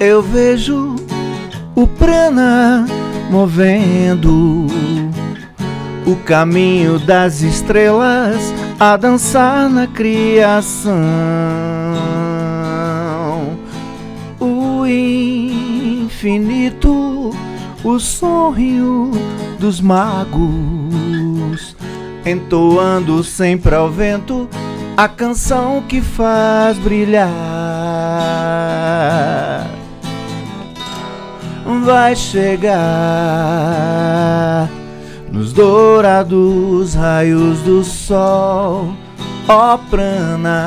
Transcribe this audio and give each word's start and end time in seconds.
Eu 0.00 0.22
vejo 0.22 0.94
o 1.74 1.84
prana 1.84 2.86
movendo 3.30 4.66
o 6.06 6.14
caminho 6.24 7.00
das 7.00 7.42
estrelas 7.42 8.36
a 8.78 8.96
dançar 8.96 9.68
na 9.68 9.88
criação. 9.88 10.94
O 14.38 14.86
infinito, 16.06 16.80
o 17.82 17.98
sonho 17.98 19.10
dos 19.58 19.80
magos, 19.80 21.76
entoando 22.24 23.24
sempre 23.24 23.74
ao 23.74 23.90
vento 23.90 24.48
a 24.96 25.08
canção 25.08 25.82
que 25.88 26.00
faz 26.00 26.78
brilhar. 26.78 27.47
Vai 31.88 32.14
chegar 32.14 32.68
nos 35.32 35.54
dourados 35.54 36.92
raios 36.92 37.60
do 37.60 37.82
sol, 37.82 38.92
ó 39.48 39.78
prana. 39.88 40.66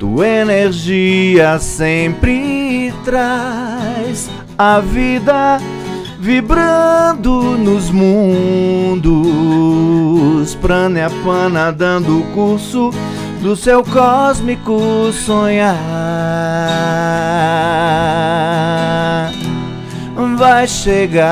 Tua 0.00 0.26
energia 0.26 1.56
sempre 1.60 2.92
traz 3.04 4.28
a 4.58 4.80
vida 4.80 5.60
vibrando 6.18 7.56
nos 7.58 7.92
mundos. 7.92 9.12
Prana 10.56 10.98
e 10.98 11.08
pana 11.22 11.70
dando 11.70 12.26
curso 12.34 12.90
do 13.40 13.54
seu 13.54 13.84
cósmico 13.84 15.12
sonhar. 15.12 16.31
Vai 20.42 20.66
chegar 20.66 21.22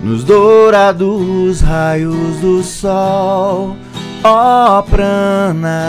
nos 0.00 0.22
dourados 0.22 1.60
raios 1.60 2.36
do 2.36 2.62
sol, 2.62 3.76
ó 4.22 4.80
prana. 4.82 5.80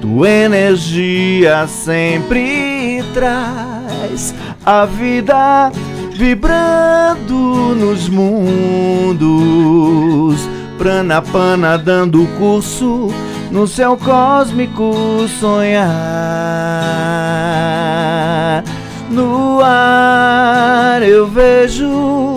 Tua 0.00 0.30
energia 0.30 1.66
sempre 1.66 3.04
traz 3.12 4.34
a 4.64 4.86
vida 4.86 5.70
vibrando 6.16 7.74
nos 7.74 8.08
mundos. 8.08 9.20
Prana 10.78 11.20
pana 11.20 11.76
dando 11.76 12.26
curso 12.38 13.10
no 13.50 13.66
céu 13.66 13.94
cósmico 13.94 15.28
sonhar. 15.38 15.92
No 19.12 19.60
ar 19.62 21.02
eu 21.02 21.26
vejo 21.26 22.36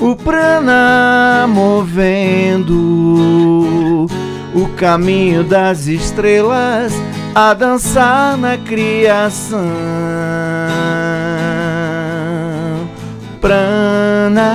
o 0.00 0.16
prana 0.16 1.46
movendo 1.48 2.74
o 4.52 4.66
caminho 4.76 5.44
das 5.44 5.86
estrelas 5.86 6.92
a 7.32 7.54
dançar 7.54 8.36
na 8.36 8.58
criação. 8.58 9.60
Prana, 13.40 14.50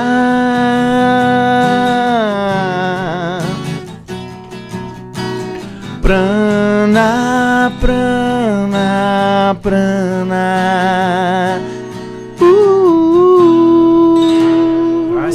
prana, 6.01 7.71
prana, 7.79 9.57
prana. 9.61 11.00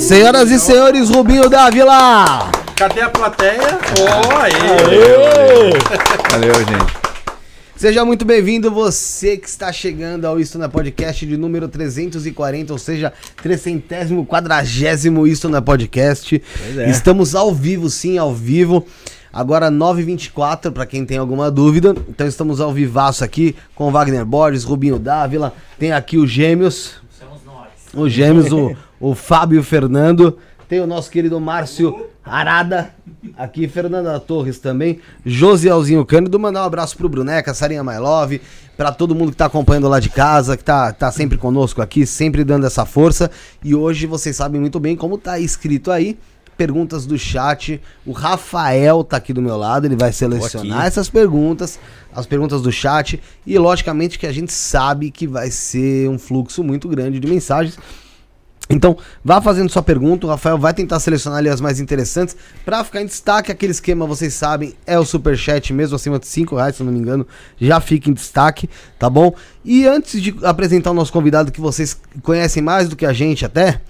Senhoras 0.06 0.52
e 0.52 0.60
senhores, 0.60 1.10
Rubinho 1.10 1.50
Dávila! 1.50 2.48
Cadê 2.76 3.00
a 3.00 3.10
plateia? 3.10 3.76
Ó, 3.98 4.36
aí. 4.36 4.52
Valeu, 6.30 6.54
gente. 6.54 6.96
Seja 7.74 8.04
muito 8.04 8.24
bem-vindo, 8.24 8.70
você 8.70 9.36
que 9.36 9.48
está 9.48 9.72
chegando 9.72 10.24
ao 10.24 10.38
Isto 10.38 10.60
na 10.60 10.68
Podcast 10.68 11.26
de 11.26 11.36
número 11.36 11.66
340, 11.66 12.72
ou 12.72 12.78
seja, 12.78 13.12
340 13.42 15.28
Isto 15.28 15.48
na 15.48 15.60
Podcast. 15.60 16.40
é. 16.76 16.88
Estamos 16.88 17.34
ao 17.34 17.52
vivo, 17.52 17.90
sim, 17.90 18.16
ao 18.16 18.32
vivo. 18.32 18.86
Agora 19.32 19.72
9h24, 19.72 20.70
para 20.70 20.86
quem 20.86 21.04
tem 21.04 21.18
alguma 21.18 21.50
dúvida. 21.50 21.96
Então 22.08 22.28
estamos 22.28 22.60
ao 22.60 22.72
vivaço 22.72 23.24
aqui 23.24 23.56
com 23.74 23.90
Wagner 23.90 24.24
Borges, 24.24 24.62
Rubinho 24.62 25.00
Dávila. 25.00 25.52
Tem 25.80 25.90
aqui 25.90 26.16
os 26.16 26.30
gêmeos. 26.30 27.04
Os 27.92 28.12
gêmeos, 28.12 28.52
o, 28.52 28.76
o 29.00 29.14
Fábio 29.14 29.62
Fernando. 29.62 30.38
Tem 30.68 30.80
o 30.80 30.86
nosso 30.86 31.10
querido 31.10 31.38
Márcio 31.38 32.06
Arada. 32.24 32.92
Aqui, 33.36 33.68
Fernanda 33.68 34.18
Torres 34.18 34.58
também. 34.58 34.98
Josielzinho 35.24 36.04
Cândido. 36.04 36.38
Mandar 36.40 36.62
um 36.62 36.66
abraço 36.66 36.96
pro 36.96 37.08
Bruneca, 37.08 37.54
Sarinha 37.54 37.84
My 37.84 37.98
Love. 37.98 38.40
Pra 38.76 38.90
todo 38.90 39.14
mundo 39.14 39.30
que 39.30 39.36
tá 39.36 39.46
acompanhando 39.46 39.88
lá 39.88 40.00
de 40.00 40.10
casa, 40.10 40.56
que 40.56 40.64
tá, 40.64 40.92
tá 40.92 41.10
sempre 41.12 41.38
conosco 41.38 41.80
aqui, 41.80 42.04
sempre 42.04 42.42
dando 42.42 42.66
essa 42.66 42.84
força. 42.84 43.30
E 43.62 43.74
hoje 43.74 44.06
vocês 44.06 44.34
sabem 44.34 44.60
muito 44.60 44.80
bem 44.80 44.96
como 44.96 45.16
tá 45.16 45.38
escrito 45.38 45.90
aí. 45.90 46.18
Perguntas 46.56 47.06
do 47.06 47.16
chat. 47.16 47.80
O 48.04 48.12
Rafael 48.12 49.04
tá 49.04 49.18
aqui 49.18 49.32
do 49.32 49.40
meu 49.40 49.56
lado, 49.56 49.86
ele 49.86 49.96
vai 49.96 50.12
selecionar 50.12 50.86
essas 50.86 51.08
perguntas, 51.08 51.78
as 52.12 52.26
perguntas 52.26 52.60
do 52.60 52.72
chat. 52.72 53.22
E 53.46 53.56
logicamente 53.56 54.18
que 54.18 54.26
a 54.26 54.32
gente 54.32 54.52
sabe 54.52 55.12
que 55.12 55.28
vai 55.28 55.50
ser 55.50 56.08
um 56.08 56.18
fluxo 56.18 56.64
muito 56.64 56.88
grande 56.88 57.20
de 57.20 57.26
mensagens. 57.28 57.78
Então, 58.68 58.96
vá 59.24 59.40
fazendo 59.40 59.70
sua 59.70 59.82
pergunta, 59.82 60.26
o 60.26 60.30
Rafael 60.30 60.58
vai 60.58 60.74
tentar 60.74 60.98
selecionar 60.98 61.38
ali 61.38 61.48
as 61.48 61.60
mais 61.60 61.78
interessantes 61.78 62.36
Pra 62.64 62.82
ficar 62.82 63.00
em 63.00 63.06
destaque. 63.06 63.52
Aquele 63.52 63.72
esquema, 63.72 64.06
vocês 64.06 64.34
sabem, 64.34 64.74
é 64.86 64.98
o 64.98 65.04
superchat, 65.04 65.72
mesmo 65.72 65.96
acima 65.96 66.18
de 66.18 66.26
5 66.26 66.56
reais, 66.56 66.76
se 66.76 66.82
não 66.82 66.92
me 66.92 66.98
engano, 66.98 67.26
já 67.60 67.80
fica 67.80 68.10
em 68.10 68.12
destaque, 68.12 68.68
tá 68.98 69.08
bom? 69.08 69.34
E 69.64 69.86
antes 69.86 70.20
de 70.20 70.34
apresentar 70.42 70.90
o 70.90 70.94
nosso 70.94 71.12
convidado, 71.12 71.52
que 71.52 71.60
vocês 71.60 71.96
conhecem 72.22 72.62
mais 72.62 72.88
do 72.88 72.96
que 72.96 73.06
a 73.06 73.12
gente 73.12 73.44
até, 73.44 73.80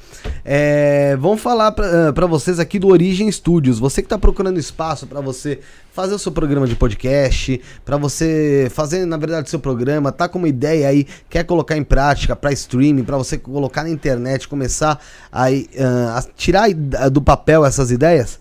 é, 0.44 1.16
vamos 1.16 1.40
falar 1.40 1.72
pra, 1.72 2.08
ah, 2.08 2.26
vocês 2.26 2.58
aqui 2.58 2.78
do 2.78 2.88
Origem 2.88 3.30
Studios. 3.30 3.78
Você 3.78 4.02
que 4.02 4.08
tá 4.08 4.18
procurando 4.18 4.58
espaço 4.58 5.06
pra 5.06 5.20
você 5.20 5.60
fazer 5.92 6.14
o 6.14 6.18
seu 6.18 6.30
programa 6.30 6.66
de 6.66 6.76
podcast, 6.76 7.60
pra 7.84 7.96
você 7.96 8.68
fazer, 8.70 9.06
na 9.06 9.16
verdade, 9.16 9.46
o 9.46 9.50
seu 9.50 9.58
programa, 9.58 10.12
tá 10.12 10.28
com 10.28 10.38
uma 10.38 10.48
ideia 10.48 10.88
aí, 10.88 11.06
quer 11.30 11.44
colocar 11.44 11.76
em 11.76 11.84
prática 11.84 12.36
pra 12.36 12.52
streaming, 12.52 13.04
pra 13.04 13.16
você 13.16 13.38
colocar 13.38 13.82
na 13.82 13.90
internet, 13.90 14.46
começar 14.46 15.00
aí, 15.32 15.68
ah, 15.78 16.18
a 16.18 16.22
tirar 16.36 16.68
do 17.10 17.22
papel 17.22 17.64
essas 17.64 17.90
ideias? 17.90 18.38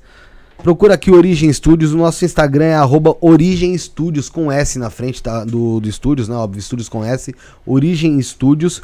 Procura 0.64 0.96
aqui 0.96 1.12
Origem 1.12 1.52
Studios, 1.54 1.94
o 1.94 1.98
nosso 1.98 2.26
Instagram 2.26 2.66
é 2.66 2.76
arroba 2.76 3.16
Origem 3.22 3.78
Studios 3.78 4.30
com 4.30 4.52
S 4.52 4.80
na 4.80 4.90
frente 4.90 5.22
tá, 5.22 5.44
do, 5.44 5.80
do 5.80 5.92
Studios, 5.92 6.28
né? 6.28 6.36
Óbvio, 6.36 6.62
Studios 6.62 6.90
com 6.90 7.04
S, 7.04 7.36
Origem 7.66 8.20
Studios. 8.22 8.82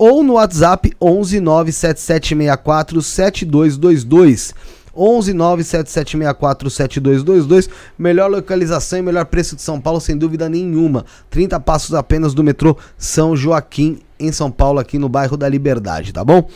Ou 0.00 0.22
no 0.22 0.32
WhatsApp 0.32 0.94
11 0.98 1.40
97764 1.40 3.02
7222. 3.02 4.54
11 4.96 5.34
97764 5.34 6.70
7222. 6.70 7.68
Melhor 7.98 8.30
localização 8.30 8.98
e 8.98 9.02
melhor 9.02 9.26
preço 9.26 9.54
de 9.56 9.60
São 9.60 9.78
Paulo, 9.78 10.00
sem 10.00 10.16
dúvida 10.16 10.48
nenhuma. 10.48 11.04
30 11.28 11.60
passos 11.60 11.94
apenas 11.94 12.32
do 12.32 12.42
metrô 12.42 12.78
São 12.96 13.36
Joaquim, 13.36 13.98
em 14.18 14.32
São 14.32 14.50
Paulo, 14.50 14.78
aqui 14.78 14.98
no 14.98 15.06
bairro 15.06 15.36
da 15.36 15.46
Liberdade, 15.46 16.14
tá 16.14 16.24
bom? 16.24 16.48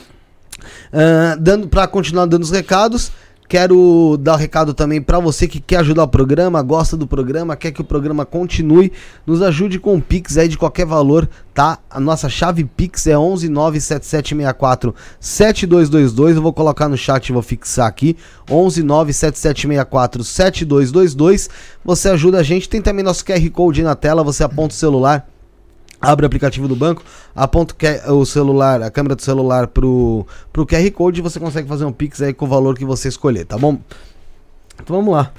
Ah, 0.91 1.37
dando 1.39 1.69
para 1.69 1.87
continuar 1.87 2.25
dando 2.25 2.45
os 2.45 2.51
recados, 2.51 3.13
quero 3.49 4.17
dar 4.21 4.35
o 4.35 4.37
recado 4.37 4.73
também 4.75 5.01
para 5.01 5.19
você 5.19 5.47
que 5.47 5.61
quer 5.61 5.77
ajudar 5.77 6.05
o 6.05 6.09
programa, 6.09 6.63
gosta 6.63 6.97
do 6.97 7.07
programa, 7.07 7.57
quer 7.57 7.73
que 7.73 7.81
o 7.81 7.85
programa 7.85 8.25
continue, 8.25 8.93
nos 9.27 9.43
ajude 9.43 9.79
com 9.79 9.97
o 9.97 10.01
Pix 10.03 10.37
aí 10.39 10.49
de 10.49 10.59
qualquer 10.59 10.87
valor, 10.87 11.29
tá? 11.53 11.79
A 11.91 12.01
nossa 12.01 12.29
chave 12.29 12.65
Pix 12.65 13.07
é 13.07 13.15
1197764 13.15 14.95
7222. 15.21 16.37
Eu 16.37 16.43
vou 16.43 16.53
colocar 16.53 16.89
no 16.89 16.97
chat 16.97 17.29
e 17.29 17.33
vou 17.33 17.43
fixar 17.43 17.87
aqui. 17.87 18.17
1197764 18.49 20.25
7222. 20.25 21.51
Você 21.85 22.09
ajuda 22.09 22.39
a 22.39 22.43
gente, 22.43 22.69
tem 22.69 22.81
também 22.83 23.05
nosso 23.05 23.25
QR 23.25 23.51
Code 23.51 23.83
na 23.83 23.95
tela, 23.95 24.25
você 24.25 24.43
aponta 24.43 24.75
o 24.75 24.79
celular 24.79 25.34
abre 26.05 26.25
o 26.25 26.27
aplicativo 26.27 26.69
do 26.69 26.77
banco, 26.77 27.03
aponta 27.35 27.75
o 27.75 27.77
que- 27.77 28.01
o 28.11 28.25
celular, 28.25 28.83
a 28.83 28.91
câmera 28.91 29.15
do 29.15 29.23
celular 29.23 29.67
pro, 29.69 30.27
pro 30.53 30.67
QR 30.67 30.91
Code 30.93 31.21
e 31.21 31.23
você 31.23 31.39
consegue 31.41 31.69
fazer 31.69 31.85
um 31.85 31.93
Pix 31.93 32.21
aí 32.23 32.33
com 32.33 32.45
o 32.45 32.49
valor 32.49 32.77
que 32.77 32.85
você 32.85 33.09
escolher, 33.09 33.45
tá 33.45 33.57
bom? 33.59 33.79
Então 34.83 34.97
vamos 34.97 35.13
lá. 35.15 35.31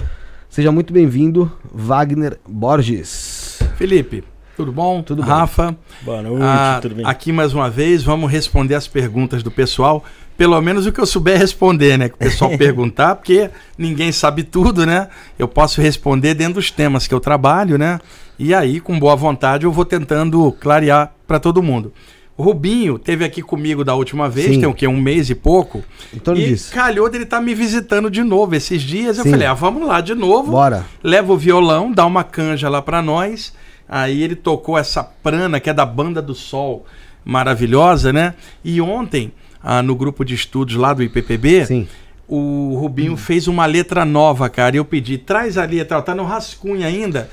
Seja 0.50 0.72
muito 0.72 0.94
bem-vindo, 0.94 1.52
Wagner 1.74 2.40
Borges. 2.48 3.60
Felipe, 3.76 4.24
tudo 4.56 4.72
bom? 4.72 5.02
Tudo 5.02 5.22
bem. 5.22 5.30
Rafa. 5.32 5.76
Boa 6.02 6.22
noite, 6.22 6.44
ah, 6.44 6.80
tudo 6.82 6.96
bem? 6.96 7.06
Aqui 7.06 7.32
mais 7.32 7.54
uma 7.54 7.70
vez, 7.70 8.04
vamos 8.04 8.32
responder 8.32 8.76
as 8.76 8.88
perguntas 8.88 9.44
do 9.44 9.52
pessoal. 9.52 10.04
pelo 10.38 10.60
menos 10.62 10.86
o 10.86 10.92
que 10.92 11.00
eu 11.00 11.06
souber 11.06 11.38
responder, 11.40 11.98
né? 11.98 12.10
Que 12.10 12.16
o 12.16 12.18
pessoal 12.18 12.52
perguntar, 12.58 13.16
porque 13.16 13.50
ninguém 13.78 14.12
sabe 14.12 14.44
tudo, 14.44 14.86
né? 14.86 15.08
Eu 15.40 15.48
posso 15.48 15.80
responder 15.82 16.34
dentro 16.34 16.56
dos 16.56 16.70
temas 16.72 17.08
que 17.08 17.14
eu 17.14 17.20
trabalho, 17.22 17.78
né? 17.78 18.00
E 18.38 18.54
aí, 18.54 18.80
com 18.80 19.00
boa 19.00 19.16
vontade, 19.16 19.66
eu 19.66 19.72
vou 19.72 19.86
tentando 19.86 20.52
clarear 20.60 21.14
para 21.26 21.40
todo 21.40 21.64
mundo. 21.64 21.94
O 22.38 22.44
Rubinho 22.44 23.00
teve 23.00 23.24
aqui 23.24 23.42
comigo 23.42 23.84
da 23.86 23.96
última 23.96 24.28
vez, 24.28 24.48
Sim. 24.48 24.60
tem 24.60 24.68
o 24.70 24.74
quê? 24.74 24.88
Um 24.88 25.00
mês 25.00 25.30
e 25.30 25.36
pouco. 25.36 25.82
Torno 26.22 26.42
e 26.42 26.48
disso. 26.48 26.74
calhou 26.74 27.10
dele 27.10 27.24
estar 27.24 27.40
me 27.40 27.56
visitando 27.56 28.12
de 28.12 28.24
novo 28.24 28.54
esses 28.56 28.82
dias. 28.82 29.18
Eu 29.18 29.24
Sim. 29.24 29.32
falei, 29.32 29.48
ah, 29.48 29.54
vamos 29.54 29.88
lá 29.88 30.02
de 30.02 30.14
novo. 30.14 30.52
Bora. 30.52 30.86
Leva 31.02 31.32
o 31.32 31.38
violão, 31.38 31.94
dá 31.94 32.06
uma 32.06 32.26
canja 32.26 32.68
lá 32.68 32.82
pra 32.82 33.02
nós. 33.02 33.54
Aí 33.88 34.22
ele 34.22 34.36
tocou 34.36 34.78
essa 34.78 35.02
prana 35.02 35.62
que 35.62 35.70
é 35.70 35.74
da 35.74 35.86
Banda 35.86 36.22
do 36.22 36.36
Sol, 36.36 36.86
maravilhosa, 37.24 38.12
né? 38.12 38.34
E 38.66 38.82
ontem, 38.82 39.32
ah, 39.64 39.82
no 39.82 39.96
grupo 39.96 40.26
de 40.26 40.36
estudos 40.36 40.76
lá 40.76 40.94
do 40.94 41.04
IPPB, 41.04 41.66
Sim. 41.66 41.88
o 42.28 42.76
Rubinho 42.78 43.16
fez 43.16 43.48
uma 43.48 43.66
letra 43.66 44.04
nova, 44.04 44.50
cara. 44.50 44.76
E 44.76 44.80
eu 44.80 44.84
pedi, 44.84 45.18
traz 45.18 45.58
a 45.58 45.64
letra, 45.64 46.02
tá 46.02 46.14
no 46.14 46.26
rascunho 46.26 46.86
ainda. 46.86 47.30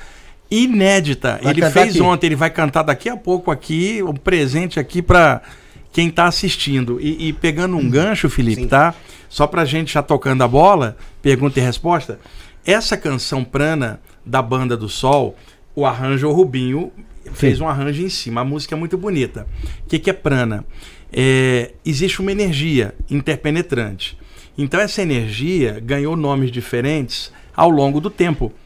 Inédita. 0.53 1.41
Vai 1.43 1.53
ele 1.53 1.71
fez 1.71 1.91
aqui. 1.91 2.03
ontem, 2.03 2.27
ele 2.27 2.37
vai 2.37 2.51
cantar 2.51 2.83
daqui 2.83 3.09
a 3.09 3.17
pouco 3.17 3.51
aqui, 3.51 4.03
um 4.03 4.13
presente 4.13 4.79
aqui 4.79 5.01
pra 5.01 5.41
quem 5.91 6.11
tá 6.11 6.27
assistindo. 6.27 7.01
E, 7.01 7.29
e 7.29 7.33
pegando 7.33 7.77
um 7.77 7.89
gancho, 7.89 8.29
Felipe, 8.29 8.63
Sim. 8.63 8.69
tá? 8.69 8.95
Só 9.29 9.47
pra 9.47 9.65
gente 9.65 9.95
já 9.95 10.03
tocando 10.03 10.43
a 10.43 10.49
bola, 10.49 10.97
pergunta 11.23 11.59
e 11.59 11.63
resposta. 11.63 12.21
Essa 12.67 12.97
canção 12.99 13.43
Prana 13.43 13.99
da 14.25 14.43
Banda 14.43 14.77
do 14.77 14.89
Sol, 14.89 15.37
o 15.75 15.87
arranjo 15.87 16.29
o 16.29 16.33
Rubinho 16.33 16.93
fez 17.33 17.61
um 17.61 17.67
arranjo 17.67 18.03
em 18.03 18.11
cima. 18.11 18.43
A 18.43 18.45
música 18.45 18.75
é 18.75 18.79
muito 18.79 18.99
bonita. 18.99 19.47
O 19.85 19.89
que, 19.89 19.99
que 19.99 20.11
é 20.11 20.13
prana? 20.13 20.65
É, 21.11 21.73
existe 21.85 22.21
uma 22.21 22.31
energia 22.31 22.95
interpenetrante. 23.11 24.19
Então 24.57 24.81
essa 24.81 25.01
energia 25.01 25.81
ganhou 25.81 26.17
nomes 26.17 26.51
diferentes 26.51 27.33
ao 27.57 27.71
longo 27.71 28.01
do 28.01 28.11
tempo, 28.11 28.49
Sim. 28.49 28.62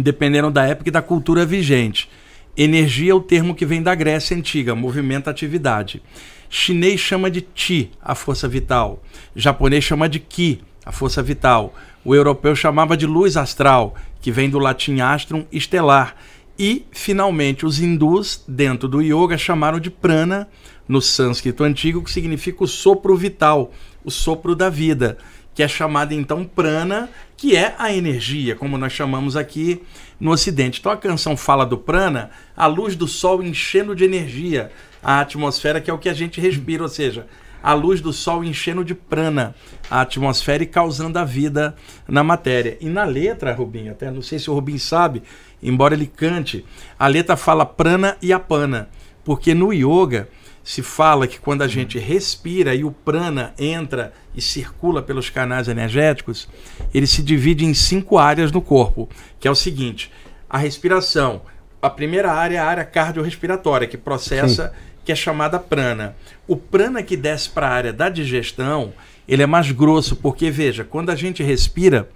Dependendo 0.00 0.50
da 0.50 0.64
época 0.64 0.88
e 0.88 0.92
da 0.92 1.02
cultura 1.02 1.44
vigente. 1.44 2.08
Energia 2.56 3.12
é 3.12 3.14
o 3.14 3.20
termo 3.20 3.54
que 3.54 3.64
vem 3.64 3.82
da 3.82 3.94
Grécia 3.94 4.36
Antiga, 4.36 4.74
movimento, 4.74 5.30
atividade. 5.30 6.02
Chinês 6.50 6.98
chama 6.98 7.30
de 7.30 7.46
Chi, 7.54 7.90
a 8.02 8.14
força 8.14 8.48
vital. 8.48 9.02
Japonês 9.36 9.84
chama 9.84 10.08
de 10.08 10.18
Ki, 10.18 10.60
a 10.84 10.90
força 10.90 11.22
vital. 11.22 11.74
O 12.04 12.14
europeu 12.14 12.56
chamava 12.56 12.96
de 12.96 13.06
luz 13.06 13.36
astral, 13.36 13.94
que 14.20 14.32
vem 14.32 14.48
do 14.48 14.58
latim 14.58 15.00
astrum, 15.00 15.44
estelar. 15.52 16.16
E, 16.58 16.84
finalmente, 16.90 17.64
os 17.64 17.78
hindus, 17.80 18.42
dentro 18.48 18.88
do 18.88 19.00
yoga, 19.00 19.38
chamaram 19.38 19.78
de 19.78 19.90
prana, 19.90 20.48
no 20.88 21.00
sânscrito 21.00 21.62
antigo, 21.62 22.02
que 22.02 22.10
significa 22.10 22.64
o 22.64 22.66
sopro 22.66 23.14
vital, 23.14 23.70
o 24.02 24.10
sopro 24.10 24.56
da 24.56 24.70
vida, 24.70 25.18
que 25.58 25.62
é 25.64 25.66
chamado 25.66 26.14
então 26.14 26.44
prana, 26.44 27.10
que 27.36 27.56
é 27.56 27.74
a 27.80 27.92
energia, 27.92 28.54
como 28.54 28.78
nós 28.78 28.92
chamamos 28.92 29.34
aqui 29.34 29.82
no 30.20 30.30
Ocidente. 30.30 30.78
Então 30.78 30.92
a 30.92 30.96
canção 30.96 31.36
fala 31.36 31.66
do 31.66 31.76
prana, 31.76 32.30
a 32.56 32.68
luz 32.68 32.94
do 32.94 33.08
sol 33.08 33.42
enchendo 33.42 33.92
de 33.92 34.04
energia 34.04 34.70
a 35.02 35.18
atmosfera, 35.18 35.80
que 35.80 35.90
é 35.90 35.92
o 35.92 35.98
que 35.98 36.08
a 36.08 36.14
gente 36.14 36.40
respira, 36.40 36.84
ou 36.84 36.88
seja, 36.88 37.26
a 37.60 37.74
luz 37.74 38.00
do 38.00 38.12
sol 38.12 38.44
enchendo 38.44 38.84
de 38.84 38.94
prana 38.94 39.52
a 39.90 40.02
atmosfera 40.02 40.62
e 40.62 40.66
causando 40.66 41.18
a 41.18 41.24
vida 41.24 41.74
na 42.06 42.22
matéria. 42.22 42.78
E 42.80 42.88
na 42.88 43.02
letra, 43.02 43.52
Rubinho, 43.52 43.90
até 43.90 44.12
não 44.12 44.22
sei 44.22 44.38
se 44.38 44.48
o 44.48 44.54
Rubinho 44.54 44.78
sabe, 44.78 45.24
embora 45.60 45.92
ele 45.92 46.06
cante, 46.06 46.64
a 46.96 47.08
letra 47.08 47.36
fala 47.36 47.66
prana 47.66 48.16
e 48.22 48.32
apana, 48.32 48.90
porque 49.24 49.54
no 49.54 49.72
yoga 49.72 50.28
se 50.68 50.82
fala 50.82 51.26
que 51.26 51.40
quando 51.40 51.62
a 51.62 51.66
gente 51.66 51.98
respira 51.98 52.74
e 52.74 52.84
o 52.84 52.90
prana 52.90 53.54
entra 53.58 54.12
e 54.34 54.42
circula 54.42 55.00
pelos 55.00 55.30
canais 55.30 55.66
energéticos, 55.66 56.46
ele 56.92 57.06
se 57.06 57.22
divide 57.22 57.64
em 57.64 57.72
cinco 57.72 58.18
áreas 58.18 58.52
no 58.52 58.60
corpo, 58.60 59.08
que 59.40 59.48
é 59.48 59.50
o 59.50 59.54
seguinte: 59.54 60.12
a 60.46 60.58
respiração, 60.58 61.40
a 61.80 61.88
primeira 61.88 62.30
área 62.30 62.56
é 62.56 62.58
a 62.58 62.66
área 62.66 62.84
cardiorrespiratória, 62.84 63.88
que 63.88 63.96
processa, 63.96 64.74
que 65.06 65.10
é 65.10 65.14
chamada 65.14 65.58
prana. 65.58 66.14
O 66.46 66.54
prana 66.54 67.02
que 67.02 67.16
desce 67.16 67.48
para 67.48 67.66
a 67.66 67.72
área 67.72 67.92
da 67.94 68.10
digestão, 68.10 68.92
ele 69.26 69.42
é 69.42 69.46
mais 69.46 69.70
grosso, 69.70 70.16
porque 70.16 70.50
veja, 70.50 70.84
quando 70.84 71.08
a 71.08 71.16
gente 71.16 71.42
respira, 71.42 72.10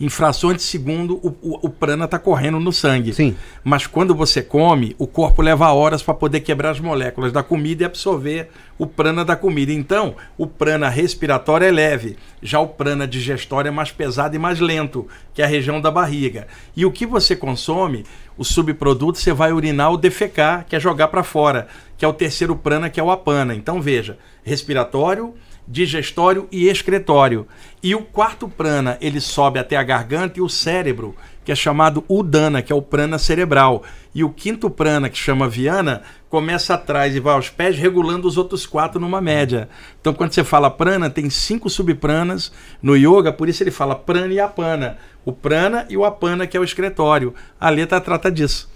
em 0.00 0.08
frações 0.08 0.56
de 0.56 0.62
segundo 0.62 1.16
o, 1.16 1.28
o, 1.42 1.66
o 1.66 1.68
prana 1.68 2.06
está 2.06 2.18
correndo 2.18 2.58
no 2.58 2.72
sangue. 2.72 3.12
Sim. 3.12 3.36
Mas 3.62 3.86
quando 3.86 4.14
você 4.14 4.42
come, 4.42 4.96
o 4.98 5.06
corpo 5.06 5.42
leva 5.42 5.70
horas 5.72 6.02
para 6.02 6.14
poder 6.14 6.40
quebrar 6.40 6.70
as 6.70 6.80
moléculas 6.80 7.32
da 7.32 7.42
comida 7.42 7.82
e 7.82 7.86
absorver 7.86 8.48
o 8.78 8.86
prana 8.86 9.24
da 9.24 9.36
comida. 9.36 9.72
Então, 9.72 10.16
o 10.38 10.46
prana 10.46 10.88
respiratório 10.88 11.66
é 11.66 11.70
leve, 11.70 12.16
já 12.42 12.58
o 12.58 12.68
prana 12.68 13.06
digestório 13.06 13.68
é 13.68 13.70
mais 13.70 13.92
pesado 13.92 14.34
e 14.34 14.38
mais 14.38 14.58
lento, 14.58 15.06
que 15.34 15.42
é 15.42 15.44
a 15.44 15.48
região 15.48 15.80
da 15.80 15.90
barriga. 15.90 16.46
E 16.74 16.86
o 16.86 16.90
que 16.90 17.04
você 17.04 17.36
consome, 17.36 18.06
o 18.38 18.44
subproduto, 18.44 19.18
você 19.18 19.34
vai 19.34 19.52
urinar 19.52 19.90
ou 19.90 19.98
defecar, 19.98 20.64
que 20.66 20.74
é 20.74 20.80
jogar 20.80 21.08
para 21.08 21.22
fora, 21.22 21.68
que 21.98 22.04
é 22.06 22.08
o 22.08 22.14
terceiro 22.14 22.56
prana, 22.56 22.88
que 22.88 22.98
é 22.98 23.02
o 23.02 23.10
apana. 23.10 23.54
Então, 23.54 23.82
veja, 23.82 24.16
respiratório, 24.42 25.34
digestório 25.70 26.48
e 26.50 26.68
excretório. 26.68 27.46
E 27.80 27.94
o 27.94 28.02
quarto 28.02 28.48
prana, 28.48 28.98
ele 29.00 29.20
sobe 29.20 29.60
até 29.60 29.76
a 29.76 29.82
garganta 29.84 30.40
e 30.40 30.42
o 30.42 30.48
cérebro, 30.48 31.14
que 31.44 31.52
é 31.52 31.54
chamado 31.54 32.04
udana, 32.08 32.60
que 32.60 32.72
é 32.72 32.76
o 32.76 32.82
prana 32.82 33.18
cerebral. 33.18 33.84
E 34.12 34.24
o 34.24 34.30
quinto 34.30 34.68
prana, 34.68 35.08
que 35.08 35.16
chama 35.16 35.48
viana, 35.48 36.02
começa 36.28 36.74
atrás 36.74 37.14
e 37.14 37.20
vai 37.20 37.34
aos 37.34 37.48
pés, 37.48 37.78
regulando 37.78 38.26
os 38.26 38.36
outros 38.36 38.66
quatro 38.66 39.00
numa 39.00 39.20
média. 39.20 39.68
Então, 40.00 40.12
quando 40.12 40.32
você 40.32 40.42
fala 40.42 40.68
prana, 40.68 41.08
tem 41.08 41.30
cinco 41.30 41.70
subpranas 41.70 42.52
no 42.82 42.96
yoga, 42.96 43.32
por 43.32 43.48
isso 43.48 43.62
ele 43.62 43.70
fala 43.70 43.94
prana 43.94 44.34
e 44.34 44.40
apana. 44.40 44.98
O 45.24 45.32
prana 45.32 45.86
e 45.88 45.96
o 45.96 46.04
apana, 46.04 46.48
que 46.48 46.56
é 46.56 46.60
o 46.60 46.64
excretório. 46.64 47.32
A 47.60 47.70
letra 47.70 48.00
trata 48.00 48.30
disso. 48.30 48.68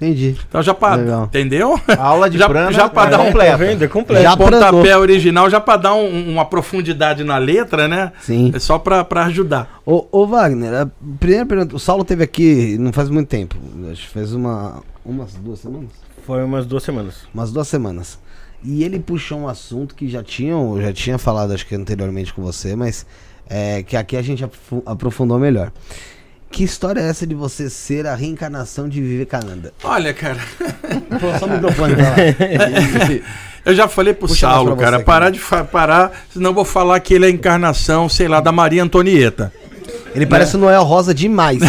Entendi. 0.00 0.34
Então, 0.48 0.62
já 0.62 0.72
para. 0.72 1.24
Entendeu? 1.24 1.78
A 1.88 2.02
aula 2.02 2.30
de 2.30 2.38
já, 2.38 2.48
prana 2.48 2.72
já 2.72 2.88
para 2.88 3.08
é 3.08 3.10
dar 3.10 3.20
um 3.20 3.26
completa. 3.26 3.50
Tá 3.50 3.56
vendo? 3.58 3.84
É 3.84 3.88
completo. 3.88 4.22
Já 4.22 4.36
pontapé 4.36 4.58
pranou. 4.80 5.00
original 5.02 5.50
já 5.50 5.60
para 5.60 5.76
dar 5.76 5.94
um- 5.94 6.30
uma 6.32 6.44
profundidade 6.46 7.22
na 7.22 7.36
letra, 7.36 7.86
né? 7.86 8.12
Sim. 8.22 8.50
É 8.54 8.58
só 8.58 8.78
para 8.78 9.06
ajudar. 9.26 9.80
Ô, 9.84 10.06
ô 10.10 10.26
Wagner, 10.26 10.72
a 10.72 10.88
primeira 11.18 11.44
pergunta. 11.44 11.76
O 11.76 11.78
Saulo 11.78 12.02
teve 12.04 12.24
aqui 12.24 12.76
não 12.78 12.92
faz 12.92 13.10
muito 13.10 13.28
tempo. 13.28 13.56
Acho 13.92 14.06
que 14.08 14.14
faz 14.14 14.32
uma. 14.32 14.82
umas 15.04 15.34
duas 15.34 15.58
semanas? 15.58 15.90
Foi 16.26 16.42
umas 16.44 16.64
duas 16.64 16.82
semanas. 16.82 17.14
Umas 17.34 17.52
duas 17.52 17.68
semanas. 17.68 18.18
E 18.64 18.84
ele 18.84 18.98
puxou 19.00 19.38
um 19.40 19.48
assunto 19.48 19.94
que 19.94 20.08
já 20.08 20.22
tinham, 20.22 20.76
eu 20.76 20.82
já 20.82 20.92
tinha 20.92 21.18
falado 21.18 21.52
acho 21.52 21.66
que 21.66 21.74
anteriormente 21.74 22.32
com 22.32 22.42
você, 22.42 22.76
mas 22.76 23.04
é, 23.48 23.82
que 23.82 23.96
aqui 23.96 24.16
a 24.16 24.22
gente 24.22 24.44
aprofu- 24.44 24.82
aprofundou 24.86 25.38
melhor. 25.38 25.72
Que 26.50 26.64
história 26.64 27.00
é 27.00 27.08
essa 27.08 27.26
de 27.26 27.34
você 27.34 27.70
ser 27.70 28.06
a 28.06 28.14
reencarnação 28.14 28.88
de 28.88 29.00
Vivekananda? 29.00 29.72
Olha, 29.84 30.12
cara, 30.12 30.40
Pô, 31.20 31.38
só 31.38 31.46
o 31.46 31.50
microfone 31.50 31.94
pra 31.94 32.08
lá. 32.10 32.16
eu 33.64 33.74
já 33.74 33.86
falei 33.86 34.12
pro 34.12 34.26
Puxa 34.26 34.48
Saulo, 34.48 34.74
você 34.74 34.82
cara, 34.82 34.96
aqui. 34.96 35.04
parar 35.04 35.30
de 35.30 35.38
fa- 35.38 35.64
parar, 35.64 36.12
senão 36.32 36.50
eu 36.50 36.54
vou 36.54 36.64
falar 36.64 36.98
que 37.00 37.14
ele 37.14 37.24
é 37.24 37.28
a 37.28 37.30
encarnação, 37.30 38.08
sei 38.08 38.26
lá, 38.26 38.40
da 38.40 38.50
Maria 38.50 38.82
Antonieta. 38.82 39.52
Ele 40.12 40.26
parece 40.26 40.56
o 40.56 40.58
Noel 40.58 40.82
Rosa 40.82 41.14
demais. 41.14 41.60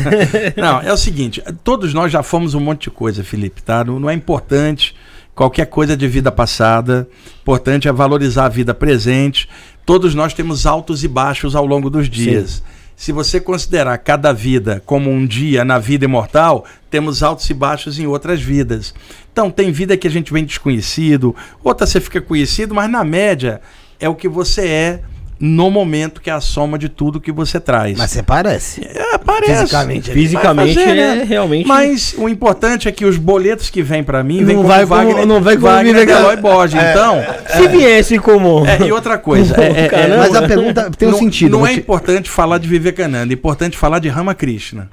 Não, 0.56 0.80
é 0.80 0.90
o 0.90 0.96
seguinte, 0.96 1.42
todos 1.62 1.92
nós 1.92 2.10
já 2.10 2.22
fomos 2.22 2.54
um 2.54 2.60
monte 2.60 2.84
de 2.84 2.90
coisa, 2.90 3.22
Felipe, 3.22 3.62
tá? 3.62 3.84
Não, 3.84 4.00
não 4.00 4.08
é 4.08 4.14
importante 4.14 4.96
qualquer 5.34 5.66
coisa 5.66 5.94
de 5.94 6.08
vida 6.08 6.32
passada. 6.32 7.06
Importante 7.42 7.86
é 7.88 7.92
valorizar 7.92 8.46
a 8.46 8.48
vida 8.48 8.72
presente. 8.72 9.46
Todos 9.84 10.14
nós 10.14 10.32
temos 10.32 10.64
altos 10.64 11.04
e 11.04 11.08
baixos 11.08 11.54
ao 11.54 11.66
longo 11.66 11.90
dos 11.90 12.08
dias. 12.08 12.62
Se 12.96 13.10
você 13.12 13.40
considerar 13.40 13.98
cada 13.98 14.32
vida 14.32 14.82
como 14.86 15.10
um 15.10 15.26
dia 15.26 15.64
na 15.64 15.78
vida 15.78 16.04
imortal, 16.04 16.64
temos 16.90 17.22
altos 17.22 17.48
e 17.50 17.54
baixos 17.54 17.98
em 17.98 18.06
outras 18.06 18.40
vidas. 18.40 18.94
Então, 19.32 19.50
tem 19.50 19.72
vida 19.72 19.96
que 19.96 20.06
a 20.06 20.10
gente 20.10 20.32
vem 20.32 20.44
desconhecido, 20.44 21.34
outra 21.64 21.86
você 21.86 22.00
fica 22.00 22.20
conhecido, 22.20 22.74
mas 22.74 22.90
na 22.90 23.02
média 23.02 23.60
é 23.98 24.08
o 24.08 24.14
que 24.14 24.28
você 24.28 24.66
é 24.66 25.02
no 25.44 25.72
momento, 25.72 26.20
que 26.20 26.30
é 26.30 26.32
a 26.32 26.40
soma 26.40 26.78
de 26.78 26.88
tudo 26.88 27.20
que 27.20 27.32
você 27.32 27.58
traz. 27.58 27.98
Mas 27.98 28.12
você 28.12 28.22
parece. 28.22 28.80
É, 28.86 29.18
parece. 29.18 29.62
Fisicamente, 29.62 30.10
Fisicamente 30.12 30.74
fazer, 30.76 30.90
é 30.96 31.14
né? 31.16 31.24
realmente. 31.24 31.66
Mas 31.66 32.14
o 32.16 32.28
importante 32.28 32.86
é 32.86 32.92
que 32.92 33.04
os 33.04 33.16
boletos 33.18 33.68
que 33.68 33.82
vêm 33.82 34.04
pra 34.04 34.22
mim 34.22 34.44
vêm 34.44 34.54
Não 34.54 34.62
como 34.62 34.68
vai 34.68 34.86
como- 34.86 34.94
Wagner, 35.04 35.26
não 35.26 35.42
vai 35.42 35.56
como 35.56 35.66
Wagner 35.66 36.08
Eloy 36.08 36.36
Borges. 36.36 36.80
Então, 36.80 37.16
Se 37.56 37.66
viesse 37.66 38.20
como. 38.20 38.64
é, 38.64 38.86
e 38.86 38.92
outra 38.92 39.18
coisa, 39.18 39.60
é, 39.60 39.64
é, 39.66 39.80
é, 39.86 39.88
Caramba. 39.88 40.16
Mas 40.18 40.34
a 40.36 40.46
pergunta 40.46 40.90
tem 40.96 41.08
um 41.08 41.10
não, 41.10 41.18
sentido. 41.18 41.58
Não 41.58 41.66
é 41.66 41.72
te- 41.72 41.80
importante 41.80 42.30
falar 42.30 42.58
de 42.58 42.68
Vivekananda, 42.68 43.32
é 43.32 43.34
importante 43.34 43.76
falar 43.76 43.98
de 43.98 44.08
Ramakrishna, 44.08 44.88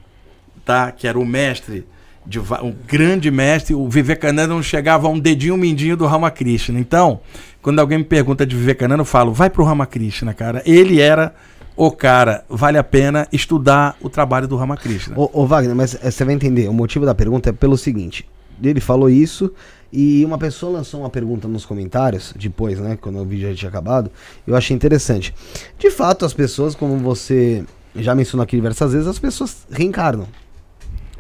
tá? 0.65 0.91
Que 0.91 1.07
era 1.07 1.19
o 1.19 1.25
mestre, 1.27 1.85
de, 2.29 2.39
um 2.39 2.75
grande 2.87 3.31
mestre. 3.31 3.73
O 3.73 3.89
Vivekananda 3.89 4.53
não 4.53 4.61
chegava 4.61 5.07
a 5.07 5.09
um 5.09 5.19
dedinho 5.19 5.57
mindinho 5.57 5.97
do 5.97 6.05
Ramakrishna. 6.05 6.79
Então, 6.79 7.21
quando 7.59 7.79
alguém 7.79 7.97
me 7.97 8.03
pergunta 8.03 8.45
de 8.45 8.55
Vivekananda, 8.55 9.01
eu 9.01 9.05
falo, 9.05 9.33
vai 9.33 9.49
pro 9.49 9.63
Ramakrishna, 9.63 10.31
cara. 10.33 10.61
Ele 10.63 11.01
era 11.01 11.33
o 11.75 11.89
cara. 11.91 12.45
Vale 12.47 12.77
a 12.77 12.83
pena 12.83 13.27
estudar 13.33 13.97
o 13.99 14.09
trabalho 14.09 14.47
do 14.47 14.55
Ramakrishna. 14.55 15.15
Ô, 15.17 15.29
ô, 15.33 15.47
Wagner, 15.47 15.75
mas 15.75 15.95
eh, 15.95 16.11
você 16.11 16.23
vai 16.23 16.35
entender. 16.35 16.69
O 16.69 16.73
motivo 16.73 17.03
da 17.03 17.15
pergunta 17.15 17.49
é 17.49 17.53
pelo 17.53 17.75
seguinte: 17.75 18.29
ele 18.61 18.79
falou 18.79 19.09
isso 19.09 19.51
E 19.91 20.23
uma 20.23 20.37
pessoa 20.37 20.71
lançou 20.71 20.99
uma 20.99 21.09
pergunta 21.09 21.47
nos 21.47 21.65
comentários, 21.65 22.31
depois, 22.37 22.79
né, 22.79 22.95
quando 23.01 23.17
o 23.17 23.25
vídeo 23.25 23.49
já 23.49 23.55
tinha 23.55 23.69
acabado, 23.69 24.11
eu 24.45 24.55
achei 24.55 24.75
interessante. 24.75 25.33
De 25.79 25.89
fato, 25.89 26.25
as 26.25 26.33
pessoas, 26.33 26.75
como 26.75 26.95
você 26.99 27.65
já 27.95 28.13
mencionou 28.13 28.43
aqui 28.43 28.55
diversas 28.55 28.93
vezes, 28.93 29.07
as 29.07 29.17
pessoas 29.17 29.65
reencarnam, 29.71 30.27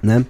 né? 0.03 0.23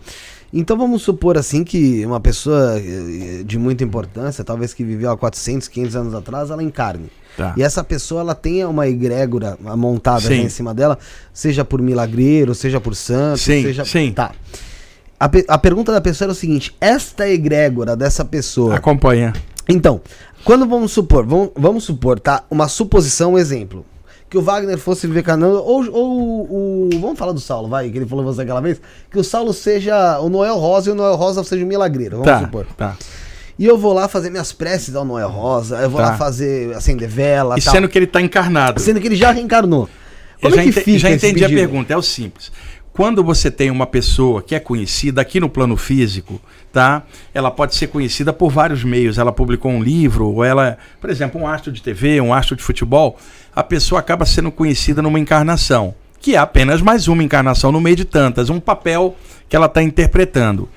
Então 0.51 0.75
vamos 0.77 1.01
supor 1.03 1.37
assim 1.37 1.63
que 1.63 2.03
uma 2.05 2.19
pessoa 2.19 2.75
eh, 2.79 3.43
de 3.45 3.57
muita 3.59 3.83
importância, 3.83 4.43
talvez 4.43 4.73
que 4.73 4.83
viveu 4.83 5.11
há 5.11 5.17
400, 5.17 5.67
500 5.67 5.95
anos 5.95 6.13
atrás, 6.15 6.49
ela 6.49 6.63
encarne. 6.63 7.09
Tá. 7.37 7.53
E 7.55 7.61
essa 7.63 7.83
pessoa 7.83 8.21
ela 8.21 8.35
tenha 8.35 8.67
uma 8.67 8.87
egrégora 8.87 9.57
montada 9.77 10.27
né, 10.27 10.35
em 10.37 10.49
cima 10.49 10.73
dela, 10.73 10.97
seja 11.31 11.63
por 11.63 11.81
milagreiro, 11.81 12.53
seja 12.55 12.81
por 12.81 12.95
santo, 12.95 13.37
Sim, 13.39 13.61
seja 13.63 13.85
sim. 13.85 14.11
Tá. 14.11 14.31
A, 15.19 15.29
pe- 15.29 15.45
a 15.47 15.57
pergunta 15.57 15.91
da 15.91 16.01
pessoa 16.01 16.25
era 16.25 16.31
o 16.31 16.35
seguinte: 16.35 16.75
esta 16.81 17.29
egrégora 17.29 17.95
dessa 17.95 18.25
pessoa. 18.25 18.75
Acompanha. 18.75 19.33
Então, 19.67 20.01
quando 20.43 20.65
vamos 20.67 20.91
supor, 20.91 21.25
vamos, 21.25 21.51
vamos 21.55 21.83
supor, 21.83 22.19
tá? 22.19 22.43
Uma 22.49 22.67
suposição, 22.67 23.33
um 23.33 23.37
exemplo. 23.37 23.85
Que 24.29 24.37
o 24.37 24.41
Wagner 24.41 24.77
fosse 24.77 25.07
vivecanando, 25.07 25.55
ou, 25.63 25.89
ou 25.91 26.41
o. 26.41 26.89
Vamos 27.01 27.17
falar 27.17 27.31
do 27.31 27.39
Saulo, 27.39 27.67
vai, 27.67 27.89
que 27.89 27.97
ele 27.97 28.05
falou 28.05 28.23
você 28.23 28.43
aquela 28.43 28.61
vez. 28.61 28.79
Que 29.09 29.17
o 29.17 29.23
Saulo 29.23 29.51
seja 29.53 30.19
o 30.19 30.29
Noel 30.29 30.55
Rosa 30.55 30.89
e 30.89 30.91
o 30.91 30.95
Noel 30.95 31.15
Rosa 31.15 31.43
seja 31.43 31.63
o 31.65 31.67
milagreiro, 31.67 32.17
vamos 32.17 32.27
Tá, 32.31 32.39
supor. 32.41 32.67
tá. 32.77 32.95
E 33.57 33.65
eu 33.65 33.77
vou 33.77 33.91
lá 33.91 34.07
fazer 34.07 34.29
minhas 34.29 34.51
preces 34.53 34.95
ao 34.95 35.03
Noel 35.03 35.29
Rosa, 35.29 35.77
eu 35.77 35.89
vou 35.89 35.99
Tá. 35.99 36.11
lá 36.11 36.17
fazer, 36.17 36.73
acender 36.75 37.09
vela, 37.09 37.57
E 37.57 37.61
tal. 37.61 37.73
sendo 37.73 37.89
que 37.89 37.97
ele 37.97 38.05
está 38.05 38.21
encarnado. 38.21 38.79
Sendo 38.79 39.01
que 39.01 39.07
ele 39.07 39.15
já 39.15 39.31
reencarnou. 39.31 39.89
Eu 40.41 40.49
Como 40.49 40.55
já, 40.55 40.61
é 40.61 40.63
que 40.63 40.69
ente- 40.69 40.81
fica 40.85 40.99
já 40.99 41.11
entendi 41.11 41.43
a 41.43 41.49
pergunta, 41.49 41.91
é 41.93 41.97
o 41.97 42.01
simples. 42.01 42.51
Quando 42.93 43.23
você 43.23 43.49
tem 43.49 43.71
uma 43.71 43.85
pessoa 43.85 44.41
que 44.41 44.53
é 44.53 44.59
conhecida 44.59 45.21
aqui 45.21 45.39
no 45.39 45.49
plano 45.49 45.77
físico, 45.77 46.41
tá? 46.71 47.03
Ela 47.33 47.49
pode 47.49 47.75
ser 47.75 47.87
conhecida 47.87 48.33
por 48.33 48.49
vários 48.49 48.83
meios. 48.83 49.17
Ela 49.17 49.31
publicou 49.31 49.71
um 49.71 49.81
livro, 49.81 50.27
ou 50.27 50.43
ela, 50.43 50.77
por 50.99 51.09
exemplo, 51.09 51.39
um 51.39 51.47
astro 51.47 51.71
de 51.71 51.81
TV, 51.81 52.19
um 52.19 52.33
astro 52.33 52.55
de 52.55 52.63
futebol, 52.63 53.17
a 53.55 53.63
pessoa 53.63 53.99
acaba 53.99 54.25
sendo 54.25 54.51
conhecida 54.51 55.01
numa 55.01 55.19
encarnação, 55.19 55.95
que 56.19 56.35
é 56.35 56.37
apenas 56.37 56.81
mais 56.81 57.07
uma 57.07 57.23
encarnação 57.23 57.71
no 57.71 57.79
meio 57.79 57.95
de 57.95 58.05
tantas, 58.05 58.49
um 58.49 58.59
papel 58.59 59.15
que 59.47 59.55
ela 59.55 59.67
está 59.67 59.81
interpretando. 59.81 60.67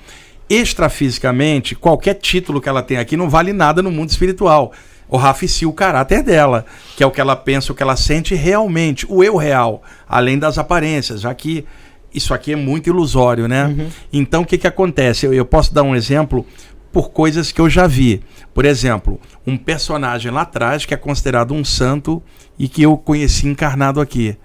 Extrafisicamente, 0.49 1.75
qualquer 1.75 2.15
título 2.15 2.61
que 2.61 2.69
ela 2.69 2.83
tem 2.83 2.97
aqui 2.97 3.17
não 3.17 3.29
vale 3.29 3.53
nada 3.53 3.81
no 3.81 3.91
mundo 3.91 4.09
espiritual. 4.09 4.71
Oficicia 5.09 5.67
o 5.69 5.73
caráter 5.73 6.23
dela, 6.23 6.65
que 6.95 7.03
é 7.03 7.05
o 7.05 7.11
que 7.11 7.21
ela 7.21 7.35
pensa, 7.35 7.71
o 7.71 7.75
que 7.75 7.83
ela 7.83 7.95
sente 7.95 8.33
realmente, 8.33 9.05
o 9.07 9.23
eu 9.23 9.35
real, 9.35 9.83
além 10.07 10.39
das 10.39 10.57
aparências, 10.57 11.21
já 11.21 11.33
que 11.33 11.65
isso 12.13 12.33
aqui 12.33 12.53
é 12.53 12.55
muito 12.55 12.89
ilusório, 12.89 13.47
né? 13.47 13.67
Então 14.11 14.43
o 14.43 14.45
que, 14.45 14.57
que 14.57 14.67
acontece? 14.67 15.25
Eu, 15.25 15.33
eu 15.33 15.45
posso 15.45 15.73
dar 15.73 15.83
um 15.83 15.95
exemplo 15.95 16.45
por 16.91 17.09
coisas 17.09 17.51
que 17.51 17.59
eu 17.59 17.69
já 17.69 17.87
vi. 17.87 18.21
Por 18.53 18.65
exemplo, 18.65 19.19
um 19.47 19.57
personagem 19.57 20.31
lá 20.31 20.41
atrás 20.41 20.85
que 20.85 20.93
é 20.93 20.97
considerado 20.97 21.53
um 21.53 21.63
santo 21.63 22.21
e 22.57 22.67
que 22.67 22.83
eu 22.83 22.95
conheci 22.95 23.47
encarnado 23.47 23.99
aqui. 23.99 24.37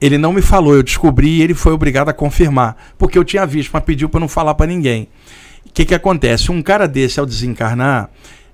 Ele 0.00 0.16
não 0.16 0.32
me 0.32 0.40
falou, 0.40 0.76
eu 0.76 0.82
descobri 0.82 1.38
e 1.38 1.42
ele 1.42 1.54
foi 1.54 1.72
obrigado 1.72 2.08
a 2.08 2.12
confirmar, 2.12 2.76
porque 2.96 3.18
eu 3.18 3.24
tinha 3.24 3.44
visto, 3.44 3.70
mas 3.72 3.82
pediu 3.82 4.08
para 4.08 4.20
não 4.20 4.28
falar 4.28 4.54
para 4.54 4.66
ninguém. 4.66 5.08
O 5.66 5.72
que, 5.72 5.84
que 5.84 5.94
acontece? 5.94 6.52
Um 6.52 6.62
cara 6.62 6.86
desse, 6.86 7.18
ao 7.18 7.26
desencarnar, 7.26 8.08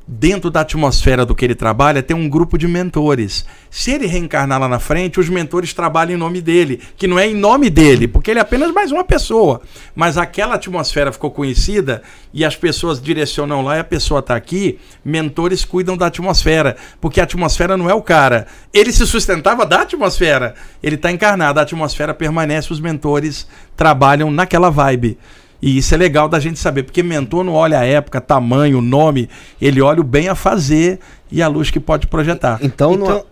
dentro 0.06 0.50
da 0.50 0.60
atmosfera 0.60 1.24
do 1.24 1.34
que 1.34 1.44
ele 1.44 1.54
trabalha, 1.54 2.02
tem 2.02 2.16
um 2.16 2.28
grupo 2.28 2.58
de 2.58 2.68
mentores. 2.68 3.46
Se 3.70 3.90
ele 3.90 4.06
reencarnar 4.06 4.60
lá 4.60 4.68
na 4.68 4.78
frente, 4.78 5.18
os 5.18 5.28
mentores 5.28 5.72
trabalham 5.72 6.14
em 6.14 6.18
nome 6.18 6.40
dele, 6.40 6.80
que 6.96 7.06
não 7.06 7.18
é 7.18 7.26
em 7.26 7.34
nome 7.34 7.70
dele, 7.70 8.06
porque 8.06 8.30
ele 8.30 8.38
é 8.38 8.42
apenas 8.42 8.70
mais 8.70 8.92
uma 8.92 9.02
pessoa. 9.02 9.62
Mas 9.94 10.18
aquela 10.18 10.56
atmosfera 10.56 11.10
ficou 11.10 11.30
conhecida 11.30 12.02
e 12.32 12.44
as 12.44 12.54
pessoas 12.54 13.00
direcionam 13.00 13.62
lá 13.62 13.76
e 13.76 13.80
a 13.80 13.84
pessoa 13.84 14.20
está 14.20 14.36
aqui, 14.36 14.78
mentores 15.04 15.64
cuidam 15.64 15.96
da 15.96 16.06
atmosfera, 16.06 16.76
porque 17.00 17.20
a 17.20 17.24
atmosfera 17.24 17.76
não 17.76 17.88
é 17.88 17.94
o 17.94 18.02
cara. 18.02 18.46
Ele 18.72 18.92
se 18.92 19.06
sustentava 19.06 19.64
da 19.64 19.82
atmosfera. 19.82 20.54
Ele 20.82 20.96
está 20.96 21.10
encarnado, 21.10 21.58
a 21.58 21.62
atmosfera 21.62 22.12
permanece, 22.12 22.72
os 22.72 22.80
mentores 22.80 23.46
trabalham 23.76 24.30
naquela 24.30 24.70
vibe. 24.70 25.18
E 25.66 25.78
isso 25.78 25.94
é 25.94 25.96
legal 25.96 26.28
da 26.28 26.38
gente 26.38 26.58
saber, 26.58 26.82
porque 26.82 27.02
mentor 27.02 27.42
não 27.42 27.54
olha 27.54 27.78
a 27.78 27.84
época, 27.84 28.20
tamanho, 28.20 28.82
nome, 28.82 29.30
ele 29.58 29.80
olha 29.80 30.00
o 30.00 30.04
bem 30.04 30.28
a 30.28 30.34
fazer 30.34 30.98
e 31.32 31.40
a 31.42 31.48
luz 31.48 31.70
que 31.70 31.80
pode 31.80 32.06
projetar. 32.06 32.58
Então, 32.60 32.94
não- 32.96 33.06
Então, 33.06 33.24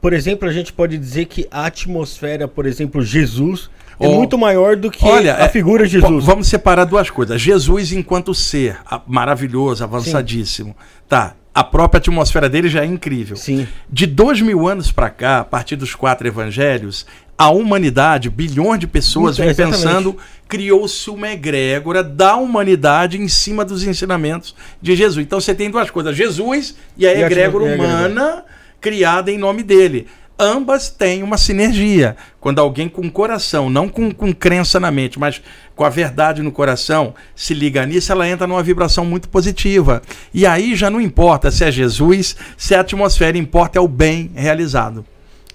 por 0.00 0.14
exemplo, 0.14 0.48
a 0.48 0.52
gente 0.52 0.72
pode 0.72 0.96
dizer 0.96 1.26
que 1.26 1.46
a 1.50 1.66
atmosfera, 1.66 2.48
por 2.48 2.64
exemplo, 2.64 3.02
Jesus, 3.02 3.68
é 4.00 4.06
Oh. 4.08 4.14
muito 4.14 4.38
maior 4.38 4.74
do 4.76 4.90
que 4.90 5.04
Olha, 5.04 5.36
a 5.36 5.40
é- 5.44 5.48
figura 5.48 5.82
v- 5.84 5.88
Jesus. 5.90 6.24
Vamos 6.24 6.48
separar 6.48 6.84
duas 6.84 7.10
coisas. 7.10 7.40
Jesus 7.40 7.92
enquanto 7.92 8.32
ser 8.34 8.78
maravilhoso, 9.06 9.84
avançadíssimo. 9.84 10.74
Tá. 11.08 11.34
A 11.54 11.64
própria 11.64 11.98
atmosfera 11.98 12.48
dele 12.50 12.68
já 12.68 12.82
é 12.82 12.86
incrível. 12.86 13.34
Sim. 13.36 13.66
De 13.90 14.06
dois 14.06 14.42
mil 14.42 14.68
anos 14.68 14.92
para 14.92 15.08
cá, 15.08 15.38
a 15.40 15.44
partir 15.44 15.74
dos 15.76 15.94
quatro 15.94 16.26
evangelhos, 16.28 17.06
a 17.38 17.50
humanidade, 17.50 18.30
bilhões 18.30 18.80
de 18.80 18.86
pessoas, 18.86 19.38
Então, 19.38 19.50
exatamente. 19.50 19.82
pensando, 19.82 20.16
criou-se 20.48 21.10
uma 21.10 21.30
egrégora 21.30 22.02
da 22.02 22.36
humanidade 22.36 23.20
em 23.20 23.28
cima 23.28 23.64
dos 23.64 23.82
ensinamentos 23.82 24.54
de 24.80 24.96
Jesus. 24.96 25.24
Então 25.24 25.40
você 25.40 25.54
tem 25.54 25.70
duas 25.70 25.90
coisas: 25.90 26.16
Jesus 26.16 26.76
e 26.96 27.06
a 27.06 27.14
E 27.14 27.22
egrégora 27.22 27.66
e 27.66 27.72
a 27.72 27.74
humana 27.74 28.44
criada 28.80 29.30
em 29.30 29.38
nome 29.38 29.62
dele. 29.62 30.06
Ambas 30.38 30.90
têm 30.90 31.22
uma 31.22 31.38
sinergia. 31.38 32.14
Quando 32.38 32.58
alguém 32.58 32.90
com 32.90 33.10
coração, 33.10 33.70
não 33.70 33.88
com, 33.88 34.12
com 34.12 34.34
crença 34.34 34.78
na 34.78 34.90
mente, 34.90 35.18
mas 35.18 35.40
com 35.74 35.82
a 35.82 35.88
verdade 35.88 36.42
no 36.42 36.52
coração, 36.52 37.14
se 37.34 37.54
liga 37.54 37.86
nisso, 37.86 38.12
ela 38.12 38.28
entra 38.28 38.46
numa 38.46 38.62
vibração 38.62 39.04
muito 39.04 39.30
positiva. 39.30 40.02
E 40.34 40.46
aí 40.46 40.76
já 40.76 40.90
não 40.90 41.00
importa 41.00 41.50
se 41.50 41.64
é 41.64 41.72
Jesus, 41.72 42.36
se 42.56 42.74
é 42.74 42.76
a 42.76 42.82
atmosfera, 42.82 43.38
importa 43.38 43.78
é 43.78 43.80
o 43.80 43.88
bem 43.88 44.30
realizado. 44.34 45.06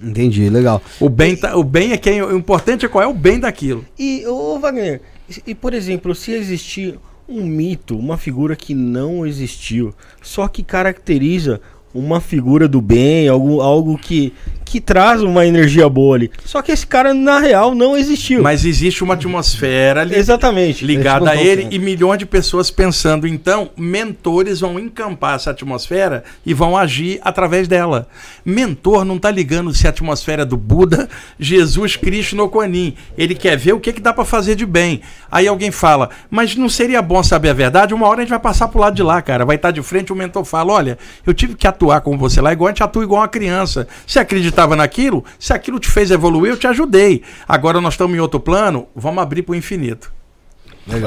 Entendi, 0.03 0.49
legal. 0.49 0.81
O 0.99 1.09
bem, 1.09 1.35
tá- 1.35 1.55
o 1.55 1.63
bem 1.63 1.91
é 1.91 1.97
quem. 1.97 2.21
O 2.21 2.35
importante 2.35 2.85
é 2.85 2.89
qual 2.89 3.03
é 3.03 3.07
o 3.07 3.13
bem 3.13 3.39
daquilo. 3.39 3.85
E, 3.97 4.25
ô 4.25 4.57
Wagner, 4.59 5.01
e 5.45 5.53
por 5.53 5.73
exemplo, 5.73 6.15
se 6.15 6.31
existir 6.31 6.97
um 7.27 7.45
mito, 7.45 7.97
uma 7.97 8.17
figura 8.17 8.55
que 8.55 8.73
não 8.73 9.25
existiu, 9.25 9.93
só 10.21 10.47
que 10.47 10.63
caracteriza 10.63 11.61
uma 11.93 12.19
figura 12.19 12.67
do 12.67 12.81
bem, 12.81 13.27
algo, 13.27 13.61
algo 13.61 13.97
que, 13.97 14.33
que 14.71 14.79
traz 14.79 15.21
uma 15.21 15.45
energia 15.45 15.89
boa 15.89 16.15
ali. 16.15 16.31
Só 16.45 16.61
que 16.61 16.71
esse 16.71 16.87
cara, 16.87 17.13
na 17.13 17.39
real, 17.39 17.75
não 17.75 17.97
existiu. 17.97 18.41
Mas 18.41 18.63
existe 18.63 19.03
uma 19.03 19.15
atmosfera 19.15 19.99
ali 19.99 20.15
Exatamente. 20.15 20.85
ligada 20.85 21.29
a 21.29 21.35
ele 21.35 21.67
e 21.71 21.77
milhões 21.77 22.19
de 22.19 22.25
pessoas 22.25 22.71
pensando. 22.71 23.27
Então, 23.27 23.71
mentores 23.75 24.61
vão 24.61 24.79
encampar 24.79 25.35
essa 25.35 25.51
atmosfera 25.51 26.23
e 26.45 26.53
vão 26.53 26.77
agir 26.77 27.19
através 27.21 27.67
dela. 27.67 28.07
Mentor 28.45 29.03
não 29.03 29.17
está 29.17 29.29
ligando 29.29 29.73
se 29.73 29.87
a 29.87 29.89
atmosfera 29.89 30.43
é 30.43 30.45
do 30.45 30.55
Buda, 30.55 31.09
Jesus 31.37 31.97
Cristo 31.97 32.37
no 32.37 32.47
Kuan 32.47 32.71
Ele 33.17 33.35
quer 33.35 33.57
ver 33.57 33.73
o 33.73 33.79
que, 33.79 33.91
que 33.91 33.99
dá 33.99 34.13
para 34.13 34.23
fazer 34.23 34.55
de 34.55 34.65
bem. 34.65 35.01
Aí 35.29 35.49
alguém 35.49 35.69
fala, 35.69 36.11
mas 36.29 36.55
não 36.55 36.69
seria 36.69 37.01
bom 37.01 37.21
saber 37.21 37.49
a 37.49 37.53
verdade? 37.53 37.93
Uma 37.93 38.07
hora 38.07 38.19
a 38.19 38.21
gente 38.21 38.29
vai 38.29 38.39
passar 38.39 38.69
pro 38.69 38.79
lado 38.79 38.95
de 38.95 39.03
lá, 39.03 39.21
cara. 39.21 39.43
Vai 39.43 39.57
estar 39.57 39.71
de 39.71 39.81
frente, 39.81 40.13
o 40.13 40.15
mentor 40.15 40.45
fala: 40.45 40.71
olha, 40.71 40.97
eu 41.25 41.33
tive 41.33 41.55
que 41.55 41.67
atuar 41.67 41.99
com 41.99 42.17
você 42.17 42.39
lá 42.39 42.53
igual 42.53 42.69
a 42.69 42.71
gente 42.71 42.83
atua 42.83 43.03
igual 43.03 43.19
uma 43.19 43.27
criança. 43.27 43.85
Você 44.07 44.17
acreditava 44.61 44.75
naquilo? 44.75 45.23
Se 45.39 45.53
aquilo 45.53 45.79
te 45.79 45.89
fez 45.89 46.11
evoluir, 46.11 46.51
eu 46.53 46.57
te 46.57 46.67
ajudei. 46.67 47.23
Agora 47.47 47.81
nós 47.81 47.93
estamos 47.93 48.15
em 48.15 48.19
outro 48.19 48.39
plano, 48.39 48.87
vamos 48.95 49.21
abrir 49.21 49.41
para 49.43 49.53
o 49.53 49.55
infinito. 49.55 50.11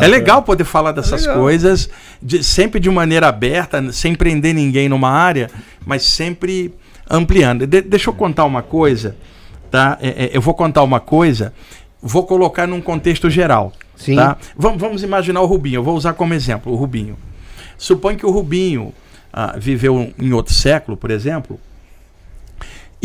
É 0.00 0.06
legal 0.06 0.42
poder 0.42 0.64
falar 0.64 0.92
dessas 0.92 1.22
legal. 1.22 1.40
coisas, 1.40 1.90
de- 2.22 2.44
sempre 2.44 2.78
de 2.78 2.88
maneira 2.90 3.28
aberta, 3.28 3.92
sem 3.92 4.14
prender 4.14 4.54
ninguém 4.54 4.88
numa 4.88 5.10
área, 5.10 5.50
mas 5.84 6.04
sempre 6.04 6.72
ampliando. 7.10 7.66
De- 7.66 7.82
deixa 7.82 8.08
eu 8.08 8.14
contar 8.14 8.44
uma 8.44 8.62
coisa, 8.62 9.16
tá? 9.70 9.98
É, 10.00 10.26
é, 10.26 10.30
eu 10.32 10.40
vou 10.40 10.54
contar 10.54 10.82
uma 10.84 11.00
coisa, 11.00 11.52
vou 12.00 12.24
colocar 12.24 12.66
num 12.68 12.80
contexto 12.80 13.28
geral. 13.28 13.72
Sim. 13.96 14.14
Tá? 14.16 14.36
Vamos, 14.56 14.80
vamos 14.80 15.02
imaginar 15.02 15.40
o 15.40 15.46
Rubinho, 15.46 15.76
eu 15.78 15.82
vou 15.82 15.96
usar 15.96 16.12
como 16.14 16.34
exemplo 16.34 16.72
o 16.72 16.76
Rubinho. 16.76 17.16
Supõe 17.76 18.16
que 18.16 18.24
o 18.24 18.30
Rubinho 18.30 18.92
ah, 19.32 19.56
viveu 19.58 20.12
em 20.18 20.32
outro 20.32 20.54
século, 20.54 20.96
por 20.96 21.10
exemplo, 21.10 21.58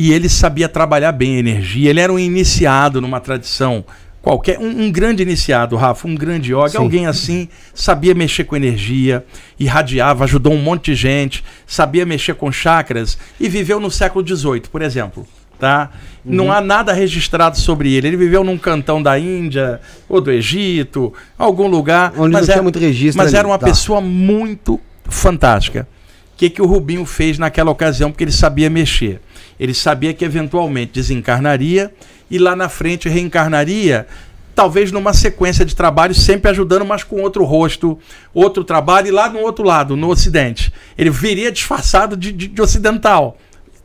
e 0.02 0.14
ele 0.14 0.30
sabia 0.30 0.70
trabalhar 0.70 1.12
bem 1.12 1.36
a 1.36 1.40
energia. 1.40 1.90
Ele 1.90 2.00
era 2.00 2.14
um 2.14 2.18
iniciado 2.18 3.02
numa 3.02 3.20
tradição 3.20 3.84
qualquer, 4.22 4.58
um, 4.58 4.84
um 4.84 4.90
grande 4.90 5.22
iniciado, 5.22 5.76
Rafa, 5.76 6.08
um 6.08 6.16
grande 6.16 6.54
yoga, 6.54 6.70
Sim. 6.70 6.78
alguém 6.78 7.06
assim, 7.06 7.50
sabia 7.74 8.14
mexer 8.16 8.46
com 8.46 8.56
energia, 8.56 9.26
irradiava, 9.60 10.24
ajudou 10.24 10.54
um 10.54 10.62
monte 10.62 10.92
de 10.92 10.96
gente, 10.96 11.44
sabia 11.68 12.06
mexer 12.06 12.34
com 12.36 12.50
chakras 12.50 13.18
e 13.38 13.50
viveu 13.50 13.78
no 13.78 13.92
século 13.92 14.26
XVIII, 14.26 14.62
por 14.72 14.82
exemplo. 14.82 15.28
Tá? 15.60 15.90
Uhum. 16.24 16.34
Não 16.34 16.52
há 16.54 16.62
nada 16.62 16.94
registrado 16.94 17.58
sobre 17.58 17.94
ele. 17.94 18.08
Ele 18.08 18.16
viveu 18.16 18.42
num 18.42 18.58
cantão 18.58 19.04
da 19.04 19.20
Índia 19.20 19.82
ou 20.08 20.22
do 20.22 20.32
Egito, 20.32 21.14
algum 21.38 21.68
lugar. 21.68 22.14
Onde 22.14 22.20
não 22.32 22.40
mas 22.40 22.46
tinha 22.46 22.54
era- 22.56 22.64
muito 22.64 22.80
registro 22.80 23.18
Mas 23.18 23.34
ali, 23.34 23.38
era 23.40 23.48
uma 23.50 23.58
tá. 23.60 23.66
pessoa 23.68 24.00
muito 24.00 24.80
fantástica. 25.04 25.86
O 26.34 26.38
que, 26.38 26.50
que 26.50 26.62
o 26.62 26.66
Rubinho 26.66 27.04
fez 27.04 27.38
naquela 27.38 27.70
ocasião? 27.70 28.10
Porque 28.10 28.24
ele 28.24 28.32
sabia 28.32 28.70
mexer. 28.70 29.20
Ele 29.60 29.74
sabia 29.74 30.14
que 30.14 30.24
eventualmente 30.24 30.94
desencarnaria 30.94 31.94
e 32.32 32.38
lá 32.38 32.56
na 32.56 32.70
frente 32.70 33.10
reencarnaria, 33.10 34.08
talvez 34.56 34.92
numa 34.92 35.14
sequência 35.14 35.66
de 35.66 35.76
trabalhos, 35.76 36.22
sempre 36.22 36.50
ajudando, 36.52 36.86
mas 36.86 37.04
com 37.04 37.22
outro 37.22 37.44
rosto, 37.44 37.98
outro 38.34 38.64
trabalho, 38.64 39.08
e 39.08 39.12
lá 39.12 39.30
no 39.30 39.40
outro 39.40 39.66
lado, 39.66 39.96
no 39.96 40.10
Ocidente. 40.10 40.72
Ele 40.98 41.10
viria 41.10 41.52
disfarçado 41.52 42.16
de, 42.16 42.32
de, 42.32 42.48
de 42.48 42.62
ocidental. 42.62 43.38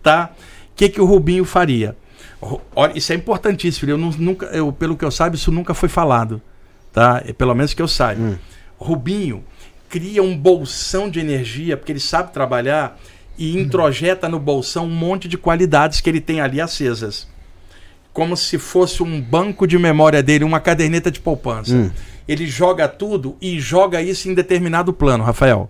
Tá? 0.02 0.30
O 0.72 0.76
que, 0.76 0.88
que 0.88 1.00
o 1.00 1.04
Rubinho 1.04 1.44
faria? 1.44 1.96
Olha, 2.76 2.92
isso 2.96 3.12
é 3.12 3.16
importantíssimo. 3.16 3.90
Eu 3.90 3.96
nunca, 3.96 4.46
eu, 4.46 4.72
pelo 4.72 4.96
que 4.96 5.04
eu 5.04 5.10
saiba, 5.10 5.34
isso 5.36 5.50
nunca 5.50 5.72
foi 5.72 5.88
falado. 5.88 6.42
Tá? 6.92 7.22
É, 7.26 7.32
Pelo 7.32 7.54
menos 7.54 7.72
que 7.72 7.80
eu 7.80 7.88
saiba. 7.88 8.38
Rubinho 8.76 9.42
cria 9.88 10.22
um 10.22 10.36
bolsão 10.36 11.08
de 11.08 11.20
energia, 11.20 11.76
porque 11.76 11.92
ele 11.92 12.00
sabe 12.00 12.32
trabalhar, 12.32 12.98
e 13.38 13.58
introjeta 13.58 14.28
no 14.28 14.38
bolsão 14.38 14.86
um 14.86 14.90
monte 14.90 15.28
de 15.28 15.36
qualidades 15.36 16.00
que 16.00 16.08
ele 16.08 16.20
tem 16.20 16.40
ali 16.40 16.60
acesas 16.60 17.26
como 18.14 18.36
se 18.36 18.58
fosse 18.58 19.02
um 19.02 19.20
banco 19.20 19.66
de 19.66 19.76
memória 19.76 20.22
dele, 20.22 20.44
uma 20.44 20.60
caderneta 20.60 21.10
de 21.10 21.18
poupança. 21.18 21.92
Ele 22.28 22.46
joga 22.46 22.86
tudo 22.86 23.36
e 23.42 23.58
joga 23.58 24.00
isso 24.00 24.30
em 24.30 24.34
determinado 24.34 24.92
plano, 24.92 25.24
Rafael. 25.24 25.68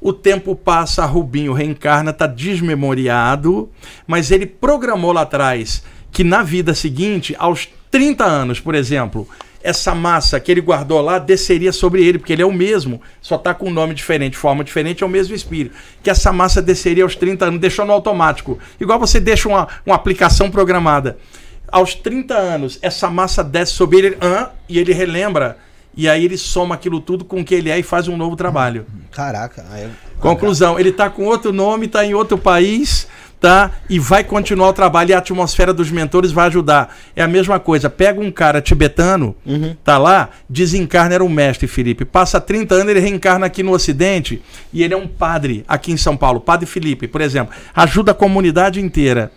O 0.00 0.12
tempo 0.12 0.56
passa, 0.56 1.06
Rubinho 1.06 1.52
reencarna, 1.52 2.10
está 2.10 2.26
desmemoriado, 2.26 3.70
mas 4.08 4.32
ele 4.32 4.44
programou 4.44 5.12
lá 5.12 5.22
atrás 5.22 5.84
que 6.10 6.24
na 6.24 6.42
vida 6.42 6.74
seguinte, 6.74 7.34
aos 7.38 7.68
30 7.92 8.24
anos, 8.24 8.58
por 8.58 8.74
exemplo, 8.74 9.28
essa 9.66 9.94
massa 9.94 10.38
que 10.38 10.50
ele 10.50 10.60
guardou 10.60 11.00
lá 11.00 11.18
desceria 11.18 11.72
sobre 11.72 12.04
ele, 12.04 12.18
porque 12.18 12.32
ele 12.32 12.42
é 12.42 12.46
o 12.46 12.52
mesmo, 12.52 13.00
só 13.20 13.34
está 13.34 13.52
com 13.52 13.66
um 13.68 13.72
nome 13.72 13.94
diferente, 13.94 14.36
forma 14.36 14.62
diferente, 14.62 15.02
é 15.02 15.06
o 15.06 15.10
mesmo 15.10 15.34
espírito. 15.34 15.74
Que 16.02 16.08
essa 16.08 16.32
massa 16.32 16.62
desceria 16.62 17.02
aos 17.02 17.16
30 17.16 17.46
anos, 17.46 17.60
deixou 17.60 17.84
no 17.84 17.92
automático. 17.92 18.58
Igual 18.80 18.98
você 19.00 19.18
deixa 19.18 19.48
uma, 19.48 19.66
uma 19.84 19.96
aplicação 19.96 20.50
programada. 20.50 21.18
Aos 21.66 21.94
30 21.94 22.34
anos, 22.34 22.78
essa 22.80 23.10
massa 23.10 23.42
desce 23.42 23.72
sobre 23.72 23.98
ele 23.98 24.18
hã, 24.22 24.50
e 24.68 24.78
ele 24.78 24.92
relembra. 24.92 25.58
E 25.96 26.08
aí 26.08 26.24
ele 26.24 26.36
soma 26.36 26.74
aquilo 26.74 27.00
tudo 27.00 27.24
com 27.24 27.40
o 27.40 27.44
que 27.44 27.54
ele 27.54 27.70
é 27.70 27.78
e 27.78 27.82
faz 27.82 28.06
um 28.06 28.16
novo 28.16 28.36
trabalho. 28.36 28.86
Caraca. 29.10 29.64
aí 29.72 29.84
é- 29.84 29.90
Conclusão, 30.20 30.78
ele 30.78 30.90
está 30.90 31.10
com 31.10 31.24
outro 31.24 31.52
nome, 31.52 31.86
está 31.86 32.04
em 32.04 32.14
outro 32.14 32.38
país, 32.38 33.08
tá? 33.40 33.70
E 33.88 33.98
vai 33.98 34.24
continuar 34.24 34.68
o 34.68 34.72
trabalho 34.72 35.10
e 35.10 35.14
a 35.14 35.18
atmosfera 35.18 35.72
dos 35.72 35.90
mentores 35.90 36.32
vai 36.32 36.46
ajudar. 36.46 36.96
É 37.14 37.22
a 37.22 37.28
mesma 37.28 37.58
coisa. 37.60 37.90
Pega 37.90 38.20
um 38.20 38.30
cara 38.30 38.60
tibetano, 38.60 39.36
tá 39.84 39.98
lá, 39.98 40.30
desencarna, 40.48 41.14
era 41.14 41.24
um 41.24 41.28
mestre, 41.28 41.66
Felipe. 41.66 42.04
Passa 42.04 42.40
30 42.40 42.74
anos, 42.74 42.88
ele 42.88 43.00
reencarna 43.00 43.46
aqui 43.46 43.62
no 43.62 43.72
Ocidente 43.72 44.42
e 44.72 44.82
ele 44.82 44.94
é 44.94 44.96
um 44.96 45.06
padre 45.06 45.64
aqui 45.68 45.92
em 45.92 45.96
São 45.96 46.16
Paulo, 46.16 46.40
Padre 46.40 46.66
Felipe, 46.66 47.06
por 47.06 47.20
exemplo. 47.20 47.54
Ajuda 47.74 48.12
a 48.12 48.14
comunidade 48.14 48.80
inteira. 48.80 49.30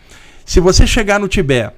Se 0.46 0.60
você 0.60 0.88
chegar 0.88 1.20
no 1.20 1.28
Tibete 1.28 1.74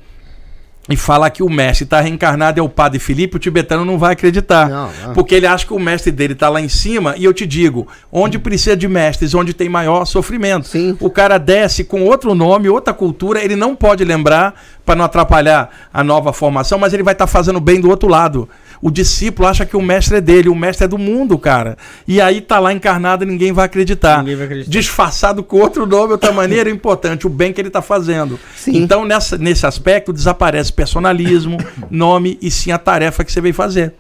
e 0.90 0.98
falar 0.98 1.30
que 1.30 1.44
o 1.44 1.50
mestre 1.50 1.84
está 1.84 2.02
reencarnado 2.02 2.60
é 2.60 2.64
o 2.64 2.68
Padre 2.68 3.00
Felipe, 3.00 3.36
o 3.36 3.40
tibetano 3.40 3.86
não 3.86 4.00
vai 4.00 4.14
acreditar. 4.14 4.68
Não, 4.68 4.90
não. 5.06 5.14
Porque 5.14 5.36
ele 5.36 5.46
acha 5.46 5.66
que 5.66 5.74
o 5.74 5.80
mestre 5.80 6.12
dele 6.12 6.34
está 6.34 6.50
lá 6.50 6.60
em 6.60 6.70
cima, 6.70 7.16
e 7.18 7.24
eu 7.24 7.34
te 7.34 7.46
digo, 7.46 7.88
onde 8.12 8.40
precisa 8.40 8.76
de 8.76 8.88
mestres, 8.88 9.36
onde 9.36 9.54
tem 9.54 9.70
maior 9.70 10.06
sofrimento. 10.06 10.68
Sim. 10.68 10.98
O 11.00 11.10
cara 11.10 11.38
desce 11.38 11.84
com 11.84 12.04
outro 12.04 12.34
nome, 12.34 12.68
outra 12.68 12.94
cultura, 12.94 13.44
ele 13.44 13.56
não 13.56 13.76
pode 13.76 14.04
lembrar 14.04 14.56
para 14.84 14.96
não 14.96 15.06
atrapalhar 15.06 15.70
a 15.94 16.04
nova 16.04 16.34
formação, 16.34 16.80
mas 16.80 16.94
ele 16.94 17.04
vai 17.04 17.14
estar 17.14 17.28
fazendo 17.28 17.60
bem 17.60 17.80
do 17.80 17.90
outro 17.90 18.10
lado. 18.10 18.50
O 18.82 18.90
discípulo 18.90 19.48
acha 19.48 19.66
que 19.66 19.78
o 19.78 19.82
mestre 19.82 20.18
é 20.18 20.22
dele, 20.22 20.50
o 20.50 20.56
mestre 20.56 20.86
é 20.86 20.88
do 20.88 20.98
mundo, 20.98 21.38
cara. 21.38 21.78
E 22.08 22.20
aí 22.20 22.42
tá 22.42 22.58
lá 22.60 22.74
encarnado 22.74 23.24
e 23.24 23.28
ninguém 23.28 23.52
vai 23.52 23.66
acreditar. 23.66 24.20
Ninguém 24.20 24.36
vai 24.36 24.46
acreditar. 24.46 24.72
Disfarçado 24.72 25.44
com 25.44 25.58
outro 25.58 25.86
nome, 25.86 26.14
outra 26.14 26.32
maneira, 26.32 26.70
é 26.70 26.74
importante, 26.74 27.28
o 27.28 27.30
bem 27.30 27.54
que 27.54 27.62
ele 27.62 27.68
está 27.68 27.82
fazendo. 27.82 28.40
Sim. 28.56 28.78
Então, 28.78 29.06
nessa, 29.06 29.38
nesse 29.38 29.66
aspecto, 29.68 30.12
desaparece 30.12 30.74
personalismo, 30.74 31.58
nome 31.92 32.40
e 32.42 32.50
sim 32.50 32.72
a 32.72 32.78
tarefa 32.80 33.24
que 33.24 33.32
você 33.32 33.40
veio 33.40 33.54
fazer. 33.54 33.94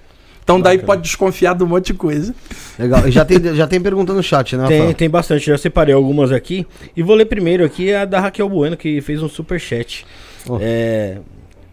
Então, 0.43 0.59
daí 0.59 0.79
pode 0.79 1.03
desconfiar 1.03 1.53
de 1.53 1.63
um 1.63 1.67
monte 1.67 1.87
de 1.87 1.93
coisa. 1.93 2.33
Legal. 2.77 3.07
E 3.07 3.11
já 3.11 3.23
tem, 3.23 3.39
já 3.55 3.67
tem 3.67 3.79
pergunta 3.79 4.13
no 4.13 4.23
chat, 4.23 4.57
né, 4.57 4.67
Tem, 4.67 4.93
tem 4.93 5.09
bastante, 5.09 5.45
já 5.45 5.57
separei 5.57 5.93
algumas 5.93 6.31
aqui. 6.31 6.65
E 6.97 7.03
vou 7.03 7.15
ler 7.15 7.25
primeiro 7.25 7.63
aqui 7.63 7.93
a 7.93 8.05
da 8.05 8.19
Raquel 8.19 8.49
Bueno, 8.49 8.75
que 8.75 8.99
fez 9.01 9.21
um 9.21 9.29
super 9.29 9.59
chat. 9.59 10.05
Oh. 10.47 10.57
É, 10.59 11.19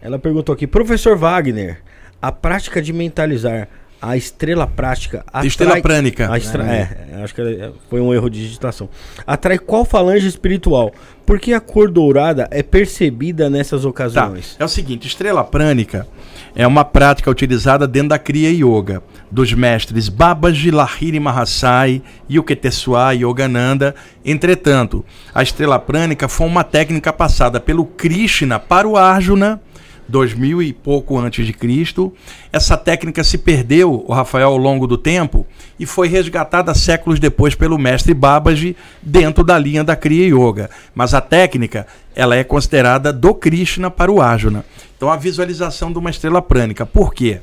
ela 0.01 0.19
perguntou 0.19 0.53
aqui, 0.53 0.67
professor 0.67 1.17
Wagner, 1.17 1.81
a 2.21 2.31
prática 2.31 2.81
de 2.81 2.91
mentalizar 2.93 3.67
a 4.01 4.15
estrela 4.15 4.65
prática 4.65 5.25
atrai... 5.27 5.47
Estrela 5.47 5.81
prânica. 5.81 6.31
A 6.31 6.37
estra- 6.37 6.63
É, 6.63 7.21
acho 7.21 7.35
que 7.35 7.41
é- 7.41 7.69
foi 7.89 7.99
um 7.99 8.13
erro 8.13 8.29
de 8.29 8.39
digitação. 8.39 8.87
Atrai 9.27 9.59
qual 9.59 9.83
falange 9.83 10.25
espiritual? 10.25 10.93
Porque 11.25 11.51
a 11.51 11.59
cor 11.59 11.91
dourada 11.91 12.47
é 12.49 12.63
percebida 12.63 13.49
nessas 13.49 13.81
Tá. 13.81 13.89
ocasiões. 13.89 14.55
É 14.57 14.63
o 14.63 14.69
seguinte, 14.69 15.05
estrela 15.05 15.43
prânica 15.43 16.07
é 16.55 16.65
uma 16.65 16.85
prática 16.85 17.29
utilizada 17.29 17.85
dentro 17.85 18.09
da 18.09 18.17
Kriya 18.17 18.49
Yoga, 18.51 19.03
dos 19.29 19.51
mestres 19.53 20.07
Babaji, 20.07 20.71
Lahiri 20.71 21.19
Mahasai, 21.19 22.01
Yuketeswar 22.31 23.13
e 23.15 23.19
Yogananda. 23.23 23.93
Entretanto, 24.23 25.03
a 25.35 25.43
estrela 25.43 25.77
prânica 25.77 26.29
foi 26.29 26.47
uma 26.47 26.63
técnica 26.63 27.11
passada 27.11 27.59
pelo 27.59 27.83
Krishna 27.85 28.59
para 28.59 28.87
o 28.87 28.95
Arjuna, 28.95 29.59
2000 30.09 30.61
e 30.63 30.73
pouco 30.73 31.17
antes 31.17 31.45
de 31.45 31.53
Cristo. 31.53 32.13
Essa 32.51 32.75
técnica 32.75 33.23
se 33.23 33.37
perdeu, 33.37 34.03
o 34.07 34.11
Rafael, 34.11 34.49
ao 34.49 34.57
longo 34.57 34.85
do 34.85 34.97
tempo 34.97 35.45
e 35.79 35.85
foi 35.85 36.07
resgatada 36.07 36.73
séculos 36.73 37.19
depois 37.19 37.55
pelo 37.55 37.77
mestre 37.77 38.13
Babaji 38.13 38.75
dentro 39.01 39.43
da 39.43 39.57
linha 39.57 39.83
da 39.83 39.95
Kriya 39.95 40.27
Yoga. 40.27 40.69
Mas 40.93 41.13
a 41.13 41.21
técnica, 41.21 41.87
ela 42.15 42.35
é 42.35 42.43
considerada 42.43 43.13
do 43.13 43.33
Krishna 43.33 43.89
para 43.89 44.11
o 44.11 44.21
Arjuna. 44.21 44.65
Então 44.97 45.09
a 45.09 45.15
visualização 45.15 45.91
de 45.91 45.99
uma 45.99 46.09
estrela 46.09 46.41
prânica. 46.41 46.85
Por 46.85 47.13
quê? 47.13 47.39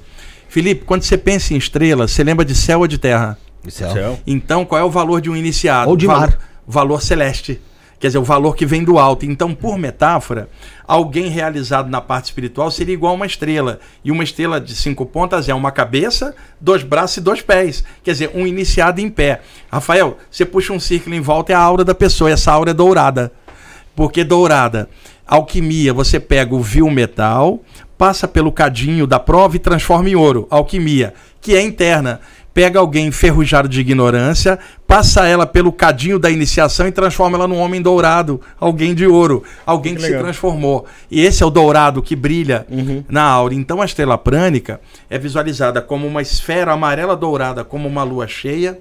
Felipe, 0.49 0.85
quando 0.85 1.03
você 1.03 1.17
pensa 1.17 1.55
em 1.55 1.57
estrela, 1.57 2.07
você 2.07 2.23
lembra 2.23 2.45
de 2.45 2.55
céu 2.55 2.81
ou 2.81 2.87
de 2.87 2.99
terra? 2.99 3.39
Céu. 3.69 3.93
Céu. 3.93 4.21
Então, 4.27 4.65
qual 4.65 4.81
é 4.81 4.85
o 4.85 4.91
valor 4.91 5.21
de 5.21 5.29
um 5.29 5.37
iniciado? 5.37 5.91
Ou 5.91 5.97
de 5.97 6.07
valor, 6.07 6.21
mar. 6.21 6.39
valor 6.67 7.03
celeste. 7.03 7.61
Quer 7.99 8.09
dizer, 8.09 8.19
o 8.19 8.25
valor 8.25 8.55
que 8.55 8.67
vem 8.67 8.85
do 8.85 8.99
alto. 8.99 9.25
Então, 9.25 9.55
por 9.55 9.79
metáfora, 9.79 10.49
alguém 10.87 11.29
realizado 11.29 11.89
na 11.89 12.01
parte 12.01 12.27
espiritual 12.27 12.71
seria 12.71 12.93
igual 12.93 13.13
a 13.13 13.17
uma 13.17 13.27
estrela. 13.27 13.81
E 14.05 14.11
uma 14.11 14.23
estrela 14.23 14.61
de 14.61 14.75
cinco 14.75 15.07
pontas 15.07 15.49
é 15.49 15.55
uma 15.55 15.73
cabeça, 15.73 16.35
dois 16.61 16.83
braços 16.83 17.17
e 17.17 17.21
dois 17.21 17.41
pés. 17.41 17.83
Quer 18.03 18.13
dizer, 18.13 18.31
um 18.35 18.47
iniciado 18.47 19.01
em 19.01 19.09
pé. 19.09 19.41
Rafael, 19.71 20.19
você 20.31 20.45
puxa 20.45 20.73
um 20.73 20.81
círculo 20.81 21.15
em 21.15 21.21
volta, 21.21 21.53
é 21.53 21.55
a 21.55 21.61
aura 21.61 21.85
da 21.85 21.95
pessoa. 21.95 22.31
Essa 22.31 22.53
aura 22.53 22.73
é 22.73 22.75
dourada. 22.75 23.33
Por 23.95 24.13
que 24.13 24.23
dourada? 24.23 24.91
Alquimia, 25.27 25.93
você 25.93 26.21
pega 26.21 26.55
o 26.55 26.61
vil 26.61 26.89
metal, 26.91 27.61
passa 27.97 28.29
pelo 28.29 28.53
cadinho 28.53 29.07
da 29.07 29.19
prova 29.19 29.57
e 29.57 29.59
transforma 29.59 30.09
em 30.09 30.15
ouro. 30.15 30.47
Alquimia, 30.51 31.15
que 31.41 31.57
é 31.57 31.63
interna. 31.63 32.21
Pega 32.57 32.79
alguém 32.81 33.09
enferrujado 33.09 33.69
de 33.69 33.81
ignorância, 33.83 34.59
passa 34.87 35.27
ela 35.27 35.47
pelo 35.47 35.71
cadinho 35.71 36.19
da 36.19 36.31
iniciação 36.31 36.89
e 36.89 36.91
transforma 36.91 37.37
ela 37.37 37.47
num 37.47 37.59
homem 37.59 37.83
dourado, 37.83 38.41
alguém 38.59 38.95
de 38.95 39.07
ouro, 39.07 39.43
alguém 39.67 39.95
que, 39.95 40.01
Que 40.01 40.07
se 40.07 40.13
transformou. 40.25 40.87
E 41.11 41.21
esse 41.23 41.43
é 41.43 41.47
o 41.47 41.51
dourado 41.51 42.01
que 42.01 42.17
brilha 42.17 42.67
na 43.11 43.23
aura. 43.25 43.53
Então 43.53 43.83
a 43.83 43.85
estrela 43.85 44.17
prânica 44.17 44.81
é 45.11 45.19
visualizada 45.19 45.83
como 45.83 46.07
uma 46.07 46.23
esfera 46.23 46.73
amarela 46.73 47.15
dourada, 47.15 47.63
como 47.63 47.87
uma 47.87 48.03
lua 48.03 48.27
cheia, 48.27 48.79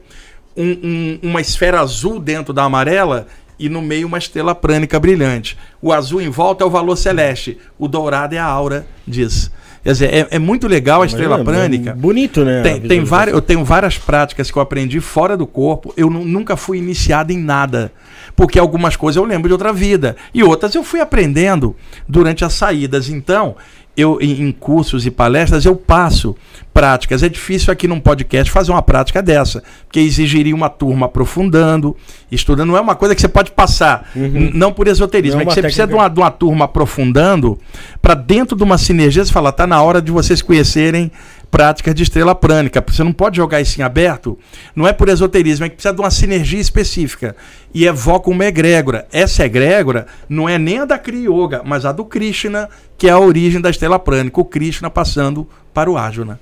um- 0.56 1.20
um- 1.22 1.30
uma 1.32 1.42
esfera 1.42 1.82
azul 1.82 2.18
dentro 2.18 2.54
da 2.54 2.64
amarela 2.64 3.28
e 3.60 3.68
no 3.68 3.82
meio 3.82 4.08
uma 4.08 4.18
estrela 4.18 4.56
prânica 4.56 4.98
brilhante. 5.02 5.58
O 5.82 5.92
azul 5.92 6.22
em 6.22 6.30
volta 6.30 6.64
é 6.64 6.68
o 6.68 6.70
valor 6.70 6.96
celeste, 6.96 7.58
o 7.78 7.90
dourado 7.90 8.34
é 8.36 8.38
a 8.38 8.46
aura 8.46 8.88
disso. 9.06 9.52
Quer 9.86 9.92
dizer, 9.92 10.14
é, 10.16 10.28
é 10.32 10.40
muito 10.40 10.68
legal 10.68 11.04
a 11.04 11.06
estrela 11.06 11.36
Imagina, 11.36 11.58
prânica. 11.60 11.94
Bonito, 11.94 12.44
né? 12.44 12.64
Tem, 12.64 12.82
tem 12.82 13.04
várias, 13.04 13.36
eu 13.36 13.42
tenho 13.42 13.64
várias 13.64 14.00
práticas 14.00 14.50
que 14.50 14.58
eu 14.58 14.62
aprendi 14.64 15.00
fora 15.00 15.38
do 15.38 15.46
corpo. 15.46 15.94
Eu 15.96 16.10
nu- 16.10 16.26
nunca 16.26 16.58
fui 16.58 16.80
iniciado 16.80 17.32
em 17.32 17.38
nada. 17.38 17.92
Porque 18.36 18.58
algumas 18.58 18.96
coisas 18.96 19.16
eu 19.18 19.24
lembro 19.24 19.48
de 19.48 19.54
outra 19.54 19.72
vida. 19.72 20.16
E 20.34 20.42
outras 20.44 20.74
eu 20.74 20.84
fui 20.84 21.00
aprendendo 21.00 21.76
durante 22.10 22.44
as 22.44 22.54
saídas. 22.54 23.10
Então, 23.10 23.56
eu 23.98 24.18
em, 24.22 24.52
cursos 24.52 25.06
e 25.06 25.12
palestras 25.12 25.66
eu 25.66 25.76
passo 25.76 26.36
práticas. 26.74 27.24
É 27.24 27.30
difícil 27.30 27.72
aqui 27.72 27.88
num 27.88 28.00
podcast 28.00 28.52
fazer 28.52 28.72
uma 28.72 28.82
prática 28.82 29.22
dessa. 29.22 29.64
Porque 29.88 30.00
exigiria 30.00 30.54
uma 30.54 30.70
turma 30.70 31.06
aprofundando, 31.06 31.96
estudando. 32.32 32.68
Não 32.70 32.78
é 32.78 32.82
uma 32.82 32.96
coisa 32.96 33.16
que 33.16 33.22
você 33.22 33.28
pode 33.30 33.52
passar. 33.52 34.10
N- 34.16 34.52
Não 34.54 34.74
por 34.74 34.88
esoterismo. 34.88 35.36
Não 35.38 35.42
é 35.42 35.44
é 35.44 35.48
que 35.48 35.54
você 35.54 35.62
precisa 35.62 35.88
de 35.88 35.94
uma, 35.94 36.10
de 36.10 36.20
uma 36.20 36.32
turma 36.32 36.66
aprofundando 36.66 37.58
para 38.02 38.14
dentro 38.14 38.58
de 38.58 38.64
uma 38.64 38.78
sinergia 38.78 39.24
você 39.24 39.32
falar, 39.32 39.52
tá 39.54 39.66
na 39.66 39.82
hora 39.82 40.02
de 40.02 40.12
vocês 40.12 40.42
conhecerem 40.42 41.10
práticas 41.56 41.96
de 41.96 42.04
estrela 42.04 42.36
prânica. 42.36 42.84
Você 42.86 43.02
não 43.02 43.14
pode 43.14 43.38
jogar 43.38 43.62
isso 43.62 43.80
em 43.80 43.84
aberto. 43.84 44.38
Não 44.76 44.86
é 44.86 44.92
por 44.92 45.08
esoterismo, 45.08 45.66
é 45.66 45.70
que 45.70 45.76
precisa 45.76 45.94
de 45.94 46.02
uma 46.02 46.12
sinergia 46.12 46.60
específica. 46.60 47.34
E 47.74 47.86
evoca 47.86 48.30
uma 48.30 48.44
egrégora. 48.44 49.08
Essa 49.10 49.46
egrégora 49.46 50.06
não 50.28 50.50
é 50.50 50.58
nem 50.58 50.80
a 50.80 50.86
da 50.86 50.98
Kriya 50.98 51.30
Yoga, 51.30 51.62
mas 51.64 51.86
a 51.86 51.94
do 51.94 52.04
Krishna, 52.04 52.68
que 52.98 53.08
é 53.08 53.12
a 53.12 53.20
origem 53.20 53.62
da 53.62 53.70
estrela 53.70 53.98
prânica. 53.98 54.42
O 54.42 54.44
Krishna 54.44 54.90
passando 54.90 55.48
para 55.74 55.90
o 55.90 55.98
Arjuna. 55.98 56.42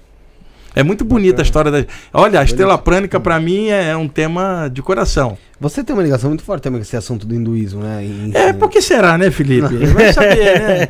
É 0.75 0.81
muito 0.81 1.05
bonita 1.05 1.43
a 1.43 1.45
história 1.45 1.69
da. 1.69 1.85
Olha, 2.11 2.39
a 2.39 2.43
estrela 2.43 2.75
prânica 2.79 3.19
para 3.19 3.39
mim 3.39 3.67
é 3.67 3.95
um 3.95 4.07
tema 4.07 4.67
de 4.67 4.81
coração. 4.81 5.37
Você 5.59 5.83
tem 5.83 5.95
uma 5.95 6.03
ligação 6.03 6.29
muito 6.29 6.43
forte 6.43 6.63
também 6.63 6.79
com 6.79 6.83
esse 6.83 6.97
assunto 6.97 7.25
do 7.25 7.33
hinduísmo, 7.33 7.81
né? 7.81 8.03
Em- 8.03 8.31
É, 8.33 8.51
por 8.53 8.69
que 8.69 8.81
será, 8.81 9.17
né, 9.17 9.31
Felipe? 9.31 9.73
Vai 9.87 10.11
saber, 10.11 10.35
né? 10.59 10.89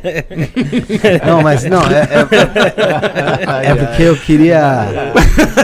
Não, 1.26 1.42
mas 1.42 1.62
não, 1.64 1.82
é, 1.82 2.08
é, 3.62 3.70
é 3.70 3.74
porque 3.74 4.02
eu 4.02 4.16
queria. 4.16 4.86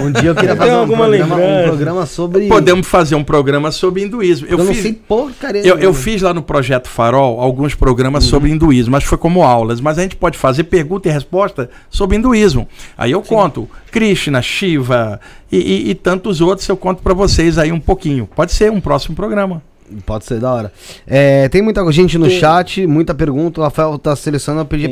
Um 0.03 0.13
dia 0.13 0.31
eu 0.31 0.35
queria 0.35 0.55
fazer 0.57 0.73
um 0.75 0.87
programa, 0.87 1.37
um 1.37 1.63
programa 1.65 2.07
sobre. 2.07 2.47
Podemos 2.49 2.87
fazer 2.87 3.15
um 3.15 3.25
programa 3.25 3.71
sobre 3.73 4.03
hinduísmo. 4.03 4.47
Eu, 4.49 4.59
Eu, 4.59 4.65
não 4.65 4.73
fiz, 4.73 4.83
sei 4.83 4.93
porcaria. 4.93 5.63
eu, 5.67 5.79
eu 5.79 5.95
fiz 5.95 6.23
lá 6.23 6.33
no 6.33 6.43
Projeto 6.43 6.89
Farol 6.89 7.41
alguns 7.41 7.75
programas 7.75 8.25
Uhum. 8.25 8.31
sobre 8.31 8.51
hinduísmo, 8.51 8.93
mas 8.93 9.05
foi 9.05 9.19
como 9.19 9.43
aulas. 9.43 9.81
Mas 9.81 9.99
a 9.99 10.03
gente 10.03 10.17
pode 10.17 10.37
fazer 10.39 10.65
pergunta 10.65 11.09
e 11.09 11.13
resposta 11.13 11.69
sobre 11.89 12.17
hinduísmo. 12.17 12.69
Aí 12.97 13.13
eu 13.13 13.23
conto 13.23 13.69
Krishna, 13.91 14.41
Shiva 14.43 15.21
e, 15.51 15.59
e- 15.59 15.91
e 15.91 15.95
tantos 15.95 16.41
outros. 16.41 16.69
Eu 16.69 16.77
conto 16.77 17.03
pra 17.03 17.15
vocês 17.15 17.59
aí 17.59 17.71
um 17.73 17.81
pouquinho. 17.81 18.29
Pode 18.35 18.53
ser 18.53 18.71
um 18.71 18.81
próximo 18.81 19.15
programa. 19.17 19.63
Pode 20.07 20.25
ser 20.25 20.39
da 20.39 20.53
hora. 20.53 20.73
É, 21.07 21.49
tem 21.49 21.61
muita 21.63 21.81
gente 21.91 22.17
no 22.17 22.27
chat, 22.31 22.87
muita 22.87 23.13
pergunta. 23.15 23.61
O 23.61 23.65
Rafael 23.65 23.99
tá 23.99 24.15
selecionando. 24.15 24.63
Eu 24.63 24.67
pedi 24.67 24.87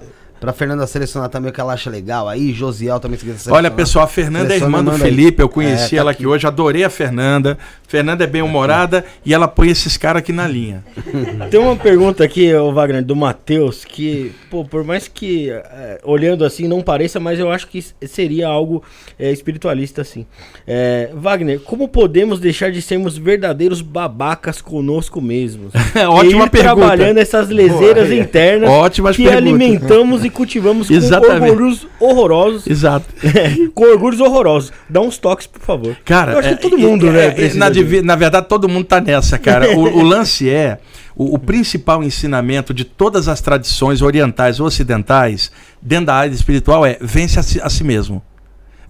Tem, 0.00 0.08
pra, 0.40 0.52
Fernanda 0.52 0.86
selecionar 0.86 1.28
também 1.28 1.50
o 1.50 1.52
que 1.52 1.60
ela 1.60 1.72
acha 1.72 1.88
legal. 1.90 2.28
Aí, 2.28 2.52
Josiel 2.52 2.98
também 3.00 3.18
se 3.18 3.24
quiser 3.24 3.52
Olha, 3.52 3.70
pessoal, 3.70 4.04
a 4.04 4.08
Fernanda 4.08 4.52
é 4.54 4.56
irmã 4.56 4.78
do 4.84 4.90
manda 4.90 4.92
aí. 5.04 5.10
Felipe. 5.10 5.42
Eu 5.42 5.48
conheci 5.48 5.94
É, 5.94 5.98
tá 5.98 6.02
ela 6.02 6.10
aqui. 6.10 6.18
aqui 6.22 6.26
hoje, 6.26 6.46
adorei 6.46 6.84
a 6.84 6.90
Fernanda. 6.90 7.58
Fernanda 7.86 8.24
é 8.24 8.26
bem 8.26 8.42
humorada 8.42 9.04
e 9.24 9.32
ela 9.32 9.48
põe 9.48 9.70
esses 9.70 9.96
caras 9.96 10.20
aqui 10.20 10.32
na 10.32 10.46
linha. 10.46 10.84
Tem 11.50 11.58
uma 11.58 11.74
pergunta 11.76 12.22
aqui, 12.22 12.52
ô 12.54 12.72
Wagner, 12.72 13.02
do 13.02 13.16
Matheus, 13.16 13.84
que, 13.84 14.32
pô, 14.50 14.64
por 14.64 14.84
mais 14.84 15.08
que 15.08 15.50
é, 15.50 15.98
olhando 16.04 16.44
assim 16.44 16.68
não 16.68 16.82
pareça, 16.82 17.18
mas 17.18 17.38
eu 17.38 17.50
acho 17.50 17.66
que 17.68 17.82
seria 18.06 18.46
algo 18.48 18.82
é, 19.18 19.32
espiritualista, 19.32 20.02
assim. 20.02 20.26
É, 20.66 21.10
Wagner, 21.14 21.60
como 21.60 21.88
podemos 21.88 22.38
deixar 22.40 22.70
de 22.70 22.82
sermos 22.82 23.16
verdadeiros 23.16 23.80
babacas 23.80 24.60
conosco 24.60 25.20
mesmos? 25.22 25.72
Ótima 26.08 26.42
e 26.44 26.46
ir 26.46 26.50
pergunta. 26.50 26.58
trabalhando 26.86 27.18
essas 27.18 27.48
leseiras 27.48 28.08
Boa. 28.08 28.20
internas 28.20 28.68
Ótimas 28.70 29.16
que 29.16 29.24
perguntas. 29.24 29.46
alimentamos 29.46 30.24
e 30.28 30.30
cultivamos 30.30 30.88
com 30.88 30.94
Exatamente. 30.94 31.50
orgulhos 31.50 31.86
horrorosos. 31.98 32.66
Exato. 32.66 33.06
com 33.74 33.84
orgulhos 33.84 34.20
horrorosos. 34.20 34.72
Dá 34.88 35.00
uns 35.00 35.18
toques, 35.18 35.46
por 35.46 35.60
favor. 35.60 35.96
Cara, 36.04 36.32
eu 36.32 36.38
acho 36.38 36.48
é- 36.48 36.54
que 36.54 36.62
todo 36.62 36.76
é- 36.76 36.78
mundo, 36.80 37.08
é- 37.08 37.12
né? 37.12 37.34
é- 37.46 37.54
na, 37.54 37.68
divi- 37.68 38.02
na 38.02 38.14
verdade, 38.14 38.46
todo 38.48 38.68
mundo 38.68 38.84
tá 38.84 39.00
nessa, 39.00 39.38
cara. 39.38 39.76
O, 39.76 39.80
o 39.80 40.02
lance 40.06 40.48
é. 40.48 40.78
O, 41.16 41.34
o 41.34 41.38
principal 41.38 42.02
ensinamento 42.04 42.72
de 42.72 42.84
todas 42.84 43.26
as 43.26 43.40
tradições 43.40 44.02
orientais 44.02 44.60
ou 44.60 44.66
ocidentais, 44.68 45.50
dentro 45.82 46.06
da 46.06 46.14
área 46.14 46.32
espiritual, 46.32 46.86
é 46.86 46.96
vence 47.00 47.40
a 47.40 47.42
si, 47.42 47.60
a 47.60 47.68
si 47.68 47.82
mesmo. 47.82 48.22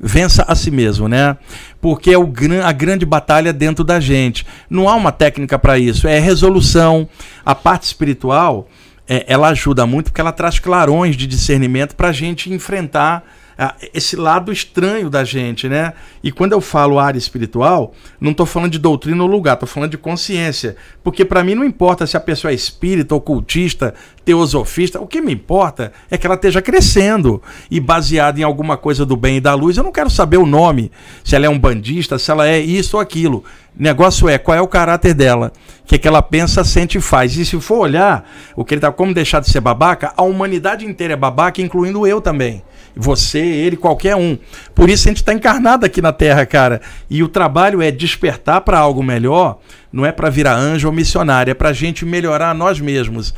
Vença 0.01 0.44
a 0.46 0.55
si 0.55 0.70
mesmo, 0.70 1.09
né? 1.09 1.37
Porque 1.81 2.11
é 2.12 2.18
o, 2.18 2.31
a 2.64 2.70
grande 2.70 3.05
batalha 3.07 3.53
dentro 3.53 3.83
da 3.83 3.98
gente. 3.98 4.46
Não 4.70 4.88
há 4.88 4.94
uma 4.94 5.11
técnica 5.11 5.59
para 5.59 5.77
isso, 5.79 6.07
é 6.07 6.18
resolução. 6.20 7.09
A 7.44 7.55
parte 7.55 7.85
espiritual, 7.85 8.68
é, 9.09 9.25
ela 9.27 9.49
ajuda 9.49 9.87
muito 9.87 10.07
porque 10.07 10.21
ela 10.21 10.33
traz 10.33 10.59
clarões 10.59 11.16
de 11.16 11.27
discernimento 11.27 11.97
para 11.97 12.09
a 12.09 12.12
gente 12.12 12.53
enfrentar 12.53 13.25
ah, 13.61 13.75
esse 13.92 14.14
lado 14.14 14.53
estranho 14.53 15.11
da 15.11 15.25
gente, 15.25 15.68
né? 15.68 15.92
E 16.23 16.31
quando 16.31 16.53
eu 16.53 16.61
falo 16.61 17.01
área 17.01 17.18
espiritual, 17.18 17.92
não 18.21 18.31
estou 18.31 18.47
falando 18.47 18.71
de 18.71 18.79
doutrina 18.79 19.21
ou 19.21 19.29
lugar, 19.29 19.55
estou 19.55 19.68
falando 19.68 19.90
de 19.90 19.99
consciência. 19.99 20.77
Porque 21.03 21.25
para 21.25 21.42
mim 21.42 21.57
não 21.57 21.64
importa 21.64 22.07
se 22.07 22.16
a 22.16 22.21
pessoa 22.21 22.53
é 22.53 22.55
espírita, 22.55 23.16
ocultista, 23.16 23.94
teosofista, 24.25 25.01
o 25.01 25.09
que 25.09 25.21
me 25.21 25.33
importa 25.33 25.92
é 26.09 26.16
que 26.16 26.25
ela 26.25 26.37
esteja 26.37 26.62
crescendo 26.62 27.42
e 27.68 27.81
baseada 27.81 28.38
em 28.38 28.44
alguma 28.44 28.77
coisa 28.77 29.05
do 29.05 29.16
bem 29.16 29.38
e 29.38 29.40
da 29.40 29.55
luz. 29.55 29.77
Eu 29.77 29.83
não 29.83 29.90
quero 29.90 30.09
saber 30.09 30.37
o 30.37 30.47
nome, 30.47 30.92
se 31.25 31.35
ela 31.35 31.47
é 31.47 31.49
um 31.49 31.59
bandista, 31.59 32.16
se 32.16 32.31
ela 32.31 32.47
é 32.47 32.61
isso 32.61 32.97
ou 32.97 33.01
aquilo. 33.01 33.42
O 33.77 33.83
negócio 33.83 34.29
é 34.29 34.38
qual 34.38 34.57
é 34.57 34.61
o 34.61 34.68
caráter 34.68 35.14
dela, 35.14 35.53
o 35.83 35.87
que, 35.88 35.97
é 35.97 35.99
que 35.99 36.07
ela 36.07 36.23
pensa, 36.23 36.62
sente 36.62 36.99
e 36.99 37.01
faz. 37.01 37.37
E 37.37 37.44
se 37.44 37.61
for 37.61 37.79
olhar, 37.79 38.29
o 38.55 38.64
que 38.64 38.75
ele 38.75 38.81
tá 38.81 38.92
como 38.92 39.12
deixar 39.12 39.40
de 39.40 39.51
ser 39.51 39.61
babaca, 39.61 40.12
a 40.16 40.23
humanidade 40.23 40.87
inteira 40.87 41.14
é 41.14 41.16
babaca, 41.16 41.61
incluindo 41.61 42.07
eu 42.07 42.21
também. 42.21 42.62
Você, 43.01 43.39
ele, 43.39 43.77
qualquer 43.77 44.17
um. 44.17 44.37
Por 44.75 44.91
isso 44.91 45.07
a 45.07 45.11
gente 45.11 45.19
está 45.19 45.33
encarnado 45.33 45.87
aqui 45.87 46.03
na 46.03 46.13
Terra, 46.13 46.45
cara. 46.45 46.81
E 47.09 47.23
o 47.23 47.29
trabalho 47.29 47.81
é 47.81 47.93
despertar 47.93 48.61
para 48.63 48.77
algo 48.77 49.05
melhor, 49.05 49.61
não 49.93 50.05
é 50.05 50.11
para 50.11 50.29
virar 50.29 50.57
anjo 50.57 50.89
ou 50.89 50.93
missionário, 50.93 51.53
é 51.53 51.55
para 51.55 51.69
a 51.69 51.73
gente 51.73 52.05
melhorar 52.05 52.53
nós 52.57 52.81
mesmos. 52.81 53.33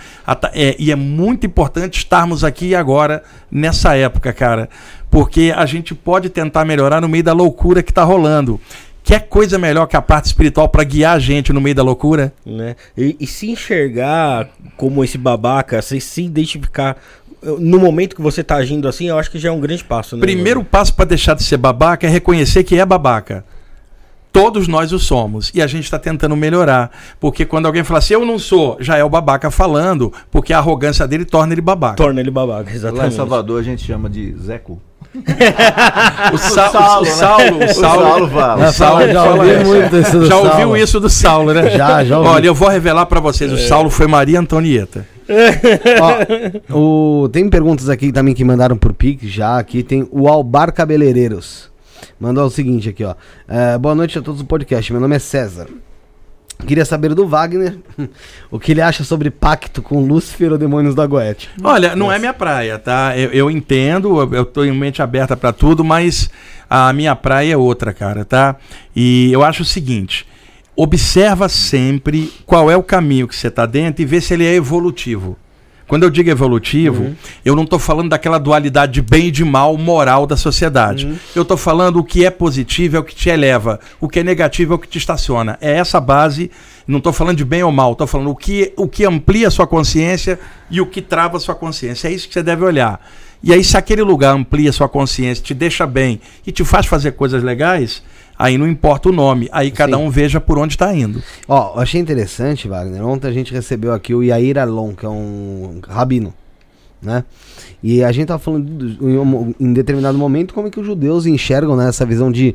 É- 0.55 0.77
e 0.79 0.91
é 0.91 0.97
muito 0.97 1.47
importante 1.47 1.99
estarmos 1.99 2.43
aqui 2.43 2.69
e 2.69 2.75
agora, 2.75 3.23
nessa 3.51 3.95
época, 3.95 4.33
cara. 4.33 4.71
Porque 5.11 5.53
a 5.55 5.67
gente 5.67 5.95
pode 5.95 6.31
tentar 6.31 6.65
melhorar 6.65 7.03
no 7.03 7.09
meio 7.09 7.23
da 7.25 7.35
loucura 7.35 7.83
que 7.83 7.91
está 7.91 8.03
rolando. 8.03 8.59
Quer 9.03 9.29
coisa 9.29 9.59
melhor 9.59 9.87
que 9.87 9.97
a 9.97 10.03
parte 10.03 10.27
espiritual 10.27 10.69
para 10.69 10.85
guiar 10.85 11.17
a 11.17 11.19
gente 11.19 11.53
no 11.53 11.61
meio 11.61 11.75
da 11.75 11.83
loucura? 11.83 12.33
né? 12.45 12.77
E, 12.97 13.17
e 13.19 13.27
se 13.27 13.51
enxergar 13.51 14.49
como 14.77 15.03
esse 15.03 15.17
babaca, 15.19 15.81
se, 15.83 16.01
se 16.01 16.23
identificar 16.23 16.97
no 17.43 17.79
momento 17.79 18.15
que 18.17 18.23
você 18.23 18.43
tá 18.45 18.57
agindo 18.57 18.87
assim, 18.89 19.09
eu 19.09 19.19
acho 19.19 19.31
que 19.31 19.39
já 19.39 19.49
é 19.49 19.53
um 19.53 19.61
grande 19.61 19.83
passo, 19.85 20.17
né? 20.17 20.21
Primeiro 20.21 20.63
passo 20.65 20.95
para 20.95 21.05
deixar 21.07 21.35
de 21.35 21.43
ser 21.43 21.57
babaca 21.57 22.07
é 22.07 22.11
reconhecer 22.11 22.65
que 22.65 22.79
é 22.79 22.85
babaca. 22.85 23.45
Todos 24.33 24.69
nós 24.69 24.93
o 24.93 24.99
somos 24.99 25.51
e 25.53 25.61
a 25.61 25.67
gente 25.67 25.85
está 25.85 25.99
tentando 25.99 26.37
melhorar. 26.37 26.91
Porque 27.19 27.45
quando 27.45 27.67
alguém 27.67 27.83
fala 27.83 27.99
assim, 27.99 28.15
eu 28.15 28.25
não 28.25 28.39
sou, 28.39 28.77
já 28.79 28.97
é 28.97 29.03
o 29.03 29.09
babaca 29.09 29.51
falando, 29.51 30.13
porque 30.31 30.53
a 30.53 30.59
arrogância 30.59 31.07
dele 31.09 31.25
torna 31.25 31.53
ele 31.53 31.61
babaca. 31.61 31.97
torna 31.97 32.21
ele 32.21 32.31
babaca, 32.31 32.65
Lá 32.67 32.71
em 32.71 32.75
exatamente. 32.77 33.15
Salvador 33.17 33.59
a 33.59 33.63
gente 33.65 33.85
chama 33.85 34.09
de 34.09 34.33
Zeco. 34.39 34.81
O, 36.33 36.39
Sa- 36.39 36.69
Saulo, 36.71 37.01
o 37.01 37.05
né? 37.05 37.11
Saulo, 37.11 37.59
o 37.59 37.65
O 37.65 37.75
Saulo, 37.75 38.03
Saulo 38.05 38.29
fala. 38.29 38.69
o 38.69 38.73
Saulo 38.73 39.07
já 39.09 39.25
fala 39.25 39.35
ouvi 39.37 39.65
muito 39.65 39.97
isso 39.97 40.19
do 40.19 40.27
Já 40.27 40.31
Saulo. 40.33 40.49
ouviu 40.51 40.77
isso 40.77 41.01
do 41.01 41.11
Saulo, 41.11 41.53
né? 41.55 41.71
Já, 41.71 42.05
já 42.05 42.19
ouvi. 42.19 42.31
Olha, 42.31 42.47
eu 42.47 42.55
vou 42.55 42.69
revelar 42.69 43.07
para 43.07 43.19
vocês, 43.19 43.51
o 43.53 43.59
Saulo 43.59 43.91
foi 43.91 44.07
Maria 44.07 44.39
Antonieta. 44.39 45.05
Ó, 46.71 47.25
o, 47.25 47.29
tem 47.29 47.49
perguntas 47.49 47.89
aqui 47.89 48.13
também 48.13 48.35
que 48.35 48.45
mandaram 48.45 48.77
por 48.77 48.93
Pix 48.93 49.23
já. 49.29 49.59
Aqui 49.59 49.83
tem 49.83 50.07
o 50.11 50.29
Albar 50.29 50.73
Cabeleireiros. 50.73 51.71
Mandou 52.19 52.47
o 52.47 52.51
seguinte 52.51 52.89
aqui, 52.89 53.05
ó. 53.05 53.15
É, 53.49 53.79
boa 53.79 53.95
noite 53.95 54.19
a 54.19 54.23
todos 54.23 54.41
do 54.41 54.47
podcast. 54.47 54.93
Meu 54.93 55.01
nome 55.01 55.17
é 55.17 55.19
César. 55.19 55.69
Queria 56.67 56.85
saber 56.85 57.15
do 57.15 57.27
Wagner 57.27 57.79
o 58.51 58.59
que 58.59 58.73
ele 58.73 58.83
acha 58.83 59.03
sobre 59.05 59.31
pacto 59.31 59.81
com 59.81 60.05
Lúcifer 60.05 60.53
ou 60.53 60.59
Demônios 60.59 60.95
da 60.95 61.07
Goethe. 61.07 61.49
Olha, 61.65 61.97
não 61.97 62.13
é 62.13 62.19
minha 62.19 62.35
praia, 62.35 62.79
tá? 62.79 63.17
Eu, 63.17 63.31
eu 63.31 63.51
entendo, 63.51 64.21
eu- 64.21 64.35
eu 64.35 64.45
tô 64.45 64.65
em 64.65 64.73
mente 64.77 65.01
aberta 65.01 65.35
para 65.37 65.53
tudo, 65.55 65.83
mas 65.83 66.29
a 66.69 66.93
minha 66.93 67.17
praia 67.17 67.55
é 67.55 67.57
outra, 67.57 67.95
cara, 67.95 68.25
tá? 68.27 68.57
E 68.95 69.33
eu 69.33 69.43
acho 69.43 69.63
o 69.63 69.67
seguinte: 69.67 70.27
observa 70.77 71.49
sempre 71.49 72.33
qual 72.47 72.71
é 72.71 72.77
o 72.77 72.83
caminho 72.83 73.29
que 73.29 73.37
você 73.37 73.49
está 73.49 73.67
dentro 73.67 74.03
e 74.03 74.07
vê 74.07 74.21
se 74.21 74.35
ele 74.35 74.47
é 74.47 74.55
evolutivo. 74.55 75.37
Quando 75.91 76.05
eu 76.05 76.11
digo 76.11 76.31
evolutivo, 76.31 77.17
eu 77.45 77.57
não 77.57 77.65
estou 77.65 77.77
falando 77.77 78.11
daquela 78.11 78.39
dualidade 78.39 78.93
de 78.93 79.03
bem 79.03 79.27
e 79.27 79.31
de 79.33 79.45
mal 79.45 79.77
moral 79.77 80.25
da 80.25 80.37
sociedade. 80.37 81.19
Eu 81.35 81.43
estou 81.43 81.57
falando 81.57 81.97
o 81.99 82.05
que 82.05 82.25
é 82.25 82.31
positivo 82.31 82.97
é 82.97 83.01
o 83.01 83.03
que 83.03 83.13
te 83.13 83.29
eleva, 83.29 83.81
o 84.01 84.09
que 84.09 84.21
é 84.21 84.23
negativo 84.23 84.73
é 84.73 84.77
o 84.77 84.79
que 84.79 84.87
te 84.87 84.99
estaciona. 84.99 85.59
É 85.61 85.73
essa 85.73 86.01
base. 86.01 86.49
Não 86.87 86.99
estou 86.99 87.13
falando 87.13 87.39
de 87.39 87.45
bem 87.45 87.65
ou 87.65 87.73
mal, 87.73 87.91
estou 87.91 88.07
falando 88.07 88.31
o 88.31 88.37
que, 88.37 88.73
o 88.77 88.87
que 88.87 89.05
amplia 89.05 89.49
a 89.49 89.51
sua 89.51 89.67
consciência 89.67 90.39
e 90.71 90.81
o 90.81 90.87
que 90.87 91.03
trava 91.03 91.39
a 91.39 91.41
sua 91.41 91.57
consciência. 91.57 92.07
É 92.07 92.13
isso 92.13 92.29
que 92.29 92.35
você 92.35 92.43
deve 92.45 92.65
olhar. 92.65 93.05
E 93.43 93.53
aí, 93.53 93.65
se 93.65 93.77
aquele 93.77 94.03
lugar 94.03 94.33
amplia 94.33 94.71
a 94.71 94.73
sua 94.73 94.89
consciência, 94.89 95.43
te 95.43 95.55
deixa 95.55 95.89
bem 95.89 96.21
e 96.47 96.53
te 96.53 96.65
faz 96.65 96.87
fazer 96.87 97.13
coisas 97.13 97.43
legais, 97.43 98.01
aí 98.43 98.57
não 98.59 98.67
importa 98.67 99.09
o 99.09 99.13
nome. 99.13 99.49
Aí 99.53 99.71
cada 99.71 99.97
Sim. 99.97 100.03
um 100.05 100.11
veja 100.11 100.41
por 100.41 100.59
onde 100.59 100.75
está 100.75 100.95
indo. 100.95 101.23
Ó, 101.47 101.75
eu 101.77 101.81
achei 101.81 102.01
interessante, 102.01 102.67
Wagner. 102.69 103.05
Ontem 103.07 103.29
a 103.29 103.33
gente 103.33 103.53
recebeu 103.53 103.93
aqui 103.93 104.15
o 104.15 104.23
Yair 104.23 104.59
Alon, 104.59 104.95
que 104.95 105.05
é 105.05 105.09
um 105.09 105.81
rabino, 105.87 106.33
né? 107.03 107.25
E 107.83 108.03
a 108.03 108.11
gente 108.13 108.29
tava 108.29 108.39
falando 108.39 108.65
do- 108.65 109.55
em, 109.61 109.73
determinado 109.73 110.17
momento 110.19 110.53
como 110.55 110.69
é 110.69 110.71
que 110.71 110.81
os 110.81 110.87
judeus 110.87 111.27
enxergam 111.27 111.77
né, 111.77 111.89
essa 111.89 112.05
visão 112.05 112.31
de, 112.33 112.55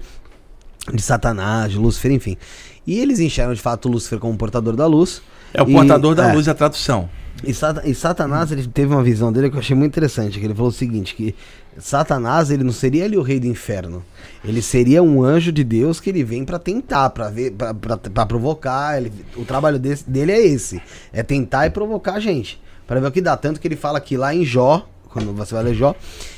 de 0.93 1.02
Satanás, 1.02 1.71
de 1.71 1.78
Lúcifer, 1.78 2.12
enfim. 2.12 2.38
E 2.86 3.00
eles 3.00 3.19
enxergam 3.19 3.54
de 3.54 3.62
fato 3.62 3.89
Lúcifer 3.89 4.19
como 4.19 4.38
portador 4.38 4.76
da 4.76 4.86
luz. 4.86 5.21
É 5.54 5.63
o 5.63 5.69
E- 5.69 5.74
portador 5.74 6.13
da 6.13 6.30
é. 6.30 6.34
luz 6.34 6.45
e 6.48 6.50
a 6.50 6.54
tradução. 6.54 7.10
E, 7.43 7.52
e 7.89 7.93
Satanás, 7.95 8.52
ele 8.52 8.65
teve 8.67 8.93
uma 8.93 9.04
visão 9.04 9.32
dele 9.32 9.50
que 9.50 9.56
eu 9.56 9.60
achei 9.60 9.76
muito 9.76 9.91
interessante, 9.91 10.39
que 10.39 10.45
ele 10.45 10.54
falou 10.56 10.69
o 10.69 10.74
seguinte, 10.74 11.13
que 11.15 11.36
Satanás, 11.78 12.50
ele 12.52 12.64
não 12.64 12.72
seria 12.72 13.06
ali 13.06 13.18
o 13.18 13.22
rei 13.22 13.40
do 13.40 13.48
inferno. 13.48 14.04
Ele 14.44 14.62
seria 14.62 15.02
um 15.04 15.24
anjo 15.24 15.52
de 15.52 15.64
Deus 15.64 16.00
que 16.00 16.10
ele 16.10 16.24
vem 16.24 16.46
pra 16.46 16.58
tentar, 16.60 17.10
pra 17.10 17.30
ver, 17.30 17.52
pra 17.52 18.26
provocar, 18.26 18.98
ele- 18.98 19.12
o 19.36 19.44
trabalho 19.44 19.78
desse- 19.80 20.10
dele 20.10 20.32
é 20.32 20.40
esse, 20.46 20.82
é 21.12 21.22
tentar 21.24 21.66
e 21.68 21.70
provocar 21.70 22.14
a 22.14 22.20
gente, 22.20 22.62
Pra 22.88 23.00
ver 23.00 23.08
o 23.08 23.12
que 23.12 23.20
dá, 23.20 23.36
tanto 23.36 23.60
que 23.60 23.68
ele 23.68 23.76
fala 23.76 24.00
que 24.00 24.16
lá 24.16 24.34
em 24.36 24.46
Jó, 24.46 24.88
quando 25.10 25.34
você 25.34 25.56
vai 25.56 25.64
ler 25.64 25.74
Jó, 25.74 25.96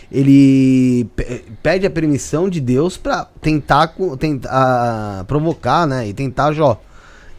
ele 0.10 1.06
pe- 1.16 1.44
pede 1.62 1.86
a 1.86 1.90
permissão 1.90 2.48
de 2.48 2.62
Deus 2.62 2.96
pra 2.96 3.28
tentar, 3.42 3.94
tentar 4.18 4.50
ah, 4.50 5.26
provocar, 5.28 5.86
né, 5.86 6.08
e 6.08 6.14
tentar 6.14 6.54
Jó. 6.54 6.80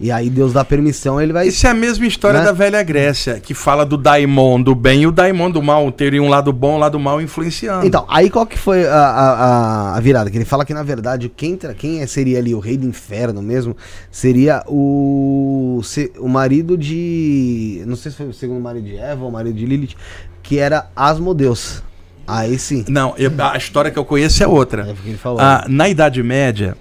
E 0.01 0.13
aí 0.13 0.31
Deus 0.31 0.53
dá 0.53 0.65
permissão, 0.65 1.21
ele 1.21 1.33
vai. 1.33 1.49
Isso 1.49 1.67
é 1.67 1.71
a 1.71 1.75
mesma 1.75 2.07
história 2.07 2.39
Né? 2.39 2.45
da 2.47 2.53
velha 2.53 2.81
Grécia, 2.85 3.41
que 3.41 3.53
fala 3.53 3.85
do 3.85 3.97
daimon 3.97 4.63
do 4.63 4.73
bem 4.73 5.03
e 5.03 5.07
o 5.09 5.11
daimon 5.11 5.51
do 5.51 5.61
mal, 5.61 5.91
teria 5.91 6.23
um 6.23 6.29
lado 6.29 6.53
bom 6.53 6.75
e 6.75 6.77
um 6.77 6.79
lado 6.79 7.01
mal 7.01 7.21
influenciando. 7.21 7.85
Então, 7.85 8.05
aí 8.09 8.31
qual 8.31 8.47
que 8.47 8.57
foi 8.57 8.87
a, 8.87 8.95
a, 8.95 9.97
a- 9.97 10.01
virada? 10.01 10.31
Que 10.31 10.37
ele 10.39 10.45
fala 10.45 10.65
que, 10.65 10.73
na 10.73 10.85
verdade, 10.85 11.29
quem, 11.29 11.59
quem 11.77 12.01
é- 12.01 12.07
seria 12.07 12.39
ali 12.39 12.55
o 12.55 12.61
rei 12.61 12.77
do 12.77 12.87
inferno 12.87 13.43
mesmo 13.43 13.77
seria 14.09 14.63
o, 14.69 15.81
o 16.21 16.29
marido 16.29 16.79
de. 16.79 17.83
Não 17.87 17.97
sei 17.97 18.13
se 18.13 18.17
foi 18.19 18.27
o 18.29 18.33
segundo 18.33 18.61
marido 18.61 18.85
de 18.85 18.97
Eva 18.97 19.23
ou 19.25 19.31
o 19.31 19.33
marido 19.33 19.57
de 19.57 19.67
Lilith, 19.67 19.97
que 20.45 20.59
era 20.59 20.87
Asmodeus. 20.95 21.83
Aí 22.27 22.59
sim. 22.59 22.85
Não, 22.89 23.15
a 23.53 23.57
história 23.57 23.91
que 23.91 23.99
eu 23.99 24.05
conheço 24.05 24.43
é 24.45 24.47
outra. 24.47 24.83
É 24.83 24.93
porque 24.93 25.09
ele 25.09 25.19
falou. 25.19 25.41
Ah, 25.41 25.65
na 25.67 25.89
Idade 25.89 26.23
Média, 26.23 26.77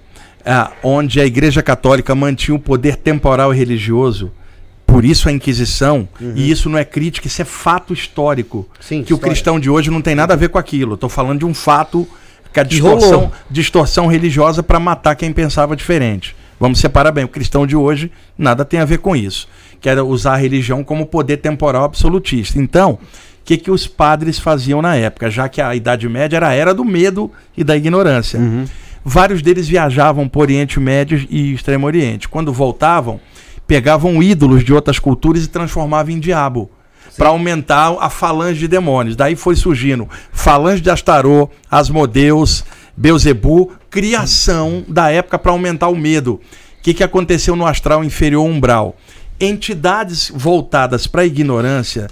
ah, 0.48 0.72
onde 0.82 1.20
a 1.20 1.26
Igreja 1.26 1.62
Católica 1.62 2.14
mantinha 2.14 2.56
o 2.56 2.58
poder 2.58 2.96
temporal 2.96 3.52
e 3.52 3.56
religioso, 3.56 4.32
por 4.86 5.04
isso 5.04 5.28
a 5.28 5.32
Inquisição, 5.32 6.08
e 6.34 6.50
isso 6.50 6.70
não 6.70 6.78
é 6.78 6.84
crítica, 6.84 7.26
isso 7.26 7.42
é 7.42 7.44
fato 7.44 7.92
histórico. 7.92 8.58
Uhum. 8.58 8.64
Sim, 8.80 9.02
que 9.02 9.12
o 9.12 9.16
história. 9.16 9.34
cristão 9.34 9.60
de 9.60 9.68
hoje 9.68 9.90
não 9.90 10.00
tem 10.00 10.14
nada 10.14 10.32
a 10.32 10.36
ver 10.36 10.48
com 10.48 10.56
aquilo. 10.56 10.94
Estou 10.94 11.10
falando 11.10 11.40
de 11.40 11.44
um 11.44 11.52
fato 11.52 12.08
que 12.50 12.58
a 12.58 12.62
distorção, 12.62 13.30
distorção 13.50 14.06
religiosa 14.06 14.62
para 14.62 14.80
matar 14.80 15.14
quem 15.14 15.32
pensava 15.32 15.76
diferente. 15.76 16.34
Vamos 16.58 16.80
separar 16.80 17.12
bem. 17.12 17.24
O 17.24 17.28
cristão 17.28 17.66
de 17.66 17.76
hoje 17.76 18.10
nada 18.36 18.64
tem 18.64 18.80
a 18.80 18.84
ver 18.84 18.98
com 18.98 19.14
isso. 19.14 19.46
Que 19.80 19.88
era 19.88 20.02
usar 20.02 20.32
a 20.32 20.36
religião 20.36 20.82
como 20.82 21.06
poder 21.06 21.36
temporal 21.36 21.84
absolutista. 21.84 22.58
Então, 22.58 22.92
o 22.92 22.98
que, 23.44 23.58
que 23.58 23.70
os 23.70 23.86
padres 23.86 24.38
faziam 24.38 24.82
na 24.82 24.96
época? 24.96 25.30
Já 25.30 25.48
que 25.48 25.60
a 25.60 25.76
Idade 25.76 26.08
Média 26.08 26.36
era 26.36 26.48
a 26.48 26.54
era 26.54 26.74
do 26.74 26.84
medo 26.84 27.30
e 27.56 27.62
da 27.62 27.76
ignorância. 27.76 28.40
Uhum. 28.40 28.64
Vários 29.04 29.42
deles 29.42 29.68
viajavam 29.68 30.28
por 30.28 30.40
Oriente 30.40 30.80
Médio 30.80 31.26
e 31.30 31.52
Extremo 31.54 31.86
Oriente. 31.86 32.28
Quando 32.28 32.52
voltavam, 32.52 33.20
pegavam 33.66 34.22
ídolos 34.22 34.64
de 34.64 34.72
outras 34.72 34.98
culturas 34.98 35.44
e 35.44 35.48
transformavam 35.48 36.12
em 36.12 36.18
diabo. 36.18 36.70
Para 37.16 37.30
aumentar 37.30 37.96
a 38.00 38.08
falange 38.08 38.60
de 38.60 38.68
demônios. 38.68 39.16
Daí 39.16 39.34
foi 39.34 39.56
surgindo 39.56 40.08
falange 40.30 40.80
de 40.80 40.90
Astarô, 40.90 41.50
Asmodeus, 41.70 42.64
Beuzebu, 42.96 43.72
criação 43.90 44.84
da 44.88 45.10
época 45.10 45.38
para 45.38 45.52
aumentar 45.52 45.88
o 45.88 45.96
medo. 45.96 46.34
O 46.34 46.82
que, 46.82 46.94
que 46.94 47.04
aconteceu 47.04 47.56
no 47.56 47.66
astral 47.66 48.04
inferior 48.04 48.44
umbral? 48.44 48.96
Entidades 49.40 50.32
voltadas 50.34 51.06
para 51.06 51.22
a 51.22 51.26
ignorância 51.26 52.08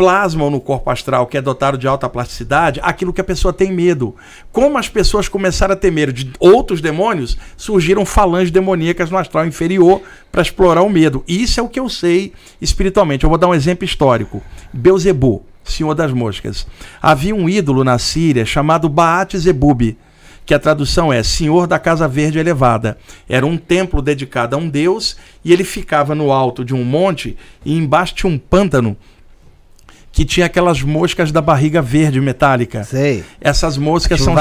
plasmam 0.00 0.48
no 0.48 0.62
corpo 0.62 0.88
astral, 0.88 1.26
que 1.26 1.36
é 1.36 1.42
dotado 1.42 1.76
de 1.76 1.86
alta 1.86 2.08
plasticidade, 2.08 2.80
aquilo 2.82 3.12
que 3.12 3.20
a 3.20 3.24
pessoa 3.24 3.52
tem 3.52 3.70
medo. 3.70 4.16
Como 4.50 4.78
as 4.78 4.88
pessoas 4.88 5.28
começaram 5.28 5.74
a 5.74 5.76
ter 5.76 5.92
medo 5.92 6.10
de 6.10 6.32
outros 6.40 6.80
demônios, 6.80 7.36
surgiram 7.54 8.06
falanges 8.06 8.50
demoníacas 8.50 9.10
no 9.10 9.18
astral 9.18 9.46
inferior 9.46 10.00
para 10.32 10.40
explorar 10.40 10.80
o 10.80 10.88
medo. 10.88 11.22
Isso 11.28 11.60
é 11.60 11.62
o 11.62 11.68
que 11.68 11.78
eu 11.78 11.86
sei 11.90 12.32
espiritualmente. 12.62 13.24
Eu 13.24 13.28
vou 13.28 13.36
dar 13.36 13.48
um 13.48 13.54
exemplo 13.54 13.84
histórico. 13.84 14.42
Beuzebu, 14.72 15.44
senhor 15.64 15.94
das 15.94 16.14
moscas. 16.14 16.66
Havia 17.02 17.34
um 17.34 17.46
ídolo 17.46 17.84
na 17.84 17.98
Síria 17.98 18.46
chamado 18.46 18.88
Baat 18.88 19.36
Zebub, 19.36 19.98
que 20.46 20.54
a 20.54 20.58
tradução 20.58 21.12
é 21.12 21.22
Senhor 21.22 21.66
da 21.66 21.78
Casa 21.78 22.08
Verde 22.08 22.38
Elevada. 22.38 22.96
Era 23.28 23.44
um 23.44 23.58
templo 23.58 24.00
dedicado 24.00 24.56
a 24.56 24.58
um 24.58 24.66
deus 24.66 25.18
e 25.44 25.52
ele 25.52 25.62
ficava 25.62 26.14
no 26.14 26.32
alto 26.32 26.64
de 26.64 26.74
um 26.74 26.84
monte 26.84 27.36
e 27.66 27.76
embaixo 27.76 28.14
tinha 28.14 28.32
um 28.32 28.38
pântano 28.38 28.96
que 30.20 30.24
tinha 30.26 30.44
aquelas 30.44 30.82
moscas 30.82 31.32
da 31.32 31.40
barriga 31.40 31.80
verde 31.80 32.20
metálica. 32.20 32.84
Sei. 32.84 33.24
Essas 33.40 33.78
moscas 33.78 34.20
são, 34.26 34.34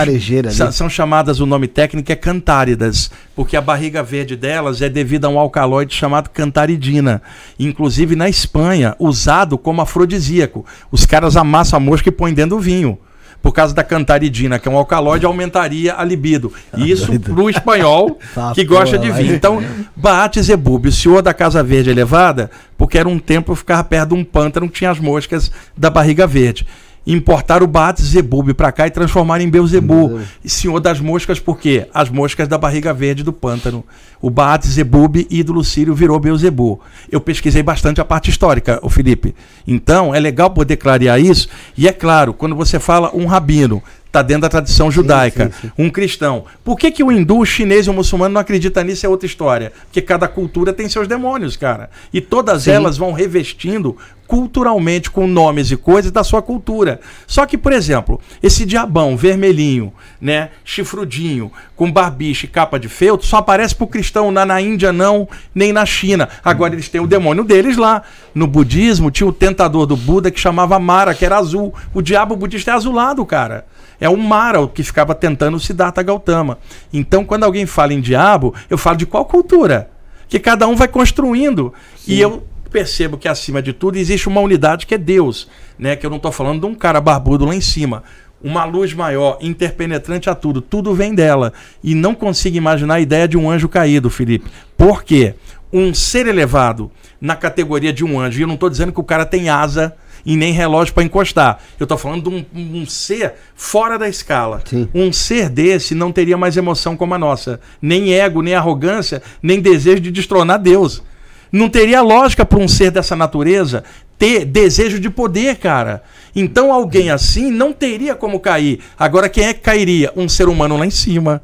sa- 0.51 0.65
são 0.73 0.89
chamadas, 0.89 1.39
o 1.39 1.45
nome 1.45 1.69
técnico 1.69 2.11
é 2.11 2.17
cantáridas, 2.17 3.09
porque 3.33 3.55
a 3.55 3.61
barriga 3.61 4.03
verde 4.03 4.35
delas 4.35 4.81
é 4.81 4.89
devido 4.89 5.23
a 5.23 5.29
um 5.29 5.39
alcaloide 5.39 5.95
chamado 5.95 6.31
cantaridina. 6.31 7.21
Inclusive 7.57 8.13
na 8.13 8.27
Espanha, 8.27 8.93
usado 8.99 9.57
como 9.57 9.79
afrodisíaco. 9.81 10.65
Os 10.91 11.05
caras 11.05 11.37
amassam 11.37 11.77
a 11.77 11.79
mosca 11.79 12.09
e 12.09 12.11
põem 12.11 12.33
dentro 12.33 12.57
do 12.57 12.61
vinho. 12.61 12.99
Por 13.41 13.53
causa 13.53 13.73
da 13.73 13.83
cantaridina, 13.83 14.59
que 14.59 14.67
é 14.67 14.71
um 14.71 14.75
alcaloide, 14.75 15.25
aumentaria 15.25 15.95
a 15.97 16.03
libido. 16.03 16.51
Isso 16.77 17.07
doido. 17.07 17.33
pro 17.33 17.49
espanhol 17.49 18.19
Tá, 18.35 18.51
que 18.53 18.65
gosta 18.65 18.97
de 18.97 19.09
vinho. 19.11 19.33
Então, 19.33 19.63
Baat 19.95 20.41
Zebub, 20.41 20.85
o 20.87 20.91
senhor 20.91 21.21
da 21.21 21.33
Casa 21.33 21.63
Verde 21.63 21.89
Elevada, 21.89 22.51
porque 22.77 22.97
era 22.97 23.07
um 23.07 23.17
templo 23.17 23.55
que 23.55 23.59
ficava 23.59 23.83
perto 23.83 24.09
de 24.09 24.15
um 24.15 24.23
pântano 24.23 24.67
que 24.67 24.73
tinha 24.79 24.91
as 24.91 24.99
moscas 24.99 25.51
da 25.75 25.89
barriga 25.89 26.27
verde. 26.27 26.67
Importaram 27.07 27.65
o 27.65 27.67
Baat 27.67 28.01
Zebub 28.01 28.53
para 28.53 28.71
cá 28.71 28.85
e 28.85 28.91
transformaram 28.91 29.43
em 29.43 29.49
Beuzebu. 29.49 30.21
E 30.43 30.49
Senhor 30.49 30.79
das 30.79 30.99
moscas, 30.99 31.39
por 31.39 31.57
quê? 31.57 31.87
As 31.93 32.09
moscas 32.09 32.47
da 32.47 32.57
barriga 32.57 32.93
verde 32.93 33.23
do 33.23 33.33
pântano. 33.33 33.83
O 34.21 34.29
Baat 34.29 34.67
Zebub, 34.67 35.25
ídolo 35.29 35.63
sírio, 35.63 35.95
virou 35.95 36.19
Beuzebu. 36.19 36.79
Eu 37.11 37.21
pesquisei 37.21 37.63
bastante 37.63 38.01
a 38.01 38.05
parte 38.05 38.29
histórica, 38.29 38.79
o 38.83 38.89
Felipe. 38.89 39.33
Então, 39.65 40.13
é 40.13 40.19
legal 40.19 40.51
poder 40.51 40.77
clarear 40.77 41.19
isso. 41.19 41.47
E 41.77 41.87
é 41.87 41.91
claro, 41.91 42.33
quando 42.33 42.55
você 42.55 42.79
fala 42.79 43.15
um 43.15 43.25
rabino, 43.25 43.81
está 44.09 44.23
dentro 44.23 44.41
da 44.41 44.49
tradição 44.49 44.89
judaica, 44.89 45.51
sim, 45.51 45.67
sim. 45.67 45.71
um 45.77 45.89
cristão. 45.89 46.45
Por 46.63 46.77
que, 46.77 46.91
que 46.91 47.03
o 47.03 47.11
hindu, 47.11 47.37
o 47.37 47.45
chinês 47.45 47.85
e 47.85 47.89
o 47.89 47.93
muçulmano 47.93 48.33
não 48.33 48.41
acreditam 48.41 48.83
nisso 48.83 49.05
é 49.05 49.09
outra 49.09 49.27
história? 49.27 49.71
Porque 49.85 50.01
cada 50.01 50.27
cultura 50.27 50.73
tem 50.73 50.89
seus 50.89 51.07
demônios, 51.07 51.55
cara. 51.55 51.91
E 52.11 52.19
todas 52.19 52.63
Sim. 52.63 52.71
elas 52.71 52.97
vão 52.97 53.13
revestindo 53.13 53.95
culturalmente 54.29 55.09
com 55.09 55.25
nomes 55.25 55.71
e 55.71 55.77
coisas 55.77 56.11
da 56.11 56.23
sua 56.23 56.39
cultura. 56.39 56.99
Só 57.25 57.47
que, 57.47 57.57
por 57.57 57.73
exemplo, 57.73 58.21
esse 58.43 58.63
diabão 58.63 59.17
vermelhinho, 59.17 59.91
né, 60.21 60.49
chifrudinho, 60.63 61.51
com 61.75 61.91
barbiche 61.91 62.45
e 62.45 62.49
capa 62.49 62.79
de 62.79 62.87
feltro, 62.87 63.25
só 63.25 63.37
aparece 63.37 63.73
pro 63.75 63.87
cristão 63.87 64.29
na, 64.29 64.45
na 64.45 64.61
Índia 64.61 64.93
não, 64.93 65.27
nem 65.53 65.73
na 65.73 65.83
China. 65.83 66.29
Agora 66.43 66.75
eles 66.75 66.89
têm 66.89 67.01
o 67.01 67.07
demônio 67.07 67.43
deles 67.43 67.75
lá. 67.75 68.03
No 68.35 68.45
budismo 68.45 69.09
tinha 69.09 69.25
o 69.25 69.33
tentador 69.33 69.87
do 69.87 69.97
Buda 69.97 70.29
que 70.29 70.39
chamava 70.39 70.77
Mara, 70.77 71.15
que 71.15 71.25
era 71.25 71.37
azul. 71.37 71.73
O 71.91 72.01
diabo 72.01 72.35
budista 72.35 72.69
é 72.69 72.73
azulado, 72.75 73.25
cara. 73.25 73.65
É 73.99 74.07
o 74.09 74.17
Mara 74.17 74.65
que 74.67 74.83
ficava 74.83 75.13
tentando 75.13 75.59
Siddhartha 75.59 76.01
Gautama. 76.01 76.57
Então, 76.91 77.25
quando 77.25 77.43
alguém 77.43 77.65
fala 77.65 77.93
em 77.93 77.99
diabo, 77.99 78.53
eu 78.69 78.77
falo 78.77 78.97
de 78.97 79.05
qual 79.05 79.25
cultura? 79.25 79.89
Que 80.27 80.39
cada 80.39 80.67
um 80.67 80.75
vai 80.75 80.87
construindo. 80.87 81.73
E 82.07 82.19
eu 82.19 82.43
percebo 82.71 83.17
que, 83.17 83.27
acima 83.27 83.61
de 83.61 83.73
tudo, 83.73 83.97
existe 83.97 84.27
uma 84.27 84.41
unidade 84.41 84.85
que 84.85 84.95
é 84.95 84.97
Deus. 84.97 85.49
Né? 85.77 85.95
Que 85.95 86.05
eu 86.05 86.09
não 86.09 86.17
estou 86.17 86.31
falando 86.31 86.61
de 86.61 86.65
um 86.65 86.75
cara 86.75 87.01
barbudo 87.01 87.45
lá 87.45 87.55
em 87.55 87.61
cima. 87.61 88.03
Uma 88.41 88.63
luz 88.63 88.93
maior, 88.93 89.37
interpenetrante 89.41 90.29
a 90.29 90.35
tudo. 90.35 90.61
Tudo 90.61 90.93
vem 90.93 91.13
dela. 91.13 91.51
E 91.83 91.93
não 91.93 92.15
consigo 92.15 92.55
imaginar 92.55 92.95
a 92.95 92.99
ideia 93.01 93.27
de 93.27 93.37
um 93.37 93.49
anjo 93.49 93.67
caído, 93.67 94.09
Felipe. 94.09 94.49
Por 94.77 95.03
quê? 95.03 95.35
Um 95.73 95.93
ser 95.93 96.25
elevado 96.25 96.89
na 97.19 97.35
categoria 97.35 97.91
de 97.91 98.05
um 98.05 98.19
anjo. 98.19 98.39
E 98.39 98.43
eu 98.43 98.47
não 98.47 98.55
estou 98.55 98.69
dizendo 98.69 98.93
que 98.93 98.99
o 98.99 99.03
cara 99.03 99.25
tem 99.25 99.49
asa 99.49 99.93
e 100.25 100.35
nem 100.35 100.53
relógio 100.53 100.93
para 100.93 101.03
encostar. 101.03 101.59
Eu 101.79 101.85
estou 101.85 101.97
falando 101.97 102.29
de 102.29 102.35
um, 102.35 102.81
um 102.81 102.85
ser 102.85 103.33
fora 103.55 103.97
da 103.97 104.07
escala. 104.07 104.61
Sim. 104.65 104.87
Um 104.93 105.11
ser 105.11 105.49
desse 105.49 105.93
não 105.95 106.11
teria 106.11 106.37
mais 106.37 106.57
emoção 106.57 106.95
como 106.95 107.13
a 107.13 107.17
nossa. 107.17 107.59
Nem 107.81 108.13
ego, 108.13 108.41
nem 108.41 108.55
arrogância, 108.55 109.21
nem 109.41 109.59
desejo 109.59 109.99
de 109.99 110.11
destronar 110.11 110.59
Deus. 110.59 111.03
Não 111.51 111.67
teria 111.67 112.01
lógica 112.01 112.45
para 112.45 112.59
um 112.59 112.67
ser 112.67 112.91
dessa 112.91 113.15
natureza 113.15 113.83
ter 114.19 114.43
desejo 114.43 114.99
de 114.99 115.09
poder, 115.09 115.55
cara. 115.55 116.03
Então 116.35 116.73
alguém 116.73 117.09
assim 117.09 117.49
não 117.49 117.71
teria 117.71 118.13
como 118.13 118.39
cair. 118.39 118.81
Agora, 118.97 119.29
quem 119.29 119.45
é 119.45 119.53
que 119.53 119.61
cairia? 119.61 120.11
Um 120.15 120.27
ser 120.27 120.49
humano 120.49 120.77
lá 120.77 120.85
em 120.85 120.91
cima. 120.91 121.41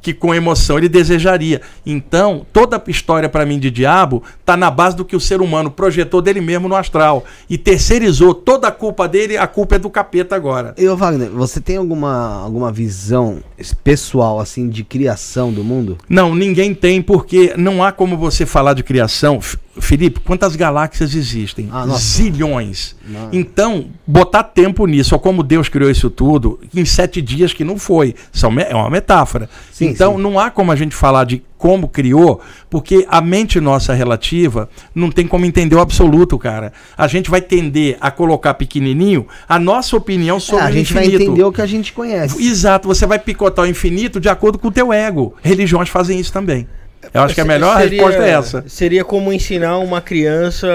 Que 0.00 0.12
com 0.12 0.34
emoção 0.34 0.78
ele 0.78 0.88
desejaria. 0.88 1.60
Então, 1.84 2.46
toda 2.52 2.76
a 2.76 2.90
história 2.90 3.28
para 3.28 3.44
mim 3.44 3.58
de 3.58 3.70
diabo 3.70 4.22
tá 4.44 4.56
na 4.56 4.70
base 4.70 4.96
do 4.96 5.04
que 5.04 5.16
o 5.16 5.20
ser 5.20 5.40
humano 5.40 5.70
projetou 5.70 6.22
dele 6.22 6.40
mesmo 6.40 6.68
no 6.68 6.76
astral. 6.76 7.24
E 7.50 7.58
terceirizou 7.58 8.32
toda 8.32 8.68
a 8.68 8.72
culpa 8.72 9.08
dele, 9.08 9.36
a 9.36 9.46
culpa 9.46 9.76
é 9.76 9.78
do 9.78 9.90
capeta 9.90 10.36
agora. 10.36 10.74
E, 10.78 10.88
ô, 10.88 10.96
Wagner, 10.96 11.30
você 11.30 11.60
tem 11.60 11.76
alguma, 11.76 12.42
alguma 12.42 12.70
visão 12.70 13.42
pessoal, 13.82 14.38
assim, 14.38 14.68
de 14.68 14.84
criação 14.84 15.52
do 15.52 15.64
mundo? 15.64 15.98
Não, 16.08 16.34
ninguém 16.34 16.74
tem, 16.74 17.02
porque 17.02 17.54
não 17.56 17.82
há 17.82 17.90
como 17.90 18.16
você 18.16 18.46
falar 18.46 18.74
de 18.74 18.82
criação. 18.82 19.40
Felipe, 19.78 20.20
quantas 20.20 20.56
galáxias 20.56 21.14
existem? 21.14 21.68
Ah, 21.70 21.86
nossa. 21.86 22.00
Zilhões. 22.00 22.96
Não. 23.06 23.28
Então, 23.32 23.86
botar 24.06 24.42
tempo 24.42 24.86
nisso, 24.86 25.14
ou 25.14 25.20
como 25.20 25.42
Deus 25.42 25.68
criou 25.68 25.90
isso 25.90 26.10
tudo, 26.10 26.58
em 26.74 26.84
sete 26.84 27.20
dias 27.20 27.52
que 27.52 27.64
não 27.64 27.78
foi. 27.78 28.14
São 28.32 28.52
é 28.58 28.74
uma 28.74 28.90
metáfora. 28.90 29.48
Sim, 29.72 29.86
então, 29.88 30.16
sim. 30.16 30.22
não 30.22 30.38
há 30.38 30.50
como 30.50 30.72
a 30.72 30.76
gente 30.76 30.94
falar 30.94 31.24
de 31.24 31.42
como 31.58 31.88
criou, 31.88 32.40
porque 32.68 33.06
a 33.08 33.20
mente 33.20 33.60
nossa 33.60 33.94
relativa 33.94 34.68
não 34.94 35.10
tem 35.10 35.26
como 35.26 35.46
entender 35.46 35.74
o 35.74 35.80
absoluto, 35.80 36.38
cara. 36.38 36.72
A 36.96 37.06
gente 37.06 37.30
vai 37.30 37.40
tender 37.40 37.96
a 38.00 38.10
colocar 38.10 38.54
pequenininho 38.54 39.26
a 39.48 39.58
nossa 39.58 39.96
opinião 39.96 40.38
sobre 40.38 40.64
É, 40.64 40.66
a 40.66 40.70
o 40.70 40.72
gente 40.72 40.92
vai 40.92 41.04
infinito. 41.04 41.22
entender 41.24 41.44
o 41.44 41.52
que 41.52 41.62
a 41.62 41.66
gente 41.66 41.92
conhece. 41.92 42.42
Exato, 42.44 42.86
você 42.86 43.06
vai 43.06 43.18
picotar 43.18 43.64
o 43.64 43.68
infinito 43.68 44.20
de 44.20 44.28
acordo 44.28 44.58
com 44.58 44.68
o 44.68 44.72
teu 44.72 44.92
ego. 44.92 45.34
Religiões 45.42 45.88
fazem 45.88 46.20
isso 46.20 46.32
também. 46.32 46.66
Eu 47.12 47.22
acho 47.22 47.34
que 47.34 47.40
a 47.40 47.44
melhor 47.44 47.76
Seria- 47.80 48.02
resposta 48.02 48.22
é 48.26 48.30
essa. 48.30 48.64
Seria 48.66 49.04
como 49.04 49.32
ensinar 49.32 49.78
uma 49.78 50.00
criança 50.00 50.66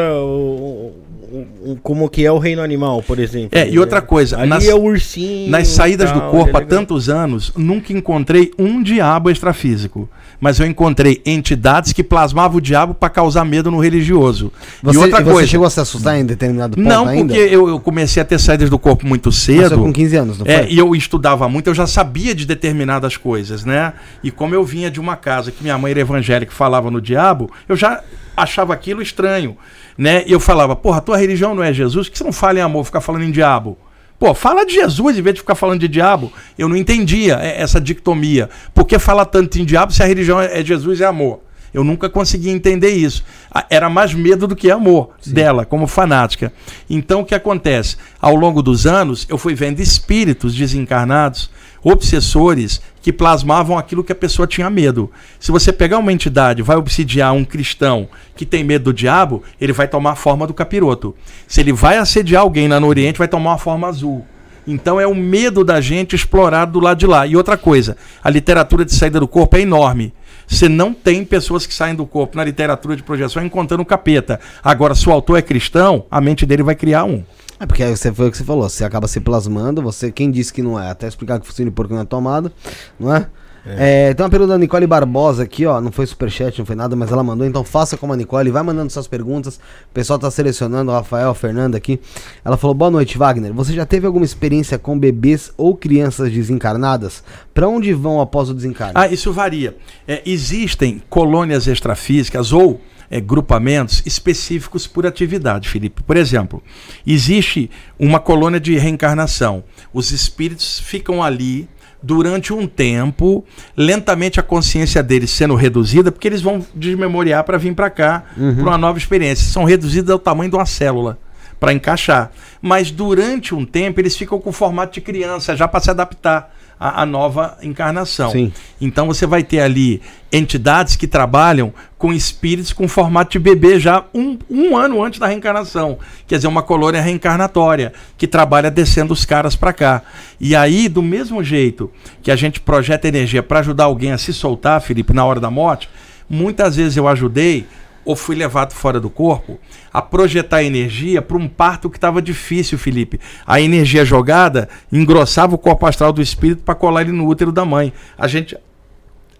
um- 1.32 1.72
um- 1.72 1.76
como 1.76 2.10
que 2.10 2.26
é 2.26 2.32
o 2.32 2.38
reino 2.38 2.62
animal, 2.62 3.02
por 3.04 3.20
exemplo. 3.20 3.50
É, 3.58 3.68
e 3.70 3.80
outra 3.80 4.02
coisa, 4.02 4.38
ali 4.40 4.50
nas- 4.50 4.68
é 4.68 4.74
o 4.76 4.82
ursinho. 4.82 5.50
Nas 5.50 5.68
saídas 5.70 6.10
e 6.10 6.14
do 6.14 6.20
tal, 6.20 6.32
corpo 6.32 6.50
é 6.50 6.56
há 6.58 6.60
legal. 6.64 6.80
tantos 6.80 7.10
anos, 7.10 7.52
nunca 7.56 7.94
encontrei 7.94 8.52
um 8.60 8.82
diabo 8.84 9.30
extrafísico. 9.30 10.10
Mas 10.40 10.60
eu 10.60 10.66
encontrei 10.66 11.22
entidades 11.24 11.94
que 11.94 12.04
plasmavam 12.04 12.58
o 12.58 12.62
diabo 12.62 12.96
para 12.96 13.10
causar 13.10 13.46
medo 13.46 13.70
no 13.70 13.80
religioso. 13.80 14.52
Você, 14.82 14.98
e 14.98 15.02
outra 15.02 15.22
e 15.22 15.24
você 15.24 15.32
coisa. 15.32 15.48
chegou 15.48 15.68
a 15.68 15.70
se 15.70 15.80
assustar 15.80 16.18
em 16.20 16.26
determinado 16.26 16.76
ponto 16.76 16.88
Não, 16.88 17.08
ainda? 17.08 17.34
porque 17.36 17.54
eu, 17.54 17.68
eu 17.70 17.80
comecei 17.80 18.22
a 18.24 18.26
ter 18.26 18.40
saídas 18.40 18.68
do 18.68 18.80
corpo 18.80 19.06
muito 19.06 19.32
cedo. 19.32 19.78
com 19.78 19.94
15 19.94 20.16
anos, 20.16 20.40
não 20.40 20.48
É, 20.48 20.64
foi? 20.64 20.72
e 20.74 20.78
eu 20.80 20.96
estudava 20.96 21.48
muito, 21.48 21.68
eu 21.68 21.76
já 21.76 21.86
sabia 21.86 22.34
de 22.34 22.48
determinadas 22.48 23.16
coisas, 23.18 23.64
né? 23.64 23.94
E 24.24 24.32
como 24.32 24.56
eu 24.56 24.64
vinha 24.66 24.90
de 24.90 25.00
uma 25.00 25.16
casa 25.16 25.52
que 25.52 25.62
minha 25.62 25.78
mãe 25.78 25.92
era 25.92 26.00
evangélica 26.02 26.52
e 26.52 26.56
falava 26.56 26.90
no 26.90 27.00
diabo, 27.00 27.52
eu 27.70 27.76
já 27.76 28.02
achava 28.36 28.74
aquilo 28.74 29.02
estranho, 29.04 29.56
né? 29.98 30.24
E 30.26 30.32
eu 30.32 30.40
falava, 30.40 30.76
porra, 30.76 30.98
a 30.98 31.02
tua 31.02 31.18
religião 31.18 31.56
não 31.56 31.64
é 31.64 31.74
Jesus, 31.74 32.08
por 32.08 32.14
que 32.14 32.18
você 32.18 32.24
não 32.24 32.34
fala 32.34 32.60
em 32.60 32.62
amor, 32.62 32.86
ficar 32.86 33.02
falando 33.02 33.24
em 33.24 33.32
diabo? 33.32 33.78
Pô, 34.20 34.36
fala 34.36 34.64
de 34.64 34.76
Jesus 34.76 35.18
em 35.18 35.22
vez 35.22 35.34
de 35.34 35.42
ficar 35.42 35.56
falando 35.56 35.80
de 35.80 35.88
diabo. 35.88 36.32
Eu 36.56 36.70
não 36.70 36.76
entendia 36.76 37.40
é, 37.42 37.60
essa 37.60 37.82
dictomia. 37.82 38.52
Por 38.72 38.86
que 38.86 39.00
fala 39.00 39.26
tanto 39.26 39.58
em 39.58 39.66
diabo 39.66 39.92
se 39.92 40.04
a 40.04 40.06
religião 40.06 40.40
é 40.40 40.60
é 40.60 40.64
Jesus 40.64 41.00
e 41.00 41.04
amor? 41.04 41.40
Eu 41.74 41.84
nunca 41.84 42.10
consegui 42.10 42.50
entender 42.50 42.90
isso. 42.90 43.24
Era 43.70 43.90
mais 43.90 44.14
medo 44.14 44.46
do 44.46 44.56
que 44.56 44.70
amor 44.70 45.12
dela, 45.26 45.66
como 45.66 45.88
fanática. 45.88 46.52
Então, 46.90 47.22
o 47.22 47.26
que 47.26 47.34
acontece? 47.34 47.96
Ao 48.20 48.36
longo 48.36 48.62
dos 48.62 48.86
anos, 48.86 49.26
eu 49.30 49.38
fui 49.38 49.56
vendo 49.56 49.80
espíritos 49.80 50.54
desencarnados, 50.54 51.50
obsessores, 51.84 52.82
que 53.02 53.12
plasmavam 53.12 53.78
aquilo 53.78 54.04
que 54.04 54.12
a 54.12 54.16
pessoa 54.16 54.48
tinha 54.48 54.70
medo. 54.70 55.12
Se 55.40 55.52
você 55.52 55.74
pegar 55.74 55.98
uma 55.98 56.14
entidade, 56.14 56.62
vai 56.62 56.78
obsidiar 56.78 57.34
um 57.34 57.44
cristão 57.44 58.08
que 58.36 58.46
tem 58.46 58.64
medo 58.64 58.86
do 58.86 58.94
diabo, 58.94 59.44
ele 59.60 59.74
vai 59.74 59.88
tomar 59.88 60.12
a 60.12 60.16
forma 60.16 60.46
do 60.46 60.54
capiroto. 60.54 61.16
Se 61.48 61.62
ele 61.62 61.74
vai 61.74 61.98
assediar 61.98 62.44
alguém 62.44 62.68
lá 62.68 62.80
no 62.80 62.88
Oriente, 62.88 63.18
vai 63.18 63.28
tomar 63.28 63.52
uma 63.52 63.58
forma 63.58 63.88
azul. 63.88 64.26
Então 64.68 65.00
é 65.00 65.08
o 65.08 65.16
medo 65.16 65.64
da 65.64 65.82
gente 65.82 66.16
explorado 66.16 66.74
do 66.74 66.80
lado 66.80 66.98
de 66.98 67.08
lá. 67.08 67.26
E 67.26 67.36
outra 67.36 67.58
coisa, 67.58 67.98
a 68.24 68.30
literatura 68.30 68.86
de 68.86 68.94
saída 68.94 69.20
do 69.20 69.28
corpo 69.28 69.58
é 69.58 69.62
enorme. 69.62 70.14
Você 70.52 70.68
não 70.68 70.94
tem 70.94 71.24
pessoas 71.24 71.66
que 71.66 71.74
saem 71.74 71.96
do 71.96 72.06
corpo 72.06 72.36
na 72.36 72.44
literatura 72.44 72.96
de 72.96 73.02
projeção 73.02 73.44
encontrando 73.44 73.82
o 73.82 73.86
capeta. 73.86 74.38
Agora, 74.62 74.94
se 74.94 75.08
o 75.08 75.12
autor 75.12 75.40
é 75.40 75.42
cristão, 75.42 76.06
a 76.12 76.20
mente 76.20 76.46
dele 76.46 76.62
vai 76.62 76.76
criar 76.76 77.06
um. 77.06 77.24
É 77.58 77.66
porque 77.66 77.86
você 77.86 78.12
foi 78.12 78.28
o 78.28 78.32
que 78.32 78.38
você 78.38 78.44
falou, 78.44 78.68
você 78.68 78.84
acaba 78.84 79.08
se 79.08 79.22
plasmando, 79.22 79.82
você, 79.82 80.12
quem 80.12 80.30
disse 80.30 80.52
que 80.52 80.62
não 80.62 80.80
é, 80.80 80.90
até 80.90 81.08
explicar 81.08 81.40
que 81.40 81.48
funciona 81.48 81.72
porque 81.72 81.94
não 81.94 82.02
é 82.02 82.06
tomada, 82.06 82.52
não 83.00 83.16
é? 83.16 83.28
É, 83.66 84.14
tem 84.14 84.24
uma 84.24 84.30
pergunta 84.30 84.54
da 84.54 84.58
Nicole 84.58 84.88
Barbosa 84.88 85.44
aqui, 85.44 85.66
ó. 85.66 85.80
Não 85.80 85.92
foi 85.92 86.06
superchat, 86.08 86.58
não 86.58 86.66
foi 86.66 86.76
nada, 86.76 86.96
mas 86.96 87.12
ela 87.12 87.24
mandou. 87.24 87.46
Então 87.46 87.64
faça 87.64 87.96
como 87.96 88.14
a 88.14 88.18
Nicole, 88.18 88.50
vai 88.50 88.64
mandando 88.64 88.92
suas 88.92 89.08
perguntas. 89.08 89.58
O 89.58 89.94
pessoal 89.94 90.18
tá 90.18 90.32
selecionando, 90.32 90.92
o 90.92 90.94
Rafael, 90.94 91.30
a 91.30 91.36
Fernanda 91.36 91.78
aqui. 91.78 92.00
Ela 92.44 92.58
falou: 92.58 92.74
Boa 92.74 92.90
noite, 92.90 93.18
Wagner. 93.18 93.54
Você 93.54 93.74
já 93.74 93.86
teve 93.86 94.08
alguma 94.08 94.26
experiência 94.26 94.80
com 94.80 94.98
bebês 94.98 95.52
ou 95.58 95.76
crianças 95.76 96.32
desencarnadas? 96.32 97.24
Pra 97.54 97.68
onde 97.68 97.94
vão 97.94 98.20
após 98.20 98.50
o 98.50 98.54
desencarne? 98.54 98.94
Ah, 98.96 99.08
isso 99.08 99.32
varia. 99.32 99.78
É, 100.08 100.22
existem 100.26 101.02
colônias 101.10 101.68
extrafísicas 101.68 102.52
ou 102.52 102.82
é, 103.12 103.22
grupamentos 103.22 104.02
específicos 104.06 104.88
por 104.88 105.06
atividade, 105.06 105.70
Felipe. 105.70 106.02
Por 106.02 106.18
exemplo, 106.18 106.64
existe 107.06 107.70
uma 108.00 108.20
colônia 108.20 108.60
de 108.60 108.76
reencarnação. 108.78 109.64
Os 109.94 110.12
espíritos 110.12 110.80
ficam 110.80 111.22
ali 111.22 111.70
durante 112.02 112.54
um 112.54 112.68
tempo, 112.68 113.46
lentamente 113.76 114.40
a 114.40 114.44
consciência 114.44 115.04
deles 115.04 115.32
sendo 115.32 115.56
reduzida, 115.56 116.12
porque 116.12 116.28
eles 116.28 116.42
vão 116.42 116.66
desmemoriar 116.74 117.44
para 117.44 117.58
vir 117.58 117.74
para 117.76 117.90
cá, 117.90 118.24
para 118.36 118.64
uma 118.64 118.78
nova 118.78 118.98
experiência. 118.98 119.46
São 119.52 119.64
reduzidos 119.64 120.10
ao 120.10 120.20
tamanho 120.20 120.50
de 120.50 120.56
uma 120.56 120.66
célula 120.66 121.18
para 121.60 121.74
encaixar. 121.74 122.32
Mas 122.60 122.90
durante 122.90 123.54
um 123.54 123.64
tempo 123.66 124.00
eles 124.00 124.18
ficam 124.18 124.40
com 124.40 124.50
o 124.50 124.54
formato 124.54 124.94
de 124.94 125.02
criança, 125.02 125.56
já 125.56 125.68
para 125.68 125.80
se 125.80 125.92
adaptar 125.92 126.52
à, 126.82 127.04
à 127.04 127.06
nova 127.06 127.60
encarnação. 127.62 128.32
Sim. 128.32 128.52
Então 128.82 129.06
você 129.06 129.28
vai 129.28 129.44
ter 129.44 129.60
ali 129.60 130.02
entidades 130.32 130.96
que 130.96 131.06
trabalham 131.06 131.72
com 131.96 132.12
espíritos 132.12 132.74
com 132.74 132.88
formato 132.88 133.34
de 133.34 133.40
bebê 133.40 133.80
já 133.80 134.04
um, 134.12 134.40
um 134.50 134.76
ano 134.76 135.04
antes 135.04 135.20
da 135.20 135.28
reencarnação. 135.28 136.00
Quer 136.26 136.38
dizer, 136.38 136.48
uma 136.48 136.64
colônia 136.64 137.00
reencarnatória 137.00 137.94
que 138.18 138.26
trabalha 138.26 138.72
descendo 138.72 139.14
os 139.14 139.24
caras 139.24 139.56
para 139.56 139.72
cá. 139.72 140.02
E 140.40 140.56
aí, 140.56 140.90
do 140.90 141.04
mesmo 141.04 141.44
jeito 141.44 141.92
que 142.24 142.32
a 142.32 142.36
gente 142.36 142.60
projeta 142.60 143.08
energia 143.08 143.44
para 143.44 143.60
ajudar 143.60 143.84
alguém 143.84 144.12
a 144.12 144.18
se 144.18 144.34
soltar, 144.34 144.82
Felipe, 144.82 145.14
na 145.14 145.24
hora 145.24 145.40
da 145.40 145.52
morte, 145.52 145.88
muitas 146.28 146.78
vezes 146.78 146.98
eu 146.98 147.08
ajudei 147.08 147.68
ou 148.04 148.16
fui 148.16 148.36
levado 148.36 148.74
fora 148.74 149.00
do 149.00 149.10
corpo 149.10 149.60
a 149.94 150.02
projetar 150.02 150.64
energia 150.64 151.22
para 151.22 151.38
um 151.38 151.48
parto 151.48 151.90
que 151.90 151.98
estava 151.98 152.22
difícil, 152.22 152.78
Felipe. 152.78 153.20
A 153.46 153.62
energia 153.62 154.04
jogada 154.04 154.70
engrossava 154.92 155.56
o 155.56 155.58
corpo 155.58 155.86
astral 155.86 156.12
do 156.12 156.22
espírito 156.22 156.64
para 156.64 156.76
colar 156.76 157.02
ele 157.02 157.12
no 157.12 157.28
útero 157.28 157.52
da 157.52 157.66
mãe. 157.66 157.94
A 158.18 158.28
gente 158.28 158.58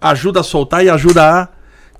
ajuda 0.00 0.40
a 0.40 0.44
soltar 0.44 0.84
e 0.84 0.90
ajuda 0.90 1.24
a 1.24 1.48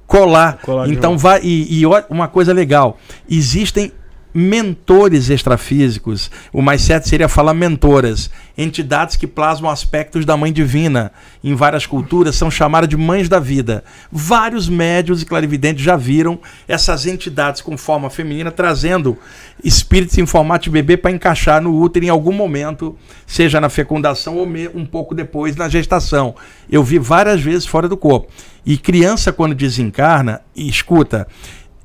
colar. 0.07 0.59
Colar 0.59 0.89
então 0.89 1.17
vai 1.17 1.41
e, 1.43 1.81
e 1.81 1.87
uma 2.09 2.29
coisa 2.29 2.53
legal, 2.53 2.99
existem 3.29 3.93
mentores 4.35 5.31
extrafísicos. 5.31 6.31
O 6.53 6.63
mais 6.63 6.83
certo 6.83 7.09
seria 7.09 7.29
falar 7.29 7.55
mentoras, 7.55 8.31
entidades 8.57 9.17
que 9.17 9.27
plasmam 9.27 9.71
aspectos 9.71 10.25
da 10.25 10.37
mãe 10.37 10.53
divina. 10.53 11.13
Em 11.43 11.55
várias 11.55 11.87
culturas 11.87 12.37
são 12.37 12.51
chamadas 12.51 12.89
de 12.89 12.97
mães 12.97 13.29
da 13.29 13.39
vida. 13.39 13.85
Vários 14.11 14.69
médios 14.69 15.23
e 15.23 15.27
clarividentes 15.27 15.85
já 15.85 15.97
viram 15.97 16.39
essas 16.67 17.07
entidades 17.07 17.61
com 17.61 17.77
forma 17.77 18.09
feminina 18.11 18.51
trazendo 18.51 19.19
espíritos 19.63 20.19
em 20.19 20.27
formato 20.27 20.65
de 20.65 20.71
bebê 20.71 20.97
para 20.97 21.11
encaixar 21.11 21.61
no 21.61 21.81
útero 21.81 22.05
em 22.05 22.09
algum 22.09 22.33
momento, 22.33 22.97
seja 23.27 23.61
na 23.61 23.69
fecundação 23.69 24.37
ou 24.37 24.49
um 24.75 24.85
pouco 24.85 25.15
depois 25.15 25.57
na 25.57 25.69
gestação. 25.69 26.35
Eu 26.71 26.83
vi 26.83 26.99
várias 26.99 27.41
vezes 27.41 27.67
fora 27.67 27.89
do 27.89 27.97
corpo. 27.97 28.29
E 28.65 28.79
criança 28.79 29.33
quando 29.33 29.57
desencarna, 29.57 30.41
escuta, 30.55 31.27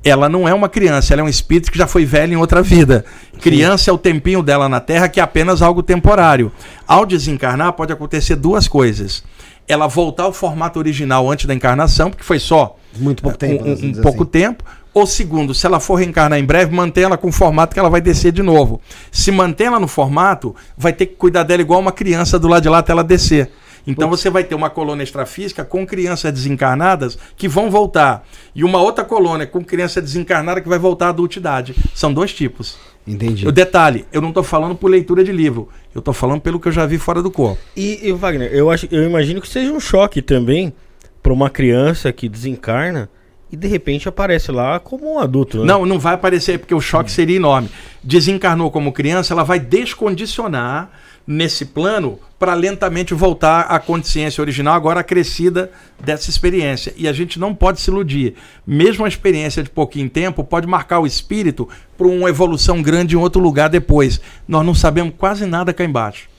ela 0.04 0.28
não 0.28 0.48
é 0.48 0.54
uma 0.54 0.68
criança, 0.68 1.12
ela 1.12 1.22
é 1.22 1.24
um 1.24 1.28
espírito 1.28 1.70
que 1.72 1.78
já 1.78 1.86
foi 1.86 2.04
velho 2.04 2.32
em 2.32 2.36
outra 2.36 2.62
vida. 2.62 3.04
Criança 3.40 3.90
é 3.90 3.92
o 3.92 3.98
tempinho 3.98 4.42
dela 4.42 4.68
na 4.68 4.80
Terra, 4.80 5.08
que 5.08 5.20
é 5.20 5.22
apenas 5.22 5.60
algo 5.62 5.82
temporário. 5.82 6.52
Ao 6.86 7.04
desencarnar, 7.04 7.72
pode 7.72 7.92
acontecer 7.92 8.36
duas 8.36 8.66
coisas. 8.68 9.22
Ela 9.66 9.86
voltar 9.86 10.22
ao 10.24 10.32
formato 10.32 10.78
original 10.78 11.30
antes 11.30 11.46
da 11.46 11.54
encarnação, 11.54 12.10
porque 12.10 12.24
foi 12.24 12.38
só 12.38 12.76
Muito 12.96 13.22
pouco 13.22 13.36
tempo. 13.38 13.64
um, 13.64 13.66
né, 13.74 13.76
um- 13.98 14.02
pouco 14.02 14.22
assim. 14.22 14.30
tempo. 14.30 14.64
Ou 14.94 15.06
segundo, 15.06 15.52
se 15.54 15.66
ela 15.66 15.78
for 15.78 15.96
reencarnar 15.96 16.38
em 16.38 16.44
breve, 16.44 16.74
mantém 16.74 17.04
ela 17.04 17.18
com 17.18 17.28
o 17.28 17.32
formato 17.32 17.74
que 17.74 17.78
ela 17.78 17.90
vai 17.90 18.00
descer 18.00 18.32
de 18.32 18.42
novo. 18.42 18.80
Se 19.12 19.30
mantém 19.30 19.66
ela 19.66 19.78
no 19.78 19.86
formato, 19.86 20.56
vai 20.76 20.92
ter 20.92 21.06
que 21.06 21.14
cuidar 21.14 21.42
dela 21.42 21.60
igual 21.60 21.78
uma 21.78 21.92
criança 21.92 22.38
do 22.38 22.48
lado 22.48 22.62
de 22.62 22.68
lá 22.68 22.78
até 22.78 22.92
ela 22.92 23.04
descer. 23.04 23.50
Então 23.90 24.08
você 24.08 24.28
vai 24.28 24.44
ter 24.44 24.54
uma 24.54 24.68
colônia 24.68 25.02
extrafísica 25.02 25.64
com 25.64 25.86
crianças 25.86 26.32
desencarnadas 26.32 27.18
que 27.36 27.48
vão 27.48 27.70
voltar. 27.70 28.26
E 28.54 28.62
uma 28.62 28.80
outra 28.80 29.04
colônia 29.04 29.46
com 29.46 29.64
criança 29.64 30.00
desencarnada 30.00 30.60
que 30.60 30.68
vai 30.68 30.78
voltar 30.78 31.06
à 31.06 31.08
adultidade. 31.08 31.74
São 31.94 32.12
dois 32.12 32.32
tipos. 32.32 32.78
Entendi. 33.06 33.48
O 33.48 33.52
detalhe, 33.52 34.04
eu 34.12 34.20
não 34.20 34.28
estou 34.28 34.42
falando 34.42 34.74
por 34.74 34.90
leitura 34.90 35.24
de 35.24 35.32
livro. 35.32 35.68
Eu 35.94 36.00
estou 36.00 36.12
falando 36.12 36.42
pelo 36.42 36.60
que 36.60 36.68
eu 36.68 36.72
já 36.72 36.84
vi 36.84 36.98
fora 36.98 37.22
do 37.22 37.30
corpo. 37.30 37.58
E, 37.74 38.08
e, 38.08 38.12
Wagner, 38.12 38.52
eu, 38.52 38.70
acho, 38.70 38.86
eu 38.90 39.04
imagino 39.04 39.40
que 39.40 39.48
seja 39.48 39.72
um 39.72 39.80
choque 39.80 40.20
também 40.20 40.74
para 41.22 41.32
uma 41.32 41.48
criança 41.48 42.12
que 42.12 42.28
desencarna 42.28 43.08
e 43.50 43.56
de 43.56 43.66
repente 43.66 44.08
aparece 44.08 44.52
lá 44.52 44.78
como 44.78 45.14
um 45.14 45.18
adulto. 45.18 45.60
Né? 45.60 45.64
Não, 45.64 45.86
não 45.86 45.98
vai 45.98 46.14
aparecer, 46.14 46.58
porque 46.58 46.74
o 46.74 46.80
choque 46.80 47.10
seria 47.10 47.36
enorme. 47.36 47.70
Desencarnou 48.02 48.70
como 48.70 48.92
criança, 48.92 49.32
ela 49.32 49.42
vai 49.42 49.58
descondicionar 49.58 50.90
nesse 51.28 51.66
plano 51.66 52.18
para 52.38 52.54
lentamente 52.54 53.12
voltar 53.12 53.62
à 53.62 53.78
consciência 53.78 54.40
original, 54.40 54.74
agora 54.74 55.04
crescida 55.04 55.70
dessa 56.02 56.30
experiência. 56.30 56.94
E 56.96 57.06
a 57.06 57.12
gente 57.12 57.38
não 57.38 57.54
pode 57.54 57.82
se 57.82 57.90
iludir. 57.90 58.34
Mesmo 58.66 59.04
a 59.04 59.08
experiência 59.08 59.62
de 59.62 59.68
pouquinho 59.68 60.08
tempo 60.08 60.42
pode 60.42 60.66
marcar 60.66 61.00
o 61.00 61.06
espírito 61.06 61.68
para 61.98 62.06
uma 62.06 62.30
evolução 62.30 62.80
grande 62.80 63.14
em 63.14 63.18
outro 63.18 63.42
lugar 63.42 63.68
depois. 63.68 64.18
Nós 64.46 64.64
não 64.64 64.74
sabemos 64.74 65.12
quase 65.18 65.44
nada 65.44 65.74
cá 65.74 65.84
embaixo. 65.84 66.30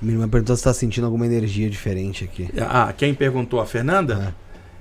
Minha 0.00 0.16
irmã 0.16 0.28
perguntou 0.28 0.56
se 0.56 0.64
tá 0.64 0.74
sentindo 0.74 1.06
alguma 1.06 1.24
energia 1.24 1.70
diferente 1.70 2.24
aqui. 2.24 2.50
Ah, 2.60 2.92
quem 2.94 3.14
perguntou? 3.14 3.60
A 3.60 3.66
Fernanda? 3.66 4.34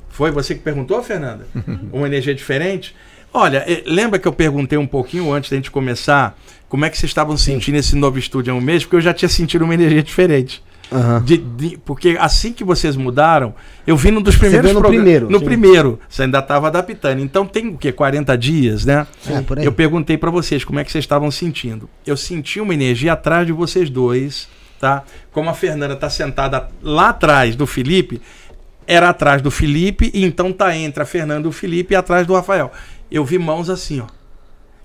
Foi 0.10 0.30
você 0.30 0.56
que 0.56 0.62
perguntou, 0.62 1.02
Fernanda? 1.02 1.48
Uma 1.94 2.08
energia 2.08 2.36
diferente? 2.36 2.94
Olha, 3.34 3.66
lembra 3.86 4.20
que 4.20 4.28
eu 4.28 4.34
perguntei 4.34 4.78
um 4.78 4.88
pouquinho 4.88 5.32
antes 5.32 5.50
da 5.50 5.56
gente 5.56 5.72
começar 5.72 6.38
como 6.68 6.86
é 6.86 6.90
que 6.90 6.98
vocês 6.98 7.10
estavam 7.10 7.36
sentindo 7.38 7.76
esse 7.78 7.96
novo 7.96 8.18
estúdio 8.20 8.54
há 8.54 8.56
um 8.56 8.62
mês? 8.62 8.84
Porque 8.84 8.96
eu 8.98 9.02
já 9.02 9.14
tinha 9.14 9.30
sentido 9.30 9.64
uma 9.66 9.74
energia 9.74 10.02
diferente. 10.04 10.62
Aham. 10.92 11.22
De- 11.24 11.38
de- 11.38 11.78
porque 11.86 12.18
assim 12.20 12.52
que 12.52 12.64
vocês 12.66 12.98
mudaram, 12.98 13.56
eu 13.88 13.96
vi 13.96 14.12
num 14.12 14.22
dos 14.22 14.36
primeiros 14.36 14.72
viu 14.72 14.80
no 14.82 14.86
primeiro, 14.86 15.30
No 15.30 15.40
sim. 15.40 15.46
primeiro. 15.46 16.00
Você 16.10 16.24
ainda 16.24 16.40
estava 16.40 16.68
adaptando. 16.68 17.22
Então 17.22 17.46
tem 17.46 17.70
o 17.70 17.78
quê? 17.78 17.94
40 17.94 18.38
dias, 18.38 18.84
né? 18.86 19.08
É. 19.26 19.66
Eu 19.66 19.72
perguntei 19.72 20.18
para 20.18 20.30
vocês 20.30 20.66
como 20.66 20.80
é 20.80 20.84
que 20.84 20.92
vocês 20.92 21.04
estavam 21.06 21.32
sentindo. 21.32 21.90
Eu 22.06 22.18
senti 22.18 22.60
uma 22.60 22.74
energia 22.74 23.14
atrás 23.14 23.46
de 23.48 23.54
vocês 23.54 23.90
dois, 23.90 24.50
tá? 24.82 25.04
Como 25.32 25.50
a 25.50 25.54
Fernanda 25.54 25.96
tá 25.96 26.10
sentada 26.10 26.68
lá 26.82 27.10
atrás 27.10 27.56
do 27.56 27.66
Felipe, 27.66 28.22
era 28.86 29.10
atrás 29.10 29.42
do 29.42 29.50
Felipe 29.50 30.12
e 30.14 30.26
então 30.26 30.52
tá 30.52 30.76
entre 30.76 31.02
a 31.02 31.06
Fernanda 31.06 31.48
e 31.48 31.50
o 31.50 31.54
Felipe 31.54 31.94
e 31.94 31.96
atrás 31.96 32.28
do 32.28 32.34
Rafael. 32.34 32.70
Eu 33.12 33.26
vi 33.26 33.38
mãos 33.38 33.70
assim, 33.70 34.00
ó. 34.00 34.06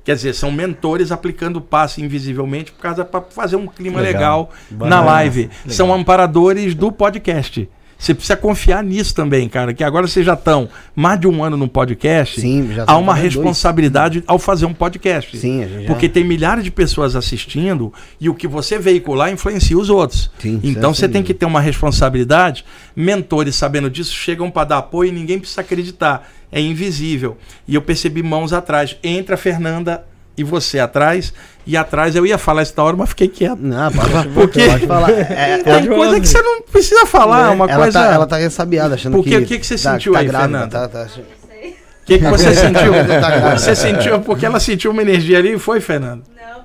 Quer 0.04 0.14
dizer, 0.14 0.34
são 0.34 0.52
mentores 0.52 1.10
aplicando 1.10 1.60
passe 1.60 2.00
invisivelmente 2.00 2.70
por 2.70 2.80
causa 2.80 3.04
para 3.04 3.22
fazer 3.22 3.56
um 3.56 3.66
clima 3.66 4.00
legal, 4.00 4.52
Legal. 4.70 4.88
na 4.88 5.00
live. 5.00 5.50
São 5.68 5.92
amparadores 5.92 6.74
do 6.74 6.92
podcast. 6.92 7.68
Você 7.98 8.12
precisa 8.14 8.36
confiar 8.36 8.84
nisso 8.84 9.14
também, 9.14 9.48
cara. 9.48 9.72
Que 9.72 9.82
agora 9.82 10.06
vocês 10.06 10.24
já 10.24 10.34
estão 10.34 10.68
mais 10.94 11.18
de 11.18 11.26
um 11.26 11.42
ano 11.42 11.56
no 11.56 11.66
podcast. 11.66 12.40
Sim, 12.40 12.70
já 12.74 12.84
há 12.86 12.96
uma 12.96 13.12
mais 13.14 13.22
dois. 13.22 13.34
responsabilidade 13.34 14.22
ao 14.26 14.38
fazer 14.38 14.66
um 14.66 14.74
podcast. 14.74 15.36
Sim, 15.38 15.64
a 15.64 15.66
gente 15.66 15.80
já- 15.82 15.86
Porque 15.86 16.08
tem 16.08 16.22
milhares 16.22 16.62
de 16.62 16.70
pessoas 16.70 17.16
assistindo 17.16 17.92
e 18.20 18.28
o 18.28 18.34
que 18.34 18.46
você 18.46 18.78
veicular 18.78 19.32
influencia 19.32 19.78
os 19.78 19.88
outros. 19.88 20.30
Sim, 20.38 20.60
então 20.62 20.92
sem 20.92 21.06
você 21.06 21.08
tem 21.08 21.22
que 21.22 21.32
ter 21.32 21.46
uma 21.46 21.60
responsabilidade. 21.60 22.64
Mentores 22.94 23.56
sabendo 23.56 23.88
disso 23.88 24.12
chegam 24.12 24.50
para 24.50 24.68
dar 24.68 24.78
apoio 24.78 25.08
e 25.08 25.12
ninguém 25.12 25.38
precisa 25.38 25.62
acreditar. 25.62 26.28
É 26.52 26.60
invisível. 26.60 27.36
E 27.66 27.74
eu 27.74 27.82
percebi 27.82 28.22
mãos 28.22 28.52
atrás. 28.52 28.96
Entra 29.02 29.34
a 29.34 29.38
Fernanda 29.38 30.04
e 30.36 30.44
você 30.44 30.78
atrás. 30.78 31.32
E 31.66 31.76
atrás 31.76 32.14
eu 32.14 32.24
ia 32.26 32.38
falar 32.38 32.62
isso 32.62 32.74
da 32.76 32.84
hora, 32.84 32.96
mas 32.96 33.08
fiquei 33.08 33.28
quieto. 33.28 33.58
Não, 33.60 33.90
pode, 33.90 34.28
Porque- 34.34 34.66
pode 34.66 34.86
falar. 34.86 35.10
É, 35.30 35.58
Tem 35.58 35.64
Pode 35.74 35.88
coisa 35.88 36.04
falar, 36.06 36.20
que 36.20 36.28
você 36.28 36.42
não 36.42 36.62
precisa 36.62 37.06
falar. 37.06 37.50
Uma 37.50 37.64
ela, 37.70 37.82
coisa. 37.84 38.00
tá, 38.00 38.12
ela 38.12 38.26
tá 38.26 38.36
ressabiada, 38.36 38.94
achando 38.94 39.14
Porque 39.16 39.30
que. 39.30 39.36
o 39.36 39.46
que 39.46 39.58
que 39.58 39.66
você 39.66 39.74
tá- 39.78 39.92
sentiu 39.92 40.12
tá 40.12 40.18
aí, 40.20 40.26
grávida, 40.26 40.58
Fernanda? 40.58 40.88
tá- 40.88 40.88
tá- 40.88 41.06
O 41.20 42.06
que, 42.06 42.18
que 42.18 42.24
você 42.24 42.54
sentiu? 42.54 42.92
Tá 42.92 43.02
grávida. 43.30 43.58
Você 43.58 43.74
sentiu, 43.74 44.20
porque 44.20 44.46
ela 44.46 44.60
sentiu 44.60 44.92
uma 44.92 45.02
energia 45.02 45.38
ali 45.38 45.54
e 45.54 45.58
foi, 45.58 45.80
Fernanda? 45.80 46.22
Não, 46.36 46.62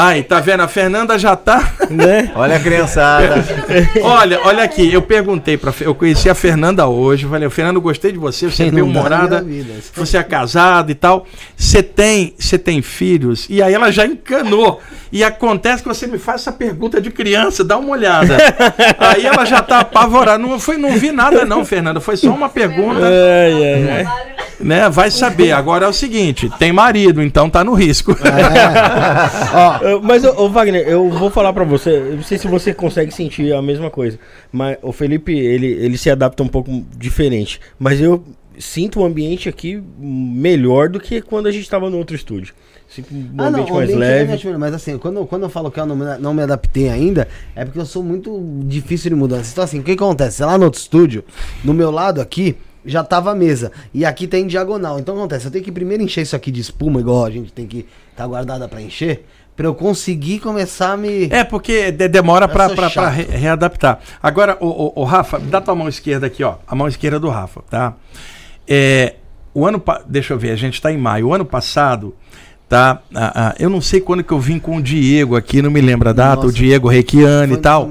Ai, 0.00 0.22
tá 0.22 0.38
vendo? 0.38 0.60
A 0.60 0.68
Fernanda 0.68 1.18
já 1.18 1.34
tá. 1.34 1.72
Né? 1.90 2.30
Olha 2.36 2.54
a 2.54 2.60
criançada. 2.60 3.44
Olha, 4.00 4.40
olha 4.44 4.62
aqui, 4.62 4.92
eu 4.92 5.02
perguntei 5.02 5.56
pra. 5.56 5.72
Eu 5.80 5.92
conheci 5.92 6.30
a 6.30 6.34
Fernanda 6.34 6.86
hoje. 6.86 7.26
Falei, 7.26 7.50
Fernanda, 7.50 7.80
gostei 7.80 8.12
de 8.12 8.18
você, 8.18 8.48
você 8.48 8.64
é 8.64 8.70
na 8.70 8.82
minha 8.82 9.42
vida. 9.42 9.44
você 9.94 10.16
é 10.16 10.22
casada 10.22 10.92
e 10.92 10.94
tal. 10.94 11.26
Você 11.56 11.82
tem, 11.82 12.32
você 12.38 12.56
tem 12.56 12.80
filhos? 12.80 13.46
E 13.50 13.60
aí 13.60 13.74
ela 13.74 13.90
já 13.90 14.06
encanou. 14.06 14.80
E 15.10 15.24
acontece 15.24 15.82
que 15.82 15.88
você 15.88 16.06
me 16.06 16.18
faz 16.18 16.42
essa 16.42 16.52
pergunta 16.52 17.00
de 17.00 17.10
criança, 17.10 17.64
dá 17.64 17.76
uma 17.76 17.90
olhada. 17.90 18.36
aí 19.00 19.26
ela 19.26 19.44
já 19.44 19.62
tá 19.62 19.80
apavorada. 19.80 20.38
Não, 20.38 20.60
foi, 20.60 20.76
não 20.76 20.96
vi 20.96 21.10
nada, 21.10 21.44
não, 21.44 21.64
Fernanda. 21.64 21.98
Foi 21.98 22.16
só 22.16 22.30
uma 22.30 22.48
pergunta. 22.48 23.04
Ai, 23.04 23.64
ai, 23.64 23.90
ai. 23.90 24.47
Né? 24.60 24.88
Vai 24.90 25.10
saber. 25.10 25.52
Agora 25.52 25.86
é 25.86 25.88
o 25.88 25.92
seguinte: 25.92 26.50
tem 26.58 26.72
marido, 26.72 27.22
então 27.22 27.48
tá 27.48 27.62
no 27.62 27.74
risco. 27.74 28.16
Ó, 29.54 29.78
Eu- 29.84 30.02
Mas, 30.02 30.24
ô, 30.24 30.44
ô, 30.44 30.48
Wagner, 30.48 30.86
eu 30.88 31.08
vou 31.10 31.30
falar 31.30 31.52
pra 31.52 31.64
você, 31.64 31.90
eu 31.90 32.16
não 32.16 32.22
sei 32.22 32.38
se 32.38 32.48
você 32.48 32.72
consegue 32.74 33.12
sentir 33.12 33.52
a 33.54 33.62
mesma 33.62 33.90
coisa, 33.90 34.18
mas 34.52 34.76
o 34.82 34.92
Felipe, 34.92 35.32
ele, 35.36 35.66
ele 35.66 35.96
se 35.98 36.10
adapta 36.10 36.42
um 36.42 36.48
pouco 36.48 36.84
diferente, 36.96 37.60
mas 37.78 38.00
eu 38.00 38.22
sinto 38.58 39.00
o 39.00 39.04
ambiente 39.04 39.48
aqui 39.48 39.80
melhor 39.98 40.88
do 40.88 40.98
que 40.98 41.22
quando 41.22 41.46
a 41.46 41.52
gente 41.52 41.68
tava 41.68 41.88
no 41.88 41.96
outro 41.96 42.16
estúdio. 42.16 42.54
Sinto 42.88 43.14
um 43.14 43.28
Ah, 43.38 43.50
não, 43.50 43.60
ambiente 43.60 43.70
o 43.70 43.74
mais 43.74 43.84
ambiente 43.90 44.02
é 44.02 44.08
leve. 44.08 44.24
negativo, 44.26 44.58
mas 44.58 44.74
assim, 44.74 44.96
quando, 44.98 45.24
quando 45.26 45.42
eu 45.42 45.50
falo 45.50 45.70
que 45.70 45.78
eu 45.78 45.86
não 45.86 45.94
me, 45.94 46.04
não 46.18 46.32
me 46.34 46.42
adaptei 46.42 46.88
ainda, 46.88 47.28
é 47.54 47.64
porque 47.64 47.78
eu 47.78 47.84
sou 47.86 48.02
muito 48.02 48.40
difícil 48.64 49.10
de 49.10 49.14
mudança. 49.16 49.50
Então, 49.52 49.62
assim, 49.62 49.78
o 49.78 49.82
que 49.82 49.92
acontece? 49.92 50.42
Lá 50.42 50.56
no 50.56 50.64
outro 50.64 50.80
estúdio, 50.80 51.22
no 51.62 51.74
meu 51.74 51.90
lado 51.90 52.20
aqui, 52.20 52.56
já 52.88 53.04
tava 53.04 53.30
a 53.30 53.34
mesa. 53.34 53.70
E 53.94 54.04
aqui 54.04 54.26
tem 54.26 54.46
diagonal. 54.46 54.98
Então, 54.98 55.14
o 55.14 55.18
acontece? 55.18 55.46
Eu 55.46 55.50
tenho 55.50 55.64
que 55.64 55.70
primeiro 55.72 56.02
encher 56.02 56.22
isso 56.22 56.34
aqui 56.34 56.50
de 56.50 56.60
espuma, 56.60 56.98
igual 57.00 57.24
a 57.24 57.30
gente 57.30 57.52
tem 57.52 57.66
que 57.66 57.86
tá 58.16 58.26
guardada 58.26 58.66
pra 58.68 58.82
encher, 58.82 59.24
pra 59.54 59.66
eu 59.66 59.74
conseguir 59.74 60.40
começar 60.40 60.92
a 60.92 60.96
me. 60.96 61.28
É, 61.30 61.44
porque 61.44 61.92
de- 61.92 62.08
demora 62.08 62.48
chato. 62.90 63.14
re- 63.14 63.24
readaptar. 63.36 64.00
Agora, 64.22 64.56
o, 64.60 64.66
o, 64.66 65.02
o 65.02 65.04
Rafa, 65.04 65.38
dá 65.38 65.60
tua 65.60 65.74
mão 65.74 65.88
esquerda 65.88 66.26
aqui, 66.26 66.42
ó. 66.42 66.56
A 66.66 66.74
mão 66.74 66.88
esquerda 66.88 67.20
do 67.20 67.28
Rafa, 67.28 67.62
tá? 67.70 67.94
É, 68.66 69.14
o 69.54 69.66
ano. 69.66 69.82
Deixa 70.06 70.32
eu 70.34 70.38
ver, 70.38 70.50
a 70.50 70.56
gente 70.56 70.80
tá 70.80 70.92
em 70.92 70.98
maio. 70.98 71.28
O 71.28 71.34
ano 71.34 71.44
passado, 71.44 72.14
tá? 72.68 73.00
ah, 73.14 73.32
ah, 73.34 73.54
eu 73.58 73.70
não 73.70 73.80
sei 73.80 74.00
quando 74.00 74.22
que 74.22 74.32
eu 74.32 74.38
vim 74.40 74.58
com 74.58 74.76
o 74.76 74.82
Diego 74.82 75.36
aqui, 75.36 75.62
não 75.62 75.70
me 75.70 75.80
lembro 75.80 76.08
a 76.08 76.12
data, 76.12 76.42
o 76.42 76.44
Nossa. 76.46 76.56
Diego 76.56 76.88
Requiane 76.88 77.54
e 77.54 77.56
tal. 77.56 77.90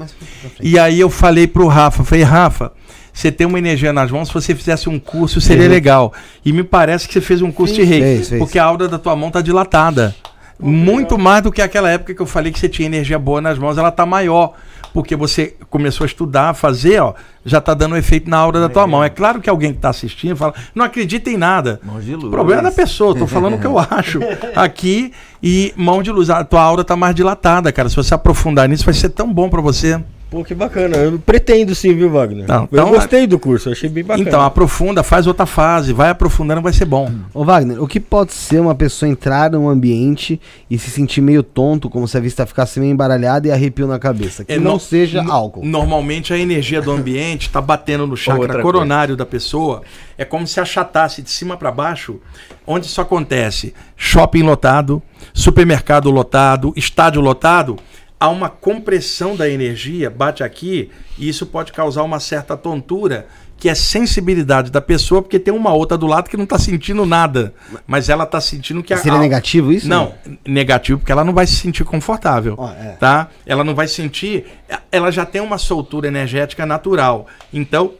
E 0.60 0.78
aí 0.78 1.00
eu 1.00 1.10
falei 1.10 1.46
pro 1.46 1.66
Rafa, 1.66 2.04
falei, 2.04 2.24
Rafa, 2.24 2.72
você 3.18 3.32
tem 3.32 3.46
uma 3.46 3.58
energia 3.58 3.92
nas 3.92 4.10
mãos, 4.10 4.28
se 4.28 4.34
você 4.34 4.54
fizesse 4.54 4.88
um 4.88 4.98
curso 4.98 5.40
seria 5.40 5.64
Uhum. 5.64 5.70
legal. 5.70 6.12
E 6.44 6.52
me 6.52 6.62
parece 6.62 7.06
que 7.08 7.14
você 7.14 7.20
fez 7.20 7.42
um 7.42 7.50
curso 7.50 7.74
de 7.74 7.82
reiki, 7.82 8.36
porque 8.38 8.58
a 8.58 8.64
aura 8.64 8.86
da 8.88 8.98
tua 8.98 9.16
mão 9.16 9.30
tá 9.30 9.40
dilatada. 9.40 10.14
Muito 10.60 11.16
mais 11.18 11.42
do 11.42 11.52
que 11.52 11.62
aquela 11.62 11.88
época 11.90 12.14
que 12.14 12.20
eu 12.22 12.26
falei 12.26 12.50
que 12.52 12.58
você 12.58 12.68
tinha 12.68 12.86
energia 12.86 13.18
boa 13.18 13.40
nas 13.40 13.58
mãos, 13.58 13.78
ela 13.78 13.90
tá 13.90 14.04
maior. 14.04 14.52
Porque 14.92 15.14
você 15.14 15.54
começou 15.68 16.04
a 16.04 16.06
estudar, 16.06 16.48
a 16.48 16.54
fazer, 16.54 16.98
ó, 17.00 17.12
já 17.44 17.60
tá 17.60 17.74
dando 17.74 17.96
efeito 17.96 18.28
na 18.28 18.38
aura 18.38 18.58
da 18.58 18.68
tua 18.68 18.86
mão. 18.86 19.04
É 19.04 19.10
claro 19.10 19.38
que 19.40 19.48
alguém 19.48 19.72
que 19.72 19.78
tá 19.78 19.90
assistindo 19.90 20.34
fala, 20.34 20.54
não 20.74 20.84
acredita 20.84 21.28
em 21.30 21.36
nada. 21.36 21.78
Mãos 21.84 22.04
de 22.04 22.14
luz. 22.14 22.24
O 22.24 22.30
problema 22.30 22.62
é 22.62 22.64
da 22.64 22.72
pessoa, 22.72 23.14
tô 23.14 23.26
falando 23.26 23.54
o 23.54 23.58
que 23.60 23.66
eu 23.66 23.78
acho 23.90 24.18
aqui. 24.56 25.12
E 25.42 25.72
mão 25.76 26.02
de 26.02 26.10
luz, 26.10 26.30
a 26.30 26.42
tua 26.42 26.62
aura 26.62 26.82
tá 26.82 26.96
mais 26.96 27.14
dilatada, 27.14 27.70
cara. 27.70 27.88
Se 27.88 27.94
você 27.96 28.14
aprofundar 28.14 28.68
nisso, 28.68 28.84
vai 28.84 28.94
ser 28.94 29.10
tão 29.10 29.32
bom 29.32 29.48
pra 29.48 29.60
você. 29.60 30.00
Pô, 30.30 30.44
que 30.44 30.54
bacana. 30.54 30.96
Eu 30.98 31.18
pretendo 31.18 31.74
sim, 31.74 31.94
viu, 31.94 32.10
Wagner? 32.10 32.46
Não, 32.46 32.62
eu 32.62 32.68
então- 32.70 32.90
gostei 32.90 33.26
do 33.26 33.38
curso, 33.38 33.68
eu 33.70 33.72
achei 33.72 33.88
bem 33.88 34.04
bacana. 34.04 34.28
Então, 34.28 34.42
aprofunda, 34.42 35.02
faz 35.02 35.26
outra 35.26 35.46
fase, 35.46 35.90
vai 35.94 36.10
aprofundando, 36.10 36.60
vai 36.60 36.72
ser 36.74 36.84
bom. 36.84 37.10
Ô 37.32 37.46
Wagner, 37.46 37.82
o 37.82 37.88
que 37.88 37.98
pode 37.98 38.34
ser 38.34 38.60
uma 38.60 38.74
pessoa 38.74 39.08
entrar 39.08 39.50
num 39.50 39.70
ambiente 39.70 40.38
e 40.70 40.78
se 40.78 40.90
sentir 40.90 41.22
meio 41.22 41.42
tonto, 41.42 41.88
como 41.88 42.06
se 42.06 42.14
a 42.16 42.20
vista 42.20 42.44
ficasse 42.44 42.78
meio 42.78 42.92
embaralhada 42.92 43.48
e 43.48 43.50
arrepio 43.50 43.86
na 43.86 43.98
cabeça? 43.98 44.44
Que 44.44 44.52
É, 44.52 44.58
não 44.58 44.72
no- 44.74 44.80
seja 44.80 45.24
álcool. 45.26 45.64
Normalmente 45.64 46.30
a 46.34 46.38
energia 46.38 46.82
do 46.82 46.90
ambiente 46.90 47.46
está 47.46 47.60
batendo 47.62 48.06
no 48.06 48.16
chakra 48.16 48.60
coronário 48.60 49.16
da 49.16 49.24
pessoa. 49.24 49.80
É 50.18 50.26
como 50.26 50.46
se 50.46 50.60
achatasse 50.60 51.22
de 51.22 51.30
cima 51.30 51.56
para 51.56 51.70
baixo. 51.70 52.20
Onde 52.66 52.84
isso 52.86 53.00
acontece? 53.00 53.72
Shopping 53.96 54.42
lotado, 54.42 55.02
supermercado 55.32 56.10
lotado, 56.10 56.72
estádio 56.76 57.22
lotado. 57.22 57.76
Há 58.20 58.28
uma 58.28 58.48
compressão 58.48 59.36
da 59.36 59.48
energia, 59.48 60.10
bate 60.10 60.42
aqui, 60.42 60.90
e 61.16 61.28
isso 61.28 61.46
pode 61.46 61.72
causar 61.72 62.02
uma 62.02 62.18
certa 62.18 62.56
tontura, 62.56 63.28
que 63.56 63.68
é 63.68 63.74
sensibilidade 63.74 64.70
da 64.72 64.80
pessoa, 64.80 65.20
porque 65.22 65.38
tem 65.38 65.54
uma 65.54 65.72
outra 65.72 65.96
do 65.96 66.06
lado 66.06 66.28
que 66.28 66.36
não 66.36 66.44
está 66.44 66.58
sentindo 66.58 67.04
nada. 67.06 67.52
Mas 67.86 68.08
ela 68.08 68.24
está 68.24 68.40
sentindo 68.40 68.82
que 68.82 68.92
a. 68.92 68.96
Seria 68.96 69.18
a- 69.18 69.20
negativo 69.20 69.72
isso? 69.72 69.88
Não, 69.88 70.14
negativo, 70.46 70.98
porque 70.98 71.12
ela 71.12 71.24
não 71.24 71.32
vai 71.32 71.46
se 71.46 71.54
sentir 71.54 71.84
confortável. 71.84 72.54
Ó, 72.58 72.70
é. 72.70 72.96
Tá? 72.98 73.28
Ela 73.46 73.62
não 73.62 73.74
vai 73.74 73.86
sentir. 73.86 74.46
Ela 74.90 75.10
já 75.12 75.24
tem 75.24 75.40
uma 75.40 75.58
soltura 75.58 76.08
energética 76.08 76.66
natural. 76.66 77.26
Então, 77.52 77.94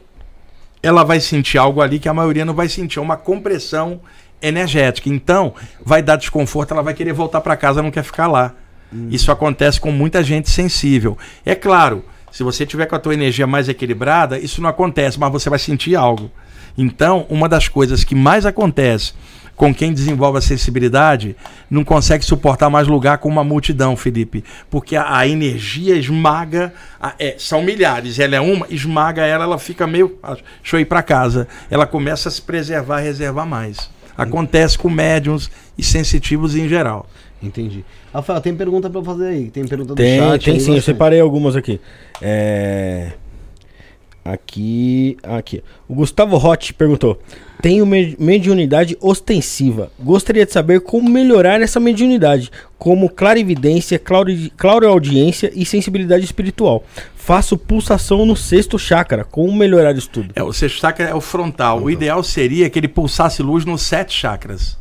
ela 0.83 1.03
vai 1.03 1.19
sentir 1.19 1.57
algo 1.57 1.81
ali 1.81 1.99
que 1.99 2.09
a 2.09 2.13
maioria 2.13 2.45
não 2.45 2.53
vai 2.53 2.67
sentir, 2.69 2.99
uma 2.99 3.17
compressão 3.17 3.99
energética. 4.41 5.09
Então, 5.09 5.53
vai 5.85 6.01
dar 6.01 6.15
desconforto, 6.15 6.71
ela 6.73 6.83
vai 6.83 6.93
querer 6.93 7.13
voltar 7.13 7.41
para 7.41 7.55
casa, 7.57 7.81
não 7.81 7.91
quer 7.91 8.03
ficar 8.03 8.27
lá. 8.27 8.53
Isso 9.09 9.31
acontece 9.31 9.79
com 9.79 9.91
muita 9.91 10.23
gente 10.23 10.49
sensível. 10.49 11.17
É 11.45 11.53
claro, 11.55 12.03
se 12.31 12.41
você 12.43 12.65
tiver 12.65 12.85
com 12.87 12.95
a 12.95 12.99
tua 12.99 13.13
energia 13.13 13.45
mais 13.45 13.69
equilibrada, 13.69 14.39
isso 14.39 14.61
não 14.61 14.69
acontece, 14.69 15.19
mas 15.19 15.31
você 15.31 15.49
vai 15.49 15.59
sentir 15.59 15.95
algo. 15.95 16.31
Então, 16.77 17.25
uma 17.29 17.47
das 17.49 17.67
coisas 17.67 18.03
que 18.03 18.15
mais 18.15 18.45
acontece 18.45 19.13
com 19.55 19.73
quem 19.75 19.91
desenvolve 19.91 20.37
a 20.37 20.41
sensibilidade 20.41 21.35
não 21.69 21.83
consegue 21.83 22.23
suportar 22.23 22.69
mais 22.69 22.87
lugar 22.87 23.17
com 23.17 23.27
uma 23.27 23.43
multidão, 23.43 23.97
Felipe. 23.97 24.43
Porque 24.69 24.95
a, 24.95 25.17
a 25.17 25.27
energia 25.27 25.95
esmaga. 25.97 26.73
a- 26.99 27.13
é, 27.19 27.35
são 27.37 27.61
milhares, 27.61 28.17
ela 28.19 28.37
é 28.37 28.39
uma, 28.39 28.65
esmaga 28.69 29.25
ela, 29.25 29.43
ela 29.43 29.57
fica 29.59 29.85
meio. 29.85 30.17
ah, 30.23 30.37
Deixa 30.61 30.77
eu 30.77 30.79
ir 30.79 30.85
para 30.85 31.03
casa. 31.03 31.47
Ela 31.69 31.85
começa 31.85 32.29
a 32.29 32.31
se 32.31 32.41
preservar, 32.41 32.99
reservar 32.99 33.45
mais. 33.45 33.89
Acontece 34.17 34.77
com 34.77 34.89
médiums 34.89 35.49
e 35.77 35.83
sensitivos 35.83 36.55
em 36.55 36.67
geral. 36.69 37.09
Entendi. 37.41 37.85
Rafael, 38.13 38.41
tem 38.41 38.53
pergunta 38.55 38.89
pra 38.89 38.99
eu 38.99 39.03
fazer 39.03 39.27
aí? 39.27 39.49
Tem 39.49 39.65
pergunta 39.65 39.93
do 39.93 39.95
Tem, 39.95 40.19
chat? 40.19 40.43
tem 40.45 40.53
aí, 40.55 40.59
sim, 40.59 40.75
eu 40.75 40.81
separei 40.81 41.19
algumas 41.19 41.55
aqui. 41.55 41.79
É... 42.21 43.13
Aqui, 44.23 45.17
aqui. 45.23 45.63
O 45.87 45.95
Gustavo 45.95 46.37
Rotti 46.37 46.73
perguntou: 46.73 47.19
Tenho 47.61 47.85
me- 47.85 48.15
mediunidade 48.19 48.97
ostensiva. 48.99 49.89
Gostaria 49.97 50.45
de 50.45 50.51
saber 50.51 50.81
como 50.81 51.09
melhorar 51.09 51.61
essa 51.61 51.79
mediunidade, 51.79 52.51
como 52.77 53.09
clarividência, 53.09 53.97
clauri- 53.97 54.51
clareaudiência 54.57 55.51
e 55.55 55.65
sensibilidade 55.65 56.25
espiritual. 56.25 56.83
Faço 57.15 57.57
pulsação 57.57 58.25
no 58.25 58.35
sexto 58.35 58.77
chakra. 58.77 59.23
Como 59.23 59.51
melhorar 59.53 59.95
isso 59.95 60.09
tudo? 60.09 60.31
É, 60.35 60.43
o 60.43 60.51
sexto 60.51 60.79
chakra 60.81 61.05
é 61.07 61.15
o 61.15 61.21
frontal. 61.21 61.81
O 61.81 61.89
ideal 61.89 62.21
seria 62.21 62.69
que 62.69 62.77
ele 62.77 62.87
pulsasse 62.89 63.41
luz 63.41 63.63
nos 63.65 63.81
sete 63.81 64.13
chakras. 64.13 64.77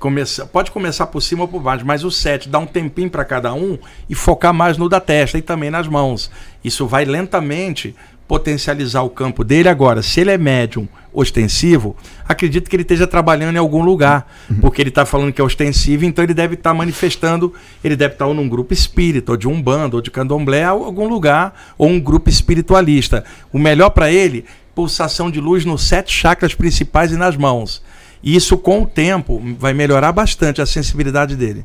Começa, 0.00 0.46
pode 0.46 0.70
começar 0.70 1.06
por 1.08 1.20
cima 1.20 1.42
ou 1.42 1.48
por 1.48 1.60
baixo, 1.60 1.84
mas 1.84 2.04
o 2.04 2.10
sete 2.10 2.48
dá 2.48 2.58
um 2.58 2.64
tempinho 2.64 3.10
para 3.10 3.22
cada 3.22 3.52
um 3.52 3.78
e 4.08 4.14
focar 4.14 4.54
mais 4.54 4.78
no 4.78 4.88
da 4.88 4.98
testa 4.98 5.36
e 5.36 5.42
também 5.42 5.70
nas 5.70 5.86
mãos. 5.86 6.30
Isso 6.64 6.86
vai 6.86 7.04
lentamente 7.04 7.94
potencializar 8.26 9.02
o 9.02 9.10
campo 9.10 9.44
dele. 9.44 9.68
Agora, 9.68 10.02
se 10.02 10.20
ele 10.20 10.30
é 10.30 10.38
médium 10.38 10.88
ostensivo, 11.12 11.94
acredito 12.26 12.70
que 12.70 12.76
ele 12.76 12.82
esteja 12.82 13.06
trabalhando 13.06 13.56
em 13.56 13.58
algum 13.58 13.82
lugar, 13.82 14.26
porque 14.62 14.80
ele 14.80 14.88
está 14.88 15.04
falando 15.04 15.34
que 15.34 15.40
é 15.40 15.44
ostensivo, 15.44 16.06
então 16.06 16.24
ele 16.24 16.32
deve 16.32 16.54
estar 16.54 16.72
manifestando, 16.72 17.52
ele 17.84 17.94
deve 17.94 18.14
estar 18.14 18.26
ou 18.26 18.32
num 18.32 18.48
grupo 18.48 18.72
espírita, 18.72 19.32
ou 19.32 19.36
de 19.36 19.48
um 19.48 19.60
bando, 19.60 19.96
ou 19.96 20.00
de 20.00 20.10
candomblé, 20.10 20.70
ou 20.72 20.84
algum 20.84 21.08
lugar, 21.08 21.74
ou 21.76 21.88
um 21.88 22.00
grupo 22.00 22.30
espiritualista. 22.30 23.22
O 23.52 23.58
melhor 23.58 23.90
para 23.90 24.10
ele, 24.10 24.46
pulsação 24.74 25.30
de 25.30 25.40
luz 25.40 25.66
nos 25.66 25.82
sete 25.82 26.10
chakras 26.10 26.54
principais 26.54 27.12
e 27.12 27.18
nas 27.18 27.36
mãos. 27.36 27.82
E 28.22 28.36
isso, 28.36 28.56
com 28.58 28.82
o 28.82 28.86
tempo, 28.86 29.42
vai 29.58 29.72
melhorar 29.72 30.12
bastante 30.12 30.60
a 30.60 30.66
sensibilidade 30.66 31.36
dele. 31.36 31.64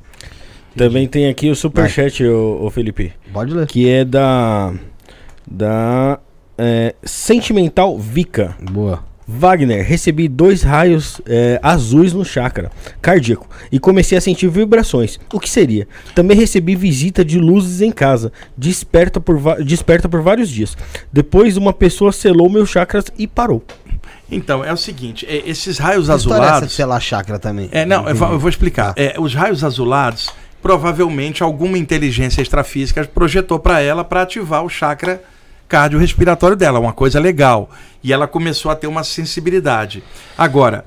Também 0.75 1.07
tem 1.07 1.27
aqui 1.27 1.49
o 1.49 1.55
superchat, 1.55 2.23
ô, 2.23 2.65
ô 2.65 2.69
Felipe. 2.69 3.13
Pode 3.31 3.53
ler. 3.53 3.67
Que 3.67 3.89
é 3.89 4.03
da. 4.05 4.73
Da. 5.49 6.19
é, 6.57 6.95
Sentimental 7.03 7.97
Vika. 7.97 8.55
Boa. 8.71 9.03
Wagner, 9.27 9.83
recebi 9.83 10.27
dois 10.27 10.61
raios 10.61 11.19
é, 11.25 11.59
azuis 11.63 12.13
no 12.13 12.23
chakra 12.23 12.71
cardíaco 13.01 13.49
e 13.71 13.79
comecei 13.79 14.15
a 14.15 14.21
sentir 14.21 14.47
vibrações. 14.49 15.19
O 15.33 15.39
que 15.39 15.49
seria? 15.49 15.87
Também 16.13 16.37
recebi 16.37 16.75
visita 16.75 17.25
de 17.25 17.39
luzes 17.39 17.81
em 17.81 17.91
casa, 17.91 18.31
desperta 18.55 19.19
por, 19.19 19.63
desperta 19.63 20.07
por 20.07 20.21
vários 20.21 20.47
dias. 20.47 20.77
Depois, 21.11 21.57
uma 21.57 21.73
pessoa 21.73 22.11
selou 22.11 22.49
meus 22.49 22.69
chakras 22.69 23.05
e 23.17 23.25
parou. 23.25 23.63
Então, 24.29 24.63
é 24.63 24.73
o 24.73 24.77
seguinte: 24.77 25.25
é, 25.27 25.43
esses 25.49 25.77
raios 25.77 26.05
Que 26.05 26.11
é 26.11 26.15
essa 26.15 26.29
azulados. 26.29 26.73
selar 26.73 27.01
chácara 27.01 27.39
também? 27.39 27.69
É, 27.71 27.85
não, 27.85 28.07
eu 28.07 28.15
vou, 28.15 28.31
eu 28.31 28.39
vou 28.39 28.49
explicar. 28.49 28.93
Tá. 28.93 29.01
É, 29.01 29.15
os 29.19 29.33
raios 29.33 29.63
azulados, 29.63 30.29
provavelmente 30.61 31.43
alguma 31.43 31.77
inteligência 31.77 32.41
extrafísica 32.41 33.03
projetou 33.05 33.59
para 33.59 33.81
ela 33.81 34.03
para 34.03 34.21
ativar 34.23 34.63
o 34.63 34.69
chakra 34.69 35.21
cardiorrespiratório 35.67 36.55
dela, 36.55 36.79
uma 36.79 36.93
coisa 36.93 37.19
legal. 37.19 37.69
E 38.03 38.13
ela 38.13 38.27
começou 38.27 38.71
a 38.71 38.75
ter 38.75 38.87
uma 38.87 39.03
sensibilidade. 39.03 40.03
Agora, 40.37 40.85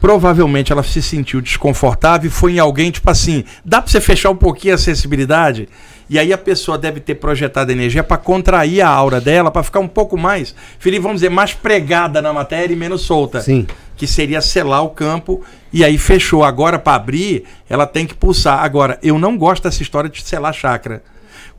provavelmente 0.00 0.72
ela 0.72 0.82
se 0.82 1.00
sentiu 1.00 1.40
desconfortável 1.40 2.28
e 2.28 2.30
foi 2.30 2.54
em 2.54 2.58
alguém 2.58 2.90
tipo 2.90 3.10
assim, 3.10 3.44
dá 3.64 3.80
para 3.80 3.90
você 3.90 4.00
fechar 4.00 4.30
um 4.30 4.36
pouquinho 4.36 4.74
a 4.74 4.78
sensibilidade? 4.78 5.68
E 6.08 6.18
aí 6.18 6.32
a 6.32 6.38
pessoa 6.38 6.78
deve 6.78 7.00
ter 7.00 7.16
projetado 7.16 7.72
energia 7.72 8.04
para 8.04 8.16
contrair 8.16 8.80
a 8.80 8.88
aura 8.88 9.20
dela, 9.20 9.50
para 9.50 9.62
ficar 9.62 9.80
um 9.80 9.88
pouco 9.88 10.16
mais, 10.16 10.54
Felipe, 10.78 11.02
vamos 11.02 11.16
dizer, 11.16 11.30
mais 11.30 11.52
pregada 11.52 12.22
na 12.22 12.32
matéria 12.32 12.72
e 12.72 12.76
menos 12.76 13.02
solta 13.02 13.40
Sim. 13.40 13.66
que 13.96 14.06
seria 14.06 14.40
selar 14.40 14.84
o 14.84 14.90
campo 14.90 15.42
e 15.72 15.84
aí 15.84 15.98
fechou. 15.98 16.44
Agora 16.44 16.78
para 16.78 16.94
abrir, 16.94 17.44
ela 17.68 17.86
tem 17.86 18.06
que 18.06 18.14
pulsar. 18.14 18.62
Agora, 18.62 18.98
eu 19.02 19.18
não 19.18 19.36
gosto 19.36 19.64
dessa 19.64 19.82
história 19.82 20.08
de 20.08 20.22
selar 20.22 20.54
chakra. 20.54 21.02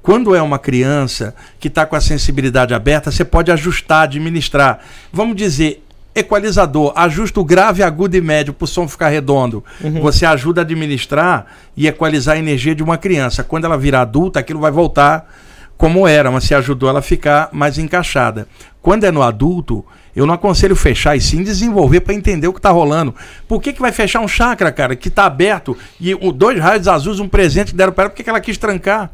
Quando 0.01 0.33
é 0.33 0.41
uma 0.41 0.57
criança 0.57 1.35
que 1.59 1.67
está 1.67 1.85
com 1.85 1.95
a 1.95 1.99
sensibilidade 1.99 2.73
aberta, 2.73 3.11
você 3.11 3.25
pode 3.25 3.51
ajustar, 3.51 4.03
administrar. 4.03 4.79
Vamos 5.11 5.35
dizer, 5.35 5.83
equalizador, 6.19 6.91
ajusta 6.95 7.39
o 7.39 7.45
grave, 7.45 7.83
agudo 7.83 8.17
e 8.17 8.21
médio 8.21 8.53
para 8.53 8.65
o 8.65 8.67
som 8.67 8.87
ficar 8.87 9.09
redondo. 9.09 9.63
Você 10.01 10.25
ajuda 10.25 10.61
a 10.61 10.63
administrar 10.63 11.45
e 11.75 11.87
equalizar 11.87 12.35
a 12.35 12.39
energia 12.39 12.73
de 12.73 12.83
uma 12.83 12.97
criança. 12.97 13.43
Quando 13.43 13.65
ela 13.65 13.77
virar 13.77 14.01
adulta, 14.01 14.39
aquilo 14.39 14.59
vai 14.59 14.71
voltar 14.71 15.31
como 15.77 16.07
era, 16.07 16.31
mas 16.31 16.45
você 16.45 16.55
ajudou 16.55 16.89
ela 16.89 16.99
a 16.99 17.03
ficar 17.03 17.49
mais 17.51 17.77
encaixada. 17.77 18.47
Quando 18.81 19.03
é 19.03 19.11
no 19.11 19.21
adulto, 19.21 19.85
eu 20.15 20.25
não 20.25 20.33
aconselho 20.33 20.75
fechar 20.75 21.15
e 21.15 21.21
sim 21.21 21.43
desenvolver 21.43 21.99
para 22.01 22.15
entender 22.15 22.47
o 22.47 22.53
que 22.53 22.59
está 22.59 22.71
rolando. 22.71 23.13
Por 23.47 23.61
que, 23.61 23.71
que 23.71 23.79
vai 23.79 23.91
fechar 23.91 24.19
um 24.19 24.27
chakra, 24.27 24.71
cara, 24.71 24.95
que 24.95 25.09
está 25.09 25.25
aberto 25.25 25.77
e 25.99 26.15
o, 26.15 26.31
dois 26.31 26.59
raios 26.59 26.87
azuis, 26.87 27.19
um 27.19 27.29
presente 27.29 27.75
deram 27.75 27.93
para 27.93 28.05
ela, 28.05 28.09
por 28.09 28.15
que, 28.15 28.23
que 28.23 28.29
ela 28.29 28.41
quis 28.41 28.57
trancar? 28.57 29.11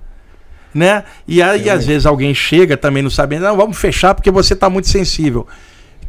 Né? 0.73 1.03
E 1.27 1.41
aí, 1.41 1.69
às 1.69 1.85
vezes, 1.85 2.05
alguém 2.05 2.33
chega 2.33 2.77
também 2.77 3.03
não 3.03 3.09
sabendo, 3.09 3.43
não, 3.43 3.57
vamos 3.57 3.77
fechar 3.77 4.15
porque 4.15 4.31
você 4.31 4.53
está 4.53 4.69
muito 4.69 4.87
sensível. 4.87 5.45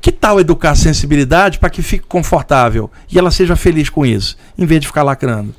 Que 0.05 0.13
tal 0.13 0.39
educar 0.39 0.73
a 0.73 0.75
sensibilidade 0.75 1.59
para 1.59 1.71
que 1.71 1.81
fique 1.81 2.05
confortável 2.07 2.91
e 3.11 3.19
ela 3.19 3.31
seja 3.31 3.57
feliz 3.57 3.89
com 3.89 4.05
isso, 4.05 4.37
em 4.59 4.67
vez 4.67 4.83
de 4.83 4.87
ficar 4.87 5.03
lacrando? 5.03 5.55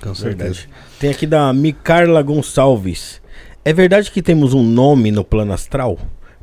Com 0.00 0.14
certeza. 0.14 0.60
Tem 1.00 1.10
aqui 1.10 1.26
da 1.26 1.52
Micarla 1.52 2.22
Gonçalves. 2.22 3.20
É 3.64 3.72
verdade 3.72 4.12
que 4.12 4.22
temos 4.22 4.54
um 4.54 4.62
nome 4.62 5.10
no 5.10 5.24
plano 5.24 5.52
astral? 5.52 5.98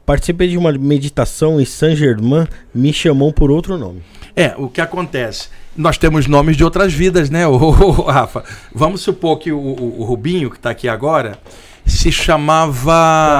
Participei 0.05 0.49
de 0.49 0.57
uma 0.57 0.73
meditação 0.73 1.57
e 1.57 1.65
Saint 1.65 1.95
Germain 1.97 2.45
me 2.73 2.91
chamou 2.91 3.31
por 3.31 3.49
outro 3.49 3.77
nome. 3.77 4.01
É, 4.35 4.53
o 4.57 4.67
que 4.67 4.81
acontece? 4.81 5.47
Nós 5.77 5.97
temos 5.97 6.27
nomes 6.27 6.57
de 6.57 6.63
outras 6.65 6.91
vidas, 6.93 7.29
né, 7.29 7.47
ô, 7.47 7.69
Rafa? 8.01 8.43
Vamos 8.73 8.99
supor 8.99 9.39
que 9.39 9.53
o, 9.53 9.57
o- 9.57 10.01
o 10.01 10.03
Rubinho, 10.03 10.49
que 10.51 10.57
está 10.57 10.71
aqui 10.71 10.89
agora, 10.89 11.39
se 11.85 12.11
chamava. 12.11 12.91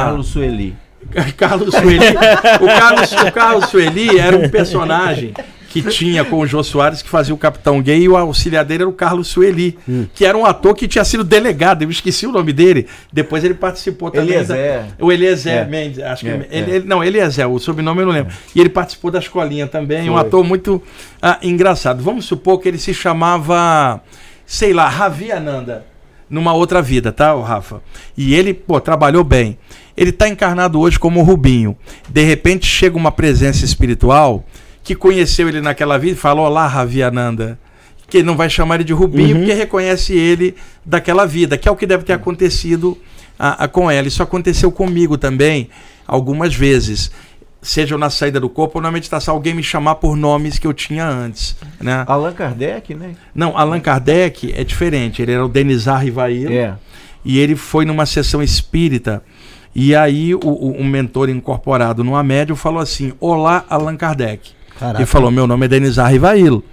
Carlos 0.05 0.27
Sueli. 0.27 0.73
Carlos 1.37 1.73
Sueli. 1.73 1.99
o, 2.61 2.65
Carlos, 2.67 3.11
o 3.11 3.31
Carlos 3.31 3.65
Sueli 3.69 4.19
era 4.19 4.37
um 4.37 4.49
personagem 4.49 5.33
que 5.69 5.81
tinha 5.81 6.23
com 6.23 6.39
o 6.39 6.47
Jô 6.47 6.63
Soares 6.63 7.01
que 7.01 7.09
fazia 7.09 7.33
o 7.33 7.37
Capitão 7.37 7.81
Gay 7.81 8.03
e 8.03 8.07
o 8.07 8.15
auxiliar 8.15 8.63
dele 8.63 8.83
era 8.83 8.89
o 8.89 8.93
Carlos 8.93 9.27
Sueli, 9.27 9.77
que 10.13 10.23
era 10.25 10.37
um 10.37 10.45
ator 10.45 10.73
que 10.73 10.87
tinha 10.87 11.03
sido 11.03 11.21
delegado, 11.21 11.81
eu 11.81 11.89
esqueci 11.89 12.25
o 12.25 12.31
nome 12.31 12.53
dele. 12.53 12.87
Depois 13.11 13.43
ele 13.43 13.53
participou 13.55 14.09
também. 14.09 14.29
Eliezer. 14.35 14.83
Da, 14.97 15.05
o 15.05 15.11
Eliezer 15.11 15.53
É. 15.53 15.65
Mendes, 15.65 15.99
acho 15.99 16.23
que 16.23 16.29
É, 16.31 16.47
ele, 16.49 16.71
é. 16.71 16.75
ele- 16.77 16.87
não, 16.87 17.03
Eliezer, 17.03 17.49
o 17.49 17.59
sobrenome 17.59 18.01
eu 18.01 18.05
não 18.05 18.13
lembro. 18.13 18.33
E 18.55 18.61
ele 18.61 18.69
participou 18.69 19.11
da 19.11 19.19
escolinha 19.19 19.67
também, 19.67 20.09
um 20.09 20.15
ator 20.15 20.45
muito 20.45 20.81
ah, 21.21 21.39
engraçado. 21.43 22.01
Vamos 22.01 22.23
supor 22.23 22.59
que 22.61 22.69
ele 22.69 22.77
se 22.77 22.93
chamava, 22.93 23.99
sei 24.45 24.71
lá, 24.71 24.87
Ravi 24.87 25.29
Ananda 25.29 25.85
numa 26.29 26.53
outra 26.53 26.81
vida, 26.81 27.11
tá, 27.11 27.35
ô 27.35 27.41
Rafa? 27.41 27.81
E 28.17 28.33
ele, 28.33 28.53
pô, 28.53 28.79
trabalhou 28.79 29.23
bem. 29.23 29.57
Ele 29.97 30.09
está 30.09 30.27
encarnado 30.27 30.79
hoje 30.79 30.99
como 30.99 31.19
o 31.21 31.23
Rubinho. 31.23 31.75
De 32.09 32.23
repente 32.23 32.65
chega 32.65 32.97
uma 32.97 33.11
presença 33.11 33.63
espiritual 33.63 34.43
que 34.83 34.93
conheceu 34.95 35.47
ele 35.47 35.61
naquela 35.61 35.97
vida 35.97 36.13
e 36.13 36.19
fala: 36.19 36.41
Olá, 36.41 36.67
Ravi 36.67 37.01
Ananda. 37.01 37.57
Que 38.07 38.21
não 38.21 38.37
vai 38.37 38.49
chamar 38.49 38.75
ele 38.75 38.83
de 38.83 38.93
Rubinho 38.93 39.37
porque 39.37 39.53
reconhece 39.53 40.13
ele 40.13 40.55
daquela 40.85 41.25
vida, 41.25 41.57
que 41.57 41.67
é 41.67 41.71
o 41.71 41.75
que 41.75 41.87
deve 41.87 42.03
ter 42.03 42.13
acontecido 42.13 42.95
ah, 43.39 43.63
ah, 43.63 43.67
com 43.67 43.89
ela. 43.89 44.07
Isso 44.07 44.21
aconteceu 44.21 44.71
comigo 44.71 45.17
também 45.17 45.69
algumas 46.05 46.53
vezes. 46.53 47.09
Seja 47.63 47.97
na 47.97 48.11
saída 48.11 48.39
do 48.39 48.47
corpo 48.47 48.77
ou 48.77 48.81
na 48.83 48.91
meditação, 48.91 49.33
alguém 49.33 49.55
me 49.55 49.63
chamar 49.63 49.95
por 49.95 50.15
nomes 50.15 50.59
que 50.59 50.67
eu 50.67 50.73
tinha 50.73 51.07
antes. 51.07 51.55
Né? 51.81 52.03
Allan 52.05 52.31
Kardec, 52.33 52.93
né? 52.93 53.15
Não, 53.33 53.57
Allan 53.57 53.79
Kardec 53.79 54.53
é 54.55 54.63
diferente. 54.63 55.23
Ele 55.23 55.31
era 55.31 55.43
o 55.43 55.49
Denizar 55.49 56.03
Rivail 56.03 56.51
É. 56.51 56.75
e 57.23 57.39
ele 57.39 57.55
foi 57.55 57.83
numa 57.85 58.05
sessão 58.05 58.43
espírita. 58.43 59.23
E 59.75 59.93
aí 59.93 60.33
o, 60.33 60.39
o- 60.39 60.75
um 60.79 60.85
mentor 60.85 61.29
incorporado 61.29 62.03
numa 62.03 62.23
médium 62.23 62.55
falou 62.55 62.79
assim: 62.79 63.11
Olá, 63.19 63.65
Allan 63.69 63.97
Kardec. 63.97 64.51
Caraca. 64.79 64.99
Ele 64.99 65.05
falou: 65.05 65.29
Meu 65.29 65.45
nome 65.45 65.65
é 65.65 65.69
Denizar 65.69 66.09
Rivailo. 66.11 66.63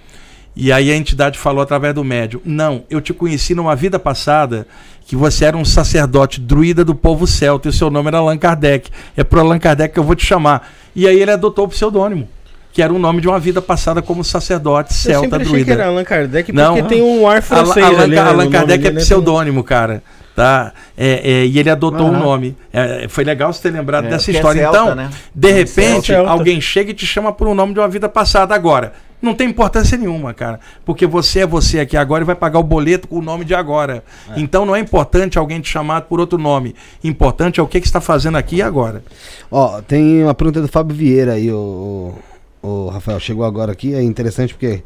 E 0.55 0.71
aí 0.71 0.91
a 0.91 0.95
entidade 0.95 1.37
falou 1.37 1.61
através 1.61 1.93
do 1.93 2.03
médium: 2.03 2.39
Não, 2.45 2.83
eu 2.89 3.01
te 3.01 3.13
conheci 3.13 3.53
numa 3.53 3.75
vida 3.75 3.99
passada 3.99 4.65
que 5.05 5.15
você 5.17 5.43
era 5.43 5.57
um 5.57 5.65
sacerdote 5.65 6.39
druida 6.39 6.85
do 6.85 6.95
povo 6.95 7.27
celta 7.27 7.67
e 7.67 7.71
o 7.71 7.73
seu 7.73 7.89
nome 7.89 8.07
era 8.07 8.19
Allan 8.19 8.37
Kardec. 8.37 8.89
É 9.17 9.23
pro 9.23 9.41
Allan 9.41 9.59
Kardec 9.59 9.93
que 9.93 9.99
eu 9.99 10.03
vou 10.03 10.15
te 10.15 10.25
chamar. 10.25 10.71
E 10.95 11.05
aí 11.07 11.19
ele 11.19 11.31
adotou 11.31 11.65
o 11.65 11.67
pseudônimo, 11.67 12.25
que 12.71 12.81
era 12.81 12.93
o 12.93 12.97
nome 12.99 13.19
de 13.19 13.27
uma 13.27 13.37
vida 13.39 13.61
passada 13.61 14.01
como 14.01 14.23
sacerdote 14.23 14.91
Eu 14.93 14.95
celta 14.95 15.19
sempre 15.21 15.35
achei 15.41 15.49
druida. 15.51 15.65
que 15.65 15.71
era 15.81 15.87
Allan 15.89 16.03
Kardec 16.05 16.53
porque 16.53 16.81
Não. 16.81 16.87
tem 16.87 17.01
um 17.01 17.27
ar 17.27 17.41
francês 17.41 17.85
Allan, 17.85 18.03
ali, 18.03 18.15
né, 18.15 18.21
Allan 18.21 18.45
no 18.45 18.51
Kardec 18.51 18.87
é 18.87 18.91
né? 18.91 19.01
pseudônimo, 19.01 19.61
cara. 19.61 20.01
Tá? 20.35 20.73
É, 20.97 21.21
é, 21.41 21.45
e 21.45 21.59
ele 21.59 21.69
adotou 21.69 22.07
o 22.07 22.09
Aham. 22.11 22.19
nome. 22.19 22.57
É, 22.71 23.07
foi 23.07 23.23
legal 23.23 23.53
você 23.53 23.61
ter 23.61 23.71
lembrado 23.71 24.05
É, 24.05 24.09
dessa 24.09 24.31
é 24.31 24.33
história. 24.33 24.61
celta, 24.61 24.77
então, 24.79 24.95
né? 24.95 25.09
de 25.33 25.49
É 25.49 25.51
repente, 25.51 26.07
celta. 26.07 26.29
alguém 26.31 26.59
chega 26.59 26.89
e 26.91 26.93
te 26.93 27.05
chama 27.05 27.31
por 27.31 27.47
um 27.47 27.53
nome 27.53 27.73
de 27.73 27.79
uma 27.79 27.87
vida 27.87 28.09
passada 28.09 28.55
agora. 28.55 28.93
Não 29.21 29.33
tem 29.33 29.47
importância 29.47 29.97
nenhuma, 29.97 30.33
cara. 30.33 30.59
Porque 30.83 31.05
você 31.07 31.41
é 31.41 31.47
você 31.47 31.79
aqui 31.79 31.95
agora 31.95 32.23
e 32.23 32.25
vai 32.25 32.35
pagar 32.35 32.59
o 32.59 32.63
boleto 32.63 33.07
com 33.07 33.19
o 33.19 33.21
nome 33.21 33.45
de 33.45 33.55
agora. 33.55 34.03
Então 34.35 34.65
não 34.65 34.75
é 34.75 34.79
importante 34.79 35.37
alguém 35.37 35.61
te 35.61 35.69
chamar 35.69 36.01
por 36.01 36.19
outro 36.19 36.37
nome. 36.37 36.75
Importante 37.03 37.59
é 37.59 37.63
o 37.63 37.67
que, 37.67 37.79
que 37.79 37.85
você 37.87 37.89
está 37.89 38.01
fazendo 38.01 38.37
aqui 38.37 38.57
e 38.57 38.61
agora. 38.61 39.01
Ó, 39.49 39.81
tem 39.81 40.23
uma 40.23 40.33
pergunta 40.33 40.61
do 40.61 40.67
Fábio 40.67 40.93
Vieira 40.95 41.33
aí, 41.33 41.49
o, 41.51 42.13
o, 42.61 42.67
o 42.67 42.89
Rafael. 42.89 43.17
Chegou 43.19 43.45
agora 43.45 43.71
aqui, 43.71 43.93
é 43.93 44.01
interessante 44.03 44.53
porque 44.55 44.83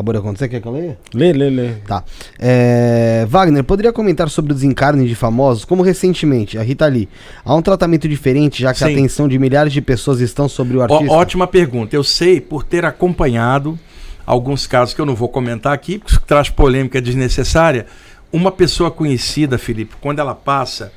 acabou 0.00 0.12
de 0.14 0.18
acontecer. 0.18 0.48
Quer 0.48 0.60
que 0.60 0.66
eu 0.66 0.72
leia? 0.72 0.98
Lê, 1.14 1.32
lê, 1.32 1.50
lê. 1.50 1.72
Tá. 1.86 2.02
É, 2.38 3.26
Wagner, 3.28 3.62
poderia 3.62 3.92
comentar 3.92 4.28
sobre 4.30 4.52
o 4.52 4.54
desencarne 4.54 5.06
de 5.06 5.14
famosos? 5.14 5.64
Como 5.64 5.82
recentemente, 5.82 6.58
a 6.58 6.62
Rita 6.62 6.86
Lee. 6.86 7.08
Há 7.44 7.54
um 7.54 7.62
tratamento 7.62 8.08
diferente, 8.08 8.62
já 8.62 8.72
que 8.74 8.82
a 8.82 8.86
Sim. 8.88 8.94
atenção 8.94 9.28
de 9.28 9.38
milhares 9.38 9.72
de 9.72 9.80
pessoas 9.80 10.20
estão 10.20 10.48
sobre 10.48 10.76
o 10.76 10.80
Ó, 10.80 10.82
artista? 10.84 11.12
ótima 11.12 11.46
pergunta. 11.46 11.94
Eu 11.94 12.02
sei 12.02 12.40
por 12.40 12.64
ter 12.64 12.84
acompanhado 12.84 13.78
alguns 14.26 14.66
casos 14.66 14.94
que 14.94 15.00
eu 15.00 15.06
não 15.06 15.14
vou 15.14 15.28
comentar 15.28 15.72
aqui, 15.72 15.98
porque 15.98 16.12
isso 16.12 16.22
traz 16.26 16.48
polêmica 16.48 17.00
desnecessária. 17.00 17.86
Uma 18.32 18.50
pessoa 18.50 18.90
conhecida, 18.90 19.58
Felipe, 19.58 19.96
quando 20.00 20.20
ela 20.20 20.34
passa, 20.34 20.92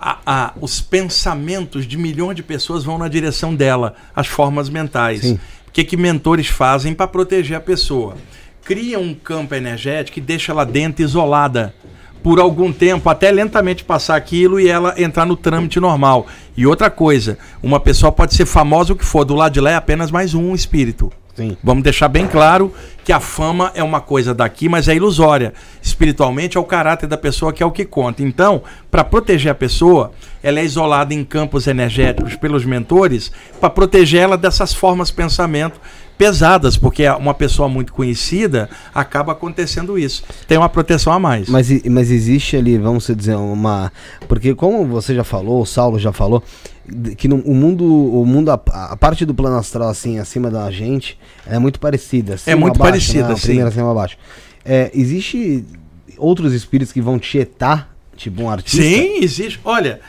a- 0.00 0.18
a- 0.26 0.52
os 0.60 0.80
pensamentos 0.80 1.86
de 1.86 1.96
milhões 1.96 2.34
de 2.36 2.42
pessoas 2.42 2.82
vão 2.84 2.98
na 2.98 3.06
direção 3.08 3.54
dela, 3.54 3.94
as 4.14 4.26
formas 4.26 4.68
mentais. 4.68 5.20
Sim. 5.20 5.38
O 5.72 5.74
que, 5.74 5.84
que 5.84 5.96
mentores 5.96 6.48
fazem 6.48 6.92
para 6.92 7.06
proteger 7.06 7.56
a 7.56 7.60
pessoa? 7.60 8.14
Cria 8.62 8.98
um 8.98 9.14
campo 9.14 9.54
energético 9.54 10.18
e 10.18 10.20
deixa 10.20 10.52
ela 10.52 10.66
dentro 10.66 11.02
isolada 11.02 11.74
por 12.22 12.38
algum 12.38 12.70
tempo, 12.70 13.08
até 13.08 13.30
lentamente 13.30 13.82
passar 13.82 14.16
aquilo 14.16 14.60
e 14.60 14.68
ela 14.68 14.94
entrar 15.00 15.24
no 15.24 15.34
trâmite 15.34 15.80
normal. 15.80 16.26
E 16.54 16.66
outra 16.66 16.90
coisa, 16.90 17.38
uma 17.62 17.80
pessoa 17.80 18.12
pode 18.12 18.34
ser 18.34 18.44
famosa 18.44 18.92
o 18.92 18.96
que 18.96 19.04
for, 19.06 19.24
do 19.24 19.34
lado 19.34 19.54
de 19.54 19.62
lá 19.62 19.70
é 19.70 19.74
apenas 19.74 20.10
mais 20.10 20.34
um 20.34 20.54
espírito. 20.54 21.10
Sim. 21.34 21.56
Vamos 21.62 21.82
deixar 21.82 22.08
bem 22.08 22.26
claro 22.26 22.72
que 23.04 23.12
a 23.12 23.18
fama 23.18 23.72
é 23.74 23.82
uma 23.82 24.00
coisa 24.00 24.34
daqui, 24.34 24.68
mas 24.68 24.86
é 24.86 24.94
ilusória. 24.94 25.54
Espiritualmente 25.80 26.56
é 26.56 26.60
o 26.60 26.64
caráter 26.64 27.06
da 27.06 27.16
pessoa 27.16 27.52
que 27.52 27.62
é 27.62 27.66
o 27.66 27.70
que 27.70 27.84
conta. 27.84 28.22
Então, 28.22 28.62
para 28.90 29.02
proteger 29.02 29.50
a 29.50 29.54
pessoa, 29.54 30.12
ela 30.42 30.60
é 30.60 30.64
isolada 30.64 31.14
em 31.14 31.24
campos 31.24 31.66
energéticos 31.66 32.36
pelos 32.36 32.64
mentores 32.64 33.32
para 33.60 33.70
proteger 33.70 34.22
ela 34.22 34.36
dessas 34.36 34.74
formas 34.74 35.08
de 35.08 35.14
pensamento 35.14 35.80
pesadas, 36.22 36.76
porque 36.76 37.08
uma 37.08 37.34
pessoa 37.34 37.68
muito 37.68 37.92
conhecida, 37.92 38.70
acaba 38.94 39.32
acontecendo 39.32 39.98
isso. 39.98 40.22
Tem 40.46 40.56
uma 40.56 40.68
proteção 40.68 41.12
a 41.12 41.18
mais. 41.18 41.48
Mas, 41.48 41.68
mas 41.84 42.12
existe 42.12 42.56
ali, 42.56 42.78
vamos 42.78 43.08
dizer, 43.16 43.34
uma. 43.34 43.90
Porque 44.28 44.54
como 44.54 44.86
você 44.86 45.16
já 45.16 45.24
falou, 45.24 45.62
o 45.62 45.66
Saulo 45.66 45.98
já 45.98 46.12
falou, 46.12 46.42
que 47.16 47.28
no, 47.28 47.36
o 47.36 47.54
mundo, 47.54 47.84
o 47.84 48.24
mundo 48.26 48.50
a, 48.50 48.54
a 48.72 48.96
parte 48.96 49.24
do 49.24 49.34
plano 49.34 49.56
astral, 49.56 49.88
assim, 49.88 50.18
acima 50.18 50.50
da 50.50 50.70
gente, 50.70 51.18
é 51.46 51.58
muito 51.58 51.78
parecida. 51.78 52.34
acima, 52.34 52.56
muito 52.56 52.76
abaixo, 52.76 52.92
parecida, 52.92 53.28
né? 53.28 53.36
Sim. 53.36 53.42
Primeiro 53.46 53.68
acima 53.68 53.90
abaixo. 53.90 54.16
É, 54.64 54.90
existe 54.94 55.64
outros 56.18 56.52
espíritos 56.52 56.92
que 56.92 57.00
vão 57.00 57.18
tietar, 57.18 57.88
tipo 58.16 58.42
um 58.42 58.50
artista? 58.50 58.82
Sim, 58.82 59.18
existe. 59.22 59.60
Olha, 59.64 60.00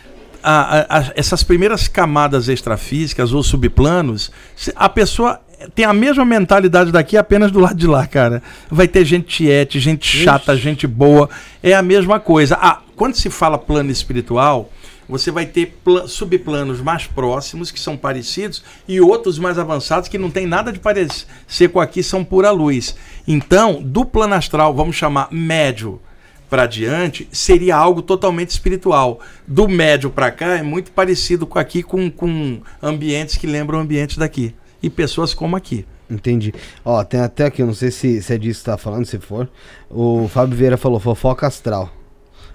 a- 0.43 0.97
a- 0.99 1.11
essas 1.15 1.43
primeiras 1.43 1.87
camadas 1.87 2.47
extrafísicas 2.47 3.33
ou 3.33 3.41
subplanos, 3.43 4.31
a 4.75 4.89
pessoa 4.89 5.39
tem 5.73 5.85
a 5.85 5.93
mesma 5.93 6.25
mentalidade 6.25 6.91
daqui 6.91 7.15
apenas 7.15 7.49
do 7.51 7.59
lado 7.59 7.75
de 7.75 7.87
lá, 7.87 8.05
cara. 8.05 8.43
Vai 8.69 8.87
ter 8.87 9.05
gente 9.05 9.27
tiete, 9.27 9.79
gente 9.79 10.05
chata, 10.05 10.55
gente 10.57 10.85
boa. 10.85 11.29
É 11.61 11.73
a 11.73 11.81
mesma 11.81 12.19
coisa. 12.19 12.57
Ah, 12.59 12.81
quando 12.95 13.15
se 13.15 13.29
fala 13.29 13.57
plano 13.57 13.89
espiritual, 13.89 14.69
você 15.13 15.29
vai 15.29 15.45
ter 15.45 15.77
pla- 15.83 16.07
subplanos 16.07 16.81
mais 16.81 17.05
próximos, 17.05 17.69
que 17.69 17.79
são 17.79 17.95
parecidos, 17.95 18.63
e 18.87 18.99
outros 18.99 19.37
mais 19.37 19.59
avançados, 19.59 20.09
que 20.09 20.17
não 20.17 20.31
tem 20.31 20.47
nada 20.47 20.73
de 20.73 20.79
parecer 20.79 21.69
com 21.71 21.79
aqui, 21.79 22.01
são 22.01 22.23
pura 22.23 22.49
luz. 22.49 22.95
Então, 23.27 23.81
do 23.81 24.03
plano 24.03 24.33
astral, 24.33 24.73
vamos 24.73 24.95
chamar 24.95 25.27
médio 25.31 26.01
para 26.49 26.65
diante, 26.65 27.27
seria 27.31 27.75
algo 27.75 28.01
totalmente 28.01 28.49
espiritual. 28.49 29.19
Do 29.47 29.67
médio 29.67 30.09
para 30.09 30.31
cá 30.31 30.57
é 30.57 30.63
muito 30.63 30.91
parecido 30.91 31.45
com 31.45 31.59
aqui, 31.59 31.83
com, 31.83 32.09
com 32.09 32.59
ambientes 32.81 33.37
que 33.37 33.45
lembram 33.47 33.79
ambientes 33.79 34.17
daqui. 34.17 34.53
E 34.81 34.89
pessoas 34.89 35.33
como 35.33 35.55
aqui. 35.55 35.85
Entendi. 36.09 36.53
Ó, 36.83 37.03
tem 37.03 37.19
até 37.19 37.45
aqui, 37.45 37.63
não 37.63 37.73
sei 37.73 37.89
se, 37.89 38.21
se 38.21 38.33
é 38.33 38.37
disso 38.37 38.59
que 38.59 38.65
tá 38.65 38.77
falando, 38.77 39.05
se 39.05 39.17
for. 39.19 39.47
O 39.89 40.27
Fábio 40.27 40.57
Vieira 40.57 40.77
falou, 40.77 40.99
fofoca 40.99 41.47
astral. 41.47 41.89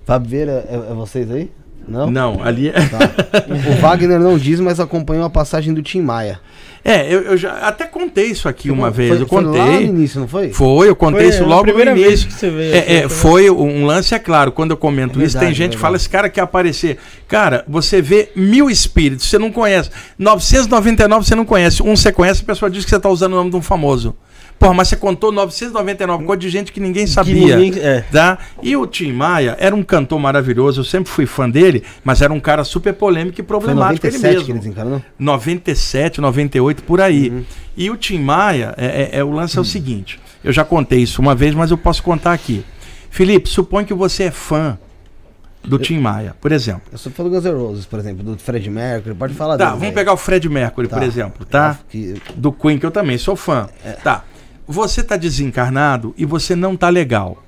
Fábio 0.05 0.31
Vieira, 0.31 0.65
é, 0.69 0.75
é 0.75 0.95
vocês 0.95 1.31
aí? 1.31 1.51
Não? 1.89 2.11
Não, 2.11 2.41
ali 2.45 2.69
é. 2.69 2.73
Tá. 2.73 2.99
O 3.71 3.75
Wagner 3.81 4.21
não 4.21 4.37
diz, 4.39 4.61
mas 4.61 4.79
acompanhou 4.79 5.25
a 5.25 5.31
passagem 5.31 5.73
do 5.73 5.83
Tim 5.83 6.03
Maia. 6.03 6.39
É, 6.85 7.13
eu, 7.13 7.23
eu 7.23 7.37
já 7.37 7.53
até 7.59 7.85
contei 7.87 8.27
isso 8.27 8.49
aqui 8.49 8.71
uma 8.71 8.89
vez. 8.91 9.11
Foi- 9.11 9.23
eu 9.23 9.27
foi 9.27 9.43
lá 9.43 9.51
no 9.51 9.59
contei. 9.59 9.87
início, 9.87 10.21
não 10.21 10.29
foi? 10.29 10.51
Foi, 10.53 10.89
eu 10.89 10.95
contei 10.97 11.23
Foi 11.27 11.31
isso 11.31 11.45
logo 11.45 11.71
no 11.73 11.81
início. 11.81 12.29
que 12.29 12.33
você 12.33 12.49
veio 12.51 12.75
É, 12.75 12.79
aqui, 12.79 12.93
é, 12.93 13.09
foi- 13.09 13.47
foi 13.49 13.51
um 13.51 13.85
lance, 13.85 14.15
é 14.15 14.19
claro, 14.19 14.53
quando 14.53 14.71
eu 14.71 14.77
comento 14.77 15.21
É 15.21 15.25
isso, 15.25 15.39
tem 15.39 15.53
gente 15.53 15.73
que 15.73 15.79
fala, 15.79 15.97
esse 15.97 16.09
cara 16.09 16.29
quer 16.31 16.43
aparecer. 16.43 16.99
Cara, 17.27 17.65
você 17.67 18.01
vê 18.01 18.31
mil 18.37 18.71
espíritos, 18.71 19.27
você 19.29 19.39
não 19.39 19.51
conhece. 19.51 19.91
999 20.19 21.27
você 21.27 21.35
não 21.35 21.45
conhece. 21.45 21.83
Um 21.83 21.97
você 21.97 22.13
conhece, 22.13 22.43
a 22.43 22.47
pessoa 22.47 22.71
diz 22.71 22.85
que 22.85 22.91
você 22.91 22.97
está 22.97 23.09
usando 23.09 23.33
o 23.33 23.37
nome 23.37 23.51
de 23.51 23.57
um 23.57 23.63
famoso. 23.63 24.15
Porra, 24.59 24.75
mas 24.75 24.89
você 24.89 24.97
contou 24.97 25.31
999 25.31 26.25
coisa 26.25 26.41
de 26.41 26.49
gente 26.49 26.73
que 26.73 26.81
ninguém 26.81 27.07
sabia. 27.07 27.57
ninguém- 27.57 27.81
é. 27.81 28.01
Tá? 28.11 28.39
E 28.61 28.77
o 28.77 28.87
Tim 28.89 29.13
Maia 29.13 29.57
era 29.61 29.75
um 29.75 29.85
cantor 29.85 30.19
maravilhoso, 30.19 30.81
eu 30.81 30.85
sempre 30.85 31.09
fui 31.11 31.27
fã 31.27 31.49
dele, 31.49 31.85
mas 32.03 32.21
era 32.23 32.33
um 32.33 32.41
cara 32.41 32.65
super 32.65 32.93
polêmico 32.93 33.35
e 33.35 33.37
Foi 33.37 33.45
em 33.45 33.47
problemático 33.47 34.07
97 34.07 34.27
ele 34.27 34.35
que 34.35 34.39
mesmo. 34.39 34.53
ele 34.53 34.59
desencarnou? 34.59 35.03
97, 35.19 36.21
98, 36.21 36.83
por 36.83 37.01
aí. 37.01 37.45
E 37.77 37.89
o 37.91 37.97
Tim 37.97 38.19
Maia, 38.19 38.75
é, 38.77 38.87
é- 39.15 39.19
é- 39.19 39.25
o 39.25 39.31
lance 39.31 39.57
é 39.57 39.61
o 39.61 39.65
seguinte: 39.65 40.19
eu 40.43 40.53
já 40.53 40.65
contei 40.65 41.01
isso 41.01 41.23
uma 41.23 41.35
vez, 41.35 41.55
mas 41.55 41.71
eu 41.71 41.79
posso 41.79 42.03
contar 42.03 42.33
aqui. 42.33 42.65
Felipe, 43.11 43.49
supõe 43.49 43.85
que 43.85 43.95
você 43.95 44.25
é 44.25 44.31
fã 44.33 44.77
do 45.65 45.79
Tim 45.79 45.99
Maia, 45.99 46.35
por 46.41 46.51
exemplo. 46.51 46.83
Eu 46.91 46.99
sou 46.99 47.13
fã 47.13 47.23
do 47.23 47.31
Guns 47.31 47.45
N' 47.45 47.53
Roses, 47.53 47.87
por 47.87 47.99
exemplo, 48.01 48.25
do 48.25 48.37
Fred 48.39 48.69
Mercury, 48.69 49.15
pode 49.15 49.35
falar 49.35 49.53
Tá, 49.53 49.59
dele, 49.59 49.69
vamos 49.71 49.81
velho. 49.83 49.95
pegar 49.95 50.13
o 50.13 50.17
Fred 50.17 50.49
Mercury, 50.49 50.89
Tá. 50.89 50.97
por 50.97 51.07
exemplo, 51.07 51.47
tá? 51.47 51.79
Que- 51.89 52.15
Do 52.35 52.51
Queen, 52.53 52.77
que 52.79 52.87
eu 52.87 52.91
também 52.91 53.17
sou 53.19 53.37
fã. 53.37 53.69
Tá. 54.03 54.25
Você 54.69 55.03
tá 55.03 55.17
desencarnado 55.17 56.15
e 56.19 56.27
você 56.27 56.55
não 56.55 56.77
tá 56.77 56.91
legal. 56.91 57.43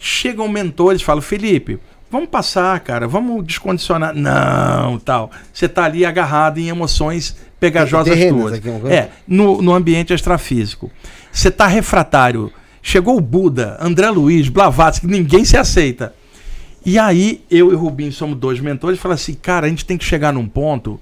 Chegam 0.00 0.48
mentores 0.48 1.00
e 1.00 1.04
falam, 1.04 1.22
Felipe, 1.22 1.78
vamos 2.10 2.28
passar, 2.28 2.78
cara, 2.80 3.06
vamos 3.06 3.46
descondicionar. 3.46 4.12
Não, 4.12 4.98
tal. 4.98 5.30
Você 5.52 5.68
tá 5.68 5.84
ali 5.84 6.04
agarrado 6.04 6.58
em 6.58 6.68
emoções 6.68 7.36
pegajosas 7.60 8.12
Terrenas 8.12 8.40
tuas. 8.40 8.54
aqui? 8.54 8.68
É, 8.88 9.10
no, 9.28 9.62
no 9.62 9.72
ambiente 9.72 10.12
extrafísico. 10.12 10.90
Você 11.30 11.52
tá 11.52 11.68
refratário. 11.68 12.52
Chegou 12.82 13.16
o 13.16 13.20
Buda, 13.20 13.76
André 13.80 14.10
Luiz, 14.10 14.48
Blavatsky, 14.48 15.06
ninguém 15.06 15.44
se 15.44 15.56
aceita. 15.56 16.12
E 16.84 16.98
aí, 16.98 17.44
eu 17.50 17.72
e 17.72 17.74
o 17.74 17.78
Rubinho 17.78 18.12
somos 18.12 18.36
dois 18.36 18.60
mentores 18.60 18.98
e 18.98 19.02
falamos 19.02 19.22
assim, 19.22 19.34
cara, 19.34 19.66
a 19.66 19.68
gente 19.68 19.84
tem 19.84 19.96
que 19.96 20.04
chegar 20.04 20.32
num 20.32 20.46
ponto 20.46 21.00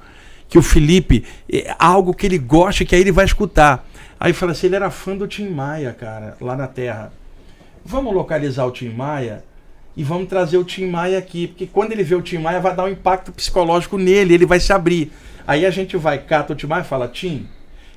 que 0.48 0.58
o 0.58 0.62
Felipe, 0.62 1.24
é 1.50 1.74
algo 1.78 2.14
que 2.14 2.26
ele 2.26 2.38
gosta, 2.38 2.84
que 2.84 2.94
aí 2.94 3.00
ele 3.00 3.12
vai 3.12 3.24
escutar. 3.24 3.86
Aí 4.18 4.32
fala 4.32 4.52
assim, 4.52 4.66
ele 4.66 4.76
era 4.76 4.90
fã 4.90 5.16
do 5.16 5.26
Tim 5.26 5.48
Maia, 5.48 5.92
cara, 5.92 6.36
lá 6.40 6.56
na 6.56 6.66
Terra. 6.66 7.12
Vamos 7.84 8.14
localizar 8.14 8.64
o 8.64 8.70
Tim 8.70 8.90
Maia 8.90 9.44
e 9.96 10.02
vamos 10.02 10.28
trazer 10.28 10.56
o 10.56 10.64
Tim 10.64 10.86
Maia 10.86 11.18
aqui, 11.18 11.48
porque 11.48 11.66
quando 11.66 11.92
ele 11.92 12.02
vê 12.02 12.14
o 12.14 12.22
Tim 12.22 12.38
Maia 12.38 12.60
vai 12.60 12.74
dar 12.74 12.84
um 12.84 12.88
impacto 12.88 13.32
psicológico 13.32 13.98
nele, 13.98 14.34
ele 14.34 14.46
vai 14.46 14.58
se 14.58 14.72
abrir. 14.72 15.12
Aí 15.46 15.66
a 15.66 15.70
gente 15.70 15.96
vai, 15.96 16.18
cata 16.18 16.52
o 16.52 16.56
Tim 16.56 16.66
Maia 16.66 16.82
e 16.82 16.86
fala, 16.86 17.06
Tim, 17.08 17.46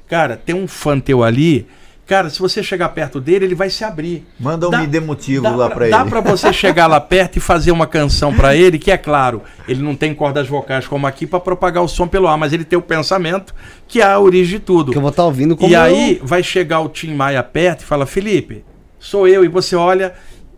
cara, 0.07 0.35
tem 0.37 0.55
um 0.55 0.67
fã 0.67 0.99
teu 0.99 1.23
ali, 1.23 1.67
cara, 2.07 2.29
se 2.29 2.39
você 2.39 2.63
chegar 2.63 2.89
perto 2.89 3.19
dele, 3.21 3.45
ele 3.45 3.53
vai 3.55 3.69
se 3.69 3.83
abrir. 3.83 4.25
Manda 4.39 4.67
um 4.67 4.71
Dá- 4.71 4.79
me 4.79 4.99
motivo 4.99 5.43
Dá 5.43 5.55
lá 5.55 5.67
pra, 5.67 5.75
pra 5.75 5.89
dá 5.89 6.01
ele. 6.01 6.09
pra 6.09 6.21
você 6.21 6.51
chegar 6.53 6.87
lá 6.87 6.99
perto 6.99 7.35
e 7.37 7.39
fazer 7.39 7.71
uma 7.71 7.85
canção 7.85 8.33
pra 8.33 8.55
ele, 8.55 8.79
que 8.79 8.89
é 8.89 8.97
claro, 8.97 9.41
ele 9.67 9.83
não 9.83 9.95
tem 9.95 10.13
cordas 10.15 10.47
vocais 10.47 10.87
como 10.87 11.05
aqui 11.05 11.27
pra 11.27 11.39
propagar 11.39 11.83
o 11.83 11.87
som 11.87 12.07
pelo 12.07 12.27
ar, 12.27 12.37
mas 12.37 12.53
ele 12.53 12.63
tem 12.63 12.79
o 12.79 12.81
pensamento 12.81 13.53
que 13.87 14.01
é 14.01 14.05
a 14.05 14.19
origem 14.19 14.57
de 14.57 14.65
tudo. 14.65 14.91
Que 14.91 14.97
eu 14.97 15.01
vou 15.01 15.11
estar 15.11 15.23
ouvindo 15.25 15.55
como 15.55 15.69
E 15.69 15.73
eu- 15.75 15.81
aí 15.81 16.21
vai 16.23 16.41
chegar 16.41 16.79
o 16.79 16.89
Tim 16.89 17.13
Maia 17.13 17.43
perto 17.43 17.81
e 17.81 17.85
fala: 17.85 18.05
Felipe, 18.05 18.63
sou 18.99 19.27
eu. 19.27 19.43
E 19.43 19.47
você 19.47 19.75
olha, 19.75 20.13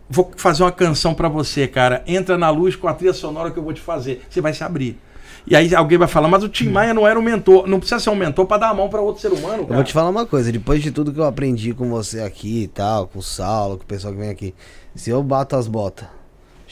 vou 0.08 0.30
fazer 0.36 0.62
uma 0.62 0.72
canção 0.72 1.12
pra 1.14 1.28
você, 1.28 1.66
cara. 1.66 2.02
Entra 2.06 2.38
na 2.38 2.50
luz 2.50 2.74
com 2.76 2.88
a 2.88 2.94
trilha 2.94 3.12
sonora 3.12 3.50
que 3.50 3.58
eu 3.58 3.62
vou 3.62 3.72
te 3.72 3.80
fazer. 3.80 4.22
Você 4.30 4.40
vai 4.40 4.52
se 4.54 4.62
abrir. 4.64 4.98
E 5.46 5.56
aí 5.56 5.74
alguém 5.74 5.98
vai 5.98 6.08
falar: 6.08 6.28
Mas 6.28 6.42
o 6.44 6.48
Tim 6.48 6.68
Maia 6.68 6.92
não 6.94 7.06
era 7.06 7.18
um 7.18 7.22
mentor. 7.22 7.66
Não 7.66 7.78
precisa 7.78 8.00
ser 8.00 8.10
um 8.10 8.14
mentor 8.16 8.46
pra 8.46 8.58
dar 8.58 8.70
a 8.70 8.74
mão 8.74 8.88
pra 8.88 9.00
outro 9.00 9.20
ser 9.22 9.32
humano, 9.32 9.62
Eu 9.62 9.64
cara. 9.64 9.74
vou 9.76 9.84
te 9.84 9.92
falar 9.92 10.10
uma 10.10 10.26
coisa, 10.26 10.50
depois 10.52 10.82
de 10.82 10.90
tudo 10.90 11.12
que 11.12 11.18
eu 11.20 11.24
aprendi 11.24 11.72
com 11.74 11.88
você 11.88 12.20
aqui 12.20 12.62
e 12.64 12.68
tal, 12.68 13.06
com 13.08 13.18
o 13.18 13.22
Saulo, 13.22 13.76
com 13.78 13.84
o 13.84 13.86
pessoal 13.86 14.12
que 14.12 14.20
vem 14.20 14.30
aqui, 14.30 14.54
se 14.94 15.10
eu 15.10 15.22
bato 15.22 15.56
as 15.56 15.66
botas, 15.66 16.06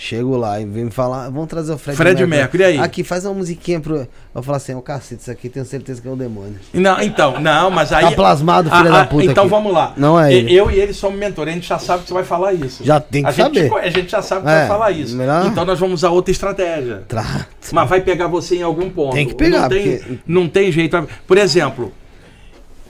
chego 0.01 0.37
lá 0.37 0.61
e 0.61 0.65
vem 0.65 0.85
me 0.85 0.91
falar, 0.93 1.29
vamos 1.29 1.49
trazer 1.49 1.73
o 1.73 1.77
Fred, 1.79 1.97
Fred 1.97 2.25
Mercury, 2.25 2.63
e 2.63 2.67
aí? 2.67 2.79
Aqui, 2.79 3.03
faz 3.03 3.25
uma 3.25 3.35
musiquinha 3.35 3.81
pro. 3.81 4.07
Eu 4.33 4.43
falar 4.45 4.59
assim, 4.59 4.73
ô 4.73 4.81
cacete, 4.81 5.23
isso 5.23 5.31
aqui 5.31 5.49
tenho 5.49 5.67
certeza 5.67 6.01
que 6.01 6.07
é 6.07 6.11
o 6.11 6.15
demônio. 6.15 6.55
Não, 6.73 7.01
então, 7.03 7.41
não, 7.41 7.69
mas 7.69 7.93
aí. 7.93 8.05
Tá 8.05 8.13
plasmado, 8.13 8.71
filho 8.71 8.93
da 8.93 9.05
puta 9.07 9.25
Então 9.25 9.43
aqui. 9.45 9.51
vamos 9.51 9.73
lá. 9.73 9.93
Não 9.97 10.19
é 10.21 10.33
ele. 10.33 10.55
Eu 10.55 10.71
e 10.71 10.79
ele 10.79 10.93
somos 10.95 11.19
mentores, 11.19 11.53
a 11.53 11.57
gente 11.57 11.69
já 11.69 11.81
sabe 11.81 12.03
que 12.05 12.09
você 12.09 12.15
vai 12.15 12.23
falar 12.23 12.53
isso. 12.53 12.85
Já 12.85 13.01
tem 13.01 13.23
que 13.25 13.29
a 13.29 13.33
gente, 13.33 13.43
saber. 13.57 13.69
co- 13.69 13.77
A 13.79 13.91
gente 13.91 14.09
já 14.11 14.23
sabe 14.23 14.43
que 14.45 14.49
É, 14.51 14.59
vai 14.61 14.69
falar 14.69 14.91
isso. 14.93 15.17
melhor- 15.17 15.47
Então 15.47 15.65
nós 15.65 15.81
vamos 15.81 15.95
usar 16.01 16.11
outra 16.11 16.31
estratégia. 16.31 17.03
Tra... 17.09 17.47
Mas 17.73 17.89
vai 17.89 18.01
pegar 18.01 18.29
você 18.29 18.55
em 18.57 18.63
algum 18.63 18.89
ponto. 18.89 19.15
Tem 19.15 19.27
que 19.27 19.35
pegar, 19.35 19.63
Não 19.63 19.69
tem, 19.69 19.99
porque- 19.99 20.19
não 20.25 20.49
tem 20.49 20.71
jeito. 20.71 21.09
Por 21.27 21.37
exemplo, 21.37 21.93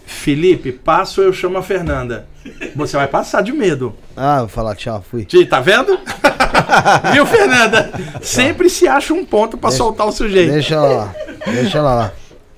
Felipe, 0.04 0.72
passo 0.72 1.20
eu 1.22 1.32
chamo 1.32 1.56
a 1.58 1.62
Fernanda. 1.62 2.26
Você 2.76 2.96
vai 2.96 3.06
passar 3.08 3.42
de 3.42 3.52
medo. 3.52 3.94
Ah, 4.16 4.40
vou 4.40 4.48
falar 4.48 4.74
tchau, 4.74 5.04
fui. 5.10 5.26
Tá 5.48 5.60
vendo? 5.60 5.98
Viu, 7.12 7.26
Fernanda? 7.26 7.90
Sempre 8.20 8.68
se 8.68 8.86
acha 8.86 9.12
um 9.14 9.24
ponto 9.24 9.56
pra 9.56 9.70
Deixa- 9.70 9.84
soltar 9.84 10.06
o 10.06 10.12
sujeito. 10.12 10.52
Deixa 10.52 10.74
ela 10.74 10.88
lá. 10.88 11.14
Deixa 11.46 11.78
ela 11.78 11.94
lá. 11.94 12.12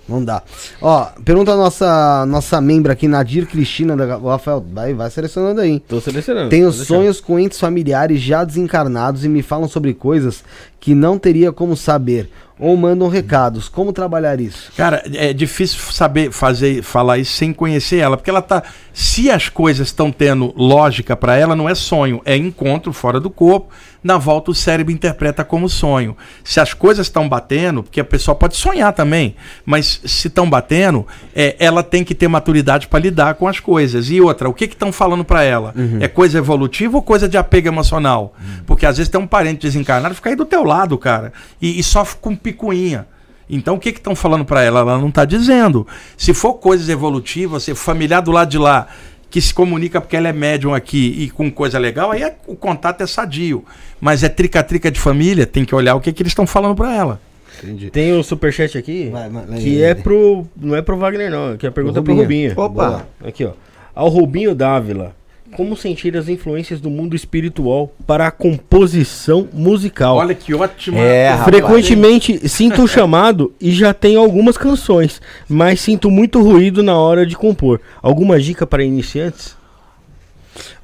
Não 0.08 0.24
dá. 0.24 0.42
Ó, 0.82 1.04
pergunta 1.24 1.52
a 1.52 1.56
nossa, 1.56 2.26
nossa 2.26 2.60
membra 2.60 2.94
aqui, 2.94 3.06
Nadir 3.06 3.46
Cristina, 3.46 3.96
da, 3.96 4.18
o 4.18 4.28
Rafael, 4.28 4.64
vai, 4.72 4.92
vai 4.92 5.08
selecionando 5.08 5.60
aí. 5.60 5.78
Tô 5.78 6.00
selecionando. 6.00 6.48
Tenho 6.50 6.66
tô 6.66 6.72
sonhos 6.72 7.20
com 7.20 7.38
entes 7.38 7.60
familiares 7.60 8.20
já 8.20 8.42
desencarnados 8.42 9.24
e 9.24 9.28
me 9.28 9.40
falam 9.40 9.68
sobre 9.68 9.94
coisas 9.94 10.42
que 10.80 10.96
não 10.96 11.16
teria 11.16 11.52
como 11.52 11.76
saber. 11.76 12.28
Ou 12.58 12.76
mandam 12.76 13.08
recados. 13.08 13.68
Como 13.70 13.90
trabalhar 13.92 14.38
isso? 14.38 14.70
Cara, 14.76 15.02
é 15.14 15.32
difícil 15.32 15.78
saber 15.92 16.30
fazer, 16.30 16.82
falar 16.82 17.16
isso 17.16 17.32
sem 17.32 17.54
conhecer 17.54 17.98
ela, 17.98 18.16
porque 18.18 18.28
ela 18.28 18.42
tá. 18.42 18.62
Se 18.92 19.30
as 19.30 19.48
coisas 19.48 19.88
estão 19.88 20.10
tendo 20.12 20.52
lógica 20.54 21.16
para 21.16 21.36
ela, 21.36 21.56
não 21.56 21.68
é 21.68 21.74
sonho, 21.74 22.20
é 22.24 22.36
encontro 22.36 22.92
fora 22.92 23.18
do 23.18 23.30
corpo. 23.30 23.72
Na 24.02 24.16
volta 24.16 24.50
o 24.50 24.54
cérebro 24.54 24.92
interpreta 24.92 25.44
como 25.44 25.68
sonho. 25.68 26.16
Se 26.42 26.58
as 26.58 26.72
coisas 26.72 27.06
estão 27.06 27.28
batendo, 27.28 27.82
porque 27.82 28.00
a 28.00 28.04
pessoa 28.04 28.34
pode 28.34 28.56
sonhar 28.56 28.92
também, 28.92 29.36
mas 29.64 30.00
se 30.04 30.28
estão 30.28 30.48
batendo, 30.48 31.06
é, 31.34 31.54
ela 31.58 31.82
tem 31.82 32.02
que 32.02 32.14
ter 32.14 32.28
maturidade 32.28 32.88
para 32.88 33.00
lidar 33.00 33.34
com 33.34 33.46
as 33.46 33.60
coisas. 33.60 34.10
E 34.10 34.20
outra, 34.20 34.48
o 34.48 34.54
que 34.54 34.64
estão 34.64 34.90
falando 34.90 35.24
para 35.24 35.42
ela? 35.42 35.74
É 36.00 36.08
coisa 36.08 36.38
evolutiva 36.38 36.96
ou 36.96 37.02
coisa 37.02 37.28
de 37.28 37.36
apego 37.36 37.68
emocional? 37.68 38.34
Porque 38.66 38.86
às 38.86 38.96
vezes 38.96 39.10
tem 39.10 39.20
um 39.20 39.26
parente 39.26 39.62
desencarnado, 39.62 40.14
fica 40.14 40.30
aí 40.30 40.36
do 40.36 40.44
teu 40.44 40.64
lado, 40.64 40.96
cara, 40.96 41.32
e, 41.60 41.78
e 41.78 41.82
sofre 41.82 42.18
com 42.20 42.34
picuinha. 42.34 43.06
Então 43.50 43.74
o 43.74 43.78
que 43.78 43.88
estão 43.88 44.14
falando 44.14 44.44
para 44.44 44.62
ela? 44.62 44.80
Ela 44.80 44.98
não 44.98 45.08
está 45.08 45.24
dizendo. 45.24 45.86
Se 46.16 46.32
for 46.32 46.54
coisas 46.54 46.88
evolutivas, 46.88 47.64
ser 47.64 47.74
familiar 47.74 48.22
do 48.22 48.30
lado 48.30 48.48
de 48.48 48.58
lá, 48.58 48.86
que 49.30 49.40
se 49.40 49.54
comunica 49.54 50.00
porque 50.00 50.16
ela 50.16 50.28
é 50.28 50.32
médium 50.32 50.74
aqui 50.74 51.14
e 51.22 51.30
com 51.30 51.50
coisa 51.50 51.78
legal, 51.78 52.10
aí 52.10 52.22
é- 52.22 52.34
o 52.46 52.56
contato 52.56 53.00
é 53.02 53.06
sadio. 53.06 53.64
Mas 54.00 54.22
é 54.22 54.28
trica-trica 54.28 54.90
de 54.90 54.98
família, 54.98 55.46
tem 55.46 55.64
que 55.64 55.74
olhar 55.74 55.94
o 55.94 56.00
que, 56.00 56.12
que 56.12 56.22
eles 56.22 56.32
estão 56.32 56.46
falando 56.46 56.74
para 56.74 56.94
ela. 56.94 57.20
Entendi. 57.62 57.90
Tem 57.90 58.12
o 58.18 58.22
superchat 58.22 58.76
aqui, 58.78 59.10
Vai, 59.10 59.28
vai, 59.28 59.58
que 59.58 59.82
é 59.82 59.94
pro. 59.94 60.46
Não 60.56 60.74
é 60.74 60.80
pro 60.82 60.96
Wagner, 60.96 61.30
não. 61.30 61.56
Que 61.56 61.66
a 61.66 61.70
pergunta 61.72 61.98
é 61.98 62.02
pro 62.02 62.14
Rubinho. 62.14 62.54
Rubinho. 62.54 62.64
Opa! 62.64 62.88
Boa. 62.88 63.08
Aqui, 63.22 63.44
ó. 63.44 63.52
Ao 63.94 64.08
Rubinho 64.08 64.54
Dávila. 64.54 65.14
Como 65.56 65.76
sentir 65.76 66.16
as 66.16 66.28
influências 66.28 66.80
do 66.80 66.88
mundo 66.88 67.14
espiritual 67.16 67.92
para 68.06 68.26
a 68.26 68.30
composição 68.30 69.48
musical? 69.52 70.16
Olha 70.16 70.34
que 70.34 70.54
ótima. 70.54 70.98
É, 70.98 71.30
rapaz. 71.30 71.44
Frequentemente 71.48 72.48
sinto 72.48 72.82
um 72.82 72.86
chamado 72.86 73.52
e 73.60 73.72
já 73.72 73.92
tenho 73.92 74.20
algumas 74.20 74.56
canções, 74.56 75.20
mas 75.48 75.80
sinto 75.80 76.10
muito 76.10 76.40
ruído 76.42 76.82
na 76.82 76.96
hora 76.96 77.26
de 77.26 77.36
compor. 77.36 77.80
Alguma 78.00 78.38
dica 78.40 78.66
para 78.66 78.84
iniciantes? 78.84 79.56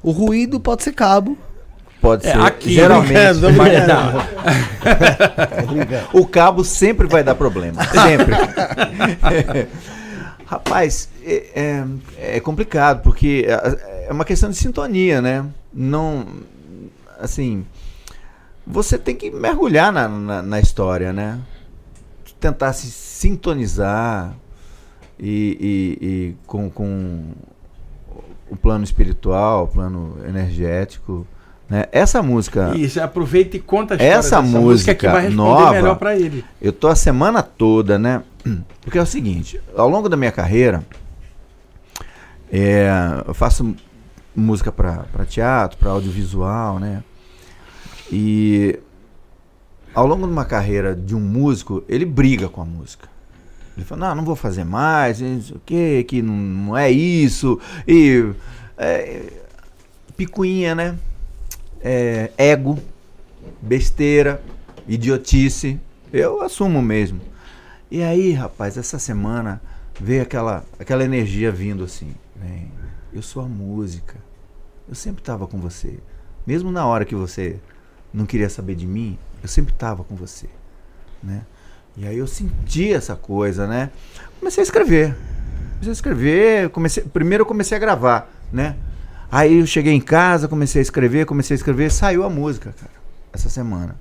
O 0.03 0.11
ruído 0.11 0.59
pode 0.59 0.83
ser 0.83 0.93
cabo. 0.93 1.37
Pode 1.99 2.27
É, 2.27 2.31
ser. 2.33 2.39
aqui, 2.41 2.73
Geralmente. 2.73 3.07
brincando, 3.13 3.53
mas 3.53 3.69
brincando. 3.69 4.23
não. 6.13 6.21
o 6.21 6.25
cabo 6.27 6.63
sempre 6.63 7.07
vai 7.07 7.23
dar 7.23 7.33
problema. 7.35 7.81
Sempre. 7.85 8.35
Rapaz, 10.47 11.09
é, 11.23 11.45
é- 11.53 12.37
é 12.37 12.39
complicado, 12.39 13.01
porque 13.03 13.45
é 14.07 14.11
uma 14.11 14.23
questão 14.23 14.49
de 14.49 14.55
sintonia, 14.55 15.21
né? 15.21 15.45
Não. 15.73 16.25
Assim. 17.19 17.65
Você 18.65 18.97
tem 18.97 19.15
que 19.15 19.29
mergulhar 19.29 19.91
na, 19.91 20.07
na, 20.07 20.41
na 20.41 20.59
história, 20.59 21.11
né? 21.13 21.39
Tentar 22.39 22.71
se 22.73 22.87
sintonizar 22.91 24.33
e, 25.19 25.97
e- 26.01 26.05
e 26.05 26.35
com, 26.45 26.69
com 26.69 27.23
o 28.49 28.55
plano 28.55 28.83
espiritual, 28.83 29.65
o 29.65 29.67
plano 29.67 30.17
energético. 30.27 31.25
Né? 31.69 31.85
Essa 31.91 32.21
música. 32.23 32.73
Isso, 32.77 33.01
aproveita 33.01 33.57
e 33.57 33.59
conta 33.59 33.93
a 33.93 33.97
história 33.97 34.13
Essa 34.17 34.41
dessa 34.41 34.41
música 34.41 34.95
que 34.95 35.05
vai 35.07 35.23
responder 35.23 35.35
nova- 35.35 35.71
melhor 35.73 35.95
pra 35.97 36.15
ele. 36.15 36.45
Eu 36.61 36.71
tô 36.71 36.87
a 36.87 36.95
semana 36.95 37.41
toda, 37.43 37.97
né? 37.99 38.21
Porque 38.81 38.97
é 38.97 39.01
o 39.01 39.05
seguinte, 39.05 39.59
ao 39.75 39.89
longo 39.89 40.09
da 40.09 40.17
minha 40.17 40.31
carreira, 40.31 40.83
é, 42.51 42.87
eu 43.25 43.33
faço 43.33 43.75
música 44.35 44.71
para 44.71 45.25
teatro, 45.27 45.77
para 45.77 45.91
audiovisual, 45.91 46.79
né? 46.79 47.03
E 48.11 48.79
ao 49.93 50.05
longo 50.05 50.25
de 50.25 50.31
uma 50.31 50.45
carreira 50.45 50.95
de 50.95 51.15
um 51.15 51.19
músico, 51.19 51.83
ele 51.89 52.05
briga 52.05 52.47
com 52.47 52.61
a 52.61 52.65
música. 52.65 53.09
Ele 53.75 53.85
fala, 53.85 54.09
não, 54.09 54.15
não 54.17 54.25
vou 54.25 54.35
fazer 54.35 54.63
mais, 54.63 55.21
o 55.51 55.59
que, 55.65 56.03
que 56.05 56.21
não, 56.21 56.35
não 56.35 56.77
é 56.77 56.89
isso. 56.89 57.59
E 57.87 58.31
é, 58.77 59.33
picuinha, 60.15 60.73
né? 60.73 60.97
É, 61.81 62.31
ego, 62.37 62.79
besteira, 63.61 64.41
idiotice. 64.87 65.79
Eu 66.11 66.41
assumo 66.41 66.81
mesmo. 66.81 67.19
E 67.89 68.03
aí, 68.03 68.33
rapaz, 68.33 68.77
essa 68.77 68.99
semana 68.99 69.61
veio 69.99 70.21
aquela, 70.21 70.63
aquela 70.79 71.03
energia 71.03 71.51
vindo 71.51 71.83
assim. 71.83 72.13
Vem, 72.35 72.71
eu 73.13 73.21
sou 73.21 73.43
a 73.43 73.47
música. 73.47 74.15
Eu 74.87 74.95
sempre 74.95 75.21
estava 75.21 75.47
com 75.47 75.59
você. 75.59 75.99
Mesmo 76.45 76.71
na 76.71 76.85
hora 76.85 77.05
que 77.05 77.15
você 77.15 77.59
não 78.13 78.25
queria 78.25 78.49
saber 78.49 78.75
de 78.75 78.85
mim, 78.85 79.17
eu 79.41 79.47
sempre 79.47 79.73
estava 79.73 80.03
com 80.03 80.15
você. 80.15 80.47
Né? 81.23 81.43
E 81.95 82.05
aí 82.05 82.17
eu 82.17 82.27
senti 82.27 82.93
essa 82.93 83.15
coisa, 83.15 83.65
né? 83.65 83.89
Comecei 84.39 84.61
a 84.61 84.65
escrever. 84.65 85.15
Comecei 85.71 85.89
a 85.89 85.93
escrever. 85.93 86.69
Comecei, 86.69 87.03
primeiro 87.03 87.41
eu 87.41 87.45
comecei 87.45 87.75
a 87.75 87.79
gravar, 87.79 88.31
né? 88.51 88.75
Aí 89.31 89.59
eu 89.59 89.65
cheguei 89.65 89.93
em 89.93 89.99
casa, 89.99 90.47
comecei 90.47 90.79
a 90.79 90.83
escrever, 90.83 91.25
comecei 91.25 91.55
a 91.55 91.57
escrever, 91.57 91.91
saiu 91.91 92.23
a 92.23 92.29
música, 92.29 92.73
cara, 92.79 92.91
essa 93.33 93.49
semana. 93.49 93.95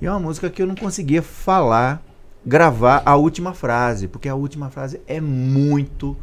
E 0.00 0.06
é 0.06 0.10
uma 0.10 0.18
música 0.18 0.50
que 0.50 0.60
eu 0.60 0.66
não 0.66 0.74
conseguia 0.74 1.22
falar, 1.22 2.02
gravar 2.44 3.02
a 3.04 3.16
última 3.16 3.54
frase, 3.54 4.08
porque 4.08 4.28
a 4.28 4.34
última 4.34 4.70
frase 4.70 5.00
é 5.06 5.20
muito 5.20 6.16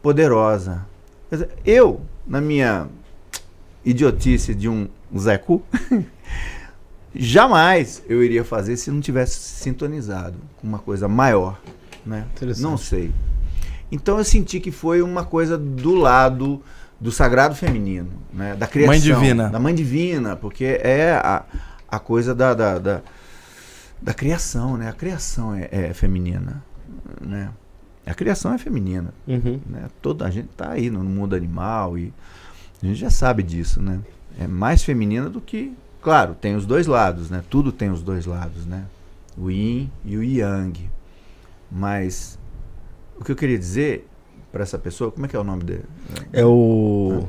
poderosa. 0.00 0.86
Dizer, 1.30 1.50
eu, 1.64 2.00
na 2.26 2.40
minha 2.40 2.86
idiotice 3.84 4.54
de 4.54 4.68
um 4.68 4.88
Zé 5.16 5.38
Cu, 5.38 5.62
jamais 7.14 8.02
eu 8.08 8.22
iria 8.22 8.44
fazer 8.44 8.76
se 8.76 8.90
não 8.90 9.00
tivesse 9.00 9.38
sintonizado 9.38 10.36
com 10.56 10.66
uma 10.66 10.78
coisa 10.78 11.08
maior, 11.08 11.60
né? 12.04 12.26
Não 12.62 12.76
sei. 12.76 13.12
Então 13.90 14.18
eu 14.18 14.24
senti 14.24 14.60
que 14.60 14.70
foi 14.70 15.02
uma 15.02 15.24
coisa 15.24 15.56
do 15.56 15.94
lado 15.94 16.62
do 17.00 17.12
sagrado 17.12 17.54
feminino, 17.54 18.10
né? 18.32 18.54
Da 18.54 18.66
criação, 18.66 18.92
Mãe 18.92 19.00
divina. 19.00 19.48
da 19.48 19.58
mãe 19.58 19.74
divina, 19.74 20.36
porque 20.36 20.64
é 20.82 21.12
a, 21.12 21.44
a 21.88 21.98
coisa 21.98 22.34
da, 22.34 22.54
da, 22.54 22.78
da, 22.78 23.02
da 24.00 24.14
criação, 24.14 24.76
né? 24.76 24.88
A 24.88 24.92
criação 24.92 25.54
é, 25.54 25.68
é 25.70 25.94
feminina, 25.94 26.62
né? 27.20 27.50
A 28.06 28.14
criação 28.14 28.52
é 28.54 28.58
feminina, 28.58 29.12
Uhum. 29.26 29.60
né? 29.66 29.88
Toda 30.00 30.24
a 30.26 30.30
gente 30.30 30.48
tá 30.56 30.70
aí 30.70 30.88
no 30.88 31.04
mundo 31.04 31.34
animal 31.36 31.98
e 31.98 32.12
a 32.82 32.86
gente 32.86 32.98
já 32.98 33.10
sabe 33.10 33.42
disso, 33.42 33.82
né? 33.82 34.00
É 34.38 34.46
mais 34.46 34.82
feminina 34.82 35.28
do 35.28 35.40
que, 35.40 35.74
claro, 36.00 36.34
tem 36.34 36.54
os 36.56 36.64
dois 36.64 36.86
lados, 36.86 37.28
né? 37.28 37.42
Tudo 37.50 37.70
tem 37.72 37.90
os 37.90 38.02
dois 38.02 38.24
lados, 38.24 38.64
né? 38.64 38.84
O 39.36 39.50
yin 39.50 39.90
e 40.04 40.16
o 40.16 40.22
yang. 40.24 40.88
Mas 41.70 42.38
o 43.20 43.24
que 43.24 43.32
eu 43.32 43.36
queria 43.36 43.58
dizer 43.58 44.08
para 44.50 44.62
essa 44.62 44.78
pessoa, 44.78 45.10
como 45.12 45.26
é 45.26 45.28
que 45.28 45.36
é 45.36 45.38
o 45.38 45.44
nome 45.44 45.64
dele? 45.64 45.84
É 46.32 46.44
o. 46.46 47.26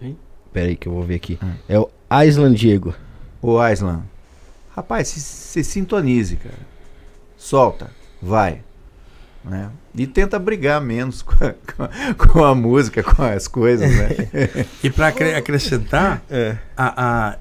Hein? 0.00 0.16
Pera 0.52 0.68
aí 0.68 0.76
que 0.76 0.88
eu 0.88 0.92
vou 0.92 1.02
ver 1.02 1.16
aqui. 1.16 1.38
Hum. 1.42 1.52
É 1.68 1.78
o 1.78 1.88
Aislan 2.08 2.52
Diego. 2.54 2.94
O 3.42 3.58
Aislan. 3.58 4.02
Rapaz, 4.74 5.08
se, 5.08 5.20
se 5.20 5.64
sintonize, 5.64 6.36
cara. 6.36 6.54
Solta, 7.36 7.90
vai. 8.22 8.60
Né? 9.44 9.70
E 9.94 10.06
tenta 10.06 10.38
brigar 10.38 10.80
menos 10.80 11.22
com 11.22 11.32
a, 11.44 11.52
com 11.52 11.82
a- 11.82 12.14
com 12.14 12.44
a 12.44 12.54
música, 12.54 13.02
com 13.02 13.22
as 13.22 13.46
coisas, 13.48 13.90
né? 13.90 14.08
E 14.82 14.90
para 14.90 15.08
acrescentar, 15.08 16.22
É. 16.30 16.56
a, 16.76 17.28
a- 17.32 17.36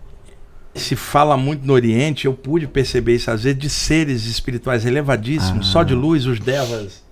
se 0.76 0.96
fala 0.96 1.36
muito 1.36 1.66
no 1.66 1.74
Oriente, 1.74 2.26
eu 2.28 2.34
pude 2.34 2.68
perceber 2.68 3.16
isso 3.16 3.32
às 3.32 3.44
vezes, 3.44 3.58
de 3.60 3.70
seres 3.70 4.26
espirituais 4.26 4.86
elevadíssimos, 4.86 5.68
Ah. 5.70 5.72
só 5.72 5.84
de 5.84 5.96
luz, 5.96 6.26
os 6.28 6.40
devas, 6.40 7.04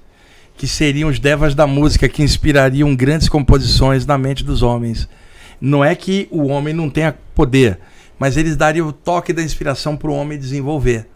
que 0.56 0.68
seriam 0.68 1.10
os 1.10 1.18
devas 1.20 1.56
da 1.56 1.66
música, 1.66 2.08
que 2.08 2.22
inspirariam 2.22 2.96
grandes 2.96 3.28
composições 3.28 4.06
na 4.06 4.18
mente 4.20 4.44
dos 4.44 4.62
homens. 4.62 5.10
Não 5.68 5.84
é 5.84 5.96
que 5.96 6.28
o 6.30 6.46
homem 6.48 6.74
não 6.76 6.90
tenha 6.92 7.16
poder, 7.34 7.80
mas 8.20 8.38
eles 8.38 8.56
dariam 8.56 8.88
o 8.88 8.94
toque 8.94 9.34
da 9.34 9.42
inspiração 9.42 9.98
para 9.98 10.12
o 10.12 10.14
homem 10.14 10.38
desenvolver. 10.38 11.08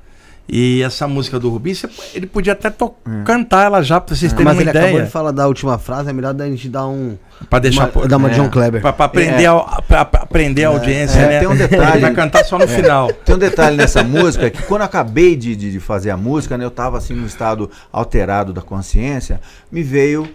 E 0.52 0.82
essa 0.82 1.08
música 1.08 1.40
do 1.40 1.48
Rubi, 1.52 1.76
você- 1.76 1.88
ele 2.16 2.26
podia 2.26 2.54
até 2.54 2.72
to- 2.72 2.96
cantar 3.24 3.66
ela 3.66 3.84
já, 3.84 4.02
para 4.02 4.16
vocês 4.16 4.32
terem 4.34 4.46
Mas 4.46 4.56
uma 4.56 4.62
ele 4.64 4.72
acabou 4.72 4.90
ideia. 4.90 5.06
de 5.06 5.12
falar 5.12 5.30
da 5.30 5.46
última 5.48 5.78
frase, 5.78 6.10
é 6.10 6.14
melhor 6.14 6.34
da 6.34 6.48
gente 6.48 6.68
dar 6.68 6.88
um. 6.88 7.16
Para 7.48 7.60
deixar 7.60 7.92
uma, 7.96 8.08
dar 8.08 8.18
uma 8.18 8.32
é. 8.32 8.34
John 8.34 8.50
Kleber. 8.50 8.82
Pra, 8.82 8.92
pra 8.92 9.06
aprender, 9.06 9.44
É. 9.44 9.46
a, 9.46 9.82
pra- 9.88 10.06
pra 10.06 10.22
aprender 10.24 10.64
a 10.66 10.70
audiência, 10.70 11.20
É, 11.20 11.28
né? 11.28 11.40
tem 11.42 11.48
um 11.48 11.56
detalhe. 11.56 11.92
Ele 11.92 12.00
vai 12.02 12.14
cantar 12.16 12.44
só 12.46 12.58
no 12.58 12.68
final. 12.68 13.14
Tem 13.14 13.36
um 13.36 13.38
detalhe 13.38 13.78
nessa 13.78 14.02
música 14.04 14.50
que 14.50 14.64
quando 14.64 14.82
eu 14.82 14.86
acabei 14.86 15.36
de, 15.36 15.56
de, 15.56 15.72
de 15.72 15.80
fazer 15.80 16.10
a 16.10 16.18
música, 16.18 16.58
né, 16.58 16.66
eu 16.66 16.72
tava 16.72 16.98
assim 16.98 17.14
num 17.14 17.28
estado 17.28 17.70
alterado 17.94 18.52
da 18.52 18.62
consciência, 18.64 19.40
me 19.72 19.84
veio 19.84 20.28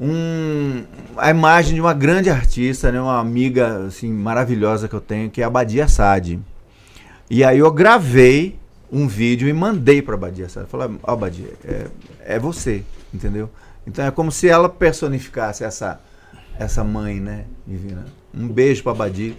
um, 0.00 0.84
a 1.16 1.30
imagem 1.30 1.74
de 1.74 1.80
uma 1.80 1.94
grande 1.94 2.30
artista, 2.30 2.92
né, 2.92 3.00
uma 3.00 3.18
amiga 3.18 3.86
assim 3.86 4.12
maravilhosa 4.12 4.88
que 4.88 4.94
eu 4.94 5.00
tenho, 5.00 5.30
que 5.30 5.42
é 5.42 5.44
a 5.44 5.50
Badia 5.50 5.88
Sade. 5.88 6.38
E 7.28 7.44
aí 7.44 7.58
eu 7.58 7.70
gravei 7.70 8.58
um 8.90 9.06
vídeo 9.06 9.48
e 9.48 9.52
mandei 9.52 10.00
para 10.00 10.16
Badia 10.16 10.48
Sade. 10.48 10.68
Falei, 10.68 10.96
ó 11.02 11.16
Badia, 11.16 11.52
é, 11.64 11.86
é 12.24 12.38
você, 12.38 12.84
entendeu? 13.12 13.50
Então 13.86 14.04
é 14.04 14.10
como 14.10 14.30
se 14.30 14.48
ela 14.48 14.68
personificasse 14.68 15.64
essa 15.64 16.00
essa 16.58 16.82
mãe, 16.82 17.20
né, 17.20 17.44
divina. 17.66 18.04
Um 18.34 18.48
beijo 18.48 18.82
para 18.82 18.94
Badia. 18.94 19.34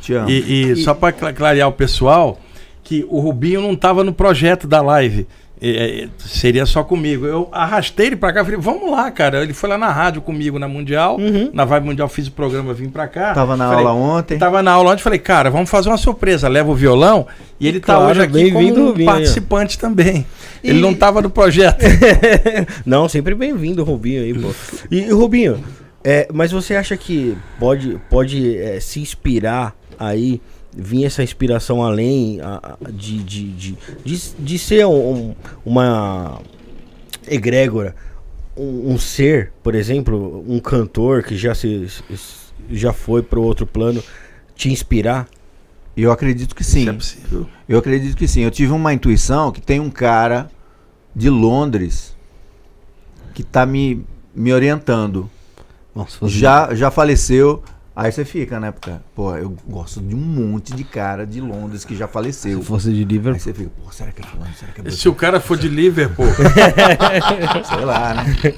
Te 0.00 0.14
amo. 0.14 0.28
E, 0.28 0.72
e 0.72 0.76
só 0.76 0.94
para 0.94 1.12
clarear 1.32 1.68
o 1.68 1.72
pessoal, 1.72 2.40
que 2.82 3.06
o 3.08 3.20
Rubinho 3.20 3.60
não 3.60 3.72
estava 3.72 4.02
no 4.02 4.12
projeto 4.12 4.66
da 4.66 4.82
live. 4.82 5.26
É, 5.60 6.08
seria 6.18 6.66
só 6.66 6.84
comigo. 6.84 7.24
Eu 7.24 7.48
arrastei 7.50 8.08
ele 8.08 8.16
pra 8.16 8.32
cá, 8.32 8.44
falei, 8.44 8.60
vamos 8.60 8.90
lá, 8.90 9.10
cara. 9.10 9.42
Ele 9.42 9.54
foi 9.54 9.68
lá 9.68 9.78
na 9.78 9.90
rádio 9.90 10.20
comigo 10.20 10.58
na 10.58 10.68
Mundial. 10.68 11.18
Na 11.52 11.64
Vibe 11.64 11.86
Mundial 11.86 12.08
fiz 12.08 12.26
o 12.26 12.32
programa, 12.32 12.74
vim 12.74 12.90
pra 12.90 13.08
cá. 13.08 13.32
Tava 13.32 13.56
na 13.56 13.68
Falei, 13.68 13.86
aula 13.86 13.98
ontem. 13.98 14.38
Tava 14.38 14.62
na 14.62 14.72
aula 14.72 14.92
ontem, 14.92 15.02
falei, 15.02 15.18
cara, 15.18 15.50
vamos 15.50 15.70
fazer 15.70 15.88
uma 15.88 15.96
surpresa. 15.96 16.48
Leva 16.48 16.70
o 16.70 16.74
violão 16.74 17.26
e 17.58 17.66
ele 17.66 17.80
tá 17.80 17.94
Claro, 17.94 18.10
hoje 18.10 18.22
aqui 18.22 18.52
como 18.52 18.90
um 18.90 19.04
participante 19.04 19.78
também. 19.78 20.26
Ele 20.62 20.80
não 20.80 20.94
tava 20.94 21.22
no 21.22 21.30
projeto. 21.30 21.84
Não, 22.84 23.08
sempre 23.08 23.34
bem-vindo, 23.34 23.84
Rubinho 23.84 24.22
aí, 24.22 24.34
pô. 24.34 24.52
E, 24.90 25.10
Rubinho, 25.10 25.62
é, 26.04 26.28
mas 26.32 26.52
você 26.52 26.74
acha 26.74 26.96
que 26.96 27.36
pode, 27.58 28.00
pode 28.10 28.56
é, 28.58 28.80
se 28.80 29.00
inspirar 29.00 29.74
aí, 29.98 30.40
vir 30.76 31.04
essa 31.06 31.22
inspiração 31.22 31.82
além 31.82 32.38
de, 32.92 33.22
de, 33.22 33.50
de, 33.52 33.78
de, 34.04 34.22
de 34.38 34.58
ser 34.58 34.86
um- 34.86 35.10
um- 35.30 35.34
uma 35.64 36.40
egrégora, 37.26 37.94
um, 38.56 38.92
um 38.92 38.98
ser, 38.98 39.52
por 39.62 39.74
exemplo, 39.74 40.44
um 40.46 40.60
cantor 40.60 41.22
que 41.22 41.36
já, 41.36 41.54
se, 41.54 41.86
já 42.70 42.92
foi 42.92 43.22
para 43.22 43.40
outro 43.40 43.66
plano, 43.66 44.02
te 44.54 44.70
inspirar? 44.70 45.26
Eu 45.96 46.12
acredito 46.12 46.54
que 46.54 46.60
Isso 46.62 46.72
sim. 46.72 46.88
é 46.88 46.92
possível. 46.92 47.46
Eu 47.66 47.78
acredito 47.78 48.16
que 48.16 48.28
sim. 48.28 48.42
Eu 48.42 48.50
tive 48.50 48.70
uma 48.72 48.92
intuição 48.92 49.50
que 49.50 49.62
tem 49.62 49.80
um 49.80 49.88
cara 49.90 50.50
de 51.14 51.30
Londres 51.30 52.14
que 53.32 53.42
tá 53.42 53.64
me, 53.64 54.04
me 54.34 54.52
orientando. 54.52 55.30
Fosse- 55.94 56.28
Já, 56.38 56.74
já 56.74 56.90
faleceu. 56.90 57.62
Aí 57.96 58.12
você 58.12 58.26
fica, 58.26 58.60
né? 58.60 58.70
Porque, 58.70 58.90
pô, 59.14 59.34
eu 59.36 59.56
gosto 59.66 60.00
de 60.02 60.14
um 60.14 60.18
monte 60.18 60.74
de 60.74 60.84
cara 60.84 61.26
de 61.26 61.40
Londres 61.40 61.82
que 61.82 61.96
já 61.96 62.06
faleceu. 62.06 62.60
Se 62.60 62.66
fosse 62.66 62.90
de 62.92 62.98
Aí 62.98 63.04
Liverpool. 63.04 63.40
você 63.40 63.54
fica, 63.54 63.70
pô, 63.82 63.90
será 63.90 64.12
que 64.12 64.20
é 64.20 64.26
fulano? 64.26 64.50
Será 64.54 64.72
que 64.72 64.86
é 64.86 64.90
Se 64.90 65.08
o 65.08 65.14
cara 65.14 65.40
for 65.40 65.56
de 65.56 65.66
Liverpool, 65.68 66.26
Sei 67.64 67.84
lá, 67.84 68.14
né? 68.14 68.54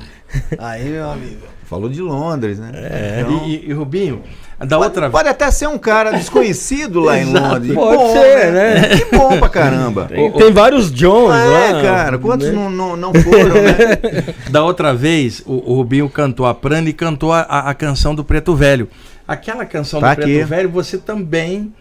Aí, 0.59 0.89
meu 0.91 1.11
amigo. 1.11 1.41
Falou 1.65 1.89
de 1.91 2.01
Londres, 2.01 2.59
né? 2.59 2.71
É, 2.75 3.21
Então, 3.21 3.47
e, 3.47 3.57
e- 3.57 3.69
e, 3.69 3.73
Rubinho, 3.75 4.23
da 4.59 4.77
pode, 4.79 4.89
outra 4.89 5.11
pode 5.11 5.29
até 5.29 5.51
ser 5.51 5.69
um 5.69 5.77
cara 5.79 6.13
desconhecido 6.13 6.99
lá 7.01 7.19
em 7.19 7.27
Londres. 7.31 7.75
Pode 7.75 7.97
Bom, 7.99 8.13
ser, 8.15 8.53
né? 8.53 8.89
Que 8.97 9.17
bom 9.17 9.39
pra 9.39 9.49
caramba. 9.51 10.07
Tem, 10.07 10.33
tem 10.33 10.51
vários 10.53 10.91
Johns 10.91 11.35
É, 11.35 11.73
lá. 11.75 11.83
cara, 11.83 12.19
quantos 12.19 12.49
né? 12.49 12.55
não, 12.55 12.71
não, 12.71 12.97
não 12.97 13.13
foram, 13.15 13.55
né? 13.63 14.35
Da 14.51 14.65
outra 14.65 14.95
vez, 14.95 15.43
o, 15.47 15.73
o 15.73 15.77
Rubinho 15.77 16.09
cantou 16.09 16.47
a 16.47 16.55
Prana 16.55 16.89
e 16.89 16.93
cantou 16.95 17.33
a, 17.35 17.41
a- 17.43 17.69
a 17.71 17.75
canção 17.75 18.15
do 18.15 18.25
Preto 18.25 18.57
Velho. 18.57 18.89
Aquela 19.29 19.65
canção 19.67 20.01
Tá 20.01 20.15
do 20.15 20.23
aqui. 20.23 20.35
Preto 20.37 20.49
Velho, 20.49 20.71
você 20.71 20.97
também 20.99 21.73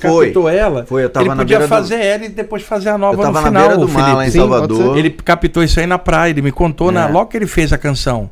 captou 0.00 0.48
ela. 0.48 0.86
Foi, 0.86 1.02
eu 1.04 1.10
tava 1.10 1.24
Ele 1.26 1.30
na 1.30 1.36
podia 1.42 1.58
beira 1.58 1.66
do- 1.66 1.76
fazer 1.76 1.96
ela 2.00 2.24
e 2.24 2.28
depois 2.28 2.62
fazer 2.62 2.90
a 2.90 2.96
nova 2.98 3.14
Eu 3.14 3.22
tava 3.22 3.40
no 3.40 3.40
na 3.40 3.48
final, 3.48 3.62
beira 3.68 3.76
do 3.80 3.88
mar 3.88 4.00
lá 4.00 4.06
Felipe. 4.06 4.24
em 4.28 4.30
Sim, 4.30 4.38
Salvador. 4.38 4.96
Ele 4.98 5.10
captou 5.10 5.62
isso 5.64 5.80
aí 5.80 5.86
na 5.86 5.98
praia, 5.98 6.30
ele 6.30 6.42
me 6.42 6.52
contou 6.52 6.92
na, 6.92 7.08
É. 7.08 7.10
logo 7.10 7.26
que 7.26 7.36
ele 7.36 7.46
fez 7.48 7.72
a 7.72 7.78
canção. 7.78 8.30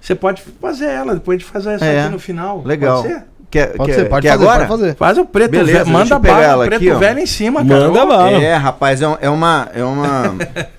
Você 0.00 0.14
pode 0.14 0.42
fazer 0.60 0.86
ela, 0.86 1.14
depois 1.14 1.38
de 1.40 1.44
fazer 1.44 1.70
essa 1.72 1.84
É. 1.84 2.02
aqui 2.02 2.12
no 2.12 2.18
final. 2.20 2.62
Legal. 2.64 3.02
Pode 3.02 3.14
ser? 3.14 3.22
Quer, 3.50 3.72
Pode 3.76 3.90
quer, 3.92 3.98
ser, 3.98 4.08
pode 4.08 4.22
quer 4.26 4.32
fazer, 4.32 4.44
agora? 4.44 4.66
pode 4.66 4.80
fazer. 4.80 4.94
Faz 4.96 5.18
o 5.18 5.24
preto 5.24 5.50
Beleza, 5.52 5.78
velho, 5.78 5.88
manda 5.90 6.18
bala, 6.18 6.42
ela 6.44 6.64
o 6.64 6.66
preto 6.68 6.82
aqui, 6.82 6.90
ó. 6.90 6.98
velho 6.98 7.18
em 7.20 7.26
cima, 7.26 7.64
cara. 7.64 7.80
Manda 7.88 8.04
bala. 8.06 8.30
É, 8.32 8.54
rapaz, 8.56 9.00
é, 9.02 9.08
um- 9.08 9.16
é 9.20 9.30
uma 9.30 9.68
é 9.72 9.84
uma 9.84 10.34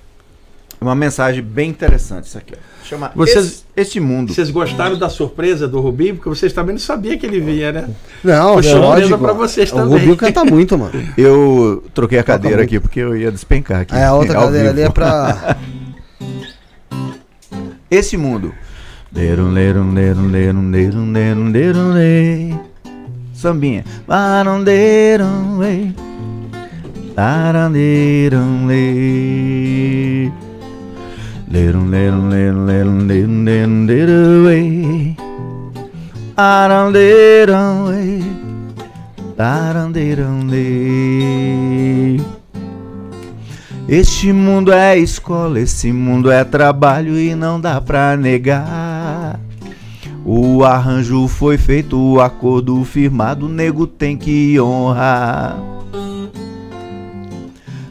uma 0.80 0.94
mensagem 0.94 1.42
bem 1.42 1.70
interessante 1.70 2.24
isso 2.26 2.38
aqui. 2.38 2.54
Chama 2.84 3.10
Vocês- 3.14 3.44
Esse- 3.46 3.62
Este 3.76 4.00
Mundo. 4.00 4.32
Vocês 4.32 4.50
gostaram 4.50 4.98
da 4.98 5.08
surpresa 5.08 5.68
do 5.68 5.80
Rubinho? 5.80 6.14
Porque 6.16 6.28
vocês 6.28 6.52
também 6.52 6.72
não 6.74 6.80
sabiam 6.80 7.16
que 7.18 7.26
ele 7.26 7.38
vinha, 7.40 7.70
né? 7.70 7.88
Não, 8.24 8.54
Foi 8.54 8.62
surpresa 8.62 8.86
lógico. 8.86 9.18
pra 9.18 9.32
vocês 9.34 9.70
O 9.72 9.76
também. 9.76 9.92
Rubinho 9.98 10.16
canta 10.16 10.44
muito, 10.44 10.78
mano. 10.78 10.92
Eu 11.18 11.84
troquei 11.94 12.18
a 12.18 12.22
cadeira 12.24 12.62
aqui 12.62 12.80
porque 12.80 13.00
eu 13.00 13.16
ia 13.16 13.30
despencar 13.30 13.80
aqui. 13.82 13.94
É, 13.94 14.04
a 14.04 14.14
outra 14.14 14.34
cadeira 14.40 14.70
ali 14.70 14.76
vivo. 14.78 14.88
é 14.88 14.92
pra. 14.92 15.56
Esse 17.90 18.16
mundo. 18.16 18.54
Lerum, 19.12 19.50
lerum, 19.50 19.92
lerum, 19.92 20.28
lerum, 20.30 20.70
lerum, 20.70 21.12
lerum, 21.12 21.50
lerum, 21.50 21.92
lei. 21.92 22.54
Sambinha. 23.34 23.84
Larum, 24.06 24.58
lerum, 24.58 25.58
lei. 25.58 25.94
Larum, 27.16 27.72
lerum, 27.72 28.66
lerum, 31.50 31.88
lerum, 31.88 32.28
lerum, 32.66 33.86
lerum, 33.86 34.44
lei. 34.44 35.16
Larum, 36.36 36.90
lerum, 36.90 37.84
lei. 37.86 38.22
Larum, 39.36 39.90
lerum, 39.90 40.46
lei. 40.48 42.20
Este 43.88 44.32
mundo 44.32 44.70
é 44.70 44.98
escola, 44.98 45.58
esse 45.58 45.90
mundo 45.90 46.30
é 46.30 46.44
trabalho 46.44 47.18
e 47.18 47.34
não 47.34 47.58
dá 47.58 47.80
pra 47.80 48.16
negar. 48.16 49.40
O 50.24 50.62
arranjo 50.62 51.26
foi 51.26 51.56
feito, 51.56 51.98
o 51.98 52.20
acordo 52.20 52.84
firmado, 52.84 53.46
o 53.46 53.48
nego 53.48 53.86
tem 53.86 54.14
que 54.14 54.60
honrar. 54.60 55.77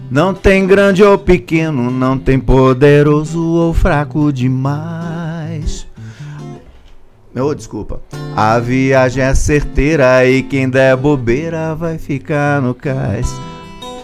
Não 0.10 0.34
tem 0.34 0.66
grande 0.66 1.04
ou 1.04 1.18
pequeno, 1.18 1.92
não 1.92 2.18
tem 2.18 2.40
poderoso 2.40 3.44
ou 3.44 3.74
fraco 3.74 4.32
demais. 4.32 5.86
Oh, 7.36 7.54
desculpa. 7.54 8.02
A 8.36 8.58
viagem 8.58 9.24
é 9.24 9.36
certeira 9.36 10.26
e 10.26 10.42
quem 10.42 10.70
der 10.70 10.96
bobeira 10.96 11.76
vai 11.76 11.98
ficar 11.98 12.62
no 12.62 12.74
cais. 12.74 13.32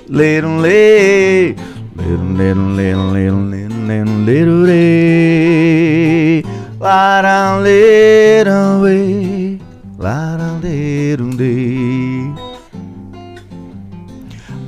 Ler 0.09 0.43
um 0.43 0.57
lê, 0.59 1.55
ler 1.95 2.19
um 2.19 2.33
ler 2.35 2.57
um 2.57 2.73
ler 2.75 2.95
um 2.95 3.11
ler 3.11 3.31
um 3.31 3.49
ler 3.49 3.71
um 3.71 3.85
ler 3.87 4.05
um 4.05 4.23
ler 4.25 4.47
um 4.47 4.61
lê. 4.61 6.43
Laram 6.79 7.61
ler 7.61 8.47
um 8.49 8.81
lê, 8.81 9.57
laram 9.97 10.59
ler 10.61 11.21
um 11.21 11.29
lê. 11.29 12.12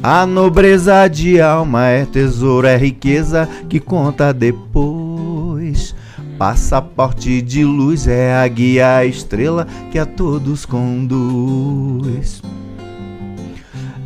A 0.07 0.23
nobreza 0.23 1.07
de 1.07 1.41
alma 1.41 1.87
é 1.87 2.05
tesouro, 2.05 2.67
é 2.67 2.77
riqueza 2.77 3.49
que 3.67 3.79
conta 3.79 4.31
depois. 4.31 5.95
Passaporte 6.37 7.41
de 7.41 7.65
luz 7.65 8.07
é 8.07 8.35
a 8.35 8.47
guia, 8.47 8.97
a 8.97 9.05
estrela 9.07 9.65
que 9.89 9.97
a 9.97 10.05
todos 10.05 10.63
conduz. 10.63 12.39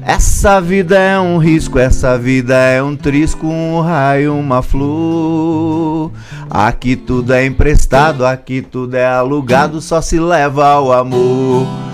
Essa 0.01 0.61
vida 0.61 0.97
é 0.97 1.19
um 1.19 1.37
risco, 1.37 1.77
essa 1.77 2.17
vida 2.17 2.55
é 2.55 2.81
um 2.81 2.95
trisco, 2.95 3.45
um 3.45 3.81
raio, 3.81 4.35
uma 4.35 4.61
flor. 4.61 6.13
Aqui 6.49 6.95
tudo 6.95 7.33
é 7.33 7.45
emprestado, 7.45 8.25
aqui 8.25 8.61
tudo 8.61 8.95
é 8.95 9.05
alugado, 9.05 9.81
só 9.81 9.99
se 9.99 10.17
leva 10.17 10.79
o 10.79 10.93
amor. 10.93 11.88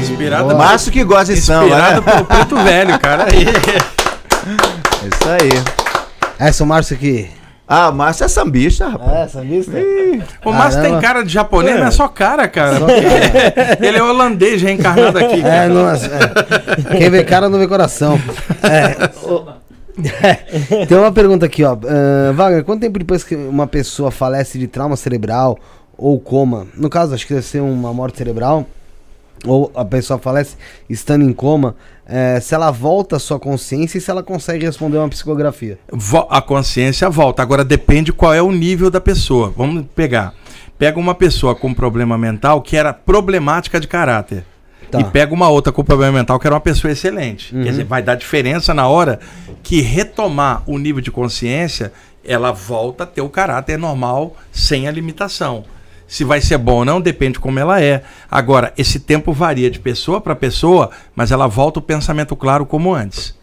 Inspirado- 0.00 0.56
Márcio 0.56 0.90
que 0.92 1.04
gosta 1.04 1.34
de 1.34 1.40
samba, 1.40 1.66
Inspirado 1.66 2.00
né? 2.00 2.12
pelo 2.12 2.24
preto 2.24 2.56
velho, 2.56 2.98
cara. 2.98 3.26
Aí. 3.30 3.46
É 3.46 5.08
isso 5.08 5.28
aí. 5.28 5.62
Essa, 6.38 6.64
o 6.64 6.66
Márcio 6.66 6.96
aqui. 6.96 7.28
Ah, 7.66 7.88
o 7.88 7.94
Márcio 7.94 8.24
é 8.24 8.28
sambista, 8.28 8.88
rapaz. 8.88 9.12
É, 9.12 9.28
sambista? 9.28 9.72
O 10.44 10.52
Márcio 10.52 10.82
tem 10.82 11.00
cara 11.00 11.22
de 11.22 11.32
japonês, 11.32 11.76
É. 11.76 11.80
não 11.80 11.86
é 11.86 11.90
só 11.90 12.06
cara, 12.08 12.46
cara. 12.46 12.78
Só 12.78 12.86
cara. 12.86 13.78
Ele 13.80 13.96
é 13.96 14.02
holandês 14.02 14.60
reencarnado 14.60 15.16
aqui. 15.18 15.40
É, 15.40 15.42
cara. 15.42 15.68
nossa. 15.68 16.06
é. 16.06 16.98
Quem 16.98 17.08
vê 17.10 17.24
cara 17.24 17.48
não 17.48 17.58
vê 17.58 17.66
coração. 17.66 18.20
É, 18.62 19.10
o- 19.26 19.64
É, 20.22 20.84
Tem 20.86 20.98
uma 20.98 21.12
pergunta 21.12 21.46
aqui, 21.46 21.62
ó. 21.64 21.72
Ah, 21.86 22.32
Wagner, 22.32 22.64
quanto 22.64 22.80
tempo 22.80 22.98
depois 22.98 23.22
que 23.24 23.34
uma 23.36 23.66
pessoa 23.66 24.10
falece 24.10 24.58
de 24.58 24.66
trauma 24.66 24.96
cerebral 24.96 25.56
ou 25.96 26.18
coma? 26.20 26.66
No 26.74 26.90
caso, 26.90 27.14
acho 27.14 27.26
que 27.26 27.32
deve 27.34 27.46
ser 27.46 27.60
uma 27.60 27.94
morte 27.94 28.18
cerebral. 28.18 28.66
Ou 29.46 29.70
a 29.74 29.84
pessoa 29.84 30.18
falece 30.18 30.56
estando 30.88 31.22
em 31.22 31.32
coma. 31.32 31.76
é, 32.06 32.38
se 32.40 32.54
ela 32.54 32.70
volta 32.70 33.16
à 33.16 33.18
sua 33.18 33.38
consciência 33.38 33.98
e 33.98 34.00
se 34.00 34.10
ela 34.10 34.22
consegue 34.22 34.64
responder 34.64 34.98
uma 34.98 35.08
psicografia. 35.08 35.78
A 36.28 36.42
consciência 36.42 37.08
volta. 37.08 37.42
Agora 37.42 37.64
depende 37.64 38.12
qual 38.12 38.34
é 38.34 38.42
o 38.42 38.52
nível 38.52 38.90
da 38.90 39.00
pessoa. 39.00 39.52
Vamos 39.56 39.84
pegar. 39.94 40.34
Pega 40.78 40.98
uma 40.98 41.14
pessoa 41.14 41.54
com 41.54 41.72
problema 41.72 42.18
mental 42.18 42.60
que 42.60 42.76
era 42.76 42.92
problemática 42.92 43.80
de 43.80 43.88
caráter. 43.88 44.44
Tá. 44.90 45.00
E 45.00 45.04
pega 45.04 45.32
uma 45.32 45.48
outra 45.48 45.72
com 45.72 45.82
problema 45.82 46.18
mental 46.18 46.38
que 46.38 46.46
era 46.46 46.54
uma 46.54 46.60
pessoa 46.60 46.92
excelente. 46.92 47.54
Quer 47.54 47.70
dizer, 47.70 47.84
vai 47.84 48.02
dar 48.02 48.14
diferença 48.16 48.74
na 48.74 48.86
hora 48.86 49.18
que 49.62 49.80
retomar 49.80 50.62
o 50.66 50.78
nível 50.78 51.00
de 51.00 51.10
consciência, 51.10 51.92
ela 52.24 52.52
volta 52.52 53.04
a 53.04 53.06
ter 53.06 53.22
o 53.22 53.28
caráter 53.28 53.78
normal, 53.78 54.36
sem 54.52 54.86
a 54.86 54.90
limitação. 54.90 55.64
Se 56.14 56.22
vai 56.22 56.40
ser 56.40 56.58
bom 56.58 56.74
ou 56.76 56.84
não, 56.84 57.00
depende 57.00 57.40
como 57.40 57.58
ela 57.58 57.82
é. 57.82 58.04
Agora, 58.30 58.72
esse 58.78 59.00
tempo 59.00 59.32
varia 59.32 59.68
de 59.68 59.80
pessoa 59.80 60.20
para 60.20 60.36
pessoa, 60.36 60.90
mas 61.16 61.32
ela 61.32 61.48
volta 61.48 61.80
o 61.80 61.82
pensamento 61.82 62.36
claro 62.36 62.64
como 62.64 62.94
antes. 62.94 63.34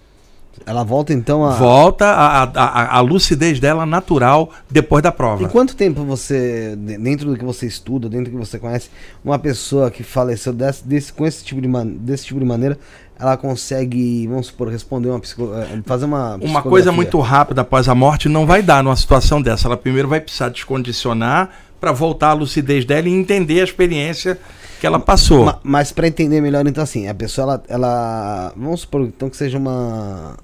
Ela 0.66 0.82
volta 0.82 1.12
então 1.12 1.44
a. 1.44 1.52
Volta 1.56 2.06
a, 2.06 2.44
a, 2.44 2.98
a- 2.98 3.02
lucidez 3.02 3.60
dela 3.60 3.86
natural 3.86 4.52
depois 4.70 5.04
da 5.04 5.12
prova. 5.12 5.44
Em 5.44 5.50
quanto 5.50 5.76
tempo 5.76 6.06
você, 6.06 6.74
de- 6.78 6.98
dentro 6.98 7.30
do 7.30 7.36
que 7.38 7.44
você 7.44 7.68
estuda, 7.68 8.08
dentro 8.08 8.32
do 8.32 8.40
que 8.40 8.46
você 8.46 8.58
conhece, 8.58 8.90
uma 9.26 9.38
pessoa 9.38 9.92
que 9.92 10.02
faleceu 10.02 10.54
desse, 10.54 10.88
desse- 10.88 11.12
com 11.12 11.28
esse 11.28 11.44
tipo, 11.44 11.60
de 11.60 11.68
man- 11.68 11.86
desse 11.88 12.28
tipo 12.28 12.40
de 12.40 12.46
maneira, 12.46 12.80
ela 13.20 13.36
consegue, 13.36 14.26
vamos 14.28 14.48
supor, 14.48 14.70
responder 14.70 15.10
uma 15.10 15.20
eh, 15.20 15.82
fazer 15.86 16.06
uma 16.06 16.36
Uma 16.42 16.62
coisa 16.62 16.90
muito 16.94 17.20
rápida 17.20 17.62
após 17.62 17.90
a 17.90 17.96
morte 17.96 18.30
não 18.30 18.46
vai 18.46 18.62
dar 18.64 18.82
numa 18.82 18.96
situação 18.96 19.42
dessa. 19.42 19.68
Ela 19.68 19.76
primeiro 19.76 20.08
vai 20.08 20.22
precisar 20.22 20.48
descondicionar 20.50 21.50
para 21.82 21.92
voltar 21.92 22.30
à 22.30 22.34
lucidez 22.34 22.86
dela 22.86 23.10
e 23.10 23.12
entender 23.12 23.60
a 23.60 23.64
experiência 23.64 24.40
que 24.80 24.86
ela 24.88 25.00
passou. 25.00 25.46
Ma- 25.46 25.60
mas 25.64 25.92
para 25.92 26.08
entender 26.08 26.40
melhor, 26.40 26.66
então 26.68 26.84
assim, 26.84 27.08
a 27.08 27.14
pessoa, 27.14 27.44
ela, 27.44 27.64
ela- 27.68 28.54
vamos 28.56 28.82
supor 28.82 29.02
então 29.02 29.30
que 29.30 29.36
seja 29.36 29.58
uma, 29.58 30.38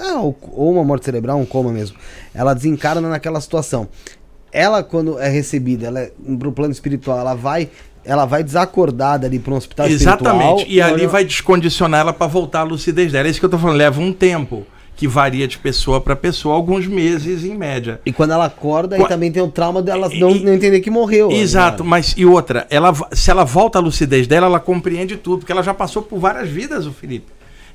é, 0.00 0.12
ou, 0.14 0.38
ou 0.52 0.72
uma 0.72 0.84
morte 0.84 1.04
cerebral, 1.04 1.36
um 1.38 1.44
coma 1.44 1.72
mesmo. 1.72 1.96
Ela 2.32 2.54
desencarna 2.54 3.08
naquela 3.08 3.40
situação. 3.40 3.88
Ela, 4.52 4.84
quando 4.84 5.18
é 5.18 5.28
recebida, 5.28 5.88
ela 5.88 6.00
é, 6.00 6.12
pro 6.38 6.52
plano 6.52 6.72
espiritual, 6.72 7.18
ela 7.18 7.34
vai 7.34 7.68
ela 8.06 8.26
vai 8.26 8.44
desacordada 8.44 9.26
ali 9.26 9.38
para 9.38 9.54
um 9.54 9.56
hospital 9.56 9.86
Exatamente. 9.88 10.58
espiritual. 10.58 10.66
E 10.68 10.82
ali 10.82 11.06
vai 11.06 11.24
descondicionar 11.24 12.00
ela 12.02 12.12
para 12.12 12.26
voltar 12.26 12.60
à 12.60 12.62
lucidez 12.62 13.10
dela. 13.10 13.26
É 13.26 13.30
isso 13.30 13.40
que 13.40 13.46
eu 13.46 13.50
tô 13.50 13.56
falando. 13.58 13.78
Leva 13.78 13.98
um 13.98 14.12
tempo, 14.12 14.66
que 14.96 15.08
varia 15.08 15.48
de 15.48 15.58
pessoa 15.58 16.00
para 16.00 16.14
pessoa, 16.14 16.54
alguns 16.54 16.86
meses 16.86 17.44
em 17.44 17.56
média. 17.56 18.00
E 18.06 18.12
quando 18.12 18.30
ela 18.32 18.44
acorda, 18.46 18.94
aí 18.96 19.02
Qua- 19.02 19.08
também 19.08 19.32
tem 19.32 19.42
o 19.42 19.48
trauma 19.48 19.82
dela 19.82 20.08
não, 20.08 20.30
e- 20.30 20.44
não 20.44 20.52
entender 20.54 20.80
que 20.80 20.90
morreu. 20.90 21.30
Exato, 21.32 21.82
né? 21.82 21.90
mas 21.90 22.14
e 22.16 22.24
outra, 22.24 22.66
ela, 22.70 22.92
se 23.12 23.30
ela 23.30 23.44
volta 23.44 23.78
à 23.78 23.82
lucidez 23.82 24.26
dela, 24.26 24.46
ela 24.46 24.60
compreende 24.60 25.16
tudo, 25.16 25.38
porque 25.40 25.52
ela 25.52 25.62
já 25.62 25.74
passou 25.74 26.02
por 26.02 26.18
várias 26.18 26.48
vidas, 26.48 26.86
o 26.86 26.92
Felipe. 26.92 27.26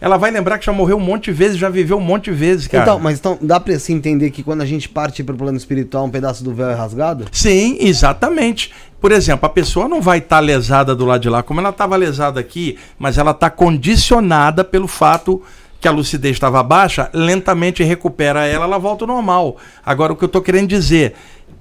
Ela 0.02 0.16
vai 0.16 0.32
lembrar 0.32 0.58
que 0.58 0.66
já 0.66 0.72
morreu 0.72 0.96
um 0.96 1.02
monte 1.02 1.26
de 1.26 1.34
vezes, 1.34 1.58
já 1.58 1.68
viveu 1.68 1.98
um 1.98 2.02
monte 2.02 2.26
de 2.26 2.32
vezes, 2.32 2.68
cara. 2.68 2.84
Então, 2.86 3.00
mas 3.00 3.20
então 3.20 3.38
dá 3.42 3.60
pra 3.60 3.78
se 3.78 3.92
entender 3.92 4.32
que 4.32 4.42
quando 4.42 4.62
a 4.62 4.66
gente 4.66 4.88
parte 4.88 5.22
pro 5.22 5.36
plano 5.36 5.58
espiritual, 5.58 6.06
um 6.06 6.10
pedaço 6.10 6.42
do 6.42 6.54
véu 6.54 6.70
é 6.70 6.74
rasgado? 6.74 7.26
Sim, 7.34 7.76
exatamente. 7.82 8.72
Por 9.02 9.12
exemplo, 9.12 9.46
a 9.46 9.50
pessoa 9.50 9.90
não 9.90 10.02
vai 10.02 10.20
estar 10.20 10.40
lesada 10.40 10.96
do 10.96 11.04
lado 11.06 11.22
de 11.22 11.30
lá, 11.30 11.44
como 11.44 11.60
ela 11.60 11.70
estava 11.72 11.98
lesada 11.98 12.40
aqui, 12.40 12.78
mas 12.98 13.18
ela 13.18 13.32
está 13.32 13.50
condicionada 13.50 14.64
pelo 14.64 14.88
fato 14.88 15.42
que 15.80 15.88
a 15.88 15.92
lucidez 15.92 16.36
estava 16.36 16.62
baixa, 16.62 17.10
lentamente 17.14 17.84
recupera 17.84 18.46
ela, 18.46 18.66
ela 18.66 18.78
volta 18.78 19.04
ao 19.04 19.08
normal. 19.08 19.58
Agora, 19.86 20.14
o 20.14 20.16
que 20.16 20.24
eu 20.24 20.28
estou 20.28 20.42
querendo 20.42 20.68
dizer, 20.68 21.14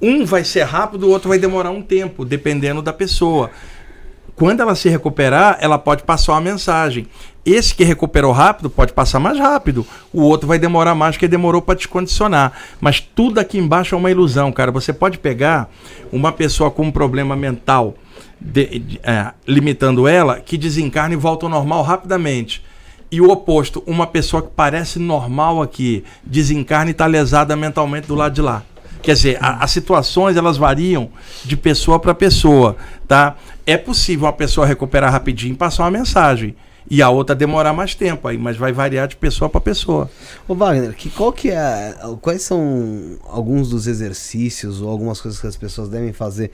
um 0.03 0.25
vai 0.25 0.45
ser 0.45 0.65
rápido, 0.65 1.05
o 1.07 1.11
outro 1.11 1.29
vai 1.29 1.39
demorar 1.39 1.71
um 1.71 1.83
tempo, 1.83 2.25
dependendo 2.25 2.83
da 2.83 2.93
pessoa. 2.93 3.51
Quando 4.35 4.61
ela 4.61 4.75
se 4.77 4.89
recuperar, 4.89 5.59
ela 5.61 5.79
pode 5.79 6.05
passar 6.05 6.33
uma 6.33 6.41
mensagem. 6.41 7.09
Esse 7.45 7.75
que 7.75 7.83
recuperou 7.83 8.31
rápido 8.31 8.71
pode 8.71 8.93
passar 8.93 9.19
mais 9.19 9.39
rápido. 9.39 9.85
O 10.13 10.23
outro 10.23 10.47
vai 10.47 10.59
demorar 10.59 10.95
mais 10.95 11.17
porque 11.17 11.27
demorou 11.27 11.61
para 11.61 11.75
descondicionar. 11.77 12.53
Mas 12.81 13.01
tudo 13.01 13.41
aqui 13.41 13.59
embaixo 13.59 13.95
é 13.95 13.99
uma 13.99 14.11
ilusão, 14.11 14.53
cara. 14.53 14.71
Você 14.71 14.93
pode 14.93 15.19
pegar 15.19 15.69
uma 16.13 16.31
pessoa 16.31 16.71
com 16.71 16.83
um 16.85 16.91
problema 16.93 17.35
mental, 17.35 17.95
de- 18.41 18.79
de- 18.79 19.01
é, 19.03 19.33
limitando 19.47 20.07
ela, 20.07 20.39
que 20.39 20.57
desencarna 20.57 21.15
e 21.15 21.17
volta 21.17 21.47
ao 21.47 21.51
normal 21.51 21.83
rapidamente. 21.83 22.63
E 23.11 23.21
o 23.21 23.31
oposto, 23.31 23.83
uma 23.87 24.07
pessoa 24.07 24.43
que 24.43 24.51
parece 24.55 24.99
normal 24.99 25.63
aqui, 25.63 26.05
desencarna 26.23 26.91
e 26.91 26.93
está 26.93 27.07
lesada 27.07 27.57
mentalmente 27.57 28.07
do 28.07 28.15
lado 28.15 28.35
de 28.35 28.43
lá. 28.43 28.63
Quer 29.01 29.15
dizer, 29.15 29.39
a- 29.41 29.65
as 29.65 29.71
situações 29.71 30.37
elas 30.37 30.57
variam 30.59 31.09
de 31.45 31.57
pessoa 31.57 31.99
para 31.99 32.13
pessoa, 32.15 32.77
tá? 33.07 33.37
É 33.65 33.77
possível 33.77 34.27
uma 34.27 34.33
pessoa 34.33 34.67
recuperar 34.67 35.11
rapidinho 35.13 35.55
e 35.55 35.57
passar 35.57 35.85
uma 35.85 35.91
mensagem 35.91 36.55
e 36.91 37.01
a 37.01 37.09
outra 37.09 37.35
demorar 37.35 37.73
mais 37.73 37.95
tempo 37.95 38.27
aí, 38.29 38.37
mas 38.37 38.57
vai 38.57 38.73
variar 38.73 39.07
de 39.09 39.17
pessoa 39.17 39.49
para 39.49 39.61
pessoa. 39.61 40.11
Ô 40.47 40.55
Wagner, 40.55 40.95
que, 40.95 41.09
qual 41.11 41.33
que 41.33 41.51
é. 41.51 41.95
Quais 42.21 42.43
são 42.43 43.19
alguns 43.29 43.71
dos 43.71 43.87
exercícios 43.87 44.83
ou 44.83 44.91
algumas 44.91 45.21
coisas 45.21 45.41
que 45.41 45.47
as 45.47 45.57
pessoas 45.57 45.89
devem 45.89 46.13
fazer 46.13 46.51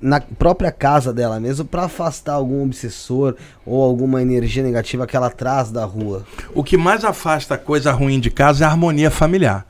na 0.00 0.20
própria 0.20 0.70
casa 0.70 1.12
dela 1.12 1.40
mesmo 1.40 1.64
pra 1.64 1.84
afastar 1.84 2.34
algum 2.34 2.62
obsessor 2.62 3.34
ou 3.66 3.82
alguma 3.82 4.22
energia 4.22 4.62
negativa 4.62 5.06
que 5.06 5.16
ela 5.16 5.30
traz 5.30 5.70
da 5.70 5.84
rua? 5.84 6.24
O 6.54 6.62
que 6.62 6.76
mais 6.76 7.04
afasta 7.04 7.58
coisa 7.58 7.92
ruim 7.92 8.20
de 8.20 8.30
casa 8.30 8.64
é 8.64 8.66
a 8.66 8.70
harmonia 8.70 9.10
familiar, 9.10 9.66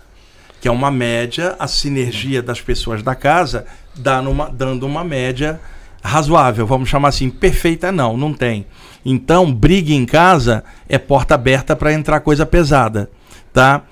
que 0.60 0.68
é 0.68 0.70
uma 0.70 0.90
média, 0.90 1.56
a 1.58 1.66
sinergia 1.66 2.42
das 2.42 2.60
pessoas 2.60 3.02
da 3.02 3.14
casa 3.14 3.64
dá 3.96 4.20
numa- 4.20 4.48
dando 4.50 4.86
uma 4.86 5.02
média 5.02 5.58
razoável, 6.02 6.66
vamos 6.66 6.88
chamar 6.88 7.08
assim, 7.08 7.30
perfeita 7.30 7.92
não, 7.92 8.16
não 8.16 8.34
tem. 8.34 8.66
Então, 9.04 9.52
briga 9.52 9.92
em 9.92 10.04
casa 10.04 10.62
é 10.88 10.98
porta 10.98 11.34
aberta 11.34 11.74
para 11.76 11.92
entrar 11.92 12.20
coisa 12.20 12.44
pesada, 12.44 13.08
tá? 13.52 13.82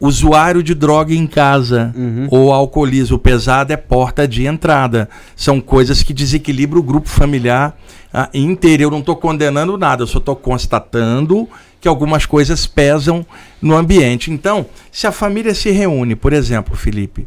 Usuário 0.00 0.62
de 0.62 0.74
droga 0.74 1.12
em 1.12 1.26
casa 1.26 1.92
ou 2.30 2.52
alcoolismo 2.52 3.18
pesado 3.18 3.72
é 3.72 3.76
porta 3.76 4.28
de 4.28 4.46
entrada. 4.46 5.08
São 5.34 5.60
coisas 5.60 6.04
que 6.04 6.14
desequilibram 6.14 6.80
o 6.80 6.84
grupo 6.84 7.08
familiar 7.08 7.76
ah, 8.14 8.28
inteiro. 8.32 8.84
Eu 8.84 8.90
não 8.90 9.00
estou 9.00 9.16
condenando 9.16 9.76
nada, 9.76 10.04
eu 10.04 10.06
só 10.06 10.18
estou 10.18 10.36
constatando 10.36 11.48
que 11.80 11.88
algumas 11.88 12.26
coisas 12.26 12.66
pesam 12.66 13.26
no 13.60 13.76
ambiente. 13.76 14.30
Então, 14.30 14.66
se 14.92 15.06
a 15.06 15.12
família 15.12 15.54
se 15.54 15.70
reúne, 15.70 16.14
por 16.14 16.32
exemplo, 16.32 16.76
Felipe, 16.76 17.26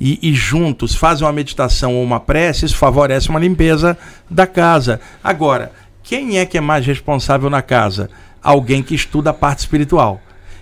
e, 0.00 0.18
e 0.22 0.32
juntos 0.32 0.94
fazem 0.94 1.26
uma 1.26 1.32
meditação 1.32 1.94
ou 1.94 2.02
uma 2.02 2.20
prece, 2.20 2.66
isso 2.66 2.76
favorece 2.76 3.28
uma 3.28 3.40
limpeza 3.40 3.98
da 4.30 4.46
casa. 4.46 5.00
Agora, 5.22 5.72
quem 6.02 6.38
é 6.38 6.46
que 6.46 6.56
é 6.56 6.60
mais 6.60 6.86
responsável 6.86 7.50
na 7.50 7.62
casa? 7.62 8.08
Alguém 8.42 8.82
que 8.82 8.94
estuda 8.94 9.30
a 9.30 9.34
parte 9.34 9.60
espiritual. 9.60 10.20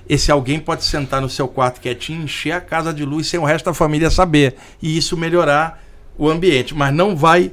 Esse 0.08 0.30
alguém 0.30 0.60
pode 0.60 0.84
sentar 0.84 1.20
no 1.20 1.28
seu 1.28 1.48
quarto 1.48 1.80
quietinho, 1.80 2.22
encher 2.22 2.52
a 2.52 2.60
casa 2.60 2.94
de 2.94 3.04
luz 3.04 3.26
sem 3.26 3.40
o 3.40 3.44
resto 3.44 3.66
da 3.66 3.74
família 3.74 4.10
saber. 4.10 4.56
E 4.80 4.96
isso 4.96 5.16
melhorar 5.16 5.82
o 6.16 6.28
ambiente. 6.28 6.74
Mas 6.74 6.94
não 6.94 7.16
vai 7.16 7.52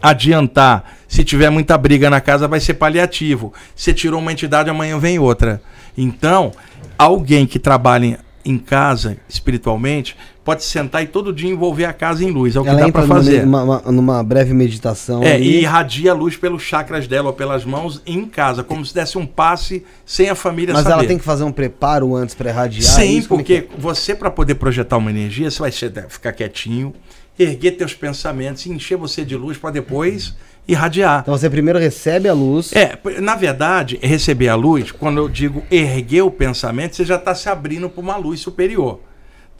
adiantar. 0.00 0.96
Se 1.08 1.24
tiver 1.24 1.50
muita 1.50 1.76
briga 1.76 2.08
na 2.08 2.20
casa, 2.20 2.48
vai 2.48 2.60
ser 2.60 2.74
paliativo. 2.74 3.52
Você 3.74 3.92
tirou 3.92 4.20
uma 4.20 4.32
entidade, 4.32 4.70
amanhã 4.70 4.98
vem 4.98 5.18
outra. 5.18 5.62
Então, 5.96 6.52
alguém 6.96 7.46
que 7.46 7.58
trabalha 7.58 8.06
em, 8.06 8.16
em 8.44 8.58
casa 8.58 9.16
espiritualmente 9.28 10.16
pode 10.44 10.64
sentar 10.64 11.02
e 11.02 11.06
todo 11.06 11.32
dia 11.32 11.48
envolver 11.48 11.84
a 11.84 11.92
casa 11.92 12.24
em 12.24 12.30
luz. 12.30 12.56
É 12.56 12.60
o 12.60 12.62
que 12.64 12.68
ela 12.68 12.80
dá 12.80 12.92
para 12.92 13.06
fazer. 13.06 13.44
Numa, 13.44 13.62
uma- 13.62 13.92
numa 13.92 14.22
breve 14.24 14.52
meditação. 14.52 15.22
É, 15.22 15.34
ali. 15.34 15.44
e 15.48 15.60
irradia 15.62 16.10
a 16.10 16.14
luz 16.14 16.36
pelos 16.36 16.62
chakras 16.62 17.06
dela 17.06 17.28
ou 17.28 17.32
pelas 17.32 17.64
mãos 17.64 18.02
em 18.04 18.24
casa, 18.26 18.62
como 18.64 18.84
se 18.84 18.92
desse 18.94 19.16
um 19.16 19.24
passe 19.26 19.84
sem 20.04 20.28
a 20.28 20.34
família 20.34 20.74
Mas 20.74 20.82
saber. 20.82 20.94
ela 20.94 21.04
tem 21.06 21.18
que 21.18 21.24
fazer 21.24 21.44
um 21.44 21.52
preparo 21.52 22.14
antes 22.16 22.34
pra 22.34 22.50
irradiar. 22.50 22.82
Sim, 22.82 23.18
isso? 23.18 23.26
É 23.26 23.28
porque 23.28 23.62
que 23.62 23.80
você, 23.80 24.14
para 24.14 24.30
poder 24.30 24.56
projetar 24.56 24.96
uma 24.96 25.10
energia, 25.10 25.50
você 25.50 25.60
vai 25.60 25.70
ficar 26.08 26.32
quietinho, 26.32 26.92
erguer 27.38 27.72
teus 27.72 27.94
pensamentos, 27.94 28.66
encher 28.66 28.96
você 28.96 29.24
de 29.24 29.36
luz 29.36 29.56
para 29.56 29.70
depois 29.70 30.34
irradiar. 30.66 31.20
Então 31.22 31.36
você 31.36 31.48
primeiro 31.50 31.78
recebe 31.78 32.28
a 32.28 32.32
luz. 32.34 32.72
É, 32.72 32.96
na 33.20 33.34
verdade, 33.34 33.98
receber 34.02 34.48
a 34.48 34.54
luz, 34.54 34.90
quando 34.92 35.18
eu 35.18 35.28
digo 35.28 35.62
erguer 35.70 36.22
o 36.22 36.30
pensamento, 36.30 36.96
você 36.96 37.04
já 37.04 37.16
está 37.16 37.34
se 37.34 37.48
abrindo 37.48 37.88
para 37.88 38.00
uma 38.00 38.16
luz 38.16 38.40
superior. 38.40 39.00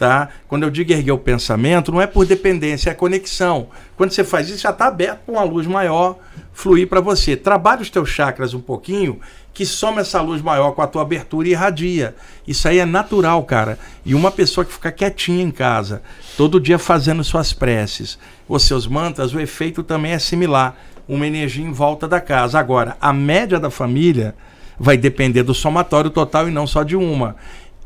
Tá? 0.02 0.30
Quando 0.48 0.64
eu 0.64 0.70
digo 0.70 0.90
erguer 0.90 1.12
o 1.12 1.16
pensamento, 1.18 1.92
não 1.92 2.00
é 2.00 2.08
por 2.08 2.26
dependência, 2.26 2.90
é 2.90 2.92
conexão. 2.92 3.68
Quando 3.96 4.10
você 4.10 4.24
faz 4.24 4.48
isso, 4.48 4.58
já 4.58 4.70
está 4.70 4.88
aberto 4.88 5.20
para 5.20 5.32
uma 5.32 5.44
luz 5.44 5.64
maior 5.64 6.18
fluir 6.52 6.88
para 6.88 7.00
você. 7.00 7.36
Trabalha 7.36 7.82
os 7.82 7.88
teus 7.88 8.08
chakras 8.08 8.52
um 8.52 8.60
pouquinho, 8.60 9.20
que 9.54 9.64
soma 9.64 10.00
essa 10.00 10.20
luz 10.20 10.42
maior 10.42 10.72
com 10.72 10.82
a 10.82 10.88
tua 10.88 11.02
abertura 11.02 11.46
e 11.46 11.52
irradia. 11.52 12.16
Isso 12.44 12.66
aí 12.66 12.80
é 12.80 12.84
natural, 12.84 13.44
cara. 13.44 13.78
E 14.04 14.12
uma 14.12 14.32
pessoa 14.32 14.64
que 14.64 14.72
fica 14.72 14.90
quietinha 14.90 15.44
em 15.44 15.52
casa, 15.52 16.02
todo 16.36 16.58
dia 16.58 16.80
fazendo 16.80 17.22
suas 17.22 17.52
preces, 17.52 18.18
os 18.48 18.64
seus 18.64 18.88
mantras, 18.88 19.32
o 19.32 19.38
efeito 19.38 19.84
também 19.84 20.14
é 20.14 20.18
similar. 20.18 20.76
Uma 21.06 21.28
energia 21.28 21.64
em 21.64 21.70
volta 21.70 22.08
da 22.08 22.20
casa. 22.20 22.58
Agora, 22.58 22.96
a 23.00 23.12
média 23.12 23.60
da 23.60 23.70
família 23.70 24.34
vai 24.78 24.96
depender 24.96 25.44
do 25.44 25.54
somatório 25.54 26.10
total 26.10 26.48
e 26.48 26.50
não 26.50 26.66
só 26.66 26.82
de 26.82 26.96
uma. 26.96 27.36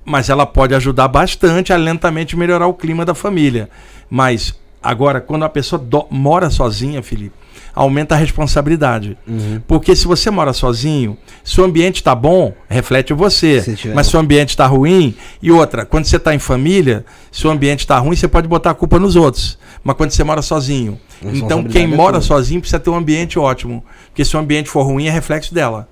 Mas 0.06 0.28
ela 0.30 0.46
pode 0.46 0.72
ajudar 0.74 1.08
bastante 1.08 1.72
a 1.72 1.76
lentamente 1.76 2.36
melhorar 2.36 2.68
o 2.68 2.74
clima 2.74 3.04
da 3.04 3.12
família. 3.14 3.68
Mas 4.08 4.54
agora, 4.82 5.20
quando 5.20 5.44
a 5.44 5.48
pessoa 5.48 5.78
do- 5.82 6.06
mora 6.08 6.48
sozinha, 6.48 7.02
Felipe, 7.02 7.34
aumenta 7.74 8.14
a 8.14 8.18
responsabilidade. 8.18 9.18
Porque 9.66 9.96
se 9.96 10.06
você 10.06 10.30
mora 10.30 10.52
sozinho, 10.52 11.18
se 11.44 11.60
o 11.60 11.64
ambiente 11.64 11.96
está 11.96 12.14
bom, 12.14 12.54
reflete 12.68 13.12
você. 13.12 13.60
Se 13.62 13.76
Mas 13.94 14.06
se 14.06 14.16
o 14.16 14.20
ambiente 14.20 14.50
está 14.50 14.66
ruim, 14.66 15.14
e 15.42 15.50
outra, 15.50 15.84
quando 15.84 16.04
você 16.04 16.16
está 16.16 16.32
em 16.34 16.38
família, 16.38 17.04
se 17.32 17.46
o 17.46 17.50
ambiente 17.50 17.80
está 17.80 17.98
ruim, 17.98 18.14
você 18.16 18.28
pode 18.28 18.46
botar 18.46 18.70
a 18.70 18.74
culpa 18.74 18.98
nos 19.00 19.16
outros. 19.16 19.58
Mas 19.82 19.96
quando 19.96 20.12
você 20.12 20.22
mora 20.24 20.40
sozinho. 20.40 20.98
Então, 21.22 21.64
quem 21.64 21.84
é 21.84 21.86
mora 21.96 22.20
sozinho 22.20 22.60
precisa 22.60 22.78
ter 22.78 22.90
um 22.90 22.94
ambiente 22.96 23.38
ótimo. 23.38 23.84
Porque 24.06 24.24
se 24.24 24.36
o 24.36 24.38
ambiente 24.40 24.70
for 24.70 24.82
ruim, 24.84 25.06
é 25.06 25.10
reflexo 25.10 25.52
dela. 25.52 25.88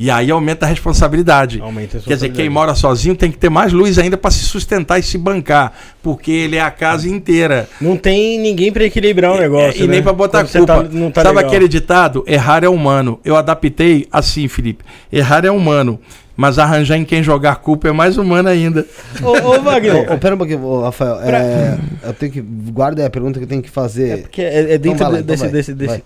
E 0.00 0.12
aí 0.12 0.30
aumenta 0.30 0.64
a 0.64 0.68
responsabilidade. 0.68 1.60
Aumenta 1.60 1.98
a 1.98 2.00
Quer 2.00 2.14
dizer, 2.14 2.28
quem 2.30 2.48
mora 2.48 2.72
sozinho 2.76 3.16
tem 3.16 3.32
que 3.32 3.36
ter 3.36 3.48
mais 3.50 3.72
luz 3.72 3.98
ainda 3.98 4.16
para 4.16 4.30
se 4.30 4.44
sustentar 4.44 4.96
e 4.98 5.02
se 5.02 5.18
bancar. 5.18 5.72
Porque 6.00 6.30
ele 6.30 6.54
é 6.54 6.60
a 6.60 6.70
casa 6.70 7.08
inteira. 7.08 7.68
Não 7.80 7.96
tem 7.96 8.38
ninguém 8.38 8.70
pra 8.72 8.84
equilibrar 8.84 9.32
o 9.32 9.38
negócio. 9.38 9.80
É, 9.82 9.84
e 9.84 9.88
nem 9.88 9.98
né? 9.98 10.02
para 10.02 10.12
botar 10.12 10.44
Quando 10.44 10.52
culpa. 10.66 10.84
tá- 10.84 10.88
não 10.92 11.10
tá 11.10 11.22
Sabe 11.22 11.34
legal. 11.36 11.50
aquele 11.50 11.66
ditado? 11.66 12.22
Errar 12.28 12.62
é 12.62 12.68
humano. 12.68 13.18
Eu 13.24 13.34
adaptei 13.36 14.06
assim, 14.12 14.46
Felipe. 14.46 14.84
Errar 15.12 15.44
é 15.44 15.50
humano. 15.50 15.98
Mas 16.36 16.56
arranjar 16.60 16.96
em 16.96 17.04
quem 17.04 17.20
jogar 17.20 17.56
culpa 17.56 17.88
é 17.88 17.92
mais 17.92 18.16
humano 18.16 18.48
ainda. 18.48 18.86
Ô, 19.20 19.30
ô 19.30 19.58
Wagner. 19.60 20.08
Ô, 20.08 20.14
ô, 20.14 20.18
pera 20.18 20.36
um 20.36 20.38
pouquinho, 20.38 20.62
ô, 20.64 20.82
Rafael. 20.82 21.18
é, 21.22 21.76
eu 22.04 22.12
tenho 22.14 22.30
que. 22.30 22.40
Guarda 22.40 23.02
aí 23.02 23.06
a 23.08 23.10
pergunta 23.10 23.40
que 23.40 23.44
eu 23.44 23.48
tenho 23.48 23.60
que 23.62 23.68
fazer. 23.68 24.10
É 24.10 24.16
porque 24.18 24.42
é, 24.42 24.74
é 24.74 24.78
dentro 24.78 24.90
Então 24.92 24.96
vai 24.98 25.06
lá, 25.06 25.16
de- 25.16 25.22
então 25.24 25.26
desse, 25.26 25.42
vai, 25.42 25.50
desse, 25.50 25.74
desse. 25.74 26.04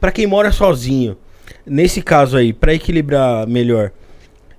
Pra 0.00 0.10
quem 0.10 0.26
mora 0.26 0.50
sozinho, 0.50 1.16
nesse 1.66 2.00
caso 2.02 2.36
aí, 2.36 2.52
pra 2.52 2.74
equilibrar 2.74 3.46
melhor, 3.46 3.90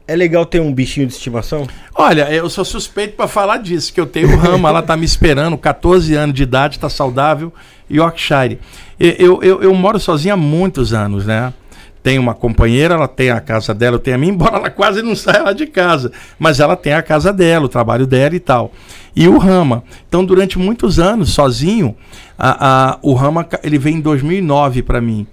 é 0.08 0.16
legal 0.16 0.46
ter 0.46 0.60
um 0.60 0.74
bichinho 0.74 1.06
de 1.06 1.14
estimação? 1.14 1.68
Olha, 1.94 2.32
eu 2.34 2.50
sou 2.50 2.66
suspeito 2.66 3.16
para 3.16 3.28
falar 3.28 3.58
disso, 3.58 3.94
que 3.94 4.00
eu 4.02 4.08
tenho 4.08 4.36
Rama, 4.38 4.70
ela 4.70 4.82
tá 4.82 4.98
me 4.98 5.06
esperando, 5.06 5.58
14 5.58 6.16
anos 6.16 6.36
de 6.36 6.44
idade, 6.44 6.80
tá 6.80 6.90
saudável, 6.90 7.54
Yorkshire. 7.92 8.60
Eu, 9.00 9.42
eu, 9.44 9.62
eu 9.62 9.74
moro 9.74 10.00
sozinho 10.00 10.34
há 10.34 10.38
muitos 10.38 10.94
anos, 10.94 11.26
né? 11.26 11.54
Tenho 12.02 12.22
uma 12.22 12.34
companheira, 12.34 12.96
ela 12.96 13.08
tem 13.10 13.30
a 13.30 13.40
casa 13.42 13.74
dela, 13.74 13.98
eu 13.98 14.00
tenho 14.00 14.16
a 14.16 14.20
minha, 14.20 14.32
embora 14.34 14.56
ela 14.56 14.70
quase 14.70 15.02
não 15.02 15.16
saia 15.16 15.44
lá 15.44 15.54
de 15.54 15.68
casa. 15.68 16.12
Mas 16.40 16.60
ela 16.60 16.76
tem 16.76 16.94
a 16.94 17.04
casa 17.04 17.32
dela, 17.32 17.66
o 17.66 17.70
trabalho 17.70 18.08
dela 18.08 18.36
e 18.36 18.40
tal. 18.40 18.72
E 19.16 19.28
o 19.28 19.38
Rama. 19.38 19.84
Então, 20.08 20.24
durante 20.24 20.58
muitos 20.58 20.98
anos, 20.98 21.30
sozinho, 21.34 21.96
a, 22.38 22.94
a- 22.94 23.00
o 23.02 23.14
Rama 23.14 23.46
ele 23.64 23.78
veio 23.78 23.98
em 23.98 24.02
2009 24.02 24.82
para 24.82 25.02
mim. 25.02 25.28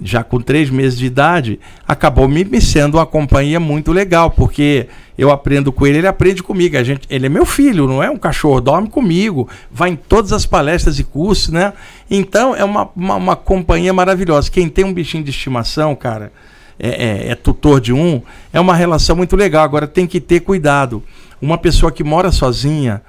Já 0.00 0.24
com 0.24 0.40
três 0.40 0.70
meses 0.70 0.98
de 0.98 1.06
idade, 1.06 1.60
acabou 1.86 2.26
me, 2.28 2.60
sendo 2.60 2.96
uma 2.96 3.06
companhia 3.06 3.60
muito 3.60 3.92
legal, 3.92 4.30
porque 4.30 4.88
eu 5.18 5.30
aprendo 5.30 5.70
com 5.70 5.86
ele, 5.86 5.98
ele 5.98 6.06
aprende 6.06 6.42
comigo. 6.42 6.76
A 6.76 6.82
gente, 6.82 7.06
ele 7.10 7.26
é 7.26 7.28
meu 7.28 7.44
filho, 7.44 7.86
não 7.86 8.02
é 8.02 8.10
um 8.10 8.16
cachorro, 8.16 8.60
dorme 8.60 8.88
comigo, 8.88 9.48
vai 9.70 9.90
em 9.90 9.96
todas 9.96 10.32
as 10.32 10.46
palestras 10.46 10.98
e 10.98 11.04
cursos, 11.04 11.48
né? 11.48 11.72
Então 12.10 12.54
é 12.54 12.64
uma, 12.64 12.88
uma, 12.96 13.16
uma 13.16 13.36
companhia 13.36 13.92
maravilhosa. 13.92 14.50
Quem 14.50 14.68
tem 14.68 14.84
um 14.84 14.92
bichinho 14.92 15.24
de 15.24 15.30
estimação, 15.30 15.94
cara, 15.94 16.32
é, 16.78 16.88
é, 16.88 17.28
é 17.30 17.34
tutor 17.34 17.80
de 17.80 17.92
um, 17.92 18.22
é 18.52 18.60
uma 18.60 18.74
relação 18.74 19.14
muito 19.14 19.36
legal. 19.36 19.64
Agora 19.64 19.86
tem 19.86 20.06
que 20.06 20.20
ter 20.20 20.40
cuidado. 20.40 21.02
Uma 21.40 21.58
pessoa 21.58 21.90
que 21.90 22.04
mora 22.04 22.30
sozinha, 22.30 23.02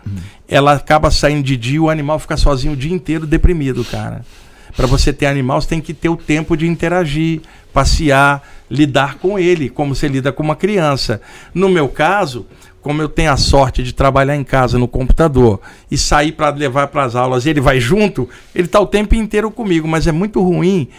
ela 0.48 0.74
acaba 0.74 1.12
saindo 1.12 1.44
de 1.44 1.56
dia, 1.56 1.82
o 1.82 1.90
animal 1.90 2.18
fica 2.18 2.36
sozinho 2.36 2.74
o 2.74 2.76
dia 2.76 2.92
inteiro 2.92 3.28
deprimido, 3.28 3.86
cara. 3.86 4.26
Para 4.76 4.88
você 4.88 5.14
ter 5.14 5.28
animal, 5.28 5.62
você 5.62 5.68
tem 5.68 5.82
que 5.82 5.94
ter 5.94 6.10
o 6.10 6.18
tempo 6.18 6.58
de 6.58 6.68
interagir, 6.68 7.42
passear, 7.72 8.42
lidar 8.70 9.16
com 9.20 9.38
ele, 9.38 9.70
como 9.70 9.94
você 9.96 10.08
lida 10.08 10.32
com 10.32 10.42
uma 10.42 10.56
criança. 10.56 11.22
No 11.54 11.70
meu 11.70 11.88
caso, 11.88 12.48
como 12.82 13.02
eu 13.02 13.08
tenho 13.08 13.32
a 13.32 13.38
sorte 13.38 13.84
de 13.84 13.94
trabalhar 13.94 14.36
em 14.36 14.44
casa 14.44 14.78
no 14.78 14.88
computador 14.88 15.62
e 15.90 15.98
sair 15.98 16.32
para 16.32 16.50
levar 16.50 16.88
para 16.88 17.04
as 17.04 17.16
aulas, 17.16 17.46
e 17.46 17.50
ele 17.50 17.62
vai 17.62 17.80
junto, 17.80 18.28
ele 18.54 18.66
está 18.66 18.80
o 18.80 18.88
tempo 18.88 19.16
inteiro 19.16 19.50
comigo, 19.52 19.88
mas 19.88 20.08
é 20.08 20.12
muito 20.12 20.42
ruim 20.42 20.90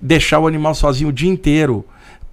deixar 0.00 0.38
o 0.38 0.46
animal 0.46 0.74
sozinho 0.74 1.10
o 1.10 1.12
dia 1.12 1.30
inteiro 1.30 1.84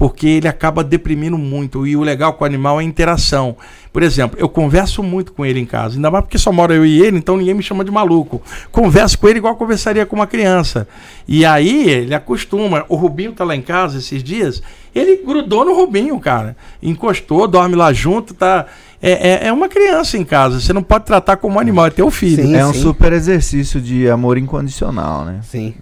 porque 0.01 0.25
ele 0.25 0.47
acaba 0.47 0.83
deprimindo 0.83 1.37
muito. 1.37 1.85
E 1.85 1.95
o 1.95 2.01
legal 2.01 2.33
com 2.33 2.43
o 2.43 2.47
animal 2.47 2.79
é 2.79 2.83
a 2.83 2.83
interação. 2.83 3.55
Por 3.93 4.01
exemplo, 4.01 4.35
eu 4.39 4.49
converso 4.49 5.03
muito 5.03 5.31
com 5.31 5.45
ele 5.45 5.59
em 5.59 5.65
casa, 5.65 5.93
ainda 5.93 6.09
mais 6.09 6.23
porque 6.23 6.39
só 6.39 6.51
mora 6.51 6.73
eu 6.73 6.83
e 6.83 6.99
ele, 7.03 7.19
então 7.19 7.37
ninguém 7.37 7.53
me 7.53 7.61
chama 7.61 7.85
de 7.85 7.91
maluco. 7.91 8.41
Converso 8.71 9.19
com 9.19 9.27
ele 9.27 9.37
igual 9.37 9.55
conversaria 9.55 10.03
com 10.03 10.15
uma 10.15 10.25
criança. 10.25 10.87
E 11.27 11.45
aí 11.45 11.87
ele 11.87 12.15
acostuma. 12.15 12.83
O 12.89 12.95
Rubinho 12.95 13.31
tá 13.33 13.43
lá 13.43 13.55
em 13.55 13.61
casa 13.61 13.99
esses 13.99 14.23
dias, 14.23 14.63
ele 14.95 15.17
grudou 15.17 15.63
no 15.63 15.75
Rubinho, 15.75 16.19
cara. 16.19 16.57
Encostou, 16.81 17.47
dorme 17.47 17.75
lá 17.75 17.93
junto, 17.93 18.33
tá. 18.33 18.65
É, 18.99 19.11
é, 19.11 19.47
é 19.49 19.53
uma 19.53 19.69
criança 19.69 20.17
em 20.17 20.25
casa, 20.25 20.59
você 20.59 20.73
não 20.73 20.81
pode 20.81 21.05
tratar 21.05 21.37
como 21.37 21.57
um 21.57 21.59
animal, 21.59 21.85
é 21.85 21.91
teu 21.91 22.09
filho. 22.09 22.43
Sim. 22.43 22.55
é 22.55 22.65
um 22.65 22.73
super 22.73 23.13
exercício 23.13 23.79
de 23.79 24.09
amor 24.09 24.39
incondicional, 24.39 25.25
né? 25.25 25.41
Sim, 25.43 25.75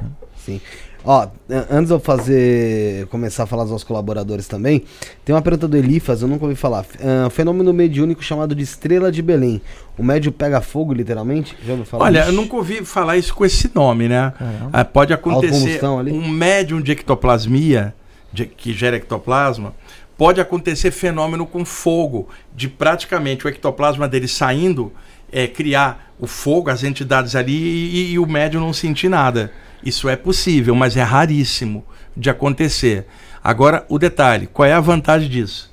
sim. 0.45 0.59
Ó, 1.03 1.27
an- 1.49 1.65
antes 1.71 1.87
de 1.87 1.93
eu 1.93 1.99
fazer. 1.99 3.05
começar 3.07 3.43
a 3.43 3.45
falar 3.45 3.63
dos 3.63 3.71
nossos 3.71 3.87
colaboradores 3.87 4.47
também, 4.47 4.83
tem 5.23 5.33
uma 5.33 5.41
pergunta 5.41 5.67
do 5.67 5.77
Elifas, 5.77 6.21
eu 6.21 6.27
nunca 6.27 6.43
ouvi 6.45 6.55
falar. 6.55 6.85
Ah, 7.01 7.29
fenômeno 7.29 7.71
mediúnico 7.73 8.21
chamado 8.23 8.53
de 8.53 8.63
estrela 8.63 9.11
de 9.11 9.21
Belém. 9.21 9.61
O 9.97 10.03
médio 10.03 10.31
pega 10.31 10.59
fogo, 10.61 10.93
literalmente? 10.93 11.55
Já 11.65 11.71
ouviu 11.71 11.85
falar? 11.85 12.05
Olha, 12.05 12.19
disso? 12.21 12.31
eu 12.31 12.35
nunca 12.35 12.55
ouvi 12.55 12.83
falar 12.85 13.17
isso 13.17 13.33
com 13.33 13.45
esse 13.45 13.71
nome, 13.73 14.07
né? 14.09 14.33
Caramba. 14.37 14.69
Ah, 14.73 14.85
pode 14.85 15.13
acontecer 15.13 15.79
um 16.11 16.27
médium 16.27 16.81
de 16.81 16.91
ectoplasmia, 16.91 17.93
de- 18.33 18.45
que 18.45 18.73
gera 18.73 18.97
ectoplasma, 18.97 19.73
pode 20.17 20.41
acontecer 20.41 20.91
fenômeno 20.91 21.45
com 21.45 21.63
fogo, 21.63 22.27
de 22.53 22.67
praticamente 22.67 23.45
o 23.45 23.49
ectoplasma 23.49 24.07
dele 24.07 24.27
saindo, 24.27 24.91
é, 25.31 25.47
criar 25.47 26.11
o 26.19 26.27
fogo, 26.27 26.69
as 26.69 26.83
entidades 26.83 27.35
ali, 27.37 27.53
e, 27.53 28.11
e 28.11 28.19
o 28.19 28.25
médium 28.27 28.59
não 28.59 28.73
sentir 28.73 29.07
nada. 29.07 29.51
Isso 29.83 30.09
é 30.09 30.15
possível, 30.15 30.75
mas 30.75 30.97
é 30.97 31.01
raríssimo 31.01 31.85
de 32.15 32.29
acontecer. 32.29 33.05
Agora, 33.43 33.85
o 33.87 33.97
detalhe, 33.97 34.47
qual 34.47 34.67
é 34.67 34.73
a 34.73 34.79
vantagem 34.79 35.29
disso? 35.29 35.71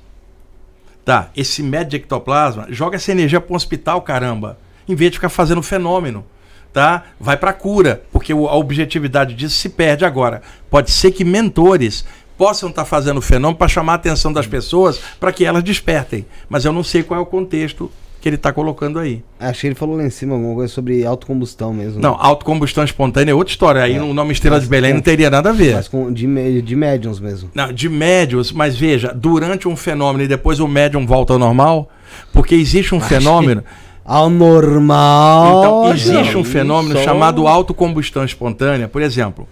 Tá, 1.03 1.29
esse 1.35 1.63
médio 1.63 1.91
de 1.91 1.95
ectoplasma 1.97 2.67
joga 2.69 2.95
essa 2.97 3.11
energia 3.11 3.39
para 3.39 3.53
um 3.53 3.55
hospital, 3.55 4.01
caramba. 4.01 4.57
Em 4.87 4.95
vez 4.95 5.11
de 5.11 5.17
ficar 5.17 5.29
fazendo 5.29 5.61
fenômeno, 5.61 6.25
tá? 6.73 7.03
Vai 7.19 7.37
para 7.37 7.53
cura, 7.53 8.03
porque 8.11 8.33
o- 8.33 8.47
a 8.47 8.55
objetividade 8.55 9.33
disso 9.33 9.55
se 9.55 9.69
perde 9.69 10.05
agora. 10.05 10.41
Pode 10.69 10.91
ser 10.91 11.11
que 11.11 11.23
mentores 11.23 12.05
possam 12.37 12.69
estar 12.69 12.85
fazendo 12.85 13.21
fenômeno 13.21 13.57
para 13.57 13.67
chamar 13.67 13.93
a 13.93 13.95
atenção 13.95 14.31
das 14.31 14.47
pessoas 14.47 14.99
para 15.19 15.31
que 15.31 15.43
elas 15.45 15.63
despertem, 15.63 16.25
mas 16.47 16.65
eu 16.65 16.71
não 16.73 16.83
sei 16.83 17.03
qual 17.03 17.19
é 17.19 17.23
o 17.23 17.25
contexto 17.25 17.91
que 18.19 18.27
ele 18.27 18.35
está 18.35 18.51
colocando 18.51 18.97
aí. 18.99 19.23
Acho 19.39 19.61
que 19.61 19.67
ele 19.67 19.75
falou 19.75 19.95
lá 19.97 20.03
em 20.03 20.09
cima 20.09 20.33
alguma 20.35 20.55
coisa 20.55 20.73
sobre 20.73 21.05
autocombustão 21.05 21.73
mesmo. 21.73 22.01
Não, 22.01 22.15
autocombustão 22.19 22.83
espontânea 22.83 23.31
é 23.31 23.35
outra 23.35 23.51
história. 23.51 23.81
Aí 23.83 23.95
É. 23.95 23.99
no 23.99 24.13
nome 24.13 24.31
Estrela 24.33 24.55
Mas 24.57 24.63
de 24.63 24.69
Belém 24.69 24.91
com- 24.91 24.95
não 24.95 25.01
teria 25.03 25.29
nada 25.29 25.49
a 25.49 25.53
ver. 25.53 25.75
Mas 25.75 25.87
com, 25.87 26.11
de, 26.11 26.61
de 26.61 26.75
médiums 26.75 27.19
mesmo. 27.19 27.49
Não, 27.53 27.71
de 27.71 27.87
médios, 27.89 28.51
mas 28.51 28.75
veja, 28.75 29.13
durante 29.13 29.67
um 29.67 29.75
fenômeno 29.75 30.23
e 30.23 30.27
depois 30.27 30.59
o 30.59 30.67
médium 30.67 31.05
volta 31.05 31.33
ao 31.33 31.39
normal, 31.39 31.89
porque 32.33 32.55
existe 32.55 32.93
um 32.95 32.99
fenômeno. 32.99 33.63
Ao 34.03 34.29
normal. 34.29 35.59
Então, 35.59 35.93
existe 35.93 36.37
um 36.37 36.41
isso. 36.41 36.51
fenômeno 36.51 36.99
chamado 37.03 37.47
autocombustão 37.47 38.23
espontânea. 38.23 38.87
Por 38.87 39.01
exemplo, 39.01 39.47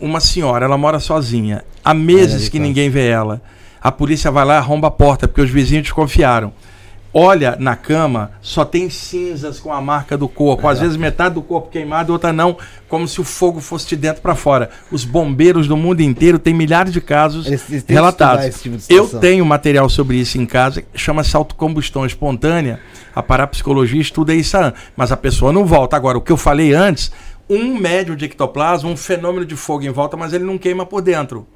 uma 0.00 0.20
senhora, 0.20 0.64
ela 0.64 0.78
mora 0.78 1.00
sozinha, 1.00 1.64
há 1.84 1.92
meses 1.92 2.46
É, 2.46 2.50
que 2.50 2.58
tá. 2.58 2.62
ninguém 2.64 2.88
vê 2.88 3.08
ela. 3.08 3.40
A 3.82 3.92
polícia 3.92 4.30
vai 4.30 4.44
lá 4.44 4.54
e 4.54 4.58
arromba 4.58 4.88
a 4.88 4.90
porta, 4.90 5.28
porque 5.28 5.40
os 5.40 5.50
vizinhos 5.50 5.84
desconfiaram. 5.84 6.52
Olha 7.18 7.56
na 7.58 7.74
cama, 7.74 8.32
só 8.42 8.62
tem 8.62 8.90
cinzas 8.90 9.58
com 9.58 9.72
a 9.72 9.80
marca 9.80 10.18
do 10.18 10.28
corpo. 10.28 10.68
Às 10.68 10.80
vezes 10.80 10.98
metade 10.98 11.36
do 11.36 11.40
corpo 11.40 11.70
queimado, 11.70 12.12
outra 12.12 12.30
não, 12.30 12.58
como 12.90 13.08
se 13.08 13.18
o 13.18 13.24
fogo 13.24 13.58
fosse 13.58 13.86
de 13.88 13.96
dentro 13.96 14.20
para 14.20 14.34
fora. 14.34 14.68
Os 14.92 15.02
bombeiros 15.02 15.66
do 15.66 15.78
mundo 15.78 16.02
inteiro 16.02 16.38
têm 16.38 16.52
milhares 16.52 16.92
de 16.92 17.00
casos 17.00 17.46
Eles- 17.46 17.70
eles 17.70 17.84
relatados. 17.88 18.60
tipo 18.60 18.76
de 18.76 18.84
Eu 18.94 19.08
tenho 19.08 19.46
material 19.46 19.88
sobre 19.88 20.18
isso 20.18 20.36
em 20.36 20.44
casa, 20.44 20.84
chama-se 20.94 21.34
autocombustão 21.34 22.04
espontânea. 22.04 22.80
A 23.14 23.22
parapsicologia 23.22 24.02
estuda 24.02 24.34
isso 24.34 24.58
mas 24.94 25.10
a 25.10 25.16
pessoa 25.16 25.50
não 25.54 25.64
volta. 25.64 25.96
Agora, 25.96 26.18
o 26.18 26.20
que 26.20 26.30
eu 26.32 26.36
falei 26.36 26.74
antes, 26.74 27.10
um 27.48 27.78
médio 27.78 28.14
de 28.14 28.26
ectoplasma, 28.26 28.90
um 28.90 28.96
fenômeno 28.96 29.46
de 29.46 29.56
fogo 29.56 29.84
em 29.84 29.90
volta, 29.90 30.18
mas 30.18 30.34
ele 30.34 30.44
não 30.44 30.58
queima 30.58 30.84
por 30.84 31.00
dentro. 31.00 31.46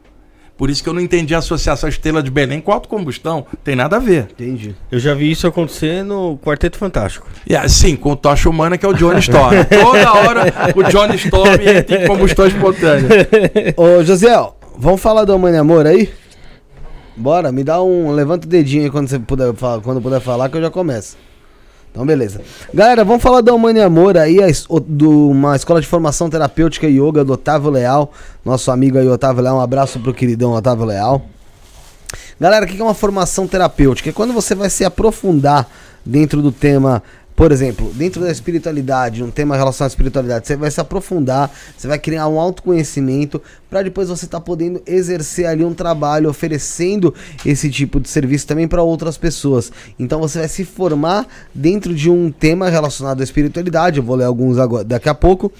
Por 0.61 0.69
isso 0.69 0.83
que 0.83 0.91
eu 0.91 0.93
não 0.93 1.01
entendi 1.01 1.35
a 1.35 1.39
associação 1.39 1.89
Estrela 1.89 2.23
de 2.23 2.31
Belém 2.31 2.61
com 2.61 2.71
autocombustão. 2.71 3.47
Tem 3.65 3.75
nada 3.75 3.97
a 3.97 3.99
ver. 3.99 4.29
Entendi. 4.33 4.77
Eu 4.93 4.99
já 4.99 5.15
vi 5.15 5.31
isso 5.31 5.47
acontecer 5.47 6.05
no 6.05 6.37
Quarteto 6.37 6.77
Fantástico. 6.77 7.27
E 7.49 7.57
assim, 7.57 7.97
com 7.97 8.11
o 8.13 8.17
tocha 8.17 8.51
humana, 8.51 8.77
que 8.77 8.85
é 8.85 8.89
o 8.91 8.93
Johnny 8.93 9.21
Storm. 9.21 9.55
Toda 9.65 10.13
hora 10.13 10.53
o 10.77 10.83
Johnny 10.83 11.17
Storm 11.17 11.55
ele 11.63 11.83
tem 11.83 12.07
combustão 12.07 12.47
espontânea. 12.47 13.09
Ô, 13.75 14.05
Josiel, 14.05 14.55
vamos 14.77 15.01
falar 15.01 15.25
do 15.25 15.39
Mãe 15.39 15.57
Amor 15.57 15.87
aí? 15.87 16.11
Bora, 17.17 17.51
me 17.51 17.65
dá 17.65 17.83
um. 17.83 18.11
Levanta 18.11 18.47
o 18.47 18.51
dedinho 18.51 18.85
aí 18.85 18.91
quando 18.91 19.09
você 19.09 19.19
puder, 19.19 19.55
quando 19.83 20.03
puder 20.03 20.21
falar 20.21 20.51
que 20.51 20.59
eu 20.59 20.63
já 20.63 20.71
começo. 20.71 21.17
Então, 21.91 22.07
beleza. 22.07 22.41
Galera, 22.73 23.05
vamos 23.05 23.23
falar 23.23 23.41
da 23.41 23.53
Humane 23.53 23.81
Amor 23.81 24.17
aí, 24.17 24.39
do, 24.87 25.31
uma 25.31 25.57
escola 25.57 25.81
de 25.81 25.87
formação 25.87 26.31
terapêutica 26.31 26.87
e 26.87 27.01
yoga 27.01 27.25
do 27.25 27.33
Otávio 27.33 27.71
Leal. 27.71 28.13
Nosso 28.45 28.71
amigo 28.71 28.97
aí, 28.97 29.09
Otávio 29.09 29.43
Leal. 29.43 29.57
Um 29.57 29.61
abraço 29.61 29.99
pro 29.99 30.15
queridão 30.15 30.53
Otávio 30.53 30.85
Leal. 30.85 31.23
Galera, 32.41 32.65
o 32.65 32.69
que 32.69 32.81
é 32.81 32.85
uma 32.85 32.95
formação 32.95 33.47
terapêutica? 33.47 34.09
É 34.09 34.13
quando 34.13 34.33
você 34.33 34.55
vai 34.55 34.71
se 34.71 34.85
aprofundar 34.85 35.69
dentro 36.05 36.41
do 36.41 36.51
tema, 36.51 37.03
por 37.41 37.53
exemplo, 37.53 37.91
dentro 37.95 38.21
da 38.21 38.31
espiritualidade, 38.31 39.25
um 39.25 39.31
tema 39.31 39.57
relacionado 39.57 39.89
à 39.89 39.93
espiritualidade, 39.93 40.47
você 40.47 40.57
vai 40.57 40.71
se 40.71 40.79
aprofundar, 40.79 41.51
você 41.75 41.89
vai 41.89 41.99
criar 41.99 42.29
um 42.29 42.39
autoconhecimento 42.39 43.41
para 43.71 43.83
depois 43.83 44.11
você 44.11 44.27
estar 44.27 44.41
podendo 44.41 44.83
exercer 44.87 45.47
ali 45.47 45.65
um 45.65 45.73
trabalho 45.73 46.29
oferecendo 46.29 47.15
esse 47.47 47.71
tipo 47.71 47.99
de 47.99 48.11
serviço 48.11 48.47
também 48.47 48.69
para 48.69 48.83
outras 48.83 49.17
pessoas. 49.17 49.73
Então 49.99 50.21
você 50.21 50.41
vai 50.41 50.49
se 50.49 50.67
formar 50.67 51.27
dentro 51.55 51.95
de 51.95 52.11
um 52.11 52.31
tema 52.31 52.69
relacionado 52.69 53.23
à 53.23 53.25
espiritualidade, 53.25 53.97
eu 53.97 54.05
vou 54.05 54.17
ler 54.17 54.25
alguns 54.25 54.59
agora, 54.59 54.85
daqui 54.85 55.09
a 55.09 55.15
pouco. 55.15 55.51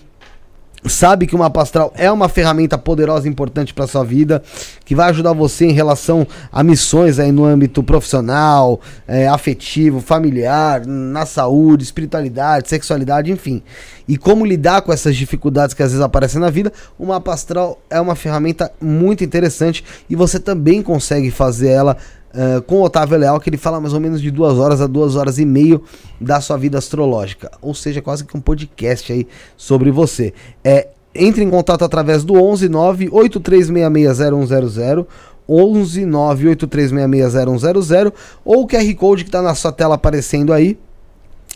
sabe 0.87 1.27
que 1.27 1.35
o 1.35 1.39
mapa 1.39 1.63
astral 1.63 1.93
é 1.97 2.11
uma 2.11 2.29
ferramenta 2.29 2.77
poderosa 2.77 3.27
e 3.27 3.31
importante 3.31 3.73
para 3.73 3.87
sua 3.87 4.05
vida, 4.05 4.43
que 4.85 4.95
vai 4.95 5.11
ajudar 5.11 5.33
você 5.33 5.65
em 5.65 5.73
relação 5.73 6.27
a 6.53 6.63
missões 6.63 7.19
aí 7.19 7.33
no 7.33 7.45
âmbito 7.45 7.83
profissional, 7.83 8.81
é, 9.07 9.27
afetivo, 9.27 10.01
familiar, 10.01 10.85
na 10.87 11.25
saúde, 11.25 11.85
espiritualidade, 11.85 12.69
sexualidade, 12.69 13.33
enfim. 13.33 13.63
E 14.07 14.19
como 14.19 14.45
lidar 14.45 14.83
com 14.83 14.93
essas 14.93 15.17
dificuldades 15.17 15.75
que 15.75 15.83
às 15.83 15.91
vezes 15.91 16.05
aparecem 16.05 16.41
na 16.41 16.51
vida, 16.51 16.73
o 16.99 17.07
mapa 17.07 17.33
astral 17.33 17.81
é 17.89 18.01
uma 18.01 18.15
ferramenta 18.15 18.71
muito 18.81 19.25
interessante 19.25 19.85
e 20.09 20.15
você 20.15 20.39
também 20.39 20.83
consegue 20.83 21.31
fazer 21.31 21.69
ela 21.69 21.97
Uh, 22.35 22.61
com 22.63 22.81
o 22.81 22.83
Otávio 22.83 23.17
Leal, 23.17 23.39
que 23.39 23.49
ele 23.49 23.57
fala 23.57 23.81
mais 23.81 23.95
ou 23.95 24.01
menos 24.01 24.21
de 24.21 24.29
duas 24.29 24.59
horas 24.59 24.81
a 24.81 24.89
duas 24.89 25.15
horas 25.15 25.39
e 25.39 25.45
meio 25.45 25.85
da 26.21 26.41
sua 26.41 26.57
vida 26.57 26.77
astrológica. 26.77 27.49
Ou 27.63 27.73
seja, 27.75 28.03
quase 28.03 28.25
que 28.25 28.37
um 28.37 28.41
podcast 28.41 29.13
aí 29.13 29.29
sobre 29.57 29.93
você. 29.93 30.35
É, 30.65 30.89
entre 31.15 31.45
em 31.45 31.51
contato 31.51 31.85
através 31.85 32.25
do 32.25 32.35
11 32.35 32.69
9 32.69 33.09
83660100 33.09 35.07
11 35.49 36.07
9 36.07 36.57
83660100 36.57 38.13
ou 38.45 38.63
o 38.63 38.67
QR 38.67 38.95
Code 38.97 39.23
que 39.23 39.29
está 39.29 39.41
na 39.41 39.55
sua 39.55 39.71
tela 39.71 39.95
aparecendo 39.95 40.53
aí. 40.53 40.77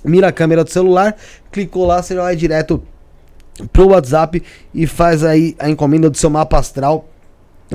Mira 0.05 0.29
a 0.29 0.33
câmera 0.33 0.63
do 0.63 0.71
celular, 0.71 1.17
clicou 1.51 1.85
lá, 1.85 2.01
você 2.01 2.15
vai 2.15 2.37
direto 2.37 2.81
pro 3.73 3.89
WhatsApp 3.89 4.41
e 4.73 4.87
faz 4.87 5.25
aí 5.25 5.57
a 5.59 5.69
encomenda 5.69 6.09
do 6.09 6.17
seu 6.17 6.31
mapa 6.31 6.59
astral, 6.59 7.09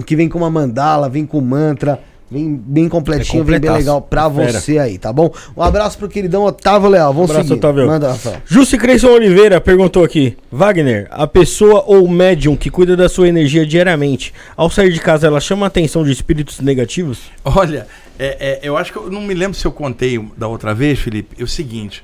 que 0.05 0.15
vem 0.15 0.29
com 0.29 0.37
uma 0.37 0.49
mandala, 0.49 1.09
vem 1.09 1.25
com 1.25 1.41
mantra, 1.41 1.99
Vem 2.31 2.55
bem 2.55 2.89
completinho, 2.89 3.41
É 3.41 3.45
vem 3.45 3.59
bem 3.59 3.71
legal 3.71 4.01
pra 4.01 4.29
Fera. 4.31 4.59
você 4.59 4.79
aí, 4.79 4.97
tá 4.97 5.13
bom? 5.13 5.31
Um 5.55 5.61
abraço 5.61 5.97
pro 5.99 6.07
queridão 6.09 6.43
Otávio 6.45 6.89
Leal. 6.89 7.13
Vamos 7.13 7.29
Abraço, 7.29 7.49
seguir. 7.49 7.59
Otávio. 7.59 7.85
Manda, 7.85 8.11
Rafael. 8.11 8.37
Jussi 8.45 8.77
Creyson 8.77 9.09
Oliveira 9.09 9.61
perguntou 9.61 10.03
aqui: 10.03 10.35
Wagner, 10.51 11.07
a 11.11 11.27
pessoa 11.27 11.83
ou 11.85 12.07
médium 12.07 12.55
que 12.55 12.71
cuida 12.71 12.97
da 12.97 13.07
sua 13.07 13.27
energia 13.27 13.65
diariamente, 13.65 14.33
ao 14.57 14.69
sair 14.69 14.91
de 14.91 14.99
casa, 14.99 15.27
ela 15.27 15.39
chama 15.39 15.65
a 15.65 15.67
atenção 15.67 16.03
de 16.03 16.11
espíritos 16.11 16.59
negativos? 16.59 17.19
Olha, 17.45 17.85
é, 18.17 18.59
é, 18.63 18.67
eu 18.67 18.75
acho 18.77 18.91
que 18.91 18.97
eu 18.97 19.11
não 19.11 19.21
me 19.21 19.33
lembro 19.35 19.55
se 19.57 19.65
eu 19.65 19.71
contei 19.71 20.19
da 20.35 20.47
outra 20.47 20.73
vez, 20.73 20.97
Felipe. 20.97 21.35
É 21.39 21.43
o 21.43 21.47
seguinte: 21.47 22.03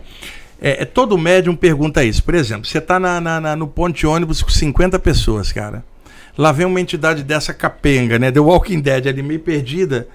é, 0.61 0.83
é, 0.83 0.85
todo 0.85 1.17
médium 1.17 1.55
pergunta 1.55 2.03
isso. 2.03 2.23
Por 2.23 2.35
exemplo, 2.35 2.65
você 2.67 2.77
está 2.77 2.99
na, 2.99 3.19
na- 3.19 3.41
na- 3.41 3.55
no 3.55 3.67
ponto 3.67 3.95
de 3.97 4.05
ônibus 4.05 4.43
com 4.43 4.49
50 4.51 4.99
pessoas, 4.99 5.51
cara. 5.51 5.83
Lá 6.39 6.53
vem 6.53 6.65
uma 6.65 6.79
entidade 6.79 7.21
dessa 7.21 7.53
capenga, 7.53 8.17
né? 8.17 8.31
The 8.31 8.39
Walking 8.39 8.79
Dead 8.79 9.07
ali 9.07 9.21
meio 9.21 9.41
perdida. 9.41 10.07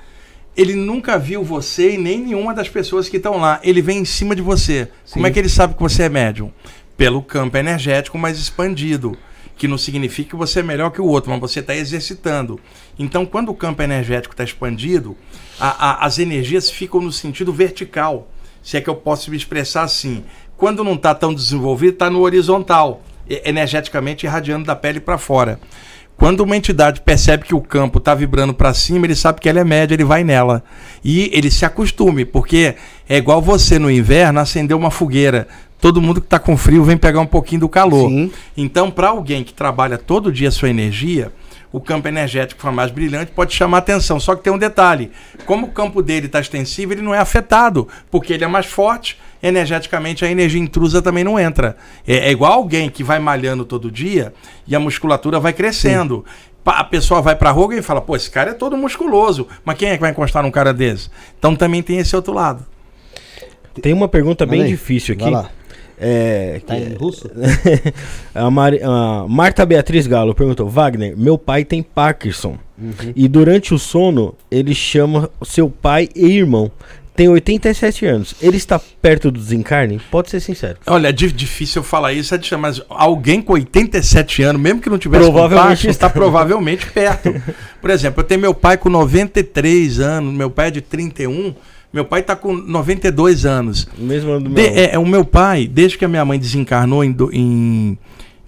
Ele 0.57 0.75
nunca 0.75 1.19
viu 1.19 1.45
você 1.45 1.97
e 1.97 1.99
nem 1.99 2.19
nenhuma 2.19 2.55
das 2.55 2.67
pessoas 2.67 3.11
que 3.11 3.19
estão 3.19 3.37
lá. 3.37 3.61
Ele 3.63 3.83
vem 3.83 3.99
em 3.99 4.05
cima 4.07 4.35
de 4.35 4.41
você. 4.41 4.89
Como 5.13 5.27
é 5.27 5.31
que 5.31 5.39
ele 5.39 5.51
sabe 5.51 5.75
que 5.75 5.83
você 5.83 6.05
é 6.05 6.09
médium? 6.09 6.51
Pelo 6.97 7.21
campo 7.23 7.59
energético 7.59 8.17
mais 8.17 8.39
expandido. 8.39 9.19
Que 9.59 9.69
não 9.69 9.77
significa 9.77 10.31
que 10.31 10.37
você 10.37 10.61
é 10.61 10.63
melhor 10.63 10.89
que 10.93 11.01
o 11.03 11.05
outro, 11.05 11.31
mas 11.31 11.39
você 11.41 11.61
está 11.61 11.77
exercitando. 11.77 12.59
Então, 12.99 13.27
quando 13.27 13.51
o 13.51 13.55
campo 13.55 13.83
energético 13.83 14.33
está 14.33 14.45
expandido, 14.45 15.15
a- 15.61 15.91
a- 15.91 16.07
as 16.07 16.19
energias 16.19 16.71
ficam 16.71 17.03
no 17.03 17.13
sentido 17.13 17.53
vertical. 17.53 18.31
Se 18.63 18.79
é 18.79 18.81
que 18.81 18.89
eu 18.89 18.97
posso 18.97 19.31
me 19.31 19.37
expressar 19.37 19.83
assim. 19.83 20.25
Quando 20.57 20.83
não 20.83 20.95
está 20.95 21.15
tão 21.15 21.35
desenvolvido, 21.35 21.93
está 21.93 22.09
no 22.09 22.21
horizontal, 22.23 23.03
energeticamente 23.29 24.25
irradiando 24.25 24.65
da 24.65 24.75
pele 24.75 25.01
para 25.01 25.19
fora. 25.19 25.61
Quando 26.17 26.41
uma 26.41 26.57
entidade 26.57 27.01
percebe 27.01 27.45
que 27.45 27.55
o 27.55 27.61
campo 27.61 27.99
está 27.99 28.15
vibrando 28.15 28.55
para 28.55 28.73
cima, 28.73 29.07
ele 29.07 29.17
sabe 29.17 29.41
que 29.41 29.49
ela 29.49 29.61
é 29.61 29.65
média, 29.65 29.95
ele 29.95 30.05
vai 30.05 30.23
nela. 30.23 30.63
E 31.05 31.29
ele 31.33 31.51
se 31.51 31.65
acostume, 31.65 32.25
porque 32.25 32.77
é 33.09 33.17
igual 33.17 33.43
você 33.43 33.79
no 33.79 33.91
inverno 33.91 34.41
acender 34.41 34.77
uma 34.77 34.91
fogueira. 34.91 35.49
Todo 35.81 36.01
mundo 36.01 36.21
que 36.21 36.27
está 36.27 36.39
com 36.39 36.57
frio 36.57 36.85
vem 36.85 36.97
pegar 36.97 37.21
um 37.21 37.27
pouquinho 37.27 37.63
do 37.63 37.69
calor. 37.69 38.09
Sim. 38.09 38.33
Então, 38.57 38.91
para 38.91 39.09
alguém 39.09 39.45
que 39.45 39.53
trabalha 39.53 39.99
todo 39.99 40.33
dia 40.33 40.49
a 40.49 40.53
sua 40.53 40.71
energia, 40.71 41.31
o 41.75 41.81
campo 41.81 42.07
energético 42.07 42.63
for 42.63 42.71
mais 42.71 42.93
brilhante 42.93 43.33
pode 43.33 43.53
chamar 43.53 43.79
atenção. 43.79 44.21
Só 44.21 44.37
que 44.37 44.45
tem 44.45 44.53
um 44.53 44.59
detalhe: 44.59 45.11
como 45.45 45.67
o 45.67 45.71
campo 45.73 46.01
dele 46.01 46.27
está 46.27 46.39
extensivo, 46.39 46.93
ele 46.93 47.03
não 47.03 47.13
é 47.13 47.19
afetado, 47.19 47.89
porque 48.13 48.33
ele 48.33 48.45
é 48.45 48.47
mais 48.47 48.67
forte. 48.67 49.19
Energeticamente, 49.47 50.25
a 50.25 50.31
energia 50.31 50.61
intrusa 50.61 51.03
também 51.03 51.23
não 51.23 51.39
entra. 51.39 51.77
É, 52.07 52.29
é 52.29 52.31
igual 52.33 52.53
alguém 52.55 52.89
que 52.89 53.05
vai 53.05 53.19
malhando 53.19 53.65
todo 53.65 53.91
dia 53.91 54.33
e 54.67 54.75
a 54.75 54.81
musculatura 54.81 55.39
vai 55.39 55.53
crescendo. 55.53 56.25
Pa- 56.65 56.79
A 56.79 56.85
pessoa 56.85 57.21
vai 57.21 57.37
pra 57.37 57.51
rua 57.51 57.75
e 57.77 57.83
fala: 57.83 58.01
pô, 58.01 58.17
esse 58.17 58.31
cara 58.31 58.53
é 58.53 58.55
todo 58.55 58.75
musculoso, 58.77 59.47
mas 59.65 59.77
quem 59.77 59.91
é 59.91 59.95
que 59.97 60.01
vai 60.01 60.11
encostar 60.13 60.43
num 60.43 60.51
cara 60.51 60.73
desse? 60.73 61.11
Então 61.39 61.55
também 61.55 61.83
tem 61.83 61.99
esse 61.99 62.17
outro 62.17 62.33
lado. 62.33 62.65
Tem 63.83 63.93
uma 63.93 64.09
pergunta 64.09 64.47
bem 64.47 64.65
difícil 64.67 65.15
Vai 65.17 65.25
aqui. 65.27 65.35
lá. 65.35 65.51
É, 65.99 66.61
Tá 66.67 66.75
que- 66.75 66.81
em 66.83 66.95
russo? 66.95 67.31
a, 68.35 68.51
Mari- 68.51 68.81
a 68.83 69.27
Marta 69.29 69.65
Beatriz 69.67 70.07
Galo 70.07 70.35
perguntou: 70.35 70.69
Wagner, 70.69 71.15
meu 71.17 71.37
pai 71.37 71.65
tem 71.65 71.83
Parkinson. 71.83 72.57
Uhum. 72.79 73.13
E 73.15 73.29
durante 73.29 73.73
o 73.75 73.79
sono, 73.79 74.35
ele 74.51 74.75
chama 74.75 75.31
seu 75.43 75.69
pai 75.71 76.09
e 76.17 76.27
irmão. 76.27 76.71
Tem 77.17 77.29
87 77.29 78.07
anos. 78.07 78.35
Ele 78.43 78.57
está 78.57 78.77
perto 78.79 79.31
do 79.31 79.39
desencarne? 79.39 80.01
Pode 80.11 80.31
ser 80.31 80.41
sincero. 80.41 80.79
Olha, 80.87 81.09
é 81.09 81.13
di- 81.13 81.31
difícil 81.31 81.81
eu 81.81 81.85
falar 81.85 82.13
isso, 82.13 82.35
é 82.35 82.39
de- 82.39 82.57
mas 82.57 82.83
alguém 82.89 83.41
com 83.41 83.53
87 83.53 84.43
anos, 84.43 84.61
mesmo 84.61 84.81
que 84.81 84.91
não 84.91 84.99
tivesse 84.99 85.23
Provavelmente 85.25 85.89
está. 85.89 86.11
provavelmente 86.11 86.87
perto. 86.91 87.33
Por 87.81 87.91
exemplo, 87.91 88.21
eu 88.21 88.25
tenho 88.25 88.41
meu 88.41 88.53
pai 88.55 88.77
com 88.77 88.89
93 88.89 90.01
anos, 90.01 90.35
meu 90.35 90.51
pai 90.51 90.69
é 90.69 90.71
de 90.73 90.81
31, 90.81 91.55
meu 91.93 92.05
pai 92.05 92.21
está 92.21 92.35
com 92.35 92.53
92 92.53 93.47
anos. 93.47 93.87
Mesmo 93.97 94.33
ano 94.33 94.49
do 94.49 94.55
De- 94.55 94.63
meu. 94.63 94.73
é, 94.77 94.95
é, 94.95 94.99
o 94.99 95.07
meu 95.07 95.25
pai, 95.25 95.69
desde 95.69 95.97
que 95.97 96.05
a 96.05 96.09
minha 96.09 96.25
mãe 96.25 96.37
desencarnou 96.39 97.05
em, 97.05 97.13
do- 97.13 97.31
em 97.33 97.97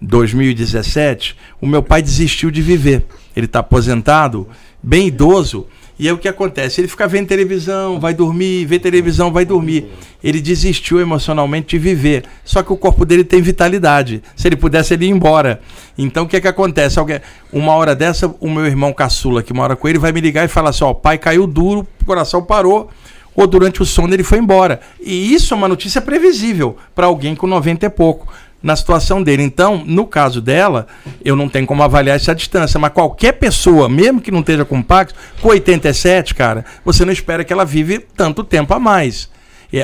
2017, 0.03 1.37
o 1.61 1.67
meu 1.67 1.83
pai 1.83 2.03
desistiu 2.03 2.51
de 2.51 2.63
viver. 2.63 3.05
Ele 3.35 3.47
está 3.47 3.61
aposentado, 3.61 4.49
bem 4.83 5.07
idoso. 5.09 5.67
E 5.99 6.07
aí 6.07 6.13
o 6.13 6.19
que 6.19 6.29
acontece? 6.29 6.81
Ele 6.81 6.89
fica 6.89 7.09
vendo 7.09 7.27
televisão, 7.27 7.99
vai 7.99 8.13
dormir, 8.13 8.67
vê 8.67 8.79
televisão, 8.79 9.33
vai 9.33 9.47
dormir. 9.47 9.87
Ele 10.23 10.41
desistiu 10.41 11.01
emocionalmente 11.01 11.69
de 11.69 11.79
viver. 11.79 12.25
Só 12.45 12.63
que 12.63 12.73
o 12.73 12.77
corpo 12.77 13.07
dele 13.07 13.25
tem 13.25 13.41
vitalidade. 13.41 14.23
Se 14.37 14.47
ele 14.47 14.57
pudesse, 14.57 14.93
ele 14.93 15.07
ia 15.07 15.11
embora. 15.11 15.61
Então 15.97 16.25
o 16.25 16.29
que 16.29 16.37
é 16.37 16.41
que 16.41 16.49
acontece? 16.49 16.99
Alguém, 16.99 17.21
uma 17.51 17.75
hora 17.75 17.95
dessa, 17.95 18.35
o 18.41 18.51
meu 18.51 18.67
irmão 18.67 18.93
caçula, 18.93 19.43
que 19.43 19.55
mora 19.55 19.75
com 19.75 19.89
ele, 19.89 19.99
vai 19.99 20.13
me 20.13 20.21
ligar 20.21 20.45
e 20.45 20.49
falar 20.49 20.71
assim: 20.71 20.85
ó, 20.85 20.91
o 20.91 20.95
pai 20.95 21.17
caiu 21.17 21.47
duro, 21.47 21.87
o 22.03 22.05
coração 22.05 22.43
parou 22.43 22.91
ou 23.37 23.47
durante 23.47 23.83
o 23.83 23.85
sono 23.85 24.15
ele 24.15 24.23
foi 24.23 24.39
embora. 24.39 24.81
E 24.99 25.35
isso 25.35 25.53
é 25.53 25.57
uma 25.57 25.69
notícia 25.69 26.01
previsível 26.01 26.77
para 26.95 27.07
alguém 27.07 27.37
com 27.37 27.47
90 27.47 27.85
e 27.85 27.91
pouco 27.91 28.27
na 28.63 28.75
situação 28.75 29.23
dele. 29.23 29.43
Então, 29.43 29.83
no 29.87 30.07
caso 30.07 30.41
dela, 30.41 30.87
eu 31.25 31.37
não 31.37 31.49
tenho 31.49 31.67
como 31.67 31.83
avaliar 31.83 32.17
essa 32.17 32.35
distância, 32.35 32.79
mas 32.81 32.93
qualquer 32.93 33.33
pessoa, 33.33 33.89
mesmo 33.89 34.21
que 34.21 34.31
não 34.31 34.41
esteja 34.41 34.65
com 34.65 34.83
Parkinson, 34.83 35.19
com 35.41 35.49
87, 35.49 36.35
cara, 36.35 36.65
você 36.85 37.05
não 37.05 37.13
espera 37.13 37.45
que 37.45 37.53
ela 37.53 37.65
vive 37.65 37.99
tanto 37.99 38.43
tempo 38.43 38.75
a 38.75 38.79
mais. 38.79 39.29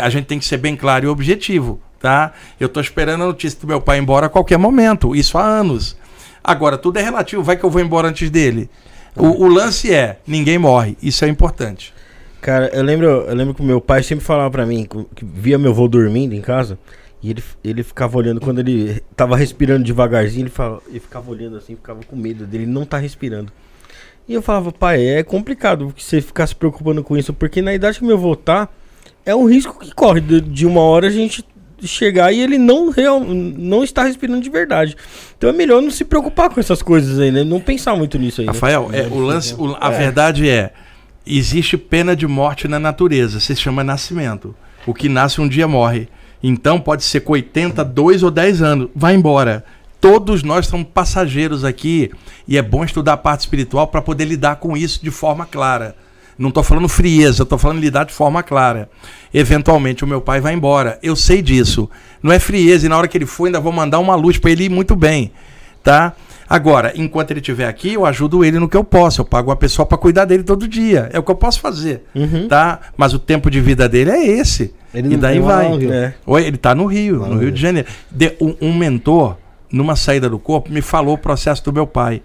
A 0.01 0.09
gente 0.09 0.27
tem 0.27 0.39
que 0.39 0.44
ser 0.44 0.57
bem 0.57 0.77
claro 0.77 1.05
e 1.05 1.09
objetivo, 1.09 1.81
tá? 2.01 2.32
Eu 2.59 2.66
estou 2.66 2.82
esperando 2.82 3.23
a 3.23 3.27
notícia 3.27 3.61
do 3.61 3.66
meu 3.66 3.81
pai 3.81 3.99
embora 3.99 4.27
a 4.27 4.31
qualquer 4.31 4.59
momento, 4.59 5.15
isso 5.15 5.36
há 5.36 5.44
anos. 5.44 5.97
Agora, 6.43 6.78
tudo 6.78 6.99
é 6.99 7.03
relativo, 7.03 7.43
vai 7.43 7.57
que 7.57 7.65
eu 7.65 7.70
vou 7.70 7.81
embora 7.81 8.09
antes 8.09 8.31
dele. 8.31 8.69
O, 9.15 9.44
o 9.44 9.49
lance 9.49 9.93
é, 9.93 10.19
ninguém 10.27 10.59
morre, 10.59 10.97
isso 11.03 11.24
é 11.24 11.28
importante. 11.28 11.93
Cara, 12.40 12.70
eu 12.73 12.82
lembro, 12.82 13.07
eu 13.07 13.35
lembro 13.35 13.55
que 13.55 13.61
o 13.61 13.65
meu 13.65 13.81
pai 13.81 14.03
sempre 14.03 14.24
falava 14.24 14.51
pra 14.51 14.66
mim, 14.66 14.89
que 15.15 15.24
via 15.24 15.59
meu 15.59 15.70
avô 15.70 15.86
dormindo 15.86 16.35
em 16.35 16.40
casa, 16.40 16.77
e 17.23 17.31
ele, 17.31 17.43
ele 17.62 17.82
ficava 17.82 18.16
olhando, 18.19 18.40
quando 18.40 18.59
ele 18.59 19.01
tava 19.16 19.36
respirando 19.36 19.85
devagarzinho, 19.85 20.43
ele, 20.44 20.51
falava, 20.51 20.82
ele 20.89 21.01
ficava 21.01 21.31
olhando 21.31 21.57
assim, 21.57 21.77
ficava 21.77 22.01
com 22.07 22.16
medo 22.16 22.47
dele 22.47 22.66
não 22.66 22.85
tá 22.85 22.99
respirando. 22.99 23.53
E 24.28 24.35
eu 24.35 24.43
falava, 24.43 24.73
pai, 24.73 25.05
é 25.05 25.23
complicado 25.23 25.93
você 25.97 26.20
ficar 26.20 26.47
se 26.47 26.55
preocupando 26.55 27.03
com 27.03 27.16
isso, 27.16 27.32
porque 27.32 27.61
na 27.62 27.74
idade 27.74 27.99
que 27.99 28.05
meu 28.05 28.16
avô 28.16 28.35
tá, 28.36 28.69
é 29.24 29.35
um 29.35 29.44
risco 29.49 29.78
que 29.78 29.93
corre 29.94 30.20
de, 30.20 30.40
de 30.40 30.66
uma 30.66 30.81
hora 30.81 31.07
a 31.07 31.11
gente 31.11 31.44
chegar 31.85 32.32
e 32.32 32.40
ele 32.40 32.59
não, 32.59 32.90
real, 32.90 33.19
não 33.20 33.82
está 33.82 34.05
respirando 34.05 34.40
de 34.40 34.49
verdade. 34.51 34.97
Então 35.36 35.51
é 35.51 35.53
melhor 35.53 35.82
não 35.82 35.90
se 35.90 36.05
preocupar 36.05 36.49
com 36.51 36.61
essas 36.61 36.81
coisas 36.82 37.19
aí, 37.19 37.32
né? 37.32 37.43
Não 37.43 37.61
pensar 37.61 37.97
muito 37.97 38.16
nisso 38.19 38.40
aí. 38.40 38.47
né? 38.47 38.53
Rafael, 38.53 38.89
é, 38.93 39.03
o 39.09 39.19
lance, 39.19 39.55
o- 39.55 39.77
a 39.81 39.90
verdade 39.90 40.49
é, 40.49 40.73
existe 41.27 41.77
pena 41.77 42.15
de 42.15 42.27
morte 42.27 42.69
na 42.69 42.78
natureza, 42.78 43.40
se 43.40 43.55
chama 43.57 43.82
nascimento. 43.82 44.55
O 44.86 44.94
que 44.94 45.09
nasce 45.09 45.40
um 45.40 45.49
dia 45.49 45.66
morre. 45.69 46.09
Então 46.43 46.81
pode 46.81 47.05
ser 47.05 47.20
com 47.20 47.32
80, 47.32 47.85
2 47.85 48.23
ou 48.23 48.31
10 48.31 48.62
anos, 48.62 48.89
vai 48.94 49.14
embora. 49.14 49.64
Todos 50.01 50.43
nós 50.43 50.66
somos 50.66 50.89
passageiros 50.93 51.64
aqui 51.64 52.10
e 52.48 52.59
é 52.59 52.62
bom 52.62 52.85
estudar 52.85 53.12
a 53.12 53.16
parte 53.16 53.40
espiritual 53.40 53.86
para 53.86 54.02
poder 54.02 54.24
lidar 54.24 54.56
com 54.56 54.77
isso 54.77 55.01
de 55.02 55.10
forma 55.10 55.47
clara. 55.47 55.94
Não 56.36 56.48
estou 56.48 56.64
falando 56.64 56.89
frieza, 56.89 57.44
estou 57.44 57.59
falando 57.59 57.78
lidar 57.78 58.05
de 58.05 58.12
forma 58.12 58.43
clara. 58.43 58.90
Eventualmente 59.32 60.02
o 60.02 60.06
meu 60.06 60.20
pai 60.20 60.40
vai 60.40 60.55
embora. 60.55 60.98
Eu 61.02 61.14
sei 61.14 61.40
disso. 61.40 61.89
Não 62.20 62.32
é 62.32 62.40
frieza 62.40 62.86
e 62.86 62.89
na 62.89 62.97
hora 62.97 63.06
que 63.06 63.16
ele 63.16 63.27
for 63.27 63.47
ainda 63.47 63.60
vou 63.60 63.70
mandar 63.70 64.01
uma 64.01 64.16
luz 64.16 64.39
para 64.39 64.51
ele 64.51 64.64
ir 64.64 64.69
muito 64.69 64.97
bem. 64.97 65.31
tá? 65.82 66.14
Agora, 66.53 66.93
enquanto 66.95 67.31
ele 67.31 67.41
estiver 67.41 67.66
aqui, 67.66 67.95
eu 67.95 68.05
ajudo 68.05 68.45
ele 68.45 68.59
no 68.59 68.69
que 68.69 68.77
eu 68.77 68.85
posso. 68.85 69.20
Eu 69.20 69.24
pago 69.24 69.49
uma 69.51 69.57
pessoa 69.57 69.87
para 69.87 69.97
cuidar 69.97 70.24
dele 70.27 70.43
todo 70.43 70.69
dia. 70.69 71.09
É 71.12 71.19
o 71.19 71.23
que 71.23 71.31
eu 71.31 71.35
posso 71.35 71.61
fazer, 71.61 72.05
Uhum. 72.15 72.47
tá? 72.47 72.79
Mas 72.97 73.15
o 73.15 73.19
tempo 73.19 73.51
de 73.51 73.61
vida 73.61 73.89
dele 73.89 74.11
é 74.11 74.27
esse. 74.27 74.74
Ele 74.95 75.09
e 75.09 75.11
não 75.12 75.19
daí 75.20 75.41
vai. 75.41 75.66
É. 75.87 76.12
Oi, 76.27 76.45
ele 76.45 76.59
tá 76.59 76.74
no 76.74 76.85
Rio, 76.85 77.20
Lá 77.20 77.27
no 77.29 77.35
Rio 77.35 77.43
Rio. 77.45 77.53
de 77.53 77.61
Janeiro. 77.61 77.89
De- 78.11 78.37
um, 78.41 78.55
um 78.61 78.74
mentor, 78.77 79.37
numa 79.73 79.97
saída 79.97 80.29
do 80.29 80.39
corpo, 80.39 80.70
me 80.70 80.83
falou 80.83 81.15
o 81.15 81.19
processo 81.19 81.65
do 81.65 81.73
meu 81.73 81.87
pai. 81.87 82.20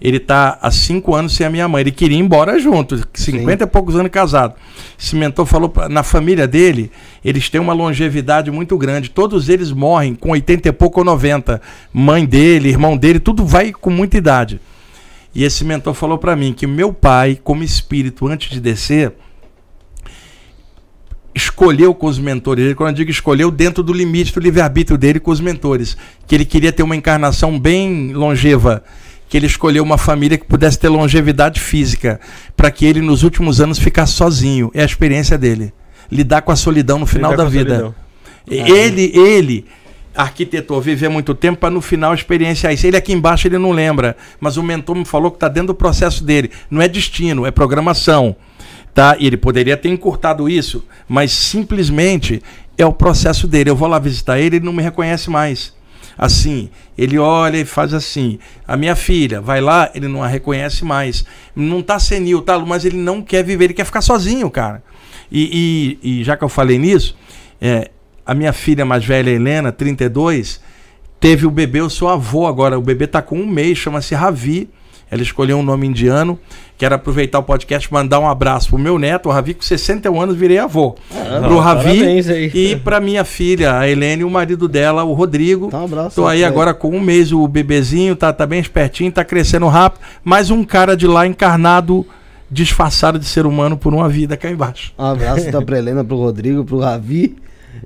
Ele 0.00 0.20
tá 0.20 0.58
há 0.62 0.70
cinco 0.70 1.14
anos 1.14 1.34
sem 1.34 1.46
a 1.46 1.50
minha 1.50 1.66
mãe. 1.66 1.80
Ele 1.80 1.90
queria 1.90 2.16
ir 2.16 2.20
embora 2.20 2.58
junto, 2.58 3.00
50 3.12 3.64
e 3.64 3.66
poucos 3.66 3.96
anos 3.96 4.10
casado. 4.10 4.54
Esse 4.98 5.16
mentor 5.16 5.44
falou 5.44 5.72
na 5.90 6.02
família 6.02 6.46
dele, 6.46 6.90
eles 7.24 7.48
têm 7.48 7.60
uma 7.60 7.72
longevidade 7.72 8.50
muito 8.50 8.76
grande. 8.78 9.10
Todos 9.10 9.48
eles 9.48 9.72
morrem 9.72 10.14
com 10.14 10.30
80 10.30 10.68
e 10.68 10.72
pouco 10.72 11.00
ou 11.00 11.04
90. 11.04 11.60
Mãe 11.92 12.24
dele, 12.24 12.68
irmão 12.68 12.96
dele, 12.96 13.18
tudo 13.18 13.44
vai 13.44 13.72
com 13.72 13.90
muita 13.90 14.16
idade. 14.16 14.60
E 15.34 15.44
esse 15.44 15.64
mentor 15.64 15.94
falou 15.94 16.18
para 16.18 16.34
mim 16.34 16.52
que 16.52 16.66
meu 16.66 16.92
pai, 16.92 17.38
como 17.42 17.62
espírito, 17.62 18.26
antes 18.26 18.50
de 18.50 18.60
descer, 18.60 19.12
escolheu 21.34 21.94
com 21.94 22.06
os 22.06 22.18
mentores 22.18 22.64
dele, 22.64 22.74
quando 22.74 22.90
eu 22.90 22.94
digo 22.94 23.10
escolheu, 23.10 23.50
dentro 23.50 23.82
do 23.82 23.92
limite 23.92 24.32
do 24.32 24.40
livre-arbítrio 24.40 24.98
dele 24.98 25.20
com 25.20 25.30
os 25.30 25.40
mentores, 25.40 25.96
que 26.26 26.34
ele 26.34 26.44
queria 26.44 26.72
ter 26.72 26.82
uma 26.82 26.96
encarnação 26.96 27.58
bem 27.58 28.12
longeva, 28.12 28.82
que 29.28 29.36
ele 29.36 29.46
escolheu 29.46 29.82
uma 29.84 29.98
família 29.98 30.38
que 30.38 30.46
pudesse 30.46 30.78
ter 30.78 30.88
longevidade 30.88 31.60
física, 31.60 32.18
para 32.56 32.70
que 32.70 32.86
ele 32.86 33.00
nos 33.00 33.22
últimos 33.22 33.60
anos 33.60 33.78
ficasse 33.78 34.14
sozinho. 34.14 34.70
É 34.74 34.82
a 34.82 34.86
experiência 34.86 35.36
dele. 35.36 35.72
Lidar 36.10 36.42
com 36.42 36.50
a 36.50 36.56
solidão 36.56 36.98
no 36.98 37.06
final 37.06 37.32
Lidar 37.32 37.44
da 37.44 37.48
vida. 37.50 37.70
solidão. 37.70 37.94
Ele, 38.50 39.12
ele 39.14 39.66
arquitetou, 40.14 40.80
viver 40.80 41.08
muito 41.08 41.34
tempo 41.34 41.60
para 41.60 41.70
no 41.70 41.80
final 41.80 42.12
a 42.12 42.14
experiência 42.14 42.68
é 42.68 42.74
isso. 42.74 42.86
Ele 42.86 42.96
aqui 42.96 43.12
embaixo 43.12 43.46
ele 43.46 43.58
não 43.58 43.70
lembra, 43.70 44.16
mas 44.40 44.56
o 44.56 44.62
mentor 44.62 44.96
me 44.96 45.04
falou 45.04 45.30
que 45.30 45.36
está 45.36 45.46
dentro 45.48 45.68
do 45.68 45.74
processo 45.74 46.24
dele. 46.24 46.50
Não 46.70 46.80
é 46.80 46.88
destino, 46.88 47.46
é 47.46 47.50
programação. 47.50 48.34
Tá? 48.94 49.16
E 49.20 49.26
ele 49.26 49.36
poderia 49.36 49.76
ter 49.76 49.90
encurtado 49.90 50.48
isso, 50.48 50.84
mas 51.06 51.30
simplesmente 51.30 52.42
é 52.76 52.84
o 52.84 52.92
processo 52.92 53.46
dele. 53.46 53.70
Eu 53.70 53.76
vou 53.76 53.86
lá 53.86 53.98
visitar 53.98 54.40
ele, 54.40 54.56
ele 54.56 54.64
não 54.64 54.72
me 54.72 54.82
reconhece 54.82 55.30
mais. 55.30 55.72
Assim, 56.18 56.68
ele 56.96 57.16
olha 57.16 57.58
e 57.58 57.64
faz 57.64 57.94
assim. 57.94 58.40
A 58.66 58.76
minha 58.76 58.96
filha 58.96 59.40
vai 59.40 59.60
lá, 59.60 59.88
ele 59.94 60.08
não 60.08 60.20
a 60.22 60.26
reconhece 60.26 60.84
mais. 60.84 61.24
Não 61.54 61.80
tá 61.80 61.98
senil, 62.00 62.42
tá? 62.42 62.58
Mas 62.58 62.84
ele 62.84 62.96
não 62.96 63.22
quer 63.22 63.44
viver, 63.44 63.66
ele 63.66 63.74
quer 63.74 63.84
ficar 63.86 64.00
sozinho, 64.00 64.50
cara. 64.50 64.82
E, 65.30 65.96
e- 66.02 66.20
e 66.20 66.24
já 66.24 66.36
que 66.36 66.42
eu 66.42 66.48
falei 66.48 66.76
nisso, 66.76 67.16
é, 67.60 67.90
a 68.26 68.34
minha 68.34 68.52
filha 68.52 68.84
mais 68.84 69.04
velha, 69.04 69.30
Helena, 69.30 69.70
32, 69.70 70.60
teve 71.20 71.46
o 71.46 71.50
bebê, 71.50 71.78
eu 71.80 71.88
sou 71.88 72.08
avô 72.08 72.46
agora. 72.46 72.76
O 72.76 72.82
bebê 72.82 73.06
tá 73.06 73.22
com 73.22 73.38
um 73.38 73.46
mês, 73.46 73.78
chama-se 73.78 74.14
Ravi. 74.14 74.68
Ela 75.10 75.22
escolheu 75.22 75.58
um 75.58 75.62
nome 75.62 75.86
indiano. 75.86 76.38
Quero 76.76 76.94
aproveitar 76.94 77.40
o 77.40 77.42
podcast 77.42 77.88
e 77.88 77.92
mandar 77.92 78.20
um 78.20 78.28
abraço 78.28 78.68
pro 78.68 78.78
meu 78.78 78.98
neto, 78.98 79.28
o 79.28 79.32
Ravi, 79.32 79.54
com 79.54 79.62
61 79.62 80.20
anos, 80.20 80.36
virei 80.36 80.58
avô. 80.58 80.94
pro 81.42 81.58
Ravi 81.58 81.98
parabéns 81.98 82.28
aí. 82.28 82.50
e 82.54 82.76
pra 82.76 83.00
minha 83.00 83.24
filha, 83.24 83.78
a 83.78 83.88
Helene, 83.88 84.22
e 84.22 84.24
o 84.24 84.30
marido 84.30 84.68
dela, 84.68 85.02
o 85.02 85.12
Rodrigo. 85.12 85.66
Então, 85.66 85.80
um 85.80 85.84
abraço. 85.86 86.14
Tô 86.16 86.22
aí 86.22 86.26
pra 86.26 86.34
ele. 86.36 86.44
agora 86.44 86.72
com 86.74 86.90
um 86.90 87.00
mês, 87.00 87.32
o 87.32 87.48
bebezinho 87.48 88.14
tá, 88.14 88.32
tá 88.32 88.46
bem 88.46 88.60
espertinho, 88.60 89.10
tá 89.10 89.24
crescendo 89.24 89.66
rápido. 89.66 90.02
Mais 90.22 90.50
um 90.50 90.62
cara 90.62 90.96
de 90.96 91.06
lá 91.06 91.26
encarnado, 91.26 92.06
disfarçado 92.48 93.18
de 93.18 93.24
ser 93.26 93.44
humano 93.44 93.76
por 93.76 93.92
uma 93.92 94.08
vida 94.08 94.36
cá 94.36 94.48
embaixo. 94.48 94.92
Um 94.96 95.04
abraço 95.04 95.48
então 95.48 95.64
pra 95.64 95.78
Helena, 95.78 96.04
pro 96.04 96.16
Rodrigo, 96.16 96.64
pro 96.64 96.78
Ravi. 96.78 97.36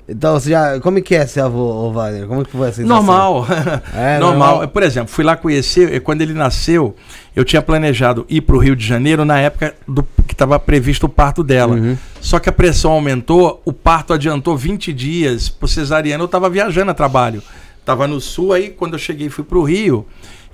Então, 0.07 0.33
você 0.33 0.49
já. 0.49 0.79
Como 0.79 0.97
é 0.97 1.01
que 1.01 1.15
é 1.15 1.25
ser 1.25 1.41
avô, 1.41 1.91
Wagner? 1.91 2.27
Como 2.27 2.41
é 2.41 2.43
que 2.43 2.51
foi 2.51 2.67
a 2.67 2.71
sensação? 2.71 2.95
Normal. 2.95 3.47
É, 3.95 4.17
normal. 4.19 4.49
normal. 4.55 4.67
Por 4.67 4.83
exemplo, 4.83 5.09
fui 5.09 5.23
lá 5.23 5.37
conhecer, 5.37 6.01
quando 6.01 6.21
ele 6.21 6.33
nasceu, 6.33 6.95
eu 7.35 7.45
tinha 7.45 7.61
planejado 7.61 8.25
ir 8.29 8.41
para 8.41 8.55
o 8.55 8.59
Rio 8.59 8.75
de 8.75 8.85
Janeiro 8.85 9.23
na 9.23 9.39
época 9.39 9.73
do, 9.87 10.03
que 10.27 10.33
estava 10.33 10.59
previsto 10.59 11.05
o 11.05 11.09
parto 11.09 11.43
dela. 11.43 11.75
Uhum. 11.75 11.97
Só 12.19 12.39
que 12.39 12.49
a 12.49 12.51
pressão 12.51 12.91
aumentou, 12.91 13.61
o 13.63 13.71
parto 13.71 14.13
adiantou 14.13 14.57
20 14.57 14.91
dias. 14.91 15.49
Por 15.49 15.67
cesariana, 15.67 16.21
eu 16.21 16.25
estava 16.25 16.49
viajando 16.49 16.91
a 16.91 16.93
trabalho. 16.93 17.41
Estava 17.79 18.07
no 18.07 18.19
sul, 18.19 18.53
aí 18.53 18.69
quando 18.69 18.93
eu 18.93 18.99
cheguei 18.99 19.29
fui 19.29 19.43
para 19.43 19.57
o 19.57 19.63
Rio. 19.63 20.05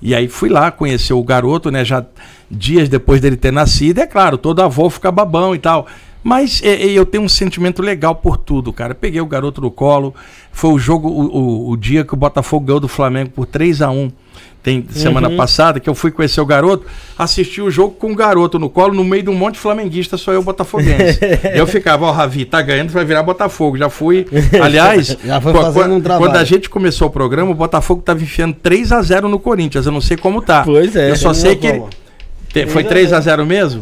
E 0.02 0.14
aí 0.14 0.28
fui 0.28 0.48
lá 0.48 0.70
conhecer 0.70 1.12
o 1.12 1.22
garoto, 1.22 1.70
né? 1.70 1.84
Já 1.84 2.04
dias 2.50 2.88
depois 2.88 3.20
dele 3.20 3.36
ter 3.36 3.52
nascido. 3.52 3.98
É 3.98 4.06
claro, 4.06 4.38
todo 4.38 4.62
avô 4.62 4.88
fica 4.88 5.12
babão 5.12 5.54
e 5.54 5.58
tal. 5.58 5.86
Mas 6.22 6.60
é, 6.62 6.74
é, 6.74 6.86
eu 6.90 7.06
tenho 7.06 7.24
um 7.24 7.28
sentimento 7.28 7.80
legal 7.80 8.14
por 8.14 8.36
tudo, 8.36 8.72
cara. 8.72 8.94
Peguei 8.94 9.20
o 9.20 9.26
garoto 9.26 9.60
no 9.60 9.70
colo. 9.70 10.14
Foi 10.52 10.70
o 10.70 10.78
jogo, 10.78 11.08
o, 11.08 11.24
o, 11.26 11.70
o 11.70 11.76
dia 11.76 12.04
que 12.04 12.12
o 12.12 12.16
Botafogo 12.16 12.66
ganhou 12.66 12.80
do 12.80 12.88
Flamengo 12.88 13.30
por 13.30 13.46
3 13.46 13.80
a 13.80 13.90
1 13.90 14.10
Tem 14.62 14.84
semana 14.90 15.30
passada, 15.30 15.80
que 15.80 15.88
eu 15.88 15.94
fui 15.94 16.10
conhecer 16.10 16.38
o 16.40 16.44
garoto, 16.44 16.84
assisti 17.18 17.62
o 17.62 17.70
jogo 17.70 17.94
com 17.94 18.12
o 18.12 18.14
garoto 18.14 18.58
no 18.58 18.68
colo, 18.68 18.92
no 18.92 19.02
meio 19.02 19.22
de 19.22 19.30
um 19.30 19.34
monte 19.34 19.54
de 19.54 19.60
flamenguista, 19.60 20.18
só 20.18 20.32
eu 20.32 20.42
botafoguense. 20.42 21.18
eu 21.54 21.66
ficava, 21.66 22.04
ó, 22.04 22.10
Ravi, 22.12 22.44
tá 22.44 22.60
ganhando, 22.60 22.90
vai 22.90 23.04
virar 23.06 23.22
Botafogo. 23.22 23.78
Já 23.78 23.88
fui. 23.88 24.26
Aliás, 24.62 25.16
Já 25.24 25.40
foi 25.40 25.52
qu- 25.54 25.60
fazendo 25.62 26.02
qu- 26.02 26.12
um 26.12 26.18
quando 26.18 26.36
a 26.36 26.44
gente 26.44 26.68
começou 26.68 27.08
o 27.08 27.10
programa, 27.10 27.50
o 27.50 27.54
Botafogo 27.54 28.02
tava 28.02 28.22
enfiando 28.22 28.54
3 28.54 28.92
a 28.92 29.00
0 29.00 29.26
no 29.28 29.38
Corinthians. 29.38 29.86
Eu 29.86 29.92
não 29.92 30.00
sei 30.02 30.18
como 30.18 30.42
tá. 30.42 30.64
Pois 30.64 30.94
é. 30.94 31.10
Eu 31.10 31.16
só 31.16 31.32
sei 31.32 31.56
que. 31.56 31.66
ele- 31.66 32.66
Foi 32.66 32.84
3 32.84 33.12
a 33.14 33.20
0 33.20 33.46
mesmo? 33.46 33.80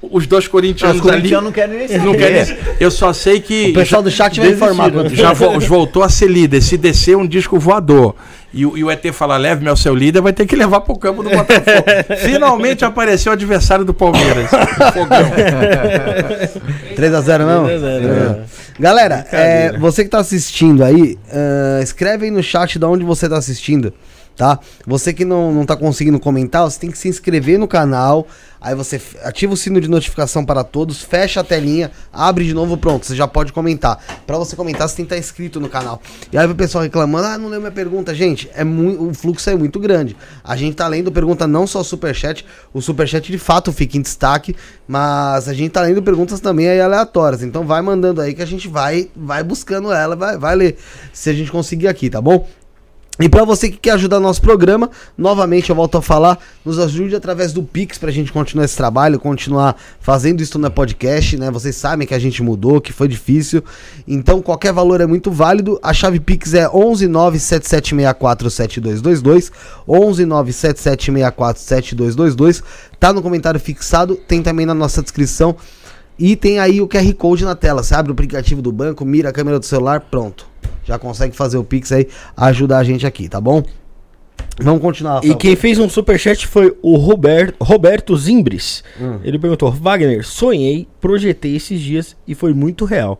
Os 0.00 0.26
dois 0.28 0.46
corintianos 0.46 0.96
Os 1.00 1.02
ali. 1.02 1.10
corintianos 1.16 1.44
não 1.46 1.52
querem 1.52 1.78
nem 1.78 1.98
Não 1.98 2.12
saber. 2.12 2.18
querem- 2.46 2.56
Eu 2.78 2.90
só 2.90 3.12
sei 3.12 3.40
que. 3.40 3.70
O 3.70 3.74
pessoal 3.74 4.00
do 4.02 4.10
chat 4.10 4.38
vai 4.38 4.50
informar 4.50 4.90
Já 5.10 5.32
vo- 5.32 5.58
voltou 5.60 6.02
a 6.04 6.08
ser 6.08 6.28
líder. 6.30 6.60
Se 6.62 6.76
descer 6.76 7.16
um 7.16 7.26
disco 7.26 7.58
voador 7.58 8.14
e, 8.54 8.64
o- 8.64 8.78
e 8.78 8.84
o 8.84 8.90
ET 8.92 9.10
fala, 9.12 9.36
leve-me 9.36 9.68
ao 9.68 9.76
seu 9.76 9.94
líder, 9.94 10.20
vai 10.20 10.32
ter 10.32 10.46
que 10.46 10.54
levar 10.54 10.82
pro 10.82 10.96
campo 10.96 11.22
do 11.24 11.30
Botafogo. 11.30 11.84
Finalmente 12.22 12.84
apareceu 12.84 13.30
o 13.30 13.34
adversário 13.34 13.84
do 13.84 13.92
Palmeiras. 13.92 14.48
Fogão. 14.94 15.18
3x0 16.96 17.38
não? 17.46 17.64
3 17.64 17.82
a 17.82 17.86
0, 18.00 18.08
É. 18.08 18.38
Galera, 18.80 19.26
é, 19.32 19.76
você 19.78 20.04
que 20.04 20.10
tá 20.10 20.18
assistindo 20.18 20.84
aí, 20.84 21.18
ah, 21.32 21.80
escreve 21.82 22.26
aí 22.26 22.30
no 22.30 22.42
chat 22.42 22.78
de 22.78 22.84
onde 22.84 23.04
você 23.04 23.28
tá 23.28 23.36
assistindo, 23.36 23.92
tá? 24.38 24.60
Você 24.86 25.12
que 25.12 25.24
não, 25.24 25.52
não 25.52 25.66
tá 25.66 25.76
conseguindo 25.76 26.18
comentar, 26.20 26.62
você 26.62 26.78
tem 26.78 26.90
que 26.90 26.96
se 26.96 27.08
inscrever 27.08 27.58
no 27.58 27.66
canal, 27.66 28.26
aí 28.60 28.72
você 28.72 29.00
ativa 29.24 29.52
o 29.52 29.56
sino 29.56 29.80
de 29.80 29.88
notificação 29.88 30.44
para 30.44 30.62
todos, 30.62 31.02
fecha 31.02 31.40
a 31.40 31.44
telinha, 31.44 31.90
abre 32.12 32.44
de 32.44 32.54
novo, 32.54 32.76
pronto, 32.78 33.04
você 33.04 33.16
já 33.16 33.26
pode 33.26 33.52
comentar. 33.52 33.98
Pra 34.24 34.38
você 34.38 34.54
comentar, 34.54 34.88
você 34.88 34.96
tem 34.96 35.04
que 35.04 35.12
estar 35.12 35.18
inscrito 35.18 35.58
no 35.58 35.68
canal. 35.68 36.00
E 36.32 36.38
aí 36.38 36.46
o 36.46 36.54
pessoal 36.54 36.84
reclamando, 36.84 37.26
ah, 37.26 37.36
não 37.36 37.48
leu 37.48 37.60
minha 37.60 37.72
pergunta. 37.72 38.14
Gente, 38.14 38.48
é 38.54 38.62
muito, 38.62 39.08
o 39.08 39.12
fluxo 39.12 39.50
é 39.50 39.56
muito 39.56 39.80
grande. 39.80 40.16
A 40.44 40.56
gente 40.56 40.76
tá 40.76 40.86
lendo 40.86 41.10
pergunta 41.10 41.44
não 41.48 41.66
só 41.66 41.82
superchat, 41.82 42.46
o 42.72 42.80
superchat 42.80 43.32
de 43.32 43.38
fato 43.38 43.72
fica 43.72 43.96
em 43.96 44.02
destaque, 44.02 44.54
mas 44.86 45.48
a 45.48 45.52
gente 45.52 45.72
tá 45.72 45.82
lendo 45.82 46.00
perguntas 46.00 46.38
também 46.38 46.68
aí 46.68 46.80
aleatórias. 46.80 47.42
Então 47.42 47.66
vai 47.66 47.82
mandando 47.82 48.20
aí 48.20 48.34
que 48.34 48.42
a 48.42 48.46
gente 48.46 48.68
vai 48.68 49.10
vai 49.16 49.42
buscando 49.42 49.92
ela, 49.92 50.14
vai, 50.14 50.38
vai 50.38 50.54
ler 50.54 50.78
se 51.12 51.28
a 51.28 51.32
gente 51.32 51.50
conseguir 51.50 51.88
aqui, 51.88 52.08
tá 52.08 52.20
bom? 52.20 52.46
E 53.20 53.28
pra 53.28 53.44
você 53.44 53.68
que 53.68 53.76
quer 53.76 53.90
ajudar 53.92 54.18
nosso 54.20 54.40
programa, 54.40 54.90
novamente 55.16 55.70
eu 55.70 55.76
volto 55.76 55.98
a 55.98 56.02
falar, 56.02 56.38
nos 56.64 56.78
ajude 56.78 57.16
através 57.16 57.52
do 57.52 57.64
Pix 57.64 57.98
pra 57.98 58.12
gente 58.12 58.30
continuar 58.30 58.64
esse 58.64 58.76
trabalho, 58.76 59.18
continuar 59.18 59.74
fazendo 60.00 60.40
isso 60.40 60.56
no 60.56 60.70
podcast, 60.70 61.36
né? 61.36 61.50
Vocês 61.50 61.74
sabem 61.74 62.06
que 62.06 62.14
a 62.14 62.18
gente 62.18 62.44
mudou, 62.44 62.80
que 62.80 62.92
foi 62.92 63.08
difícil. 63.08 63.64
Então 64.06 64.40
qualquer 64.40 64.72
valor 64.72 65.00
é 65.00 65.06
muito 65.06 65.32
válido. 65.32 65.80
A 65.82 65.92
chave 65.92 66.20
Pix 66.20 66.54
é 66.54 66.68
11977647222, 66.68 69.50
11977647222. 69.88 72.62
Tá 73.00 73.12
no 73.12 73.20
comentário 73.20 73.58
fixado, 73.58 74.14
tem 74.14 74.40
também 74.42 74.64
na 74.64 74.74
nossa 74.74 75.02
descrição. 75.02 75.56
E 76.18 76.34
tem 76.34 76.58
aí 76.58 76.80
o 76.80 76.88
QR 76.88 77.12
Code 77.14 77.44
na 77.44 77.54
tela. 77.54 77.82
Você 77.82 77.94
abre 77.94 78.10
o 78.10 78.14
aplicativo 78.14 78.60
do 78.60 78.72
banco, 78.72 79.04
mira 79.04 79.28
a 79.28 79.32
câmera 79.32 79.58
do 79.58 79.64
celular, 79.64 80.00
pronto. 80.00 80.46
Já 80.84 80.98
consegue 80.98 81.36
fazer 81.36 81.58
o 81.58 81.64
Pix 81.64 81.92
aí, 81.92 82.08
ajudar 82.36 82.78
a 82.78 82.84
gente 82.84 83.06
aqui, 83.06 83.28
tá 83.28 83.40
bom? 83.40 83.62
Vamos 84.60 84.80
continuar. 84.80 85.24
E 85.24 85.34
quem 85.36 85.54
fez 85.54 85.78
um 85.78 85.88
superchat 85.88 86.46
foi 86.46 86.76
o 86.82 86.96
Robert, 86.96 87.54
Roberto 87.60 88.16
Zimbres. 88.16 88.82
Hum. 89.00 89.20
Ele 89.22 89.38
perguntou: 89.38 89.70
Wagner, 89.70 90.26
sonhei, 90.26 90.88
projetei 91.00 91.54
esses 91.54 91.80
dias 91.80 92.16
e 92.26 92.34
foi 92.34 92.52
muito 92.52 92.84
real. 92.84 93.16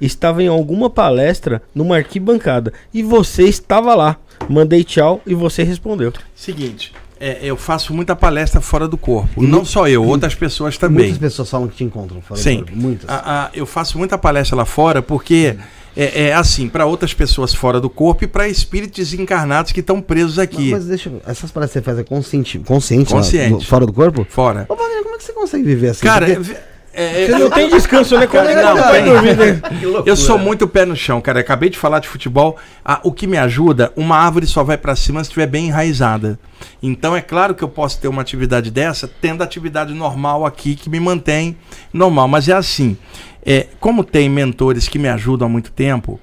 Estava 0.00 0.42
em 0.42 0.48
alguma 0.48 0.90
palestra 0.90 1.62
numa 1.74 1.96
arquibancada 1.96 2.72
e 2.92 3.02
você 3.02 3.44
estava 3.44 3.94
lá. 3.94 4.16
Mandei 4.48 4.82
tchau 4.82 5.20
e 5.26 5.34
você 5.34 5.62
respondeu. 5.62 6.12
Seguinte, 6.34 6.92
é, 7.20 7.38
eu 7.42 7.56
faço 7.56 7.92
muita 7.92 8.16
palestra 8.16 8.60
fora 8.60 8.88
do 8.88 8.96
corpo. 8.96 9.44
E 9.44 9.46
Não 9.46 9.64
só 9.64 9.86
eu, 9.86 10.02
outras 10.04 10.34
pessoas 10.34 10.78
também. 10.78 11.04
Muitas 11.10 11.18
pessoas 11.18 11.50
falam 11.50 11.68
que 11.68 11.76
te 11.76 11.84
encontram 11.84 12.20
fora 12.22 12.40
do 12.40 12.42
Sim. 12.42 12.56
corpo, 12.58 12.72
Muitas. 12.76 13.08
A- 13.10 13.44
a- 13.46 13.50
eu 13.54 13.66
faço 13.66 13.98
muita 13.98 14.16
palestra 14.16 14.56
lá 14.56 14.64
fora 14.64 15.02
porque 15.02 15.56
é, 15.96 16.28
é 16.28 16.32
assim, 16.34 16.68
para 16.68 16.86
outras 16.86 17.12
pessoas 17.12 17.52
fora 17.54 17.80
do 17.80 17.90
corpo 17.90 18.24
e 18.24 18.26
para 18.26 18.48
espíritos 18.48 19.12
encarnados 19.12 19.72
que 19.72 19.80
estão 19.80 20.00
presos 20.00 20.38
aqui. 20.38 20.70
Mas 20.70 20.86
deixa 20.86 21.08
eu- 21.10 21.20
Essas 21.26 21.50
palestras 21.50 21.82
que 21.84 21.90
você 21.90 21.96
faz 21.96 21.98
é 21.98 22.04
consciente, 22.08 22.58
consciente, 22.60 23.12
lá, 23.12 23.18
Consciente. 23.20 23.54
do- 23.58 23.64
fora 23.66 23.84
do 23.84 23.92
corpo? 23.92 24.26
Fora. 24.30 24.64
Ô, 24.68 24.74
Wagner, 24.74 25.02
como 25.02 25.14
é 25.14 25.18
que 25.18 25.24
você 25.24 25.32
consegue 25.32 25.64
viver 25.64 25.88
assim? 25.90 26.02
Cara, 26.06 26.26
Porque 26.26 26.56
É, 26.92 27.26
Você 27.26 27.38
não 27.38 27.50
tem 27.50 27.68
descanso, 27.68 28.16
né? 28.16 28.24
É 28.24 28.26
que 28.26 28.36
Não, 28.36 28.76
vai 28.76 29.04
dormir, 29.04 29.36
né? 29.36 29.60
Eu 30.04 30.16
sou 30.16 30.38
muito 30.38 30.66
pé 30.66 30.84
no 30.84 30.96
chão, 30.96 31.20
cara. 31.20 31.40
Acabei 31.40 31.70
de 31.70 31.78
falar 31.78 32.00
de 32.00 32.08
futebol. 32.08 32.56
Ah, 32.84 33.00
o 33.04 33.12
que 33.12 33.26
me 33.26 33.36
ajuda, 33.36 33.92
uma 33.96 34.16
árvore 34.16 34.46
só 34.46 34.64
vai 34.64 34.76
pra 34.76 34.96
cima 34.96 35.22
se 35.22 35.30
estiver 35.30 35.46
bem 35.46 35.68
enraizada. 35.68 36.38
Então 36.82 37.16
é 37.16 37.20
claro 37.20 37.54
que 37.54 37.62
eu 37.62 37.68
posso 37.68 38.00
ter 38.00 38.08
uma 38.08 38.22
atividade 38.22 38.70
dessa, 38.70 39.08
tendo 39.08 39.42
atividade 39.42 39.94
normal 39.94 40.44
aqui 40.44 40.74
que 40.74 40.90
me 40.90 40.98
mantém 40.98 41.56
normal. 41.92 42.26
Mas 42.26 42.48
é 42.48 42.54
assim, 42.54 42.96
é, 43.44 43.68
como 43.78 44.02
tem 44.02 44.28
mentores 44.28 44.88
que 44.88 44.98
me 44.98 45.08
ajudam 45.08 45.46
há 45.46 45.50
muito 45.50 45.70
tempo, 45.70 46.18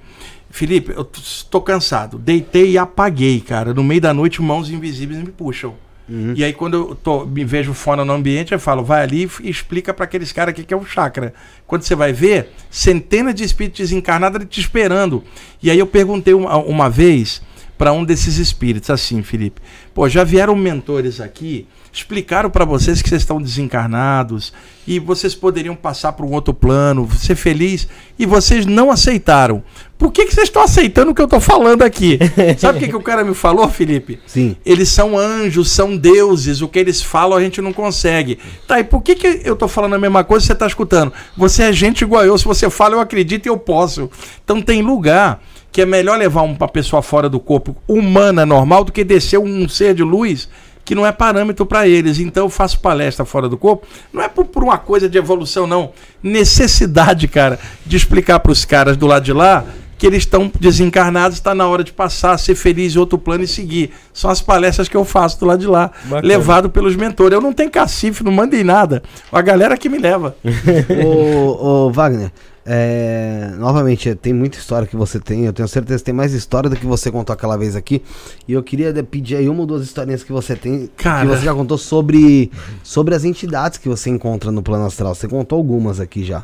Felipe, 0.50 0.92
eu 0.96 1.08
estou 1.16 1.62
cansado. 1.62 2.18
Deitei 2.18 2.72
e 2.72 2.78
apaguei, 2.78 3.40
cara. 3.40 3.74
No 3.74 3.84
meio 3.84 4.02
da 4.02 4.14
noite, 4.14 4.42
mãos 4.42 4.70
invisíveis 4.70 5.20
me 5.20 5.32
puxam. 5.32 5.76
E 6.10 6.44
aí, 6.44 6.54
quando 6.54 6.74
eu 6.76 6.96
tô- 6.96 7.26
me 7.26 7.44
vejo 7.44 7.74
fora 7.74 8.06
no 8.06 8.14
ambiente, 8.14 8.54
eu 8.54 8.60
falo, 8.60 8.84
vai 8.84 9.02
ali 9.04 9.30
e 9.44 9.50
explica 9.50 9.94
para 9.94 10.06
aqueles 10.06 10.32
caras 10.32 10.54
o 10.58 10.64
que 10.64 10.74
é 10.74 10.78
o 10.78 10.86
chakra. 10.86 11.34
Quando 11.66 11.82
você 11.82 11.96
vai 11.96 12.14
ver, 12.14 12.50
centenas 12.70 13.36
de 13.36 13.44
espíritos 13.44 13.80
desencarnados 13.80 14.46
te 14.50 14.60
esperando. 14.62 15.24
E 15.62 15.70
aí 15.70 15.78
eu 15.78 15.88
perguntei 15.88 16.34
uma, 16.34 16.56
uma 16.58 16.90
vez 16.90 17.42
para 17.78 17.92
um 17.92 18.04
desses 18.06 18.38
espíritos, 18.38 18.90
assim, 18.90 19.22
Felipe, 19.22 19.62
pô, 19.94 20.08
já 20.10 20.24
vieram 20.24 20.56
mentores 20.56 21.20
aqui, 21.22 21.68
explicaram 21.98 22.50
para 22.50 22.64
vocês 22.64 23.02
que 23.02 23.10
vocês 23.10 23.22
estão 23.22 23.42
desencarnados 23.42 24.54
e 24.86 25.00
vocês 25.00 25.34
poderiam 25.34 25.76
passar 25.76 26.14
para 26.14 26.26
um 26.26 26.32
outro 26.32 26.54
plano, 26.54 27.10
ser 27.18 27.36
feliz, 27.36 27.88
e 28.18 28.26
vocês 28.26 28.66
não 28.66 28.90
aceitaram. 28.90 29.64
Por 29.98 30.12
que, 30.12 30.26
que 30.26 30.34
vocês 30.34 30.48
estão 30.48 30.62
aceitando 30.62 31.12
o 31.12 31.16
que 31.16 31.22
eu 31.22 31.26
estou 31.26 31.40
falando 31.40 31.82
aqui? 31.82 32.20
Sabe 32.58 32.78
o 32.78 32.82
que, 32.82 32.88
que 32.88 32.96
o 32.96 33.02
cara 33.02 33.24
me 33.24 33.34
falou, 33.34 33.68
Felipe? 33.68 34.20
Sim. 34.28 34.56
Eles 34.66 34.90
são 34.90 35.18
anjos, 35.18 35.72
são 35.72 35.98
deuses, 35.98 36.62
o 36.62 36.68
que 36.68 36.78
eles 36.80 37.02
falam 37.02 37.38
a 37.38 37.42
gente 37.42 37.62
não 37.62 37.74
consegue. 37.74 38.38
Tá, 38.68 38.80
e 38.80 38.84
por 38.84 39.02
que, 39.02 39.16
que 39.16 39.42
eu 39.44 39.56
tô 39.56 39.68
falando 39.68 39.96
a 39.96 40.00
mesma 40.00 40.24
coisa 40.24 40.46
e 40.46 40.48
você 40.48 40.56
tá 40.56 40.68
escutando? 40.68 41.12
Você 41.36 41.64
é 41.64 41.74
gente 41.74 42.04
igual 42.04 42.24
eu, 42.24 42.38
se 42.38 42.46
você 42.46 42.70
fala 42.70 42.96
eu 42.96 43.00
acredito 43.00 43.48
e 43.48 43.50
eu 43.50 43.58
posso. 43.58 44.10
Então 44.44 44.62
tem 44.62 44.82
lugar 44.82 45.42
que 45.72 45.82
é 45.82 45.86
melhor 45.86 46.18
levar 46.18 46.44
uma 46.44 46.68
pessoa 46.68 47.02
fora 47.02 47.28
do 47.28 47.40
corpo 47.40 47.76
humana, 47.88 48.46
normal, 48.46 48.84
do 48.84 48.92
que 48.92 49.04
descer 49.04 49.40
um 49.40 49.68
ser 49.68 49.94
de 49.94 50.04
luz 50.04 50.48
que 50.88 50.96
não 50.96 51.06
é 51.06 51.12
parâmetro 51.12 51.66
para 51.66 51.86
eles. 51.86 52.18
Então 52.18 52.46
eu 52.46 52.50
faço 52.50 52.80
palestra 52.80 53.26
fora 53.26 53.50
do 53.50 53.58
corpo, 53.58 53.86
não 54.14 54.24
é 54.24 54.30
por, 54.30 54.46
por 54.46 54.64
uma 54.64 54.78
coisa 54.78 55.10
de 55.10 55.18
evolução, 55.18 55.68
não. 55.68 55.92
Necessidade, 56.24 57.28
cara, 57.28 57.60
de 57.86 57.98
explicar 57.98 58.40
para 58.40 58.54
os 58.54 58.64
caras 58.64 58.96
do 58.96 59.06
lado 59.06 59.26
de 59.26 59.34
lá 59.34 59.66
que 59.98 60.08
eles 60.08 60.20
estão 60.20 60.50
desencarnados, 60.60 61.38
está 61.38 61.54
na 61.54 61.68
hora 61.68 61.84
de 61.84 61.92
passar, 61.92 62.38
ser 62.38 62.56
feliz 62.56 62.96
em 62.96 63.00
outro 63.00 63.18
plano 63.18 63.44
e 63.44 63.48
seguir. 63.48 63.92
São 64.14 64.30
as 64.30 64.42
palestras 64.42 64.88
que 64.88 64.96
eu 64.96 65.04
faço 65.04 65.40
do 65.40 65.46
lado 65.46 65.60
de 65.60 65.68
lá, 65.68 65.92
Bacana. 66.04 66.26
levado 66.26 66.70
pelos 66.70 66.96
mentores. 66.96 67.34
Eu 67.34 67.42
não 67.42 67.52
tenho 67.52 67.70
cacife, 67.70 68.24
não 68.24 68.32
mandei 68.32 68.64
nada. 68.64 69.04
A 69.30 69.42
galera 69.42 69.76
que 69.76 69.90
me 69.90 69.98
leva. 69.98 70.38
ô, 71.04 71.88
ô, 71.88 71.92
Wagner, 71.92 72.32
é, 72.70 73.52
novamente, 73.58 74.14
tem 74.16 74.34
muita 74.34 74.58
história 74.58 74.86
que 74.86 74.96
você 74.96 75.20
tem. 75.22 75.46
Eu 75.46 75.54
tenho 75.54 75.68
certeza 75.70 76.00
que 76.00 76.06
tem 76.06 76.14
mais 76.14 76.34
história 76.34 76.70
do 76.70 76.76
que 76.76 76.86
você 76.86 77.10
contou 77.10 77.34
aquela 77.34 77.56
vez 77.58 77.76
aqui. 77.78 78.02
E 78.46 78.52
eu 78.52 78.62
queria 78.62 78.94
pedir 79.04 79.38
aí 79.38 79.48
uma 79.48 79.62
ou 79.62 79.66
duas 79.66 79.84
historinhas 79.84 80.22
que 80.22 80.32
você 80.34 80.54
tem, 80.56 80.90
Cara. 80.98 81.22
que 81.26 81.28
você 81.36 81.46
já 81.46 81.54
contou 81.54 81.78
sobre, 81.78 82.52
sobre 82.84 83.16
as 83.16 83.24
entidades 83.24 83.78
que 83.78 83.88
você 83.88 84.10
encontra 84.10 84.52
no 84.52 84.62
plano 84.62 84.86
astral. 84.86 85.16
Você 85.16 85.28
contou 85.30 85.58
algumas 85.58 86.00
aqui 86.02 86.26
já. 86.26 86.44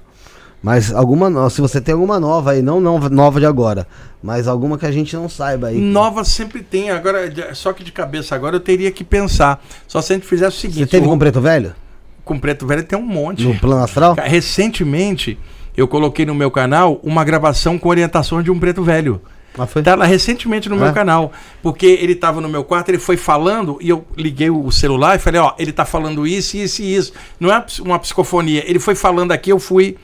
Mas 0.61 0.93
alguma, 0.93 1.49
se 1.49 1.59
você 1.59 1.81
tem 1.81 1.91
alguma 1.93 2.21
nova 2.21 2.51
aí, 2.51 2.61
não 2.61 2.79
nova, 2.79 3.09
nova 3.09 3.37
de 3.37 3.45
agora, 3.45 3.85
mas 4.21 4.47
alguma 4.47 4.77
que 4.77 4.85
a 4.85 4.91
gente 4.93 5.13
não 5.13 5.27
saiba 5.27 5.67
aí. 5.67 5.77
Nova 5.77 6.23
sempre 6.23 6.63
tem. 6.63 6.89
Agora, 6.89 7.29
só 7.53 7.73
que 7.73 7.83
de 7.83 7.91
cabeça 7.91 8.33
agora 8.33 8.55
eu 8.55 8.61
teria 8.61 8.89
que 8.89 9.03
pensar. 9.03 9.61
Só 9.85 10.01
se 10.01 10.13
a 10.13 10.15
gente 10.15 10.25
fizesse 10.25 10.55
o 10.55 10.61
Você 10.61 10.67
seguinte: 10.69 10.89
teve 10.89 11.05
o- 11.05 11.09
com 11.09 11.19
Preto 11.19 11.41
Velho? 11.41 11.73
com 12.23 12.39
Preto 12.39 12.65
Velho 12.65 12.81
tem 12.85 12.97
um 12.97 13.05
monte. 13.05 13.43
No 13.43 13.59
plano 13.59 13.83
astral? 13.83 14.15
Recentemente, 14.17 15.37
eu 15.75 15.87
coloquei 15.87 16.25
no 16.25 16.35
meu 16.35 16.51
canal 16.51 16.99
uma 17.03 17.23
gravação 17.23 17.77
com 17.79 17.89
orientações 17.89 18.43
de 18.43 18.51
um 18.51 18.59
preto 18.59 18.83
velho. 18.83 19.21
Ah, 19.57 19.67
foi? 19.67 19.83
Tá 19.83 19.93
lá 19.93 20.05
recentemente 20.05 20.67
no 20.67 20.75
É? 20.77 20.79
meu 20.79 20.93
canal. 20.93 21.31
Porque 21.61 21.85
ele 21.85 22.15
tava 22.15 22.41
no 22.41 22.49
meu 22.49 22.63
quarto, 22.63 22.89
ele 22.89 22.97
foi 22.97 23.17
falando 23.17 23.77
e 23.79 23.87
eu 23.89 24.03
liguei 24.17 24.49
o 24.49 24.71
celular 24.71 25.15
e 25.15 25.19
falei, 25.19 25.39
ó, 25.39 25.53
ele 25.59 25.71
tá 25.71 25.85
falando 25.85 26.25
isso, 26.25 26.57
isso 26.57 26.81
e 26.81 26.95
isso. 26.95 27.13
Não 27.39 27.53
é 27.53 27.63
uma 27.81 27.99
psicofonia. 27.99 28.63
Ele 28.67 28.79
foi 28.79 28.95
falando 28.95 29.31
aqui, 29.31 29.51
eu 29.51 29.59
fui. 29.59 29.95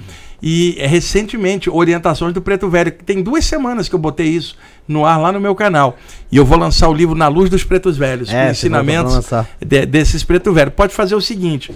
E 0.42 0.76
é, 0.78 0.86
recentemente, 0.88 1.70
orientações 1.70 2.32
do 2.34 2.42
Preto 2.42 2.70
Velho. 2.70 2.92
Tem 2.92 3.22
duas 3.22 3.44
semanas 3.44 3.90
que 3.90 3.96
eu 3.96 4.00
botei 4.00 4.28
isso 4.28 4.56
no 4.88 5.04
ar 5.06 5.18
lá 5.20 5.32
no 5.32 5.40
meu 5.40 5.54
canal. 5.56 5.98
E 6.32 6.38
eu 6.38 6.46
vou 6.46 6.58
lançar 6.58 6.88
o 6.88 6.94
livro 6.94 7.16
Na 7.16 7.28
Luz 7.28 7.50
dos 7.50 7.64
Pretos 7.64 7.98
Velhos, 7.98 8.32
É, 8.32 8.52
ensinamentos 8.52 9.20
de- 9.66 9.86
desses 9.86 10.24
Preto 10.24 10.54
Velho. 10.54 10.72
Pode 10.72 10.94
fazer 10.94 11.16
o 11.16 11.20
seguinte. 11.22 11.74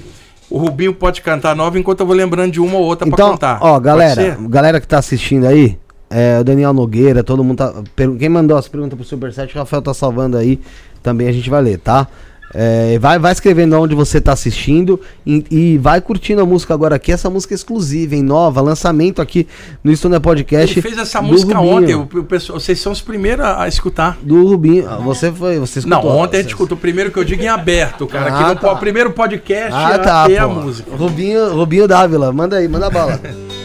O 0.54 0.60
Rubinho 0.60 0.94
pode 0.94 1.20
cantar 1.24 1.56
nova 1.56 1.80
enquanto 1.80 2.02
eu 2.02 2.06
vou 2.06 2.16
lembrando 2.16 2.52
de 2.52 2.60
uma 2.62 2.78
ou 2.78 2.84
outra 2.84 3.08
pra 3.08 3.16
Então, 3.16 3.32
contar. 3.32 3.58
ó, 3.60 3.80
galera, 3.80 4.38
galera 4.42 4.80
que 4.80 4.88
tá 4.88 5.00
assistindo 5.00 5.48
aí, 5.48 5.80
é, 6.12 6.38
o 6.40 6.44
Daniel 6.44 6.72
Nogueira, 6.74 7.24
todo 7.24 7.44
mundo 7.44 7.58
tá. 7.58 7.74
Quem 8.20 8.30
mandou 8.30 8.56
as 8.56 8.68
perguntas 8.68 8.96
pro 8.96 9.04
Superset, 9.04 9.56
o 9.56 9.58
Rafael 9.58 9.82
tá 9.82 9.96
salvando 9.96 10.38
aí. 10.38 10.60
Também 11.02 11.28
a 11.28 11.32
gente 11.32 11.50
vai 11.50 11.60
ler, 11.60 11.80
tá? 11.80 12.08
É, 12.56 13.00
vai, 13.00 13.18
vai 13.18 13.32
escrevendo 13.32 13.76
onde 13.80 13.96
você 13.96 14.22
tá 14.22 14.32
assistindo 14.34 15.02
e, 15.26 15.44
e 15.50 15.78
vai 15.80 16.00
curtindo 16.00 16.40
a 16.42 16.46
música 16.46 16.74
agora 16.74 16.96
aqui. 16.98 17.12
Essa 17.12 17.30
música 17.30 17.54
é 17.54 17.56
exclusiva, 17.56 18.14
hein? 18.16 18.22
Nova, 18.22 18.62
lançamento 18.62 19.22
aqui 19.22 19.48
no 19.84 19.92
Estúdio 19.92 20.22
Podcast. 20.22 20.72
Ele 20.76 20.82
fez 20.82 20.98
essa 21.00 21.20
música 21.22 21.58
Rubinho. 21.58 21.76
ontem. 21.78 21.96
O, 21.96 22.02
o 22.22 22.24
pessoal, 22.24 22.60
vocês 22.60 22.80
são 22.80 22.92
os 22.92 23.02
primeiros 23.02 23.44
a, 23.44 23.64
a 23.64 23.68
escutar. 23.68 24.18
Do 24.22 24.46
Rubinho. 24.48 24.88
Ah, 24.88 24.98
Você 24.98 25.32
foi. 25.32 25.58
Você 25.58 25.80
Não, 25.88 25.98
escutou. 26.00 26.18
ontem 26.20 26.38
a 26.38 26.42
gente 26.42 26.50
escutou 26.52 26.78
o 26.78 26.80
primeiro 26.80 27.12
que 27.12 27.18
eu 27.18 27.24
digo 27.24 27.42
em 27.42 27.48
aberto, 27.48 28.06
cara. 28.06 28.28
Ah, 28.32 28.38
que 28.44 28.50
no 28.50 28.56
tá. 28.60 28.70
po- 28.74 28.80
primeiro 28.80 29.12
podcast 29.12 29.72
Ah, 29.74 29.96
a 29.96 30.00
tá, 30.00 30.26
a 30.44 30.48
música. 30.48 30.96
Rubinho, 30.96 31.56
Rubinho 31.56 31.88
Dávila, 31.88 32.32
manda 32.32 32.58
aí, 32.58 32.68
manda 32.68 32.90
bala. 32.90 33.20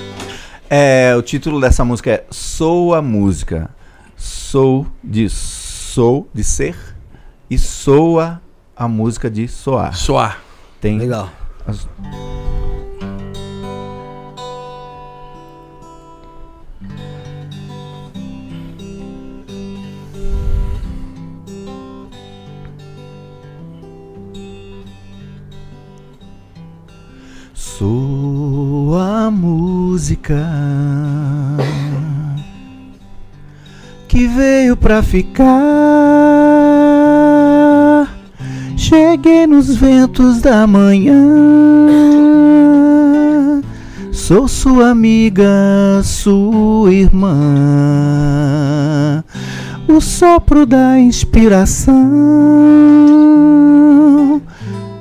É, 0.70 1.14
o 1.16 1.22
título 1.22 1.60
dessa 1.60 1.82
música 1.82 2.10
é 2.10 2.24
Sou 2.30 2.94
a 2.94 3.00
Música. 3.00 3.70
Sou 4.16 4.86
de 5.02 5.28
sou, 5.30 6.28
de 6.34 6.44
ser, 6.44 6.76
e 7.48 7.56
soa 7.58 8.38
a 8.78 8.86
música 8.88 9.30
de 9.30 9.48
soar. 9.48 9.94
Soar. 9.96 10.40
Tem 10.80 10.98
Legal. 10.98 11.30
as- 11.66 11.86
Sou 27.54 28.96
a 28.98 29.30
música 29.30 30.46
que 34.06 34.26
veio 34.28 34.76
pra 34.76 35.02
ficar. 35.02 35.48
Cheguei 38.78 39.44
nos 39.44 39.74
ventos 39.74 40.40
da 40.40 40.64
manhã. 40.64 41.12
Sou 44.12 44.46
sua 44.46 44.90
amiga, 44.90 45.50
sua 46.04 46.94
irmã. 46.94 47.34
O 49.88 50.00
sopro 50.00 50.64
da 50.64 50.96
inspiração 50.96 51.96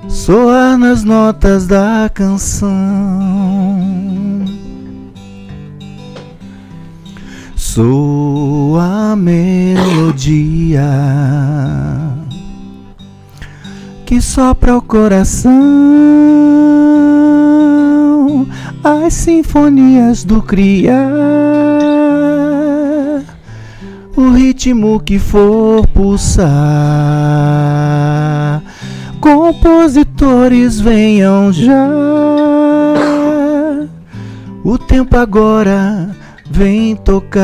soar 0.10 0.76
nas 0.76 1.04
notas 1.04 1.68
da 1.68 2.10
canção. 2.12 2.74
Sou 7.56 8.80
a 8.80 9.16
melodia 9.16 10.82
que 14.08 14.20
sopra 14.22 14.76
o 14.78 14.82
coração, 14.82 15.52
as 18.82 19.14
sinfonias 19.14 20.24
do 20.24 20.42
criar, 20.42 20.96
o 24.16 24.30
ritmo 24.30 25.02
que 25.02 25.20
for 25.20 25.86
pulsar. 25.88 26.48
Compositores 29.20 30.80
venham 30.80 31.52
já. 31.52 31.90
O 34.64 34.78
tempo 34.78 35.18
agora 35.18 36.16
vem 36.50 36.96
tocar. 36.96 37.44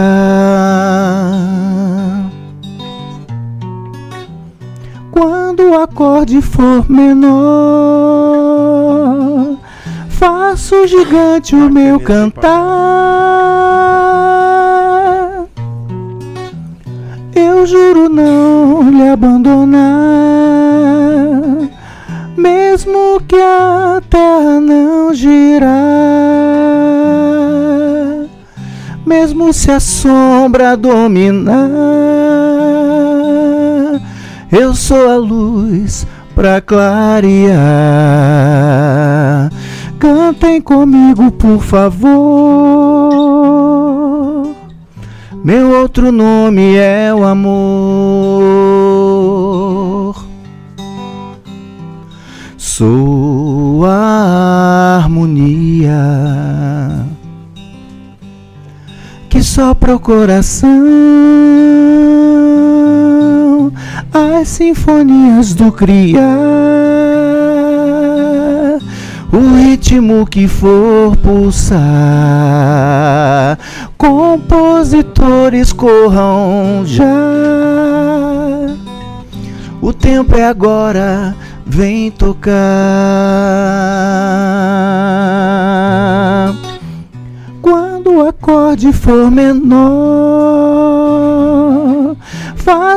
quando 5.53 5.69
o 5.69 5.80
acorde 5.80 6.41
for 6.41 6.89
menor, 6.89 7.30
faço 10.09 10.88
gigante 10.88 11.55
o 11.55 11.69
meu 11.69 11.99
cantar. 11.99 12.49
Eu 17.35 17.67
juro 17.67 18.09
não 18.09 18.89
lhe 18.89 19.09
abandonar, 19.09 19.77
mesmo 22.35 23.21
que 23.27 23.35
a 23.35 24.01
terra 24.09 24.59
não 24.59 25.13
girar, 25.13 25.69
mesmo 29.05 29.53
se 29.53 29.69
a 29.69 29.80
sombra 29.80 30.75
dominar 30.75 32.82
eu 34.53 34.75
sou 34.75 35.09
a 35.09 35.17
luz 35.17 36.05
pra 36.35 36.61
clarear. 36.61 37.51
Cantem 39.97 40.61
comigo, 40.61 41.31
por 41.31 41.59
favor. 41.63 42.13
Meu 45.43 45.71
outro 45.71 46.11
nome 46.11 46.75
é 46.75 47.11
o 47.13 47.23
amor. 47.23 47.73
Sou 52.55 53.85
a 53.85 54.99
harmonia 55.01 55.93
que 59.30 59.41
sopra 59.41 59.95
o 59.95 59.99
coração. 59.99 60.69
As 64.14 64.48
sinfonias 64.48 65.56
do 65.56 65.72
criar, 65.72 66.22
o 69.31 69.56
ritmo 69.57 70.27
que 70.27 70.48
for 70.48 71.18
pulsar. 71.18 71.81
Compositores 73.98 75.73
corram 75.73 76.84
já. 76.85 77.06
O 79.81 79.91
tempo 79.91 80.35
é 80.35 80.45
agora, 80.45 81.35
vem 81.65 82.11
tocar. 82.11 82.53
Quando 87.64 88.18
o 88.18 88.27
acorde 88.27 88.94
for 88.94 89.31
menor, 89.31 90.52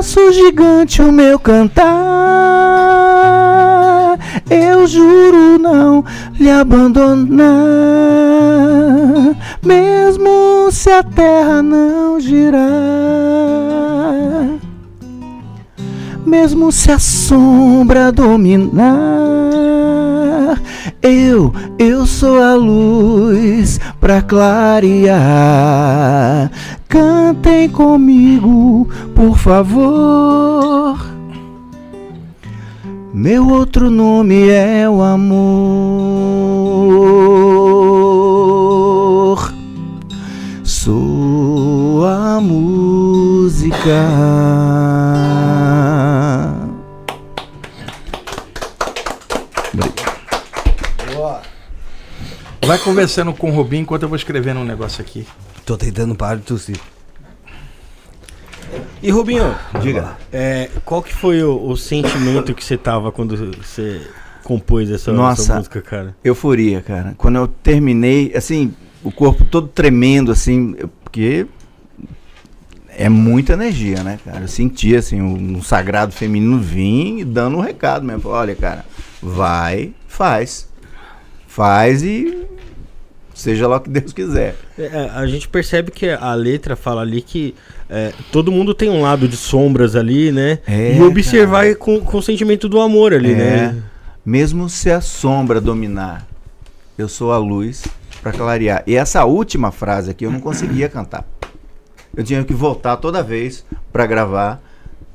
faço 0.07 0.33
gigante 0.33 1.03
o 1.03 1.11
meu 1.11 1.37
cantar. 1.37 1.85
Eu 4.49 4.87
juro 4.87 5.59
não 5.59 6.05
lhe 6.39 6.49
abandonar, 6.49 7.45
mesmo 9.65 10.69
se 10.71 10.91
a 10.91 11.03
terra 11.03 11.61
não 11.61 12.21
girar. 12.21 12.61
Mesmo 16.25 16.71
se 16.71 16.93
a 16.93 16.99
sombra 16.99 18.13
dominar, 18.13 18.95
eu, 21.03 21.53
eu 21.79 22.07
sou 22.07 22.41
a 22.43 22.55
luz 22.55 23.81
pra 24.01 24.23
clarear. 24.23 25.17
Cantem 26.89 27.69
comigo, 27.69 28.89
por 29.15 29.37
favor. 29.37 30.99
Meu 33.13 33.49
outro 33.49 33.91
nome 33.91 34.49
é 34.49 34.89
o 34.89 35.03
amor. 35.03 35.37
Sou 40.63 42.07
a 42.07 42.41
música. 42.41 43.77
Vai 52.67 52.79
conversando 52.79 53.33
com 53.33 53.51
o 53.51 53.55
Rubinho 53.55 53.83
enquanto 53.83 54.03
eu 54.03 54.09
vou 54.09 54.17
escrevendo 54.17 54.59
um 54.59 54.65
negócio 54.65 55.01
aqui. 55.01 55.25
Tô 55.67 55.77
tentando 55.77 56.15
parar 56.15 56.37
de 56.37 56.43
tossir. 56.43 56.79
E 59.03 59.11
Rubinho, 59.11 59.53
Diga. 59.83 60.17
é, 60.33 60.71
qual 60.85 61.03
que 61.03 61.13
foi 61.13 61.43
o, 61.43 61.71
o 61.71 61.77
sentimento 61.77 62.55
que 62.55 62.65
você 62.65 62.77
tava 62.77 63.11
quando 63.11 63.37
você 63.57 64.01
compôs 64.45 64.89
essa, 64.93 65.13
Nossa. 65.13 65.43
essa 65.43 65.57
música, 65.57 65.83
cara? 65.83 66.17
Euforia, 66.23 66.81
cara. 66.81 67.15
Quando 67.19 67.37
eu 67.37 67.49
terminei, 67.49 68.33
assim, 68.37 68.73
o 69.03 69.11
corpo 69.11 69.45
todo 69.45 69.67
tremendo, 69.67 70.31
assim, 70.31 70.77
porque 71.03 71.49
é 72.89 73.09
muita 73.09 73.55
energia, 73.55 74.05
né, 74.05 74.21
cara? 74.25 74.43
Eu 74.43 74.49
senti, 74.49 74.95
assim, 74.95 75.21
um, 75.21 75.57
um 75.57 75.63
sagrado 75.63 76.13
feminino 76.13 76.61
vir 76.61 77.19
e 77.19 77.25
dando 77.25 77.57
um 77.57 77.61
recado 77.61 78.05
mesmo. 78.05 78.31
Olha, 78.31 78.55
cara, 78.55 78.85
vai, 79.21 79.93
faz. 80.07 80.69
Faz 81.49 82.05
e 82.05 82.47
seja 83.37 83.69
lá 83.69 83.77
o 83.77 83.81
que 83.81 83.91
Deus 83.91 84.13
quiser. 84.15 84.57
É, 84.79 85.11
a 85.15 85.27
gente 85.27 85.47
percebe 85.47 85.91
que 85.91 86.09
a 86.09 86.33
letra 86.35 86.75
fala 86.75 87.03
ali 87.03 87.21
que 87.21 87.55
é, 87.89 88.13
todo 88.33 88.51
mundo 88.51 88.75
tem 88.75 88.89
um 88.89 89.03
lado 89.03 89.29
de 89.29 89.37
sombras 89.37 89.95
ali, 89.95 90.33
né? 90.33 90.59
É, 90.67 90.97
e 90.97 91.03
observar 91.03 91.77
com, 91.77 92.01
com 92.01 92.17
o 92.19 92.23
sentimento 92.23 92.69
do 92.69 92.81
amor 92.81 93.13
ali, 93.13 93.33
É. 93.33 93.35
né? 93.35 93.83
Mesmo 94.25 94.69
se 94.69 94.91
a 94.91 95.01
sombra 95.01 95.61
dominar, 95.61 96.27
eu 96.99 97.09
sou 97.09 97.31
a 97.31 97.39
luz 97.39 97.85
para 98.23 98.33
clarear. 98.33 98.83
E 98.87 98.97
essa 98.97 99.25
última 99.25 99.71
frase 99.71 100.11
aqui 100.11 100.25
eu 100.25 100.33
não 100.33 100.41
conseguia 100.41 100.89
cantar. 100.89 101.25
Eu 102.17 102.25
tinha 102.25 102.43
que 102.43 102.55
voltar 102.55 102.97
toda 102.97 103.23
vez 103.23 103.65
para 103.93 104.07
gravar. 104.07 104.61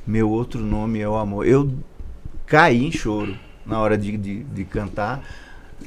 Meu 0.06 0.30
outro 0.30 0.61
nome 0.61 0.99
é 0.99 1.10
o 1.10 1.15
amor. 1.18 1.45
Eu 1.45 1.69
caí 2.45 2.85
em 2.85 2.91
choro 2.91 3.35
na 3.65 3.80
hora 3.80 3.98
de, 3.98 4.15
de, 4.15 4.43
de 4.43 4.64
cantar. 4.64 5.22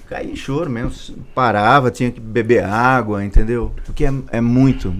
Caí 0.08 0.32
em 0.32 0.36
choro 0.36 0.68
mesmo. 0.70 1.16
Parava, 1.34 1.90
tinha 1.90 2.10
que 2.10 2.20
beber 2.20 2.64
água, 2.64 3.24
entendeu? 3.24 3.72
Porque 3.84 4.04
é, 4.04 4.12
é 4.30 4.40
muito. 4.40 4.92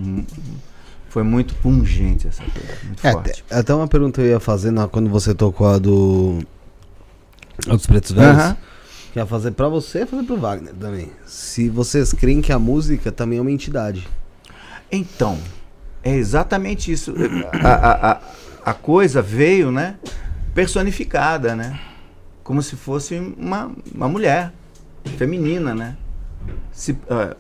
Foi 1.08 1.22
muito 1.22 1.54
pungente 1.56 2.26
essa 2.26 2.42
coisa. 2.42 2.78
Muito 2.84 3.06
É, 3.06 3.12
forte. 3.12 3.44
até- 3.48 3.60
até 3.60 3.74
uma 3.74 3.86
pergunta 3.86 4.20
eu 4.20 4.26
ia 4.26 4.40
fazer 4.40 4.70
na- 4.72 4.88
quando 4.88 5.08
você 5.08 5.32
tocou 5.34 5.68
a 5.68 5.78
do. 5.78 6.40
A 7.68 7.70
dos 7.74 7.86
Pretos 7.86 8.10
Velhos. 8.12 8.36
Aham. 8.42 8.56
Que 9.12 9.18
ia 9.20 9.26
fazer 9.26 9.52
pra 9.52 9.68
você 9.68 10.00
e 10.02 10.06
fazer 10.06 10.24
pro 10.24 10.36
Wagner 10.36 10.74
também. 10.74 11.12
Se 11.24 11.68
vocês 11.68 12.12
creem 12.12 12.40
que 12.40 12.52
a 12.52 12.58
música 12.58 13.12
também 13.12 13.38
é 13.38 13.40
uma 13.40 13.50
entidade. 13.52 14.08
Então, 14.90 15.38
é 16.02 16.16
exatamente 16.16 16.90
isso. 16.90 17.14
A, 17.62 17.68
a, 17.68 18.10
a, 18.12 18.20
a 18.66 18.74
coisa 18.74 19.22
veio, 19.22 19.70
né? 19.70 19.94
Personificada, 20.52 21.54
né? 21.54 21.78
Como 22.42 22.60
se 22.60 22.74
fosse 22.74 23.14
uma, 23.38 23.70
uma 23.94 24.08
mulher 24.08 24.52
feminina, 25.16 25.74
né? 25.74 25.97
Se, 26.72 26.97
ah, 27.09 27.36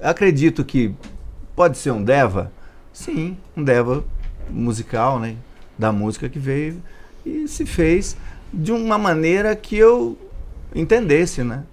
acredito 0.00 0.64
que 0.64 0.94
pode 1.54 1.78
ser 1.78 1.90
um 1.90 2.02
Deva? 2.02 2.52
Sim, 2.92 3.36
um 3.56 3.62
Deva 3.62 4.04
musical, 4.50 5.18
né? 5.18 5.36
Da 5.78 5.92
música 5.92 6.28
que 6.28 6.38
veio 6.38 6.82
e 7.24 7.46
se 7.48 7.64
fez 7.64 8.16
de 8.52 8.72
uma 8.72 8.98
maneira 8.98 9.54
que 9.56 9.76
eu 9.76 10.18
entendesse, 10.74 11.42
né? 11.42 11.64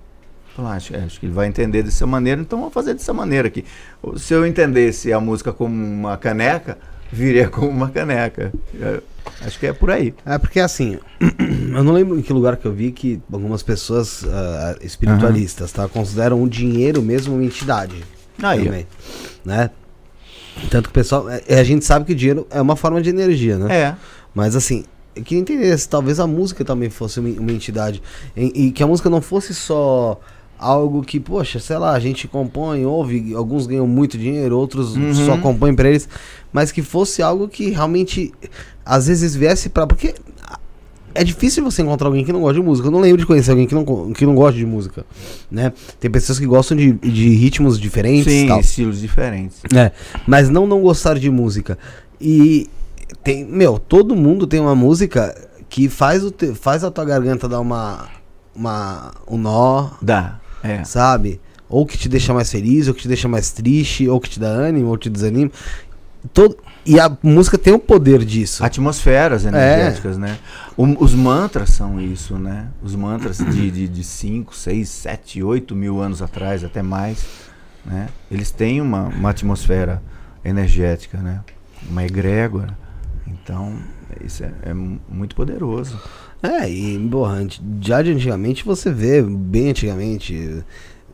Falar, 0.55 0.73
acho, 0.75 0.95
acho 0.95 1.19
que 1.19 1.25
ele 1.25 1.33
vai 1.33 1.47
entender 1.47 1.83
dessa 1.83 2.05
maneira, 2.05 2.41
então 2.41 2.59
vou 2.59 2.69
fazer 2.69 2.93
dessa 2.93 3.13
maneira 3.13 3.47
aqui. 3.47 3.65
Se 4.17 4.33
eu 4.33 4.45
entendesse 4.45 5.11
a 5.13 5.19
música 5.19 5.53
como 5.53 5.73
uma 5.73 6.17
caneca, 6.17 6.77
viria 7.11 7.47
como 7.49 7.69
uma 7.69 7.89
caneca. 7.89 8.51
É, 8.79 9.01
acho 9.41 9.59
que 9.59 9.67
é 9.67 9.73
por 9.73 9.91
aí. 9.91 10.13
É 10.25 10.37
porque 10.37 10.59
assim, 10.59 10.99
eu 11.73 11.83
não 11.83 11.93
lembro 11.93 12.17
em 12.17 12.21
que 12.21 12.33
lugar 12.33 12.57
que 12.57 12.65
eu 12.65 12.73
vi 12.73 12.91
que 12.91 13.21
algumas 13.31 13.63
pessoas 13.63 14.23
ah, 14.25 14.75
espiritualistas, 14.81 15.71
tá? 15.71 15.87
Consideram 15.87 16.41
o 16.41 16.49
dinheiro 16.49 17.01
mesmo 17.01 17.35
uma 17.35 17.43
entidade. 17.43 18.03
Aí, 18.41 18.63
também, 18.63 18.87
né? 19.43 19.69
Tanto 20.69 20.85
que 20.85 20.91
o 20.91 20.93
pessoal. 20.93 21.27
é, 21.29 21.59
a 21.59 21.63
gente 21.63 21.85
sabe 21.85 22.05
que 22.05 22.13
o 22.13 22.15
dinheiro 22.15 22.47
é 22.49 22.61
uma 22.61 22.75
forma 22.75 23.01
de 23.01 23.09
energia, 23.09 23.57
né? 23.57 23.75
É. 23.75 23.95
Mas 24.33 24.55
assim, 24.55 24.83
eu 25.15 25.23
queria 25.23 25.41
entender 25.41 25.77
se 25.77 25.87
talvez 25.87 26.19
a 26.19 26.27
música 26.27 26.63
também 26.63 26.89
fosse 26.89 27.19
uma, 27.19 27.29
uma 27.29 27.51
entidade. 27.51 28.01
E, 28.35 28.67
e 28.67 28.71
que 28.71 28.83
a 28.83 28.87
música 28.87 29.09
não 29.09 29.21
fosse 29.21 29.53
só 29.53 30.19
algo 30.59 31.01
que, 31.01 31.19
poxa, 31.19 31.59
sei 31.59 31.77
lá, 31.77 31.93
a 31.93 31.99
gente 31.99 32.27
compõe, 32.27 32.85
ouve, 32.85 33.33
alguns 33.33 33.65
ganham 33.65 33.87
muito 33.87 34.17
dinheiro, 34.17 34.57
outros 34.57 34.95
Uhum. 34.95 35.13
só 35.13 35.37
compõem 35.37 35.73
pra 35.73 35.89
eles. 35.89 36.07
Mas 36.51 36.71
que 36.71 36.81
fosse 36.81 37.21
algo 37.21 37.47
que 37.47 37.69
realmente, 37.69 38.33
às 38.85 39.07
vezes, 39.07 39.35
viesse 39.35 39.69
pra. 39.69 39.87
Porque 39.87 40.13
é 41.15 41.23
difícil 41.23 41.63
você 41.63 41.81
encontrar 41.81 42.07
alguém 42.07 42.23
que 42.25 42.31
não 42.33 42.41
gosta 42.41 42.59
de 42.59 42.65
música. 42.65 42.87
Eu 42.87 42.91
não 42.91 42.99
lembro 42.99 43.17
de 43.19 43.25
conhecer 43.25 43.51
alguém 43.51 43.65
que 43.67 43.73
não, 43.75 44.11
que 44.13 44.25
não 44.25 44.35
gosta 44.35 44.57
de 44.57 44.65
música, 44.65 45.05
né? 45.49 45.71
Tem 45.99 46.09
pessoas 46.09 46.37
que 46.39 46.45
gostam 46.45 46.75
de, 46.77 46.91
de 46.93 47.29
ritmos 47.29 47.79
diferentes 47.79 48.31
Sim, 48.31 48.47
tal. 48.47 48.59
estilos 48.59 48.99
diferentes. 48.99 49.61
É, 49.73 49.91
mas 50.27 50.49
não 50.49 50.67
não 50.67 50.81
gostar 50.81 51.17
de 51.17 51.29
música. 51.29 51.77
E 52.19 52.67
tem, 53.23 53.45
meu, 53.45 53.79
todo 53.79 54.15
mundo 54.15 54.45
tem 54.45 54.59
uma 54.59 54.75
música 54.75 55.35
que 55.69 55.87
faz 55.89 56.23
o 56.23 56.31
te- 56.31 56.53
faz 56.53 56.83
a 56.83 56.91
tua 56.91 57.05
garganta 57.05 57.47
dar 57.47 57.59
uma 57.59 58.07
uma 58.55 59.11
um 59.29 59.37
nó, 59.37 59.89
Dá. 60.01 60.38
É. 60.63 60.83
sabe? 60.83 61.39
Ou 61.67 61.85
que 61.85 61.97
te 61.97 62.09
deixa 62.09 62.33
mais 62.33 62.51
feliz, 62.51 62.87
ou 62.87 62.93
que 62.93 63.01
te 63.03 63.07
deixa 63.07 63.27
mais 63.27 63.51
triste, 63.51 64.07
ou 64.07 64.19
que 64.19 64.29
te 64.29 64.39
dá 64.39 64.47
ânimo, 64.47 64.89
ou 64.89 64.97
te 64.97 65.09
desanima. 65.09 65.51
Todo, 66.33 66.57
e 66.85 66.99
a 66.99 67.15
música 67.23 67.57
tem 67.57 67.71
o 67.73 67.79
poder 67.79 68.25
disso. 68.25 68.63
Atmosferas 68.65 69.45
energéticas, 69.45 70.17
né? 70.17 70.37
O- 70.75 71.01
os 71.03 71.13
mantras 71.13 71.69
são 71.69 72.01
isso, 72.01 72.35
né? 72.37 72.67
Os 72.81 72.93
mantras 72.95 73.37
de 73.37 74.03
5, 74.03 74.55
6, 74.55 74.89
7, 74.89 75.41
8 75.43 75.75
mil 75.75 76.01
anos 76.01 76.21
atrás, 76.21 76.63
até 76.63 76.81
mais, 76.81 77.23
né? 77.85 78.07
Eles 78.29 78.51
têm 78.51 78.81
uma, 78.81 79.03
uma 79.03 79.29
atmosfera 79.29 80.01
energética, 80.43 81.19
né? 81.19 81.41
Uma 81.89 82.03
egrégora. 82.03 82.77
Então, 83.27 83.77
isso 84.25 84.43
é, 84.43 84.51
é 84.63 84.73
mu- 84.73 84.99
muito 85.07 85.35
poderoso. 85.35 85.97
É, 86.41 86.69
e, 86.69 86.97
porra, 87.09 87.45
já 87.81 88.01
de 88.01 88.11
antigamente 88.11 88.63
você 88.63 88.91
vê, 88.91 89.21
bem 89.21 89.69
antigamente, 89.71 90.63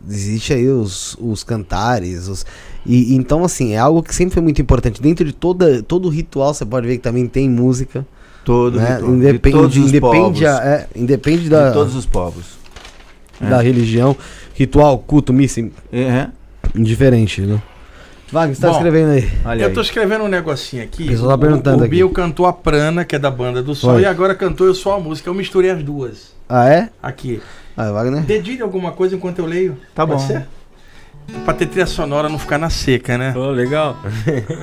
existe 0.07 0.53
aí 0.53 0.67
os, 0.69 1.17
os 1.19 1.43
cantares, 1.43 2.27
os, 2.27 2.45
e 2.85 3.15
então 3.15 3.43
assim, 3.43 3.73
é 3.73 3.77
algo 3.79 4.03
que 4.03 4.13
sempre 4.13 4.35
foi 4.35 4.43
muito 4.43 4.61
importante. 4.61 5.01
Dentro 5.01 5.25
de 5.25 5.33
toda, 5.33 5.81
todo 5.81 6.09
ritual 6.09 6.53
você 6.53 6.63
pode 6.65 6.85
ver 6.87 6.97
que 6.97 7.03
também 7.03 7.27
tem 7.27 7.49
música, 7.49 8.05
Todo 8.43 8.77
né? 8.77 8.93
ritual, 8.97 9.11
de 9.11 9.17
Independe, 9.17 9.55
todos 9.57 9.77
os 9.77 9.89
independe, 9.89 10.11
povos. 10.11 10.43
a- 10.43 10.63
é, 10.65 10.87
independe 10.95 11.49
da, 11.49 11.69
De 11.69 11.73
todos 11.73 11.95
os 11.95 12.05
povos. 12.05 12.45
da 13.41 13.59
religião, 13.61 14.15
ritual, 14.53 14.99
culto, 14.99 15.33
missa, 15.33 15.59
É, 15.91 16.27
indiferente, 16.75 17.41
né? 17.41 17.59
Wagner, 18.31 18.55
você 18.55 18.61
tá 18.61 18.67
Bom, 18.69 18.73
escrevendo 18.75 19.11
aí. 19.11 19.31
olha 19.45 19.61
eu 19.63 19.67
aí. 19.67 19.73
tô 19.73 19.81
escrevendo 19.81 20.23
um 20.23 20.27
negocinho 20.27 20.83
aqui. 20.83 21.03
O 21.03 21.07
pessoal 21.07 21.29
tá 21.29 21.35
O- 21.35 21.39
perguntando 21.39 21.77
o, 21.77 21.81
aqui. 21.81 21.89
Bill 21.91 22.09
cantou 22.09 22.45
a 22.47 22.53
Prana, 22.53 23.05
que 23.05 23.15
é 23.15 23.19
da 23.19 23.29
banda 23.29 23.61
do 23.61 23.75
Sol, 23.75 23.93
Foi. 23.93 24.01
e 24.01 24.05
agora 24.05 24.33
cantou 24.33 24.65
Eu 24.65 24.73
Sou 24.73 24.93
a 24.93 24.99
Música. 24.99 25.29
Eu 25.29 25.33
misturei 25.33 25.69
as 25.71 25.83
duas 25.83 26.33
Ah, 26.49 26.67
é? 26.67 26.89
aqui. 27.01 27.41
Ah, 27.77 27.91
Wagner? 27.91 28.23
Dedilhe 28.23 28.61
alguma 28.61 28.91
coisa 28.91 29.15
enquanto 29.15 29.39
eu 29.39 29.45
leio. 29.45 29.77
Tá 29.93 30.05
Pode 30.07 30.21
bom. 30.21 30.27
ser? 30.27 30.45
Pra 31.43 31.53
ter 31.53 31.65
trilha 31.67 31.85
sonora 31.87 32.29
não 32.29 32.37
ficar 32.39 32.57
na 32.57 32.69
seca, 32.69 33.17
né? 33.17 33.33
Oh, 33.35 33.49
legal. 33.51 33.97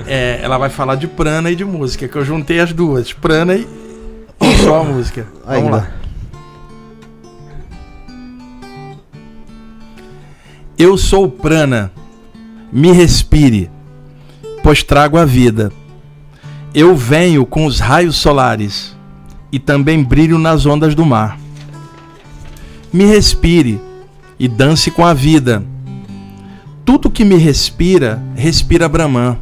É, 0.06 0.40
ela 0.42 0.58
vai 0.58 0.70
falar 0.70 0.94
de 0.96 1.06
prana 1.08 1.50
e 1.50 1.56
de 1.56 1.64
música, 1.64 2.06
que 2.08 2.16
eu 2.16 2.24
juntei 2.24 2.60
as 2.60 2.72
duas, 2.72 3.12
prana 3.12 3.54
e 3.56 3.66
só 4.64 4.80
a 4.80 4.84
música. 4.84 5.26
Aí, 5.46 5.60
Vamos 5.60 5.76
lá. 5.78 5.90
Eu 10.78 10.96
sou 10.96 11.24
o 11.26 11.30
prana, 11.30 11.92
me 12.72 12.90
respire, 12.90 13.70
pois 14.62 14.82
trago 14.82 15.18
a 15.18 15.26
vida. 15.26 15.70
Eu 16.74 16.96
venho 16.96 17.44
com 17.44 17.66
os 17.66 17.78
raios 17.78 18.16
solares 18.16 18.96
e 19.52 19.58
também 19.58 20.02
brilho 20.02 20.38
nas 20.38 20.64
ondas 20.64 20.94
do 20.94 21.04
mar. 21.04 21.38
Me 22.90 23.04
respire 23.04 23.78
e 24.38 24.48
dance 24.48 24.90
com 24.90 25.04
a 25.04 25.12
vida. 25.12 25.62
Tudo 26.82 27.10
que 27.10 27.24
me 27.24 27.36
respira, 27.36 28.22
respira 28.34 28.88
Brahman. 28.88 29.36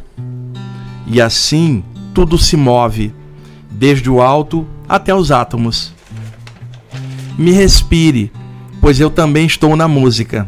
E 1.07 1.21
assim 1.21 1.83
tudo 2.13 2.37
se 2.37 2.57
move, 2.57 3.13
desde 3.71 4.09
o 4.09 4.21
alto 4.21 4.67
até 4.89 5.15
os 5.15 5.31
átomos. 5.31 5.93
Me 7.37 7.51
respire, 7.51 8.29
pois 8.81 8.99
eu 8.99 9.09
também 9.09 9.45
estou 9.45 9.77
na 9.77 9.87
música. 9.87 10.47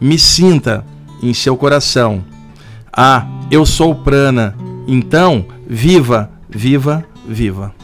Me 0.00 0.18
sinta 0.18 0.84
em 1.22 1.32
seu 1.34 1.56
coração. 1.56 2.24
Ah, 2.92 3.26
eu 3.50 3.64
sou 3.66 3.94
prana. 3.94 4.54
Então, 4.86 5.46
viva, 5.66 6.30
viva, 6.48 7.04
viva. 7.26 7.74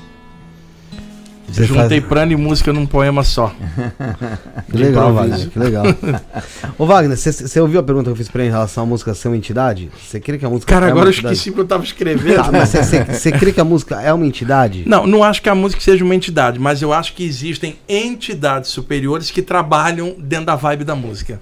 Você 1.49 1.65
Juntei 1.65 2.01
faz- 2.01 2.09
prana 2.09 2.33
e 2.33 2.37
música 2.37 2.73
num 2.73 2.87
poema 2.87 3.23
só. 3.23 3.55
Que 4.71 4.79
legal. 4.79 5.13
Wagner, 5.13 5.51
que 5.51 5.59
legal. 5.59 5.85
Ô, 6.79 6.87
Wagner, 6.87 7.15
você- 7.15 7.61
ouviu 7.61 7.79
a 7.79 7.83
pergunta 7.83 8.05
que 8.07 8.13
eu 8.13 8.17
fiz 8.17 8.29
pra 8.29 8.41
ele 8.43 8.49
em 8.49 8.53
relação 8.53 8.85
à 8.85 8.87
música 8.87 9.13
ser 9.13 9.29
uma 9.29 9.37
entidade? 9.37 9.91
Você 10.03 10.19
crê 10.19 10.39
que 10.39 10.47
a 10.47 10.49
música 10.49 10.73
Cara, 10.73 10.87
é 10.87 10.91
agora 10.91 11.09
eu 11.09 11.11
entidade? 11.13 11.35
esqueci 11.35 11.53
que 11.55 11.61
eu 11.61 11.67
tava 11.67 11.85
escrevendo. 11.85 12.37
Tá, 12.37 12.51
mas 12.51 12.71
você 12.71 13.33
crê 13.33 13.53
que 13.53 13.61
a 13.61 13.65
música 13.65 14.01
é 14.01 14.11
uma 14.15 14.25
entidade? 14.25 14.85
Não, 14.87 15.07
não 15.07 15.23
acho 15.23 15.43
que 15.43 15.49
a 15.51 15.55
música 15.55 15.83
seja 15.83 16.03
uma 16.03 16.15
entidade, 16.15 16.59
mas 16.59 16.81
eu 16.81 16.91
acho 16.91 17.13
que 17.15 17.23
existem 17.23 17.77
entidades 17.87 18.71
superiores 18.71 19.31
que 19.31 19.43
trabalham 19.43 20.15
dentro 20.19 20.47
da 20.47 20.57
vibe 20.57 20.85
da 20.85 20.95
música. 20.95 21.39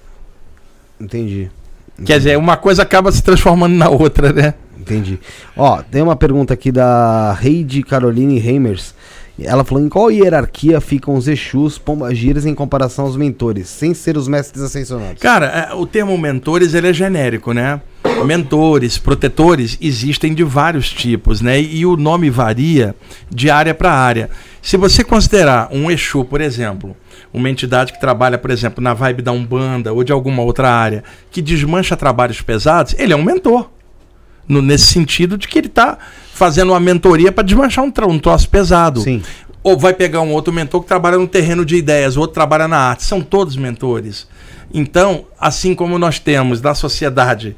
Entendi. 0.99 1.49
Quer 2.05 2.17
dizer, 2.17 2.37
uma 2.37 2.57
coisa 2.57 2.81
acaba 2.83 3.11
se 3.11 3.21
transformando 3.21 3.75
na 3.75 3.89
outra, 3.89 4.33
né? 4.33 4.53
Entendi. 4.79 5.19
Ó, 5.55 5.81
tem 5.83 6.01
uma 6.01 6.15
pergunta 6.15 6.53
aqui 6.53 6.71
da 6.71 7.37
Heidi 7.41 7.83
Caroline 7.83 8.39
Reimers. 8.39 8.95
Ela 9.39 9.63
falou: 9.63 9.83
em 9.83 9.89
qual 9.89 10.11
hierarquia 10.11 10.81
ficam 10.81 11.15
os 11.15 11.27
Exus, 11.27 11.77
pombagiras 11.77 12.45
em 12.45 12.53
comparação 12.53 13.05
aos 13.05 13.15
mentores, 13.15 13.69
sem 13.69 13.93
ser 13.93 14.17
os 14.17 14.27
mestres 14.27 14.61
ascensionados? 14.63 15.21
Cara, 15.21 15.69
é, 15.71 15.73
o 15.73 15.85
termo 15.85 16.17
mentores 16.17 16.73
ele 16.73 16.89
é 16.89 16.93
genérico, 16.93 17.53
né? 17.53 17.81
Mentores, 18.25 18.99
protetores 18.99 19.77
existem 19.81 20.33
de 20.33 20.43
vários 20.43 20.91
tipos, 20.91 21.41
né? 21.41 21.59
E 21.59 21.85
o 21.85 21.97
nome 21.97 22.29
varia 22.29 22.95
de 23.29 23.49
área 23.49 23.73
para 23.73 23.91
área. 23.91 24.29
Se 24.61 24.77
você 24.77 25.03
considerar 25.03 25.69
um 25.71 25.89
Exu, 25.89 26.23
por 26.23 26.39
exemplo, 26.39 26.95
uma 27.33 27.49
entidade 27.49 27.93
que 27.93 27.99
trabalha, 27.99 28.37
por 28.37 28.51
exemplo, 28.51 28.83
na 28.83 28.93
vibe 28.93 29.21
da 29.21 29.31
Umbanda 29.31 29.93
ou 29.93 30.03
de 30.03 30.11
alguma 30.11 30.43
outra 30.43 30.69
área, 30.69 31.03
que 31.29 31.41
desmancha 31.41 31.95
trabalhos 31.95 32.41
pesados, 32.41 32.95
ele 32.97 33.13
é 33.13 33.15
um 33.15 33.23
mentor. 33.23 33.69
No- 34.47 34.61
nesse 34.61 34.87
sentido 34.87 35.37
de 35.37 35.47
que 35.47 35.57
ele 35.59 35.67
está 35.67 35.97
fazendo 36.33 36.71
uma 36.71 36.79
mentoria 36.79 37.31
para 37.31 37.43
desmanchar 37.43 37.85
um, 37.85 37.93
um 38.09 38.19
troço 38.19 38.49
pesado. 38.49 39.01
Sim. 39.01 39.21
Ou 39.63 39.77
vai 39.77 39.93
pegar 39.93 40.21
um 40.21 40.33
outro 40.33 40.51
mentor 40.51 40.81
que 40.81 40.87
trabalha 40.87 41.17
no 41.17 41.27
terreno 41.27 41.63
de 41.63 41.75
ideias, 41.75 42.17
o 42.17 42.21
outro 42.21 42.33
trabalha 42.33 42.67
na 42.67 42.77
arte. 42.77 43.03
São 43.03 43.21
todos 43.21 43.55
mentores. 43.55 44.27
Então, 44.73 45.25
assim 45.39 45.75
como 45.75 45.99
nós 45.99 46.17
temos 46.19 46.59
da 46.59 46.73
sociedade 46.73 47.55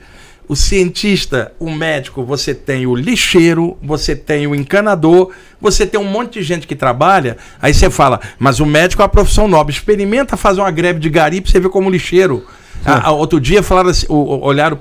o 0.48 0.56
cientista, 0.56 1.54
o 1.60 1.72
médico, 1.72 2.24
você 2.24 2.54
tem 2.54 2.86
o 2.86 2.96
lixeiro, 2.96 3.78
você 3.82 4.16
tem 4.16 4.46
o 4.48 4.54
encanador, 4.54 5.32
você 5.62 5.86
tem 5.86 6.00
um 6.00 6.04
monte 6.04 6.34
de 6.40 6.44
gente 6.44 6.68
que 6.68 6.76
trabalha. 6.76 7.38
Aí 7.62 7.74
você 7.74 7.90
fala, 7.90 8.20
mas 8.38 8.60
o 8.60 8.66
médico 8.66 9.02
é 9.02 9.06
uma 9.06 9.10
profissão 9.10 9.48
nobre. 9.48 9.74
Experimenta 9.74 10.36
fazer 10.36 10.60
uma 10.62 10.72
greve 10.72 11.00
de 11.00 11.10
gari 11.10 11.40
pra 11.42 11.52
você 11.52 11.60
ver 11.60 11.70
como 11.70 11.90
lixeiro. 11.90 12.46
A- 12.86 13.08
a- 13.08 13.12
outro 13.12 13.40
dia 13.40 13.64
falaram 13.64 13.90
assim, 13.90 14.06
olharam 14.10 14.78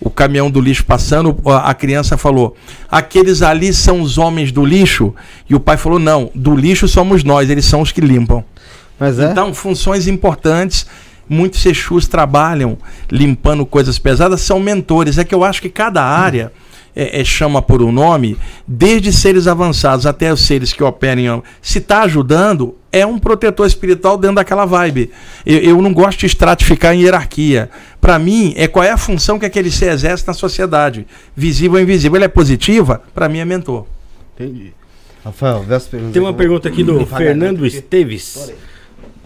o 0.00 0.10
caminhão 0.10 0.50
do 0.50 0.60
lixo 0.60 0.84
passando, 0.84 1.36
a 1.46 1.70
a 1.70 1.74
criança 1.74 2.16
falou: 2.16 2.56
aqueles 2.90 3.40
ali 3.40 3.72
são 3.72 4.00
os 4.00 4.18
homens 4.18 4.50
do 4.50 4.64
lixo. 4.64 5.14
E 5.48 5.54
o 5.54 5.60
pai 5.60 5.76
falou: 5.76 6.00
não, 6.00 6.28
do 6.34 6.56
lixo 6.56 6.88
somos 6.88 7.22
nós, 7.22 7.48
eles 7.48 7.64
são 7.64 7.80
os 7.82 7.92
que 7.92 8.00
limpam. 8.00 8.42
Mas 8.98 9.18
é? 9.20 9.30
Então, 9.30 9.54
funções 9.54 10.08
importantes. 10.08 10.86
Muitos 11.28 11.64
Exus 11.66 12.06
trabalham 12.06 12.78
limpando 13.10 13.66
coisas 13.66 13.98
pesadas, 13.98 14.40
são 14.40 14.60
mentores. 14.60 15.18
É 15.18 15.24
que 15.24 15.34
eu 15.34 15.44
acho 15.44 15.60
que 15.60 15.68
cada 15.68 16.02
área 16.02 16.52
é, 16.96 17.20
é, 17.20 17.24
chama 17.24 17.60
por 17.60 17.82
um 17.82 17.92
nome, 17.92 18.38
desde 18.66 19.12
seres 19.12 19.46
avançados 19.46 20.06
até 20.06 20.32
os 20.32 20.40
seres 20.40 20.72
que 20.72 20.82
operem. 20.82 21.42
Se 21.60 21.78
está 21.78 22.02
ajudando, 22.02 22.74
é 22.90 23.04
um 23.04 23.18
protetor 23.18 23.66
espiritual 23.66 24.16
dentro 24.16 24.36
daquela 24.36 24.64
vibe. 24.64 25.10
Eu, 25.44 25.58
eu 25.58 25.82
não 25.82 25.92
gosto 25.92 26.20
de 26.20 26.26
estratificar 26.26 26.94
em 26.94 27.02
hierarquia. 27.02 27.68
Para 28.00 28.18
mim, 28.18 28.54
é 28.56 28.66
qual 28.66 28.82
é 28.82 28.90
a 28.90 28.96
função 28.96 29.38
que 29.38 29.44
aquele 29.44 29.70
ser 29.70 29.92
exerce 29.92 30.26
na 30.26 30.32
sociedade. 30.32 31.06
Visível 31.36 31.74
ou 31.74 31.82
invisível. 31.82 32.16
Ele 32.16 32.24
é 32.24 32.28
positiva? 32.28 33.02
Para 33.14 33.28
mim 33.28 33.38
é 33.40 33.44
mentor. 33.44 33.84
Entendi. 34.34 34.72
Rafael, 35.22 35.62
vê 35.64 35.74
as 35.74 35.86
perguntas. 35.86 36.14
Tem 36.14 36.22
uma 36.22 36.32
pergunta 36.32 36.68
aqui 36.68 36.82
do 36.82 37.00
Devagar, 37.00 37.18
Fernando 37.18 37.66
Esteves. 37.66 38.52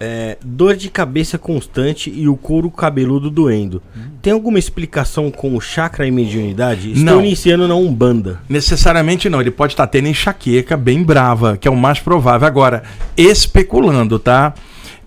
É, 0.02 0.38
dor 0.42 0.76
de 0.76 0.88
cabeça 0.88 1.36
constante 1.36 2.10
e 2.10 2.26
o 2.26 2.34
couro 2.34 2.70
cabeludo 2.70 3.30
doendo. 3.30 3.82
Tem 4.22 4.32
alguma 4.32 4.58
explicação 4.58 5.30
com 5.30 5.54
o 5.54 5.60
chakra 5.60 6.06
e 6.06 6.10
mediunidade? 6.10 6.92
Estou 6.92 7.04
Não. 7.04 7.20
iniciando 7.20 7.68
na 7.68 7.74
Umbanda. 7.74 8.40
Necessariamente 8.48 9.28
não, 9.28 9.42
ele 9.42 9.50
pode 9.50 9.74
estar 9.74 9.86
tendo 9.86 10.08
enxaqueca 10.08 10.74
bem 10.74 11.02
brava, 11.02 11.58
que 11.58 11.68
é 11.68 11.70
o 11.70 11.76
mais 11.76 12.00
provável. 12.00 12.48
Agora, 12.48 12.82
especulando, 13.14 14.18
tá? 14.18 14.54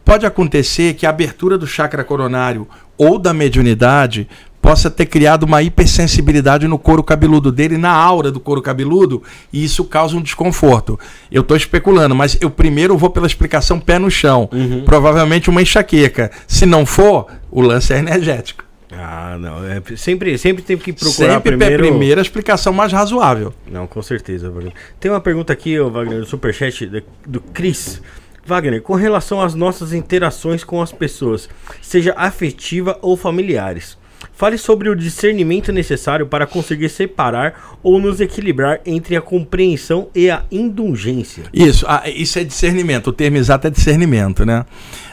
Pode 0.05 0.25
acontecer 0.25 0.93
que 0.93 1.05
a 1.05 1.09
abertura 1.09 1.57
do 1.57 1.65
chakra 1.65 2.03
coronário 2.03 2.67
ou 2.97 3.17
da 3.17 3.33
mediunidade 3.33 4.27
possa 4.63 4.89
ter 4.89 5.05
criado 5.07 5.43
uma 5.43 5.61
hipersensibilidade 5.61 6.67
no 6.69 6.79
couro 6.79 7.03
cabeludo 7.03 7.51
dele, 7.51 7.77
na 7.77 7.91
aura 7.91 8.31
do 8.31 8.39
couro 8.39 8.61
cabeludo, 8.61 9.21
e 9.51 9.61
isso 9.63 9.83
causa 9.83 10.15
um 10.15 10.21
desconforto. 10.21 10.97
Eu 11.29 11.41
estou 11.41 11.57
especulando, 11.57 12.15
mas 12.15 12.37
eu 12.39 12.49
primeiro 12.49 12.97
vou 12.97 13.09
pela 13.09 13.27
explicação 13.27 13.77
pé 13.79 13.99
no 13.99 14.09
chão. 14.09 14.49
Provavelmente 14.85 15.49
uma 15.49 15.61
enxaqueca. 15.61 16.31
Se 16.47 16.65
não 16.65 16.85
for, 16.85 17.27
o 17.51 17.61
lance 17.61 17.93
é 17.93 17.97
energético. 17.99 18.63
Ah, 18.89 19.37
não. 19.39 19.65
É, 19.65 19.81
sempre, 19.97 20.37
sempre 20.37 20.63
tem 20.63 20.77
que 20.77 20.93
procurar 20.93 21.33
Sempre 21.35 21.57
primeiro. 21.57 21.83
a 21.83 21.87
primeira 21.89 22.21
explicação 22.21 22.71
mais 22.71 22.93
razoável. 22.93 23.53
Não, 23.69 23.85
com 23.85 24.01
certeza, 24.01 24.49
Wagner. 24.49 24.71
Tem 24.99 25.11
uma 25.11 25.19
pergunta 25.19 25.51
aqui, 25.51 25.77
ô, 25.79 25.89
Wagner, 25.89 26.19
do 26.19 26.25
Superchat 26.25 26.85
da- 26.85 27.01
do 27.27 27.41
Cris. 27.41 28.01
Wagner, 28.45 28.81
com 28.81 28.93
relação 28.93 29.41
às 29.41 29.55
nossas 29.55 29.93
interações 29.93 30.63
com 30.63 30.81
as 30.81 30.91
pessoas, 30.91 31.49
seja 31.81 32.13
afetiva 32.15 32.97
ou 33.01 33.17
familiares, 33.17 33.97
fale 34.33 34.57
sobre 34.57 34.89
o 34.89 34.95
discernimento 34.95 35.71
necessário 35.71 36.27
para 36.27 36.45
conseguir 36.45 36.89
separar 36.89 37.77
ou 37.83 37.99
nos 37.99 38.21
equilibrar 38.21 38.79
entre 38.85 39.15
a 39.15 39.21
compreensão 39.21 40.07
e 40.15 40.29
a 40.29 40.43
indulgência. 40.51 41.43
Isso, 41.53 41.85
ah, 41.87 42.03
isso 42.09 42.39
é 42.39 42.43
discernimento. 42.43 43.07
O 43.07 43.13
termo 43.13 43.37
exato 43.37 43.67
é 43.67 43.69
discernimento, 43.69 44.45
né? 44.45 44.65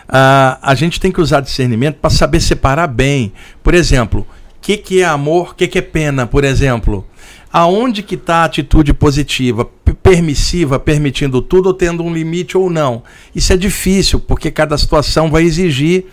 Ah, 0.08 0.58
a 0.62 0.74
gente 0.74 1.00
tem 1.00 1.12
que 1.12 1.20
usar 1.20 1.40
discernimento 1.40 1.96
para 1.96 2.10
saber 2.10 2.40
separar 2.40 2.86
bem. 2.86 3.32
Por 3.62 3.74
exemplo, 3.74 4.26
o 4.56 4.60
que, 4.60 4.76
que 4.76 5.00
é 5.00 5.04
amor, 5.04 5.50
o 5.50 5.54
que, 5.54 5.66
que 5.66 5.78
é 5.78 5.82
pena, 5.82 6.26
por 6.26 6.44
exemplo? 6.44 7.06
Aonde 7.52 8.02
que 8.02 8.14
está 8.14 8.36
a 8.36 8.44
atitude 8.44 8.92
positiva, 8.92 9.68
permissiva, 10.02 10.78
permitindo 10.78 11.42
tudo 11.42 11.66
ou 11.66 11.74
tendo 11.74 12.02
um 12.04 12.12
limite 12.12 12.56
ou 12.56 12.70
não? 12.70 13.02
Isso 13.34 13.52
é 13.52 13.56
difícil, 13.56 14.20
porque 14.20 14.50
cada 14.50 14.78
situação 14.78 15.30
vai 15.30 15.42
exigir 15.42 16.06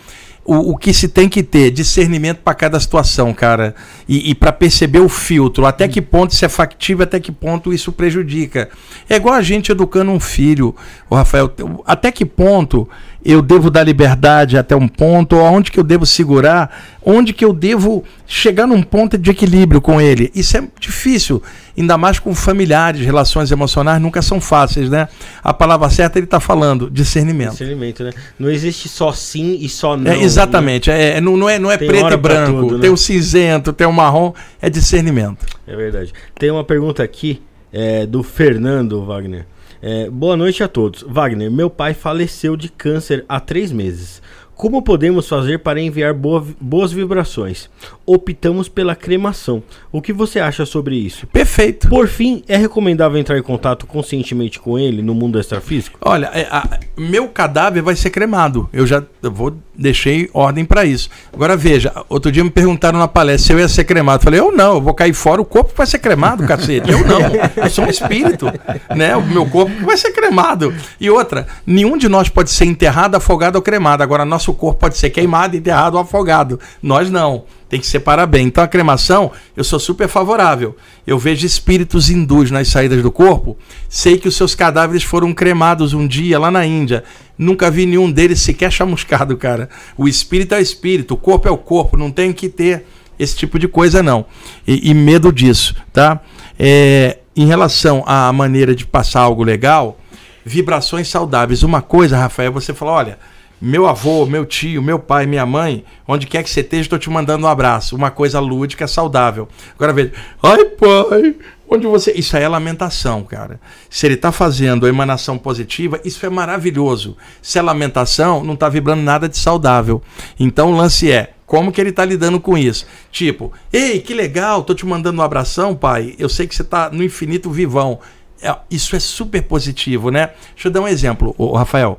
o, 0.48 0.72
o 0.72 0.78
que 0.78 0.94
se 0.94 1.10
tem 1.10 1.28
que 1.28 1.44
ter 1.44 1.70
discernimento 1.70 2.38
para 2.38 2.56
cada 2.56 2.80
situação, 2.80 3.34
cara, 3.34 3.76
e, 4.08 4.32
e 4.32 4.34
para 4.34 4.54
perceber 4.54 5.00
o 5.00 5.10
filtro, 5.10 5.66
até 5.66 5.90
que 5.90 6.02
ponto 6.02 6.32
isso 6.32 6.46
é 6.46 6.50
factível, 6.50 7.04
até 7.04 7.20
que 7.20 7.34
ponto 7.34 7.74
isso 7.74 7.92
prejudica. 7.92 8.70
É 9.10 9.18
igual 9.18 9.36
a 9.36 9.42
gente 9.42 9.74
educando 9.74 10.10
um 10.10 10.22
filho, 10.22 10.74
o 11.10 11.16
Rafael, 11.16 11.52
até 11.86 12.14
que 12.14 12.26
ponto 12.26 12.88
eu 13.28 13.42
devo 13.42 13.70
dar 13.70 13.84
liberdade 13.84 14.58
até 14.58 14.74
um 14.74 14.88
ponto, 14.88 15.36
ou 15.36 15.46
aonde 15.46 15.70
que 15.70 15.78
eu 15.78 15.84
devo 15.84 16.06
segurar, 16.06 16.98
onde 17.04 17.34
que 17.34 17.44
eu 17.44 17.52
devo 17.52 18.06
chegar 18.26 18.66
num 18.66 18.82
ponto 18.82 19.18
de 19.18 19.30
equilíbrio 19.30 19.82
com 19.82 20.00
ele. 20.00 20.32
Isso 20.34 20.56
é 20.56 20.64
difícil, 20.80 21.44
ainda 21.78 21.98
mais 21.98 22.20
com 22.20 22.34
familiares, 22.34 23.02
relações 23.02 23.52
emocionais 23.52 24.02
nunca 24.02 24.22
são 24.22 24.40
fáceis, 24.40 24.90
né? 24.90 25.10
A 25.44 25.54
palavra 25.54 25.90
certa 25.90 26.18
ele 26.18 26.24
está 26.24 26.40
falando, 26.40 26.90
discernimento. 26.90 27.52
Discernimento, 27.52 28.06
né? 28.06 28.14
Não 28.40 28.50
existe 28.50 28.88
só 28.88 29.12
sim 29.12 29.58
e 29.60 29.68
só 29.68 29.98
não. 29.98 30.10
É, 30.10 30.24
exatamente, 30.24 30.90
é, 30.90 31.18
é- 31.18 31.22
não, 31.22 31.36
não 31.36 31.50
é, 31.50 31.60
não 31.60 31.70
é 31.70 31.76
Tem 31.78 31.86
preto 31.86 32.14
e 32.14 32.18
branco, 32.18 32.62
tudo, 32.62 32.76
né? 32.76 32.82
tem 32.82 32.90
o 32.90 32.96
cinzento, 32.96 33.74
tem 33.74 33.86
o 33.86 33.92
marrom, 33.92 34.32
é 34.62 34.70
discernimento. 34.70 35.46
É 35.68 35.76
verdade. 35.76 36.14
Tem 36.40 36.50
uma 36.50 36.64
pergunta 36.64 37.04
aqui 37.04 37.42
é, 37.74 38.06
do 38.06 38.24
Fernando 38.24 39.04
Wagner. 39.04 39.46
É, 39.82 40.10
boa 40.10 40.36
noite 40.36 40.64
a 40.64 40.68
todos. 40.68 41.04
Wagner, 41.04 41.52
meu 41.52 41.70
pai 41.70 41.94
faleceu 41.94 42.56
de 42.58 42.68
câncer 42.70 43.24
há 43.30 43.40
três 43.40 43.72
meses. 43.72 44.22
Como 44.58 44.82
podemos 44.82 45.30
fazer 45.30 45.60
para 45.60 45.80
enviar 45.80 46.16
boa- 46.16 46.44
boas 46.60 46.92
vibrações? 46.92 47.70
Optamos 48.06 48.68
pela 48.68 48.96
cremação. 48.96 49.62
O 49.92 50.02
que 50.02 50.12
você 50.12 50.40
acha 50.40 50.66
sobre 50.66 50.96
isso? 50.96 51.28
Perfeito. 51.28 51.88
Por 51.88 52.08
fim, 52.08 52.44
é 52.48 52.58
recomendável 52.58 53.20
entrar 53.20 53.38
em 53.38 53.44
contato 53.44 53.86
conscientemente 53.86 54.60
com 54.60 54.80
ele 54.80 55.04
no 55.04 55.14
mundo 55.14 55.40
extrafísico? 55.40 56.00
Olha, 56.02 56.32
é, 56.34 56.48
a- 56.50 56.80
meu 56.98 57.28
cadáver 57.28 57.84
vai 57.84 57.96
ser 57.96 58.10
cremado. 58.10 58.68
Eu 58.74 58.88
já 58.88 59.04
eu 59.22 59.32
vou 59.32 59.56
deixei 59.76 60.28
ordem 60.34 60.66
para 60.66 60.84
isso. 60.86 61.08
Agora 61.32 61.56
veja, 61.56 61.94
outro 62.10 62.32
dia 62.32 62.44
me 62.44 62.50
perguntaram 62.50 62.98
na 62.98 63.08
palestra 63.08 63.46
se 63.48 63.54
eu 63.54 63.60
ia 63.60 63.68
ser 63.68 63.84
cremado. 63.84 64.24
Falei, 64.24 64.40
eu 64.40 64.52
não, 64.52 64.76
eu 64.76 64.82
vou 64.82 64.94
cair 64.96 65.14
fora, 65.14 65.40
o 65.40 65.46
corpo 65.46 65.72
vai 65.76 65.86
ser 65.86 66.00
cremado, 66.00 66.48
cacete. 66.48 66.90
Eu 66.90 67.06
não, 67.06 67.20
eu 67.64 67.70
sou 67.70 67.86
um 67.86 67.90
espírito, 67.90 68.48
né? 68.96 69.16
O 69.16 69.22
meu 69.22 69.46
corpo 69.46 69.72
vai 69.86 69.96
ser 69.96 70.12
cremado. 70.14 70.74
E 71.00 71.12
outra, 71.12 71.46
nenhum 71.64 71.96
de 71.96 72.10
nós 72.10 72.28
pode 72.28 72.50
ser 72.50 72.66
enterrado, 72.66 73.14
afogado 73.16 73.56
ou 73.58 73.62
cremado. 73.62 74.02
Agora 74.02 74.26
nosso 74.48 74.54
corpo 74.54 74.80
pode 74.80 74.98
ser 74.98 75.10
queimado, 75.10 75.58
enterrado 75.58 75.96
ou 75.96 76.02
afogado. 76.02 76.60
Nós 76.82 77.10
não. 77.10 77.44
Tem 77.70 77.82
que 77.82 77.88
separar 77.88 78.26
bem. 78.26 78.48
Então 78.48 78.64
a 78.64 78.68
cremação, 78.68 79.32
eu 79.56 79.64
sou 79.64 79.78
super 79.78 80.08
favorável. 80.08 80.78
Eu 81.06 81.20
vejo 81.20 81.46
espíritos 81.46 82.10
hindus 82.10 82.50
nas 82.50 82.70
saídas 82.70 83.04
do 83.04 83.12
corpo. 83.12 83.58
Sei 83.90 84.18
que 84.18 84.28
os 84.28 84.36
seus 84.36 84.56
cadáveres 84.56 85.04
foram 85.04 85.34
cremados 85.34 85.94
um 85.94 86.08
dia 86.08 86.40
lá 86.40 86.50
na 86.50 86.66
Índia. 86.66 87.04
Nunca 87.38 87.70
vi 87.70 87.86
nenhum 87.86 88.10
deles 88.10 88.40
sequer 88.40 88.72
chamuscado, 88.72 89.36
cara. 89.36 89.70
O 89.98 90.08
espírito 90.08 90.56
é 90.56 90.60
o 90.60 90.62
espírito, 90.62 91.14
o 91.14 91.18
corpo 91.18 91.48
é 91.48 91.52
o 91.52 91.58
corpo. 91.58 91.98
Não 91.98 92.10
tem 92.10 92.32
que 92.32 92.48
ter 92.48 92.86
esse 93.20 93.36
tipo 93.36 93.60
de 93.60 93.68
coisa, 93.68 94.02
não. 94.02 94.26
E, 94.66 94.90
e 94.90 94.94
medo 94.94 95.32
disso, 95.32 95.76
tá? 95.92 96.22
É, 96.58 97.18
em 97.36 97.46
relação 97.46 98.02
à 98.08 98.32
maneira 98.32 98.74
de 98.74 98.86
passar 98.86 99.22
algo 99.22 99.44
legal, 99.44 100.00
vibrações 100.46 101.10
saudáveis. 101.10 101.64
Uma 101.64 101.82
coisa, 101.82 102.18
Rafael, 102.18 102.54
você 102.54 102.74
falou, 102.74 102.94
olha, 102.94 103.20
meu 103.60 103.88
avô, 103.88 104.26
meu 104.26 104.46
tio, 104.46 104.82
meu 104.84 105.00
pai, 105.00 105.26
minha 105.26 105.46
mãe, 105.46 105.84
onde 106.08 106.28
quer 106.28 106.44
que 106.44 106.50
você 106.50 106.62
esteja, 106.62 106.84
estou 106.84 107.00
te 107.00 107.10
mandando 107.10 107.46
um 107.46 107.50
abraço. 107.50 107.96
Uma 107.96 108.12
coisa 108.12 108.40
lúdica, 108.40 108.88
saudável. 108.88 109.48
Agora 109.76 109.94
veja, 109.94 110.14
ai 110.44 110.66
pai, 110.66 111.36
onde 111.68 111.88
você. 111.88 112.12
Isso 112.12 112.38
aí 112.38 112.44
é 112.44 112.48
lamentação, 112.48 113.24
cara. 113.24 113.60
Se 113.90 114.06
ele 114.06 114.14
está 114.14 114.32
fazendo 114.32 114.86
a 114.86 114.90
emanação 114.90 115.38
positiva, 115.38 116.00
isso 116.06 116.24
é 116.26 116.30
maravilhoso. 116.30 117.18
Se 117.42 117.58
é 117.58 117.62
lamentação, 117.62 118.44
não 118.44 118.54
está 118.54 118.70
vibrando 118.70 119.02
nada 119.02 119.28
de 119.28 119.38
saudável. 119.38 120.02
Então 120.40 120.72
o 120.72 120.76
lance 120.76 121.12
é. 121.12 121.34
Como 121.48 121.72
que 121.72 121.80
ele 121.80 121.92
está 121.92 122.04
lidando 122.04 122.42
com 122.42 122.58
isso? 122.58 122.86
Tipo, 123.10 123.54
ei, 123.72 124.02
que 124.02 124.14
legal, 124.14 124.64
tô 124.64 124.76
te 124.76 124.86
mandando 124.86 125.22
um 125.22 125.24
abração, 125.24 125.74
pai. 125.74 126.14
Eu 126.20 126.28
sei 126.28 126.46
que 126.46 126.54
você 126.54 126.62
está 126.62 126.90
no 126.90 127.02
infinito 127.02 127.50
vivão. 127.50 128.02
É, 128.42 128.54
isso 128.70 128.96
é 128.96 129.00
super 129.00 129.42
positivo, 129.42 130.12
né? 130.12 130.32
Deixa 130.54 130.68
eu 130.68 130.72
dar 130.72 130.82
um 130.82 130.88
exemplo, 130.88 131.34
Rafael. 131.54 131.98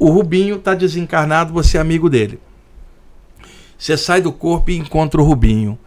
O 0.00 0.08
Rubinho 0.08 0.56
está 0.56 0.74
desencarnado, 0.74 1.52
você 1.52 1.76
é 1.76 1.80
amigo 1.80 2.08
dele. 2.08 2.40
Você 3.78 3.98
sai 3.98 4.22
do 4.22 4.32
corpo 4.32 4.70
e 4.70 4.78
encontra 4.78 5.20
o 5.20 5.24
Rubinho. 5.24 5.78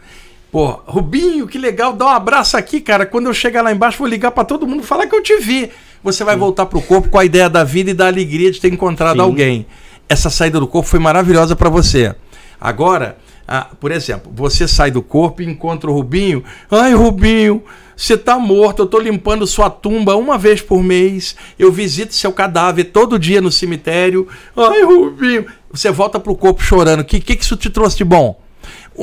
Pô, 0.51 0.67
Rubinho, 0.85 1.47
que 1.47 1.57
legal, 1.57 1.93
dá 1.93 2.05
um 2.05 2.09
abraço 2.09 2.55
aqui, 2.55 2.79
cara. 2.79 3.07
Quando 3.07 3.25
eu 3.25 3.33
chegar 3.33 3.63
lá 3.63 3.73
embaixo, 3.73 3.97
vou 3.97 4.07
ligar 4.07 4.29
para 4.29 4.43
todo 4.45 4.67
mundo 4.67 4.83
e 4.83 4.85
falar 4.85 5.07
que 5.07 5.15
eu 5.15 5.23
te 5.23 5.37
vi. 5.37 5.71
Você 6.03 6.23
vai 6.23 6.37
voltar 6.37 6.67
pro 6.67 6.79
corpo 6.79 7.09
com 7.09 7.17
a 7.17 7.25
ideia 7.25 7.49
da 7.49 7.63
vida 7.63 7.89
e 7.89 7.93
da 7.95 8.05
alegria 8.05 8.51
de 8.51 8.61
ter 8.61 8.71
encontrado 8.71 9.15
Sim. 9.15 9.21
alguém. 9.21 9.65
Essa 10.07 10.29
saída 10.29 10.59
do 10.59 10.67
corpo 10.67 10.87
foi 10.87 10.99
maravilhosa 10.99 11.55
para 11.55 11.71
você. 11.71 12.15
Agora, 12.61 13.17
ah, 13.47 13.67
por 13.79 13.91
exemplo, 13.91 14.31
você 14.33 14.67
sai 14.67 14.89
do 14.89 15.01
corpo 15.01 15.41
e 15.41 15.45
encontra 15.45 15.89
o 15.89 15.93
Rubinho. 15.93 16.43
Ai, 16.71 16.93
Rubinho, 16.93 17.63
você 17.95 18.17
tá 18.17 18.39
morto. 18.39 18.83
Eu 18.83 18.87
tô 18.87 18.99
limpando 18.99 19.45
sua 19.45 19.69
tumba 19.69 20.15
uma 20.15 20.37
vez 20.37 20.61
por 20.61 20.81
mês. 20.81 21.35
Eu 21.59 21.71
visito 21.71 22.15
seu 22.15 22.31
cadáver 22.31 22.85
todo 22.85 23.19
dia 23.19 23.41
no 23.41 23.51
cemitério. 23.51 24.27
Ai, 24.55 24.83
Rubinho. 24.83 25.45
Você 25.71 25.91
volta 25.91 26.19
pro 26.19 26.35
corpo 26.35 26.63
chorando. 26.63 27.01
O 27.01 27.05
que, 27.05 27.19
que 27.19 27.35
que 27.35 27.43
isso 27.43 27.57
te 27.57 27.69
trouxe 27.69 27.97
de 27.97 28.05
bom? 28.05 28.41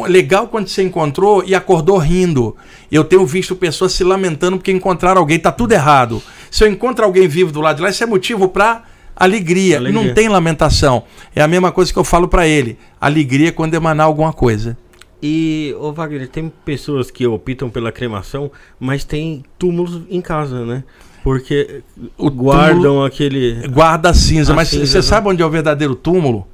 Legal 0.08 0.48
quando 0.48 0.68
você 0.68 0.82
encontrou 0.82 1.44
e 1.44 1.54
acordou 1.54 1.98
rindo. 1.98 2.56
Eu 2.90 3.04
tenho 3.04 3.26
visto 3.26 3.54
pessoas 3.54 3.92
se 3.92 4.04
lamentando 4.04 4.56
porque 4.56 4.72
encontraram 4.72 5.20
alguém. 5.20 5.38
Tá 5.38 5.52
tudo 5.52 5.72
errado. 5.72 6.22
Se 6.50 6.64
eu 6.64 6.68
encontro 6.68 7.04
alguém 7.04 7.28
vivo 7.28 7.52
do 7.52 7.60
lado 7.60 7.76
de 7.76 7.82
lá, 7.82 7.90
isso 7.90 8.02
é 8.02 8.06
motivo 8.06 8.48
para 8.48 8.84
alegria. 9.24 9.76
Alegria. 9.76 10.02
Não 10.02 10.14
tem 10.14 10.28
lamentação. 10.28 11.04
É 11.34 11.42
a 11.42 11.46
mesma 11.48 11.70
coisa 11.70 11.92
que 11.92 11.98
eu 11.98 12.04
falo 12.04 12.26
para 12.26 12.46
ele. 12.46 12.78
Alegria 13.00 13.48
é 13.48 13.52
quando 13.52 13.74
emanar 13.74 14.06
alguma 14.06 14.32
coisa. 14.32 14.76
E, 15.22 15.74
ô 15.78 15.92
Wagner, 15.92 16.26
tem 16.28 16.50
pessoas 16.64 17.10
que 17.10 17.26
optam 17.26 17.68
pela 17.68 17.92
cremação, 17.92 18.50
mas 18.78 19.04
tem 19.04 19.44
túmulos 19.58 20.00
em 20.08 20.20
casa, 20.20 20.64
né? 20.64 20.82
Porque 21.22 21.82
O 22.16 22.30
guardam 22.30 22.82
túmulo 22.82 23.04
aquele. 23.04 23.68
guarda 23.68 24.08
a 24.08 24.14
cinza. 24.14 24.52
A 24.52 24.56
mas 24.56 24.68
cinza, 24.68 24.86
você 24.86 24.96
né? 24.96 25.02
sabe 25.02 25.28
onde 25.28 25.42
é 25.42 25.46
o 25.46 25.50
verdadeiro 25.50 25.94
túmulo? 25.94 26.46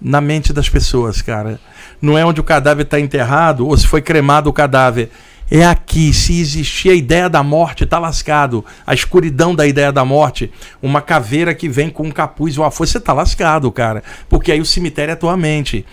Na 0.00 0.20
mente 0.20 0.52
das 0.52 0.68
pessoas, 0.68 1.20
cara. 1.20 1.60
Não 2.00 2.16
é 2.16 2.24
onde 2.24 2.40
o 2.40 2.44
cadáver 2.44 2.84
está 2.84 2.98
enterrado 2.98 3.66
ou 3.66 3.76
se 3.76 3.86
foi 3.86 4.00
cremado 4.00 4.48
o 4.48 4.52
cadáver. 4.52 5.10
É 5.50 5.64
aqui. 5.64 6.12
Se 6.12 6.40
existir 6.40 6.90
a 6.90 6.94
ideia 6.94 7.28
da 7.28 7.42
morte, 7.42 7.86
tá 7.86 7.98
lascado. 7.98 8.64
A 8.86 8.92
escuridão 8.92 9.54
da 9.54 9.66
ideia 9.66 9.90
da 9.90 10.04
morte. 10.04 10.50
Uma 10.82 11.00
caveira 11.00 11.54
que 11.54 11.68
vem 11.68 11.88
com 11.88 12.04
um 12.04 12.10
capuz 12.10 12.58
ou 12.58 12.64
a 12.64 12.70
foice, 12.70 12.92
você 12.92 13.00
tá 13.00 13.12
lascado, 13.12 13.70
cara. 13.72 14.02
Porque 14.28 14.52
aí 14.52 14.60
o 14.60 14.66
cemitério 14.66 15.12
é 15.12 15.16
tua 15.16 15.36
mente. 15.36 15.86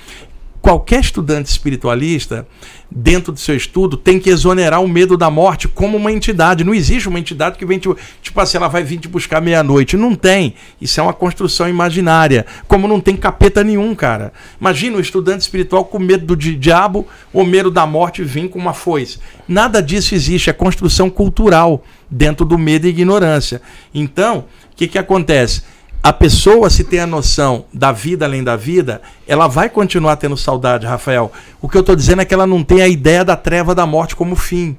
Qualquer 0.65 0.99
estudante 0.99 1.47
espiritualista, 1.47 2.47
dentro 2.89 3.31
do 3.31 3.39
seu 3.39 3.55
estudo, 3.55 3.95
tem 3.95 4.19
que 4.19 4.31
exonerar 4.31 4.81
o 4.81 4.87
medo 4.87 5.15
da 5.15 5.29
morte 5.29 5.67
como 5.67 5.95
uma 5.95 6.11
entidade. 6.11 6.63
Não 6.63 6.73
existe 6.73 7.07
uma 7.07 7.19
entidade 7.19 7.55
que 7.55 7.65
vem 7.67 7.77
te, 7.77 7.87
tipo 8.19 8.41
assim, 8.41 8.57
ela 8.57 8.67
vai 8.67 8.83
vir 8.83 8.97
te 8.97 9.07
buscar 9.07 9.39
meia-noite. 9.39 9.95
Não 9.95 10.15
tem. 10.15 10.55
Isso 10.81 10.99
é 10.99 11.03
uma 11.03 11.13
construção 11.13 11.69
imaginária. 11.69 12.47
Como 12.67 12.87
não 12.87 12.99
tem 12.99 13.15
capeta 13.15 13.63
nenhum, 13.63 13.93
cara. 13.93 14.33
Imagina 14.59 14.97
um 14.97 14.99
estudante 14.99 15.41
espiritual 15.41 15.85
com 15.85 15.99
medo 15.99 16.25
do 16.25 16.35
di- 16.35 16.55
diabo 16.55 17.07
ou 17.31 17.45
medo 17.45 17.69
da 17.69 17.85
morte 17.85 18.23
vir 18.23 18.49
com 18.49 18.57
uma 18.57 18.73
foice. 18.73 19.19
Nada 19.47 19.83
disso 19.83 20.15
existe. 20.15 20.49
É 20.49 20.53
construção 20.53 21.11
cultural 21.11 21.83
dentro 22.09 22.43
do 22.43 22.57
medo 22.57 22.87
e 22.87 22.89
ignorância. 22.89 23.61
Então, 23.93 24.45
o 24.73 24.75
que, 24.75 24.87
que 24.87 24.97
acontece? 24.97 25.61
A 26.05 26.13
pessoa, 26.13 26.69
se 26.69 26.83
tem 26.83 26.99
a 26.99 27.07
noção 27.07 27.65
da 27.73 27.91
vida 27.91 28.25
além 28.25 28.43
da 28.43 28.55
vida, 28.55 29.01
ela 29.27 29.47
vai 29.47 29.67
continuar 29.67 30.17
tendo 30.17 30.37
saudade, 30.37 30.85
Rafael. 30.85 31.31
O 31.59 31.67
que 31.67 31.75
eu 31.75 31.79
estou 31.79 31.95
dizendo 31.95 32.21
é 32.21 32.25
que 32.25 32.31
ela 32.31 32.45
não 32.45 32.63
tem 32.63 32.83
a 32.83 32.87
ideia 32.87 33.25
da 33.25 33.35
treva 33.35 33.73
da 33.73 33.87
morte 33.87 34.15
como 34.15 34.35
fim. 34.35 34.77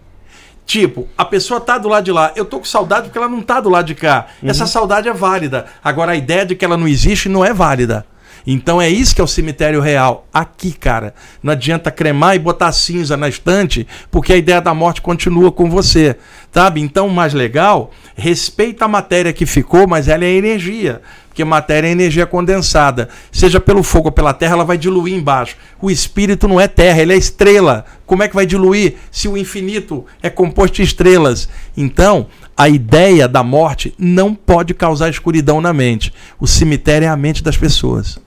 Tipo, 0.65 1.09
a 1.19 1.25
pessoa 1.25 1.61
tá 1.61 1.79
do 1.79 1.89
lado 1.89 2.05
de 2.05 2.13
lá. 2.13 2.31
Eu 2.37 2.45
tô 2.45 2.61
com 2.61 2.65
saudade 2.65 3.07
porque 3.07 3.19
ela 3.19 3.29
não 3.29 3.43
tá 3.43 3.61
do 3.61 3.69
lado 3.69 3.87
de 3.87 3.97
cá. 3.97 4.29
Essa 4.41 4.69
saudade 4.69 5.09
é 5.09 5.13
válida. 5.13 5.67
Agora, 5.83 6.13
a 6.13 6.17
ideia 6.17 6.47
de 6.47 6.55
que 6.55 6.65
ela 6.65 6.77
não 6.77 6.87
existe 6.87 7.29
não 7.29 7.45
é 7.45 7.53
válida. 7.53 8.07
Então 8.47 8.81
é 8.81 8.89
isso 8.89 9.15
que 9.15 9.21
é 9.21 9.25
o 9.25 9.29
cemitério 9.29 9.81
real. 9.81 10.27
Aqui, 10.33 10.73
cara. 10.73 11.15
Não 11.43 11.53
adianta 11.53 11.91
cremar 11.91 12.37
e 12.37 12.39
botar 12.39 12.71
cinza 12.73 13.17
na 13.17 13.29
estante, 13.29 13.87
porque 14.11 14.33
a 14.33 14.37
ideia 14.37 14.61
da 14.61 14.73
morte 14.73 15.03
continua 15.03 15.51
com 15.51 15.69
você. 15.69 16.17
Sabe? 16.53 16.81
Então, 16.81 17.09
mais 17.09 17.35
legal, 17.35 17.91
respeita 18.17 18.85
a 18.85 18.89
matéria 18.89 19.33
que 19.33 19.45
ficou, 19.45 19.87
mas 19.87 20.09
ela 20.09 20.25
é 20.25 20.31
energia. 20.31 21.03
Porque 21.29 21.45
matéria 21.45 21.87
é 21.87 21.91
energia 21.91 22.25
condensada. 22.25 23.11
Seja 23.31 23.61
pelo 23.61 23.83
fogo 23.83 24.09
ou 24.09 24.13
pela 24.13 24.33
terra, 24.33 24.55
ela 24.55 24.65
vai 24.65 24.79
diluir 24.79 25.15
embaixo. 25.15 25.55
O 25.83 25.91
espírito 25.91 26.49
não 26.49 26.59
é 26.59 26.67
terra, 26.67 27.03
ele 27.03 27.13
é 27.13 27.17
estrela. 27.17 27.85
Como 28.07 28.23
é 28.23 28.29
que 28.29 28.35
vai 28.35 28.47
diluir 28.47 28.95
se 29.11 29.29
o 29.29 29.37
infinito 29.37 30.07
é 30.23 30.31
composto 30.31 30.77
de 30.77 30.85
estrelas? 30.85 31.47
Então, 31.77 32.29
a 32.57 32.71
ideia 32.71 33.29
da 33.29 33.43
morte 33.43 33.93
não 33.99 34.35
pode 34.35 34.73
causar 34.73 35.11
escuridão 35.11 35.61
na 35.61 35.75
mente. 35.75 36.11
O 36.41 36.47
cemitério 36.47 37.05
é 37.05 37.09
a 37.09 37.17
mente 37.19 37.45
das 37.45 37.59
pessoas. 37.59 38.19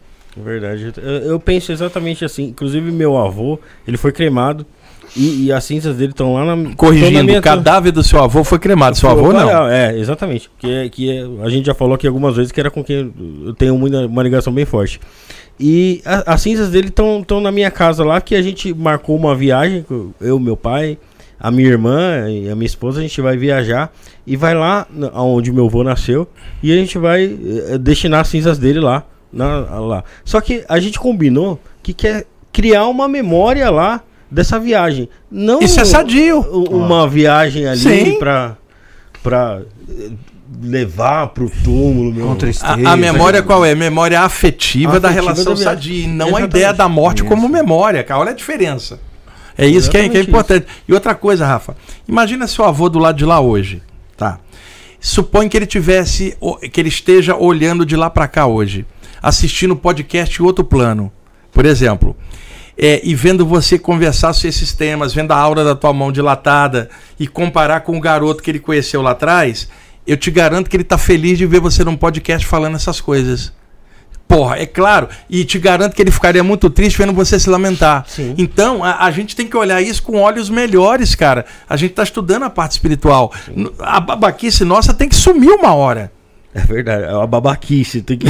Verdade. 0.44 0.94
Eu, 0.98 1.12
eu 1.32 1.40
penso 1.40 1.72
exatamente 1.72 2.24
assim. 2.26 2.46
Inclusive, 2.46 2.92
meu 2.92 3.18
avô, 3.18 3.60
ele 3.88 3.98
foi 3.98 4.12
cremado. 4.12 4.66
E, 5.18 5.46
e 5.46 5.52
as 5.52 5.64
cinzas 5.64 5.96
dele 5.98 6.12
estão 6.12 6.36
lá 6.36 6.56
na. 6.56 6.76
Corrigindo, 6.76 7.32
o 7.40 7.42
cadáver 7.42 7.92
do 7.92 8.04
seu 8.04 8.22
avô 8.24 8.44
foi 8.44 8.60
cremado. 8.60 8.96
Seu 8.96 9.10
avô 9.10 9.34
não. 9.34 9.68
É, 9.68 9.98
exatamente. 9.98 10.50
Que, 10.60 10.72
é- 10.72 10.90
que 10.90 11.10
é- 11.12 11.26
a 11.44 11.50
gente 11.50 11.66
já 11.66 11.74
falou 11.74 11.96
aqui 11.96 12.06
algumas 12.06 12.36
vezes 12.36 12.52
que 12.52 12.60
era 12.60 12.70
com 12.70 12.84
quem 12.84 13.12
eu 13.44 13.54
tenho 13.56 13.76
muita, 13.78 14.06
uma 14.06 14.22
ligação 14.22 14.54
bem 14.54 14.66
forte. 14.66 15.00
E 15.60 16.02
a- 16.06 16.34
as 16.34 16.42
cinzas 16.42 16.70
dele 16.70 16.90
estão 16.90 17.42
na 17.42 17.52
minha 17.52 17.72
casa 17.72 18.04
lá, 18.06 18.22
que 18.22 18.36
a 18.36 18.42
gente 18.42 18.72
marcou 18.74 19.16
uma 19.16 19.36
viagem, 19.36 19.84
eu, 20.22 20.40
meu 20.40 20.56
pai, 20.56 20.96
a 21.40 21.50
minha 21.50 21.68
irmã 21.70 22.30
e 22.30 22.48
a 22.48 22.56
minha 22.56 22.68
esposa, 22.68 23.00
a 23.00 23.02
gente 23.02 23.20
vai 23.20 23.36
viajar 23.36 23.92
e 24.28 24.36
vai 24.38 24.54
lá 24.54 24.86
onde 25.16 25.52
meu 25.52 25.66
avô 25.66 25.84
nasceu 25.84 26.28
e 26.62 26.72
a 26.72 26.76
gente 26.76 26.98
vai 27.00 27.26
eh, 27.72 27.78
destinar 27.80 28.20
as 28.22 28.28
cinzas 28.28 28.60
dele 28.60 28.80
lá, 28.80 29.04
na- 29.32 29.60
lá. 29.80 30.04
Só 30.24 30.40
que 30.42 30.64
a 30.68 30.80
gente 30.80 31.00
combinou 31.00 31.60
que 31.84 31.94
quer 31.94 32.26
criar 32.52 32.88
uma 32.88 33.08
memória 33.08 33.70
lá 33.70 34.02
dessa 34.30 34.60
viagem. 34.60 35.10
Não 35.32 35.60
Isso 35.60 35.80
é 35.80 35.86
sadio. 35.86 36.40
uma 36.70 37.08
viagem 37.08 37.68
ali 37.68 38.18
pra, 38.20 38.58
pra 39.24 39.62
eh, 39.90 40.10
levar 40.62 41.28
pro 41.28 41.50
túmulo, 41.64 42.14
meu. 42.14 42.28
Com 42.28 42.36
tristeza. 42.36 42.74
A, 42.88 42.94
a 42.94 42.96
memória 42.98 43.42
qual 43.42 43.64
é? 43.66 43.74
Memória 43.76 44.22
afetiva, 44.22 45.00
da 45.00 45.10
Afetiva 45.10 45.26
relação 45.32 45.54
da 45.54 45.62
sadia, 45.62 46.04
e 46.04 46.08
não 46.08 46.26
a 46.26 46.30
Exatamente. 46.30 46.50
ideia 46.52 46.74
da 46.74 46.90
morte 46.90 47.24
como 47.24 47.48
memória, 47.48 48.04
cara. 48.04 48.20
Olha 48.20 48.32
a 48.32 48.36
diferença. 48.36 49.00
É 49.58 49.68
isso 49.68 49.90
que 49.92 49.98
é, 49.98 50.08
que 50.08 50.18
é 50.18 50.22
importante. 50.22 50.66
E 50.88 50.94
outra 50.94 51.14
coisa, 51.14 51.46
Rafa, 51.46 51.76
imagina 52.08 52.48
seu 52.48 52.64
avô 52.64 52.88
do 52.88 52.98
lado 52.98 53.18
de 53.18 53.26
lá 53.26 53.42
hoje, 53.42 53.82
tá? 54.16 54.40
Supõe 55.02 55.50
que 55.50 55.58
ele 55.58 55.66
tivesse, 55.66 56.38
que 56.72 56.80
ele 56.80 56.88
esteja 56.90 57.36
olhando 57.36 57.86
de 57.86 57.96
lá 57.96 58.10
pra 58.10 58.28
cá 58.28 58.46
hoje, 58.48 58.86
assistindo 59.22 59.76
podcast 59.76 60.42
em 60.42 60.46
outro 60.46 60.64
plano, 60.64 61.12
por 61.52 61.66
exemplo, 61.66 62.16
é, 62.78 63.02
e 63.04 63.14
vendo 63.14 63.46
você 63.46 63.78
conversar 63.78 64.32
sobre 64.34 64.50
esses 64.50 64.74
temas, 64.74 65.14
vendo 65.14 65.32
a 65.32 65.38
aura 65.38 65.64
da 65.64 65.76
tua 65.76 65.92
mão 65.94 66.12
dilatada 66.12 66.90
e 67.20 67.28
comparar 67.28 67.82
com 67.82 67.98
o 67.98 68.00
garoto 68.00 68.42
que 68.42 68.50
ele 68.52 68.60
conheceu 68.60 69.02
lá 69.02 69.12
atrás, 69.12 69.68
eu 70.08 70.16
te 70.16 70.32
garanto 70.32 70.70
que 70.70 70.78
ele 70.78 70.84
tá 70.84 70.98
feliz 70.98 71.38
de 71.38 71.46
ver 71.46 71.60
você 71.60 71.84
num 71.84 71.98
podcast 71.98 72.48
falando 72.48 72.76
essas 72.76 73.02
coisas. 73.02 73.52
Porra, 74.28 74.58
é 74.58 74.66
claro. 74.68 75.10
E 75.28 75.44
te 75.44 75.58
garanto 75.58 75.96
que 75.96 76.02
ele 76.04 76.12
ficaria 76.12 76.44
muito 76.44 76.70
triste 76.70 76.98
vendo 77.00 77.12
você 77.14 77.40
se 77.40 77.50
lamentar. 77.50 78.06
Sim. 78.08 78.36
Então, 78.38 78.84
a, 78.84 79.06
a 79.06 79.12
gente 79.12 79.36
tem 79.36 79.48
que 79.48 79.58
olhar 79.58 79.82
isso 79.82 80.04
com 80.04 80.18
olhos 80.22 80.50
melhores, 80.52 81.16
cara. 81.16 81.46
A 81.68 81.76
gente 81.76 81.96
tá 81.96 82.04
estudando 82.04 82.44
a 82.44 82.50
parte 82.50 82.74
espiritual. 82.74 83.34
N- 83.56 83.72
A 83.80 84.00
babaquice 84.00 84.64
nossa 84.64 84.94
tem 84.94 85.10
que 85.10 85.16
sumir 85.16 85.50
uma 85.50 85.74
hora. 85.74 86.12
É 86.54 86.62
verdade, 86.62 87.04
é 87.04 87.14
uma 87.14 87.28
babaquice. 87.28 88.02
Tem 88.02 88.18
que... 88.18 88.28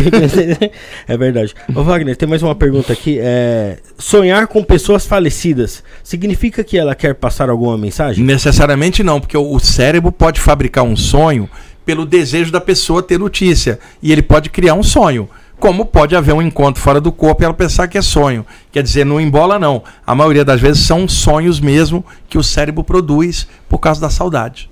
é 1.08 1.18
verdade. 1.18 1.54
Ô 1.74 1.84
Wagner, 1.84 2.16
tem 2.16 2.28
mais 2.28 2.42
uma 2.44 2.56
pergunta 2.56 2.92
aqui. 2.92 3.18
É, 3.22 3.78
sonhar 3.98 4.48
com 4.48 4.64
pessoas 4.64 5.06
falecidas 5.06 5.84
significa 6.04 6.64
que 6.64 6.78
ela 6.78 6.96
quer 6.96 7.16
passar 7.16 7.50
alguma 7.50 7.78
mensagem? 7.78 8.24
Necessariamente 8.24 9.04
não, 9.04 9.20
porque 9.20 9.38
o 9.38 9.60
o 9.60 9.60
cérebro 9.60 10.12
pode 10.12 10.40
fabricar 10.40 10.86
um 10.86 10.96
sonho 10.96 11.50
pelo 11.86 12.06
desejo 12.06 12.52
da 12.52 12.62
pessoa 12.62 13.04
ter 13.04 13.20
notícia. 13.20 13.78
E 14.02 14.12
ele 14.12 14.22
pode 14.22 14.50
criar 14.50 14.74
um 14.76 14.84
sonho. 14.84 15.30
Como 15.60 15.86
pode 15.86 16.16
haver 16.16 16.34
um 16.34 16.42
encontro 16.42 16.82
fora 16.82 17.02
do 17.02 17.12
corpo 17.12 17.42
e 17.42 17.46
ela 17.46 17.54
pensar 17.54 17.90
que 17.90 17.98
é 17.98 18.02
sonho. 18.02 18.46
Quer 18.72 18.82
dizer, 18.82 19.06
não 19.06 19.20
embola, 19.20 19.60
não. 19.60 19.84
A 20.08 20.16
maioria 20.16 20.46
das 20.46 20.62
vezes 20.62 20.86
são 20.86 21.08
sonhos 21.08 21.60
mesmo 21.60 22.06
que 22.30 22.38
o 22.38 22.44
cérebro 22.44 22.84
produz 22.84 23.46
por 23.68 23.80
causa 23.80 24.00
da 24.00 24.10
saudade. 24.10 24.70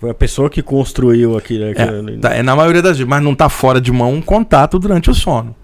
Foi 0.00 0.10
a 0.10 0.14
pessoa 0.14 0.50
que 0.50 0.62
construiu 0.62 1.36
aquilo. 1.36 1.64
É, 1.64 1.70
aquilo- 1.70 2.18
tá, 2.18 2.34
é 2.34 2.42
na 2.42 2.54
maioria 2.54 2.82
das 2.82 2.98
vezes, 2.98 3.08
mas 3.08 3.22
não 3.22 3.32
está 3.32 3.48
fora 3.48 3.80
de 3.80 3.90
mão 3.90 4.12
um 4.12 4.20
contato 4.22 4.78
durante 4.78 5.10
o 5.10 5.14
sono. 5.14 5.54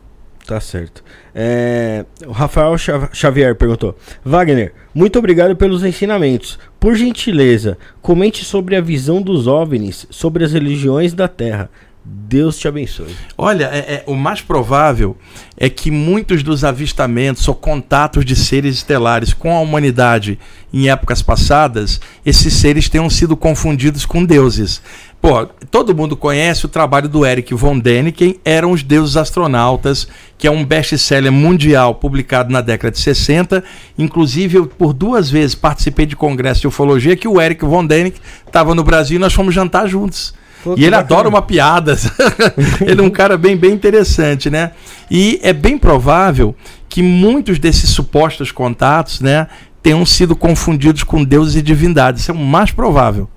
Tá 0.46 0.58
certo. 0.58 1.04
É, 1.34 2.04
o 2.26 2.32
Rafael 2.32 2.76
Xa- 2.76 3.08
Xavier 3.12 3.54
perguntou: 3.54 3.96
Wagner, 4.24 4.72
muito 4.94 5.18
obrigado 5.18 5.54
pelos 5.54 5.84
ensinamentos. 5.84 6.58
Por 6.80 6.96
gentileza, 6.96 7.78
comente 8.00 8.44
sobre 8.44 8.74
a 8.74 8.80
visão 8.80 9.22
dos 9.22 9.46
OVNIs 9.46 10.06
sobre 10.10 10.44
as 10.44 10.52
religiões 10.52 11.14
da 11.14 11.28
Terra. 11.28 11.70
Deus 12.04 12.58
te 12.58 12.66
abençoe. 12.66 13.14
Olha, 13.38 13.66
é- 13.72 13.78
é- 13.78 14.04
o 14.06 14.14
mais 14.14 14.40
provável 14.40 15.16
é 15.56 15.68
que 15.68 15.90
muitos 15.90 16.42
dos 16.42 16.64
avistamentos 16.64 17.46
ou 17.46 17.54
contatos 17.54 18.24
de 18.24 18.34
seres 18.34 18.76
estelares 18.76 19.32
com 19.32 19.54
a 19.54 19.60
humanidade 19.60 20.38
em 20.72 20.88
épocas 20.90 21.22
passadas, 21.22 22.00
esses 22.26 22.54
seres 22.54 22.88
tenham 22.88 23.08
sido 23.08 23.36
confundidos 23.36 24.04
com 24.04 24.24
deuses. 24.24 24.82
Pô, 25.20 25.46
todo 25.70 25.94
mundo 25.94 26.16
conhece 26.16 26.66
o 26.66 26.68
trabalho 26.68 27.08
do 27.08 27.24
Eric 27.24 27.54
von 27.54 27.78
Däniken, 27.78 28.34
Eram 28.44 28.72
os 28.72 28.82
Deuses 28.82 29.16
Astronautas, 29.16 30.08
que 30.36 30.48
é 30.48 30.50
um 30.50 30.64
best-seller 30.64 31.30
mundial 31.30 31.94
publicado 31.94 32.52
na 32.52 32.60
década 32.60 32.90
de 32.90 32.98
60. 32.98 33.62
Inclusive, 33.96 34.58
eu 34.58 34.66
por 34.66 34.92
duas 34.92 35.30
vezes 35.30 35.54
participei 35.54 36.06
de 36.06 36.16
congresso 36.16 36.62
de 36.62 36.66
ufologia 36.66 37.14
que 37.14 37.28
o 37.28 37.40
Eric 37.40 37.64
von 37.64 37.86
Däniken 37.86 38.20
estava 38.44 38.74
no 38.74 38.82
Brasil 38.82 39.16
e 39.16 39.20
nós 39.20 39.32
fomos 39.32 39.54
jantar 39.54 39.86
juntos. 39.86 40.34
Pô, 40.62 40.74
e 40.76 40.84
ele 40.84 40.90
bacana. 40.90 40.98
adora 40.98 41.28
uma 41.28 41.42
piada. 41.42 41.96
ele 42.86 43.00
é 43.00 43.04
um 43.04 43.10
cara 43.10 43.36
bem, 43.36 43.56
bem 43.56 43.72
interessante, 43.72 44.48
né? 44.48 44.72
E 45.10 45.40
é 45.42 45.52
bem 45.52 45.76
provável 45.76 46.54
que 46.88 47.02
muitos 47.02 47.58
desses 47.58 47.90
supostos 47.90 48.52
contatos, 48.52 49.20
né, 49.20 49.48
tenham 49.82 50.04
sido 50.04 50.36
confundidos 50.36 51.02
com 51.02 51.24
deuses 51.24 51.56
e 51.56 51.62
divindades. 51.62 52.22
Isso 52.22 52.30
é 52.30 52.34
o 52.34 52.38
mais 52.38 52.70
provável. 52.70 53.28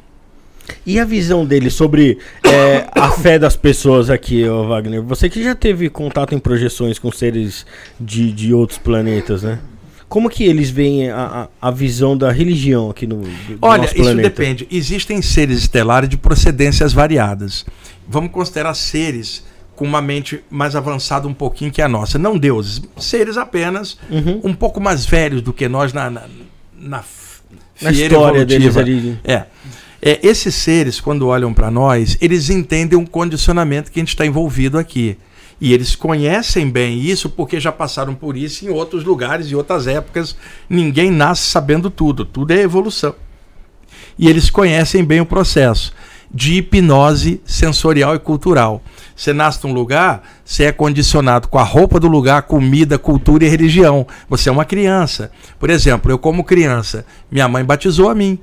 E 0.86 1.00
a 1.00 1.06
visão 1.06 1.46
dele 1.46 1.70
sobre 1.70 2.18
é, 2.44 2.88
a 2.92 3.12
fé 3.12 3.38
das 3.38 3.56
pessoas 3.56 4.10
aqui, 4.10 4.44
Wagner? 4.48 5.02
Você 5.04 5.30
que 5.30 5.44
já 5.44 5.56
teve 5.56 5.90
contato 5.90 6.34
em 6.34 6.40
projeções 6.40 7.00
com 7.00 7.12
seres 7.12 7.66
de, 8.00 8.32
de 8.32 8.54
outros 8.54 8.80
planetas, 8.80 9.44
né? 9.44 9.60
Como 10.07 10.30
que 10.30 10.44
eles 10.44 10.69
veem 10.69 11.10
a, 11.10 11.49
a, 11.61 11.68
a 11.68 11.72
visão 11.72 12.15
da 12.18 12.32
religião 12.32 12.90
aqui 12.90 13.07
no 13.07 13.22
do- 13.22 13.57
Olha, 13.61 13.86
isso 13.86 14.15
depende. 14.15 14.68
Existem 14.72 15.22
seres 15.22 15.60
estelares 15.60 16.07
de 16.07 16.15
procedências 16.18 16.94
variadas. 16.94 17.65
Vamos 18.07 18.32
considerar 18.32 18.73
seres 18.76 19.44
com 19.76 19.84
uma 19.84 20.02
mente 20.02 20.41
mais 20.49 20.76
avançada 20.76 21.27
um 21.27 21.34
pouquinho 21.34 21.72
que 21.72 21.82
a 21.82 21.88
nossa. 21.88 22.18
Não 22.19 22.38
deuses, 22.38 22.82
seres 22.98 23.36
apenas 23.36 23.98
Uhum. 24.10 24.41
um 24.44 24.53
pouco 24.53 24.80
mais 24.80 25.06
velhos 25.06 25.41
do 25.41 25.52
que 25.52 25.68
nós 25.68 25.91
na, 25.91 26.10
na, 26.10 26.22
na, 26.80 27.03
Na 27.82 27.91
história 27.91 28.45
deles 28.45 28.68
evolutiva. 28.68 28.80
ali. 28.80 29.19
É. 29.23 29.44
É, 30.02 30.19
esses 30.22 30.53
seres, 30.53 31.02
quando 31.02 31.26
olham 31.27 31.52
para 31.52 31.72
nós, 31.72 32.15
eles 32.22 32.49
entendem 32.52 32.98
um 32.98 33.06
condicionamento 33.07 33.91
que 33.91 33.99
a 33.99 34.02
gente 34.02 34.10
está 34.10 34.23
envolvido 34.26 34.77
aqui. 34.77 35.18
E 35.60 35.73
eles 35.73 35.95
conhecem 35.95 36.69
bem 36.69 36.99
isso 36.99 37.30
porque 37.30 37.60
já 37.60 37.72
passaram 37.72 38.14
por 38.14 38.36
isso 38.36 38.65
em 38.65 38.69
outros 38.69 39.03
lugares 39.03 39.48
e 39.48 39.56
outras 39.56 39.88
épocas. 39.88 40.36
Ninguém 40.69 41.10
nasce 41.10 41.44
sabendo 41.44 41.90
tudo, 41.90 42.26
tudo 42.26 42.52
é 42.52 42.61
evolução. 42.61 43.15
E 44.18 44.30
eles 44.30 44.49
conhecem 44.49 45.03
bem 45.03 45.22
o 45.22 45.26
processo 45.26 45.94
de 46.36 46.56
hipnose 46.56 47.41
sensorial 47.45 48.15
e 48.15 48.19
cultural. 48.19 48.84
Você 49.15 49.32
nasce 49.32 49.65
num 49.65 49.73
lugar, 49.73 50.22
você 50.44 50.65
é 50.65 50.72
condicionado 50.72 51.48
com 51.48 51.57
a 51.57 51.64
roupa 51.64 51.98
do 51.99 52.07
lugar, 52.07 52.41
comida, 52.44 52.99
cultura 52.99 53.45
e 53.45 53.49
religião. 53.49 54.06
Você 54.30 54.49
é 54.49 54.52
uma 54.52 54.65
criança. 54.65 55.32
Por 55.57 55.69
exemplo, 55.69 56.11
eu 56.11 56.19
como 56.19 56.44
criança, 56.44 57.06
minha 57.32 57.48
mãe 57.48 57.64
batizou 57.64 58.10
a 58.10 58.15
mim. 58.15 58.38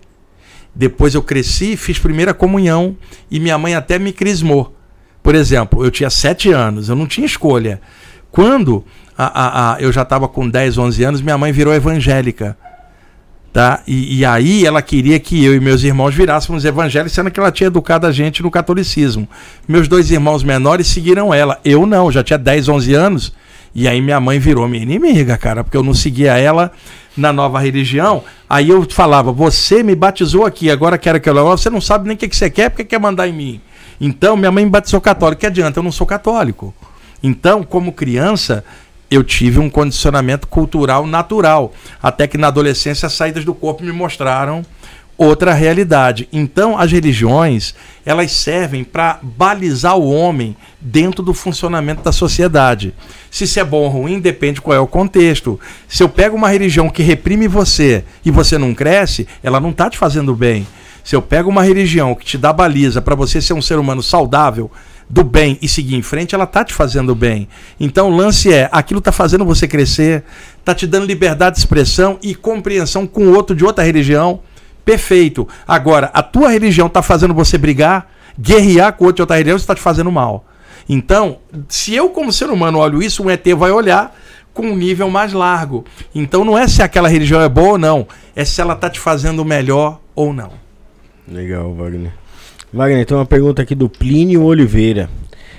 Depois 0.74 1.14
eu 1.14 1.22
cresci, 1.22 1.76
fiz 1.76 1.98
primeira 1.98 2.32
comunhão 2.32 2.96
e 3.30 3.38
minha 3.38 3.58
mãe 3.58 3.74
até 3.74 3.98
me 3.98 4.12
crismou. 4.12 4.74
Por 5.22 5.34
exemplo, 5.34 5.84
eu 5.84 5.90
tinha 5.90 6.10
sete 6.10 6.50
anos, 6.50 6.88
eu 6.88 6.96
não 6.96 7.06
tinha 7.06 7.24
escolha. 7.26 7.80
Quando 8.30 8.84
a, 9.16 9.26
a- 9.26 9.74
a- 9.74 9.80
eu 9.80 9.92
já 9.92 10.02
estava 10.02 10.26
com 10.28 10.48
10, 10.48 10.78
11 10.78 11.04
anos, 11.04 11.20
minha 11.20 11.38
mãe 11.38 11.52
virou 11.52 11.72
evangélica. 11.72 12.56
Tá? 13.52 13.82
E, 13.86 14.20
e 14.20 14.24
aí 14.24 14.64
ela 14.64 14.80
queria 14.80 15.20
que 15.20 15.44
eu 15.44 15.54
e 15.54 15.60
meus 15.60 15.82
irmãos 15.82 16.14
virássemos 16.14 16.64
evangélicos, 16.64 17.12
sendo 17.12 17.30
que 17.30 17.38
ela 17.38 17.52
tinha 17.52 17.66
educado 17.66 18.06
a 18.06 18.10
gente 18.12 18.42
no 18.42 18.50
catolicismo. 18.50 19.28
Meus 19.68 19.86
dois 19.88 20.10
irmãos 20.10 20.42
menores 20.42 20.86
seguiram 20.86 21.34
ela. 21.34 21.60
Eu 21.62 21.84
não, 21.84 22.10
já 22.10 22.22
tinha 22.24 22.38
10, 22.38 22.68
11 22.70 22.94
anos. 22.94 23.32
E 23.74 23.86
aí 23.86 24.00
minha 24.00 24.18
mãe 24.20 24.38
virou 24.38 24.66
minha 24.66 24.82
inimiga, 24.82 25.36
cara, 25.36 25.62
porque 25.62 25.76
eu 25.76 25.82
não 25.82 25.92
seguia 25.94 26.36
ela 26.38 26.72
na 27.14 27.30
nova 27.32 27.58
religião. 27.60 28.24
Aí 28.48 28.70
eu 28.70 28.86
falava: 28.90 29.30
Você 29.32 29.82
me 29.82 29.94
batizou 29.94 30.44
aqui, 30.46 30.70
agora 30.70 30.96
quero 30.98 31.20
que 31.20 31.28
eu. 31.28 31.34
Você 31.34 31.68
não 31.70 31.80
sabe 31.80 32.06
nem 32.06 32.14
o 32.14 32.18
que 32.18 32.34
você 32.34 32.48
quer, 32.50 32.70
porque 32.70 32.84
quer 32.84 32.98
mandar 33.00 33.28
em 33.28 33.32
mim. 33.32 33.60
Então 34.04 34.36
minha 34.36 34.50
mãe 34.50 34.64
me 34.64 34.70
batizou 34.70 35.00
católico. 35.00 35.40
Que 35.40 35.46
adianta? 35.46 35.78
Eu 35.78 35.84
não 35.84 35.92
sou 35.92 36.04
católico. 36.04 36.74
Então, 37.22 37.62
como 37.62 37.92
criança, 37.92 38.64
eu 39.08 39.22
tive 39.22 39.60
um 39.60 39.70
condicionamento 39.70 40.48
cultural 40.48 41.06
natural. 41.06 41.72
Até 42.02 42.26
que 42.26 42.36
na 42.36 42.48
adolescência 42.48 43.06
as 43.06 43.12
saídas 43.12 43.44
do 43.44 43.54
corpo 43.54 43.84
me 43.84 43.92
mostraram 43.92 44.66
outra 45.16 45.54
realidade. 45.54 46.28
Então, 46.32 46.76
as 46.76 46.90
religiões, 46.90 47.76
elas 48.04 48.32
servem 48.32 48.82
para 48.82 49.20
balizar 49.22 49.96
o 49.96 50.10
homem 50.10 50.56
dentro 50.80 51.22
do 51.22 51.32
funcionamento 51.32 52.02
da 52.02 52.10
sociedade. 52.10 52.92
Se 53.30 53.44
isso 53.44 53.60
é 53.60 53.64
bom 53.64 53.82
ou 53.82 53.88
ruim, 53.88 54.18
depende 54.18 54.60
qual 54.60 54.76
é 54.76 54.80
o 54.80 54.86
contexto. 54.86 55.60
Se 55.86 56.02
eu 56.02 56.08
pego 56.08 56.36
uma 56.36 56.48
religião 56.48 56.90
que 56.90 57.04
reprime 57.04 57.46
você 57.46 58.02
e 58.24 58.32
você 58.32 58.58
não 58.58 58.74
cresce, 58.74 59.28
ela 59.44 59.60
não 59.60 59.70
está 59.70 59.88
te 59.88 59.96
fazendo 59.96 60.34
bem. 60.34 60.66
Se 61.04 61.16
eu 61.16 61.22
pego 61.22 61.50
uma 61.50 61.62
religião 61.62 62.14
que 62.14 62.24
te 62.24 62.38
dá 62.38 62.52
baliza 62.52 63.02
para 63.02 63.14
você 63.14 63.40
ser 63.40 63.54
um 63.54 63.62
ser 63.62 63.78
humano 63.78 64.02
saudável, 64.02 64.70
do 65.08 65.22
bem 65.22 65.58
e 65.60 65.68
seguir 65.68 65.96
em 65.96 66.02
frente, 66.02 66.34
ela 66.34 66.46
tá 66.46 66.64
te 66.64 66.72
fazendo 66.72 67.14
bem. 67.14 67.46
Então 67.78 68.08
o 68.08 68.16
lance 68.16 68.52
é, 68.52 68.68
aquilo 68.72 69.00
tá 69.00 69.12
fazendo 69.12 69.44
você 69.44 69.68
crescer, 69.68 70.24
tá 70.64 70.74
te 70.74 70.86
dando 70.86 71.04
liberdade 71.04 71.56
de 71.56 71.60
expressão 71.60 72.18
e 72.22 72.34
compreensão 72.34 73.06
com 73.06 73.28
outro 73.28 73.54
de 73.54 73.64
outra 73.64 73.84
religião. 73.84 74.40
Perfeito. 74.84 75.46
Agora, 75.68 76.10
a 76.14 76.22
tua 76.22 76.48
religião 76.48 76.88
tá 76.88 77.02
fazendo 77.02 77.34
você 77.34 77.58
brigar, 77.58 78.10
guerrear 78.40 78.94
com 78.94 79.04
outro 79.04 79.16
de 79.16 79.22
outra 79.22 79.36
religião, 79.36 79.56
isso 79.56 79.66
tá 79.66 79.74
te 79.74 79.82
fazendo 79.82 80.10
mal. 80.10 80.46
Então, 80.88 81.38
se 81.68 81.94
eu 81.94 82.08
como 82.08 82.32
ser 82.32 82.48
humano 82.48 82.78
olho 82.78 83.02
isso, 83.02 83.22
um 83.22 83.30
ET 83.30 83.46
vai 83.56 83.70
olhar 83.70 84.16
com 84.54 84.62
um 84.62 84.76
nível 84.76 85.10
mais 85.10 85.32
largo. 85.32 85.84
Então 86.14 86.44
não 86.44 86.58
é 86.58 86.66
se 86.66 86.82
aquela 86.82 87.08
religião 87.08 87.40
é 87.40 87.48
boa 87.48 87.72
ou 87.72 87.78
não, 87.78 88.06
é 88.34 88.44
se 88.44 88.60
ela 88.60 88.74
tá 88.74 88.88
te 88.88 88.98
fazendo 88.98 89.44
melhor 89.44 90.00
ou 90.14 90.32
não. 90.32 90.52
Legal, 91.28 91.72
Wagner. 91.74 92.12
Wagner, 92.72 93.06
tem 93.06 93.16
uma 93.16 93.26
pergunta 93.26 93.62
aqui 93.62 93.74
do 93.74 93.88
Plínio 93.88 94.42
Oliveira. 94.42 95.08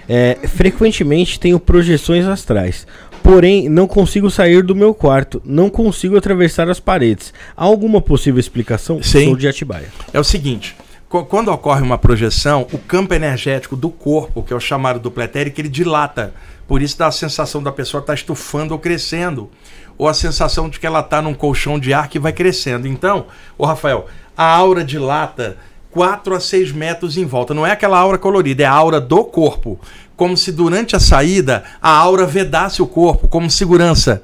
É, 0.09 0.37
frequentemente 0.47 1.39
tenho 1.39 1.57
projeções 1.59 2.25
astrais, 2.25 2.85
porém 3.21 3.69
não 3.69 3.87
consigo 3.87 4.29
sair 4.29 4.61
do 4.61 4.75
meu 4.75 4.93
quarto, 4.93 5.41
não 5.45 5.69
consigo 5.69 6.17
atravessar 6.17 6.69
as 6.69 6.79
paredes. 6.79 7.33
Há 7.55 7.63
alguma 7.63 8.01
possível 8.01 8.39
explicação? 8.39 9.01
Sim. 9.01 9.25
Sou 9.25 9.37
de 9.37 9.47
Atibaia. 9.47 9.87
É 10.11 10.19
o 10.19 10.23
seguinte, 10.23 10.75
qu- 11.07 11.23
quando 11.23 11.47
ocorre 11.49 11.81
uma 11.81 11.97
projeção, 11.97 12.67
o 12.73 12.77
campo 12.77 13.13
energético 13.13 13.77
do 13.77 13.89
corpo, 13.89 14.43
que 14.43 14.51
é 14.51 14.55
o 14.55 14.59
chamado 14.59 14.99
duplo 14.99 15.23
etérico, 15.23 15.61
ele 15.61 15.69
dilata. 15.69 16.33
Por 16.67 16.81
isso 16.81 16.97
dá 16.97 17.07
a 17.07 17.11
sensação 17.11 17.63
da 17.63 17.71
pessoa 17.71 18.01
estar 18.01 18.13
estufando 18.13 18.73
ou 18.73 18.79
crescendo. 18.79 19.49
Ou 19.97 20.07
a 20.07 20.13
sensação 20.13 20.69
de 20.69 20.79
que 20.79 20.87
ela 20.87 21.01
está 21.01 21.21
num 21.21 21.33
colchão 21.35 21.77
de 21.79 21.93
ar 21.93 22.07
que 22.09 22.17
vai 22.19 22.33
crescendo. 22.33 22.87
Então, 22.87 23.27
ô 23.57 23.65
Rafael, 23.65 24.07
a 24.37 24.45
aura 24.45 24.83
dilata 24.83 25.57
4 25.91 26.35
a 26.35 26.39
6 26.39 26.71
metros 26.71 27.17
em 27.17 27.25
volta. 27.25 27.53
Não 27.53 27.65
é 27.65 27.71
aquela 27.71 27.97
aura 27.97 28.17
colorida, 28.17 28.63
é 28.63 28.65
a 28.65 28.71
aura 28.71 28.99
do 28.99 29.23
corpo. 29.23 29.79
Como 30.15 30.37
se 30.37 30.51
durante 30.51 30.95
a 30.95 30.99
saída 30.99 31.63
a 31.81 31.89
aura 31.89 32.25
vedasse 32.25 32.81
o 32.81 32.87
corpo, 32.87 33.27
como 33.27 33.49
segurança. 33.49 34.23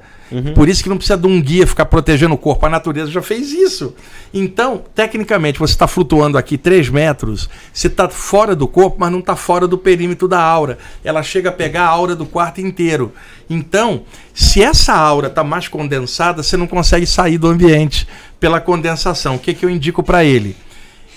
Por 0.54 0.68
isso 0.68 0.82
que 0.82 0.88
não 0.88 0.96
precisa 0.96 1.18
de 1.18 1.26
um 1.26 1.42
guia 1.42 1.66
ficar 1.66 1.86
protegendo 1.86 2.34
o 2.34 2.38
corpo. 2.38 2.64
A 2.64 2.70
natureza 2.70 3.10
já 3.10 3.20
fez 3.20 3.50
isso. 3.50 3.94
Então, 4.32 4.82
tecnicamente, 4.94 5.58
você 5.58 5.72
está 5.72 5.88
flutuando 5.88 6.38
aqui 6.38 6.56
3 6.56 6.88
metros, 6.88 7.50
você 7.72 7.88
está 7.88 8.08
fora 8.08 8.54
do 8.54 8.68
corpo, 8.68 8.96
mas 9.00 9.10
não 9.10 9.18
está 9.18 9.34
fora 9.34 9.66
do 9.66 9.76
perímetro 9.76 10.28
da 10.28 10.40
aura. 10.40 10.78
Ela 11.04 11.22
chega 11.24 11.48
a 11.48 11.52
pegar 11.52 11.82
a 11.82 11.88
aura 11.88 12.14
do 12.14 12.24
quarto 12.24 12.60
inteiro. 12.60 13.12
Então, 13.48 14.02
se 14.32 14.62
essa 14.62 14.94
aura 14.94 15.26
está 15.26 15.42
mais 15.42 15.66
condensada, 15.66 16.44
você 16.44 16.56
não 16.56 16.68
consegue 16.68 17.06
sair 17.06 17.36
do 17.36 17.48
ambiente 17.48 18.06
pela 18.40 18.60
condensação. 18.60 19.36
O 19.36 19.38
que, 19.38 19.54
que 19.54 19.64
eu 19.64 19.70
indico 19.70 20.02
para 20.02 20.24
ele? 20.24 20.56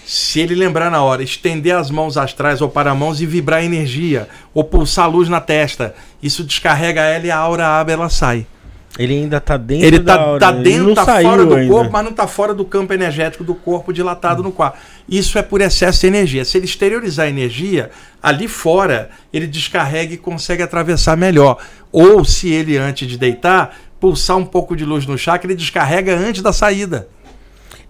Se 0.06 0.42
ele 0.42 0.54
lembrar 0.54 0.92
na 0.92 1.02
hora, 1.02 1.24
estender 1.24 1.74
as 1.74 1.90
mãos 1.90 2.18
astrais 2.18 2.62
ou 2.62 2.68
para 2.68 2.94
mãos 2.94 3.22
e 3.22 3.26
vibrar 3.26 3.64
energia, 3.64 4.28
ou 4.54 4.64
pulsar 4.64 5.10
luz 5.10 5.30
na 5.30 5.40
testa, 5.40 5.96
isso 6.22 6.44
descarrega 6.44 7.02
ela 7.02 7.26
e 7.26 7.32
a 7.32 7.38
aura 7.38 7.66
abre, 7.66 7.94
ela 7.94 8.10
sai. 8.10 8.46
Ele 9.00 9.14
ainda 9.14 9.42
tá 9.42 9.58
dentro 9.58 9.88
Ele 9.88 10.00
da 10.00 10.16
tá, 10.16 10.22
aura, 10.22 10.40
tá 10.40 10.52
ele 10.52 10.64
dentro, 10.64 10.84
não 10.88 10.94
tá 10.94 11.06
fora 11.06 11.46
do 11.46 11.56
ainda. 11.56 11.74
corpo, 11.74 11.92
mas 11.92 12.06
não 12.06 12.14
tá 12.14 12.28
fora 12.28 12.54
do 12.54 12.64
campo 12.64 12.94
energético 12.94 13.44
do 13.44 13.56
corpo 13.56 13.92
dilatado 13.92 14.44
no 14.44 14.52
quarto. 14.52 14.78
Isso 15.10 15.40
é 15.40 15.42
por 15.42 15.62
excesso 15.62 16.02
de 16.02 16.08
energia. 16.08 16.46
Se 16.46 16.58
ele 16.58 16.66
exteriorizar 16.66 17.26
a 17.26 17.30
energia, 17.30 17.90
ali 18.22 18.48
fora 18.48 19.10
ele 19.32 19.48
descarrega 19.48 20.14
e 20.14 20.18
consegue 20.18 20.62
atravessar 20.62 21.18
melhor. 21.18 21.58
Ou 21.92 22.24
se 22.24 22.50
ele, 22.52 22.78
antes 22.78 23.08
de 23.08 23.18
deitar, 23.18 23.76
pulsar 24.00 24.38
um 24.38 24.46
pouco 24.46 24.76
de 24.76 24.86
luz 24.86 25.08
no 25.08 25.18
chakra, 25.18 25.50
ele 25.52 25.58
descarrega 25.58 26.16
antes 26.16 26.44
da 26.44 26.54
saída. 26.54 27.08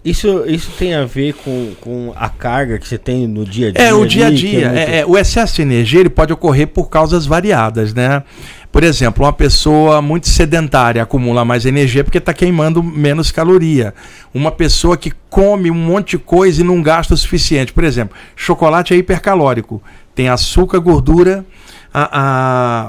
Isso, 0.04 0.44
isso 0.46 0.70
tem 0.78 0.92
a 0.94 1.06
ver 1.06 1.32
com, 1.32 1.72
com 1.80 2.12
a 2.14 2.28
carga 2.28 2.78
que 2.78 2.86
você 2.86 2.98
tem 2.98 3.26
no 3.26 3.42
dia 3.44 3.68
a 3.68 3.72
dia? 3.72 3.82
É, 3.82 3.94
o 3.94 4.04
dia 4.04 4.24
a 4.24 4.26
ali, 4.28 4.36
que 4.38 4.50
dia. 4.50 4.68
muito- 4.68 4.78
É, 4.78 4.98
é, 4.98 5.06
o 5.06 5.16
excesso 5.16 5.54
de 5.56 5.62
energia 5.62 6.00
ele 6.00 6.10
pode 6.10 6.30
ocorrer 6.30 6.68
por 6.68 6.90
causas 6.90 7.24
variadas, 7.24 7.94
né? 7.94 8.22
Por 8.70 8.82
exemplo, 8.84 9.24
uma 9.24 9.32
pessoa 9.32 10.02
muito 10.02 10.28
sedentária 10.28 11.02
acumula 11.02 11.42
mais 11.44 11.64
energia 11.64 12.04
porque 12.04 12.18
está 12.18 12.34
queimando 12.34 12.82
menos 12.82 13.30
caloria. 13.30 13.94
Uma 14.34 14.50
pessoa 14.50 14.96
que 14.96 15.10
come 15.30 15.70
um 15.70 15.74
monte 15.74 16.10
de 16.10 16.18
coisa 16.18 16.60
e 16.60 16.64
não 16.64 16.82
gasta 16.82 17.14
o 17.14 17.16
suficiente. 17.16 17.72
Por 17.72 17.84
exemplo, 17.84 18.14
chocolate 18.36 18.92
é 18.92 18.96
hipercalórico. 18.98 19.80
Tem 20.14 20.28
açúcar, 20.28 20.80
gordura, 20.80 21.46
a, 21.92 22.08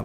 a- 0.00 0.04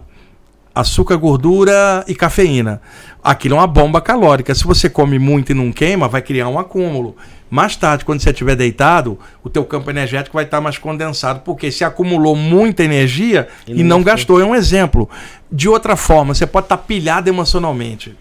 açúcar, 0.74 1.16
gordura 1.16 2.04
e 2.08 2.14
cafeína. 2.14 2.80
Aquilo 3.22 3.54
é 3.54 3.58
uma 3.58 3.66
bomba 3.66 4.00
calórica. 4.00 4.54
Se 4.54 4.64
você 4.64 4.90
come 4.90 5.18
muito 5.18 5.52
e 5.52 5.54
não 5.54 5.70
queima, 5.70 6.08
vai 6.08 6.22
criar 6.22 6.48
um 6.48 6.58
acúmulo. 6.58 7.16
Mais 7.48 7.76
tarde, 7.76 8.04
quando 8.04 8.20
você 8.20 8.30
estiver 8.30 8.56
deitado, 8.56 9.18
o 9.44 9.50
teu 9.50 9.64
campo 9.64 9.90
energético 9.90 10.34
vai 10.34 10.44
estar 10.44 10.60
mais 10.60 10.78
condensado, 10.78 11.40
porque 11.44 11.70
se 11.70 11.84
acumulou 11.84 12.34
muita 12.34 12.82
energia 12.82 13.46
E 13.68 13.72
e, 13.72 13.82
não 13.82 13.98
não 13.98 14.02
gastou. 14.02 14.40
É 14.40 14.44
um 14.44 14.54
exemplo. 14.54 15.08
De 15.50 15.68
outra 15.68 15.94
forma, 15.94 16.34
você 16.34 16.46
pode 16.46 16.64
estar 16.64 16.78
pilhado 16.78 17.28
emocionalmente. 17.28 18.16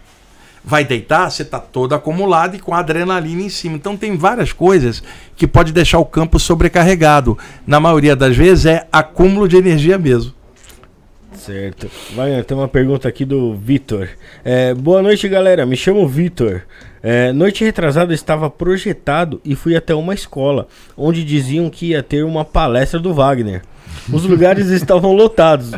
Vai 0.63 0.83
deitar, 0.83 1.31
você 1.31 1.41
está 1.41 1.59
todo 1.59 1.95
acumulado 1.95 2.55
e 2.55 2.59
com 2.59 2.75
adrenalina 2.75 3.41
em 3.41 3.49
cima. 3.49 3.75
Então 3.77 3.97
tem 3.97 4.15
várias 4.15 4.53
coisas 4.53 5.01
que 5.35 5.47
pode 5.47 5.71
deixar 5.71 5.97
o 5.97 6.05
campo 6.05 6.37
sobrecarregado. 6.37 7.37
Na 7.65 7.79
maioria 7.79 8.15
das 8.15 8.35
vezes 8.35 8.65
é 8.65 8.87
acúmulo 8.91 9.47
de 9.47 9.57
energia 9.57 9.97
mesmo. 9.97 10.33
Certo. 11.33 11.89
Vai, 12.13 12.43
tem 12.43 12.57
uma 12.57 12.67
pergunta 12.67 13.07
aqui 13.07 13.25
do 13.25 13.55
Vitor. 13.55 14.09
É, 14.43 14.73
boa 14.73 15.01
noite, 15.01 15.27
galera. 15.27 15.65
Me 15.65 15.75
chamo 15.75 16.07
Vitor. 16.07 16.63
É, 17.01 17.31
noite 17.31 17.63
retrasada 17.63 18.13
estava 18.13 18.49
projetado 18.49 19.41
e 19.43 19.55
fui 19.55 19.75
até 19.75 19.95
uma 19.95 20.13
escola 20.13 20.67
onde 20.95 21.23
diziam 21.23 21.69
que 21.69 21.87
ia 21.87 22.03
ter 22.03 22.23
uma 22.23 22.45
palestra 22.45 22.99
do 22.99 23.13
Wagner. 23.13 23.63
Os 24.11 24.23
lugares 24.25 24.69
estavam 24.71 25.13
lotados, 25.13 25.71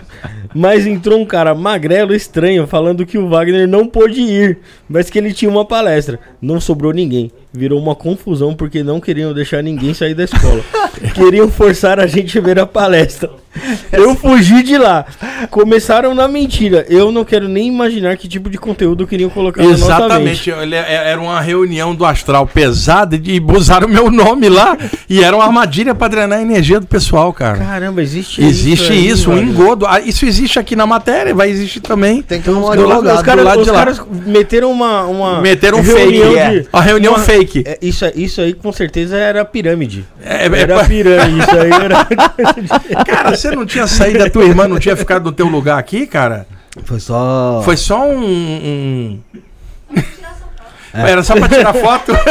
mas 0.54 0.86
entrou 0.86 1.20
um 1.20 1.26
cara 1.26 1.56
magrelo 1.56 2.14
estranho 2.14 2.68
falando 2.68 3.06
que 3.06 3.18
o 3.18 3.30
Wagner 3.30 3.68
não 3.68 3.88
pôde 3.88 4.22
ir, 4.22 4.60
mas 4.90 5.10
que 5.10 5.18
ele 5.18 5.34
tinha 5.34 5.50
uma 5.50 5.66
palestra. 5.66 6.20
Não 6.42 6.60
sobrou 6.60 6.92
ninguém. 6.92 7.32
Virou 7.54 7.80
uma 7.80 7.94
confusão 7.96 8.54
porque 8.56 8.82
não 8.84 9.00
queriam 9.00 9.32
deixar 9.34 9.62
ninguém 9.62 9.94
sair 9.94 10.16
da 10.16 10.24
escola. 10.24 10.62
Queriam 11.14 11.50
forçar 11.52 12.00
a 12.00 12.08
gente 12.08 12.38
a 12.38 12.42
ver 12.42 12.58
a 12.60 12.66
palestra. 12.66 13.30
Eu 13.92 14.16
fugi 14.16 14.64
de 14.64 14.78
lá. 14.78 15.06
Começaram 15.52 16.16
na 16.16 16.28
mentira. 16.28 16.84
Eu 16.90 17.12
não 17.12 17.24
quero 17.24 17.48
nem 17.48 17.68
imaginar 17.68 18.18
que 18.18 18.28
tipo 18.28 18.50
de 18.50 18.58
conteúdo 18.58 19.06
queriam 19.06 19.30
colocar 19.30 19.62
na 19.62 19.70
nossa 19.70 19.84
Exatamente. 19.84 20.50
mente. 20.50 20.62
Ele- 20.62 20.76
é- 20.76 21.12
Era 21.12 21.22
uma 21.22 21.40
reunião 21.40 21.94
do 21.94 22.04
astral 22.06 22.48
pesada 22.48 23.16
e 23.24 23.40
usaram 23.40 23.88
o 23.88 23.92
meu 23.92 24.10
nome 24.10 24.50
lá. 24.50 24.76
e 25.08 25.24
era 25.24 25.36
uma 25.36 25.46
armadilha 25.46 25.94
para 25.94 26.08
drenar 26.08 26.40
a 26.40 26.42
energia 26.42 26.80
do 26.80 26.88
pessoal, 26.88 27.32
cara. 27.32 27.60
Caramba, 27.60 28.02
existe 28.02 28.44
Existe 28.44 28.92
aí, 28.92 29.08
isso, 29.08 29.30
um 29.30 29.38
engodo. 29.38 29.86
Ah, 29.86 30.00
Isso 30.00 30.26
existe 30.26 30.58
aqui 30.58 30.76
na 30.76 30.88
matéria, 30.88 31.36
vai 31.36 31.50
existir 31.52 31.82
também. 31.82 32.24
Tem 32.24 32.40
que 32.40 32.46
ter 32.46 32.52
um 32.52 32.56
do 32.62 32.66
lado- 32.68 32.82
advogado. 32.82 33.16
Os 33.18 33.22
caras, 33.22 33.42
do 33.44 33.48
lado 33.48 33.60
os 33.60 33.66
de 33.66 33.72
lá. 33.72 33.78
caras 33.78 34.02
meteram 34.26 34.72
uma, 34.72 35.04
uma 35.04 35.42
Meteram 35.42 35.78
um 35.78 35.82
reunião 35.82 36.32
fake. 36.34 36.50
de- 36.52 36.60
é. 36.60 36.66
A 36.74 36.82
reunião 36.82 37.14
uma- 37.14 37.20
fake. 37.24 37.43
É, 37.66 37.78
isso, 37.82 38.06
isso 38.16 38.42
aí 38.42 38.54
com 38.54 38.72
certeza 38.72 39.18
era 39.18 39.44
pirâmide. 39.46 40.06
É, 40.22 40.48
é, 40.48 40.60
Era 40.62 40.84
pirâmide, 40.86 41.40
isso 41.40 41.52
aí 41.58 41.72
era. 41.72 42.06
Cara, 43.06 43.36
você 43.36 43.52
não 43.52 43.66
tinha 43.66 43.88
saído, 43.88 44.24
a 44.24 44.30
tua 44.30 44.46
irmã 44.46 44.68
não 44.68 44.80
tinha 44.80 44.96
ficado 44.96 45.24
no 45.26 45.32
teu 45.32 45.48
lugar 45.48 45.78
aqui, 45.78 46.06
cara? 46.08 46.46
Foi 46.86 47.00
só. 47.00 47.62
Foi 47.64 47.78
só 47.78 48.08
um. 48.10 48.24
um- 48.24 49.20
Era 50.94 51.24
só 51.24 51.36
pra 51.36 51.50
tirar 51.50 51.74
foto? 51.74 52.12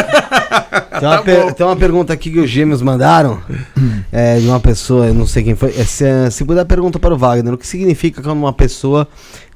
Tem 1.01 1.09
uma, 1.09 1.16
Tá 1.16 1.22
per- 1.22 1.55
tem 1.55 1.66
uma 1.66 1.74
pergunta 1.76 2.12
aqui 2.12 2.30
que 2.30 2.39
os 2.39 2.48
gêmeos 2.48 2.80
mandaram 2.80 3.43
é, 4.12 4.39
de 4.39 4.47
uma 4.47 4.60
pessoa, 4.60 5.06
eu 5.06 5.14
não 5.14 5.26
sei 5.26 5.43
quem 5.43 5.56
foi. 5.56 5.70
É, 5.70 5.84
se, 5.84 6.05
se 6.30 6.44
puder, 6.44 6.64
pergunta 6.64 6.98
para 6.98 7.12
o 7.12 7.18
Wagner: 7.18 7.55
o 7.55 7.59
que 7.59 7.66
significa 7.66 8.22
quando 8.22 8.39
uma 8.39 8.52
pessoa 8.52 9.09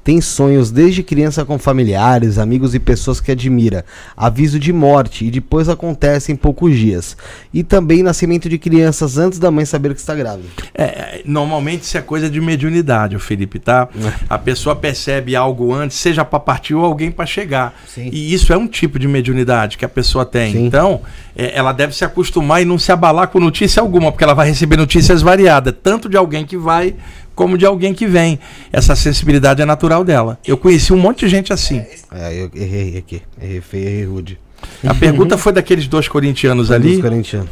tem 0.07 0.21
sonhos 0.21 0.71
desde 0.71 1.03
criança 1.03 1.43
com 1.43 1.59
familiares, 1.59 2.37
amigos 2.37 2.73
e 2.73 2.79
pessoas 2.79 3.19
que 3.19 3.29
admira, 3.29 3.83
aviso 4.15 4.57
de 4.57 4.71
morte 4.71 5.25
e 5.25 5.29
depois 5.29 5.67
acontece 5.67 6.31
em 6.31 6.35
poucos 6.37 6.77
dias, 6.77 7.17
e 7.53 7.61
também 7.61 8.01
nascimento 8.01 8.47
de 8.47 8.57
crianças 8.57 9.17
antes 9.17 9.37
da 9.37 9.51
mãe 9.51 9.65
saber 9.65 9.93
que 9.93 9.99
está 9.99 10.15
grávida? 10.15 10.47
É, 10.73 10.83
é, 10.83 11.21
normalmente 11.25 11.81
isso 11.81 11.97
é 11.97 12.01
coisa 12.01 12.29
de 12.29 12.39
mediunidade, 12.39 13.17
o 13.17 13.19
Felipe, 13.19 13.59
tá? 13.59 13.89
A 14.29 14.37
pessoa 14.37 14.77
percebe 14.77 15.35
algo 15.35 15.73
antes, 15.73 15.97
seja 15.97 16.23
para 16.23 16.39
partir 16.39 16.73
ou 16.73 16.85
alguém 16.85 17.11
para 17.11 17.25
chegar. 17.25 17.77
Sim. 17.85 18.09
E 18.09 18.33
isso 18.33 18.53
é 18.53 18.57
um 18.57 18.65
tipo 18.65 18.97
de 18.97 19.09
mediunidade 19.09 19.77
que 19.77 19.83
a 19.83 19.89
pessoa 19.89 20.25
tem. 20.25 20.53
Sim. 20.53 20.67
Então, 20.67 21.01
é, 21.35 21.53
ela 21.53 21.73
deve 21.73 21.93
se 21.93 22.05
acostumar 22.05 22.61
e 22.61 22.65
não 22.65 22.79
se 22.79 22.93
abalar 22.93 23.27
com 23.27 23.41
notícia 23.41 23.81
alguma, 23.81 24.09
porque 24.09 24.23
ela 24.23 24.33
vai 24.33 24.47
receber 24.47 24.77
notícias 24.77 25.21
variadas, 25.21 25.75
tanto 25.83 26.07
de 26.07 26.15
alguém 26.15 26.45
que 26.45 26.55
vai 26.55 26.95
como 27.37 27.55
de 27.55 27.65
alguém 27.67 27.93
que 27.93 28.07
vem. 28.07 28.39
Essa 28.73 28.95
sensibilidade 28.95 29.61
é 29.61 29.65
natural 29.65 30.03
dela. 30.03 30.39
Eu 30.45 30.57
conheci 30.57 30.91
um 30.91 30.97
monte 30.97 31.19
de 31.19 31.27
gente 31.29 31.53
assim. 31.53 31.85
É, 32.11 32.33
eu 32.33 32.49
errei 32.53 32.97
aqui, 32.97 33.21
errei 33.39 33.61
feio, 33.61 33.87
errei 33.87 34.03
rude. 34.05 34.39
A 34.85 34.93
pergunta 34.95 35.37
foi 35.37 35.53
daqueles 35.53 35.87
dois 35.87 36.07
corintianos 36.07 36.69
Dos 36.69 36.75
ali. 36.75 36.99
corintianos. 36.99 37.49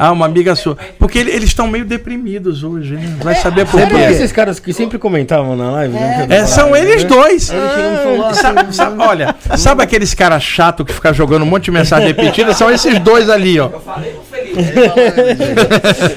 Ah, 0.00 0.12
uma 0.12 0.26
amiga 0.26 0.54
sua. 0.54 0.76
Porque 0.96 1.18
ele- 1.18 1.32
eles 1.32 1.48
estão 1.48 1.66
meio 1.66 1.84
deprimidos 1.84 2.62
hoje, 2.62 2.94
né? 2.94 3.16
Vai 3.20 3.34
saber 3.34 3.66
por 3.66 3.80
quê. 3.84 3.94
esses 4.12 4.30
caras 4.30 4.60
que 4.60 4.72
sempre 4.72 4.96
comentavam 4.96 5.56
na 5.56 5.72
live? 5.72 5.94
né? 5.94 6.26
É, 6.30 6.46
são 6.46 6.76
eles 6.76 7.02
dois. 7.02 7.50
Assim, 7.50 8.38
Sabe, 8.40 8.74
sabe- 8.76 9.02
olha, 9.02 9.34
sabe 9.56 9.82
aqueles 9.82 10.14
caras 10.14 10.42
chato 10.42 10.84
que 10.84 10.92
fica 10.92 11.12
jogando 11.12 11.42
um 11.42 11.46
monte 11.46 11.64
de 11.64 11.70
mensagem 11.72 12.06
repetida? 12.06 12.54
São 12.54 12.70
esses 12.70 12.98
dois 13.00 13.28
ali, 13.28 13.58
ó. 13.58 13.70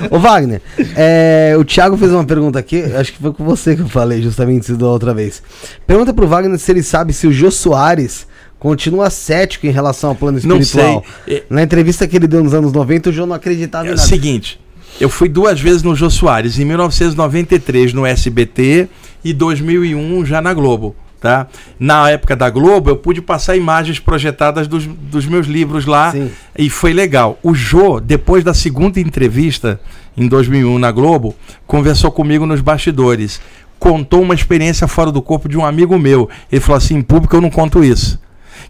Ô 0.09 0.19
Wagner, 0.19 0.61
é, 0.95 1.55
o 1.57 1.63
Thiago 1.65 1.97
fez 1.97 2.11
uma 2.11 2.23
pergunta 2.23 2.59
aqui, 2.59 2.83
acho 2.95 3.13
que 3.13 3.19
foi 3.19 3.33
com 3.33 3.43
você 3.43 3.75
que 3.75 3.81
eu 3.81 3.89
falei 3.89 4.21
justamente 4.21 4.63
isso 4.63 4.77
da 4.77 4.87
outra 4.87 5.13
vez. 5.13 5.41
Pergunta 5.87 6.13
pro 6.13 6.27
Wagner 6.27 6.57
se 6.59 6.71
ele 6.71 6.83
sabe 6.83 7.13
se 7.13 7.27
o 7.27 7.31
Jô 7.33 7.49
Soares 7.51 8.27
continua 8.61 9.09
cético 9.09 9.65
em 9.65 9.71
relação 9.71 10.11
ao 10.11 10.15
plano 10.15 10.39
Não 10.43 10.59
espiritual. 10.59 11.03
sei. 11.25 11.37
É- 11.37 11.43
Na 11.49 11.63
entrevista 11.63 12.07
que 12.07 12.15
ele 12.15 12.27
deu 12.27 12.43
nos 12.43 12.53
anos 12.53 12.71
90, 12.71 13.09
o 13.09 13.11
Jô 13.11 13.25
não 13.25 13.35
acreditava 13.35 13.85
É 13.87 13.89
em 13.89 13.93
o 13.93 13.95
nada. 13.95 14.07
seguinte, 14.07 14.59
eu 14.99 15.09
fui 15.09 15.27
duas 15.27 15.59
vezes 15.59 15.81
no 15.81 15.95
Jô 15.95 16.11
Soares, 16.11 16.59
em 16.59 16.65
1993 16.65 17.91
no 17.91 18.05
SBT 18.05 18.87
e 19.25 19.33
2001 19.33 20.23
já 20.27 20.39
na 20.43 20.53
Globo. 20.53 20.95
Tá? 21.19 21.47
Na 21.79 22.07
época 22.11 22.35
da 22.35 22.49
Globo, 22.51 22.89
eu 22.91 22.95
pude 22.97 23.19
passar 23.21 23.55
imagens 23.55 23.99
projetadas 23.99 24.67
dos, 24.67 24.85
dos 24.85 25.25
meus 25.25 25.47
livros 25.47 25.85
lá 25.87 26.11
Sim. 26.11 26.29
e 26.57 26.69
foi 26.69 26.93
legal. 26.93 27.39
O 27.43 27.53
Jô, 27.55 27.99
depois 27.99 28.43
da 28.43 28.53
segunda 28.53 28.99
entrevista, 28.99 29.79
em 30.15 30.27
2001 30.27 30.77
na 30.77 30.91
Globo, 30.91 31.35
conversou 31.65 32.11
comigo 32.11 32.45
nos 32.45 32.61
bastidores. 32.61 33.39
Contou 33.79 34.21
uma 34.21 34.35
experiência 34.35 34.87
fora 34.87 35.11
do 35.11 35.21
corpo 35.21 35.49
de 35.49 35.57
um 35.57 35.65
amigo 35.65 35.97
meu. 35.97 36.29
Ele 36.51 36.61
falou 36.61 36.77
assim: 36.77 36.95
em 36.97 37.01
público 37.01 37.35
eu 37.35 37.41
não 37.41 37.49
conto 37.51 37.83
isso. 37.83 38.19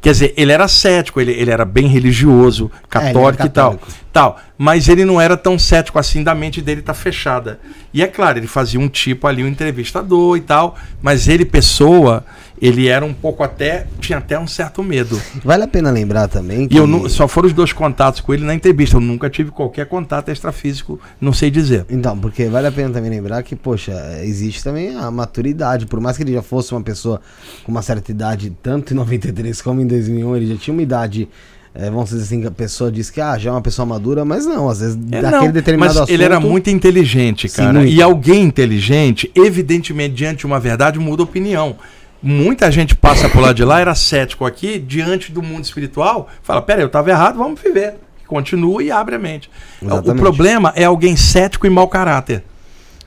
Quer 0.01 0.13
dizer, 0.13 0.33
ele 0.35 0.51
era 0.51 0.67
cético, 0.67 1.21
ele, 1.21 1.31
ele 1.31 1.51
era 1.51 1.63
bem 1.63 1.87
religioso, 1.87 2.71
católico, 2.89 3.19
É, 3.19 3.27
era 3.27 3.45
e 3.45 3.49
tal, 3.49 3.71
católico. 3.73 3.87
tal. 4.11 4.39
Mas 4.57 4.89
ele 4.89 5.05
não 5.05 5.21
era 5.21 5.37
tão 5.37 5.59
cético 5.59 5.99
assim, 5.99 6.23
da 6.23 6.33
mente 6.33 6.59
dele 6.59 6.81
tá 6.81 6.93
fechada. 6.93 7.59
E 7.93 8.01
é 8.01 8.07
claro, 8.07 8.39
ele 8.39 8.47
fazia 8.47 8.79
um 8.79 8.89
tipo 8.89 9.27
ali, 9.27 9.43
um 9.43 9.47
entrevistador 9.47 10.37
e 10.37 10.41
tal, 10.41 10.75
mas 11.03 11.27
ele, 11.27 11.45
pessoa, 11.45 12.25
ele 12.61 12.87
era 12.87 13.03
um 13.03 13.13
pouco 13.13 13.41
até, 13.43 13.87
tinha 13.99 14.19
até 14.19 14.37
um 14.37 14.45
certo 14.45 14.83
medo. 14.83 15.19
Vale 15.43 15.63
a 15.63 15.67
pena 15.67 15.89
lembrar 15.89 16.27
também 16.27 16.67
que... 16.67 16.75
E 16.75 16.77
eu 16.77 16.85
nu- 16.85 17.09
só 17.09 17.27
foram 17.27 17.47
os 17.47 17.53
dois 17.53 17.73
contatos 17.73 18.21
com 18.21 18.33
ele 18.33 18.45
na 18.45 18.53
entrevista. 18.53 18.97
Eu 18.97 19.01
nunca 19.01 19.29
tive 19.31 19.49
qualquer 19.49 19.87
contato 19.87 20.29
extrafísico, 20.29 20.99
não 21.19 21.33
sei 21.33 21.49
dizer. 21.49 21.85
Então, 21.89 22.15
porque 22.17 22.45
vale 22.45 22.67
a 22.67 22.71
pena 22.71 22.91
também 22.93 23.09
lembrar 23.09 23.41
que, 23.41 23.55
poxa, 23.55 23.93
existe 24.23 24.63
também 24.63 24.95
a 24.95 25.09
maturidade. 25.09 25.87
Por 25.87 25.99
mais 25.99 26.15
que 26.15 26.21
ele 26.23 26.33
já 26.33 26.43
fosse 26.43 26.71
uma 26.71 26.81
pessoa 26.83 27.19
com 27.63 27.71
uma 27.71 27.81
certa 27.81 28.11
idade, 28.11 28.55
tanto 28.61 28.93
em 28.93 28.95
93 28.95 29.59
como 29.61 29.81
em 29.81 29.87
2001, 29.87 30.35
ele 30.37 30.47
já 30.47 30.55
tinha 30.57 30.73
uma 30.73 30.83
idade, 30.83 31.27
eh, 31.73 31.89
vamos 31.89 32.11
dizer 32.11 32.21
assim, 32.21 32.45
a 32.45 32.51
pessoa 32.51 32.91
diz 32.91 33.09
que 33.09 33.19
ah, 33.19 33.39
já 33.39 33.49
é 33.49 33.53
uma 33.53 33.61
pessoa 33.61 33.87
madura, 33.87 34.23
mas 34.23 34.45
não, 34.45 34.69
às 34.69 34.81
vezes 34.81 34.95
É, 35.11 35.19
daquele 35.21 35.45
não, 35.47 35.51
determinado 35.51 35.93
mas 35.95 35.97
assunto... 36.03 36.13
ele 36.13 36.23
era 36.23 36.39
muito 36.39 36.69
inteligente, 36.69 37.49
Sim, 37.49 37.55
cara. 37.57 37.79
muito. 37.79 37.91
E 37.91 37.99
alguém 38.03 38.43
inteligente, 38.43 39.31
evidentemente, 39.33 40.13
diante 40.13 40.39
de 40.41 40.45
uma 40.45 40.59
verdade, 40.59 40.99
muda 40.99 41.23
opinião. 41.23 41.75
Muita 42.21 42.71
gente 42.71 42.93
passa 42.93 43.27
por 43.27 43.41
lá 43.41 43.51
de 43.51 43.63
lá, 43.65 43.79
era 43.79 43.95
cético 43.95 44.45
aqui, 44.45 44.77
diante 44.77 45.31
do 45.31 45.41
mundo 45.41 45.63
espiritual, 45.63 46.29
fala: 46.43 46.61
peraí, 46.61 46.83
eu 46.83 46.87
estava 46.87 47.09
errado, 47.09 47.37
vamos 47.37 47.59
viver. 47.59 47.95
Continua 48.27 48.81
e 48.83 48.91
abre 48.91 49.15
a 49.15 49.19
mente. 49.19 49.49
O 49.81 49.85
Exatamente. 49.85 50.21
problema 50.21 50.71
é 50.75 50.85
alguém 50.85 51.17
cético 51.17 51.67
e 51.67 51.69
mau 51.69 51.87
caráter. 51.87 52.43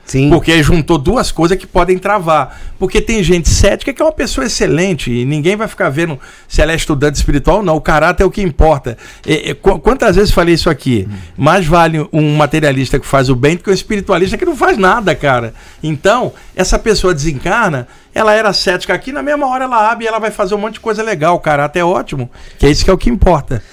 Sim, 0.05 0.29
Porque 0.29 0.61
juntou 0.61 0.99
duas 0.99 1.31
coisas 1.31 1.57
que 1.57 1.65
podem 1.65 1.97
travar. 1.97 2.61
Porque 2.77 3.01
tem 3.01 3.23
gente 3.23 3.49
cética 3.49 3.91
que 3.91 3.99
é 3.99 4.05
uma 4.05 4.11
pessoa 4.11 4.45
excelente 4.45 5.11
e 5.11 5.25
ninguém 5.25 5.55
vai 5.55 5.67
ficar 5.67 5.89
vendo 5.89 6.19
se 6.47 6.61
ela 6.61 6.73
é 6.73 6.75
estudante 6.75 7.15
espiritual 7.15 7.57
ou 7.57 7.63
não. 7.63 7.75
O 7.75 7.81
caráter 7.81 8.21
é 8.21 8.25
o 8.25 8.29
que 8.29 8.43
importa. 8.43 8.97
É, 9.25 9.55
qu- 9.55 9.79
quantas 9.79 10.15
vezes 10.15 10.31
falei 10.31 10.53
isso 10.53 10.69
aqui? 10.69 11.07
Mais 11.35 11.65
vale 11.65 12.07
um 12.13 12.35
materialista 12.35 12.99
que 12.99 13.05
faz 13.07 13.29
o 13.29 13.35
bem 13.35 13.55
do 13.55 13.63
que 13.63 13.69
um 13.71 13.73
espiritualista 13.73 14.37
que 14.37 14.45
não 14.45 14.55
faz 14.55 14.77
nada, 14.77 15.15
cara. 15.15 15.55
Então, 15.81 16.33
essa 16.55 16.77
pessoa 16.77 17.11
desencarna, 17.11 17.87
ela 18.13 18.31
era 18.31 18.53
cética 18.53 18.93
aqui, 18.93 19.11
na 19.11 19.23
mesma 19.23 19.47
hora 19.47 19.63
ela 19.63 19.91
abre 19.91 20.05
e 20.05 20.07
ela 20.07 20.19
vai 20.19 20.29
fazer 20.29 20.53
um 20.53 20.59
monte 20.59 20.73
de 20.75 20.81
coisa 20.81 21.01
legal. 21.01 21.35
O 21.35 21.39
caráter 21.39 21.79
é 21.79 21.83
ótimo, 21.83 22.29
que 22.59 22.67
é 22.67 22.69
isso 22.69 22.85
que 22.85 22.91
é 22.91 22.93
o 22.93 22.97
que 22.97 23.09
importa. 23.09 23.63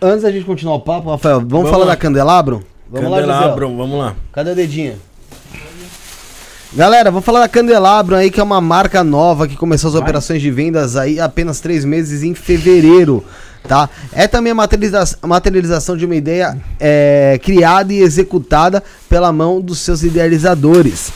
Antes 0.00 0.22
da 0.22 0.30
gente 0.30 0.44
continuar 0.44 0.76
o 0.76 0.80
papo, 0.80 1.10
Rafael, 1.10 1.38
vamos, 1.40 1.50
Vamos 1.52 1.70
falar 1.70 1.84
lá. 1.84 1.90
da 1.90 1.96
Candelabro? 1.96 2.62
Vamos 2.88 3.10
lá, 3.10 3.16
Candelabro, 3.18 3.66
José. 3.66 3.76
vamos 3.76 3.98
lá. 3.98 4.14
Cadê 4.32 4.50
o 4.52 4.54
dedinho? 4.54 4.94
Galera, 6.74 7.08
vamos 7.10 7.24
falar 7.24 7.40
da 7.40 7.48
Candelabro 7.48 8.16
aí, 8.16 8.30
que 8.30 8.40
é 8.40 8.42
uma 8.42 8.60
marca 8.60 9.04
nova 9.04 9.46
que 9.46 9.56
começou 9.56 9.88
as 9.90 9.94
operações 9.94 10.42
de 10.42 10.50
vendas 10.50 10.96
aí 10.96 11.20
há 11.20 11.26
apenas 11.26 11.60
três 11.60 11.84
meses 11.84 12.24
em 12.24 12.34
fevereiro, 12.34 13.24
tá? 13.62 13.88
É 14.12 14.26
também 14.26 14.50
a 14.50 14.54
materializa- 14.56 15.16
materialização 15.22 15.96
de 15.96 16.04
uma 16.04 16.16
ideia 16.16 16.56
é, 16.80 17.38
criada 17.40 17.92
e 17.92 18.00
executada 18.00 18.82
pela 19.08 19.32
mão 19.32 19.60
dos 19.60 19.78
seus 19.78 20.02
idealizadores. 20.02 21.12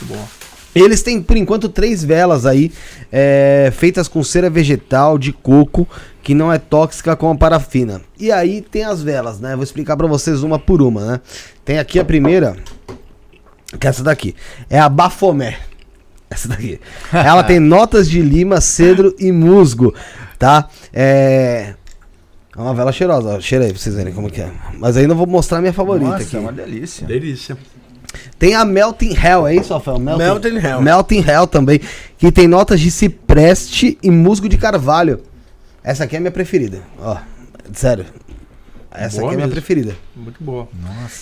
Eles 0.73 1.03
têm, 1.03 1.21
por 1.21 1.37
enquanto, 1.37 1.69
três 1.69 2.05
velas 2.05 2.47
aí, 2.47 2.71
é, 3.11 3.73
feitas 3.77 4.07
com 4.07 4.23
cera 4.23 4.49
vegetal 4.49 5.19
de 5.19 5.33
coco, 5.33 5.89
que 6.23 6.35
não 6.35 6.53
é 6.53 6.59
tóxica 6.59 7.17
como 7.17 7.33
a 7.33 7.37
parafina. 7.37 8.01
E 8.17 8.31
aí 8.31 8.61
tem 8.63 8.85
as 8.85 9.03
velas, 9.03 9.41
né? 9.41 9.57
Vou 9.57 9.65
explicar 9.65 9.97
pra 9.97 10.07
vocês 10.07 10.45
uma 10.45 10.57
por 10.59 10.81
uma, 10.81 11.05
né? 11.05 11.21
Tem 11.65 11.81
aqui 11.81 11.99
a 11.99 12.05
primeira, 12.05 12.55
que 13.79 13.87
é 13.87 13.91
essa 13.91 14.03
daqui. 14.03 14.35
É 14.71 14.79
a 14.79 14.89
Bafomé. 14.89 15.59
Essa 16.31 16.49
daqui. 16.49 16.81
Ela 17.13 17.43
tem 17.43 17.59
notas 17.61 18.09
de 18.09 18.21
lima, 18.21 18.61
cedro 18.61 19.15
e 19.19 19.33
musgo, 19.33 19.95
tá? 20.39 20.69
É... 20.93 21.75
É 22.57 22.61
uma 22.61 22.75
vela 22.75 22.91
cheirosa, 22.91 23.37
ó. 23.37 23.41
cheira 23.41 23.65
aí 23.67 23.73
pra 23.73 23.81
vocês 23.81 23.95
verem 23.95 24.13
como 24.13 24.29
que 24.29 24.41
é. 24.41 24.51
Mas 24.79 24.97
aí 24.97 25.07
não 25.07 25.15
vou 25.15 25.27
mostrar 25.29 25.59
a 25.59 25.61
minha 25.61 25.73
favorita 25.73 26.11
Nossa, 26.11 26.25
aqui. 26.25 26.37
é 26.37 26.41
uma 26.41 26.53
delícia. 26.53 27.07
Delícia. 27.07 27.57
Tem 28.39 28.55
a 28.55 28.65
Melting 28.65 29.15
Hell, 29.15 29.47
é 29.47 29.55
isso, 29.55 29.73
Rafael? 29.73 29.99
Melting 29.99 30.57
Hell. 30.57 30.83
Melting 30.83 31.25
Hell 31.25 31.47
também, 31.47 31.81
que 32.17 32.33
tem 32.33 32.49
notas 32.49 32.81
de 32.81 32.91
cipreste 32.91 33.97
e 34.03 34.11
musgo 34.11 34.49
de 34.49 34.59
carvalho. 34.59 35.21
Essa 35.85 36.05
aqui 36.05 36.17
é 36.17 36.19
a 36.19 36.21
minha 36.21 36.33
preferida, 36.33 36.83
ó. 37.01 37.19
Sério. 37.73 38.07
Essa 38.91 39.21
Boa 39.21 39.33
aqui 39.33 39.41
é 39.41 39.43
a 39.43 39.47
minha 39.47 39.53
preferida. 39.53 39.95
Muito 40.17 40.43
boa. 40.43 40.67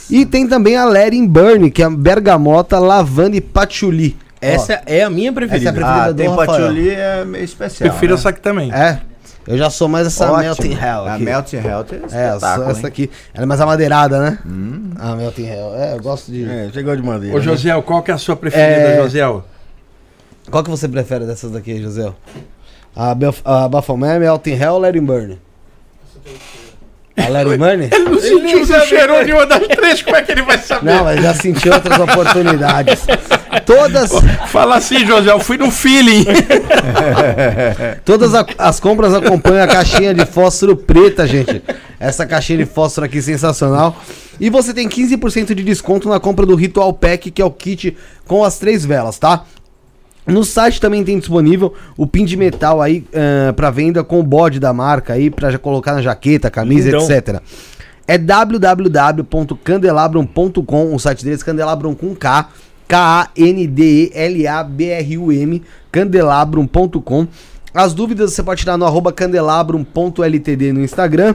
E 0.09 0.25
tem 0.25 0.47
também 0.47 0.77
a 0.77 0.85
Letting 0.85 1.27
Burn, 1.27 1.71
que 1.71 1.83
é 1.83 1.87
a 1.87 1.91
bergamota, 1.91 2.79
lavanda 2.79 3.37
e 3.37 3.41
patchouli. 3.41 4.17
Essa 4.41 4.83
é 4.87 5.03
a 5.03 5.11
minha 5.11 5.33
preferida. 5.33 5.71
Essa 5.71 5.79
é 5.79 5.83
a 5.83 5.85
preferida 5.85 6.05
Ah, 6.05 6.13
do 6.13 6.17
tem 6.17 6.29
Rafael. 6.29 6.47
patchouli 6.49 6.91
é 6.91 7.25
meio 7.25 7.45
especial. 7.45 7.91
Prefiro 7.91 8.15
né? 8.15 8.19
essa 8.21 8.29
aqui 8.29 8.41
também. 8.41 8.73
É. 8.73 9.01
Eu 9.47 9.57
já 9.57 9.71
sou 9.71 9.87
mais 9.89 10.07
essa 10.07 10.25
Ótimo. 10.27 10.43
Melting 10.43 10.73
Hell 10.73 11.05
A 11.07 11.15
aqui. 11.15 11.25
Melting 11.25 11.57
Hell 11.57 11.85
tem 11.85 12.01
É, 12.13 12.37
essa 12.37 12.87
aqui. 12.87 13.11
Ela 13.33 13.45
é 13.45 13.47
mais 13.47 13.61
amadeirada, 13.61 14.21
né? 14.21 14.39
Hum. 14.45 14.91
A 14.99 15.15
Melting 15.15 15.47
Hell. 15.47 15.75
É, 15.77 15.95
eu 15.95 16.03
gosto 16.03 16.31
de... 16.33 16.45
É, 16.45 16.69
chegou 16.73 16.95
de 16.97 17.03
madeira. 17.03 17.35
Ô, 17.35 17.39
né? 17.39 17.45
Josiel, 17.45 17.83
qual 17.83 18.03
que 18.03 18.11
é 18.11 18.15
a 18.15 18.19
sua 18.19 18.35
preferida, 18.37 18.69
É. 18.89 18.97
Josiel? 19.03 19.45
Qual 20.51 20.63
que 20.65 20.71
você 20.71 20.89
prefere 20.89 21.27
dessas 21.27 21.51
daqui, 21.53 21.81
José? 21.81 22.13
A, 22.95 23.15
Belf- 23.15 23.43
a 23.45 23.69
Bafomé, 23.69 24.19
Melting 24.19 24.53
Hell 24.55 24.73
ou 24.75 24.79
Letting 24.81 25.05
Burn? 25.05 25.39
A 27.17 27.29
Letting 27.29 27.57
Burn? 27.57 27.89
Ele 27.91 28.05
não 28.11 28.21
sentiu, 28.21 28.67
não 28.77 28.87
cheirou 28.87 29.23
nenhuma 29.25 29.47
das 29.47 29.67
três, 29.69 30.03
como 30.03 30.17
é 30.17 30.23
que 30.23 30.33
ele 30.33 30.43
vai 30.43 30.59
saber? 30.59 30.93
Não, 30.95 31.05
mas 31.05 31.23
já 31.23 31.33
senti 31.35 31.69
outras 31.69 31.99
oportunidades. 31.99 33.01
Todas, 33.65 34.13
Fala 34.49 34.77
assim, 34.77 35.05
José, 35.07 35.31
eu 35.33 35.41
fui 35.41 35.57
no 35.57 35.71
feeling. 35.71 36.25
todas 38.05 38.35
a- 38.35 38.47
as 38.59 38.79
compras 38.81 39.15
acompanham 39.15 39.65
a 39.65 39.67
caixinha 39.67 40.15
de 40.15 40.25
fósforo 40.27 40.77
preta, 40.77 41.27
gente. 41.27 41.63
Essa 41.99 42.27
caixinha 42.27 42.59
de 42.59 42.67
fósforo 42.67 43.07
aqui 43.07 43.21
sensacional. 43.23 43.97
E 44.39 44.51
você 44.51 44.75
tem 44.75 44.87
15% 44.89 45.55
de 45.55 45.63
desconto 45.63 46.09
na 46.09 46.21
compra 46.21 46.45
do 46.45 46.55
Ritual 46.55 46.93
Pack, 46.93 47.31
que 47.31 47.41
é 47.41 47.45
o 47.45 47.51
kit 47.51 47.97
com 48.27 48.45
as 48.45 48.59
três 48.59 48.85
velas, 48.85 49.19
tá? 49.19 49.45
No 50.27 50.45
site 50.45 50.81
também 50.81 51.05
tem 51.05 51.19
disponível 51.19 51.75
o 51.97 52.07
pin 52.07 52.25
de 52.25 52.37
metal 52.37 52.83
aí 52.83 53.05
para 53.53 53.53
pra 53.53 53.71
venda 53.71 54.03
com 54.03 54.19
o 54.19 54.23
bode 54.23 54.59
da 54.59 54.73
marca 54.73 55.13
aí, 55.13 55.33
já 55.41 55.59
colocar 55.59 55.95
na 55.95 56.03
jaqueta, 56.03 56.51
camisa, 56.51 56.91
Lindão. 56.91 57.11
etc. 57.11 57.41
É 58.09 58.19
www.candelabrum.com, 58.19 60.95
o 60.95 60.99
site 60.99 61.25
deles, 61.25 61.43
Candelabrum 61.43 61.95
com 61.95 62.15
K, 62.15 62.51
K-A-N-D-E-L-A-B-R-U-M, 62.87 65.63
candelabrum.com. 65.91 67.27
As 67.75 67.93
dúvidas 67.93 68.33
você 68.33 68.43
pode 68.43 68.61
tirar 68.61 68.79
no 68.79 68.85
arroba 68.85 69.13
candelabrum.ltd 69.13 70.73
no 70.73 70.83
Instagram. 70.83 71.35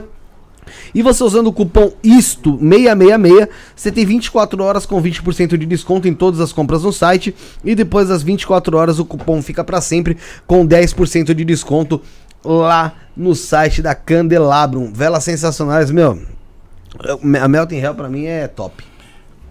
E 0.94 1.02
você 1.02 1.24
usando 1.24 1.48
o 1.48 1.52
cupom 1.52 1.92
ISTO666, 2.04 3.48
você 3.74 3.90
tem 3.92 4.04
24 4.06 4.62
horas 4.62 4.86
com 4.86 5.02
20% 5.02 5.56
de 5.56 5.66
desconto 5.66 6.08
em 6.08 6.14
todas 6.14 6.40
as 6.40 6.52
compras 6.52 6.82
no 6.82 6.92
site. 6.92 7.34
E 7.64 7.74
depois 7.74 8.08
das 8.08 8.22
24 8.22 8.76
horas 8.76 8.98
o 8.98 9.04
cupom 9.04 9.42
fica 9.42 9.64
para 9.64 9.80
sempre 9.80 10.16
com 10.46 10.66
10% 10.66 11.34
de 11.34 11.44
desconto 11.44 12.00
lá 12.44 12.94
no 13.16 13.34
site 13.34 13.82
da 13.82 13.94
Candelabrum. 13.94 14.92
Velas 14.92 15.24
sensacionais, 15.24 15.90
meu. 15.90 16.20
A 17.40 17.48
Melting 17.48 17.76
Hell 17.78 17.94
pra 17.94 18.08
mim 18.08 18.26
é 18.26 18.46
top. 18.48 18.84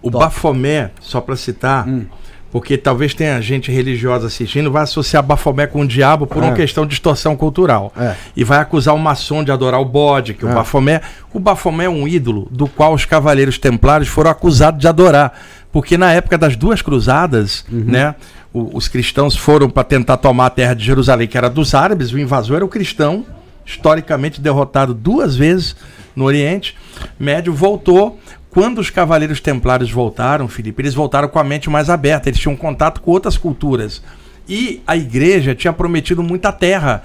O 0.00 0.10
Top. 0.10 0.24
Bafomé, 0.24 0.90
só 1.00 1.20
pra 1.20 1.36
citar, 1.36 1.88
Hum. 1.88 2.06
Porque 2.52 2.76
talvez 2.76 3.14
tenha 3.14 3.40
gente 3.40 3.72
religiosa 3.72 4.26
assistindo, 4.26 4.70
vai 4.70 4.82
associar 4.82 5.22
Bafomé 5.22 5.66
com 5.66 5.80
o 5.80 5.86
diabo 5.88 6.26
por 6.26 6.42
É. 6.42 6.46
uma 6.46 6.52
questão 6.54 6.84
de 6.84 6.90
distorção 6.90 7.34
cultural. 7.34 7.90
É. 7.98 8.14
E 8.36 8.44
vai 8.44 8.58
acusar 8.58 8.94
o 8.94 8.98
maçom 8.98 9.42
de 9.42 9.50
adorar 9.50 9.80
o 9.80 9.84
bode, 9.86 10.34
que 10.34 10.44
É. 10.44 10.50
o 10.50 10.54
Bafomé. 10.54 11.00
O 11.32 11.40
Bafomé 11.40 11.86
é 11.86 11.88
um 11.88 12.06
ídolo 12.06 12.46
do 12.50 12.68
qual 12.68 12.92
os 12.92 13.06
cavaleiros 13.06 13.56
templários 13.58 14.08
foram 14.10 14.30
acusados 14.30 14.78
de 14.78 14.86
adorar. 14.86 15.32
Porque 15.72 15.96
na 15.96 16.12
época 16.12 16.36
das 16.36 16.54
duas 16.54 16.82
cruzadas, 16.82 17.64
Uhum. 17.72 17.84
né? 17.86 18.14
o- 18.52 18.76
os 18.76 18.86
cristãos 18.86 19.34
foram 19.34 19.70
para 19.70 19.82
tentar 19.82 20.18
tomar 20.18 20.44
a 20.44 20.50
terra 20.50 20.74
de 20.74 20.84
Jerusalém, 20.84 21.26
que 21.26 21.38
era 21.38 21.48
dos 21.48 21.74
árabes, 21.74 22.12
o 22.12 22.18
invasor 22.18 22.56
era 22.56 22.64
o 22.66 22.68
cristão, 22.68 23.24
historicamente 23.64 24.42
derrotado 24.42 24.92
duas 24.92 25.34
vezes 25.34 25.74
no 26.14 26.24
Oriente 26.24 26.76
Médio, 27.18 27.54
voltou 27.54 28.20
Quando 28.52 28.80
os 28.80 28.90
cavaleiros 28.90 29.40
templários 29.40 29.90
voltaram, 29.90 30.46
Felipe, 30.46 30.82
eles 30.82 30.92
voltaram 30.92 31.26
com 31.26 31.38
a 31.38 31.44
mente 31.44 31.70
mais 31.70 31.88
aberta, 31.88 32.28
eles 32.28 32.38
tinham 32.38 32.54
contato 32.54 33.00
com 33.00 33.10
outras 33.10 33.38
culturas. 33.38 34.02
E 34.46 34.82
a 34.86 34.94
igreja 34.94 35.54
tinha 35.54 35.72
prometido 35.72 36.22
muita 36.22 36.52
terra. 36.52 37.02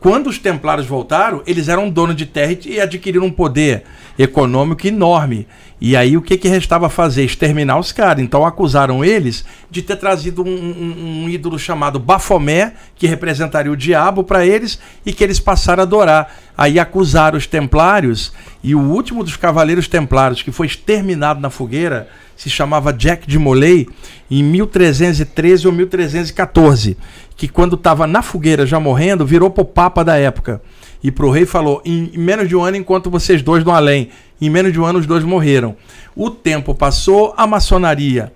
Quando 0.00 0.28
os 0.28 0.38
templários 0.38 0.86
voltaram, 0.86 1.42
eles 1.46 1.68
eram 1.68 1.90
donos 1.90 2.16
de 2.16 2.24
terra 2.24 2.56
e 2.64 2.80
adquiriram 2.80 3.26
um 3.26 3.30
poder 3.30 3.82
econômico 4.18 4.86
enorme. 4.86 5.46
E 5.80 5.96
aí 5.96 6.16
o 6.16 6.22
que, 6.22 6.36
que 6.36 6.48
restava 6.48 6.88
fazer? 6.88 7.24
Exterminar 7.24 7.78
os 7.78 7.92
caras. 7.92 8.22
Então 8.22 8.44
acusaram 8.44 9.04
eles 9.04 9.44
de 9.70 9.80
ter 9.80 9.96
trazido 9.96 10.42
um, 10.42 10.48
um- 10.48 11.22
um 11.24 11.28
ídolo 11.28 11.58
chamado 11.58 12.00
Bafomé, 12.00 12.72
que 12.96 13.06
representaria 13.06 13.70
o 13.70 13.76
diabo 13.76 14.24
para 14.24 14.44
eles, 14.44 14.78
e 15.06 15.12
que 15.12 15.22
eles 15.22 15.38
passaram 15.38 15.82
a 15.82 15.86
adorar. 15.86 16.34
Aí 16.56 16.80
acusaram 16.80 17.38
os 17.38 17.46
templários, 17.46 18.32
e 18.62 18.74
o 18.74 18.80
último 18.80 19.22
dos 19.22 19.36
cavaleiros 19.36 19.86
templários, 19.86 20.42
que 20.42 20.50
foi 20.50 20.66
exterminado 20.66 21.38
na 21.40 21.48
fogueira, 21.50 22.08
se 22.36 22.50
chamava 22.50 22.92
Jack 22.92 23.26
de 23.28 23.38
Molay, 23.38 23.86
em 24.30 24.42
1313 24.42 25.66
ou 25.66 25.72
1314, 25.72 26.96
que 27.36 27.46
quando 27.48 27.76
estava 27.76 28.06
na 28.06 28.20
fogueira 28.22 28.66
já 28.66 28.80
morrendo, 28.80 29.24
virou 29.24 29.48
pro 29.50 29.64
papa 29.64 30.04
da 30.04 30.16
época. 30.16 30.60
E 31.02 31.10
pro 31.10 31.30
rei 31.30 31.46
falou: 31.46 31.80
em 31.84 32.10
menos 32.16 32.48
de 32.48 32.56
um 32.56 32.62
ano, 32.62 32.76
enquanto 32.76 33.10
vocês 33.10 33.42
dois 33.42 33.64
não 33.64 33.74
além, 33.74 34.10
em 34.40 34.50
menos 34.50 34.72
de 34.72 34.80
um 34.80 34.84
ano 34.84 34.98
os 34.98 35.06
dois 35.06 35.24
morreram. 35.24 35.76
O 36.14 36.30
tempo 36.30 36.74
passou, 36.74 37.34
a 37.36 37.46
maçonaria 37.46 38.32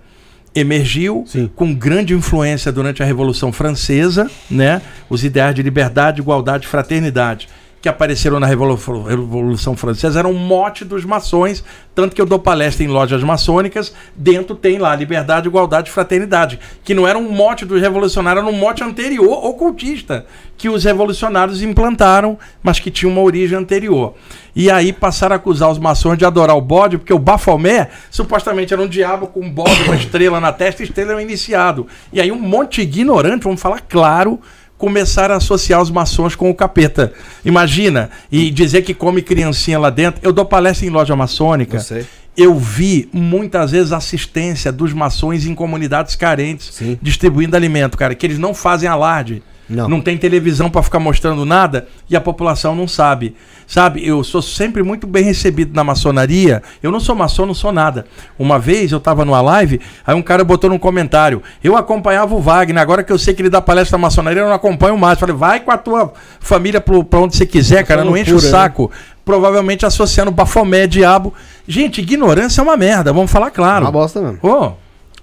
emergiu 0.55 1.23
Sim. 1.25 1.49
com 1.55 1.73
grande 1.73 2.13
influência 2.13 2.71
durante 2.71 3.01
a 3.01 3.05
Revolução 3.05 3.51
Francesa, 3.51 4.29
né? 4.49 4.81
Os 5.09 5.23
ideais 5.23 5.55
de 5.55 5.63
liberdade, 5.63 6.21
igualdade 6.21 6.65
e 6.65 6.69
fraternidade 6.69 7.47
que 7.83 7.89
apareceram 7.89 8.39
na 8.39 8.47
Revolu- 8.47 9.03
Revolução 9.03 9.75
Francesa 9.75 10.19
eram 10.19 10.31
um 10.31 10.39
mote 10.39 10.85
dos 10.85 11.03
maçons, 11.03 11.61
tanto 11.93 12.15
que 12.15 12.21
eu 12.21 12.25
dou 12.25 12.39
palestra 12.39 12.81
em 12.81 12.87
lojas 12.87 13.21
maçônicas, 13.21 13.93
dentro 14.15 14.55
tem 14.55 14.77
lá 14.77 14.95
liberdade, 14.95 15.49
igualdade 15.49 15.89
e 15.89 15.91
fraternidade, 15.91 16.57
que 16.81 16.93
não 16.93 17.05
era 17.05 17.17
um 17.19 17.29
mote 17.29 17.65
dos 17.65 17.81
revolucionários, 17.81 18.41
era 18.41 18.55
um 18.55 18.57
mote 18.57 18.81
anterior, 18.85 19.45
ocultista, 19.45 20.25
que 20.57 20.69
os 20.69 20.85
revolucionários 20.85 21.61
implantaram, 21.61 22.39
mas 22.63 22.79
que 22.79 22.89
tinha 22.89 23.11
uma 23.11 23.19
origem 23.19 23.57
anterior. 23.57 24.13
E 24.55 24.71
aí 24.71 24.93
passaram 24.93 25.33
a 25.33 25.35
acusar 25.35 25.69
os 25.69 25.77
maçons 25.77 26.17
de 26.17 26.23
adorar 26.23 26.55
o 26.55 26.61
bode, 26.61 26.97
porque 26.97 27.13
o 27.13 27.19
Bafomé 27.19 27.89
supostamente 28.09 28.73
era 28.73 28.81
um 28.81 28.87
diabo 28.87 29.27
com 29.27 29.41
um 29.41 29.49
bode, 29.49 29.83
uma 29.83 29.95
estrela 29.97 30.39
na 30.39 30.53
testa, 30.53 30.83
estrela 30.83 31.11
era 31.11 31.19
um 31.19 31.21
iniciado. 31.21 31.85
E 32.13 32.21
aí 32.21 32.31
um 32.31 32.39
monte 32.39 32.85
de 32.85 33.01
ignorante, 33.01 33.43
vamos 33.43 33.61
falar 33.61 33.81
claro, 33.81 34.39
começaram 34.83 35.33
a 35.33 35.37
associar 35.37 35.81
os 35.81 35.89
maçons 35.89 36.35
com 36.35 36.49
o 36.49 36.53
capeta. 36.53 37.13
Imagina, 37.45 38.09
e 38.29 38.51
dizer 38.51 38.81
que 38.81 38.93
come 38.93 39.21
criancinha 39.21 39.79
lá 39.79 39.89
dentro. 39.89 40.19
Eu 40.21 40.33
dou 40.33 40.43
palestra 40.43 40.85
em 40.85 40.89
loja 40.89 41.15
maçônica. 41.15 41.77
Eu. 41.89 42.05
Eu 42.35 42.59
vi 42.59 43.07
muitas 43.13 43.71
vezes 43.71 43.93
assistência 43.93 44.73
dos 44.73 44.91
maçons 44.91 45.45
em 45.45 45.55
comunidades 45.55 46.17
carentes, 46.17 46.73
Sim. 46.73 46.99
distribuindo 47.01 47.55
alimento, 47.55 47.97
cara, 47.97 48.13
que 48.13 48.25
eles 48.25 48.37
não 48.37 48.53
fazem 48.53 48.89
alarde. 48.89 49.41
Não. 49.73 49.89
Não 49.89 50.01
tem 50.01 50.17
televisão 50.17 50.69
para 50.69 50.83
ficar 50.83 50.99
mostrando 50.99 51.45
nada 51.45 51.87
e 52.09 52.15
a 52.15 52.21
população 52.21 52.75
não 52.75 52.87
sabe. 52.87 53.35
Sabe, 53.65 54.05
eu 54.05 54.23
sou 54.23 54.41
sempre 54.41 54.83
muito 54.83 55.07
bem 55.07 55.23
recebido 55.23 55.73
na 55.73 55.83
maçonaria. 55.83 56.61
Eu 56.81 56.91
não 56.91 56.99
sou 56.99 57.15
maçom, 57.15 57.45
não 57.45 57.53
sou 57.53 57.71
nada. 57.71 58.05
Uma 58.37 58.59
vez 58.59 58.91
eu 58.91 58.99
tava 58.99 59.25
numa 59.25 59.41
live, 59.41 59.79
aí 60.05 60.15
um 60.15 60.21
cara 60.21 60.43
botou 60.43 60.69
num 60.69 60.77
comentário: 60.77 61.41
Eu 61.63 61.75
acompanhava 61.75 62.35
o 62.35 62.39
Wagner, 62.39 62.81
agora 62.81 63.03
que 63.03 63.11
eu 63.11 63.17
sei 63.17 63.33
que 63.33 63.41
ele 63.41 63.49
dá 63.49 63.61
palestra 63.61 63.97
na 63.97 64.01
maçonaria, 64.01 64.41
eu 64.41 64.47
não 64.47 64.53
acompanho 64.53 64.97
mais. 64.97 65.17
Falei, 65.17 65.35
vai 65.35 65.59
com 65.59 65.71
a 65.71 65.77
tua 65.77 66.13
família 66.39 66.81
pra 66.81 67.19
onde 67.19 67.35
você 67.35 67.45
quiser, 67.45 67.83
cara, 67.85 68.03
não 68.03 68.17
enche 68.17 68.31
o 68.31 68.41
né? 68.41 68.41
saco. 68.41 68.91
Provavelmente 69.25 69.85
associando 69.85 70.31
Bafomé, 70.31 70.85
diabo. 70.85 71.33
Gente, 71.65 72.01
ignorância 72.01 72.59
é 72.59 72.63
uma 72.63 72.75
merda, 72.75 73.13
vamos 73.13 73.31
falar 73.31 73.51
claro. 73.51 73.85
Uma 73.85 73.91
bosta 73.91 74.21
mesmo. 74.21 74.39
Ô, 74.43 74.73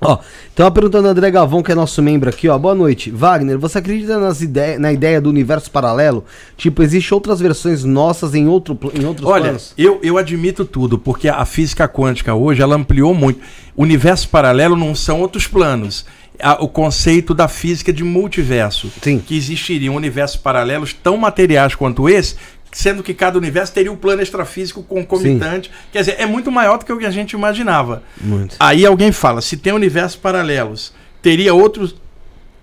Ó, 0.03 0.19
então 0.53 0.65
uma 0.65 0.71
pergunta 0.73 1.03
do 1.03 1.09
André 1.09 1.31
Galvão, 1.31 1.63
que 1.63 1.71
é 1.71 1.75
nosso 1.75 2.01
membro 2.03 2.31
aqui, 2.31 2.49
ó. 2.49 2.57
Boa 2.57 2.75
noite. 2.75 3.11
Wagner, 3.11 3.59
você 3.59 3.79
acredita 3.79 4.19
nas 4.19 4.41
ide 4.41 4.79
na 4.79 4.91
ideia 4.93 5.21
do 5.21 5.29
universo 5.29 5.71
paralelo? 5.71 6.25
Tipo, 6.57 6.83
existe 6.83 7.13
outras 7.13 7.39
versões 7.39 7.85
nossas 7.85 8.35
em, 8.35 8.49
outro, 8.49 8.79
em 8.95 9.05
outros 9.05 9.27
Olha, 9.29 9.43
planos? 9.45 9.75
eu, 9.77 10.01
eu 10.03 10.17
admito 10.17 10.65
tudo, 10.65 10.99
porque 10.99 11.29
a 11.29 11.45
física 11.45 11.87
quântica 11.87 12.35
hoje 12.35 12.63
ela 12.63 12.77
ampliou 12.77 13.13
muito. 13.13 13.41
O 13.77 13.83
universo 13.83 14.29
paralelo 14.31 14.75
não 14.75 14.95
são 14.95 15.21
outros 15.21 15.47
planos. 15.47 16.07
A- 16.43 16.65
o 16.65 16.69
conceito 16.69 17.35
da 17.35 17.47
física 17.49 17.93
de 17.93 18.03
multiverso. 18.03 18.91
Sim. 19.03 19.19
Que 19.19 19.37
existiriam 19.37 19.95
universos 19.95 20.37
paralelos 20.39 20.95
tão 20.95 21.19
materiais 21.19 21.75
quanto 21.75 22.09
esse, 22.09 22.37
sendo 22.73 23.03
que 23.03 23.13
cada 23.15 23.39
universo 23.39 23.73
teria 23.73 23.91
um 23.91 23.97
plano 23.97 24.23
extrafísico 24.23 24.83
concomitante. 24.83 25.71
Quer 25.93 26.01
dizer, 26.01 26.17
é 26.19 26.27
muito 26.27 26.51
maior 26.51 26.79
do 26.79 26.85
que 26.85 26.93
o 26.93 26.99
que 26.99 27.07
a 27.07 27.11
gente 27.11 27.33
imaginava. 27.33 28.03
Muito. 28.21 28.57
Aí 28.59 28.87
alguém 28.87 29.13
fala, 29.13 29.41
se 29.41 29.57
tem 29.57 29.73
universos 29.73 30.17
paralelos, 30.17 30.93
teria 31.21 31.53
outros 31.55 31.95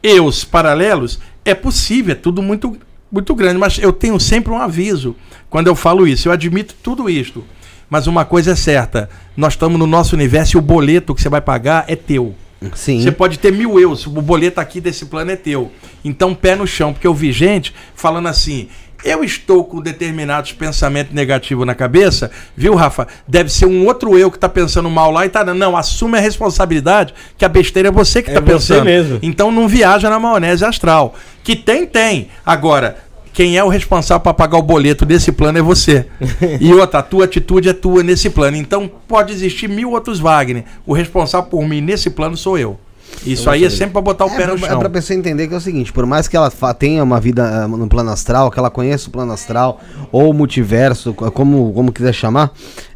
eus 0.02 0.44
paralelos? 0.44 1.20
É 1.44 1.54
possível, 1.54 2.14
é 2.14 2.16
tudo 2.16 2.42
muito, 2.42 2.78
muito 3.12 3.36
grande, 3.36 3.58
mas 3.58 3.78
eu 3.80 3.92
tenho 3.92 4.20
sempre 4.20 4.52
um 4.52 4.58
aviso 4.58 5.16
quando 5.50 5.68
eu 5.68 5.76
falo 5.76 6.08
isso. 6.08 6.28
Eu 6.28 6.32
admito 6.32 6.76
tudo 6.82 7.10
isto. 7.10 7.44
Mas 7.90 8.06
uma 8.06 8.26
coisa 8.26 8.52
é 8.52 8.56
certa, 8.56 9.10
nós 9.36 9.54
estamos 9.54 9.80
no 9.80 9.88
nosso 9.88 10.14
universo 10.14 10.58
e 10.58 10.60
o 10.60 10.62
boleto 10.62 11.16
que 11.16 11.22
você 11.22 11.30
vai 11.30 11.40
pagar 11.40 11.86
é 11.88 11.96
teu. 11.96 12.36
Sim. 12.74 13.02
Você 13.02 13.12
pode 13.12 13.38
ter 13.38 13.52
mil 13.52 13.80
euros, 13.80 14.08
o 14.08 14.10
boleto 14.10 14.60
aqui 14.60 14.82
desse 14.82 15.06
plano 15.06 15.32
é 15.32 15.36
teu. 15.36 15.72
Então, 16.04 16.34
pé 16.34 16.56
no 16.56 16.66
chão, 16.66 16.92
porque 16.92 17.08
eu 17.08 17.14
vi 17.14 17.32
gente 17.32 17.74
falando 17.96 18.28
assim. 18.28 18.68
Eu 19.04 19.24
estou 19.24 19.64
com 19.64 19.80
determinados 19.82 20.52
pensamentos 20.54 21.14
negativos 21.14 21.66
na 21.66 21.76
cabeça, 21.76 22.32
viu, 22.56 22.74
Rafa? 22.76 23.08
Deve 23.28 23.50
ser 23.52 23.66
um 23.66 23.86
outro 23.86 24.18
eu 24.18 24.30
que 24.32 24.38
está 24.38 24.50
pensando 24.50 24.90
mal 24.90 25.12
lá 25.12 25.26
e 25.26 25.30
tá. 25.30 25.44
Não, 25.46 25.78
assume 25.78 26.18
a 26.18 26.22
responsabilidade 26.22 27.14
que 27.38 27.46
a 27.46 27.50
besteira 27.50 27.90
é 27.90 27.92
você 27.92 28.22
que 28.24 28.30
É 28.32 28.34
está 28.34 28.42
você 28.42 28.74
pensando. 28.74 28.86
mesmo. 28.86 29.20
Então 29.22 29.52
não 29.52 29.68
viaja 29.68 30.10
na 30.10 30.20
maionese 30.20 30.66
astral. 30.66 31.16
Que 31.44 31.56
tem, 31.56 31.86
tem. 31.86 32.30
Agora, 32.46 32.98
quem 33.34 33.56
é 33.56 33.64
o 33.64 33.70
responsável 33.70 34.20
para 34.22 34.34
pagar 34.34 34.58
o 34.58 34.64
boleto 34.64 35.06
desse 35.06 35.32
plano 35.32 35.60
é 35.60 35.62
você. 35.62 36.08
E 36.60 36.74
outra, 36.74 37.00
a 37.00 37.04
tua 37.04 37.26
atitude 37.26 37.70
é 37.70 37.74
tua 37.74 38.02
nesse 38.02 38.30
plano. 38.32 38.58
Então 38.58 38.90
pode 39.08 39.32
existir 39.32 39.70
mil 39.70 39.92
outros 39.92 40.20
Wagner. 40.20 40.64
O 40.86 40.94
responsável 40.94 41.48
por 41.50 41.68
mim 41.68 41.82
nesse 41.82 42.10
plano 42.10 42.36
sou 42.36 42.58
eu. 42.58 42.80
Isso 43.26 43.50
aí 43.50 43.66
é 43.66 43.70
sempre 43.70 43.94
para 43.94 44.02
botar 44.02 44.26
o 44.26 44.30
pé 44.30 44.44
É, 44.44 44.48
no 44.48 44.58
pra- 44.58 44.68
é 44.68 44.70
chão. 44.72 44.80
pra 44.80 44.90
pessoa 44.90 45.18
entender 45.18 45.48
que 45.48 45.54
é 45.54 45.58
o 45.58 45.62
seguinte, 45.62 45.92
por 45.92 46.06
mais 46.06 46.28
que 46.28 46.38
ela 46.38 46.50
tenha 46.78 47.04
uma 47.04 47.20
vida 47.20 47.64
ah, 47.64 47.68
no 47.68 47.88
plano 47.88 48.10
astral, 48.12 48.50
que 48.52 48.58
ela 48.60 48.70
conheça 48.70 49.10
o 49.10 49.12
plano 49.12 49.32
astral, 49.34 49.82
ou 50.12 50.30
o 50.30 50.34
multiverso, 50.34 51.14
co- 51.14 51.30
como, 51.32 51.74
como 51.74 51.92
quiser 51.92 52.14
chamar, 52.14 52.52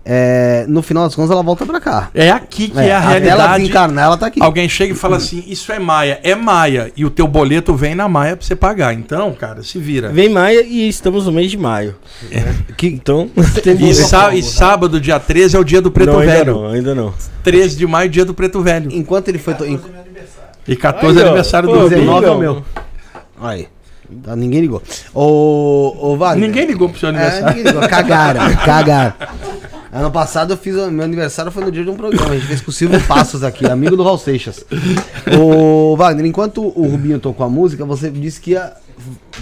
é, 0.05 0.65
no 0.67 0.81
final 0.81 1.03
das 1.03 1.13
contas 1.15 1.31
ela 1.31 1.43
volta 1.43 1.65
pra 1.65 1.79
cá. 1.79 2.09
É 2.13 2.31
aqui 2.31 2.69
que 2.69 2.79
é, 2.79 2.87
É, 2.87 2.93
a 2.93 2.99
até 2.99 3.09
ela 3.09 3.19
realidade. 3.19 3.59
desencarnar, 3.61 4.05
ela 4.05 4.17
tá 4.17 4.27
aqui. 4.27 4.41
Alguém 4.41 4.67
chega 4.69 4.93
e 4.93 4.95
fala 4.95 5.17
assim: 5.17 5.43
Isso 5.47 5.71
é 5.71 5.79
Maia. 5.79 6.19
É 6.23 6.33
Maia. 6.33 6.91
E 6.95 7.05
o 7.05 7.09
teu 7.09 7.27
boleto 7.27 7.75
vem 7.75 7.93
na 7.93 8.07
Maia 8.07 8.35
para 8.35 8.45
você 8.45 8.55
pagar. 8.55 8.93
Então, 8.93 9.31
cara, 9.33 9.61
se 9.63 9.77
vira. 9.79 10.09
Vem 10.09 10.29
maio 10.29 10.61
e 10.65 10.87
estamos 10.87 11.25
no 11.27 11.31
mês 11.31 11.51
de 11.51 11.57
maio. 11.57 11.95
Que, 12.77 12.87
Então, 12.87 13.29
E, 13.79 13.93
sá- 13.93 14.33
e 14.33 14.41
sábado, 14.41 14.99
dia 14.99 15.19
13, 15.19 15.55
é 15.55 15.59
o 15.59 15.63
dia 15.63 15.81
do 15.81 15.91
Preto 15.91 16.13
não, 16.13 16.19
ainda 16.19 16.31
Velho. 16.33 16.53
não, 16.53 16.67
ainda 16.69 16.95
não. 16.95 17.13
13 17.43 17.75
de 17.77 17.85
maio, 17.87 18.09
dia 18.09 18.25
do 18.25 18.33
Preto 18.33 18.61
Velho. 18.61 18.89
enquanto 18.91 19.27
ele 19.29 19.37
foi... 19.39 19.53
to- 19.53 19.65
E 20.67 20.75
14 20.75 21.17
é 21.17 21.21
Aí, 21.21 21.25
ó. 21.25 21.27
aniversário 21.29 21.69
do 21.69 21.89
19 21.89 22.25
é 22.25 22.29
o 22.29 22.37
meu. 22.37 22.63
Aí. 23.41 23.67
Tá, 24.23 24.35
ninguém 24.35 24.59
ligou. 24.61 24.81
Ô, 25.13 25.95
ô 26.11 26.17
Wagner. 26.17 26.47
Ninguém 26.47 26.65
ligou 26.65 26.89
pro 26.89 26.99
seu 26.99 27.07
É, 27.09 27.11
aniversário. 27.11 27.47
ninguém 27.47 27.63
ligou. 27.73 27.87
Cagaram, 27.89 28.55
cagaram. 28.65 29.13
Ano 29.93 30.11
passado 30.11 30.53
eu 30.53 30.57
fiz. 30.57 30.75
Meu 30.91 31.03
aniversário 31.05 31.51
foi 31.51 31.63
no 31.63 31.71
dia 31.71 31.83
de 31.83 31.89
um 31.89 31.95
programa. 31.95 32.31
A 32.31 32.35
gente 32.35 32.45
fez 32.47 32.61
com 32.61 32.71
o 32.71 32.73
Silvio 32.73 33.01
Passos 33.01 33.43
aqui, 33.43 33.65
amigo 33.65 33.95
do 33.95 34.03
Raul 34.03 34.17
Seixas. 34.17 34.65
Ô, 35.39 35.95
Wagner, 35.95 36.25
enquanto 36.25 36.61
o 36.61 36.87
Rubinho 36.87 37.19
tocou 37.19 37.45
a 37.45 37.49
música, 37.49 37.85
você 37.85 38.09
disse 38.09 38.39
que 38.41 38.51
ia 38.51 38.73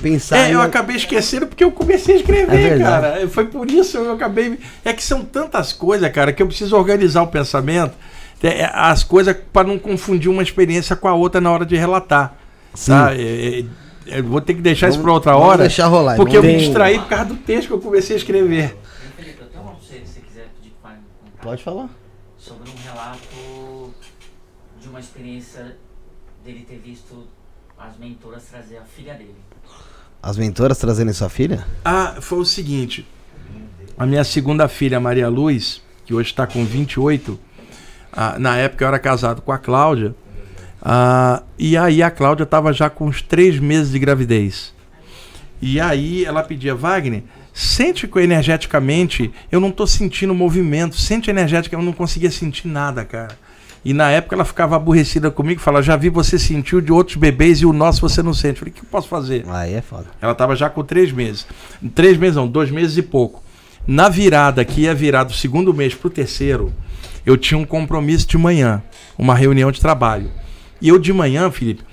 pensar. 0.01 0.37
É, 0.37 0.53
eu 0.53 0.59
em- 0.59 0.63
acabei 0.63 0.95
esquecendo 0.95 1.47
porque 1.47 1.63
eu 1.63 1.71
comecei 1.71 2.15
a 2.15 2.17
É 2.17 2.21
escrever, 2.21 2.69
verdade. 2.69 2.83
cara. 3.13 3.27
Foi 3.27 3.45
por 3.45 3.69
isso 3.69 3.97
que 3.99 4.05
eu 4.05 4.13
acabei. 4.13 4.59
É 4.85 4.93
que 4.93 5.03
são 5.03 5.23
tantas 5.23 5.73
coisas, 5.73 6.11
cara, 6.11 6.31
que 6.31 6.41
eu 6.41 6.47
preciso 6.47 6.75
organizar 6.75 7.21
o 7.23 7.27
pensamento, 7.27 7.91
é, 7.91 7.91
é, 7.91 8.09
as 8.73 9.03
coisas 9.03 9.35
para 9.51 9.67
não 9.67 9.77
confundir 9.77 10.29
uma 10.29 10.41
experiência 10.43 10.95
com 10.95 11.07
a 11.07 11.13
outra 11.13 11.41
na 11.41 11.51
hora 11.51 11.65
de 11.65 11.75
relatar. 11.75 12.35
Tá? 12.85 13.13
É, 13.13 13.59
é, 14.07 14.19
eu 14.19 14.23
vou 14.23 14.39
ter 14.41 14.53
que 14.53 14.61
deixar 14.61 14.87
isso 14.89 14.97
Vamos- 14.97 15.05
para 15.05 15.13
outra 15.13 15.31
vamos 15.33 15.47
hora. 15.47 15.61
deixar 15.63 15.87
rolar, 15.87 16.15
Porque 16.15 16.37
eu 16.37 16.41
vamos- 16.41 16.55
me 16.57 16.63
distraí 16.63 16.99
por 16.99 17.07
causa 17.09 17.25
do 17.25 17.35
texto 17.35 17.67
que 17.67 17.73
eu 17.73 17.79
comecei 17.79 18.15
a 18.15 18.19
escrever. 18.19 18.77
Felipe, 19.17 19.41
eu 19.41 19.47
tenho 19.47 19.63
uma 19.63 19.73
você, 19.73 19.95
se 20.05 20.13
você 20.13 20.19
quiser 20.21 20.47
pedir 20.55 20.73
para 20.81 20.91
contar. 20.91 21.41
Pode 21.43 21.63
falar. 21.63 21.89
Sobre 22.37 22.69
um 22.69 22.75
relato 22.83 23.93
de 24.81 24.87
uma 24.87 24.99
experiência 24.99 25.75
dele 26.45 26.65
ter 26.67 26.77
visto 26.77 27.27
as 27.77 27.97
mentoras 27.97 28.43
trazer 28.45 28.77
a 28.77 28.83
filha 28.83 29.13
dele. 29.15 29.35
As 30.21 30.37
mentoras 30.37 30.77
trazendo 30.77 31.13
sua 31.13 31.29
filha? 31.29 31.65
Ah, 31.83 32.15
foi 32.21 32.39
o 32.39 32.45
seguinte. 32.45 33.07
A 33.97 34.05
minha 34.05 34.23
segunda 34.23 34.67
filha, 34.67 34.99
Maria 34.99 35.27
Luz, 35.27 35.81
que 36.05 36.13
hoje 36.13 36.29
está 36.29 36.45
com 36.47 36.63
28, 36.65 37.37
ah, 38.11 38.38
na 38.40 38.57
época 38.57 38.84
eu 38.84 38.88
era 38.88 38.99
casado 38.99 39.41
com 39.41 39.52
a 39.52 39.57
Cláudia, 39.57 40.15
ah, 40.81 41.44
e 41.57 41.77
aí 41.77 42.02
a 42.02 42.11
Cláudia 42.11 42.44
estava 42.44 42.72
já 42.73 42.90
com 42.90 43.07
uns 43.07 43.22
três 43.22 43.60
meses 43.60 43.91
de 43.91 43.99
gravidez. 43.99 44.73
E 45.61 45.80
aí 45.80 46.23
ela 46.23 46.41
pedia, 46.41 46.73
Wagner, 46.73 47.23
Sente 47.60 48.10
energeticamente 48.15 49.30
eu 49.52 49.60
não 49.60 49.69
tô 49.69 49.86
sentindo 49.86 50.34
movimento. 50.34 50.95
Sente 50.95 51.30
energética, 51.30 51.76
eu 51.76 51.81
não 51.81 51.91
conseguia 51.91 52.31
sentir 52.31 52.69
nada, 52.69 53.03
cara. 53.03 53.38
E 53.84 53.94
na 53.94 54.10
época 54.10 54.34
ela 54.34 54.45
ficava 54.45 54.77
aborrecida 54.77 55.30
comigo, 55.30 55.60
falava, 55.60 55.84
já 55.84 55.98
vi 55.98 56.07
você 56.07 56.40
sentiu 56.40 56.80
de 56.80 56.91
outros 56.91 57.18
bebês 57.18 57.60
e 57.60 57.65
o 57.65 57.73
nosso 57.73 57.99
você 57.99 58.23
não 58.23 58.34
sente. 58.34 58.53
Eu 58.53 58.60
falei, 58.60 58.72
o 58.72 58.76
que 58.76 58.81
eu 58.81 58.90
posso 58.90 59.10
fazer? 59.10 59.45
Aí 59.49 59.73
é 59.73 59.81
foda. 59.81 60.06
Ela 60.22 60.31
estava 60.31 60.56
já 60.56 60.69
com 60.69 60.86
três 60.86 61.11
meses. 61.11 61.45
Três 61.94 62.18
meses 62.18 62.38
não, 62.38 62.48
dois 62.48 62.72
meses 62.72 62.95
e 62.95 63.02
pouco. 63.02 63.44
Na 63.86 64.07
virada, 64.07 64.64
que 64.64 64.81
ia 64.81 64.95
virar 64.95 65.26
do 65.26 65.34
segundo 65.34 65.73
mês 65.73 65.94
pro 65.94 66.10
terceiro, 66.10 66.72
eu 67.25 67.37
tinha 67.37 67.57
um 67.57 67.65
compromisso 67.65 68.27
de 68.27 68.37
manhã, 68.37 68.81
uma 69.17 69.35
reunião 69.35 69.71
de 69.71 69.79
trabalho. 69.79 70.31
E 70.81 70.89
eu 70.89 70.97
de 70.97 71.11
manhã, 71.11 71.49
Felipe, 71.51 71.83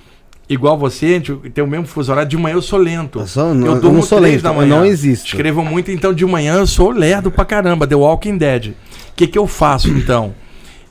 igual 0.49 0.79
você, 0.79 1.07
a 1.07 1.09
gente 1.11 1.35
tem 1.51 1.63
o 1.63 1.67
mesmo 1.67 1.87
fuso 1.87 2.13
horário, 2.13 2.29
de 2.29 2.37
manhã 2.37 2.55
eu 2.55 2.63
sou 2.63 2.79
lento. 2.79 3.21
Eu, 3.21 3.27
sou, 3.27 3.55
não, 3.55 3.67
eu 3.67 3.81
durmo 3.81 3.99
não 3.99 4.03
sou 4.03 4.19
lento, 4.19 4.43
da 4.43 4.53
manhã. 4.53 4.77
não 4.77 4.85
existo. 4.85 5.27
Escrevam 5.27 5.65
muito, 5.65 5.91
então 5.91 6.13
de 6.13 6.25
manhã 6.25 6.55
eu 6.55 6.67
sou 6.67 6.91
lerdo 6.91 7.31
pra 7.31 7.45
caramba, 7.45 7.87
The 7.87 7.97
Walking 7.97 8.39
Dead. 8.39 8.69
O 8.69 8.75
que, 9.17 9.27
que 9.27 9.39
eu 9.39 9.47
faço 9.47 9.89
então? 9.89 10.35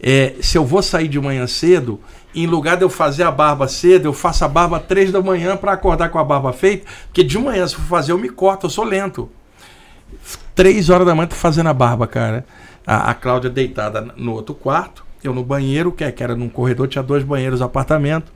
É, 0.01 0.35
se 0.41 0.57
eu 0.57 0.65
vou 0.65 0.83
sair 0.83 1.07
de 1.07 1.19
manhã 1.19 1.47
cedo, 1.47 1.99
em 2.35 2.45
lugar 2.45 2.75
de 2.75 2.83
eu 2.83 2.89
fazer 2.89 3.23
a 3.23 3.31
barba 3.31 3.67
cedo, 3.67 4.05
eu 4.05 4.13
faço 4.13 4.43
a 4.43 4.47
barba 4.47 4.79
três 4.79 5.11
da 5.11 5.21
manhã 5.21 5.55
para 5.55 5.71
acordar 5.71 6.09
com 6.09 6.19
a 6.19 6.23
barba 6.23 6.51
feita, 6.51 6.85
porque 7.05 7.23
de 7.23 7.37
manhã, 7.39 7.65
se 7.65 7.75
eu 7.75 7.79
for 7.79 7.87
fazer, 7.87 8.11
eu 8.11 8.17
me 8.17 8.29
corto, 8.29 8.65
eu 8.65 8.69
sou 8.69 8.83
lento. 8.83 9.29
Três 10.53 10.89
horas 10.89 11.07
da 11.07 11.15
manhã 11.15 11.27
tô 11.27 11.35
fazendo 11.35 11.67
a 11.69 11.73
barba, 11.73 12.05
cara. 12.07 12.45
A, 12.85 13.11
a 13.11 13.13
Cláudia 13.13 13.49
deitada 13.49 14.01
no 14.15 14.33
outro 14.33 14.53
quarto, 14.53 15.05
eu 15.23 15.33
no 15.33 15.43
banheiro, 15.43 15.91
que, 15.91 16.03
é- 16.03 16.11
que 16.11 16.23
era 16.23 16.35
num 16.35 16.49
corredor, 16.49 16.87
tinha 16.87 17.03
dois 17.03 17.23
banheiros 17.23 17.61
apartamento. 17.61 18.31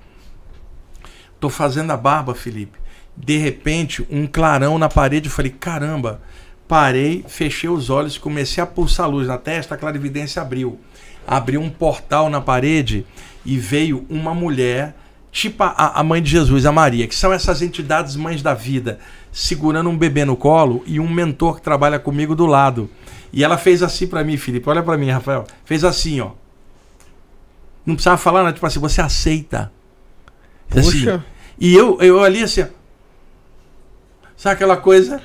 Tô 1.40 1.50
fazendo 1.50 1.92
a 1.92 1.98
barba, 1.98 2.34
Felipe. 2.36 2.78
De 3.16 3.38
repente, 3.38 4.06
um 4.10 4.26
clarão 4.28 4.78
na 4.78 4.90
parede, 4.90 5.28
eu 5.28 5.32
falei, 5.34 5.52
caramba. 5.52 6.22
Parei, 6.68 7.26
fechei 7.28 7.70
os 7.70 7.90
olhos, 7.90 8.18
comecei 8.18 8.62
a 8.62 8.68
pulsar 8.68 9.10
luz 9.10 9.28
na 9.28 9.38
testa, 9.38 9.76
a 9.76 9.78
clarividência 9.78 10.42
abriu. 10.42 10.80
Abriu 11.28 11.62
um 11.62 11.70
portal 11.70 12.30
na 12.30 12.40
parede 12.42 13.06
e 13.46 13.58
veio 13.58 14.06
uma 14.10 14.34
mulher, 14.34 14.96
tipo 15.32 15.64
a, 15.64 16.00
a 16.00 16.04
mãe 16.04 16.22
de 16.22 16.30
Jesus, 16.30 16.66
a 16.66 16.72
Maria, 16.72 17.08
que 17.08 17.16
são 17.16 17.34
essas 17.34 17.62
entidades 17.62 18.16
mães 18.16 18.42
da 18.42 18.54
vida, 18.54 19.00
segurando 19.32 19.90
um 19.90 19.98
bebê 19.98 20.26
no 20.26 20.36
colo 20.36 20.84
e 20.86 21.00
um 21.00 21.10
mentor 21.10 21.56
que 21.56 21.62
trabalha 21.62 22.00
comigo 22.00 22.36
do 22.36 22.46
lado. 22.46 22.90
E 23.32 23.44
ela 23.44 23.58
fez 23.58 23.84
assim 23.84 24.08
pra 24.08 24.24
mim, 24.24 24.38
Felipe. 24.38 24.70
Olha 24.70 24.84
pra 24.84 24.98
mim, 24.98 25.10
Rafael. 25.10 25.46
Fez 25.66 25.84
assim, 25.84 26.20
ó. 26.20 26.32
Não 27.86 27.96
precisava 27.96 28.18
falar 28.18 28.44
nada, 28.44 28.54
tipo 28.54 28.66
assim, 28.66 28.80
você 28.80 29.02
aceita. 29.02 29.72
Assim. 30.70 30.82
Puxa. 30.82 31.26
E 31.60 31.76
eu, 31.76 32.00
eu 32.02 32.24
ali 32.24 32.44
assim, 32.44 32.62
ó. 32.62 32.68
sabe 34.38 34.56
aquela 34.56 34.78
coisa? 34.78 35.22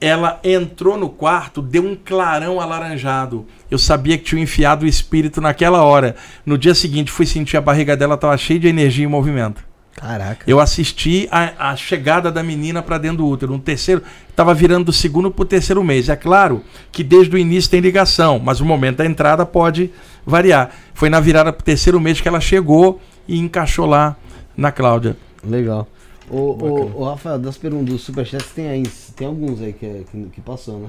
Ela 0.00 0.40
entrou 0.44 0.96
no 0.96 1.08
quarto, 1.08 1.60
deu 1.60 1.84
um 1.84 1.96
clarão 1.96 2.60
alaranjado. 2.60 3.46
Eu 3.70 3.78
sabia 3.78 4.16
que 4.16 4.24
tinha 4.24 4.42
enfiado 4.42 4.84
o 4.84 4.88
espírito 4.88 5.40
naquela 5.40 5.82
hora. 5.82 6.14
No 6.46 6.56
dia 6.56 6.74
seguinte, 6.74 7.10
fui 7.10 7.26
sentir 7.26 7.56
a 7.56 7.60
barriga 7.60 7.96
dela, 7.96 8.14
estava 8.14 8.36
cheia 8.36 8.60
de 8.60 8.68
energia 8.68 9.04
e 9.04 9.08
movimento. 9.08 9.67
Caraca. 10.00 10.44
Eu 10.46 10.60
assisti 10.60 11.26
a, 11.30 11.70
a 11.72 11.76
chegada 11.76 12.30
da 12.30 12.40
menina 12.42 12.80
para 12.82 12.98
dentro 12.98 13.18
do 13.18 13.26
útero. 13.26 13.52
No 13.52 13.58
terceiro, 13.58 14.00
estava 14.30 14.54
virando 14.54 14.84
do 14.86 14.92
segundo 14.92 15.28
para 15.30 15.42
o 15.42 15.44
terceiro 15.46 15.82
mês. 15.82 16.08
É 16.08 16.14
claro 16.14 16.62
que 16.92 17.02
desde 17.02 17.34
o 17.34 17.38
início 17.38 17.68
tem 17.70 17.80
ligação, 17.80 18.38
mas 18.38 18.60
o 18.60 18.64
momento 18.64 18.98
da 18.98 19.06
entrada 19.06 19.44
pode 19.44 19.90
variar. 20.24 20.70
Foi 20.94 21.10
na 21.10 21.18
virada 21.18 21.52
para 21.52 21.60
o 21.60 21.64
terceiro 21.64 22.00
mês 22.00 22.20
que 22.20 22.28
ela 22.28 22.40
chegou 22.40 23.00
e 23.26 23.38
encaixou 23.40 23.86
lá 23.86 24.16
na 24.56 24.70
Cláudia. 24.70 25.16
Legal. 25.42 25.88
Ô, 26.30 26.36
ô, 26.36 26.90
ô, 26.94 27.04
Rafael, 27.04 27.38
das 27.38 27.56
perguntas 27.56 27.86
dos 27.88 28.02
superchats 28.02 28.50
tem 28.54 28.68
aí. 28.68 28.82
Tem 29.16 29.26
alguns 29.26 29.60
aí 29.60 29.72
que, 29.72 30.04
que, 30.12 30.24
que 30.34 30.40
passou, 30.40 30.78
né? 30.78 30.86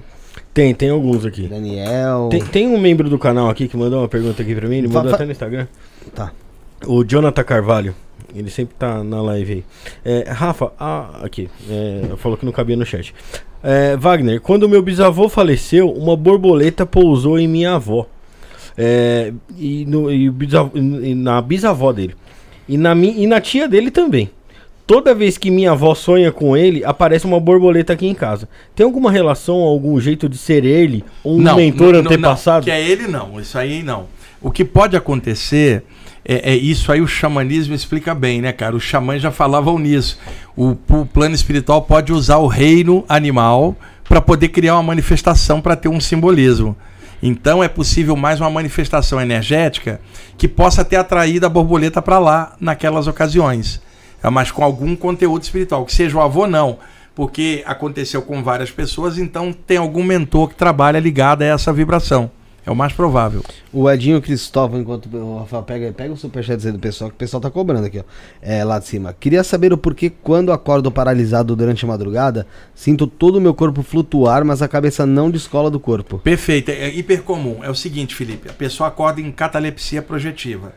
Tem, 0.53 0.75
tem 0.75 0.89
alguns 0.91 1.25
aqui. 1.25 1.47
Daniel. 1.47 2.27
Tem, 2.29 2.43
tem 2.43 2.67
um 2.67 2.79
membro 2.79 3.09
do 3.09 3.17
canal 3.17 3.49
aqui 3.49 3.67
que 3.67 3.75
mandou 3.75 4.01
uma 4.01 4.07
pergunta 4.07 4.41
aqui 4.43 4.53
pra 4.53 4.67
mim, 4.67 4.75
ele 4.77 4.87
Fa- 4.87 4.95
mandou 4.99 5.09
fa- 5.11 5.15
até 5.15 5.25
no 5.25 5.31
Instagram. 5.31 5.67
Tá. 6.13 6.31
O 6.85 7.03
Jonathan 7.03 7.43
Carvalho. 7.43 7.95
Ele 8.35 8.49
sempre 8.49 8.75
tá 8.77 9.03
na 9.03 9.21
live 9.21 9.53
aí. 9.53 9.63
É, 10.03 10.29
Rafa, 10.29 10.71
ah, 10.79 11.21
aqui. 11.23 11.49
É, 11.69 12.15
falou 12.17 12.37
que 12.37 12.45
não 12.45 12.51
cabia 12.51 12.75
no 12.75 12.85
chat. 12.85 13.13
É, 13.63 13.97
Wagner, 13.97 14.39
quando 14.39 14.69
meu 14.69 14.81
bisavô 14.81 15.27
faleceu, 15.27 15.91
uma 15.91 16.15
borboleta 16.15 16.85
pousou 16.85 17.37
em 17.37 17.47
minha 17.47 17.73
avó. 17.73 18.05
É, 18.77 19.33
e, 19.57 19.85
no, 19.85 20.11
e 20.11 20.29
bisavô- 20.29 20.77
e 20.77 21.13
na 21.15 21.41
bisavó 21.41 21.91
dele. 21.91 22.15
E 22.67 22.77
na, 22.77 22.95
mi, 22.95 23.13
e 23.17 23.27
na 23.27 23.41
tia 23.41 23.67
dele 23.67 23.91
também. 23.91 24.29
Toda 24.87 25.13
vez 25.13 25.37
que 25.37 25.51
minha 25.51 25.71
avó 25.71 25.93
sonha 25.93 26.31
com 26.31 26.57
ele, 26.57 26.83
aparece 26.83 27.25
uma 27.25 27.39
borboleta 27.39 27.93
aqui 27.93 28.07
em 28.07 28.15
casa. 28.15 28.49
Tem 28.75 28.83
alguma 28.83 29.11
relação, 29.11 29.57
algum 29.57 29.99
jeito 29.99 30.27
de 30.27 30.37
ser 30.37 30.65
ele? 30.65 31.03
Um 31.23 31.37
mentor 31.37 31.93
não, 31.93 32.01
não, 32.03 32.11
antepassado? 32.11 32.65
que 32.65 32.71
é 32.71 32.81
ele 32.81 33.07
não, 33.07 33.39
isso 33.39 33.57
aí 33.57 33.83
não. 33.83 34.07
O 34.41 34.49
que 34.49 34.65
pode 34.65 34.95
acontecer 34.95 35.83
é, 36.23 36.51
é 36.51 36.55
isso 36.55 36.91
aí 36.91 37.01
o 37.01 37.07
xamanismo 37.07 37.73
explica 37.73 38.13
bem, 38.13 38.41
né, 38.41 38.51
cara? 38.51 38.75
Os 38.75 38.83
xamãs 38.83 39.21
já 39.21 39.31
falavam 39.31 39.79
nisso. 39.79 40.19
O, 40.55 40.77
o 40.89 41.05
plano 41.05 41.35
espiritual 41.35 41.81
pode 41.81 42.11
usar 42.11 42.37
o 42.37 42.47
reino 42.47 43.03
animal 43.07 43.75
para 44.03 44.21
poder 44.21 44.49
criar 44.49 44.75
uma 44.75 44.83
manifestação 44.83 45.61
para 45.61 45.75
ter 45.75 45.87
um 45.87 45.99
simbolismo. 45.99 46.75
Então 47.21 47.63
é 47.63 47.67
possível 47.67 48.15
mais 48.15 48.39
uma 48.39 48.49
manifestação 48.49 49.19
energética 49.19 49.99
que 50.37 50.47
possa 50.47 50.85
ter 50.85 50.95
atraído 50.95 51.45
a 51.45 51.49
borboleta 51.49 52.01
para 52.01 52.17
lá 52.17 52.55
naquelas 52.59 53.07
ocasiões. 53.07 53.81
É, 54.23 54.29
mas 54.29 54.51
com 54.51 54.63
algum 54.63 54.95
conteúdo 54.95 55.43
espiritual, 55.43 55.85
que 55.85 55.93
seja 55.93 56.17
o 56.17 56.21
avô 56.21 56.47
não, 56.47 56.79
porque 57.15 57.63
aconteceu 57.65 58.21
com 58.21 58.41
várias 58.43 58.71
pessoas, 58.71 59.17
então 59.17 59.51
tem 59.51 59.77
algum 59.77 60.03
mentor 60.03 60.49
que 60.49 60.55
trabalha 60.55 60.99
ligado 60.99 61.41
a 61.41 61.45
essa 61.45 61.71
vibração. 61.71 62.31
É 62.65 62.71
o 62.71 62.75
mais 62.75 62.93
provável. 62.93 63.43
O 63.71 63.89
Edinho 63.89 64.21
Cristóvão, 64.21 64.79
enquanto 64.79 65.07
o 65.15 65.39
Rafael 65.39 65.63
pega, 65.63 65.91
pega 65.91 66.13
o 66.13 66.17
superchat 66.17 66.71
do 66.71 66.79
pessoal, 66.79 67.09
que 67.09 67.15
o 67.15 67.19
pessoal 67.19 67.41
tá 67.41 67.49
cobrando 67.49 67.85
aqui, 67.85 67.99
ó. 67.99 68.03
É, 68.41 68.63
lá 68.63 68.79
de 68.79 68.85
cima. 68.85 69.15
Queria 69.19 69.43
saber 69.43 69.73
o 69.73 69.77
porquê 69.77 70.09
quando 70.09 70.51
acordo 70.51 70.91
paralisado 70.91 71.55
durante 71.55 71.85
a 71.85 71.87
madrugada, 71.87 72.45
sinto 72.75 73.07
todo 73.07 73.37
o 73.37 73.41
meu 73.41 73.53
corpo 73.53 73.81
flutuar, 73.81 74.43
mas 74.45 74.61
a 74.61 74.67
cabeça 74.67 75.05
não 75.05 75.31
descola 75.31 75.71
do 75.71 75.79
corpo. 75.79 76.19
Perfeito, 76.19 76.69
é 76.69 76.89
hiper 76.89 77.23
comum. 77.23 77.63
É 77.63 77.69
o 77.69 77.75
seguinte, 77.75 78.15
Felipe, 78.15 78.49
a 78.49 78.53
pessoa 78.53 78.89
acorda 78.89 79.21
em 79.21 79.31
catalepsia 79.31 80.01
projetiva. 80.01 80.73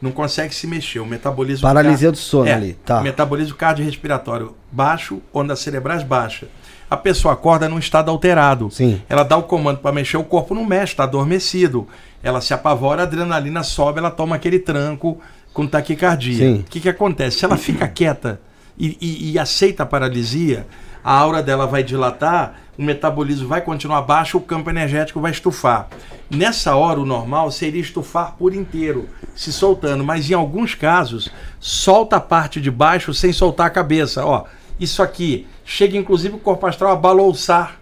Não 0.00 0.12
consegue 0.12 0.54
se 0.54 0.66
mexer, 0.66 0.98
o 0.98 1.06
metabolismo 1.06 1.62
Paralisia 1.62 2.10
do 2.10 2.16
sono 2.16 2.48
É, 2.48 2.54
ali, 2.54 2.72
tá. 2.72 3.02
Metabolismo 3.02 3.54
cardiorrespiratório 3.54 4.54
baixo, 4.72 5.20
ondas 5.32 5.60
cerebrais 5.60 6.02
baixas. 6.02 6.48
A 6.90 6.96
pessoa 6.96 7.34
acorda 7.34 7.68
num 7.68 7.78
estado 7.78 8.10
alterado. 8.10 8.68
Sim. 8.70 9.00
Ela 9.08 9.22
dá 9.22 9.36
o 9.36 9.44
comando 9.44 9.78
para 9.78 9.92
mexer, 9.92 10.16
o 10.16 10.24
corpo 10.24 10.54
não 10.54 10.64
mexe, 10.64 10.92
está 10.92 11.04
adormecido. 11.04 11.86
Ela 12.22 12.40
se 12.40 12.52
apavora, 12.52 13.02
a 13.02 13.04
adrenalina 13.06 13.62
sobe, 13.62 13.98
ela 14.00 14.10
toma 14.10 14.34
aquele 14.36 14.58
tranco 14.58 15.20
com 15.52 15.66
taquicardia. 15.66 16.36
Sim. 16.36 16.60
O 16.60 16.64
que, 16.64 16.80
que 16.80 16.88
acontece? 16.88 17.38
Se 17.38 17.44
ela 17.44 17.56
fica 17.56 17.86
quieta 17.88 18.40
e, 18.78 18.98
e- 19.00 19.30
e 19.32 19.38
aceita 19.38 19.84
a 19.84 19.86
paralisia, 19.86 20.66
a 21.02 21.12
aura 21.14 21.42
dela 21.42 21.66
vai 21.66 21.82
dilatar, 21.82 22.54
o 22.78 22.82
metabolismo 22.82 23.46
vai 23.48 23.60
continuar 23.60 24.02
baixo, 24.02 24.36
o 24.38 24.40
campo 24.40 24.68
energético 24.68 25.20
vai 25.20 25.30
estufar. 25.30 25.88
Nessa 26.30 26.74
hora, 26.76 27.00
o 27.00 27.06
normal 27.06 27.50
seria 27.50 27.80
estufar 27.80 28.34
por 28.38 28.54
inteiro, 28.54 29.08
se 29.34 29.52
soltando, 29.52 30.04
mas 30.04 30.30
em 30.30 30.34
alguns 30.34 30.74
casos, 30.74 31.30
solta 31.58 32.16
a 32.16 32.20
parte 32.20 32.60
de 32.60 32.70
baixo 32.70 33.12
sem 33.14 33.32
soltar 33.32 33.66
a 33.66 33.70
cabeça. 33.70 34.24
Ó, 34.24 34.44
isso 34.80 35.02
aqui 35.02 35.46
chega 35.64 35.96
inclusive 35.96 36.34
o 36.34 36.38
corpo 36.38 36.66
astral 36.66 36.92
a 36.92 36.96
balouçar, 36.96 37.76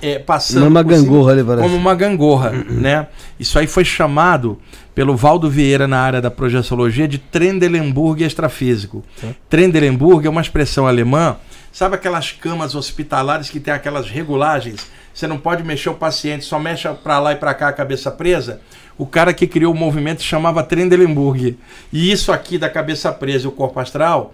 é, 0.00 0.18
passando 0.18 0.66
Uma 0.68 0.80
cima, 0.80 0.82
gangorra 0.84 1.44
parece. 1.44 1.62
como 1.62 1.76
uma 1.76 1.94
gangorra, 1.94 2.50
né? 2.50 3.08
Isso 3.38 3.58
aí 3.58 3.66
foi 3.66 3.84
chamado 3.84 4.58
pelo 4.94 5.16
Valdo 5.16 5.50
Vieira 5.50 5.88
na 5.88 6.00
área 6.00 6.20
da 6.20 6.30
projeciologia 6.30 7.08
de 7.08 7.18
Trendelenburg 7.18 8.22
extrafísico. 8.22 9.04
Trendelenburg 9.48 10.26
é 10.26 10.30
uma 10.30 10.40
expressão 10.40 10.86
alemã. 10.86 11.36
Sabe 11.72 11.96
aquelas 11.96 12.32
camas 12.32 12.74
hospitalares 12.74 13.50
que 13.50 13.60
tem 13.60 13.74
aquelas 13.74 14.08
regulagens? 14.08 14.86
Você 15.12 15.26
não 15.26 15.36
pode 15.38 15.64
mexer 15.64 15.90
o 15.90 15.94
paciente, 15.94 16.44
só 16.44 16.58
mexe 16.58 16.88
para 17.02 17.18
lá 17.18 17.32
e 17.32 17.36
para 17.36 17.52
cá 17.52 17.68
a 17.68 17.72
cabeça 17.72 18.10
presa. 18.10 18.60
O 18.96 19.04
cara 19.04 19.32
que 19.34 19.46
criou 19.46 19.72
o 19.72 19.76
movimento 19.76 20.22
chamava 20.22 20.62
Trendelenburg. 20.62 21.58
E 21.92 22.10
isso 22.10 22.30
aqui 22.32 22.56
da 22.56 22.70
cabeça 22.70 23.12
presa 23.12 23.46
e 23.46 23.48
o 23.48 23.52
corpo 23.52 23.78
astral, 23.80 24.32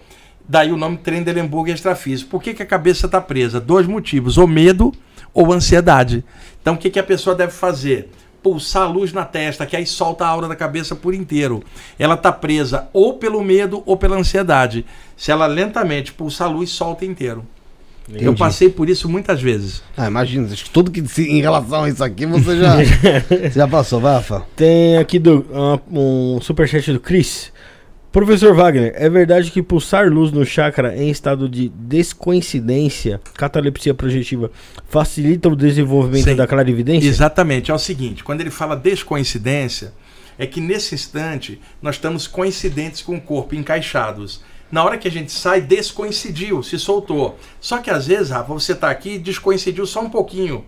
daí 0.48 0.70
o 0.72 0.76
nome 0.76 0.96
Trendelenburg 0.98 1.70
extrafísico. 1.70 2.30
Por 2.30 2.42
que, 2.42 2.54
que 2.54 2.62
a 2.62 2.66
cabeça 2.66 3.06
está 3.06 3.20
presa? 3.20 3.60
Dois 3.60 3.86
motivos: 3.86 4.38
ou 4.38 4.46
medo 4.46 4.92
ou 5.32 5.52
ansiedade. 5.52 6.24
Então 6.60 6.74
o 6.74 6.78
que, 6.78 6.90
que 6.90 6.98
a 6.98 7.02
pessoa 7.04 7.34
deve 7.34 7.52
fazer? 7.52 8.10
Pulsar 8.42 8.82
a 8.82 8.86
luz 8.86 9.10
na 9.12 9.24
testa, 9.24 9.64
que 9.64 9.74
aí 9.74 9.86
solta 9.86 10.24
a 10.24 10.28
aura 10.28 10.46
da 10.46 10.54
cabeça 10.54 10.94
por 10.94 11.14
inteiro. 11.14 11.62
Ela 11.98 12.12
está 12.14 12.30
presa 12.30 12.88
ou 12.92 13.14
pelo 13.14 13.42
medo 13.42 13.82
ou 13.86 13.96
pela 13.96 14.16
ansiedade. 14.18 14.84
Se 15.16 15.30
ela 15.32 15.46
lentamente 15.46 16.12
pulsar 16.12 16.48
a 16.48 16.50
luz, 16.50 16.68
solta 16.68 17.06
inteiro. 17.06 17.42
Eu 18.06 18.16
Entendi. 18.16 18.38
passei 18.38 18.68
por 18.68 18.90
isso 18.90 19.08
muitas 19.08 19.40
vezes. 19.40 19.82
Ah, 19.96 20.06
imagina, 20.08 20.46
acho 20.52 20.64
que 20.64 20.68
tudo 20.70 20.90
que 20.90 21.06
se- 21.08 21.26
em 21.26 21.40
relação 21.40 21.84
a 21.84 21.88
isso 21.88 22.04
aqui 22.04 22.26
você 22.26 22.58
já, 22.58 22.76
já 23.50 23.66
passou, 23.66 23.98
vai, 23.98 24.12
Rafa. 24.16 24.42
Tem 24.54 24.98
aqui 24.98 25.18
do, 25.18 25.46
ah, 25.54 25.80
um 25.90 26.38
superchat 26.42 26.92
do 26.92 27.00
Chris. 27.00 27.50
Professor 28.14 28.54
Wagner, 28.54 28.92
é 28.94 29.10
verdade 29.10 29.50
que 29.50 29.60
pulsar 29.60 30.08
luz 30.08 30.30
no 30.30 30.46
chakra 30.46 30.96
em 30.96 31.10
estado 31.10 31.48
de 31.48 31.68
descoincidência, 31.68 33.20
catalepsia 33.34 33.92
projetiva, 33.92 34.52
facilita 34.86 35.48
o 35.48 35.56
desenvolvimento 35.56 36.26
Sim. 36.26 36.36
da 36.36 36.46
clarividência? 36.46 37.08
Exatamente. 37.08 37.72
É 37.72 37.74
o 37.74 37.78
seguinte: 37.78 38.22
quando 38.22 38.40
ele 38.40 38.52
fala 38.52 38.76
descoincidência, 38.76 39.92
é 40.38 40.46
que 40.46 40.60
nesse 40.60 40.94
instante 40.94 41.60
nós 41.82 41.96
estamos 41.96 42.28
coincidentes 42.28 43.02
com 43.02 43.16
o 43.16 43.20
corpo, 43.20 43.56
encaixados. 43.56 44.44
Na 44.70 44.84
hora 44.84 44.96
que 44.96 45.08
a 45.08 45.10
gente 45.10 45.32
sai, 45.32 45.60
descoincidiu, 45.60 46.62
se 46.62 46.78
soltou. 46.78 47.36
Só 47.60 47.78
que 47.78 47.90
às 47.90 48.06
vezes, 48.06 48.30
Rafa, 48.30 48.54
você 48.54 48.74
está 48.74 48.90
aqui 48.90 49.14
e 49.14 49.18
descoincidiu 49.18 49.86
só 49.86 50.00
um 50.00 50.08
pouquinho. 50.08 50.64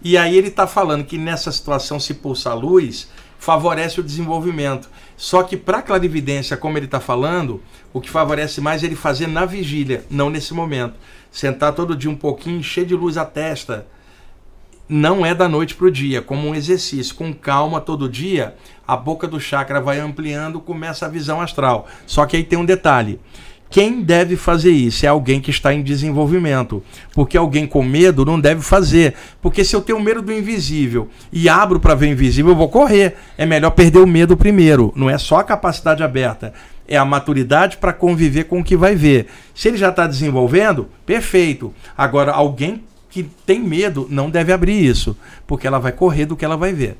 E 0.00 0.16
aí 0.16 0.36
ele 0.36 0.48
está 0.48 0.68
falando 0.68 1.04
que 1.04 1.18
nessa 1.18 1.50
situação, 1.50 1.98
se 1.98 2.14
pulsa 2.14 2.50
a 2.50 2.54
luz, 2.54 3.08
favorece 3.38 4.00
o 4.00 4.02
desenvolvimento. 4.02 4.88
Só 5.16 5.42
que 5.42 5.56
para 5.56 5.82
clarividência, 5.82 6.56
como 6.56 6.78
ele 6.78 6.86
está 6.86 7.00
falando, 7.00 7.62
o 7.92 8.00
que 8.00 8.10
favorece 8.10 8.60
mais 8.60 8.82
é 8.82 8.86
ele 8.86 8.96
fazer 8.96 9.26
na 9.26 9.44
vigília, 9.44 10.04
não 10.10 10.30
nesse 10.30 10.52
momento. 10.52 10.94
Sentar 11.30 11.72
todo 11.72 11.96
dia 11.96 12.10
um 12.10 12.16
pouquinho, 12.16 12.62
cheio 12.62 12.86
de 12.86 12.94
luz 12.94 13.16
à 13.16 13.24
testa, 13.24 13.86
não 14.88 15.26
é 15.26 15.34
da 15.34 15.48
noite 15.48 15.74
para 15.74 15.86
o 15.86 15.90
dia, 15.90 16.22
como 16.22 16.48
um 16.48 16.54
exercício. 16.54 17.14
Com 17.14 17.32
calma 17.32 17.80
todo 17.80 18.08
dia, 18.08 18.54
a 18.86 18.96
boca 18.96 19.26
do 19.26 19.40
chakra 19.40 19.80
vai 19.80 19.98
ampliando, 19.98 20.60
começa 20.60 21.06
a 21.06 21.08
visão 21.08 21.40
astral. 21.40 21.88
Só 22.06 22.24
que 22.24 22.36
aí 22.36 22.44
tem 22.44 22.58
um 22.58 22.64
detalhe. 22.64 23.18
Quem 23.68 24.00
deve 24.00 24.36
fazer 24.36 24.70
isso 24.70 25.04
é 25.04 25.08
alguém 25.08 25.40
que 25.40 25.50
está 25.50 25.74
em 25.74 25.82
desenvolvimento. 25.82 26.82
Porque 27.12 27.36
alguém 27.36 27.66
com 27.66 27.82
medo 27.82 28.24
não 28.24 28.40
deve 28.40 28.62
fazer. 28.62 29.14
Porque 29.42 29.64
se 29.64 29.74
eu 29.74 29.80
tenho 29.80 30.00
medo 30.00 30.22
do 30.22 30.32
invisível 30.32 31.08
e 31.32 31.48
abro 31.48 31.80
para 31.80 31.94
ver 31.94 32.06
o 32.06 32.12
invisível, 32.12 32.52
eu 32.52 32.56
vou 32.56 32.68
correr. 32.68 33.16
É 33.36 33.44
melhor 33.44 33.70
perder 33.70 33.98
o 33.98 34.06
medo 34.06 34.36
primeiro. 34.36 34.92
Não 34.96 35.10
é 35.10 35.18
só 35.18 35.38
a 35.38 35.44
capacidade 35.44 36.02
aberta. 36.02 36.52
É 36.88 36.96
a 36.96 37.04
maturidade 37.04 37.76
para 37.78 37.92
conviver 37.92 38.44
com 38.44 38.60
o 38.60 38.64
que 38.64 38.76
vai 38.76 38.94
ver. 38.94 39.26
Se 39.54 39.68
ele 39.68 39.76
já 39.76 39.88
está 39.88 40.06
desenvolvendo, 40.06 40.88
perfeito. 41.04 41.74
Agora, 41.98 42.32
alguém 42.32 42.84
que 43.10 43.24
tem 43.44 43.60
medo 43.60 44.06
não 44.08 44.30
deve 44.30 44.52
abrir 44.52 44.84
isso. 44.84 45.16
Porque 45.46 45.66
ela 45.66 45.78
vai 45.78 45.92
correr 45.92 46.26
do 46.26 46.36
que 46.36 46.44
ela 46.44 46.56
vai 46.56 46.72
ver. 46.72 46.96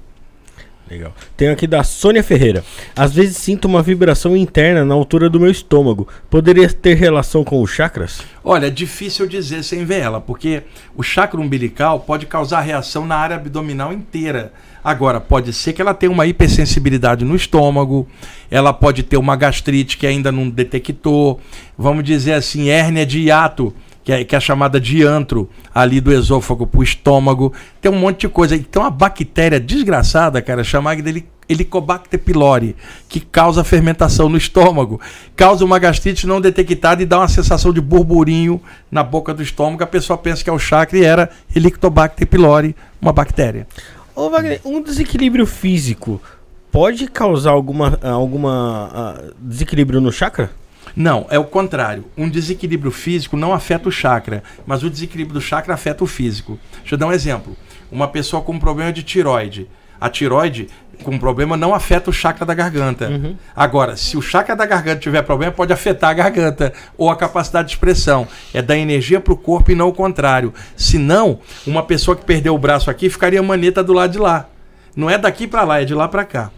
Legal. 0.89 1.13
Tem 1.37 1.49
aqui 1.49 1.67
da 1.67 1.83
Sônia 1.83 2.23
Ferreira. 2.23 2.65
Às 2.95 3.13
vezes 3.13 3.37
sinto 3.37 3.65
uma 3.65 3.83
vibração 3.83 4.37
interna 4.37 4.85
na 4.85 4.95
altura 4.95 5.29
do 5.29 5.41
meu 5.41 5.51
estômago. 5.51 6.07
Poderia 6.31 6.69
ter 6.69 6.95
relação 6.95 7.43
com 7.43 7.61
os 7.61 7.71
chakras? 7.71 8.21
Olha, 8.45 8.67
é 8.67 8.71
difícil 8.71 9.27
dizer 9.27 9.65
sem 9.65 9.85
ver 9.85 10.01
ela, 10.01 10.21
porque 10.21 10.63
o 10.97 11.03
chakra 11.03 11.41
umbilical 11.41 12.01
pode 12.01 12.27
causar 12.27 12.61
reação 12.61 13.05
na 13.05 13.17
área 13.17 13.35
abdominal 13.35 13.93
inteira. 13.93 14.53
Agora, 14.83 15.21
pode 15.21 15.53
ser 15.53 15.73
que 15.73 15.83
ela 15.83 15.93
tenha 15.93 16.13
uma 16.13 16.27
hipersensibilidade 16.27 17.25
no 17.25 17.35
estômago, 17.35 18.07
ela 18.49 18.73
pode 18.73 19.03
ter 19.03 19.17
uma 19.17 19.35
gastrite 19.35 19.99
que 19.99 20.07
ainda 20.07 20.31
não 20.31 20.49
detectou, 20.49 21.41
vamos 21.77 22.05
dizer 22.05 22.35
assim, 22.35 22.69
hérnia 22.69 23.05
de 23.05 23.19
hiato, 23.19 23.75
que 24.07 24.13
é, 24.13 24.25
que 24.25 24.37
é 24.37 24.39
chamada 24.39 24.81
de 24.81 25.03
antro, 25.03 25.51
ali 25.75 26.01
do 26.01 26.13
esôfago 26.13 26.65
para 26.65 26.79
o 26.79 26.83
estômago. 26.85 27.53
Tem 27.81 27.91
um 27.91 27.99
monte 27.99 28.21
de 28.21 28.29
coisa. 28.29 28.55
Então, 28.55 28.85
a 28.85 28.89
bactéria 28.89 29.59
desgraçada, 29.59 30.41
cara, 30.41 30.63
chamada 30.63 31.03
de 31.03 31.25
Helicobacter 31.49 32.21
pylori, 32.21 32.77
que 33.09 33.19
causa 33.19 33.65
fermentação 33.65 34.29
no 34.29 34.37
estômago, 34.37 35.01
causa 35.35 35.65
uma 35.65 35.81
gastrite 35.81 36.25
não 36.25 36.41
detectada 36.41 37.03
e 37.03 37.07
dá 37.07 37.19
uma 37.19 37.27
sensação 37.27 37.73
de 37.73 37.81
burburinho 37.81 38.63
na 38.93 39.03
boca 39.03 39.35
do 39.35 39.43
estômago. 39.43 39.83
A 39.83 39.89
pessoa 39.89 40.17
pensa 40.17 40.45
que 40.45 40.51
é 40.51 40.53
o 40.53 40.59
chakra 40.59 40.97
e 40.97 41.03
era 41.05 41.29
Helicobacter 41.55 42.29
pylori, 42.29 42.77
uma 43.03 43.13
bactéria. 43.13 43.67
Ô 44.15 44.31
Wagner, 44.31 44.61
um 44.65 44.81
desequilíbrio 44.81 45.47
físico 45.47 46.23
pode 46.71 47.09
causar 47.09 47.51
alguma, 47.51 47.99
alguma 48.05 48.89
ah, 48.95 49.23
desequilíbrio 49.41 50.01
no 50.01 50.13
chakra? 50.13 50.53
Não, 50.97 51.27
é 51.29 51.39
o 51.39 51.45
contrário. 51.45 52.07
Um 52.17 52.27
desequilíbrio 52.27 52.91
físico 52.91 53.37
não 53.37 53.53
afeta 53.53 53.89
o 53.89 53.93
chakra, 53.93 54.43
mas 54.67 54.83
o 54.83 54.89
desequilíbrio 54.89 55.35
do 55.35 55.43
chakra 55.43 55.75
afeta 55.75 56.03
o 56.03 56.07
físico. 56.07 56.59
Deixa 56.81 56.95
eu 56.95 56.99
dar 56.99 57.09
um 57.09 57.13
exemplo. 57.13 57.55
Uma 57.93 58.09
pessoa 58.09 58.41
com 58.43 58.59
problema 58.59 58.91
de 58.91 59.03
tiroide. 59.03 59.69
A 60.01 60.09
tiroide 60.09 60.69
com 61.03 61.19
problema 61.19 61.57
não 61.57 61.75
afeta 61.75 62.09
o 62.09 62.13
chakra 62.13 62.47
da 62.47 62.55
garganta. 62.55 63.11
Agora, 63.55 63.97
se 63.97 64.17
o 64.17 64.23
chakra 64.23 64.57
da 64.57 64.65
garganta 64.65 65.01
tiver 65.01 65.23
problema, 65.23 65.53
pode 65.53 65.73
afetar 65.73 66.11
a 66.11 66.15
garganta 66.15 66.73
ou 66.97 67.11
a 67.11 67.17
capacidade 67.17 67.69
de 67.69 67.75
expressão. 67.75 68.27
É 68.55 68.63
dar 68.63 68.79
energia 68.79 69.21
para 69.21 69.35
o 69.35 69.37
corpo 69.37 69.71
e 69.71 69.75
não 69.75 69.89
o 69.89 69.93
contrário. 69.93 70.55
Se 70.77 70.97
não, 70.97 71.41
uma 71.67 71.83
pessoa 71.83 72.17
que 72.17 72.25
perdeu 72.25 72.55
o 72.55 72.59
braço 72.59 72.91
aqui 72.91 73.11
ficaria 73.11 73.43
maneta 73.43 73.85
do 73.85 73.93
lado 73.93 74.13
de 74.13 74.19
lá. 74.19 74.49
Não 74.97 75.11
é 75.11 75.19
daqui 75.19 75.47
para 75.47 75.63
lá, 75.63 75.83
é 75.83 75.85
de 75.85 75.95
lá 75.95 76.09
para 76.09 76.25
cá. 76.25 76.51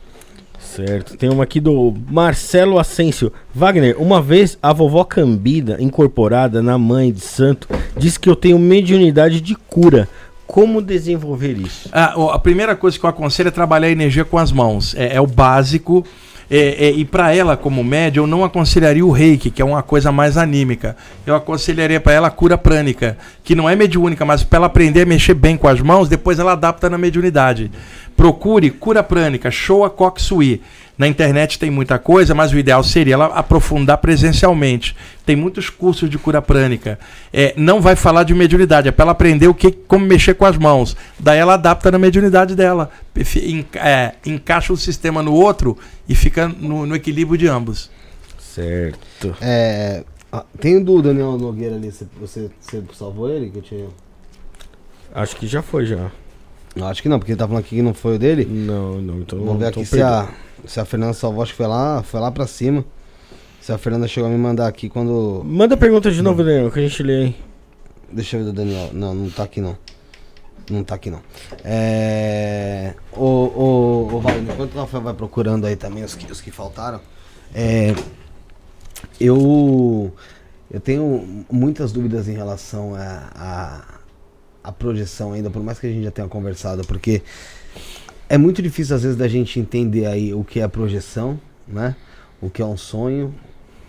Certo. 0.59 1.16
Tem 1.16 1.30
uma 1.30 1.44
aqui 1.44 1.60
do 1.60 1.94
Marcelo 2.09 2.78
Asensio. 2.78 3.32
Wagner, 3.55 4.01
uma 4.01 4.20
vez 4.20 4.59
a 4.62 4.72
vovó 4.72 5.05
Cambida, 5.05 5.76
incorporada 5.80 6.62
na 6.62 6.76
mãe 6.76 7.12
de 7.12 7.20
santo, 7.20 7.68
disse 7.97 8.18
que 8.18 8.28
eu 8.28 8.36
tenho 8.36 8.59
mediunidade 8.59 9.40
de 9.40 9.55
cura. 9.55 10.09
Como 10.47 10.80
desenvolver 10.80 11.59
isso? 11.59 11.90
Ah, 11.93 12.14
a 12.32 12.39
primeira 12.39 12.74
coisa 12.74 12.98
que 12.98 13.05
eu 13.05 13.10
aconselho 13.10 13.48
é 13.48 13.51
trabalhar 13.51 13.86
a 13.86 13.90
energia 13.90 14.24
com 14.24 14.39
as 14.39 14.51
mãos. 14.51 14.94
É, 14.94 15.16
é 15.16 15.20
o 15.20 15.26
básico. 15.26 16.05
É, 16.51 16.87
é, 16.87 16.91
e 16.91 17.05
para 17.05 17.35
ela, 17.35 17.57
como 17.57 17.85
média, 17.85 18.20
eu 18.20 18.27
não 18.27 18.43
aconselharia 18.43 19.05
o 19.05 19.11
reiki, 19.11 19.51
que 19.51 19.61
é 19.61 19.65
uma 19.65 19.83
coisa 19.83 20.11
mais 20.11 20.37
anímica. 20.37 20.97
Eu 21.27 21.35
aconselharia 21.35 22.01
para 22.01 22.12
ela 22.12 22.29
a 22.29 22.31
cura 22.31 22.57
prânica, 22.57 23.19
que 23.45 23.55
não 23.55 23.69
é 23.69 23.77
mediúnica, 23.77 24.25
mas 24.25 24.43
para 24.43 24.59
ela 24.59 24.66
aprender 24.66 25.03
a 25.03 25.07
mexer 25.07 25.35
bem 25.35 25.57
com 25.57 25.69
as 25.69 25.81
mãos, 25.81 26.09
depois 26.09 26.39
ela 26.39 26.53
adapta 26.53 26.89
na 26.89 26.97
mediunidade. 26.97 27.70
Procure 28.16 28.70
cura 28.70 29.03
prânica, 29.03 29.51
Showa 29.51 29.91
Koksui. 29.91 30.62
Na 30.99 31.07
internet 31.07 31.61
tem 31.61 31.70
muita 31.70 31.97
coisa, 31.97 32.35
mas 32.35 32.53
o 32.53 32.59
ideal 32.59 32.83
seria 32.83 33.15
ela 33.15 33.27
aprofundar 33.27 33.99
presencialmente. 33.99 34.97
Tem 35.25 35.37
muitos 35.37 35.70
cursos 35.70 36.11
de 36.11 36.19
cura 36.19 36.43
prânica. 36.43 36.99
É, 37.33 37.55
não 37.57 37.81
vai 37.81 37.95
falar 37.95 38.25
de 38.25 38.35
mediunidade, 38.35 38.89
é 38.89 38.91
para 38.91 39.05
ela 39.05 39.12
aprender 39.12 39.47
o 39.47 39.55
que, 39.55 39.70
como 39.70 40.05
mexer 40.05 40.35
com 40.35 40.45
as 40.45 40.59
mãos. 40.59 40.97
Daí 41.16 41.39
ela 41.39 41.55
adapta 41.55 41.93
na 41.93 41.99
mediunidade 42.01 42.57
dela. 42.57 42.91
É, 43.77 44.15
encaixa 44.27 44.73
um 44.73 44.77
sistema 44.77 45.23
no 45.23 45.33
outro 45.33 45.79
e 46.09 46.16
fica 46.16 46.49
no, 46.49 46.85
no 46.85 46.97
equilíbrio 46.97 47.39
de 47.39 47.47
ambos. 47.47 47.91
Certo. 48.41 49.37
É, 49.41 50.03
ah, 50.33 50.45
tem 50.59 50.79
o 50.79 50.85
do 50.85 51.01
Daniel 51.01 51.39
Nogueira 51.39 51.77
ali, 51.77 51.93
você, 52.20 52.51
você, 52.61 52.83
salvou 52.93 53.31
ele? 53.31 53.51
Que 53.51 53.59
eu 53.59 53.62
tinha... 53.62 53.87
Acho 55.15 55.37
que 55.37 55.47
já 55.47 55.62
foi 55.62 55.87
já. 55.87 56.11
Não, 56.75 56.89
acho 56.89 57.03
que 57.03 57.09
não, 57.09 57.19
porque 57.20 57.33
ele 57.33 57.39
tá 57.39 57.47
falando 57.47 57.62
aqui 57.62 57.77
que 57.77 57.83
não 57.83 57.95
foi 57.95 58.16
o 58.16 58.19
dele. 58.19 58.45
Não, 58.45 59.01
não. 59.01 59.20
Então, 59.20 59.39
Vamos 59.39 59.59
ver 59.59 59.69
então 59.69 59.83
aqui 59.83 59.89
se 59.89 60.03
a, 60.03 60.29
se 60.66 60.80
a 60.80 60.85
Fernanda 60.85 61.12
salvou, 61.12 61.43
acho 61.43 61.52
que 61.52 61.56
foi 61.56 61.66
lá, 61.66 62.02
foi 62.02 62.20
lá 62.20 62.30
pra 62.30 62.47
cima. 62.47 62.85
Se 63.60 63.72
a 63.72 63.78
Fernanda 63.78 64.09
chegou 64.09 64.28
a 64.28 64.32
me 64.32 64.39
mandar 64.39 64.66
aqui 64.66 64.89
quando. 64.89 65.43
Manda 65.44 65.76
pergunta 65.76 66.10
de 66.10 66.22
novo, 66.22 66.43
Daniel, 66.43 66.70
que 66.70 66.78
a 66.78 66.82
gente 66.82 67.02
lê 67.02 67.16
aí. 67.16 67.36
Deixa 68.10 68.36
eu 68.36 68.40
ver 68.40 68.47
do 68.47 68.52
Daniel. 68.52 68.90
Não, 68.93 69.14
não 69.14 69.30
tá 69.30 69.43
aqui 69.43 69.60
não. 69.60 69.76
Não 70.70 70.85
tá 70.85 70.94
aqui 70.94 71.10
não. 71.10 71.20
É. 71.64 72.94
O, 73.12 73.24
o, 73.24 74.14
o 74.14 74.20
Wagner, 74.20 74.55
enquanto 74.55 74.74
o 74.74 74.78
Rafael 74.78 75.02
vai 75.02 75.14
procurando 75.14 75.66
aí 75.66 75.76
também 75.76 76.05
os 76.05 76.14
que, 76.14 76.30
os 76.30 76.40
que 76.40 76.51
faltaram. 76.51 77.01
É. 77.55 77.94
Eu. 79.20 80.12
Eu 80.70 80.80
tenho 80.80 81.44
muitas 81.51 81.93
dúvidas 81.93 82.28
em 82.28 82.35
relação 82.35 82.94
a, 82.94 83.30
a, 83.35 83.85
a 84.64 84.72
projeção 84.72 85.32
ainda, 85.32 85.48
por 85.48 85.62
mais 85.62 85.78
que 85.78 85.86
a 85.86 85.90
gente 85.90 86.05
já 86.05 86.10
tenha 86.10 86.28
conversado, 86.28 86.85
porque 86.86 87.22
é 88.29 88.37
muito 88.37 88.61
difícil 88.61 88.95
às 88.95 89.03
vezes 89.03 89.17
da 89.17 89.27
gente 89.27 89.59
entender 89.59 90.07
aí 90.07 90.35
o 90.35 90.45
que 90.45 90.61
é 90.61 90.69
projeção, 90.69 91.41
né? 91.67 91.97
O 92.41 92.51
que 92.51 92.61
é 92.61 92.65
um 92.65 92.77
sonho, 92.77 93.35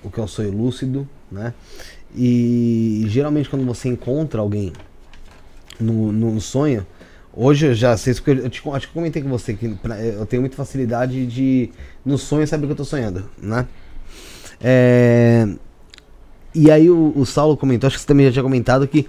o 0.03 0.09
que 0.09 0.19
é 0.19 0.23
um 0.23 0.27
sonho 0.27 0.51
lúcido, 0.51 1.07
né? 1.31 1.53
E 2.15 3.03
geralmente 3.07 3.49
quando 3.49 3.65
você 3.65 3.89
encontra 3.89 4.41
alguém 4.41 4.73
no, 5.79 6.11
no 6.11 6.39
sonho, 6.41 6.85
hoje 7.33 7.67
eu 7.67 7.73
já 7.73 7.95
sei 7.97 8.13
porque 8.13 8.31
eu 8.31 8.49
te, 8.49 8.61
acho 8.73 8.87
que 8.87 8.93
comentei 8.93 9.21
com 9.21 9.29
você 9.29 9.53
que 9.53 9.77
eu 10.17 10.25
tenho 10.25 10.41
muita 10.41 10.55
facilidade 10.55 11.25
de 11.27 11.69
no 12.05 12.17
sonho 12.17 12.47
saber 12.47 12.63
o 12.63 12.67
que 12.67 12.73
eu 12.73 12.77
tô 12.77 12.85
sonhando, 12.85 13.29
né? 13.37 13.67
É, 14.61 15.47
e 16.53 16.71
aí 16.71 16.89
o, 16.89 17.13
o 17.15 17.25
Saulo 17.25 17.55
comentou, 17.55 17.87
acho 17.87 17.97
que 17.97 18.01
você 18.01 18.07
também 18.07 18.25
já 18.25 18.31
tinha 18.31 18.43
comentado 18.43 18.87
que 18.87 19.07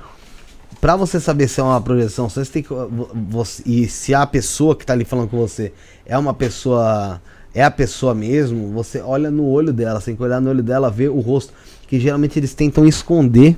Pra 0.81 0.97
você 0.97 1.21
saber 1.21 1.47
se 1.49 1.61
é 1.61 1.63
uma 1.63 1.81
projeção, 1.81 2.29
você 2.29 2.45
tem 2.47 2.63
que. 2.63 2.71
vo- 2.71 3.11
você- 3.29 3.63
e 3.67 3.87
se 3.87 4.15
a 4.15 4.27
pessoa 4.27 4.75
que 4.75 4.87
tá 4.87 4.93
ali 4.95 5.05
falando 5.05 5.29
com 5.29 5.37
você 5.37 5.73
é 6.07 6.17
uma 6.17 6.33
pessoa. 6.35 7.21
É 7.55 7.65
a 7.65 7.71
pessoa 7.71 8.15
mesmo, 8.15 8.69
você 8.73 9.01
olha 9.01 9.29
no 9.31 9.45
olho 9.45 9.73
dela, 9.73 9.99
você 10.01 10.07
tem 10.07 10.17
que 10.17 10.23
olhar 10.23 10.41
no 10.41 10.51
olho 10.51 10.63
dela, 10.63 10.89
ver 10.91 11.11
o 11.11 11.19
rosto. 11.21 11.53
Que 11.89 11.99
geralmente 11.99 12.39
eles 12.39 12.55
tentam 12.55 12.87
esconder 12.87 13.57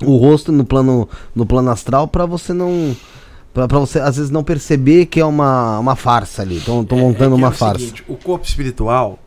o 0.00 0.16
rosto 0.16 0.52
no 0.52 0.64
plano, 0.64 1.08
no 1.34 1.44
plano 1.44 1.70
astral 1.70 2.06
pra 2.08 2.24
você 2.24 2.52
não. 2.52 2.96
Pra 3.52 3.66
você 3.66 3.98
às 4.00 4.16
vezes 4.16 4.30
não 4.30 4.42
perceber 4.42 5.06
que 5.06 5.20
é 5.20 5.24
uma, 5.24 5.78
uma 5.78 5.94
farsa 5.96 6.42
ali. 6.42 6.56
Estão 6.58 6.86
É- 6.88 6.94
montando 6.94 7.34
é 7.34 7.36
que 7.36 7.42
uma 7.42 7.48
é 7.48 7.50
o 7.50 7.52
farsa. 7.52 7.78
seguinte, 7.80 8.04
o 8.08 8.16
corpo 8.16 8.46
espiritual 8.46 9.18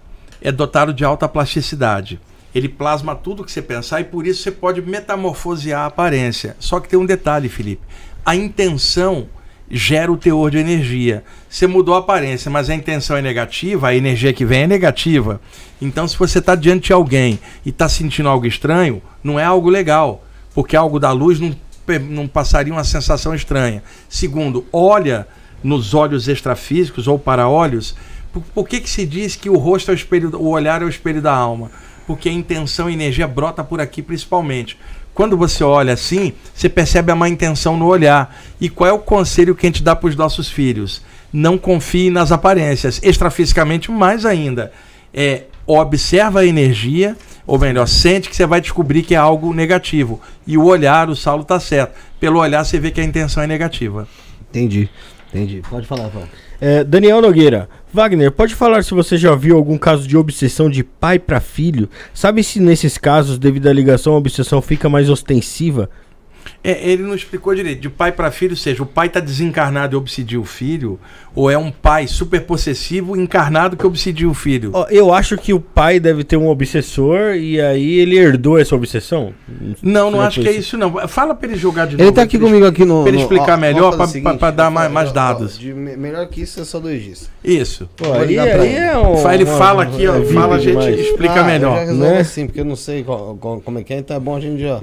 é 0.41 0.51
dotado 0.51 0.93
de 0.93 1.03
alta 1.05 1.27
plasticidade. 1.27 2.19
Ele 2.57 2.67
plasma 2.67 3.13
tudo 3.13 3.43
que 3.43 3.51
você 3.51 3.61
pensar 3.61 4.01
e 4.01 4.03
por 4.03 4.25
isso 4.25 4.41
você 4.41 4.49
pode 4.49 4.81
metamorfosear 4.81 5.81
a 5.81 5.85
aparência. 5.85 6.55
Só 6.59 6.79
que 6.79 6.89
tem 6.89 6.97
um 6.97 7.05
detalhe, 7.05 7.47
Felipe. 7.49 7.83
A 8.25 8.35
intenção 8.35 9.27
gera 9.69 10.11
o 10.11 10.17
teor 10.17 10.49
de 10.49 10.57
energia. 10.57 11.23
Você 11.47 11.67
mudou 11.67 11.93
a 11.93 11.99
aparência, 11.99 12.49
mas 12.49 12.67
a 12.67 12.73
intenção 12.73 13.15
é 13.15 13.21
negativa, 13.21 13.89
a 13.89 13.95
energia 13.95 14.33
que 14.33 14.43
vem 14.43 14.61
é 14.61 14.67
negativa. 14.67 15.39
Então, 15.79 16.07
se 16.07 16.17
você 16.17 16.39
está 16.39 16.55
diante 16.55 16.87
de 16.87 16.93
alguém 16.93 17.39
e 17.63 17.69
está 17.69 17.87
sentindo 17.87 18.27
algo 18.27 18.47
estranho, 18.47 19.03
não 19.23 19.39
é 19.39 19.43
algo 19.43 19.69
legal, 19.69 20.25
porque 20.55 20.75
algo 20.75 20.99
da 20.99 21.11
luz 21.11 21.39
não, 21.39 21.55
não 22.09 22.27
passaria 22.27 22.73
uma 22.73 22.83
sensação 22.83 23.35
estranha. 23.35 23.83
Segundo, 24.09 24.65
olha 24.73 25.27
nos 25.63 25.93
olhos 25.93 26.27
extrafísicos 26.27 27.07
ou 27.07 27.19
para 27.19 27.47
olhos. 27.47 27.95
Por, 28.33 28.41
por 28.41 28.67
que, 28.67 28.81
que 28.81 28.89
se 28.89 29.05
diz 29.05 29.35
que 29.35 29.47
o 29.47 29.57
rosto 29.57 29.91
é 29.91 29.93
o 29.93 29.95
espelho, 29.95 30.35
o 30.35 30.49
olhar 30.49 30.81
é 30.81 30.85
o 30.85 30.89
espelho 30.89 31.21
da 31.21 31.35
alma? 31.35 31.69
Porque 32.07 32.29
a 32.29 32.33
intenção 32.33 32.89
e 32.89 32.93
energia 32.93 33.27
brota 33.27 33.63
por 33.63 33.79
aqui 33.79 34.01
principalmente. 34.01 34.77
Quando 35.13 35.35
você 35.35 35.63
olha 35.63 35.93
assim, 35.93 36.33
você 36.53 36.69
percebe 36.69 37.11
a 37.11 37.15
má 37.15 37.27
intenção 37.27 37.75
no 37.75 37.85
olhar. 37.85 38.35
E 38.61 38.69
qual 38.69 38.89
é 38.89 38.93
o 38.93 38.99
conselho 38.99 39.53
que 39.53 39.65
a 39.65 39.69
gente 39.69 39.83
dá 39.83 39.95
para 39.95 40.07
os 40.07 40.15
nossos 40.15 40.49
filhos? 40.49 41.01
Não 41.33 41.57
confie 41.57 42.09
nas 42.09 42.31
aparências, 42.31 42.99
extrafisicamente 43.03 43.91
mais 43.91 44.25
ainda. 44.25 44.71
É, 45.13 45.43
observa 45.65 46.39
a 46.41 46.45
energia, 46.45 47.17
ou 47.45 47.59
melhor, 47.59 47.87
sente 47.87 48.29
que 48.29 48.35
você 48.35 48.45
vai 48.45 48.61
descobrir 48.61 49.03
que 49.03 49.13
é 49.15 49.17
algo 49.17 49.53
negativo. 49.53 50.21
E 50.45 50.57
o 50.57 50.63
olhar, 50.63 51.09
o 51.09 51.15
Saulo 51.15 51.41
está 51.41 51.59
certo. 51.59 51.95
Pelo 52.19 52.39
olhar 52.39 52.63
você 52.63 52.79
vê 52.79 52.91
que 52.91 53.01
a 53.01 53.03
intenção 53.03 53.43
é 53.43 53.47
negativa. 53.47 54.07
Entendi. 54.49 54.89
Entendi. 55.33 55.61
Pode 55.69 55.85
falar, 55.85 56.03
Rafael. 56.03 56.27
É, 56.61 56.83
Daniel 56.83 57.21
Nogueira. 57.21 57.69
Wagner, 57.93 58.31
pode 58.31 58.53
falar 58.53 58.83
se 58.83 58.93
você 58.93 59.17
já 59.17 59.33
viu 59.33 59.55
algum 59.55 59.77
caso 59.77 60.05
de 60.05 60.17
obsessão 60.17 60.69
de 60.69 60.83
pai 60.83 61.17
para 61.17 61.39
filho? 61.39 61.89
Sabe 62.13 62.43
se 62.43 62.59
nesses 62.59 62.97
casos, 62.97 63.39
devido 63.39 63.67
à 63.67 63.73
ligação, 63.73 64.13
a 64.13 64.17
obsessão 64.17 64.61
fica 64.61 64.89
mais 64.89 65.09
ostensiva? 65.09 65.89
É, 66.69 66.89
ele 66.91 67.03
não 67.03 67.15
explicou 67.15 67.55
direito. 67.55 67.79
De 67.79 67.89
pai 67.89 68.11
para 68.11 68.29
filho, 68.29 68.51
ou 68.51 68.57
seja, 68.57 68.83
o 68.83 68.85
pai 68.85 69.07
está 69.07 69.21
desencarnado 69.21 69.95
e 69.95 69.97
obsidia 69.97 70.37
o 70.39 70.43
filho, 70.43 70.99
ou 71.33 71.49
é 71.49 71.57
um 71.57 71.71
pai 71.71 72.07
super 72.07 72.41
possessivo 72.41 73.15
encarnado 73.15 73.77
que 73.77 73.87
obsidia 73.87 74.27
o 74.29 74.33
filho? 74.33 74.73
Eu 74.89 75.13
acho 75.13 75.37
que 75.37 75.53
o 75.53 75.61
pai 75.61 75.97
deve 75.97 76.25
ter 76.25 76.35
um 76.35 76.49
obsessor 76.49 77.35
e 77.35 77.61
aí 77.61 77.99
ele 77.99 78.17
herdou 78.17 78.59
essa 78.59 78.75
obsessão. 78.75 79.33
Não, 79.81 80.11
não 80.11 80.19
acho 80.19 80.41
que 80.41 80.47
é 80.49 80.51
isso. 80.51 80.77
não. 80.77 81.07
Fala 81.07 81.33
para 81.33 81.47
ele 81.47 81.57
jogar 81.57 81.87
de 81.87 81.95
Ele 81.95 82.03
novo. 82.03 82.15
tá 82.15 82.23
aqui 82.23 82.35
ele- 82.35 82.43
comigo 82.45 82.65
aqui 82.65 82.83
no. 82.83 83.03
pra 83.03 83.13
ele 83.13 83.21
explicar 83.21 83.53
ó, 83.53 83.57
melhor, 83.57 83.95
pra- 83.95 84.33
pra 84.35 84.51
dar 84.51 84.69
mais- 84.69 84.91
mais 84.91 85.09
ó, 85.09 85.13
dados. 85.13 85.57
de 85.57 85.73
me- 85.73 85.95
melhor 85.95 86.27
que 86.27 86.41
isso 86.41 86.59
é 86.59 86.65
só 86.65 86.79
dois 86.79 87.01
dias. 87.01 87.29
Isso. 87.43 87.89
Pô, 87.95 88.11
aí, 88.11 88.37
aí 88.37 88.49
ele. 88.49 88.75
é 88.75 88.97
um, 88.97 89.31
ele 89.31 89.43
uma- 89.45 89.57
fala 89.57 89.83
aqui, 89.83 90.05
ó. 90.05 90.15
é 90.17 90.25
fala, 90.25 90.55
a 90.55 90.59
gente 90.59 90.71
demais. 90.71 90.99
explica 90.99 91.39
Ah, 91.39 91.43
melhor. 91.45 91.81
Eu 91.83 91.87
já 91.87 91.93
né? 91.93 92.19
assim, 92.19 92.45
porque 92.45 92.59
eu 92.59 92.65
não 92.65 92.75
sei 92.75 93.03
qual- 93.05 93.37
qual- 93.39 93.61
como 93.61 93.79
é 93.79 93.83
que 93.83 93.93
é, 93.93 93.99
então 93.99 94.17
é 94.17 94.19
bom 94.19 94.35
a 94.35 94.39
gente 94.41 94.61
já. 94.61 94.81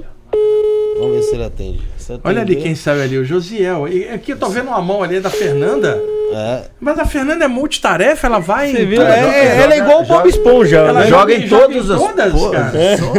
Vamos 0.97 1.15
ver 1.17 1.21
se 1.23 1.35
ele 1.35 1.43
atende. 1.43 1.81
Se 1.97 2.19
Olha 2.23 2.41
ali 2.41 2.55
quem 2.55 2.73
sabe 2.73 3.01
ali, 3.01 3.17
o 3.17 3.25
Josiel. 3.25 3.87
E 3.87 4.07
aqui 4.07 4.31
eu 4.31 4.37
tô 4.37 4.47
vendo 4.49 4.67
uma 4.69 4.81
mão 4.81 5.03
ali 5.03 5.19
da 5.19 5.29
Fernanda. 5.29 6.01
É. 6.33 6.63
Mas 6.79 6.97
a 6.97 7.05
Fernanda 7.05 7.45
é 7.45 7.47
multitarefa, 7.47 8.27
ela 8.27 8.39
vai. 8.39 8.71
Você 8.71 8.85
viu? 8.85 9.01
Ela 9.01 9.15
É, 9.35 9.45
é- 9.45 9.61
ela 9.63 9.73
é 9.73 9.77
igual 9.77 10.01
o 10.01 10.05
Bob 10.05 10.27
Esponja. 10.29 10.77
Ela 10.77 11.01
né? 11.01 11.07
joga 11.07 11.33
em 11.33 11.47
todas 11.49 11.89
as- 11.91 11.99
todas, 12.01 12.33
cara. 12.51 12.71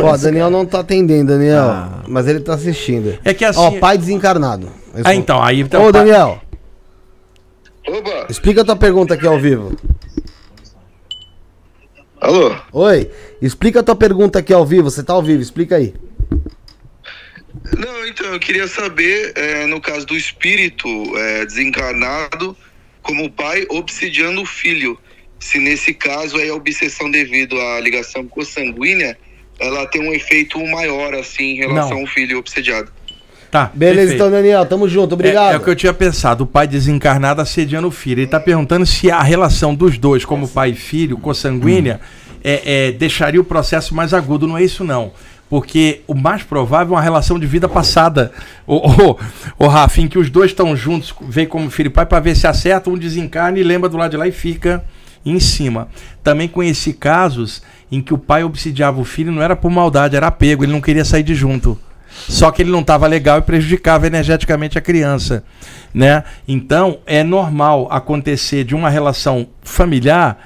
Ó, 0.05 0.17
Daniel 0.17 0.51
não 0.51 0.65
tá 0.65 0.81
atendendo, 0.81 1.33
Daniel. 1.33 1.65
Ah. 1.65 2.03
Mas 2.09 2.27
ele 2.27 2.41
tá 2.41 2.55
assistindo. 2.55 3.19
É 3.25 3.35
que 3.35 3.45
assim. 3.45 3.61
Ó, 3.61 3.71
pai 3.79 3.99
desencarnado. 3.99 4.69
Ah, 5.05 5.15
então, 5.15 5.43
aí. 5.43 5.61
Então, 5.61 5.85
Ô, 5.85 5.93
Daniel, 5.93 6.41
Opa! 7.87 8.27
explica 8.31 8.63
a 8.63 8.65
tua 8.65 8.77
pergunta 8.77 9.13
aqui 9.15 9.27
ao 9.27 9.39
vivo. 9.39 9.77
Alô? 12.21 12.55
Oi, 12.73 13.11
explica 13.43 13.81
a 13.81 13.83
tua 13.83 13.95
pergunta 13.95 14.39
aqui 14.39 14.53
ao 14.53 14.65
vivo. 14.65 14.91
Você 14.91 15.03
tá 15.03 15.13
ao 15.13 15.23
vivo, 15.23 15.43
explica 15.43 15.77
aí. 15.77 15.95
Não, 17.77 18.07
então, 18.07 18.27
eu 18.27 18.41
queria 18.41 18.69
saber, 18.69 19.33
é, 19.35 19.67
no 19.67 19.81
caso 19.81 20.07
do 20.07 20.17
espírito 20.17 20.89
é, 21.17 21.47
desencarnado, 21.47 22.57
como 23.03 23.25
o 23.25 23.31
pai 23.31 23.67
obsidiando 23.71 24.43
o 24.43 24.47
filho, 24.47 24.99
se 25.39 25.59
nesse 25.59 25.95
caso 25.95 26.37
aí 26.37 26.49
a 26.49 26.55
obsessão 26.55 27.11
devido 27.11 27.61
à 27.61 27.81
ligação 27.81 28.27
consanguínea, 28.27 29.17
ela 29.59 29.87
tem 29.87 30.03
um 30.03 30.13
efeito 30.13 30.59
maior, 30.67 31.15
assim, 31.15 31.53
em 31.53 31.57
relação 31.57 31.95
Não. 31.95 32.01
ao 32.01 32.07
filho 32.07 32.39
obsidiado. 32.39 32.91
Tá. 33.51 33.71
Beleza, 33.73 33.97
perfeito. 33.97 34.15
então, 34.17 34.31
Daniel, 34.31 34.67
tamo 34.67 34.89
junto, 34.89 35.15
obrigado. 35.15 35.53
É, 35.53 35.55
é 35.55 35.57
o 35.57 35.61
que 35.61 35.71
eu 35.71 35.77
tinha 35.77 35.95
pensado, 35.95 36.45
o 36.45 36.47
pai 36.47 36.67
desencarnado 36.67 37.41
assediando 37.41 37.89
o 37.89 37.91
filho. 37.91 38.21
Ele 38.21 38.27
tá 38.27 38.41
perguntando 38.41 38.85
se 38.85 39.11
a 39.11 39.23
relação 39.23 39.75
dos 39.75 39.97
dois, 39.97 40.25
como 40.25 40.49
pai 40.49 40.71
e 40.71 40.75
filho, 40.75 41.17
consanguínea, 41.17 42.01
é, 42.43 42.89
é, 42.89 42.93
deixaria 42.93 43.41
o 43.41 43.45
processo 43.45 43.95
mais 43.95 44.13
agudo. 44.13 44.47
Não 44.47 44.59
é 44.59 44.65
isso, 44.65 44.85
não. 44.85 45.13
Porque 45.49 46.01
o 46.07 46.15
mais 46.15 46.43
provável 46.43 46.95
é 46.95 46.97
uma 46.97 47.03
relação 47.03 47.39
de 47.39 47.47
vida 47.47 47.69
passada. 47.69 48.33
O, 48.67 48.77
o, 48.77 49.19
o 49.59 49.67
Rafa, 49.69 50.01
em 50.01 50.09
que 50.09 50.19
os 50.19 50.29
dois 50.29 50.51
estão 50.51 50.77
juntos, 50.77 51.15
vem 51.21 51.47
como 51.47 51.71
filho 51.71 51.87
e 51.87 51.91
pai, 51.91 52.05
para 52.05 52.21
ver 52.21 52.35
se 52.35 52.47
acerta, 52.47 52.91
um 52.91 52.99
desencarna 52.99 53.59
e 53.59 53.63
lembra 53.63 53.89
do 53.89 53.97
lado 53.97 54.11
de 54.11 54.17
lá 54.17 54.27
e 54.27 54.33
fica 54.33 54.85
em 55.25 55.39
cima. 55.39 55.89
Também 56.23 56.49
conheci 56.49 56.93
casos 56.93 57.63
em 57.91 58.01
que 58.01 58.13
o 58.13 58.19
pai 58.19 58.43
obsidiava 58.43 59.01
o 59.01 59.05
filho, 59.05 59.33
não 59.33 59.43
era 59.43 59.55
por 59.55 59.71
maldade, 59.71 60.17
era 60.17 60.27
apego, 60.27 60.65
ele 60.65 60.73
não 60.73 60.81
queria 60.81 61.05
sair 61.05 61.23
de 61.23 61.35
junto. 61.35 61.79
Só 62.29 62.51
que 62.51 62.63
ele 62.63 62.71
não 62.71 62.81
estava 62.81 63.07
legal 63.07 63.39
e 63.39 63.43
prejudicava 63.43 64.07
energeticamente 64.07 64.79
a 64.79 64.81
criança, 64.81 65.45
né? 65.93 66.25
Então 66.49 66.99
é 67.05 67.23
normal 67.23 67.89
acontecer 67.91 68.65
de 68.65 68.75
uma 68.75 68.89
relação 68.89 69.49
familiar 69.63 70.39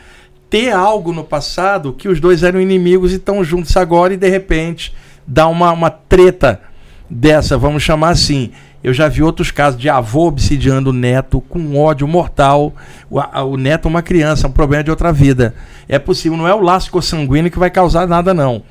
ter 0.51 0.73
algo 0.73 1.13
no 1.13 1.23
passado 1.25 1.93
que 1.93 2.09
os 2.09 2.19
dois 2.21 2.43
eram 2.43 2.61
inimigos 2.61 3.13
e 3.13 3.17
estão 3.17 3.43
juntos 3.45 3.77
agora 3.77 4.13
e 4.13 4.17
de 4.17 4.29
repente 4.29 4.93
dá 5.27 5.47
uma, 5.47 5.71
uma 5.73 5.89
treta 5.91 6.61
dessa, 7.09 7.57
vamos 7.57 7.83
chamar 7.83 8.11
assim. 8.11 8.51
Eu 8.83 8.93
já 8.95 9.09
vi 9.09 9.23
outros 9.23 9.51
casos 9.51 9.79
de 9.79 9.91
avô 9.91 10.27
obsidiando 10.27 10.89
o 10.89 10.93
neto 10.93 11.41
com 11.43 11.77
ódio 11.79 12.09
mortal. 12.09 12.75
O, 13.11 13.21
a- 13.21 13.45
o 13.45 13.57
neto 13.59 13.87
é 13.87 13.91
uma 13.91 14.01
criança, 14.03 14.49
um 14.49 14.53
problema 14.53 14.83
de 14.83 14.91
outra 14.91 15.13
vida. 15.13 15.55
É 15.87 15.99
possível, 15.99 16.37
não 16.39 16.49
é 16.49 16.55
o 16.55 16.61
laço 16.63 16.91
consanguíneo 16.91 17.51
que 17.51 17.59
vai 17.59 17.71
causar 17.71 18.09
nada, 18.09 18.33
não. 18.33 18.63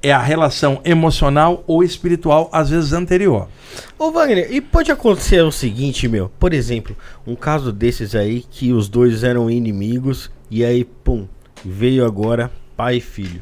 É 0.00 0.12
a 0.12 0.20
relação 0.22 0.80
emocional 0.84 1.64
ou 1.66 1.82
espiritual, 1.82 2.48
às 2.52 2.70
vezes 2.70 2.92
anterior. 2.92 3.48
Ô 3.98 4.12
Wagner, 4.12 4.46
e 4.52 4.60
pode 4.60 4.92
acontecer 4.92 5.42
o 5.42 5.50
seguinte, 5.50 6.06
meu, 6.06 6.30
por 6.38 6.54
exemplo, 6.54 6.96
um 7.26 7.34
caso 7.34 7.72
desses 7.72 8.14
aí 8.14 8.44
que 8.48 8.72
os 8.72 8.88
dois 8.88 9.24
eram 9.24 9.50
inimigos 9.50 10.30
e 10.50 10.64
aí, 10.64 10.84
pum, 10.84 11.26
veio 11.64 12.04
agora 12.04 12.50
pai 12.76 12.96
e 12.96 13.00
filho. 13.00 13.40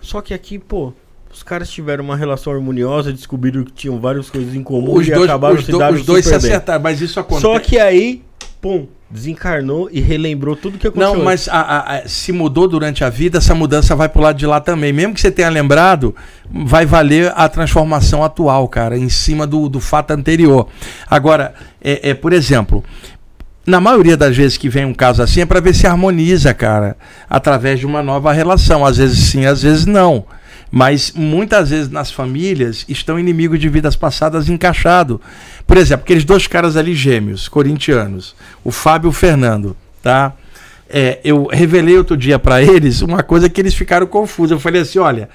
Só 0.00 0.20
que 0.20 0.32
aqui, 0.34 0.58
pô, 0.58 0.92
os 1.32 1.42
caras 1.42 1.68
tiveram 1.70 2.04
uma 2.04 2.16
relação 2.16 2.52
harmoniosa, 2.52 3.12
descobriram 3.12 3.64
que 3.64 3.72
tinham 3.72 3.98
várias 4.00 4.30
coisas 4.30 4.54
em 4.54 4.62
comum 4.62 4.94
Os 4.94 5.06
e 5.08 5.10
dois, 5.12 5.28
acabaram 5.28 5.54
os 5.56 5.64
se 5.64 5.70
do- 5.72 5.78
dando 5.78 5.94
os 5.96 6.06
dois 6.06 6.24
se 6.24 6.34
acertaram, 6.34 6.82
mas 6.82 7.00
isso 7.00 7.18
acontece. 7.18 7.42
Só 7.42 7.58
que 7.58 7.78
aí, 7.78 8.22
pum, 8.60 8.86
desencarnou 9.10 9.88
e 9.92 10.00
relembrou 10.00 10.56
tudo 10.56 10.78
que 10.78 10.86
aconteceu. 10.86 11.14
Não, 11.16 11.22
mas 11.24 11.48
a- 11.48 11.60
a- 11.60 11.96
a- 11.98 12.08
se 12.08 12.32
mudou 12.32 12.66
durante 12.66 13.04
a 13.04 13.08
vida, 13.10 13.38
essa 13.38 13.54
mudança 13.54 13.94
vai 13.94 14.08
pro 14.08 14.20
lado 14.22 14.36
de 14.36 14.46
lá 14.46 14.60
também. 14.60 14.92
Mesmo 14.92 15.14
que 15.14 15.20
você 15.20 15.30
tenha 15.30 15.48
lembrado, 15.48 16.14
vai 16.50 16.84
valer 16.86 17.32
a 17.36 17.48
transformação 17.48 18.24
atual, 18.24 18.66
cara, 18.68 18.96
em 18.98 19.08
cima 19.08 19.46
do, 19.46 19.68
do 19.68 19.80
fato 19.80 20.10
anterior. 20.12 20.66
Agora, 21.08 21.54
é, 21.80 22.10
é, 22.10 22.14
por 22.14 22.32
exemplo, 22.32 22.82
na 23.66 23.80
maioria 23.80 24.16
das 24.16 24.36
vezes 24.36 24.56
que 24.56 24.68
vem 24.68 24.84
um 24.84 24.94
caso 24.94 25.22
assim 25.22 25.40
é 25.40 25.46
para 25.46 25.60
ver 25.60 25.74
se 25.74 25.86
harmoniza, 25.86 26.54
cara, 26.54 26.96
através 27.28 27.80
de 27.80 27.86
uma 27.86 28.02
nova 28.02 28.32
relação. 28.32 28.86
Às 28.86 28.98
vezes 28.98 29.18
sim, 29.18 29.44
às 29.44 29.62
vezes 29.62 29.84
não. 29.84 30.24
Mas 30.70 31.12
muitas 31.14 31.70
vezes 31.70 31.90
nas 31.90 32.10
famílias 32.10 32.84
estão 32.88 33.18
inimigos 33.18 33.58
de 33.58 33.68
vidas 33.68 33.96
passadas 33.96 34.48
encaixados. 34.48 35.18
Por 35.66 35.76
exemplo, 35.76 36.04
aqueles 36.04 36.24
dois 36.24 36.46
caras 36.46 36.76
ali 36.76 36.94
gêmeos, 36.94 37.48
corintianos, 37.48 38.36
o 38.62 38.70
Fábio 38.70 39.08
e 39.08 39.10
o 39.10 39.12
Fernando, 39.12 39.76
tá? 40.02 40.32
É, 40.88 41.18
eu 41.24 41.48
revelei 41.50 41.96
outro 41.96 42.16
dia 42.16 42.38
para 42.38 42.62
eles 42.62 43.02
uma 43.02 43.22
coisa 43.22 43.48
que 43.48 43.60
eles 43.60 43.74
ficaram 43.74 44.06
confusos. 44.06 44.52
Eu 44.52 44.60
falei 44.60 44.82
assim: 44.82 45.00
olha, 45.00 45.28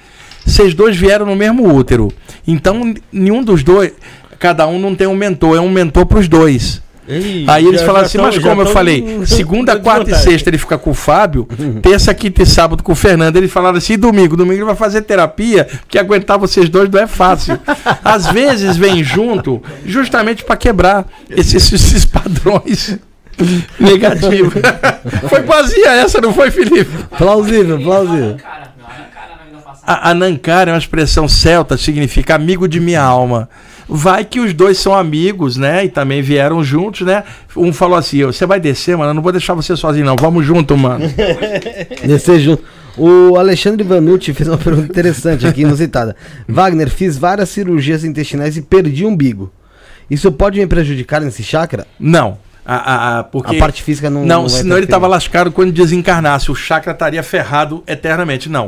vocês 0.45 0.74
dois 0.74 0.95
vieram 0.95 1.26
no 1.26 1.35
mesmo 1.35 1.74
útero, 1.74 2.10
então 2.48 2.93
nenhum 3.11 3.43
dos 3.43 3.64
dois, 3.64 3.93
cada 4.40 4.66
um 4.68 4.80
não 4.80 4.95
tem 4.95 5.08
um 5.08 5.16
mentor, 5.16 5.58
é 5.58 5.60
um 5.60 5.69
mentor 5.69 6.06
para 6.06 6.19
os 6.19 6.27
dois. 6.27 6.82
Ei, 7.12 7.46
Aí 7.48 7.66
eles 7.68 7.82
já- 7.82 7.86
falaram 7.86 8.06
já 8.06 8.08
assim, 8.08 8.18
tão- 8.18 8.28
mas 8.28 8.38
como 8.40 8.62
eu 8.62 8.66
falei, 8.68 9.20
segunda, 9.28 9.78
quarta 9.80 10.12
e 10.12 10.16
sexta 10.16 10.50
ele 10.50 10.58
fica 10.58 10.78
com 10.78 10.92
o 10.92 10.94
Fábio, 10.94 11.48
terça, 11.82 12.14
quinta 12.14 12.44
e 12.44 12.46
sábado 12.46 12.82
com 12.82 12.92
o 12.94 12.96
Fernando. 12.96 13.36
Eles 13.36 13.52
falaram 13.52 13.78
assim, 13.78 13.94
e 13.94 13.98
domingo, 13.98 14.38
domingo 14.38 14.56
ele 14.58 14.64
vai 14.66 14.76
fazer 14.76 15.02
terapia, 15.02 15.66
porque 15.82 15.98
aguentar 16.00 16.38
vocês 16.38 16.70
dois 16.70 16.90
não 16.90 17.00
é 17.02 17.08
fácil. 17.08 17.60
Às 18.04 18.28
vezes 18.28 18.78
vem 18.78 19.04
junto, 19.04 19.62
justamente 19.86 20.44
para 20.44 20.56
quebrar 20.56 21.06
esses, 21.30 21.72
esses 21.74 22.06
padrões 22.06 22.98
negativos. 23.80 24.54
foi 25.30 25.44
quase 25.44 25.80
essa, 25.84 26.22
não 26.22 26.34
foi, 26.34 26.52
Felipe? 26.52 26.90
Plausível, 27.18 27.80
plausível. 27.82 28.38
Cara. 28.38 28.70
A, 29.85 30.11
Anankara 30.11 30.69
é 30.72 30.74
uma 30.74 30.80
expressão 30.80 31.27
celta, 31.27 31.77
significa 31.77 32.35
amigo 32.35 32.68
de 32.68 32.80
minha 32.80 33.01
alma. 33.01 33.50
Vai 33.90 34.24
que 34.24 34.40
os 34.40 34.53
dois 34.53 34.77
são 34.77 34.93
amigos, 34.95 35.58
né? 35.58 35.84
E 35.85 35.90
também 35.90 36.22
vieram 36.22 36.64
juntos, 36.64 37.06
né? 37.06 37.24
Um 37.58 37.74
falou 37.74 37.98
assim: 37.98 38.24
você 38.24 38.45
vai 38.45 38.60
descer, 38.60 38.95
mano, 38.95 39.10
eu 39.10 39.14
não 39.16 39.22
vou 39.22 39.32
deixar 39.32 39.53
você 39.53 39.76
sozinho, 39.76 40.06
não. 40.06 40.16
Vamos 40.16 40.45
junto, 40.45 40.77
mano. 40.77 41.06
Descer 42.06 42.40
junto. 42.40 42.64
O 42.98 43.38
Alexandre 43.38 43.84
Vanucci 43.85 44.34
fez 44.34 44.48
uma 44.48 44.58
pergunta 44.58 44.88
interessante 44.88 45.48
aqui, 45.48 45.61
inusitada. 45.61 46.16
Wagner, 46.48 46.90
fiz 46.90 47.18
várias 47.18 47.50
cirurgias 47.50 48.03
intestinais 48.03 48.56
e 48.58 48.61
perdi 48.61 49.03
o 49.06 49.08
umbigo. 49.10 49.51
Isso 50.10 50.32
pode 50.32 50.60
me 50.60 50.68
prejudicar 50.68 51.22
nesse 51.22 51.42
chakra? 51.42 51.88
Não. 52.00 52.38
A, 52.66 52.76
a- 52.76 53.19
a- 53.19 53.24
porque 53.24 53.56
A 53.56 53.60
parte 53.60 53.82
física 53.82 54.10
não. 54.10 54.26
não, 54.26 54.42
vai 54.42 54.50
senão 54.50 54.76
ele 54.77 54.85
estava 54.85 55.08
lascado 55.08 55.51
quando 55.51 55.72
desencarnasse. 55.72 56.51
O 56.51 56.56
chakra 56.56 56.92
estaria 56.92 57.24
ferrado 57.24 57.82
eternamente. 57.88 58.48
Não. 58.50 58.68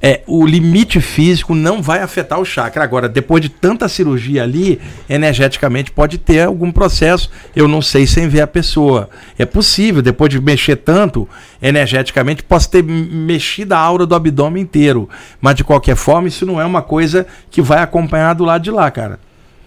É, 0.00 0.22
o 0.26 0.46
limite 0.46 1.00
físico 1.00 1.54
não 1.54 1.82
vai 1.82 2.00
afetar 2.00 2.38
o 2.38 2.44
chakra. 2.44 2.84
Agora, 2.84 3.08
depois 3.08 3.42
de 3.42 3.48
tanta 3.48 3.88
cirurgia 3.88 4.42
ali, 4.42 4.80
energeticamente 5.08 5.90
pode 5.90 6.18
ter 6.18 6.42
algum 6.42 6.70
processo. 6.70 7.30
Eu 7.54 7.66
não 7.66 7.82
sei 7.82 8.06
sem 8.06 8.28
ver 8.28 8.40
a 8.40 8.46
pessoa. 8.46 9.10
É 9.38 9.44
possível, 9.44 10.00
depois 10.00 10.30
de 10.30 10.40
mexer 10.40 10.76
tanto, 10.76 11.28
energeticamente, 11.60 12.42
posso 12.42 12.70
ter 12.70 12.82
mexido 12.82 13.74
a 13.74 13.78
aura 13.78 14.06
do 14.06 14.14
abdômen 14.14 14.62
inteiro. 14.62 15.08
Mas 15.40 15.56
de 15.56 15.64
qualquer 15.64 15.96
forma, 15.96 16.28
isso 16.28 16.46
não 16.46 16.60
é 16.60 16.64
uma 16.64 16.82
coisa 16.82 17.26
que 17.50 17.60
vai 17.60 17.82
acompanhar 17.82 18.34
do 18.34 18.44
lado 18.44 18.62
de 18.62 18.70
lá, 18.70 18.90
cara. 18.90 19.18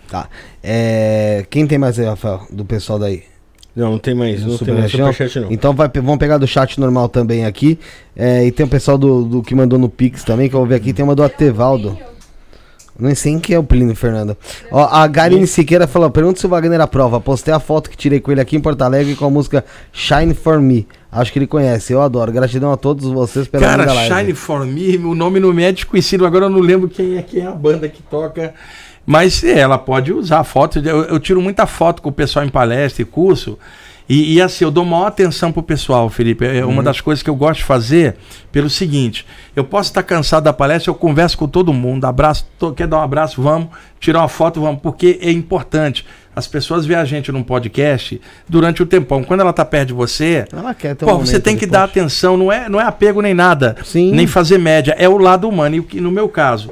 Tá. 0.07 0.27
É, 0.61 1.45
Quem 1.49 1.65
tem 1.65 1.77
mais 1.77 1.97
aí, 1.97 2.05
Rafael? 2.05 2.45
Do 2.49 2.65
pessoal 2.65 2.99
daí? 2.99 3.30
Não, 3.75 3.91
não 3.91 4.00
tem 4.00 4.14
mais. 4.14 4.45
Não 4.45 4.58
tem 4.58 4.74
mais 4.74 4.91
Superchat, 4.91 5.40
não. 5.40 5.51
Então 5.51 5.74
vai, 5.74 5.90
vamos 5.93 6.17
pegar 6.17 6.38
do 6.38 6.48
chat 6.48 6.80
normal 6.80 7.08
também 7.08 7.45
aqui. 7.45 7.80
É, 8.16 8.45
e 8.45 8.51
tem 8.51 8.66
o 8.66 8.69
pessoal 8.69 8.98
do, 8.98 9.24
do 9.24 9.41
que 9.41 9.56
mandou 9.56 9.80
no 9.80 9.90
Pix 9.90 10.24
também, 10.24 10.50
que 10.50 10.56
eu 10.56 10.59
vou 10.59 10.67
ver 10.67 10.75
aqui. 10.75 10.91
Tem 10.93 11.03
uma 11.03 11.16
do 11.16 11.24
Atevaldo. 11.24 11.98
Não 13.00 13.16
sei 13.16 13.40
quem 13.40 13.56
é 13.56 13.59
o 13.59 13.64
Plínio, 13.64 13.95
Fernanda. 13.95 14.38
Ó, 14.69 14.85
a 14.85 15.08
Garine 15.08 15.48
Siqueira 15.48 15.88
falou: 15.88 16.11
pergunta 16.11 16.40
se 16.40 16.45
o 16.45 16.50
Wagner 16.50 16.82
aprova. 16.82 17.19
Postei 17.19 17.53
a 17.53 17.59
foto 17.59 17.90
que 17.90 17.98
tirei 17.98 18.19
com 18.19 18.32
ele 18.32 18.41
aqui 18.41 18.56
em 18.56 18.61
Porto 18.61 18.82
Alegre 18.83 19.16
com 19.16 19.25
a 19.25 19.30
música 19.30 19.66
Shine 19.91 20.35
for 20.35 20.61
Me. 20.61 20.85
Acho 21.11 21.33
que 21.33 21.40
ele 21.40 21.48
conhece, 21.48 21.93
eu 21.93 22.01
adoro. 22.01 22.32
Gratidão 22.32 22.72
a 22.72 22.77
todos 22.77 23.06
vocês 23.06 23.48
pela 23.48 23.66
Cara, 23.66 23.83
linda 23.83 23.93
live. 23.93 24.16
Shine 24.16 24.33
For 24.33 24.66
Me, 24.66 24.98
o 24.98 25.16
nome 25.16 25.40
não 25.40 25.51
me 25.51 25.64
é 25.64 25.72
desconhecido, 25.72 26.25
agora 26.25 26.45
eu 26.45 26.50
não 26.50 26.59
lembro 26.59 26.88
quem 26.88 27.17
é, 27.17 27.24
quem 27.24 27.41
é 27.41 27.48
a 27.48 27.51
banda 27.51 27.90
que 27.90 28.03
toca. 28.03 28.53
Mas 29.05 29.43
é, 29.43 29.59
ela 29.59 29.77
pode 29.77 30.13
usar 30.13 30.43
foto. 30.43 30.80
Eu, 30.80 31.03
eu 31.05 31.19
tiro 31.19 31.41
muita 31.41 31.65
foto 31.65 32.01
com 32.01 32.09
o 32.09 32.13
pessoal 32.13 32.45
em 32.45 32.49
palestra 32.49 33.01
e 33.01 33.05
curso. 33.05 33.57
E, 34.09 34.33
e, 34.33 34.41
assim, 34.41 34.65
eu 34.65 34.71
dou 34.71 34.83
maior 34.83 35.05
atenção 35.05 35.53
pro 35.53 35.63
pessoal, 35.63 36.09
Felipe. 36.09 36.45
É 36.45 36.65
uma 36.65 36.83
das 36.83 36.99
coisas 36.99 37.23
que 37.23 37.30
eu 37.30 37.35
gosto 37.35 37.59
de 37.59 37.65
fazer 37.65 38.15
pelo 38.51 38.69
seguinte: 38.69 39.25
eu 39.55 39.63
posso 39.63 39.89
estar 39.89 40.03
cansado 40.03 40.43
da 40.43 40.51
palestra, 40.51 40.89
eu 40.89 40.95
converso 40.95 41.38
com 41.38 41.47
todo 41.47 41.71
mundo, 41.71 42.03
abraço, 42.05 42.45
to- 42.59 42.73
quer 42.73 42.88
dar 42.88 42.97
um 42.97 43.01
abraço, 43.03 43.41
vamos, 43.41 43.69
tirar 44.01 44.19
uma 44.19 44.27
foto, 44.27 44.59
vamos, 44.59 44.81
porque 44.81 45.17
é 45.21 45.31
importante. 45.31 46.05
As 46.35 46.47
pessoas 46.47 46.85
veem 46.85 46.99
a 46.99 47.05
gente 47.05 47.31
num 47.31 47.43
podcast 47.43 48.19
durante 48.49 48.81
o 48.81 48.85
tempão. 48.85 49.21
Quando 49.23 49.41
ela 49.41 49.51
tá 49.53 49.63
perto 49.65 49.89
de 49.89 49.93
você, 49.93 50.45
Ela 50.51 50.73
quer 50.73 50.95
ter 50.95 51.03
um 51.05 51.07
Pô, 51.09 51.17
você 51.17 51.39
tem 51.41 51.57
que 51.57 51.65
dar 51.65 51.88
poxa. 51.88 51.99
atenção, 51.99 52.35
não 52.38 52.51
é, 52.51 52.67
não 52.69 52.80
é 52.80 52.85
apego 52.85 53.21
nem 53.21 53.33
nada, 53.33 53.75
Sim. 53.83 54.11
nem 54.13 54.25
fazer 54.27 54.57
média, 54.57 54.95
é 54.97 55.07
o 55.09 55.17
lado 55.17 55.47
humano. 55.47 55.85
E 55.93 56.01
no 56.01 56.09
meu 56.09 56.27
caso, 56.30 56.71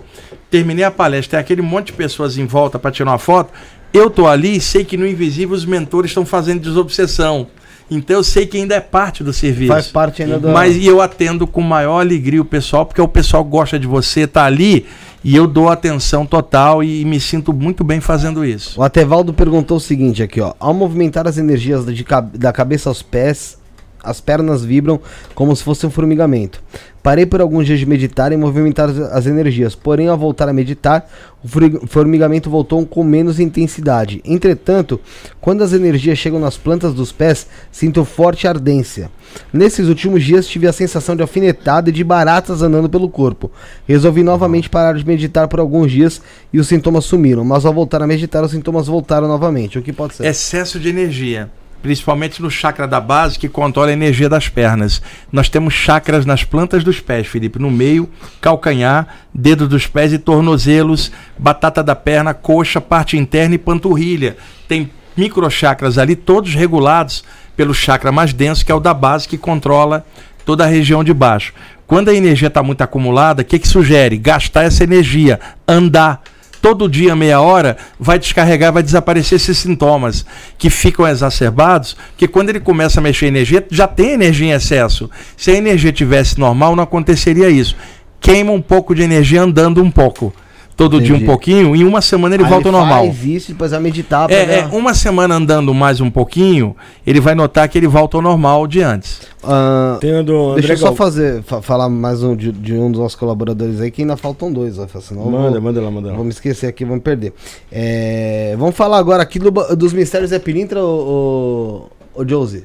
terminei 0.49 0.83
a 0.83 0.91
palestra, 0.91 1.31
tem 1.31 1.39
aquele 1.39 1.61
monte 1.61 1.87
de 1.87 1.93
pessoas 1.93 2.37
em 2.37 2.45
volta 2.45 2.79
para 2.79 2.91
tirar 2.91 3.11
uma 3.11 3.17
foto, 3.17 3.53
eu 3.93 4.09
tô 4.09 4.27
ali 4.27 4.57
e 4.57 4.61
sei 4.61 4.83
que 4.83 4.97
no 4.97 5.07
invisível 5.07 5.55
os 5.55 5.65
mentores 5.65 6.11
estão 6.11 6.25
fazendo 6.25 6.61
desobsessão. 6.61 7.47
Então 7.91 8.17
eu 8.17 8.23
sei 8.23 8.45
que 8.45 8.57
ainda 8.57 8.75
é 8.75 8.79
parte 8.79 9.23
do 9.23 9.33
serviço. 9.33 9.73
Faz 9.73 9.87
parte 9.87 10.21
ainda 10.21 10.39
do. 10.39 10.49
Mas 10.49 10.83
eu 10.83 11.01
atendo 11.01 11.47
com 11.47 11.61
maior 11.61 11.99
alegria 11.99 12.41
o 12.41 12.45
pessoal, 12.45 12.85
porque 12.85 13.01
o 13.01 13.07
pessoal 13.07 13.43
gosta 13.43 13.79
de 13.79 13.87
você, 13.87 14.27
tá 14.27 14.45
ali, 14.45 14.85
e 15.23 15.35
eu 15.35 15.47
dou 15.47 15.69
atenção 15.69 16.25
total 16.25 16.83
e, 16.83 17.03
me 17.03 17.19
sinto 17.19 17.51
muito 17.51 17.83
bem 17.83 17.99
fazendo 17.99 18.45
isso. 18.45 18.79
O 18.79 18.83
Atevaldo 18.83 19.33
perguntou 19.33 19.77
o 19.77 19.79
seguinte 19.79 20.21
aqui, 20.21 20.39
ó. 20.39 20.53
Ao 20.59 20.73
movimentar 20.73 21.27
as 21.27 21.37
energias 21.37 21.85
de 21.85 22.05
da 22.35 22.53
cabeça 22.53 22.89
aos 22.89 23.01
pés, 23.01 23.57
as 24.03 24.21
pernas 24.21 24.63
vibram 24.63 24.99
como 25.33 25.55
se 25.55 25.63
fosse 25.63 25.85
um 25.85 25.89
formigamento. 25.89 26.61
Parei 27.01 27.25
por 27.25 27.39
alguns 27.39 27.65
dias 27.65 27.79
de 27.79 27.85
meditar 27.85 28.31
e 28.31 28.37
movimentar 28.37 28.89
as- 28.89 28.99
as 28.99 29.25
energias, 29.25 29.73
porém 29.73 30.07
ao 30.07 30.17
voltar 30.17 30.49
a 30.49 30.53
meditar, 30.53 31.09
o 31.43 31.87
formigamento 31.87 32.49
voltou 32.49 32.85
com 32.85 33.03
menos 33.03 33.39
intensidade. 33.39 34.21
Entretanto, 34.25 34.99
quando 35.39 35.63
as 35.63 35.71
energias 35.71 36.17
chegam 36.17 36.39
nas 36.39 36.57
plantas 36.57 36.93
dos 36.93 37.11
pés, 37.11 37.47
sinto 37.71 38.03
forte 38.03 38.47
ardência. 38.47 39.09
Nesses 39.53 39.87
últimos 39.87 40.23
dias 40.23 40.47
tive 40.47 40.67
a 40.67 40.73
sensação 40.73 41.15
de 41.15 41.21
alfinetada 41.21 41.89
e 41.89 41.93
de 41.93 42.03
baratas 42.03 42.61
andando 42.61 42.89
pelo 42.89 43.09
corpo. 43.09 43.49
Resolvi 43.87 44.21
novamente 44.23 44.69
parar 44.69 44.93
de 44.97 45.05
meditar 45.07 45.47
por 45.47 45.59
alguns 45.59 45.91
dias 45.91 46.21
e 46.51 46.59
os 46.59 46.67
sintomas 46.67 47.05
sumiram, 47.05 47.45
mas 47.45 47.65
ao 47.65 47.73
voltar 47.73 48.01
a 48.01 48.07
meditar 48.07 48.43
os 48.43 48.51
sintomas 48.51 48.87
voltaram 48.87 49.27
novamente. 49.27 49.77
O 49.79 49.81
que 49.81 49.93
pode 49.93 50.15
ser? 50.15 50.25
Excesso 50.25 50.79
de 50.79 50.89
energia. 50.89 51.49
Principalmente 51.81 52.41
no 52.41 52.51
chakra 52.51 52.87
da 52.87 52.99
base, 52.99 53.39
que 53.39 53.47
controla 53.47 53.89
a 53.89 53.93
energia 53.93 54.27
das 54.27 54.49
pernas. 54.49 55.01
Nós 55.31 55.47
temos 55.47 55.73
chakras 55.73 56.25
nas 56.25 56.43
plantas 56.43 56.83
dos 56.83 56.99
pés, 56.99 57.27
Felipe. 57.27 57.57
No 57.59 57.71
meio, 57.71 58.09
calcanhar, 58.41 59.07
dedo 59.33 59.67
dos 59.67 59.87
pés 59.87 60.11
e 60.11 60.17
tornozelos, 60.17 61.11
batata 61.37 61.81
da 61.81 61.95
perna, 61.95 62.33
coxa, 62.33 62.81
parte 62.81 63.17
interna 63.17 63.55
e 63.55 63.57
panturrilha. 63.57 64.35
Tem 64.67 64.91
microchakras 65.15 65.97
ali, 65.97 66.15
todos 66.15 66.53
regulados 66.53 67.23
pelo 67.55 67.73
chakra 67.73 68.11
mais 68.11 68.33
denso, 68.33 68.65
que 68.65 68.71
é 68.71 68.75
o 68.75 68.79
da 68.79 68.93
base, 68.93 69.27
que 69.27 69.37
controla 69.37 70.05
toda 70.45 70.63
a 70.63 70.67
região 70.67 71.03
de 71.03 71.13
baixo. 71.13 71.53
Quando 71.85 72.09
a 72.09 72.13
energia 72.13 72.47
está 72.49 72.61
muito 72.61 72.81
acumulada, 72.81 73.41
o 73.41 73.45
que, 73.45 73.57
que 73.57 73.67
sugere? 73.67 74.17
Gastar 74.17 74.63
essa 74.63 74.83
energia, 74.83 75.39
andar 75.67 76.21
todo 76.61 76.89
dia, 76.89 77.15
meia 77.15 77.41
hora, 77.41 77.77
vai 77.99 78.19
descarregar, 78.19 78.71
vai 78.71 78.83
desaparecer 78.83 79.37
esses 79.37 79.57
sintomas 79.57 80.25
que 80.57 80.69
ficam 80.69 81.07
exacerbados, 81.07 81.95
que 82.17 82.27
quando 82.27 82.49
ele 82.49 82.59
começa 82.59 82.99
a 82.99 83.03
mexer 83.03 83.27
energia, 83.27 83.65
já 83.69 83.87
tem 83.87 84.11
energia 84.11 84.47
em 84.47 84.51
excesso. 84.51 85.09
Se 85.35 85.51
a 85.51 85.55
energia 85.55 85.91
tivesse 85.91 86.39
normal, 86.39 86.75
não 86.75 86.83
aconteceria 86.83 87.49
isso. 87.49 87.75
Queima 88.19 88.51
um 88.51 88.61
pouco 88.61 88.93
de 88.93 89.01
energia 89.01 89.41
andando 89.41 89.81
um 89.81 89.89
pouco. 89.89 90.33
Todo 90.79 91.01
dia 91.01 91.09
Entendi. 91.09 91.23
um 91.23 91.27
pouquinho, 91.27 91.75
em 91.75 91.83
uma 91.83 92.01
semana 92.01 92.35
ele 92.35 92.45
Aí 92.45 92.49
volta 92.49 92.69
ao 92.69 92.71
normal. 92.71 93.03
Faz 93.05 93.25
isso, 93.25 93.51
depois 93.51 93.71
vai 93.71 93.81
meditar 93.81 94.27
pra 94.27 94.35
É, 94.35 94.45
ver 94.45 94.53
é, 94.53 94.65
uma 94.71 94.93
semana 94.93 95.35
andando 95.35 95.73
mais 95.73 95.99
um 95.99 96.09
pouquinho, 96.09 96.73
ele 97.05 97.19
vai 97.19 97.35
notar 97.35 97.67
que 97.67 97.77
ele 97.77 97.85
volta 97.87 98.15
ao 98.17 98.21
normal 98.23 98.65
de 98.65 98.81
antes. 98.81 99.19
Ah, 99.43 99.97
Tem 99.99 100.15
a 100.15 100.21
do 100.21 100.51
André 100.51 100.61
Deixa 100.67 100.73
eu 100.73 100.77
só 100.77 100.95
fazer, 100.95 101.43
fa- 101.43 101.61
falar 101.61 101.89
mais 101.89 102.23
um 102.23 102.33
de, 102.33 102.51
de 102.53 102.73
um 102.75 102.89
dos 102.89 103.01
nossos 103.01 103.17
colaboradores 103.19 103.81
aí, 103.81 103.91
que 103.91 104.03
ainda 104.03 104.15
faltam 104.15 104.51
dois, 104.53 104.75
senão 105.01 105.25
Manda, 105.29 105.51
vou, 105.51 105.61
manda 105.61 105.81
lá, 105.81 105.91
manda 105.91 106.11
lá. 106.13 106.17
me 106.23 106.29
esquecer 106.29 106.67
aqui, 106.67 106.85
vamos 106.85 107.03
perder. 107.03 107.33
É, 107.69 108.55
vamos 108.57 108.75
falar 108.75 108.97
agora 108.99 109.21
aqui 109.21 109.37
do 109.37 109.51
dos 109.75 109.91
mistérios 109.91 110.29
Zé 110.29 110.39
Pilintra, 110.39 110.81
ô, 110.81 111.89
ô, 112.15 112.21
ô 112.21 112.25
Josie. 112.27 112.63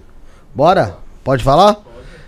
Bora? 0.55 0.99
Pode 1.25 1.43
falar? 1.43 1.83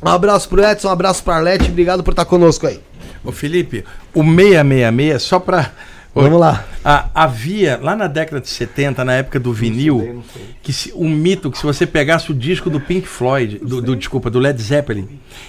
Um 0.00 0.08
abraço 0.08 0.48
pro 0.48 0.64
Edson, 0.64 0.88
um 0.88 0.92
abraço 0.92 1.22
pra 1.22 1.36
Arlete, 1.36 1.68
obrigado 1.70 2.02
por 2.02 2.10
estar 2.12 2.24
conosco 2.24 2.66
aí. 2.66 2.80
Ô 3.24 3.30
Felipe, 3.32 3.84
o 4.14 4.22
666, 4.22 5.22
só 5.22 5.38
pra. 5.38 5.70
Vamos 6.14 6.38
lá. 6.38 6.66
Ah, 6.84 7.08
havia, 7.14 7.78
lá 7.80 7.96
na 7.96 8.06
década 8.06 8.38
de 8.38 8.48
70, 8.48 9.02
na 9.02 9.14
época 9.14 9.40
do 9.40 9.50
vinil, 9.50 10.22
que 10.62 10.70
se, 10.70 10.92
um 10.94 11.08
mito 11.08 11.50
que 11.50 11.56
se 11.56 11.64
você 11.64 11.86
pegasse 11.86 12.30
o 12.30 12.34
disco 12.34 12.68
do 12.68 12.78
Pink 12.78 13.08
Floyd, 13.08 13.58
do, 13.64 13.80
do- 13.80 13.96
desculpa, 13.96 14.28
do 14.28 14.38
Led 14.38 14.60
Zeppelin, 14.60 15.08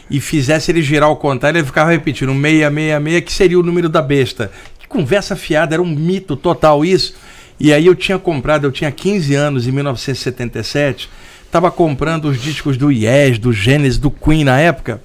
e 0.09 0.21
fizesse 0.21 0.71
ele 0.71 0.81
girar 0.81 1.09
ao 1.09 1.17
contrário, 1.17 1.57
ele 1.57 1.65
ficava 1.65 1.91
repetindo 1.91 2.31
666, 2.31 3.23
que 3.25 3.33
seria 3.33 3.59
o 3.59 3.63
número 3.63 3.89
da 3.89 4.01
besta. 4.01 4.51
Conversa 4.93 5.35
fiada, 5.35 5.73
era 5.73 5.81
um 5.81 5.87
mito 5.87 6.35
total 6.35 6.85
isso. 6.85 7.15
E 7.59 7.73
aí 7.73 7.87
eu 7.87 7.95
tinha 7.95 8.19
comprado, 8.19 8.65
eu 8.67 8.71
tinha 8.71 8.91
15 8.91 9.33
anos, 9.33 9.67
em 9.67 9.71
1977, 9.71 11.09
estava 11.45 11.71
comprando 11.71 12.25
os 12.25 12.39
discos 12.39 12.77
do 12.77 12.91
Yes, 12.91 13.39
do 13.39 13.51
Genesis, 13.51 13.97
do 13.97 14.11
Queen 14.11 14.43
na 14.43 14.59
época. 14.59 15.01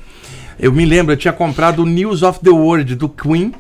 Eu 0.61 0.73
me 0.73 0.85
lembro, 0.85 1.13
eu 1.13 1.17
tinha 1.17 1.33
comprado 1.33 1.85
o 1.85 1.87
News 1.87 2.23
of 2.23 2.41
the 2.41 2.51
World 2.51 2.97
do 2.97 3.09
Queen 3.09 3.55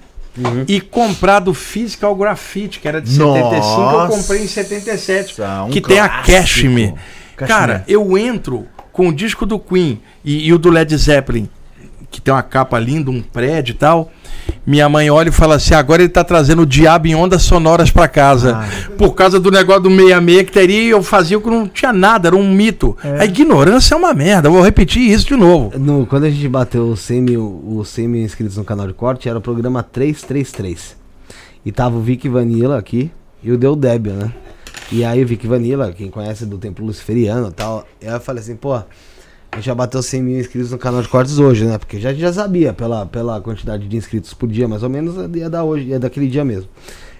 e 0.66 0.80
comprado 0.82 1.54
Physical 1.54 2.14
Graffiti, 2.14 2.78
que 2.78 2.86
era 2.86 3.00
de 3.00 3.08
75, 3.08 3.32
eu 3.32 3.58
Nossa, 3.58 4.16
comprei 4.16 4.42
em 4.42 4.46
77, 4.46 5.34
um 5.66 5.70
que 5.70 5.80
tem 5.80 5.98
a 5.98 6.08
clássico. 6.08 6.32
Cashmere. 6.38 6.94
Cara, 7.36 7.84
eu 7.88 8.18
entro 8.18 8.66
com 8.92 9.08
o 9.08 9.14
disco 9.14 9.46
do 9.46 9.58
Queen 9.58 10.00
e, 10.22 10.48
e 10.48 10.52
o 10.52 10.58
do 10.58 10.68
Led 10.68 10.94
Zeppelin, 10.94 11.48
que 12.10 12.20
tem 12.20 12.34
uma 12.34 12.42
capa 12.42 12.78
linda, 12.78 13.10
um 13.10 13.22
prédio 13.22 13.72
e 13.72 13.76
tal. 13.76 14.12
Minha 14.68 14.86
mãe 14.86 15.08
olha 15.08 15.30
e 15.30 15.32
fala 15.32 15.54
assim: 15.54 15.72
agora 15.72 16.02
ele 16.02 16.10
tá 16.10 16.22
trazendo 16.22 16.60
o 16.60 16.66
diabo 16.66 17.06
em 17.06 17.14
ondas 17.14 17.40
sonoras 17.40 17.90
pra 17.90 18.06
casa. 18.06 18.68
Por 18.98 19.14
causa 19.14 19.40
do 19.40 19.50
negócio 19.50 19.84
do 19.84 19.88
66 19.88 20.42
que 20.42 20.52
teria, 20.52 20.90
eu 20.90 21.02
fazia 21.02 21.38
o 21.38 21.40
que 21.40 21.48
não 21.48 21.66
tinha 21.66 21.90
nada, 21.90 22.28
era 22.28 22.36
um 22.36 22.52
mito. 22.52 22.94
A 23.18 23.24
ignorância 23.24 23.94
é 23.94 23.96
uma 23.96 24.12
merda, 24.12 24.48
eu 24.48 24.52
vou 24.52 24.60
repetir 24.60 25.10
isso 25.10 25.26
de 25.26 25.36
novo. 25.36 25.78
No, 25.78 26.04
quando 26.04 26.24
a 26.24 26.30
gente 26.30 26.46
bateu 26.50 26.86
os 26.86 27.00
100 27.00 27.22
mil, 27.22 27.64
os 27.66 27.88
100 27.88 28.08
mil 28.08 28.22
inscritos 28.22 28.58
no 28.58 28.64
canal 28.64 28.86
de 28.86 28.92
corte, 28.92 29.26
era 29.26 29.38
o 29.38 29.40
programa 29.40 29.82
333. 29.82 30.98
E 31.64 31.72
tava 31.72 31.96
o 31.96 32.02
Vic 32.02 32.28
Vanilla 32.28 32.76
aqui 32.76 33.10
e 33.42 33.50
o 33.50 33.56
Del 33.56 33.74
Débio, 33.74 34.12
né? 34.12 34.30
E 34.92 35.02
aí 35.02 35.24
o 35.24 35.26
Vic 35.26 35.46
Vanilla, 35.46 35.94
quem 35.96 36.10
conhece 36.10 36.44
do 36.44 36.58
Templo 36.58 36.84
Luciferiano 36.84 37.48
e 37.48 37.52
tal, 37.52 37.86
eu 38.02 38.20
falei 38.20 38.42
assim, 38.42 38.54
pô, 38.54 38.78
a 39.52 39.56
gente 39.56 39.66
já 39.66 39.74
bateu 39.74 40.02
100 40.02 40.22
mil 40.22 40.38
inscritos 40.40 40.70
no 40.70 40.78
canal 40.78 41.02
de 41.02 41.08
cortes 41.08 41.38
hoje, 41.38 41.64
né? 41.64 41.78
Porque 41.78 41.98
já, 41.98 42.12
já 42.12 42.32
sabia 42.32 42.72
pela, 42.72 43.06
pela 43.06 43.40
quantidade 43.40 43.86
de 43.88 43.96
inscritos 43.96 44.32
por 44.34 44.48
dia, 44.48 44.68
mais 44.68 44.82
ou 44.82 44.88
menos, 44.90 45.14
ia 45.36 45.48
dar 45.50 45.64
hoje, 45.64 45.86
ia 45.86 45.98
daquele 45.98 46.26
dia 46.28 46.44
mesmo. 46.44 46.68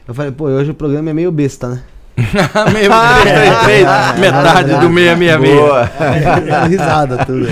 Eu 0.07 0.15
falei, 0.15 0.31
pô, 0.33 0.45
hoje 0.45 0.71
o 0.71 0.75
programa 0.75 1.11
é 1.11 1.13
meio 1.15 1.31
besta, 1.33 1.69
né? 1.69 1.83
Meio 2.73 2.91
333, 2.91 4.19
metade 4.19 4.69
do 4.75 4.93
666. 4.93 5.55
Boa. 5.55 5.85
Dando 6.51 6.69
risada, 6.69 7.25
tudo. 7.25 7.47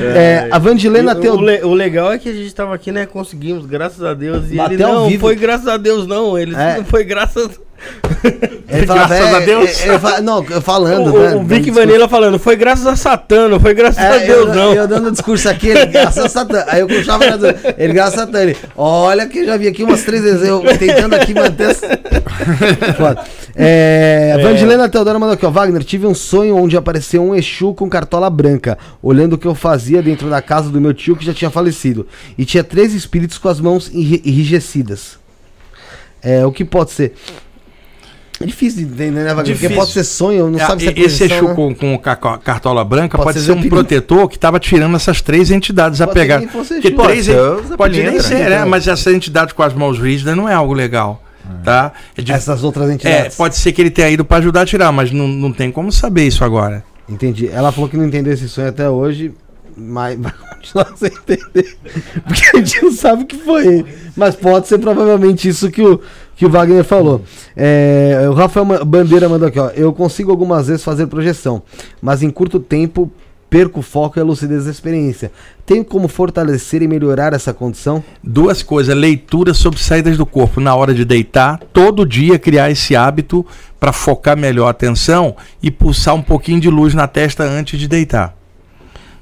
É, 0.00 0.48
a 0.52 0.58
Vandilena 0.60 1.18
E 1.20 1.28
o, 1.28 1.40
le- 1.40 1.64
o 1.64 1.74
legal 1.74 2.12
é 2.12 2.18
que 2.18 2.28
a 2.28 2.32
gente 2.32 2.54
tava 2.54 2.72
aqui, 2.76 2.92
né? 2.92 3.06
Conseguimos, 3.06 3.66
graças 3.66 4.04
a 4.04 4.14
Deus. 4.14 4.52
E 4.52 4.54
Bater 4.56 4.74
ele 4.74 4.82
não 4.84 5.08
vivo. 5.08 5.20
foi 5.20 5.34
graças 5.34 5.66
a 5.66 5.76
Deus, 5.76 6.06
não. 6.06 6.38
Ele 6.38 6.54
É. 6.54 6.76
não 6.76 6.84
foi 6.84 7.02
graças. 7.02 7.58
Ele 8.68 8.86
falava, 8.86 9.08
Graças 9.14 9.34
a 9.34 9.40
é, 9.42 9.46
Deus. 9.46 9.80
é, 9.84 9.88
eu 9.90 9.98
fa- 10.00 10.20
não, 10.20 10.42
falando, 10.44 11.14
o, 11.14 11.18
né? 11.18 11.34
o 11.36 11.44
Vic 11.44 11.70
Vanilla 11.70 12.08
falando, 12.08 12.38
foi 12.38 12.56
graças 12.56 12.86
a 12.86 12.96
Satã, 12.96 13.48
não 13.48 13.60
foi 13.60 13.74
graças 13.74 14.02
a 14.02 14.16
É, 14.16 14.26
Deus, 14.26 14.48
eu, 14.48 14.54
não. 14.54 14.72
eu 14.74 14.88
dando 14.88 15.10
discurso 15.10 15.48
aqui, 15.48 15.68
ele 15.68 15.86
graças 15.86 16.24
a 16.24 16.28
Satã. 16.28 16.64
Aí 16.68 16.80
eu 16.80 16.86
puxava 16.86 17.24
ele 17.76 17.92
graças 17.92 18.18
a 18.18 18.24
Satã. 18.26 18.40
Ele, 18.42 18.56
olha 18.76 19.26
que 19.26 19.38
eu 19.40 19.46
já 19.46 19.56
vi 19.56 19.68
aqui 19.68 19.82
umas 19.84 20.02
três 20.02 20.22
vezes, 20.22 20.46
eu 20.48 20.62
tentando 20.78 21.14
aqui 21.14 21.34
manter. 21.34 21.70
essa- 21.70 21.86
Foda. 22.96 23.22
É, 23.54 24.38
Vandilena 24.42 24.88
Teodora 24.88 25.18
mandou 25.18 25.34
aqui, 25.34 25.46
ó. 25.46 25.50
Wagner, 25.50 25.84
tive 25.84 26.06
um 26.06 26.14
sonho 26.14 26.56
onde 26.56 26.76
apareceu 26.76 27.22
um 27.22 27.34
Exu 27.34 27.74
com 27.74 27.88
cartola 27.88 28.28
branca, 28.30 28.76
olhando 29.02 29.34
o 29.34 29.38
que 29.38 29.46
eu 29.46 29.54
fazia 29.54 30.02
dentro 30.02 30.28
da 30.28 30.42
casa 30.42 30.70
do 30.70 30.80
meu 30.80 30.92
tio 30.92 31.14
que 31.16 31.24
já 31.24 31.32
tinha 31.32 31.50
falecido. 31.50 32.06
E 32.36 32.44
tinha 32.44 32.64
três 32.64 32.92
espíritos 32.94 33.38
com 33.38 33.48
as 33.48 33.60
mãos 33.60 33.90
enri- 33.94 34.22
enrijecidas. 34.24 35.18
É, 36.22 36.44
o 36.44 36.50
que 36.50 36.64
pode 36.64 36.90
ser? 36.90 37.14
É 38.44 38.46
difícil 38.46 38.80
de 38.86 38.92
entender, 38.92 39.10
né, 39.24 39.32
Wagner? 39.32 39.56
Porque 39.58 39.74
pode 39.74 39.90
ser 39.90 40.04
sonho, 40.04 40.50
não 40.50 40.58
É, 40.58 40.66
sabe 40.66 40.82
se 40.82 40.88
é 40.90 40.92
esse 41.00 41.24
Exu 41.24 41.48
né? 41.48 41.54
com, 41.54 41.74
com 41.74 41.98
ca- 41.98 42.14
cartola 42.14 42.84
branca 42.84 43.16
Pode 43.16 43.28
pode, 43.28 43.40
ser 43.40 43.46
ser, 43.46 43.52
um 43.52 43.68
protetor 43.70 44.28
que 44.28 44.36
estava 44.36 44.60
tirando 44.60 44.94
essas 44.94 45.22
três 45.22 45.50
entidades 45.50 46.02
a 46.02 46.06
Pode 46.06 46.18
ser 46.18 46.22
pegar. 46.26 46.40
que 46.40 46.46
Porque 46.48 46.74
Exu. 46.88 46.94
três 47.02 47.26
Pode 47.28 47.76
pode 47.78 48.02
nem 48.02 48.20
ser, 48.20 48.34
é, 48.52 48.54
Então. 48.56 48.68
mas 48.68 48.86
essa 48.86 49.10
entidade 49.10 49.54
com 49.54 49.62
as 49.62 49.72
mãos 49.72 49.98
rígidas 49.98 50.36
não 50.36 50.46
é 50.46 50.52
algo 50.52 50.74
legal. 50.74 51.22
Tá? 51.64 51.92
É, 52.16 52.20
de- 52.20 52.32
Essas 52.32 52.62
outras 52.62 52.90
é, 52.90 52.94
entidades. 52.94 53.36
pode 53.36 53.56
ser 53.56 53.72
que 53.72 53.80
ele 53.80 53.90
tenha 53.90 54.10
ido 54.10 54.24
para 54.26 54.36
ajudar 54.38 54.60
a 54.62 54.66
tirar, 54.66 54.92
mas 54.92 55.10
não, 55.10 55.26
não 55.26 55.50
tem 55.52 55.70
como 55.72 55.90
saber 55.90 56.26
isso 56.26 56.44
agora. 56.44 56.84
Entendi. 57.08 57.48
Ela 57.48 57.72
falou 57.72 57.88
que 57.88 57.96
não 57.96 58.04
entendeu 58.04 58.32
esse 58.34 58.46
sonho 58.48 58.68
até 58.68 58.88
hoje, 58.90 59.32
mas 59.76 60.16
vai 60.20 60.32
continuar 60.54 60.92
sem 60.96 61.08
entender. 61.08 61.76
Porque 62.26 62.44
a 62.56 62.58
gente 62.60 62.82
não 62.82 62.92
sabe 62.92 63.22
o 63.22 63.26
que 63.26 63.36
foi. 63.36 63.84
Mas 64.16 64.34
pode 64.36 64.68
ser 64.68 64.78
provavelmente 64.78 65.48
isso 65.48 65.70
que 65.70 65.82
o, 65.82 66.00
que 66.36 66.46
o 66.46 66.50
Wagner 66.50 66.84
falou. 66.84 67.22
É, 67.56 68.26
o 68.28 68.32
Rafael 68.32 68.84
Bandeira 68.84 69.28
mandou 69.28 69.48
aqui, 69.48 69.58
ó. 69.58 69.68
Eu 69.70 69.92
consigo 69.92 70.30
algumas 70.30 70.66
vezes 70.66 70.84
fazer 70.84 71.06
projeção, 71.06 71.62
mas 72.00 72.22
em 72.22 72.30
curto 72.30 72.58
tempo 72.58 73.10
perco 73.54 73.78
o 73.78 73.82
foco 73.82 74.18
e 74.18 74.20
a 74.20 74.24
lucidez 74.24 74.64
da 74.64 74.70
experiência. 74.72 75.30
Tem 75.64 75.84
como 75.84 76.08
fortalecer 76.08 76.82
e 76.82 76.88
melhorar 76.88 77.32
essa 77.32 77.54
condição? 77.54 78.02
Duas 78.20 78.64
coisas: 78.64 78.96
leitura 78.96 79.54
sobre 79.54 79.78
saídas 79.78 80.16
do 80.16 80.26
corpo 80.26 80.60
na 80.60 80.74
hora 80.74 80.92
de 80.92 81.04
deitar, 81.04 81.60
todo 81.72 82.04
dia 82.04 82.36
criar 82.36 82.70
esse 82.70 82.96
hábito 82.96 83.46
para 83.78 83.92
focar 83.92 84.36
melhor 84.36 84.66
a 84.66 84.70
atenção 84.70 85.36
e 85.62 85.70
pulsar 85.70 86.16
um 86.16 86.22
pouquinho 86.22 86.60
de 86.60 86.68
luz 86.68 86.94
na 86.94 87.06
testa 87.06 87.44
antes 87.44 87.78
de 87.78 87.86
deitar. 87.86 88.34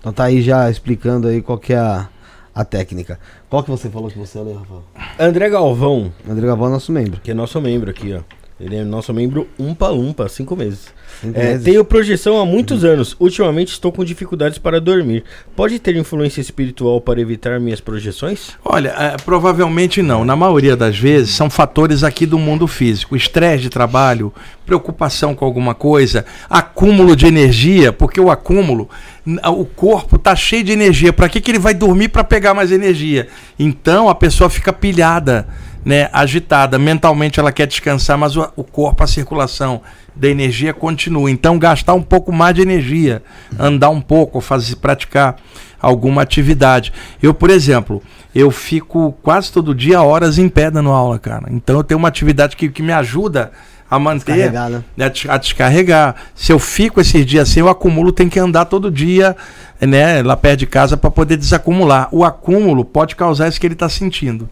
Então 0.00 0.12
tá 0.12 0.24
aí 0.24 0.40
já 0.40 0.70
explicando 0.70 1.28
aí 1.28 1.42
qual 1.42 1.58
que 1.58 1.74
é 1.74 1.78
a, 1.78 2.08
a 2.54 2.64
técnica. 2.64 3.20
Qual 3.52 3.62
que 3.62 3.70
você 3.70 3.90
falou 3.90 4.10
que 4.10 4.18
você 4.18 4.40
leu, 4.40 4.54
Rafael? 4.54 4.82
André 5.20 5.50
Galvão, 5.50 6.10
André 6.26 6.46
Galvão 6.46 6.68
é 6.68 6.70
nosso 6.70 6.90
membro. 6.90 7.20
que 7.20 7.32
é 7.32 7.34
nosso 7.34 7.60
membro 7.60 7.90
aqui, 7.90 8.14
ó. 8.14 8.22
Ele 8.60 8.76
é 8.76 8.84
nosso 8.84 9.12
membro 9.12 9.48
umpa 9.58 9.90
umpa, 9.90 10.28
cinco 10.28 10.54
meses. 10.54 10.92
Cinco 11.20 11.38
É, 11.38 11.44
meses. 11.50 11.64
tenho 11.64 11.84
projeção 11.84 12.40
há 12.40 12.46
muitos 12.46 12.84
anos. 12.84 13.16
Ultimamente 13.18 13.72
estou 13.72 13.90
com 13.90 14.04
dificuldades 14.04 14.58
para 14.58 14.80
dormir. 14.80 15.24
Pode 15.56 15.78
ter 15.78 15.96
influência 15.96 16.40
espiritual 16.40 17.00
para 17.00 17.20
evitar 17.20 17.58
minhas 17.58 17.80
projeções? 17.80 18.50
Olha, 18.64 18.90
é, 18.90 19.16
provavelmente 19.24 20.00
não. 20.00 20.24
Na 20.24 20.36
maioria 20.36 20.76
das 20.76 20.96
vezes 20.96 21.34
são 21.34 21.50
fatores 21.50 22.04
aqui 22.04 22.24
do 22.24 22.38
mundo 22.38 22.66
físico: 22.68 23.16
estresse 23.16 23.62
de 23.64 23.70
trabalho, 23.70 24.32
preocupação 24.64 25.34
com 25.34 25.44
alguma 25.44 25.74
coisa, 25.74 26.24
acúmulo 26.48 27.16
de 27.16 27.26
energia, 27.26 27.92
porque 27.92 28.20
o 28.20 28.30
acúmulo, 28.30 28.88
o 29.26 29.64
corpo 29.64 30.18
tá 30.18 30.36
cheio 30.36 30.62
de 30.62 30.72
energia. 30.72 31.12
Para 31.12 31.28
que, 31.28 31.40
que 31.40 31.50
ele 31.50 31.58
vai 31.58 31.74
dormir 31.74 32.08
para 32.08 32.22
pegar 32.22 32.54
mais 32.54 32.70
energia? 32.70 33.28
Então 33.58 34.08
a 34.08 34.14
pessoa 34.14 34.48
fica 34.48 34.72
pilhada, 34.72 35.48
né, 35.84 36.08
agitada. 36.12 36.78
Mentalmente 36.78 37.40
ela 37.40 37.52
quer 37.52 37.66
descansar, 37.66 38.16
mas 38.16 38.36
o, 38.36 38.48
o 38.56 38.64
corpo, 38.64 39.02
a 39.02 39.06
circulação 39.06 39.82
da 40.14 40.28
energia 40.28 40.72
continua. 40.72 41.30
Então 41.30 41.58
gastar 41.58 41.94
um 41.94 42.02
pouco 42.02 42.32
mais 42.32 42.54
de 42.54 42.62
energia, 42.62 43.22
andar 43.58 43.90
um 43.90 44.00
pouco, 44.00 44.40
fazer, 44.40 44.76
praticar 44.76 45.36
alguma 45.80 46.22
atividade. 46.22 46.92
Eu, 47.22 47.34
por 47.34 47.50
exemplo, 47.50 48.02
eu 48.34 48.50
fico 48.50 49.12
quase 49.22 49.50
todo 49.50 49.74
dia 49.74 50.02
horas 50.02 50.38
em 50.38 50.48
pé 50.48 50.70
dando 50.70 50.90
aula, 50.90 51.18
cara. 51.18 51.48
Então 51.50 51.76
eu 51.76 51.84
tenho 51.84 51.98
uma 51.98 52.08
atividade 52.08 52.56
que, 52.56 52.68
que 52.68 52.82
me 52.82 52.92
ajuda 52.92 53.50
a 53.90 53.98
manter, 53.98 54.32
Descarregar, 54.32 54.70
né? 54.70 55.12
a 55.28 55.36
descarregar. 55.36 56.14
Se 56.34 56.50
eu 56.50 56.58
fico 56.58 56.98
esses 56.98 57.26
dias 57.26 57.50
assim, 57.50 57.60
eu 57.60 57.68
acumulo, 57.68 58.10
tem 58.10 58.26
que 58.26 58.38
andar 58.38 58.64
todo 58.64 58.90
dia, 58.90 59.36
né, 59.78 60.22
lá 60.22 60.34
perto 60.34 60.60
de 60.60 60.66
casa 60.66 60.96
para 60.96 61.10
poder 61.10 61.36
desacumular. 61.36 62.08
O 62.10 62.24
acúmulo 62.24 62.86
pode 62.86 63.14
causar 63.14 63.48
isso 63.48 63.60
que 63.60 63.66
ele 63.66 63.74
está 63.74 63.90
sentindo. 63.90 64.48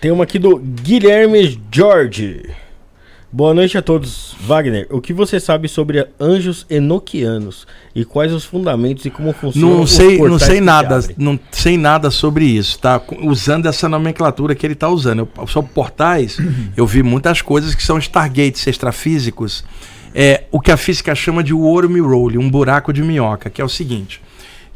Tem 0.00 0.12
uma 0.12 0.22
aqui 0.22 0.38
do 0.38 0.58
Guilherme 0.58 1.60
Jorge. 1.72 2.42
Boa 3.32 3.52
noite 3.52 3.76
a 3.76 3.82
todos. 3.82 4.36
Wagner, 4.40 4.86
o 4.90 5.00
que 5.00 5.12
você 5.12 5.40
sabe 5.40 5.68
sobre 5.68 6.06
anjos 6.20 6.64
enoquianos? 6.70 7.66
E 7.96 8.04
quais 8.04 8.32
os 8.32 8.44
fundamentos 8.44 9.04
e 9.04 9.10
como 9.10 9.32
funcionam 9.32 9.70
Não 9.70 9.82
os 9.82 9.90
sei, 9.90 10.18
não 10.18 10.38
sei 10.38 10.60
nada, 10.60 11.00
não 11.16 11.38
sei 11.50 11.76
nada 11.76 12.12
sobre 12.12 12.44
isso, 12.44 12.78
tá? 12.78 13.02
Usando 13.24 13.66
essa 13.66 13.88
nomenclatura 13.88 14.54
que 14.54 14.64
ele 14.64 14.74
está 14.74 14.88
usando. 14.88 15.28
Eu, 15.36 15.46
sobre 15.48 15.72
portais, 15.72 16.38
eu 16.76 16.86
vi 16.86 17.02
muitas 17.02 17.42
coisas 17.42 17.74
que 17.74 17.82
são 17.82 17.98
stargates 17.98 18.64
extrafísicos. 18.68 19.64
É 20.14 20.44
o 20.52 20.60
que 20.60 20.70
a 20.70 20.76
física 20.76 21.12
chama 21.12 21.42
de 21.42 21.52
worm 21.52 22.00
hole, 22.00 22.38
um 22.38 22.48
buraco 22.48 22.92
de 22.92 23.02
minhoca, 23.02 23.50
que 23.50 23.60
é 23.60 23.64
o 23.64 23.68
seguinte: 23.68 24.22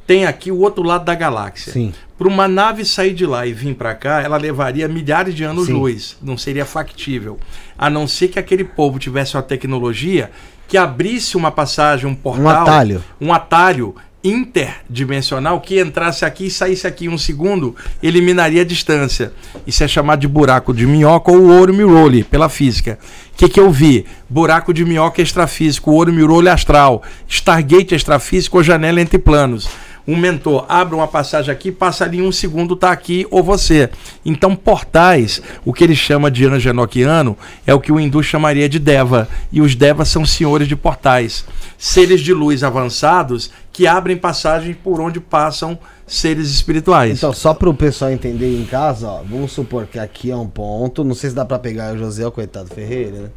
tem 0.07 0.27
aqui 0.27 0.51
o 0.51 0.59
outro 0.59 0.83
lado 0.83 1.05
da 1.05 1.15
galáxia. 1.15 1.73
Sim. 1.73 1.93
Para 2.19 2.29
uma 2.29 2.47
nave 2.47 2.85
sair 2.85 3.15
de 3.15 3.27
lá 3.27 3.47
e 3.47 3.53
vir 3.53 3.75
para 3.75 3.95
cá, 3.95 4.21
ela 4.21 4.37
levaria 4.37 4.87
milhares 4.87 5.35
de 5.35 5.43
anos-luz. 5.45 6.17
Não 6.23 6.39
seria 6.39 6.65
factível. 6.65 7.39
A 7.77 7.91
não 7.91 8.07
ser 8.07 8.29
que 8.29 8.39
aquele 8.39 8.65
povo 8.65 8.99
tivesse 8.99 9.37
uma 9.37 9.43
tecnologia 9.43 10.31
que 10.69 10.77
abrisse 10.77 11.37
uma 11.37 11.51
passagem, 11.51 12.09
um 12.09 12.15
portal, 12.15 12.63
atalho. 12.63 13.05
um 13.21 13.33
atalho 13.33 13.95
interdimensional 14.25 15.61
que 15.61 15.81
entrasse 15.81 16.25
aqui 16.25 16.47
e 16.47 16.51
saísse 16.51 16.87
aqui 16.87 17.07
em 17.07 17.09
um 17.09 17.19
segundo, 17.19 17.75
eliminaria 18.03 18.63
a 18.63 18.65
distância. 18.65 19.33
Isso 19.67 19.83
é 19.83 19.89
chamado 19.89 20.21
de 20.21 20.29
buraco 20.29 20.73
de 20.73 20.87
minhoca 20.87 21.33
ou 21.33 21.51
ouro 21.51 21.75
mirole, 21.75 22.23
pela 22.23 22.49
física. 22.49 22.99
O 23.35 23.37
que, 23.37 23.49
que 23.49 23.59
eu 23.61 23.71
vi? 23.71 24.07
Buraco 24.29 24.73
de 24.73 24.85
minhoca 24.85 25.21
extrafísico, 25.21 25.91
ouro 25.91 26.13
mirole 26.13 26.49
astral, 26.49 27.03
Stargate 27.29 27.95
extrafísico 27.95 28.59
ou 28.59 28.63
janela 28.63 29.01
entre 29.01 29.19
planos. 29.19 29.69
Um 30.07 30.17
mentor 30.17 30.67
abre 30.69 30.95
uma 30.95 31.07
passagem 31.07 31.53
aqui, 31.53 31.71
passa 31.71 32.05
ali 32.05 32.21
um 32.21 32.33
segundo, 32.33 32.75
tá 32.75 32.91
aqui 32.91 33.27
ou 33.31 33.43
você. 33.43 33.89
Então, 34.25 34.57
portais, 34.57 35.41
o 35.65 35.73
que 35.73 35.85
ele 35.85 35.95
chama 35.95 36.31
de 36.31 36.47
anjo 36.47 36.69
enoquiano, 36.69 37.37
é 37.67 37.73
o 37.73 37.81
que 37.81 37.93
o 37.93 38.01
hindu 38.01 38.23
chamaria 38.23 38.69
de 38.69 38.79
deva. 38.79 39.29
E 39.53 39.61
os 39.61 39.75
devas 39.75 40.09
são 40.09 40.25
senhores 40.25 40.67
de 40.67 40.75
portais. 40.75 41.45
Seres 41.79 42.21
de 42.21 42.33
luz 42.33 42.65
avançados 42.65 43.51
que 43.73 43.87
abrem 43.87 44.17
passagem 44.17 44.75
por 44.75 45.01
onde 45.01 45.21
passam 45.21 45.79
seres 46.07 46.51
espirituais. 46.51 47.19
Então, 47.19 47.33
só 47.33 47.55
para 47.55 47.71
o 47.71 47.75
pessoal 47.75 48.11
entender 48.11 48.61
em 48.61 48.65
casa, 48.65 49.09
ó, 49.09 49.23
vamos 49.23 49.53
supor 49.53 49.87
que 49.87 49.99
aqui 49.99 50.31
é 50.31 50.37
um 50.37 50.47
ponto. 50.47 51.05
Não 51.05 51.15
sei 51.15 51.31
se 51.31 51.37
dá 51.37 51.45
para 51.45 51.59
pegar 51.59 51.95
o 51.95 51.99
José, 51.99 52.27
o 52.27 52.31
coitado 52.31 52.69
Ferreira, 52.69 53.19
né? 53.19 53.31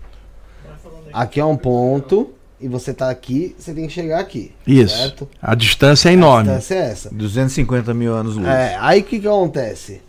Aqui 1.14 1.40
é 1.40 1.46
um 1.46 1.56
ponto 1.56 2.34
e 2.66 2.68
você 2.68 2.94
tá 2.94 3.10
aqui, 3.12 3.56
você 3.60 3.74
tem 3.74 3.86
que 3.86 3.94
chegar 3.94 4.20
aqui. 4.20 4.52
Isso. 4.66 4.98
Certo? 4.98 5.30
A 5.42 5.54
distância 5.54 6.10
é 6.10 6.12
A 6.12 6.14
enorme. 6.14 6.46
distância 6.50 6.74
é 6.76 6.90
essa. 6.92 7.10
250 7.14 7.94
mil 7.94 8.14
anos 8.14 8.36
luz. 8.36 8.48
É, 8.48 8.76
aí 8.80 9.02
o 9.02 9.04
que, 9.04 9.20
que 9.20 9.28
acontece? 9.28 10.02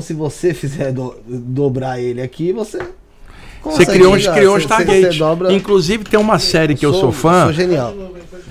Se 0.00 0.14
você 0.14 0.54
fizer 0.54 0.92
do- 0.92 1.16
dobrar 1.26 1.98
ele 2.00 2.22
aqui, 2.22 2.52
você. 2.52 2.78
Você 3.64 3.84
criou, 3.84 4.18
chegar. 4.18 4.34
criou 4.34 4.54
um 4.54 4.58
Você- 4.58 4.64
Stargate. 4.64 5.12
você 5.12 5.18
dobra- 5.18 5.52
Inclusive 5.52 6.04
tem 6.04 6.18
uma 6.18 6.38
série 6.38 6.74
que 6.74 6.86
eu 6.86 6.94
sou 6.94 7.12
fã, 7.12 7.44
Sou 7.44 7.52
genial. 7.52 7.94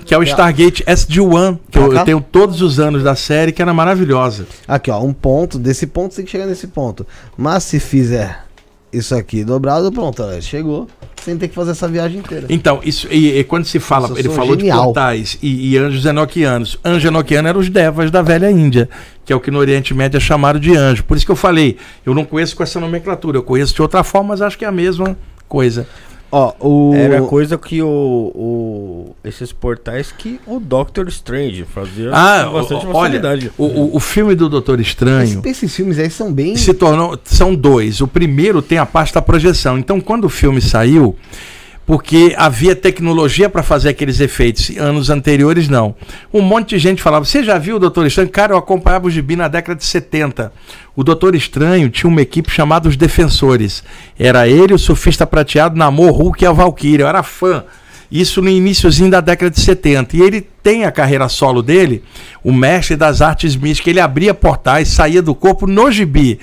que 0.06 0.14
é 0.14 0.18
o 0.18 0.22
Stargate 0.22 0.84
SG-1, 0.86 1.58
que 1.70 1.78
eu, 1.78 1.92
eu 1.92 2.04
tenho 2.04 2.20
todos 2.20 2.60
os 2.62 2.78
anos 2.78 3.02
da 3.02 3.14
série, 3.16 3.50
que 3.52 3.60
era 3.62 3.72
maravilhosa. 3.74 4.46
Aqui, 4.68 4.90
ó, 4.90 5.02
um 5.02 5.12
ponto. 5.12 5.58
Desse 5.58 5.86
ponto 5.86 6.12
você 6.12 6.16
tem 6.18 6.24
que 6.26 6.30
chegar 6.30 6.46
nesse 6.46 6.66
ponto. 6.66 7.06
Mas 7.36 7.64
se 7.64 7.80
fizer 7.80 8.44
isso 8.92 9.14
aqui 9.14 9.42
dobrado, 9.44 9.90
pronto, 9.90 10.22
chegou. 10.42 10.86
Sem 11.24 11.36
ter 11.36 11.48
que 11.48 11.54
fazer 11.54 11.70
essa 11.72 11.86
viagem 11.86 12.18
inteira. 12.18 12.46
Então, 12.48 12.80
isso 12.84 13.06
e, 13.10 13.38
e 13.38 13.44
quando 13.44 13.64
se 13.64 13.78
fala, 13.78 14.08
Nossa, 14.08 14.20
ele 14.20 14.28
falou 14.28 14.56
de 14.56 14.62
genial. 14.62 14.86
portais 14.86 15.38
e, 15.42 15.72
e 15.72 15.78
anjos 15.78 16.04
enoquianos. 16.04 16.78
Anjo 16.84 17.08
enoquiano 17.08 17.48
eram 17.48 17.60
os 17.60 17.68
devas 17.68 18.10
da 18.10 18.22
velha 18.22 18.50
Índia, 18.50 18.88
que 19.24 19.32
é 19.32 19.36
o 19.36 19.40
que 19.40 19.50
no 19.50 19.58
Oriente 19.58 19.94
Médio 19.94 20.16
é 20.16 20.20
chamado 20.20 20.58
de 20.58 20.76
anjo. 20.76 21.04
Por 21.04 21.16
isso 21.16 21.24
que 21.24 21.32
eu 21.32 21.36
falei, 21.36 21.76
eu 22.04 22.14
não 22.14 22.24
conheço 22.24 22.56
com 22.56 22.62
essa 22.62 22.80
nomenclatura, 22.80 23.38
eu 23.38 23.42
conheço 23.42 23.74
de 23.74 23.82
outra 23.82 24.02
forma, 24.02 24.30
mas 24.30 24.42
acho 24.42 24.58
que 24.58 24.64
é 24.64 24.68
a 24.68 24.72
mesma 24.72 25.16
coisa. 25.48 25.86
Ó, 26.34 26.52
o. 26.60 26.94
Era 26.94 27.20
coisa 27.22 27.58
que 27.58 27.82
o, 27.82 27.86
o- 28.34 29.16
Esses 29.22 29.52
portais 29.52 30.10
que 30.10 30.40
o 30.46 30.58
Doctor 30.58 31.06
Strange 31.08 31.64
fazia 31.64 32.10
Ah, 32.12 32.44
com 32.46 32.52
bastante 32.54 32.86
o- 32.86 32.88
olha, 32.88 33.20
facilidade. 33.20 33.52
o, 33.58 33.64
o, 33.64 33.96
o 33.96 34.00
filme 34.00 34.34
do 34.34 34.48
Doutor 34.48 34.80
Estranho. 34.80 35.24
Esses, 35.24 35.44
esses 35.44 35.76
filmes 35.76 35.98
aí 35.98 36.08
são 36.10 36.32
bem. 36.32 36.56
se 36.56 36.72
tornou 36.72 37.18
são 37.24 37.54
dois. 37.54 38.00
O 38.00 38.08
primeiro 38.08 38.62
tem 38.62 38.78
a 38.78 38.86
parte 38.86 39.12
da 39.12 39.20
projeção. 39.20 39.78
Então, 39.78 40.00
quando 40.00 40.24
o 40.24 40.28
filme 40.30 40.60
saiu, 40.62 41.14
porque 41.86 42.34
havia 42.36 42.76
tecnologia 42.76 43.48
para 43.48 43.62
fazer 43.62 43.90
aqueles 43.90 44.20
efeitos, 44.20 44.70
anos 44.78 45.10
anteriores 45.10 45.68
não. 45.68 45.94
Um 46.32 46.40
monte 46.40 46.70
de 46.70 46.78
gente 46.78 47.02
falava: 47.02 47.24
"Você 47.24 47.42
já 47.42 47.58
viu 47.58 47.76
o 47.76 47.78
Doutor 47.78 48.06
Estranho?" 48.06 48.30
Cara, 48.30 48.52
eu 48.52 48.58
acompanhava 48.58 49.06
o 49.06 49.10
gibi 49.10 49.36
na 49.36 49.48
década 49.48 49.78
de 49.78 49.84
70. 49.84 50.52
O 50.94 51.02
Doutor 51.02 51.34
Estranho 51.34 51.90
tinha 51.90 52.08
uma 52.08 52.22
equipe 52.22 52.50
chamada 52.50 52.88
os 52.88 52.96
Defensores. 52.96 53.82
Era 54.18 54.48
ele, 54.48 54.74
o 54.74 54.78
surfista 54.78 55.26
prateado, 55.26 55.76
Namor, 55.76 56.12
Hulk 56.12 56.44
e 56.44 56.46
a 56.46 56.52
Valkyria. 56.52 57.04
Eu 57.04 57.08
era 57.08 57.22
fã. 57.22 57.64
Isso 58.12 58.42
no 58.42 58.50
iníciozinho 58.50 59.10
da 59.10 59.22
década 59.22 59.50
de 59.50 59.58
70. 59.58 60.14
E 60.18 60.20
ele 60.20 60.46
tem 60.62 60.84
a 60.84 60.92
carreira 60.92 61.30
solo 61.30 61.62
dele, 61.62 62.04
o 62.44 62.52
mestre 62.52 62.94
das 62.94 63.22
artes 63.22 63.56
místicas. 63.56 63.90
Ele 63.90 64.00
abria 64.00 64.34
portais, 64.34 64.88
saía 64.88 65.22
do 65.22 65.34
corpo 65.34 65.66
no 65.66 65.90
gibi. 65.90 66.38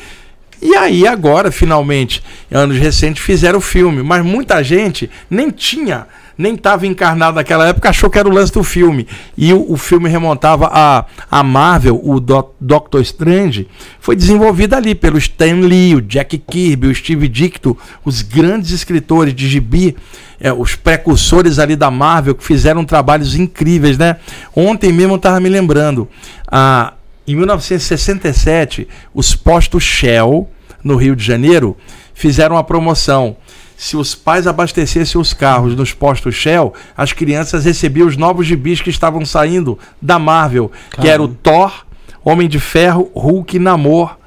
E 0.61 0.75
aí, 0.75 1.07
agora, 1.07 1.51
finalmente, 1.51 2.21
anos 2.51 2.77
recentes, 2.77 3.23
fizeram 3.23 3.59
o 3.59 3.61
filme. 3.61 4.03
Mas 4.03 4.23
muita 4.25 4.61
gente 4.63 5.09
nem 5.29 5.49
tinha, 5.49 6.05
nem 6.37 6.55
estava 6.55 6.85
encarnado 6.85 7.35
naquela 7.35 7.67
época, 7.67 7.89
achou 7.89 8.09
que 8.09 8.19
era 8.19 8.27
o 8.27 8.31
lance 8.33 8.51
do 8.51 8.63
filme. 8.63 9.07
E 9.37 9.53
o, 9.53 9.71
o 9.71 9.77
filme 9.77 10.09
remontava 10.09 10.69
a, 10.71 11.05
a 11.31 11.43
Marvel, 11.43 11.99
o 12.03 12.19
Do- 12.19 12.49
Doctor 12.59 13.01
Strange, 13.01 13.67
foi 13.99 14.15
desenvolvido 14.15 14.73
ali 14.73 14.93
pelo 14.95 15.17
Stan 15.17 15.61
Lee, 15.61 15.95
o 15.95 16.01
Jack 16.01 16.37
Kirby, 16.37 16.87
o 16.87 16.95
Steve 16.95 17.27
Dicto, 17.27 17.77
os 18.03 18.21
grandes 18.21 18.71
escritores 18.71 19.33
de 19.33 19.47
gibi, 19.47 19.95
é, 20.41 20.51
os 20.51 20.75
precursores 20.75 21.59
ali 21.59 21.75
da 21.75 21.91
Marvel, 21.91 22.35
que 22.35 22.43
fizeram 22.43 22.83
trabalhos 22.85 23.35
incríveis, 23.35 23.97
né? 23.97 24.17
Ontem 24.55 24.91
mesmo 24.91 25.13
eu 25.13 25.17
estava 25.17 25.39
me 25.39 25.49
lembrando. 25.49 26.07
A, 26.47 26.93
em 27.31 27.35
1967, 27.35 28.87
os 29.13 29.35
postos 29.35 29.83
Shell, 29.83 30.49
no 30.83 30.95
Rio 30.95 31.15
de 31.15 31.23
Janeiro, 31.23 31.75
fizeram 32.13 32.55
uma 32.55 32.63
promoção. 32.63 33.37
Se 33.77 33.95
os 33.95 34.13
pais 34.13 34.45
abastecessem 34.45 35.19
os 35.19 35.33
carros 35.33 35.75
nos 35.75 35.93
postos 35.93 36.35
Shell, 36.35 36.73
as 36.97 37.13
crianças 37.13 37.65
recebiam 37.65 38.07
os 38.07 38.17
novos 38.17 38.45
gibis 38.45 38.81
que 38.81 38.89
estavam 38.89 39.25
saindo 39.25 39.79
da 40.01 40.19
Marvel, 40.19 40.71
que 40.99 41.07
era 41.07 41.23
o 41.23 41.27
Thor, 41.29 41.85
Homem 42.23 42.49
de 42.49 42.59
Ferro, 42.59 43.09
Hulk 43.15 43.55
e 43.55 43.59
Namor 43.59 44.18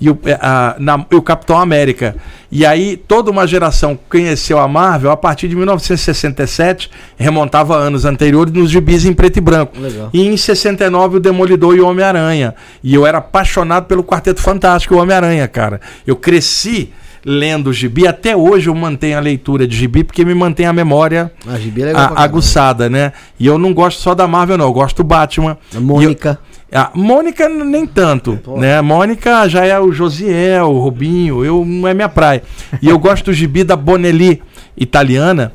e 0.00 0.10
o, 0.10 0.18
eh, 0.24 0.38
a- 0.40 0.76
na- 0.78 1.04
e 1.10 1.14
o 1.16 1.22
Capitão 1.22 1.58
América. 1.58 2.16
E 2.50 2.64
aí 2.64 2.96
toda 2.96 3.30
uma 3.30 3.46
geração 3.46 3.98
conheceu 4.08 4.58
a 4.58 4.68
Marvel 4.68 5.10
a 5.10 5.16
partir 5.16 5.48
de 5.48 5.56
1967, 5.56 6.90
remontava 7.16 7.76
a 7.76 7.78
anos 7.78 8.04
anteriores 8.04 8.52
nos 8.52 8.70
gibis 8.70 9.04
em 9.04 9.12
preto 9.12 9.38
e 9.38 9.40
branco. 9.40 9.78
Legal. 9.80 10.10
E 10.12 10.26
em 10.26 10.36
69 10.36 11.16
o 11.16 11.20
Demolidor 11.20 11.76
e 11.76 11.80
o 11.80 11.86
Homem-Aranha. 11.88 12.54
E 12.82 12.94
eu 12.94 13.06
era 13.06 13.18
apaixonado 13.18 13.86
pelo 13.86 14.04
Quarteto 14.04 14.40
Fantástico 14.40 14.94
e 14.94 14.96
o 14.96 15.00
Homem-Aranha, 15.00 15.46
cara. 15.48 15.80
Eu 16.06 16.16
cresci 16.16 16.92
lendo 17.28 17.72
gibi, 17.72 18.06
até 18.06 18.36
hoje 18.36 18.68
eu 18.68 18.74
mantenho 18.74 19.18
a 19.18 19.20
leitura 19.20 19.66
de 19.66 19.76
gibi 19.76 20.04
porque 20.04 20.24
me 20.24 20.32
mantém 20.32 20.64
a 20.64 20.72
memória 20.72 21.32
A 21.48 21.58
gibi 21.58 21.82
é 21.82 21.88
a- 21.88 21.92
pra 21.92 22.00
caramba. 22.02 22.20
aguçada, 22.20 22.88
né? 22.88 23.12
E 23.40 23.44
eu 23.46 23.58
não 23.58 23.74
gosto 23.74 24.00
só 24.00 24.14
da 24.14 24.28
Marvel, 24.28 24.56
não. 24.56 24.66
Eu 24.66 24.72
gosto 24.72 24.98
do 24.98 25.04
Batman. 25.04 25.58
A 25.74 25.80
Mônica. 25.80 26.38
A 26.72 26.90
Mônica 26.94 27.48
n- 27.48 27.64
nem 27.64 27.86
tanto, 27.86 28.38
né? 28.56 28.76
A 28.78 28.82
Mônica 28.82 29.48
já 29.48 29.64
é 29.64 29.78
o 29.78 29.92
Josiel, 29.92 30.66
o 30.70 30.80
Rubinho, 30.80 31.44
eu 31.44 31.64
não 31.64 31.86
é 31.86 31.94
minha 31.94 32.08
praia. 32.08 32.42
E 32.82 32.88
eu 32.88 32.98
gosto 32.98 33.26
do 33.26 33.32
gibi 33.32 33.62
da 33.64 33.76
Bonelli 33.76 34.42
italiana, 34.76 35.52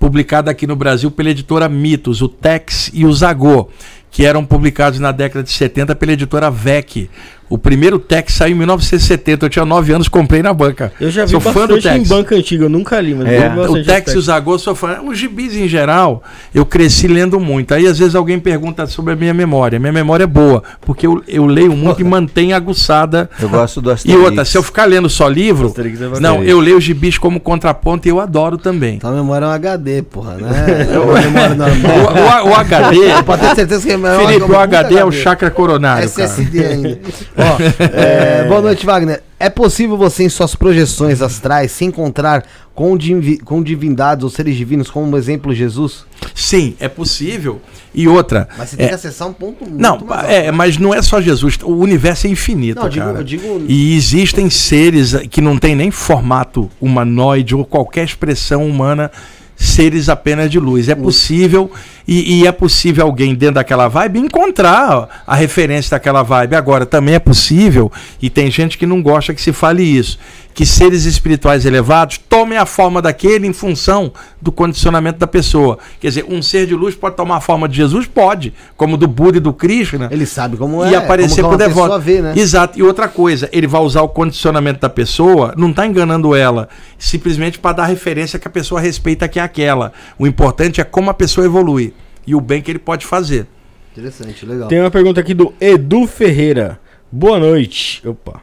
publicada 0.00 0.50
aqui 0.50 0.66
no 0.66 0.74
Brasil 0.74 1.10
pela 1.10 1.30
editora 1.30 1.68
Mitos, 1.68 2.22
o 2.22 2.28
Tex 2.28 2.90
e 2.92 3.04
o 3.04 3.12
Zagô, 3.12 3.68
que 4.10 4.24
eram 4.24 4.44
publicados 4.44 4.98
na 4.98 5.12
década 5.12 5.42
de 5.44 5.50
70 5.50 5.94
pela 5.94 6.12
editora 6.12 6.50
VEC. 6.50 7.10
O 7.48 7.56
primeiro 7.56 7.98
Tex 7.98 8.34
saiu 8.34 8.54
em 8.54 8.58
1970, 8.58 9.46
eu 9.46 9.48
tinha 9.50 9.64
9 9.64 9.92
anos, 9.92 10.08
comprei 10.08 10.42
na 10.42 10.52
banca. 10.52 10.92
Eu 11.00 11.10
já 11.10 11.24
vi 11.24 11.30
Sou 11.30 11.40
fã 11.40 11.52
do 11.66 11.74
bastante 11.74 11.88
em 11.88 11.98
Tex. 11.98 12.08
banca 12.08 12.34
antiga, 12.34 12.64
eu 12.64 12.68
nunca 12.68 13.00
li, 13.00 13.14
mas 13.14 13.28
É, 13.28 13.48
O 13.68 13.84
Tex 13.84 14.12
e 14.14 14.18
o 14.18 14.22
Zagô, 14.22 14.58
sou 14.58 14.74
fã. 14.74 14.98
Os 15.06 15.16
gibis 15.16 15.54
em 15.54 15.68
geral, 15.68 16.24
eu 16.52 16.66
cresci 16.66 17.06
lendo 17.06 17.38
muito. 17.38 17.72
Aí 17.72 17.86
às 17.86 17.98
vezes 18.00 18.16
alguém 18.16 18.40
pergunta 18.40 18.84
sobre 18.86 19.12
a 19.12 19.16
minha 19.16 19.32
memória. 19.32 19.78
Minha 19.78 19.92
memória 19.92 20.24
é 20.24 20.26
boa, 20.26 20.62
porque 20.80 21.06
eu, 21.06 21.22
eu 21.28 21.46
leio 21.46 21.72
muito 21.76 22.00
e 22.00 22.04
mantenho 22.04 22.56
aguçada. 22.56 23.30
Eu 23.40 23.48
gosto 23.48 23.80
do 23.80 23.90
E 23.90 23.92
Asterix. 23.92 24.20
outra, 24.24 24.44
se 24.44 24.58
eu 24.58 24.62
ficar 24.64 24.84
lendo 24.86 25.08
só 25.08 25.28
livro, 25.28 25.68
Asterix 25.68 26.00
é 26.02 26.20
não, 26.20 26.42
eu 26.42 26.58
leio 26.58 26.78
os 26.78 26.84
gibis 26.84 27.16
como 27.16 27.38
contraponto 27.38 28.08
e 28.08 28.10
eu 28.10 28.18
adoro 28.18 28.58
também. 28.58 28.98
Tua 28.98 29.12
memória 29.12 29.44
é 29.44 29.48
um 29.48 29.52
HD, 29.52 30.02
porra, 30.02 30.34
né? 30.34 30.88
É 30.92 30.98
uma 30.98 31.20
memória 31.20 31.54
normal. 31.54 32.46
O, 32.46 32.48
o- 32.48 32.50
o 32.50 32.54
HD, 32.56 33.22
Pode 33.24 33.42
ter 33.42 33.54
certeza 33.54 33.86
que 33.86 33.92
é 33.92 33.96
uma- 33.96 34.16
Felipe, 34.18 34.50
o 34.50 34.56
HD 34.58 34.96
é 34.96 35.04
o 35.04 35.12
chakra 35.12 35.50
coronário, 35.50 36.10
cara. 36.10 36.24
SSD 36.28 36.64
ainda. 36.64 36.98
Ó, 37.36 37.58
é, 37.96 38.44
boa 38.48 38.62
noite, 38.62 38.84
Wagner. 38.86 39.22
É 39.38 39.50
possível 39.50 39.96
você, 39.98 40.24
em 40.24 40.28
suas 40.30 40.54
projeções 40.54 41.20
astrais, 41.20 41.70
se 41.70 41.84
encontrar 41.84 42.42
com, 42.74 42.96
divi- 42.96 43.36
com 43.38 43.62
divindades 43.62 44.24
ou 44.24 44.30
seres 44.30 44.56
divinos, 44.56 44.90
como 44.90 45.14
o 45.14 45.18
exemplo 45.18 45.54
Jesus? 45.54 46.06
Sim, 46.34 46.74
é 46.80 46.88
possível. 46.88 47.60
E 47.94 48.08
outra, 48.08 48.48
Mas 48.56 48.70
você 48.70 48.76
tem 48.76 48.86
É. 48.86 48.88
que 48.90 48.94
acessar 48.94 49.28
um 49.28 49.32
ponto 49.32 49.64
muito 49.64 49.80
Não, 49.80 49.98
mais 50.00 50.28
é, 50.28 50.46
alto. 50.46 50.56
mas 50.56 50.78
não 50.78 50.94
é 50.94 51.00
só 51.02 51.20
Jesus. 51.20 51.58
O 51.62 51.72
universo 51.76 52.26
é 52.26 52.30
infinito, 52.30 52.76
Não, 52.78 52.84
eu 52.84 52.90
digo- 52.90 53.04
cara. 53.06 53.18
eu 53.18 53.24
digo- 53.24 53.64
E 53.68 53.94
existem 53.96 54.48
seres 54.50 55.14
que 55.30 55.40
não 55.42 55.58
tem 55.58 55.74
nem 55.76 55.90
formato 55.90 56.70
humanoide 56.80 57.54
ou 57.54 57.64
qualquer 57.64 58.04
expressão 58.04 58.66
humana, 58.66 59.10
seres 59.56 60.08
apenas 60.08 60.50
de 60.50 60.60
luz. 60.60 60.88
É 60.88 60.94
possível, 60.94 61.70
e, 62.06 62.40
e 62.40 62.46
é 62.46 62.52
possível 62.52 63.06
alguém 63.06 63.34
dentro 63.34 63.56
daquela 63.56 63.88
vibe 63.88 64.18
encontrar 64.18 65.24
a 65.26 65.34
referência 65.34 65.90
daquela 65.90 66.22
vibe. 66.22 66.54
Agora, 66.54 66.84
também 66.84 67.14
é 67.14 67.18
possível, 67.18 67.90
e 68.20 68.28
tem 68.28 68.50
gente 68.50 68.76
que 68.76 68.86
não 68.86 69.02
gosta 69.02 69.34
que 69.34 69.40
se 69.40 69.52
fale 69.52 69.82
isso, 69.82 70.18
que 70.56 70.64
seres 70.64 71.04
espirituais 71.04 71.66
elevados 71.66 72.16
tomem 72.16 72.56
a 72.56 72.64
forma 72.64 73.02
daquele 73.02 73.46
em 73.46 73.52
função 73.52 74.10
do 74.40 74.50
condicionamento 74.50 75.18
da 75.18 75.26
pessoa. 75.26 75.78
Quer 76.00 76.08
dizer, 76.08 76.24
um 76.30 76.40
ser 76.40 76.66
de 76.66 76.74
luz 76.74 76.94
pode 76.94 77.14
tomar 77.14 77.36
a 77.36 77.40
forma 77.42 77.68
de 77.68 77.76
Jesus? 77.76 78.06
Pode, 78.06 78.54
como 78.74 78.96
do 78.96 79.06
Buda 79.06 79.36
e 79.36 79.40
do 79.40 79.52
Krishna 79.52 80.08
Ele 80.10 80.24
sabe 80.24 80.56
como 80.56 80.82
é. 80.82 80.92
e 80.92 80.94
aparecer 80.96 81.42
como 81.42 81.50
pro 81.50 81.58
que 81.58 81.64
uma 81.64 81.68
pessoa 81.68 81.88
devoto. 81.88 82.04
vê, 82.06 82.22
né? 82.22 82.32
Exato. 82.34 82.78
E 82.78 82.82
outra 82.82 83.06
coisa, 83.06 83.50
ele 83.52 83.66
vai 83.66 83.82
usar 83.82 84.00
o 84.00 84.08
condicionamento 84.08 84.80
da 84.80 84.88
pessoa, 84.88 85.52
não 85.58 85.68
está 85.68 85.86
enganando 85.86 86.34
ela, 86.34 86.70
simplesmente 86.98 87.58
para 87.58 87.76
dar 87.76 87.84
referência 87.84 88.38
que 88.38 88.48
a 88.48 88.50
pessoa 88.50 88.80
respeita 88.80 89.28
que 89.28 89.38
é 89.38 89.42
aquela. 89.42 89.92
O 90.18 90.26
importante 90.26 90.80
é 90.80 90.84
como 90.84 91.10
a 91.10 91.14
pessoa 91.14 91.44
evolui 91.44 91.92
e 92.26 92.34
o 92.34 92.40
bem 92.40 92.62
que 92.62 92.70
ele 92.70 92.78
pode 92.78 93.04
fazer. 93.04 93.46
Interessante, 93.92 94.46
legal. 94.46 94.68
Tem 94.68 94.80
uma 94.80 94.90
pergunta 94.90 95.20
aqui 95.20 95.34
do 95.34 95.52
Edu 95.60 96.06
Ferreira. 96.06 96.80
Boa 97.12 97.38
noite. 97.38 98.00
Opa, 98.08 98.40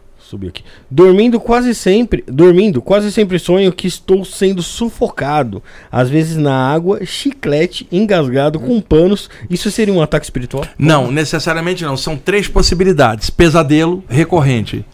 aqui. 0.47 0.63
Dormindo 0.89 1.39
quase 1.39 1.73
sempre, 1.75 2.23
dormindo 2.27 2.81
quase 2.81 3.11
sempre 3.11 3.39
sonho 3.39 3.71
que 3.71 3.87
estou 3.87 4.23
sendo 4.25 4.61
sufocado, 4.61 5.61
às 5.91 6.09
vezes 6.09 6.37
na 6.37 6.71
água, 6.73 7.05
chiclete, 7.05 7.87
engasgado 7.91 8.59
com 8.59 8.79
panos. 8.81 9.29
Isso 9.49 9.69
seria 9.71 9.93
um 9.93 10.01
ataque 10.01 10.25
espiritual? 10.25 10.65
Não, 10.77 11.11
necessariamente 11.11 11.83
não. 11.83 11.97
São 11.97 12.17
três 12.17 12.47
possibilidades. 12.47 13.29
Pesadelo 13.29 14.03
recorrente. 14.07 14.85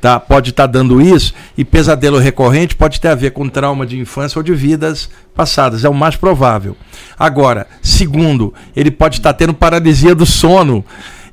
Tá? 0.00 0.18
Pode 0.18 0.48
estar 0.48 0.66
dando 0.66 0.98
isso, 0.98 1.34
e 1.58 1.62
pesadelo 1.62 2.16
recorrente 2.16 2.74
pode 2.74 2.98
ter 2.98 3.08
a 3.08 3.14
ver 3.14 3.32
com 3.32 3.46
trauma 3.46 3.86
de 3.86 3.98
infância 3.98 4.38
ou 4.38 4.42
de 4.42 4.54
vidas 4.54 5.10
passadas. 5.34 5.84
É 5.84 5.90
o 5.90 5.94
mais 5.94 6.16
provável. 6.16 6.74
Agora, 7.18 7.66
segundo, 7.82 8.54
ele 8.74 8.90
pode 8.90 9.18
estar 9.18 9.34
tendo 9.34 9.52
paralisia 9.52 10.14
do 10.14 10.24
sono. 10.24 10.82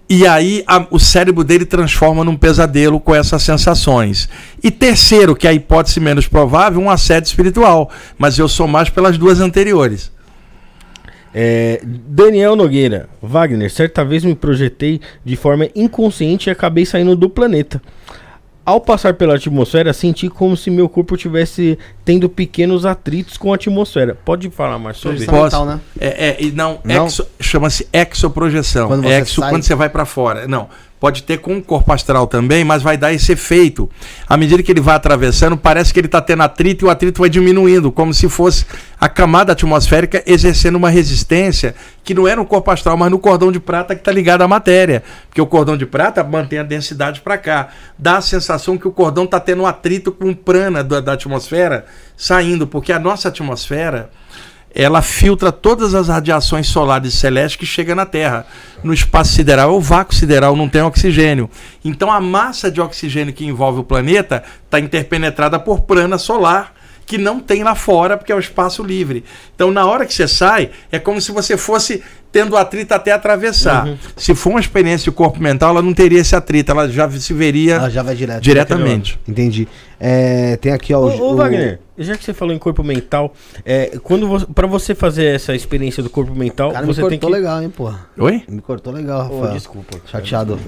E 0.10 0.26
aí 0.26 0.64
a- 0.66 0.88
o 0.90 0.98
cérebro 1.00 1.44
dele 1.44 1.66
transforma 1.66 2.24
num 2.24 2.38
pesadelo 2.38 3.00
com 3.00 3.14
essas 3.14 3.44
sensações. 3.44 4.30
E 4.64 4.72
terceiro, 4.72 5.36
que 5.36 5.46
é 5.46 5.50
a 5.50 5.54
hipótese 5.54 6.00
menos 6.00 6.28
provável, 6.28 6.80
um 6.80 6.90
assédio 6.90 7.28
espiritual. 7.28 7.92
Mas 8.18 8.40
eu 8.40 8.48
sou 8.48 8.68
mais 8.68 8.90
pelas 8.90 9.18
duas 9.18 9.42
anteriores. 9.42 10.12
É, 11.34 11.82
Daniel 11.84 12.56
Nogueira, 12.56 13.10
Wagner, 13.22 13.70
certa 13.70 14.04
vez 14.04 14.24
me 14.24 14.34
projetei 14.34 15.02
de 15.26 15.36
forma 15.36 15.68
inconsciente 15.76 16.50
e 16.50 16.52
acabei 16.52 16.86
saindo 16.86 17.16
do 17.16 17.30
planeta. 17.30 17.82
Ao 18.68 18.82
passar 18.82 19.14
pela 19.14 19.36
atmosfera, 19.36 19.94
senti 19.94 20.28
como 20.28 20.58
se 20.58 20.70
meu 20.70 20.90
corpo 20.90 21.16
tivesse 21.16 21.80
tendo 22.04 22.28
pequenos 22.28 22.86
atritos 22.86 23.38
com 23.38 23.54
a 23.54 23.56
atmosfera. 23.56 24.14
Pode 24.26 24.50
falar 24.50 24.78
mais 24.78 24.98
sobre 24.98 25.20
isso? 25.20 25.32
Mental, 25.32 25.66
né? 25.66 25.80
É, 25.98 26.28
é, 26.32 26.38
e 26.44 26.52
não, 26.52 26.78
Não? 26.84 27.06
exo- 27.06 27.26
chama-se 27.40 27.88
exoprojeção. 27.94 28.90
Quando 28.90 29.04
você 29.04 29.14
Exo 29.14 29.40
sai- 29.40 29.50
quando 29.52 29.64
você 29.64 29.74
vai 29.74 29.88
para 29.88 30.04
fora. 30.04 30.46
Não, 30.50 30.68
pode 31.00 31.24
ter 31.24 31.38
com 31.38 31.58
o 31.58 31.62
corpo 31.62 31.92
astral 31.94 32.28
também, 32.28 32.64
mas 32.64 32.82
vai 32.82 32.98
dar 32.98 33.14
esse 33.14 33.32
efeito. 33.32 33.90
À 34.28 34.36
medida 34.36 34.64
que 34.64 34.72
ele 34.72 34.82
vai 34.82 34.96
atravessando, 34.96 35.56
parece 35.56 35.94
que 35.94 36.00
ele 36.00 36.08
está 36.08 36.22
tendo 36.22 36.44
atrito 36.44 36.86
e 36.86 36.88
o 36.88 36.90
atrito 36.90 37.22
vai 37.22 37.30
diminuindo, 37.30 37.92
como 37.92 38.14
se 38.14 38.28
fosse 38.28 38.66
a 39.00 39.08
camada 39.08 39.52
atmosférica 39.52 40.24
exercendo 40.26 40.76
uma 40.76 40.90
resistência 40.90 41.76
que 42.04 42.14
não 42.14 42.28
é 42.28 42.36
no 42.36 42.46
corpo 42.46 42.72
astral, 42.72 42.98
mas 42.98 43.12
no 43.12 43.20
cordão 43.20 43.52
de 43.52 43.60
prata 43.60 43.94
que 43.94 44.02
está 44.02 44.12
ligado 44.12 44.42
à 44.42 44.48
matéria. 44.48 45.04
Porque 45.30 45.42
o 45.42 45.46
cordão 45.46 45.78
de 45.78 45.86
prata 45.86 46.24
mantém 46.24 46.60
a 46.60 46.64
densidade 46.64 47.22
para 47.22 47.38
cá. 47.38 47.70
Dá 47.98 48.18
a 48.18 48.22
sensação 48.22 48.78
que 48.78 48.88
o 48.88 48.92
cordão 48.92 49.26
está 49.26 49.40
tendo 49.40 49.64
um 49.64 49.68
atrito 49.68 50.12
com 50.12 50.30
o 50.30 50.36
prana 50.36 50.84
da, 50.84 51.00
da 51.00 51.14
atmosfera 51.14 51.86
saindo, 52.16 52.66
porque 52.66 52.92
a 52.92 53.00
nossa 53.00 53.28
atmosfera 53.28 54.10
ela 54.74 55.02
filtra 55.02 55.52
todas 55.52 55.96
as 55.96 56.08
radiações 56.08 56.68
solares 56.68 57.14
e 57.14 57.18
celestes 57.18 57.56
que 57.56 57.66
chegam 57.66 57.96
na 57.96 58.06
Terra. 58.06 58.46
No 58.84 58.94
espaço 58.94 59.34
sideral, 59.34 59.76
o 59.76 59.82
vácuo 59.82 60.14
sideral 60.14 60.56
não 60.56 60.70
tem 60.70 60.82
oxigênio. 60.82 61.50
Então 61.84 62.12
a 62.12 62.20
massa 62.22 62.70
de 62.70 62.80
oxigênio 62.80 63.34
que 63.34 63.46
envolve 63.46 63.80
o 63.80 63.84
planeta 63.84 64.44
está 64.66 64.80
interpenetrada 64.80 65.60
por 65.60 65.82
prana 65.82 66.18
solar, 66.18 66.74
que 67.08 67.18
não 67.18 67.40
tem 67.40 67.64
lá 67.64 67.74
fora, 67.74 68.18
porque 68.18 68.32
é 68.32 68.36
o 68.36 68.40
espaço 68.40 68.84
livre. 68.84 69.24
Então 69.56 69.72
na 69.72 69.86
hora 69.86 70.06
que 70.06 70.14
você 70.14 70.28
sai, 70.28 70.70
é 70.92 71.00
como 71.00 71.20
se 71.22 71.32
você 71.32 71.56
fosse 71.58 72.04
tendo 72.32 72.56
atrito 72.58 72.94
até 72.94 73.12
atravessar. 73.14 73.88
Se 74.16 74.36
for 74.36 74.50
uma 74.52 74.60
experiência 74.60 75.06
de 75.10 75.12
corpo 75.16 75.42
mental, 75.42 75.70
ela 75.72 75.82
não 75.82 75.94
teria 75.94 76.20
esse 76.20 76.36
atrito, 76.36 76.70
ela 76.72 76.88
já 76.90 77.10
se 77.10 77.34
veria 77.34 77.76
Ela 77.76 77.90
já 77.90 78.04
vai 78.04 78.14
direto. 78.14 78.44
diretamente. 78.44 79.18
Entendi. 79.28 79.68
É, 80.00 80.58
tem 80.58 80.72
aqui, 80.74 80.94
ó. 80.94 81.00
Ô, 81.00 81.08
o- 81.08 81.22
ô, 81.22 81.32
o- 81.32 81.36
Wagner, 81.38 81.80
já 81.98 82.16
que 82.16 82.24
você 82.24 82.34
falou 82.34 82.54
em 82.54 82.58
corpo 82.58 82.84
mental, 82.84 83.34
é, 83.66 83.98
quando 84.04 84.28
você, 84.28 84.46
para 84.46 84.68
você 84.68 84.94
fazer 84.94 85.36
essa 85.36 85.56
experiência 85.56 86.04
do 86.04 86.10
corpo 86.10 86.36
mental, 86.36 86.72
Cara, 86.72 86.86
me 86.86 86.94
você 86.94 87.02
cortou 87.02 87.20
tem 87.20 87.20
que 87.20 87.36
legal, 87.36 87.62
hein, 87.62 87.70
porra. 87.70 88.08
Oi? 88.18 88.44
Me 88.48 88.62
cortou 88.62 88.94
legal, 88.94 89.24
Rafael. 89.24 89.54
desculpa. 89.54 89.98
Chateado. 90.06 90.60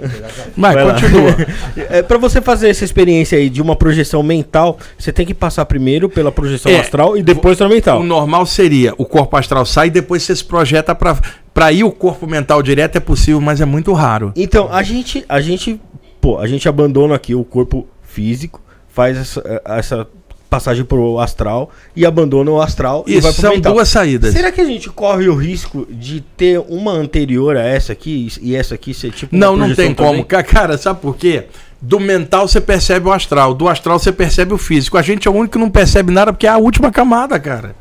Mas 0.55 0.73
Vai 0.75 0.85
continua. 0.85 1.29
É, 1.89 2.01
para 2.01 2.17
você 2.17 2.41
fazer 2.41 2.69
essa 2.69 2.83
experiência 2.83 3.37
aí 3.37 3.49
de 3.49 3.61
uma 3.61 3.75
projeção 3.75 4.21
mental, 4.21 4.77
você 4.97 5.11
tem 5.11 5.25
que 5.25 5.33
passar 5.33 5.65
primeiro 5.65 6.09
pela 6.09 6.31
projeção 6.31 6.71
É, 6.71 6.79
astral 6.79 7.17
e 7.17 7.23
depois 7.23 7.57
pela 7.57 7.69
mental. 7.69 8.01
O 8.01 8.03
normal 8.03 8.45
seria 8.45 8.93
o 8.97 9.05
corpo 9.05 9.35
astral 9.37 9.65
sai 9.65 9.87
e 9.87 9.91
depois 9.91 10.23
você 10.23 10.35
se 10.35 10.43
projeta 10.43 10.93
para 10.93 11.17
para 11.53 11.71
ir 11.71 11.83
o 11.83 11.91
corpo 11.91 12.25
mental 12.27 12.61
direto 12.61 12.95
é 12.95 12.99
possível, 12.99 13.41
mas 13.41 13.59
é 13.59 13.65
muito 13.65 13.91
raro. 13.91 14.31
Então, 14.35 14.71
a 14.71 14.81
gente, 14.81 15.25
a 15.27 15.41
gente, 15.41 15.81
pô, 16.21 16.37
a 16.37 16.47
gente 16.47 16.69
abandona 16.69 17.15
aqui 17.15 17.35
o 17.35 17.43
corpo 17.43 17.87
físico, 18.01 18.61
faz 18.87 19.17
essa, 19.17 19.41
eh, 19.45 19.61
essa 19.65 20.07
passagem 20.49 20.83
pro 20.83 21.19
astral 21.19 21.69
e 21.95 22.05
abandona 22.05 22.49
o 22.49 22.59
astral 22.61 23.03
e 23.05 23.19
vai 23.19 23.29
Isso 23.31 23.33
pro 23.33 23.41
são 23.47 23.55
mental. 23.55 23.73
duas 23.73 23.87
saídas. 23.89 24.33
Será 24.33 24.51
que 24.51 24.59
a 24.61 24.65
gente 24.65 24.89
corre 24.89 25.27
o 25.29 25.35
risco 25.35 25.87
de 25.89 26.21
ter 26.21 26.59
uma 26.67 26.91
anterior 26.91 27.55
a 27.55 27.61
essa 27.61 27.93
aqui 27.93 28.27
e 28.41 28.55
essa 28.55 28.73
aqui 28.75 28.93
ser 28.93 29.11
tipo 29.11 29.35
Não, 29.35 29.55
não 29.55 29.73
tem 29.75 29.93
como. 29.93 30.09
também? 30.09 30.23
Ca- 30.23 30.43
Cara, 30.43 30.77
sabe 30.77 30.99
por 31.01 31.15
quê? 31.15 31.45
Do 31.81 31.99
mental 31.99 32.47
você 32.47 32.59
percebe 32.59 33.07
o 33.07 33.11
astral, 33.13 33.53
do 33.53 33.67
astral 33.69 33.99
você 33.99 34.11
percebe 34.11 34.53
o 34.53 34.57
físico. 34.57 34.97
A 34.97 35.01
gente 35.01 35.27
é 35.27 35.31
o 35.31 35.33
único 35.33 35.53
que 35.53 35.57
não 35.59 35.69
percebe 35.69 36.11
nada 36.11 36.33
porque 36.33 36.47
é 36.47 36.49
a 36.49 36.57
última 36.57 36.91
camada, 36.91 37.39
cara. 37.39 37.75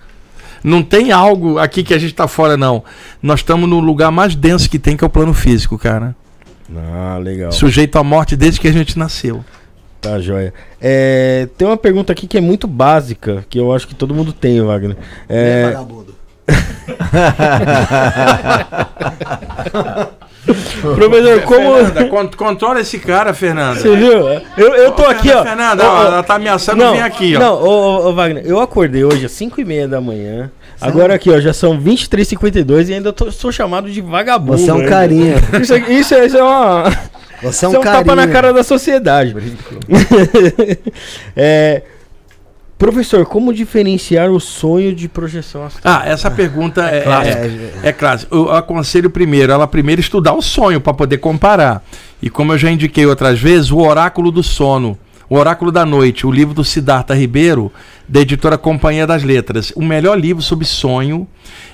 Não 0.62 0.82
tem 0.82 1.10
algo 1.10 1.58
aqui 1.58 1.82
que 1.82 1.94
a 1.94 1.98
gente 1.98 2.14
tá 2.14 2.28
fora, 2.28 2.56
não. 2.56 2.84
Nós 3.22 3.40
estamos 3.40 3.68
no 3.68 3.80
lugar 3.80 4.10
mais 4.10 4.34
denso 4.34 4.68
que 4.68 4.78
tem, 4.78 4.96
que 4.96 5.02
é 5.04 5.06
o 5.06 5.10
plano 5.10 5.32
físico, 5.32 5.78
cara. 5.78 6.14
Ah, 6.76 7.18
legal. 7.20 7.50
Sujeito 7.50 7.96
à 7.98 8.04
morte 8.04 8.36
desde 8.36 8.60
que 8.60 8.68
a 8.68 8.72
gente 8.72 8.98
nasceu. 8.98 9.42
Tá 10.00 10.20
joia. 10.20 10.54
É, 10.80 11.48
tem 11.58 11.66
uma 11.66 11.76
pergunta 11.76 12.12
aqui 12.12 12.26
que 12.26 12.38
é 12.38 12.40
muito 12.40 12.66
básica, 12.68 13.44
que 13.50 13.58
eu 13.58 13.72
acho 13.72 13.86
que 13.88 13.94
todo 13.94 14.14
mundo 14.14 14.32
tem, 14.32 14.60
Wagner. 14.62 14.96
É... 15.28 15.62
É, 15.62 15.64
Vagabundo. 15.66 16.14
professor, 20.94 21.42
como. 21.42 21.74
Fernanda, 21.74 22.04
con- 22.06 22.30
controla 22.36 22.80
esse 22.80 22.98
cara, 22.98 23.34
Fernanda. 23.34 23.80
Você 23.80 23.94
viu? 23.96 24.12
Eu, 24.56 24.74
eu 24.74 24.92
tô 24.92 25.02
Ô, 25.02 25.06
aqui, 25.06 25.30
ó. 25.30 25.42
Fernanda, 25.42 25.84
Ó, 25.84 25.98
ó, 25.98 26.04
ela 26.06 26.22
tá 26.22 26.34
ameaçando 26.34 26.92
vir 26.92 27.00
aqui, 27.02 27.36
ó. 27.36 27.40
Não, 27.40 27.54
ô, 27.54 27.68
ô, 27.68 28.08
ô, 28.08 28.14
Wagner, 28.14 28.44
eu 28.46 28.60
acordei 28.60 29.04
hoje 29.04 29.26
às 29.26 29.32
5 29.32 29.60
e 29.60 29.64
meia 29.64 29.88
da 29.88 30.00
manhã. 30.00 30.50
Agora 30.80 31.14
aqui, 31.14 31.30
ó, 31.30 31.40
já 31.40 31.52
são 31.52 31.78
23h52 31.80 32.88
e 32.88 32.94
ainda 32.94 33.12
tô, 33.12 33.30
sou 33.32 33.50
chamado 33.50 33.90
de 33.90 34.00
vagabundo. 34.00 34.58
Você 34.58 34.70
é 34.70 34.74
um 34.74 34.78
ainda. 34.78 34.88
carinha. 34.88 35.34
Isso, 35.60 35.74
isso, 35.90 36.14
é- 36.14 36.26
isso 36.26 36.36
é 36.36 36.42
uma. 36.42 36.84
Você 37.42 37.64
é 37.64 37.68
um 37.68 37.72
isso 37.72 37.76
é 37.76 37.80
um 37.80 37.82
tapa 37.82 38.14
na 38.14 38.26
cara 38.28 38.52
da 38.52 38.62
sociedade. 38.62 39.34
É, 41.36 41.82
professor, 42.76 43.24
como 43.26 43.52
diferenciar 43.52 44.30
o 44.30 44.40
sonho 44.40 44.94
de 44.94 45.08
projeção 45.08 45.64
astral? 45.64 46.00
Ah, 46.00 46.08
essa 46.08 46.30
pergunta 46.30 46.82
é, 46.82 47.02
clássica. 47.02 47.38
é, 47.38 47.70
é 47.82 47.92
clássica. 47.92 48.34
Eu 48.34 48.50
aconselho 48.52 49.10
primeiro, 49.10 49.52
ela 49.52 49.66
primeiro 49.66 50.00
estudar 50.00 50.34
o 50.34 50.42
sonho 50.42 50.80
para 50.80 50.94
poder 50.94 51.18
comparar. 51.18 51.84
E 52.22 52.28
como 52.28 52.52
eu 52.52 52.58
já 52.58 52.70
indiquei 52.70 53.06
outras 53.06 53.38
vezes, 53.38 53.70
o 53.70 53.78
Oráculo 53.78 54.30
do 54.30 54.42
Sono, 54.42 54.98
o 55.28 55.36
Oráculo 55.36 55.70
da 55.70 55.84
Noite, 55.84 56.26
o 56.26 56.30
livro 56.30 56.54
do 56.54 56.64
Siddhartha 56.64 57.14
Ribeiro, 57.14 57.70
da 58.08 58.20
editora 58.20 58.56
Companhia 58.56 59.06
das 59.06 59.22
Letras. 59.22 59.72
O 59.76 59.84
melhor 59.84 60.18
livro 60.18 60.42
sobre 60.42 60.64
sonho, 60.64 61.28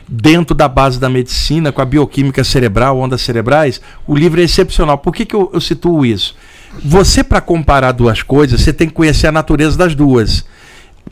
dentro 0.08 0.54
da 0.54 0.68
base 0.68 0.98
da 0.98 1.08
medicina, 1.08 1.72
com 1.72 1.80
a 1.80 1.84
bioquímica 1.84 2.44
cerebral, 2.44 2.98
ondas 2.98 3.22
cerebrais. 3.22 3.80
O 4.06 4.14
livro 4.14 4.40
é 4.40 4.44
excepcional. 4.44 4.98
Por 4.98 5.14
que, 5.14 5.24
que 5.24 5.34
eu, 5.34 5.50
eu 5.52 5.60
situo 5.60 6.04
isso? 6.04 6.36
Você, 6.82 7.22
para 7.22 7.40
comparar 7.40 7.92
duas 7.92 8.22
coisas, 8.22 8.60
você 8.60 8.72
tem 8.72 8.88
que 8.88 8.94
conhecer 8.94 9.26
a 9.26 9.32
natureza 9.32 9.78
das 9.78 9.94
duas. 9.94 10.44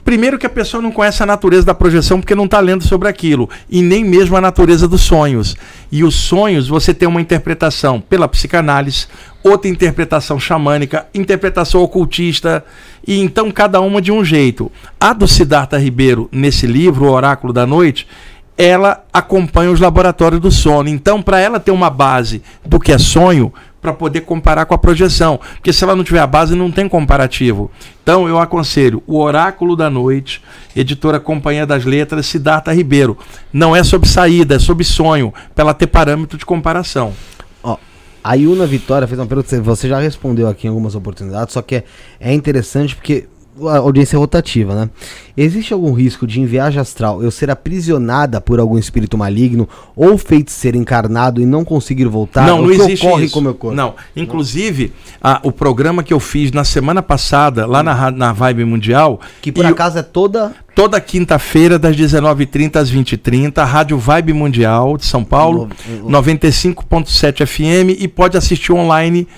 Primeiro 0.05 0.39
que 0.39 0.47
a 0.47 0.51
pessoa 0.51 0.83
não 0.83 0.91
conhece 0.91 1.23
a 1.23 1.27
natureza 1.27 1.67
da 1.67 1.75
projeção 1.75 2.19
porque 2.19 2.35
não 2.35 2.47
está 2.47 2.59
lendo 2.59 2.83
sobre 2.83 3.09
aquilo, 3.09 3.49
e 3.71 3.81
nem 3.83 4.03
mesmo 4.03 4.37
a 4.37 4.41
natureza 4.41 4.89
dos 4.89 5.03
sonhos. 5.03 5.57
E 5.93 6.03
os 6.03 6.15
sonhos 6.15 6.67
você 6.67 6.93
tem 6.93 7.07
uma 7.07 7.21
interpretação 7.21 8.01
pela 8.01 8.27
psicanálise, 8.27 9.07
outra 9.45 9.71
interpretação 9.71 10.41
xamânica, 10.41 11.07
interpretação 11.15 11.83
ocultista, 11.83 12.65
e 13.07 13.21
então 13.21 13.51
cada 13.53 13.81
uma 13.81 14.03
de 14.03 14.11
um 14.11 14.25
jeito. 14.25 14.73
A 14.99 15.13
do 15.13 15.29
Siddhartha 15.29 15.79
Ribeiro, 15.79 16.29
nesse 16.33 16.67
livro, 16.67 17.07
O 17.07 17.13
Oráculo 17.13 17.53
da 17.53 17.65
Noite, 17.67 18.09
ela 18.57 19.05
acompanha 19.13 19.71
os 19.71 19.81
laboratórios 19.81 20.41
do 20.41 20.51
sono. 20.51 20.89
Então, 20.89 21.23
para 21.23 21.41
ela 21.41 21.59
ter 21.59 21.71
uma 21.71 21.91
base 21.91 22.43
do 22.65 22.79
que 22.79 22.93
é 22.93 22.99
sonho, 22.99 23.53
para 23.83 23.93
poder 23.93 24.21
comparar 24.21 24.65
com 24.65 24.75
a 24.75 24.79
projeção. 24.79 25.41
Porque 25.55 25.73
se 25.73 25.83
ela 25.83 25.97
não 25.97 26.05
tiver 26.05 26.21
a 26.21 26.27
base, 26.27 26.55
não 26.55 26.71
tem 26.71 26.89
comparativo. 26.89 27.69
Então, 28.03 28.29
eu 28.29 28.39
aconselho 28.39 29.03
O 29.07 29.19
Oráculo 29.19 29.75
da 29.75 29.91
Noite, 29.91 30.41
editora 30.75 31.19
Companhia 31.19 31.67
das 31.67 31.85
Letras, 31.85 32.27
Siddhartha 32.27 32.73
Ribeiro. 32.73 33.19
Não 33.53 33.75
é 33.75 33.83
sobre 33.83 34.09
saída, 34.09 34.55
é 34.55 34.59
sobre 34.61 34.85
sonho, 34.85 35.35
para 35.53 35.65
ela 35.65 35.75
ter 35.75 35.89
parâmetro 35.89 36.39
de 36.39 36.47
comparação. 36.47 37.13
Ó, 37.61 37.77
a 38.23 38.35
Yuna 38.35 38.67
Vitória 38.67 39.09
fez 39.09 39.19
uma 39.19 39.27
pergunta 39.27 39.61
você 39.61 39.89
já 39.89 39.99
respondeu 39.99 40.49
aqui 40.49 40.69
em 40.69 40.71
algumas 40.71 40.95
oportunidades, 40.95 41.53
só 41.53 41.61
que 41.61 41.77
é, 41.77 41.85
é 42.21 42.33
interessante 42.33 42.95
porque 42.95 43.27
a 43.67 43.79
audiência 43.79 44.17
é 44.17 44.19
rotativa, 44.19 44.75
né? 44.75 44.91
Existe 45.37 45.73
algum 45.73 45.93
risco 45.93 46.27
de 46.27 46.41
em 46.41 46.47
viagem 46.47 46.81
astral 46.81 47.23
eu 47.23 47.31
ser 47.31 47.51
aprisionada 47.51 48.41
por 48.41 48.59
algum 48.61 48.79
espírito 48.79 49.17
maligno 49.17 49.69
ou 49.97 50.17
feiticeiro 50.19 50.77
encarnado 50.77 51.41
e 51.41 51.47
não 51.47 51.65
conseguir 51.65 52.07
voltar? 52.07 52.47
não, 52.47 52.63
não 52.63 52.71
existe 52.71 53.07
ocorre 53.07 53.25
isso. 53.27 53.35
com 53.35 53.41
o 53.41 53.43
meu 53.43 53.55
corpo? 53.55 53.77
Não, 53.77 53.95
inclusive 54.17 54.93
a- 55.23 55.41
o 55.43 55.53
programa 55.53 56.03
que 56.03 56.13
eu 56.13 56.21
fiz 56.21 56.51
na 56.53 56.65
semana 56.65 57.03
passada 57.03 57.67
lá 57.67 57.83
na, 57.83 58.11
na 58.11 58.33
Vibe 58.33 58.65
Mundial 58.65 59.21
Que 59.41 59.53
por 59.53 59.65
acaso 59.67 59.99
é 59.99 60.03
toda 60.03 60.53
Toda 60.75 61.01
quinta-feira, 61.01 61.79
das 61.79 61.95
19h30 61.95 62.77
às 62.77 62.91
20h30, 62.91 63.65
Rádio 63.65 63.99
Vibe 63.99 64.33
Mundial 64.33 64.97
de 64.97 65.05
São 65.05 65.23
Paulo, 65.23 65.69
95.7 66.05 67.47
FM 67.47 68.01
e 68.01 68.09
pode 68.09 68.39
assistir 68.39 68.73
online 68.73 69.29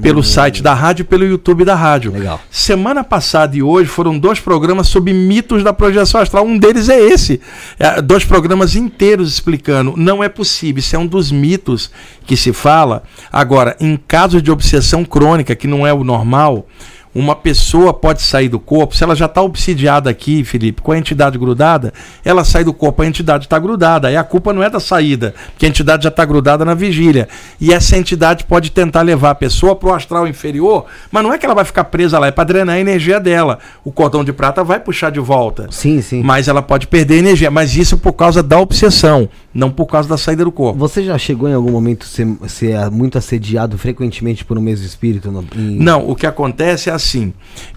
pelo 0.00 0.22
site 0.22 0.62
da 0.62 0.72
rádio 0.72 1.02
e 1.02 1.04
pelo 1.04 1.24
YouTube 1.24 1.64
da 1.64 1.74
rádio. 1.74 2.12
Legal. 2.12 2.40
Semana 2.48 3.02
passada 3.02 3.56
e 3.56 3.62
hoje 3.62 3.88
foram 3.88 4.16
dois 4.16 4.38
programas 4.38 4.86
sobre 4.86 5.12
mitos 5.12 5.64
da 5.64 5.72
projeção 5.72 6.20
astral. 6.20 6.46
Um 6.46 6.56
deles 6.56 6.88
é 6.88 7.00
esse. 7.00 7.40
É, 7.78 8.00
dois 8.00 8.24
programas 8.24 8.76
inteiros 8.76 9.32
explicando. 9.32 9.94
Não 9.96 10.22
é 10.22 10.28
possível. 10.28 10.78
Isso 10.78 10.94
é 10.94 10.98
um 10.98 11.06
dos 11.06 11.32
mitos 11.32 11.90
que 12.24 12.36
se 12.36 12.52
fala. 12.52 13.02
Agora, 13.32 13.76
em 13.80 13.96
casos 13.96 14.42
de 14.42 14.50
obsessão 14.50 15.04
crônica, 15.04 15.56
que 15.56 15.66
não 15.66 15.84
é 15.84 15.92
o 15.92 16.04
normal, 16.04 16.68
uma 17.14 17.36
pessoa 17.36 17.92
pode 17.94 18.22
sair 18.22 18.48
do 18.48 18.58
corpo, 18.58 18.96
se 18.96 19.04
ela 19.04 19.14
já 19.14 19.26
está 19.26 19.40
obsidiada 19.40 20.10
aqui, 20.10 20.42
Felipe, 20.44 20.82
com 20.82 20.92
a 20.92 20.98
entidade 20.98 21.38
grudada, 21.38 21.92
ela 22.24 22.44
sai 22.44 22.64
do 22.64 22.72
corpo, 22.72 23.02
a 23.02 23.06
entidade 23.06 23.44
está 23.46 23.58
grudada. 23.58 24.08
Aí 24.08 24.16
a 24.16 24.24
culpa 24.24 24.52
não 24.52 24.62
é 24.62 24.68
da 24.68 24.80
saída, 24.80 25.34
porque 25.52 25.66
a 25.66 25.68
entidade 25.68 26.02
já 26.04 26.08
está 26.08 26.24
grudada 26.24 26.64
na 26.64 26.74
vigília. 26.74 27.28
E 27.60 27.72
essa 27.72 27.96
entidade 27.96 28.44
pode 28.44 28.70
tentar 28.70 29.02
levar 29.02 29.30
a 29.30 29.34
pessoa 29.34 29.76
para 29.76 29.88
o 29.90 29.94
astral 29.94 30.26
inferior, 30.26 30.86
mas 31.12 31.22
não 31.22 31.32
é 31.32 31.38
que 31.38 31.46
ela 31.46 31.54
vai 31.54 31.64
ficar 31.64 31.84
presa 31.84 32.18
lá, 32.18 32.26
é 32.26 32.30
para 32.32 32.44
drenar 32.44 32.76
a 32.76 32.80
energia 32.80 33.20
dela. 33.20 33.58
O 33.84 33.92
cordão 33.92 34.24
de 34.24 34.32
prata 34.32 34.64
vai 34.64 34.80
puxar 34.80 35.10
de 35.10 35.20
volta. 35.20 35.68
Sim, 35.70 36.00
sim. 36.02 36.22
Mas 36.22 36.48
ela 36.48 36.62
pode 36.62 36.86
perder 36.88 37.18
energia. 37.18 37.50
Mas 37.50 37.76
isso 37.76 37.96
por 37.98 38.14
causa 38.14 38.42
da 38.42 38.58
obsessão, 38.58 39.28
não 39.54 39.70
por 39.70 39.86
causa 39.86 40.08
da 40.08 40.16
saída 40.16 40.44
do 40.44 40.50
corpo. 40.50 40.78
Você 40.78 41.04
já 41.04 41.16
chegou 41.16 41.48
em 41.48 41.54
algum 41.54 41.70
momento 41.70 42.04
a 42.04 42.06
ser, 42.06 42.26
ser 42.48 42.90
muito 42.90 43.16
assediado 43.18 43.78
frequentemente 43.78 44.44
por 44.44 44.58
um 44.58 44.60
mesmo 44.60 44.84
espírito? 44.84 45.30
no- 45.30 45.44
em- 45.56 45.78
Não, 45.78 46.08
o 46.10 46.16
que 46.16 46.26
acontece 46.26 46.90
é 46.90 46.92
assim, 46.92 47.03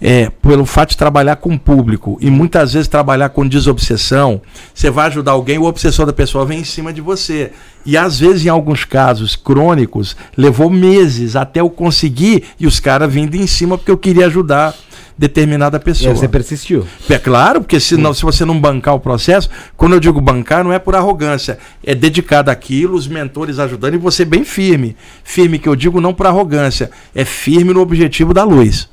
é, 0.01 0.29
pelo 0.29 0.65
fato 0.65 0.89
de 0.89 0.97
trabalhar 0.97 1.35
com 1.37 1.53
o 1.53 1.59
público 1.59 2.17
e 2.21 2.29
muitas 2.29 2.73
vezes 2.73 2.87
trabalhar 2.87 3.29
com 3.29 3.47
desobsessão, 3.47 4.41
você 4.73 4.89
vai 4.89 5.07
ajudar 5.07 5.31
alguém, 5.31 5.57
o 5.57 5.65
obsessor 5.65 6.05
da 6.05 6.13
pessoa 6.13 6.45
vem 6.45 6.59
em 6.59 6.63
cima 6.63 6.93
de 6.93 7.01
você. 7.01 7.51
E 7.85 7.95
às 7.95 8.19
vezes, 8.19 8.45
em 8.45 8.49
alguns 8.49 8.83
casos 8.83 9.35
crônicos, 9.35 10.15
levou 10.35 10.69
meses 10.69 11.35
até 11.35 11.61
eu 11.61 11.69
conseguir 11.69 12.43
e 12.59 12.67
os 12.67 12.79
caras 12.79 13.11
vindo 13.11 13.35
em 13.35 13.47
cima 13.47 13.77
porque 13.77 13.91
eu 13.91 13.97
queria 13.97 14.25
ajudar 14.25 14.75
determinada 15.17 15.77
E 15.77 15.79
pessoa. 15.79 16.11
aí 16.11 16.17
você 16.17 16.27
persistiu. 16.27 16.85
É 17.09 17.17
claro, 17.17 17.61
porque 17.61 17.79
se, 17.79 17.97
não, 17.97 18.13
se 18.13 18.21
você 18.21 18.45
não 18.45 18.59
bancar 18.59 18.93
o 18.93 18.99
processo, 18.99 19.49
quando 19.75 19.93
eu 19.93 19.99
digo 19.99 20.21
bancar, 20.21 20.63
não 20.63 20.71
é 20.71 20.77
por 20.77 20.95
arrogância, 20.95 21.57
é 21.83 21.95
dedicado 21.95 22.51
àquilo, 22.51 22.95
os 22.95 23.07
mentores 23.07 23.57
ajudando 23.57 23.95
e 23.95 23.97
você 23.97 24.23
bem 24.23 24.43
firme. 24.43 24.95
Firme 25.23 25.57
que 25.57 25.67
eu 25.67 25.75
digo 25.75 25.99
não 25.99 26.13
por 26.13 26.27
arrogância, 26.27 26.91
é 27.15 27.25
firme 27.25 27.73
no 27.73 27.81
objetivo 27.81 28.33
da 28.33 28.43
luz. 28.43 28.87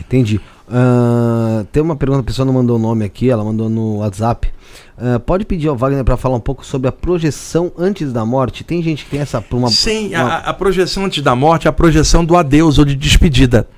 Entendi. 0.00 0.40
Ah, 0.68 1.64
tem 1.70 1.82
uma 1.82 1.96
pergunta, 1.96 2.20
a 2.20 2.24
pessoa 2.24 2.46
não 2.46 2.52
mandou 2.54 2.76
o 2.76 2.78
nome 2.78 3.04
aqui, 3.04 3.28
ela 3.30 3.44
mandou 3.44 3.68
no 3.68 3.96
WhatsApp. 3.98 4.48
Ah, 4.96 5.18
pode 5.20 5.44
pedir 5.44 5.68
ao 5.68 5.76
Wagner 5.76 6.04
para 6.04 6.16
falar 6.16 6.36
um 6.36 6.40
pouco 6.40 6.64
sobre 6.64 6.88
a 6.88 6.92
projeção 6.92 7.70
antes 7.78 8.12
da 8.12 8.24
morte? 8.24 8.64
Tem 8.64 8.82
gente 8.82 9.04
que 9.04 9.10
tem 9.10 9.20
essa. 9.20 9.42
Uma, 9.50 9.68
Sim, 9.68 10.08
uma- 10.14 10.22
a, 10.24 10.36
a 10.50 10.52
projeção 10.54 11.04
antes 11.04 11.22
da 11.22 11.34
morte 11.36 11.66
é 11.66 11.70
a 11.70 11.72
projeção 11.72 12.24
do 12.24 12.36
adeus 12.36 12.78
ou 12.78 12.84
de 12.84 12.94
despedida. 12.94 13.68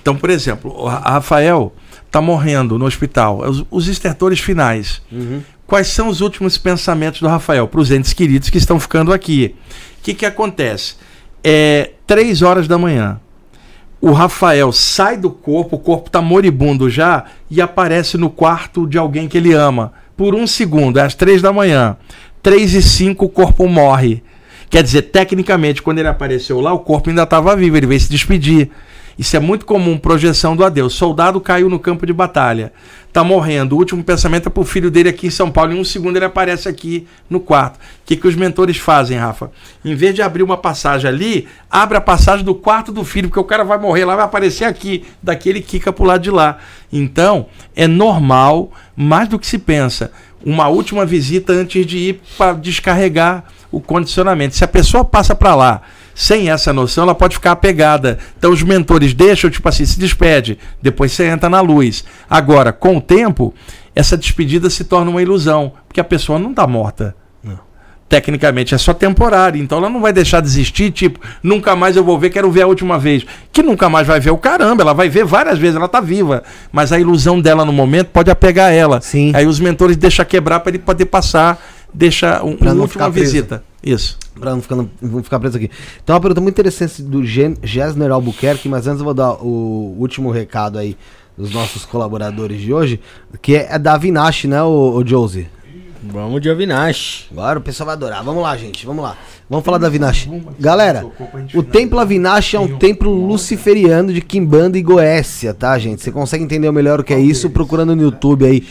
Então, 0.00 0.16
por 0.16 0.30
exemplo, 0.30 0.72
o 0.74 0.86
Ra- 0.86 1.00
Rafael 1.00 1.72
está 2.06 2.20
morrendo 2.22 2.78
no 2.78 2.86
hospital, 2.86 3.40
os, 3.40 3.64
os 3.70 3.88
estertores 3.88 4.38
finais. 4.40 5.02
Uhum. 5.12 5.42
Quais 5.66 5.88
são 5.88 6.08
os 6.08 6.22
últimos 6.22 6.56
pensamentos 6.56 7.20
do 7.20 7.28
Rafael 7.28 7.68
para 7.68 7.80
os 7.80 7.90
entes 7.90 8.14
queridos 8.14 8.48
que 8.48 8.56
estão 8.56 8.80
ficando 8.80 9.12
aqui? 9.12 9.54
O 10.00 10.02
que, 10.04 10.14
que 10.14 10.24
acontece? 10.24 10.94
É 11.44 11.90
três 12.06 12.40
horas 12.40 12.66
da 12.66 12.78
manhã. 12.78 13.20
O 14.00 14.12
Rafael 14.12 14.70
sai 14.70 15.16
do 15.16 15.30
corpo, 15.30 15.76
o 15.76 15.78
corpo 15.78 16.06
está 16.06 16.22
moribundo 16.22 16.88
já 16.88 17.24
e 17.50 17.60
aparece 17.60 18.16
no 18.16 18.30
quarto 18.30 18.86
de 18.86 18.96
alguém 18.96 19.26
que 19.26 19.36
ele 19.36 19.52
ama. 19.52 19.92
Por 20.16 20.34
um 20.34 20.46
segundo, 20.46 20.98
é 20.98 21.02
às 21.02 21.14
três 21.14 21.42
da 21.42 21.52
manhã. 21.52 21.96
Três 22.42 22.74
e 22.74 22.82
cinco, 22.82 23.24
o 23.24 23.28
corpo 23.28 23.68
morre. 23.68 24.22
Quer 24.70 24.82
dizer, 24.82 25.02
tecnicamente, 25.02 25.82
quando 25.82 25.98
ele 25.98 26.08
apareceu 26.08 26.60
lá, 26.60 26.72
o 26.72 26.80
corpo 26.80 27.08
ainda 27.08 27.24
estava 27.24 27.56
vivo, 27.56 27.76
ele 27.76 27.86
veio 27.86 28.00
se 28.00 28.10
despedir. 28.10 28.70
Isso 29.18 29.36
é 29.36 29.40
muito 29.40 29.66
comum, 29.66 29.98
projeção 29.98 30.54
do 30.54 30.64
adeus. 30.64 30.94
Soldado 30.94 31.40
caiu 31.40 31.68
no 31.68 31.80
campo 31.80 32.06
de 32.06 32.12
batalha, 32.12 32.72
tá 33.12 33.24
morrendo. 33.24 33.74
O 33.74 33.78
último 33.78 34.04
pensamento 34.04 34.46
é 34.46 34.50
pro 34.50 34.62
filho 34.62 34.92
dele 34.92 35.08
aqui 35.08 35.26
em 35.26 35.30
São 35.30 35.50
Paulo. 35.50 35.72
Em 35.72 35.80
um 35.80 35.84
segundo 35.84 36.16
ele 36.16 36.24
aparece 36.24 36.68
aqui 36.68 37.04
no 37.28 37.40
quarto. 37.40 37.78
O 37.78 37.80
que, 38.06 38.14
que 38.14 38.28
os 38.28 38.36
mentores 38.36 38.76
fazem, 38.76 39.18
Rafa? 39.18 39.50
Em 39.84 39.96
vez 39.96 40.14
de 40.14 40.22
abrir 40.22 40.44
uma 40.44 40.56
passagem 40.56 41.10
ali, 41.10 41.48
abre 41.68 41.98
a 41.98 42.00
passagem 42.00 42.44
do 42.44 42.54
quarto 42.54 42.92
do 42.92 43.02
filho, 43.02 43.28
porque 43.28 43.40
o 43.40 43.44
cara 43.44 43.64
vai 43.64 43.76
morrer 43.76 44.04
lá, 44.04 44.14
vai 44.14 44.24
aparecer 44.24 44.64
aqui. 44.64 45.04
Daqui 45.20 45.48
ele 45.48 45.62
quica 45.62 45.92
pro 45.92 46.04
lado 46.04 46.22
de 46.22 46.30
lá. 46.30 46.58
Então, 46.92 47.46
é 47.74 47.88
normal, 47.88 48.70
mais 48.96 49.28
do 49.28 49.36
que 49.36 49.48
se 49.48 49.58
pensa, 49.58 50.12
uma 50.46 50.68
última 50.68 51.04
visita 51.04 51.52
antes 51.52 51.84
de 51.84 51.98
ir 51.98 52.20
para 52.36 52.52
descarregar 52.52 53.44
o 53.72 53.80
condicionamento. 53.80 54.54
Se 54.54 54.62
a 54.62 54.68
pessoa 54.68 55.04
passa 55.04 55.34
para 55.34 55.56
lá 55.56 55.82
sem 56.18 56.50
essa 56.50 56.72
noção, 56.72 57.04
ela 57.04 57.14
pode 57.14 57.36
ficar 57.36 57.52
apegada. 57.52 58.18
Então 58.36 58.50
os 58.50 58.60
mentores 58.60 59.14
deixam, 59.14 59.48
tipo 59.48 59.68
assim, 59.68 59.86
se 59.86 60.00
despede, 60.00 60.58
depois 60.82 61.12
você 61.12 61.26
entra 61.26 61.48
na 61.48 61.60
luz. 61.60 62.04
Agora, 62.28 62.72
com 62.72 62.96
o 62.96 63.00
tempo, 63.00 63.54
essa 63.94 64.16
despedida 64.16 64.68
se 64.68 64.82
torna 64.82 65.12
uma 65.12 65.22
ilusão, 65.22 65.72
porque 65.86 66.00
a 66.00 66.04
pessoa 66.04 66.36
não 66.36 66.50
está 66.50 66.66
morta. 66.66 67.14
Tecnicamente 68.08 68.74
é 68.74 68.78
só 68.78 68.92
temporário, 68.92 69.62
então 69.62 69.78
ela 69.78 69.88
não 69.88 70.00
vai 70.00 70.12
deixar 70.12 70.40
de 70.40 70.48
existir, 70.48 70.90
tipo, 70.90 71.20
nunca 71.40 71.76
mais 71.76 71.94
eu 71.94 72.02
vou 72.02 72.18
ver, 72.18 72.30
quero 72.30 72.50
ver 72.50 72.62
a 72.62 72.66
última 72.66 72.98
vez. 72.98 73.24
Que 73.52 73.62
nunca 73.62 73.88
mais 73.88 74.04
vai 74.04 74.18
ver 74.18 74.30
o 74.30 74.38
caramba, 74.38 74.82
ela 74.82 74.94
vai 74.94 75.08
ver 75.08 75.24
várias 75.24 75.58
vezes, 75.58 75.76
ela 75.76 75.88
tá 75.88 76.00
viva. 76.00 76.42
Mas 76.72 76.90
a 76.90 76.98
ilusão 76.98 77.40
dela 77.40 77.64
no 77.64 77.72
momento 77.72 78.08
pode 78.08 78.28
apegar 78.28 78.72
ela. 78.72 79.00
Sim. 79.00 79.30
Aí 79.36 79.46
os 79.46 79.60
mentores 79.60 79.96
deixam 79.96 80.24
quebrar 80.24 80.60
para 80.60 80.70
ele 80.70 80.78
poder 80.80 81.04
passar, 81.04 81.62
deixa 81.94 82.42
um, 82.42 82.56
Pra 82.56 82.72
uma 82.72 82.82
última 82.82 83.08
visita. 83.08 83.62
Isso. 83.82 84.18
Pra 84.38 84.52
não 84.52 84.62
ficar, 84.62 84.76
não 84.76 85.22
ficar 85.22 85.38
preso 85.38 85.56
aqui. 85.56 85.70
Então, 86.02 86.14
uma 86.14 86.20
pergunta 86.20 86.40
muito 86.40 86.54
interessante 86.54 87.02
do 87.02 87.24
Gessner 87.24 88.10
Albuquerque, 88.10 88.68
mas 88.68 88.86
antes 88.86 89.00
eu 89.00 89.04
vou 89.04 89.14
dar 89.14 89.34
o 89.34 89.96
último 89.98 90.30
recado 90.30 90.78
aí 90.78 90.96
dos 91.36 91.52
nossos 91.52 91.84
colaboradores 91.84 92.60
de 92.60 92.72
hoje, 92.72 93.00
que 93.40 93.54
é 93.54 93.78
da 93.78 93.96
Vinash, 93.96 94.44
né, 94.44 94.60
o, 94.62 94.96
o 94.96 95.06
Josie? 95.06 95.46
Vamos 96.02 96.40
de 96.40 96.48
Avinash. 96.48 97.26
Agora 97.30 97.58
o 97.58 97.62
pessoal 97.62 97.86
vai 97.86 97.94
adorar. 97.94 98.22
Vamos 98.22 98.42
lá, 98.42 98.56
gente, 98.56 98.86
vamos 98.86 99.02
lá. 99.02 99.16
Vamos 99.50 99.64
falar 99.64 99.78
da 99.78 99.88
Vinash. 99.88 100.28
Galera, 100.58 101.04
o 101.54 101.62
Templo 101.62 101.98
Avinash 101.98 102.54
é 102.54 102.60
um 102.60 102.78
templo 102.78 103.10
luciferiano 103.26 104.12
de 104.12 104.20
Quimbanda 104.20 104.78
e 104.78 104.82
Goécia, 104.82 105.52
tá, 105.52 105.76
gente? 105.78 106.02
Você 106.02 106.12
consegue 106.12 106.44
entender 106.44 106.70
melhor 106.70 107.00
o 107.00 107.04
que 107.04 107.12
é 107.12 107.20
isso 107.20 107.50
procurando 107.50 107.96
no 107.96 108.02
YouTube 108.02 108.46
aí. 108.46 108.64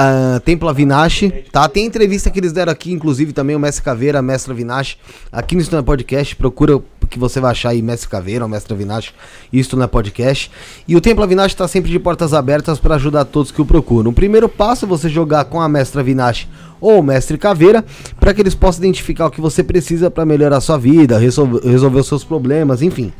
Ah, 0.00 0.40
Templo 0.44 0.68
Avinash, 0.68 1.24
tá? 1.50 1.68
Tem 1.68 1.84
entrevista 1.84 2.30
que 2.30 2.38
eles 2.38 2.52
deram 2.52 2.70
aqui, 2.70 2.92
inclusive 2.92 3.32
também 3.32 3.56
o 3.56 3.58
Mestre 3.58 3.82
Caveira, 3.82 4.22
Mestre 4.22 4.52
Avinash, 4.52 4.96
aqui 5.32 5.56
no 5.56 5.62
é 5.76 5.82
Podcast, 5.82 6.36
procura 6.36 6.80
que 7.10 7.18
você 7.18 7.40
vai 7.40 7.50
achar 7.50 7.70
aí 7.70 7.82
Mestre 7.82 8.08
Caveira 8.08 8.44
ou 8.44 8.48
Mestre 8.48 8.74
Avinash, 8.74 9.12
Isto 9.52 9.82
é 9.82 9.86
Podcast. 9.88 10.52
E 10.86 10.94
o 10.94 11.00
Templo 11.00 11.24
Avinash 11.24 11.52
está 11.52 11.66
sempre 11.66 11.90
de 11.90 11.98
portas 11.98 12.32
abertas 12.32 12.78
para 12.78 12.94
ajudar 12.94 13.24
todos 13.24 13.50
que 13.50 13.60
o 13.60 13.66
procuram. 13.66 14.10
O 14.12 14.14
primeiro 14.14 14.48
passo 14.48 14.84
é 14.84 14.88
você 14.88 15.08
jogar 15.08 15.46
com 15.46 15.60
a 15.60 15.68
Mestre 15.68 15.98
Avinash 15.98 16.46
ou 16.80 17.00
o 17.00 17.02
Mestre 17.02 17.36
Caveira, 17.36 17.84
para 18.20 18.32
que 18.32 18.40
eles 18.40 18.54
possam 18.54 18.84
identificar 18.84 19.26
o 19.26 19.30
que 19.32 19.40
você 19.40 19.64
precisa 19.64 20.08
para 20.10 20.24
melhorar 20.24 20.58
a 20.58 20.60
sua 20.60 20.78
vida, 20.78 21.18
resolver 21.18 21.98
os 21.98 22.06
seus 22.06 22.22
problemas, 22.22 22.82
enfim. 22.82 23.12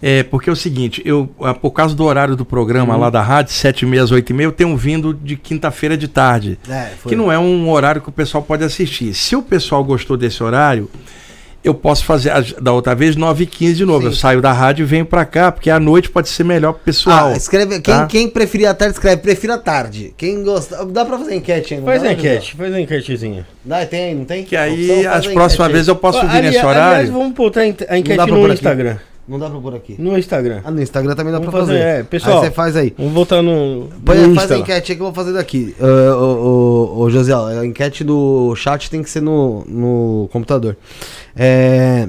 é, 0.00 0.22
porque 0.22 0.48
é 0.48 0.52
o 0.52 0.56
seguinte, 0.56 1.02
eu, 1.04 1.28
ah, 1.40 1.52
por 1.52 1.72
causa 1.72 1.96
do 1.96 2.04
horário 2.04 2.36
do 2.36 2.44
programa 2.44 2.96
lá 2.96 3.10
da 3.10 3.20
rádio, 3.20 3.52
7 3.52 3.82
e 3.82 3.86
meia 3.86 4.04
às 4.04 4.12
8 4.12 4.30
e 4.30 4.32
meia, 4.34 4.46
eu 4.46 4.52
tenho 4.52 4.76
vindo 4.76 5.12
de 5.12 5.34
quinta-feira 5.34 5.96
de 5.96 6.06
tarde. 6.06 6.60
É, 6.68 6.90
foi. 6.96 7.10
Que 7.10 7.16
não 7.16 7.32
é 7.32 7.38
um 7.40 7.68
horário 7.70 8.00
que 8.00 8.08
o 8.08 8.12
pessoal 8.12 8.44
pode 8.44 8.62
assistir. 8.62 9.14
Se 9.14 9.34
o 9.34 9.42
pessoal 9.42 9.82
gostou 9.82 10.16
desse 10.16 10.44
horário, 10.44 10.88
eu 11.64 11.74
posso 11.74 12.04
fazer 12.04 12.30
da 12.60 12.72
outra 12.72 12.94
vez 12.94 13.16
9 13.16 13.44
e 13.44 13.46
15 13.46 13.74
de 13.74 13.84
novo. 13.86 14.00
Sim. 14.02 14.06
Eu 14.06 14.12
saio 14.12 14.40
da 14.42 14.52
rádio 14.52 14.82
e 14.82 14.86
venho 14.86 15.06
pra 15.06 15.24
cá, 15.24 15.50
porque 15.50 15.70
à 15.70 15.80
noite 15.80 16.10
pode 16.10 16.28
ser 16.28 16.44
melhor 16.44 16.74
pro 16.74 16.82
pessoal. 16.84 17.28
Ah, 17.32 17.36
escreve. 17.36 17.80
Quem, 17.80 17.94
tá? 17.94 18.06
quem 18.06 18.28
preferir 18.28 18.68
a 18.68 18.74
tarde, 18.74 18.94
escreve. 18.94 19.22
Prefiro 19.22 19.54
a 19.54 19.58
tarde. 19.58 20.12
Quem 20.16 20.42
gosta. 20.44 20.84
Dá 20.84 21.04
pra 21.04 21.18
fazer 21.18 21.34
enquete 21.34 21.74
ainda? 21.74 21.86
Faz 21.86 22.02
dá, 22.02 22.12
enquete, 22.12 22.54
faz 22.54 22.74
a 22.74 22.80
enquetezinha. 22.80 23.46
Dá, 23.64 23.86
tem, 23.86 24.14
não 24.14 24.24
tem? 24.26 24.44
Que 24.44 24.56
aí, 24.56 25.06
as 25.06 25.26
próximas 25.26 25.72
vezes 25.72 25.88
eu 25.88 25.96
posso 25.96 26.20
vir 26.20 26.28
Ali- 26.36 26.46
nesse 26.48 26.58
Aliás, 26.58 26.76
horário. 26.76 27.12
vamos 27.12 27.32
botar 27.32 27.60
a 27.60 27.66
enquete 27.66 28.18
no 28.18 28.26
pôr 28.26 28.50
aqui? 28.50 28.98
Não 29.26 29.38
dá 29.38 29.48
pra 29.48 29.58
pôr 29.58 29.74
aqui. 29.74 29.96
No 29.98 30.18
Instagram. 30.18 30.60
Ah, 30.64 30.70
no 30.70 30.82
Instagram 30.82 31.14
também 31.14 31.32
dá 31.32 31.38
Vamos 31.38 31.50
pra 31.50 31.60
fazer. 31.60 31.78
fazer, 31.78 32.00
é, 32.00 32.02
pessoal. 32.02 32.38
Aí 32.40 32.44
você 32.44 32.50
faz 32.50 32.76
aí. 32.76 32.94
Vamos 32.96 33.12
botar 33.12 33.40
no. 33.40 33.88
Põe, 34.04 34.18
no 34.18 34.34
faz 34.34 34.52
a 34.52 34.58
enquete 34.58 34.92
aí 34.92 34.96
que 34.96 35.02
eu 35.02 35.06
vou 35.06 35.14
fazer 35.14 35.32
daqui. 35.32 35.74
Uh, 35.80 36.14
o, 36.14 37.00
o, 37.00 37.10
José, 37.10 37.32
a 37.32 37.64
enquete 37.64 38.04
do 38.04 38.54
chat 38.54 38.90
tem 38.90 39.02
que 39.02 39.08
ser 39.08 39.22
no, 39.22 39.64
no 39.66 40.28
computador. 40.30 40.76
É, 41.34 42.08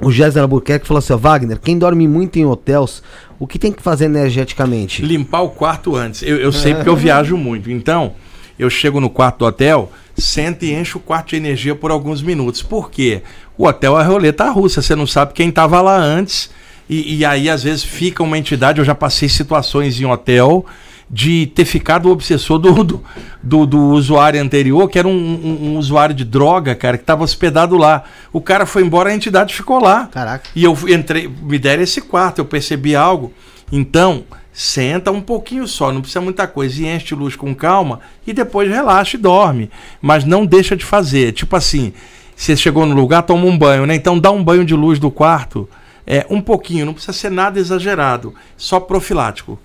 o 0.00 0.12
Jéssica 0.12 0.42
Albuquerque 0.42 0.86
falou 0.86 0.98
assim: 0.98 1.12
ó, 1.12 1.16
Wagner, 1.16 1.58
quem 1.58 1.76
dorme 1.76 2.06
muito 2.06 2.38
em 2.38 2.44
hotéis, 2.44 3.02
o 3.40 3.46
que 3.46 3.58
tem 3.58 3.72
que 3.72 3.82
fazer 3.82 4.04
energeticamente? 4.04 5.02
limpar 5.02 5.42
o 5.42 5.50
quarto 5.50 5.96
antes. 5.96 6.22
Eu, 6.22 6.36
eu 6.36 6.52
sei 6.52 6.74
porque 6.74 6.88
eu 6.88 6.96
viajo 6.96 7.36
muito. 7.36 7.68
Então, 7.70 8.14
eu 8.56 8.70
chego 8.70 9.00
no 9.00 9.10
quarto 9.10 9.40
do 9.40 9.46
hotel, 9.46 9.90
sento 10.16 10.64
e 10.64 10.72
encho 10.74 10.98
o 10.98 11.00
quarto 11.00 11.30
de 11.30 11.36
energia 11.36 11.74
por 11.74 11.90
alguns 11.90 12.22
minutos. 12.22 12.62
Por 12.62 12.90
quê? 12.90 13.22
O 13.56 13.66
hotel 13.66 13.98
é 14.00 14.04
roleta 14.04 14.48
russa. 14.50 14.80
Você 14.82 14.94
não 14.94 15.06
sabe 15.06 15.32
quem 15.32 15.48
estava 15.48 15.80
lá 15.80 15.96
antes. 15.96 16.50
E, 16.88 17.16
e 17.16 17.24
aí, 17.24 17.50
às 17.50 17.62
vezes, 17.62 17.82
fica 17.84 18.22
uma 18.22 18.38
entidade. 18.38 18.78
Eu 18.78 18.84
já 18.84 18.94
passei 18.94 19.28
situações 19.28 20.00
em 20.00 20.04
hotel 20.04 20.64
de 21.08 21.46
ter 21.54 21.64
ficado 21.64 22.06
o 22.06 22.10
obsessor 22.12 22.58
do, 22.58 22.82
do, 22.82 23.02
do- 23.42 23.66
do 23.66 23.78
usuário 23.90 24.40
anterior, 24.42 24.88
que 24.88 24.98
era 24.98 25.06
um, 25.06 25.12
um- 25.12 25.68
um 25.74 25.78
usuário 25.78 26.14
de 26.14 26.24
droga, 26.24 26.74
cara, 26.74 26.96
que 26.96 27.04
estava 27.04 27.22
hospedado 27.22 27.76
lá. 27.76 28.02
O 28.32 28.40
cara 28.40 28.66
foi 28.66 28.82
embora, 28.82 29.10
a 29.10 29.14
entidade 29.14 29.54
ficou 29.54 29.80
lá. 29.80 30.06
Caraca. 30.06 30.48
E 30.54 30.64
eu 30.64 30.76
entrei, 30.88 31.28
me 31.42 31.58
deram 31.58 31.82
esse 31.84 32.00
quarto, 32.00 32.38
eu 32.40 32.44
percebi 32.44 32.96
algo. 32.96 33.32
Então, 33.70 34.24
senta 34.58 35.12
um 35.12 35.20
pouquinho 35.20 35.68
só, 35.68 35.92
não 35.92 36.00
precisa 36.00 36.22
muita 36.22 36.46
coisa. 36.46 36.80
E 36.80 36.86
enche 36.86 37.14
luz 37.14 37.36
com 37.36 37.54
calma 37.54 38.00
e 38.26 38.32
depois 38.32 38.70
relaxa 38.70 39.18
e 39.18 39.20
dorme. 39.20 39.70
Mas 40.00 40.24
não 40.24 40.46
deixa 40.46 40.74
de 40.74 40.82
fazer. 40.82 41.32
Tipo 41.32 41.54
assim, 41.56 41.92
você 42.34 42.56
chegou 42.56 42.86
no 42.86 42.94
lugar, 42.94 43.22
toma 43.22 43.44
um 43.44 43.56
banho, 43.56 43.84
né? 43.84 43.94
Então 43.94 44.18
dá 44.18 44.30
um 44.30 44.42
banho 44.42 44.64
de 44.64 44.74
luz 44.74 44.98
do 44.98 45.10
quarto. 45.10 45.68
É, 46.06 46.24
um 46.30 46.40
pouquinho, 46.40 46.86
não 46.86 46.94
precisa 46.94 47.12
ser 47.12 47.30
nada 47.30 47.58
exagerado, 47.58 48.34
só 48.56 48.80
profilático. 48.80 49.58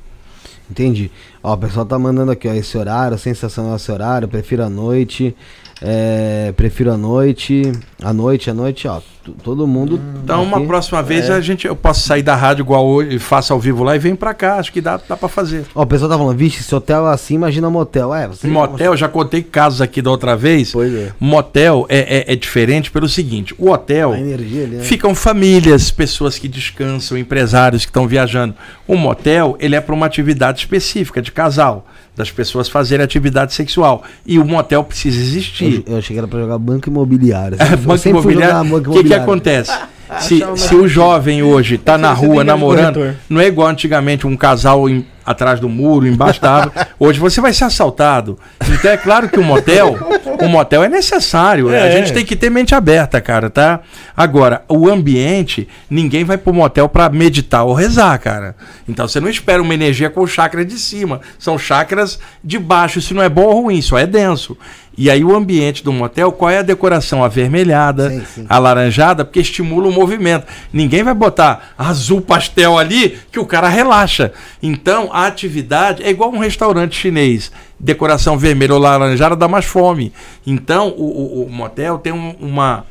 Entendi. 0.70 1.10
Ó, 1.42 1.54
o 1.54 1.58
pessoal 1.58 1.86
tá 1.86 1.98
mandando 1.98 2.32
aqui, 2.32 2.48
ó, 2.48 2.54
esse 2.54 2.78
horário, 2.78 3.18
sensacional 3.18 3.76
esse 3.78 3.92
horário, 3.92 4.28
prefiro 4.28 4.64
a 4.64 4.70
noite. 4.70 5.36
É, 5.82 6.54
prefiro 6.56 6.92
a 6.92 6.98
noite. 6.98 7.72
A 8.04 8.14
noite, 8.14 8.50
a 8.50 8.54
noite, 8.54 8.88
ó. 8.88 9.02
Todo 9.44 9.68
mundo. 9.68 10.00
Então, 10.24 10.42
uma 10.44 10.58
aqui. 10.58 10.66
próxima 10.66 11.02
vez 11.04 11.30
É. 11.30 11.34
a 11.34 11.42
gente, 11.42 11.68
eu 11.68 11.76
posso 11.76 12.02
sair 12.02 12.24
da 12.24 12.36
rádio 12.36 12.64
igual 12.64 12.86
hoje, 12.88 13.20
faço 13.20 13.54
ao 13.54 13.60
vivo 13.60 13.84
lá 13.84 13.96
e 13.96 14.00
venho 14.00 14.18
pra 14.18 14.34
cá. 14.34 14.56
Acho 14.56 14.72
que 14.74 14.82
dá, 14.82 15.00
dá 15.08 15.16
pra 15.16 15.30
fazer. 15.30 15.64
Ó, 15.76 15.84
o 15.84 15.86
pessoal 15.86 16.10
tá 16.10 16.18
falando, 16.18 16.36
vixe, 16.36 16.64
se 16.64 16.74
hotel 16.74 17.08
é 17.08 17.14
assim, 17.14 17.36
imagina 17.36 17.70
motel. 17.70 18.14
É, 18.16 18.28
você. 18.28 18.48
Motel, 18.48 18.98
já 18.98 19.08
contei 19.08 19.44
casos 19.44 19.80
aqui 19.80 20.02
da 20.02 20.10
outra 20.10 20.36
vez. 20.36 20.72
Pois 20.72 20.92
é. 20.94 21.12
Motel 21.20 21.86
é, 21.88 22.30
é, 22.30 22.34
é 22.34 22.36
diferente 22.36 22.90
pelo 22.90 23.08
seguinte: 23.08 23.54
o 23.60 23.70
hotel 23.70 24.16
energia 24.16 24.66
né? 24.66 24.84
ficam 24.84 25.14
famílias, 25.14 25.92
pessoas 25.92 26.40
que 26.40 26.48
descansam, 26.48 27.16
empresários 27.16 27.86
que 27.86 27.90
estão 27.92 28.08
viajando. 28.08 28.56
O 28.88 28.96
motel 28.96 29.56
ele 29.60 29.76
é 29.76 29.82
para 29.82 29.94
uma 29.94 30.08
atividade 30.08 30.62
específica 30.62 31.22
de 31.22 31.32
casal, 31.32 31.86
das 32.16 32.30
pessoas 32.30 32.68
fazerem 32.70 33.04
atividade 33.04 33.54
sexual. 33.54 34.04
E 34.26 34.38
o 34.38 34.46
motel 34.46 34.84
precisa 34.84 35.20
existir. 35.20 35.84
Eu, 35.88 35.94
eu 35.94 35.98
achei 36.00 36.14
que 36.14 36.18
era 36.20 36.28
pra 36.28 36.40
jogar 36.40 36.58
banco 36.58 36.90
imobiliário. 36.90 37.58
É, 37.60 37.76
banco 37.78 38.08
imobiliário. 38.08 38.76
O 38.78 38.94
que, 38.94 39.04
que 39.06 39.14
acontece? 39.14 39.72
Se, 40.20 40.44
se 40.58 40.76
o 40.76 40.90
jovem 40.90 41.42
hoje 41.42 41.76
está 41.76 41.98
na 41.98 42.12
rua 42.12 42.44
namorando, 42.44 43.16
não 43.30 43.40
é 43.40 43.48
igual 43.48 43.70
antigamente 43.70 44.28
um 44.28 44.36
casal 44.36 44.90
em- 44.90 45.06
atrás 45.26 45.60
do 45.60 45.70
muro, 45.70 46.08
embaixo 46.08 46.42
da 46.42 46.52
árvore. 46.52 46.86
Hoje 47.00 47.20
você 47.20 47.40
vai 47.42 47.54
ser 47.54 47.66
assaltado. 47.66 48.38
Então 48.70 48.90
é 48.92 48.98
claro 48.98 49.30
que 49.30 49.40
o 49.40 49.44
motel, 49.44 49.96
o 50.42 50.48
motel 50.48 50.84
é 50.84 50.90
necessário. 50.90 51.70
A 51.70 51.76
É. 51.76 51.92
gente 51.92 52.14
tem 52.14 52.26
que 52.26 52.36
ter 52.36 52.50
mente 52.50 52.74
aberta, 52.76 53.20
cara, 53.22 53.50
tá? 53.50 53.82
Agora, 54.16 54.64
o 54.68 54.90
ambiente, 54.90 55.68
ninguém 55.90 56.24
vai 56.24 56.38
pro 56.38 56.54
motel 56.54 56.88
para 56.90 57.10
meditar 57.10 57.64
ou 57.64 57.74
rezar, 57.74 58.18
cara. 58.20 58.56
Então 58.88 59.08
você 59.08 59.20
não 59.20 59.30
espera 59.30 59.62
uma 59.62 59.74
energia 59.74 60.10
com 60.10 60.22
o 60.22 60.28
chakra 60.28 60.66
de 60.66 60.78
cima. 60.78 61.22
São 61.40 61.58
chakras 61.58 62.20
de 62.44 62.58
baixo. 62.60 63.00
Isso 63.00 63.14
não 63.14 63.22
é 63.24 63.30
bom 63.30 63.44
ou 63.44 63.64
ruim, 63.64 63.82
só 63.82 63.98
é 63.98 64.06
denso. 64.06 64.58
E 64.98 65.10
aí 65.10 65.24
o 65.24 65.34
ambiente 65.34 65.84
do 65.86 65.94
motel, 65.94 66.34
qual 66.34 66.52
é 66.52 66.58
a 66.58 66.62
decoração? 66.62 67.24
Avermelhada, 67.24 68.10
Sim, 68.10 68.24
sim. 68.26 68.46
alaranjada, 68.50 69.24
porque 69.24 69.40
estimula 69.40 69.88
o 69.88 69.92
movimento. 69.92 70.46
Ninguém 70.72 71.02
vai 71.02 71.14
botar 71.14 71.70
azul 71.78 72.20
pastel 72.20 72.78
ali 72.78 73.18
que 73.32 73.40
o 73.40 73.46
cara 73.46 73.70
relaxa. 73.70 74.34
Então, 74.62 75.10
a 75.14 75.26
atividade 75.28 76.04
é 76.04 76.10
igual 76.10 76.32
um 76.32 76.40
restaurante 76.40 76.96
chinês. 76.96 77.52
Decoração 77.80 78.38
vermelha 78.38 78.74
ou 78.74 78.80
laranjada 78.80 79.36
dá 79.36 79.48
mais 79.48 79.66
fome. 79.66 80.12
Então, 80.46 80.90
o, 80.90 81.42
o- 81.42 81.46
o 81.46 81.50
motel 81.52 81.98
tem 81.98 82.12
um- 82.14 82.36
uma 82.40 82.86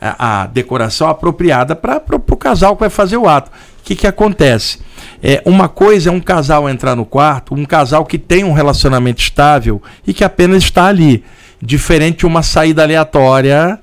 a, 0.00 0.42
a 0.42 0.46
decoração 0.46 1.08
apropriada 1.08 1.76
para 1.76 2.00
o 2.14 2.36
casal 2.36 2.74
que 2.74 2.80
vai 2.80 2.88
fazer 2.90 3.18
o 3.18 3.28
ato. 3.28 3.50
O 3.50 3.82
que, 3.84 3.94
que 3.94 4.06
acontece? 4.06 4.78
É, 5.22 5.42
uma 5.44 5.68
coisa 5.68 6.08
é 6.08 6.12
um 6.12 6.20
casal 6.20 6.66
entrar 6.70 6.96
no 6.96 7.04
quarto, 7.04 7.54
um 7.54 7.66
casal 7.66 8.06
que 8.06 8.16
tem 8.16 8.42
um 8.42 8.52
relacionamento 8.54 9.20
estável 9.20 9.82
e 10.06 10.14
que 10.14 10.24
apenas 10.24 10.62
está 10.62 10.86
ali. 10.86 11.22
Diferente 11.60 12.20
de 12.20 12.26
uma 12.26 12.42
saída 12.42 12.82
aleatória 12.82 13.78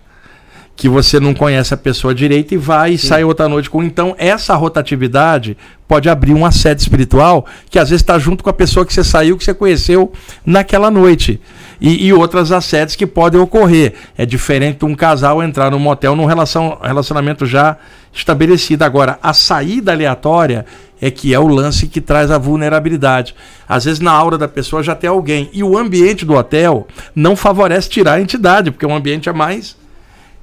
que 0.75 0.89
você 0.89 1.19
não 1.19 1.33
conhece 1.33 1.73
a 1.73 1.77
pessoa 1.77 2.13
direito 2.13 2.53
e 2.53 2.57
vai 2.57 2.93
e 2.93 2.97
sai 2.97 3.23
outra 3.23 3.47
noite 3.47 3.69
com. 3.69 3.83
Então, 3.83 4.15
essa 4.17 4.55
rotatividade 4.55 5.55
pode 5.87 6.09
abrir 6.09 6.33
um 6.33 6.45
assédio 6.45 6.81
espiritual 6.81 7.45
que 7.69 7.79
às 7.79 7.89
vezes 7.89 8.01
está 8.01 8.19
junto 8.19 8.43
com 8.43 8.49
a 8.49 8.53
pessoa 8.53 8.85
que 8.85 8.93
você 8.93 9.03
saiu, 9.03 9.37
que 9.37 9.43
você 9.43 9.53
conheceu 9.53 10.11
naquela 10.45 10.91
noite. 10.91 11.39
E, 11.79 12.07
e 12.07 12.13
outras 12.13 12.51
assédios 12.51 12.95
que 12.95 13.05
podem 13.05 13.39
ocorrer. 13.39 13.93
É 14.17 14.25
diferente 14.25 14.79
de 14.79 14.85
um 14.85 14.95
casal 14.95 15.43
entrar 15.43 15.69
num 15.69 15.79
motel 15.79 16.15
num 16.15 16.25
relação, 16.25 16.77
relacionamento 16.81 17.45
já 17.45 17.77
estabelecido. 18.11 18.83
Agora, 18.83 19.19
a 19.21 19.31
saída 19.33 19.91
aleatória 19.91 20.65
é 20.99 21.11
que 21.11 21.33
é 21.33 21.39
o 21.39 21.47
lance 21.47 21.87
que 21.87 22.01
traz 22.01 22.31
a 22.31 22.37
vulnerabilidade. 22.37 23.35
Às 23.69 23.85
vezes 23.85 23.99
na 23.99 24.11
aura 24.11 24.37
da 24.37 24.47
pessoa 24.47 24.81
já 24.81 24.95
tem 24.95 25.09
alguém. 25.09 25.49
E 25.53 25.63
o 25.63 25.77
ambiente 25.77 26.25
do 26.25 26.33
hotel 26.33 26.87
não 27.15 27.35
favorece 27.35 27.89
tirar 27.89 28.13
a 28.13 28.21
entidade, 28.21 28.71
porque 28.71 28.85
o 28.85 28.93
ambiente 28.93 29.29
é 29.29 29.33
mais 29.33 29.77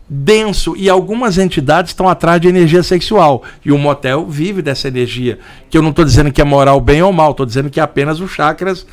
denso 0.08 0.74
e 0.76 0.88
algumas 0.90 1.38
entidades 1.38 1.90
estão 1.90 2.08
atrás 2.08 2.40
de 2.40 2.48
energia 2.48 2.82
sexual. 2.82 3.42
E 3.64 3.72
o 3.72 3.78
motel 3.78 4.26
vive 4.26 4.60
dessa 4.62 4.88
energia 4.88 5.38
que 5.70 5.78
eu 5.78 5.82
não 5.82 5.90
estou 5.90 6.04
dizendo 6.04 6.30
que 6.30 6.40
é 6.40 6.44
moral 6.44 6.80
bem 6.80 7.02
ou 7.02 7.12
mal 7.12 7.30
estou 7.30 7.46
dizendo 7.46 7.70
que 7.70 7.80
é 7.80 7.82
apenas 7.82 8.20
os 8.20 8.30
chakras 8.30 8.86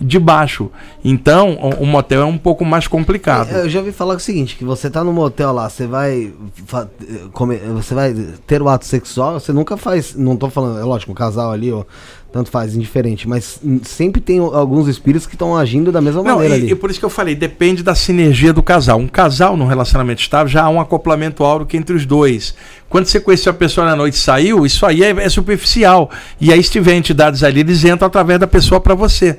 de 0.00 0.18
baixo. 0.18 0.70
Então 1.04 1.54
o, 1.80 1.86
motel 1.86 2.20
é 2.22 2.24
um 2.24 2.38
pouco 2.38 2.64
mais 2.64 2.86
complicado. 2.86 3.50
Eu 3.50 3.68
já 3.68 3.80
ouvi 3.80 3.90
falar 3.92 4.14
o 4.14 4.20
seguinte, 4.20 4.56
que 4.56 4.64
você 4.64 4.88
tá 4.88 5.02
no 5.02 5.12
motel 5.12 5.52
lá, 5.52 5.68
você 5.68 5.86
vai 5.86 6.32
fa- 6.66 6.88
comer, 7.32 7.60
você 7.72 7.94
vai 7.94 8.14
ter 8.46 8.62
o 8.62 8.68
ato 8.68 8.84
sexual, 8.86 9.40
você 9.40 9.52
nunca 9.52 9.76
faz, 9.76 10.14
não 10.14 10.36
tô 10.36 10.48
falando, 10.50 10.78
é 10.78 10.84
lógico, 10.84 11.10
um 11.10 11.14
casal 11.14 11.50
ali, 11.50 11.72
ó, 11.72 11.84
tanto 12.30 12.50
faz, 12.50 12.76
indiferente, 12.76 13.26
mas 13.26 13.58
sempre 13.84 14.20
tem 14.20 14.38
alguns 14.38 14.86
espíritos 14.86 15.26
que 15.26 15.34
estão 15.34 15.56
agindo 15.56 15.90
da 15.90 16.00
mesma 16.00 16.22
Não, 16.22 16.34
maneira 16.36 16.56
e, 16.56 16.62
ali. 16.62 16.72
e 16.72 16.74
por 16.74 16.90
isso 16.90 16.98
que 16.98 17.04
eu 17.04 17.10
falei, 17.10 17.34
depende 17.34 17.82
da 17.82 17.94
sinergia 17.94 18.52
do 18.52 18.62
casal. 18.62 18.98
Um 18.98 19.08
casal 19.08 19.56
num 19.56 19.66
relacionamento 19.66 20.20
estável 20.20 20.46
já 20.48 20.64
há 20.64 20.68
um 20.68 20.78
acoplamento 20.80 21.42
áurico 21.42 21.74
entre 21.76 21.96
os 21.96 22.04
dois. 22.04 22.54
Quando 22.88 23.06
você 23.06 23.18
conheceu 23.18 23.50
a 23.50 23.54
pessoa 23.54 23.86
na 23.86 23.96
noite 23.96 24.14
e 24.14 24.18
saiu, 24.18 24.66
isso 24.66 24.84
aí 24.84 25.02
é, 25.02 25.10
é 25.10 25.28
superficial. 25.28 26.10
E 26.40 26.52
aí, 26.52 26.62
se 26.62 26.70
tiver 26.70 26.94
entidades 26.94 27.42
ali, 27.42 27.60
eles 27.60 27.82
entram 27.84 28.06
através 28.06 28.38
da 28.38 28.46
pessoa 28.46 28.78
para 28.80 28.94
você. 28.94 29.38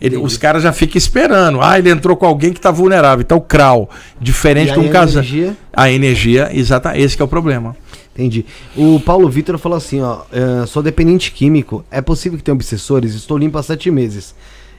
Ele- 0.00 0.16
os 0.16 0.36
caras 0.38 0.62
já 0.62 0.72
ficam 0.72 0.96
esperando. 0.96 1.60
Ah, 1.60 1.78
ele 1.78 1.90
entrou 1.90 2.16
com 2.16 2.24
alguém 2.24 2.52
que 2.52 2.58
está 2.58 2.70
vulnerável. 2.70 3.20
Então, 3.22 3.38
crau. 3.38 3.90
Diferente 4.20 4.70
E 4.70 4.72
de 4.72 4.78
um 4.78 4.86
a 4.88 4.92
casal. 4.92 5.22
energia- 5.22 5.56
A 5.72 5.90
energia, 5.90 6.48
exata, 6.54 6.96
esse 6.96 7.14
que 7.16 7.22
é 7.22 7.24
o 7.24 7.28
problema. 7.28 7.76
Entendi. 8.20 8.44
O 8.76 9.00
Paulo 9.00 9.28
Vitor 9.30 9.56
falou 9.58 9.78
assim, 9.78 10.00
ó, 10.02 10.22
"Ah, 10.32 10.66
sou 10.66 10.82
dependente 10.82 11.32
químico, 11.32 11.84
é 11.90 12.00
possível 12.02 12.36
que 12.36 12.44
tenha 12.44 12.54
obsessores, 12.54 13.14
estou 13.14 13.38
limpo 13.38 13.56
há 13.56 13.62
sete 13.62 13.90
meses. 13.90 14.34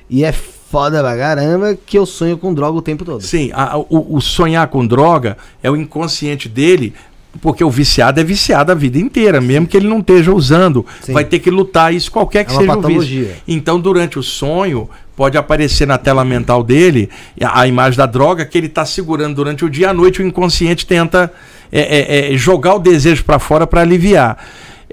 E 0.09 0.23
é 0.23 0.31
foda 0.31 0.99
pra 1.01 1.17
caramba 1.17 1.75
que 1.85 1.97
eu 1.97 2.05
sonho 2.05 2.37
com 2.37 2.53
droga 2.53 2.77
o 2.77 2.81
tempo 2.81 3.03
todo. 3.03 3.21
Sim, 3.21 3.49
a- 3.53 3.77
o, 3.77 4.15
o 4.17 4.21
sonhar 4.21 4.67
com 4.67 4.85
droga 4.85 5.37
é 5.63 5.71
o 5.71 5.75
inconsciente 5.75 6.47
dele, 6.47 6.93
porque 7.39 7.63
o 7.63 7.69
viciado 7.69 8.19
é 8.19 8.23
viciado 8.23 8.71
a 8.71 8.75
vida 8.75 8.97
inteira, 8.97 9.39
mesmo 9.39 9.67
que 9.67 9.77
ele 9.77 9.87
não 9.87 9.99
esteja 9.99 10.33
usando, 10.33 10.85
Sim. 11.01 11.13
vai 11.13 11.23
ter 11.23 11.39
que 11.39 11.49
lutar 11.49 11.93
isso 11.93 12.11
qualquer 12.11 12.43
que 12.43 12.51
É 12.51 12.55
seja 12.57 12.71
o 12.71 12.75
vício. 12.75 12.81
patologia. 12.81 13.35
Então, 13.47 13.79
durante 13.79 14.19
o 14.19 14.23
sonho, 14.23 14.89
pode 15.15 15.37
aparecer 15.37 15.87
na 15.87 15.97
tela 15.97 16.25
mental 16.25 16.63
dele 16.63 17.09
a, 17.41 17.61
a 17.61 17.67
imagem 17.67 17.97
da 17.97 18.05
droga 18.05 18.45
que 18.45 18.57
ele 18.57 18.67
está 18.67 18.85
segurando 18.85 19.35
durante 19.35 19.63
o 19.63 19.69
dia, 19.69 19.91
à 19.91 19.93
noite 19.93 20.21
o 20.21 20.25
inconsciente 20.25 20.85
tenta 20.85 21.31
é, 21.71 22.29
é, 22.29 22.33
é, 22.33 22.37
jogar 22.37 22.75
o 22.75 22.79
desejo 22.79 23.23
para 23.23 23.39
fora 23.39 23.65
para 23.65 23.81
aliviar. 23.81 24.37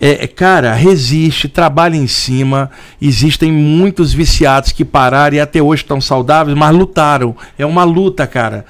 É, 0.00 0.26
cara, 0.26 0.72
resiste, 0.74 1.48
trabalha 1.48 1.96
em 1.96 2.06
cima. 2.06 2.70
Existem 3.02 3.50
muitos 3.52 4.12
viciados 4.12 4.70
que 4.72 4.84
pararam 4.84 5.36
e 5.36 5.40
até 5.40 5.60
hoje 5.60 5.82
estão 5.82 6.00
saudáveis, 6.00 6.56
mas 6.56 6.74
lutaram. 6.74 7.34
É 7.58 7.66
uma 7.66 7.82
luta, 7.84 8.26
cara. 8.26 8.64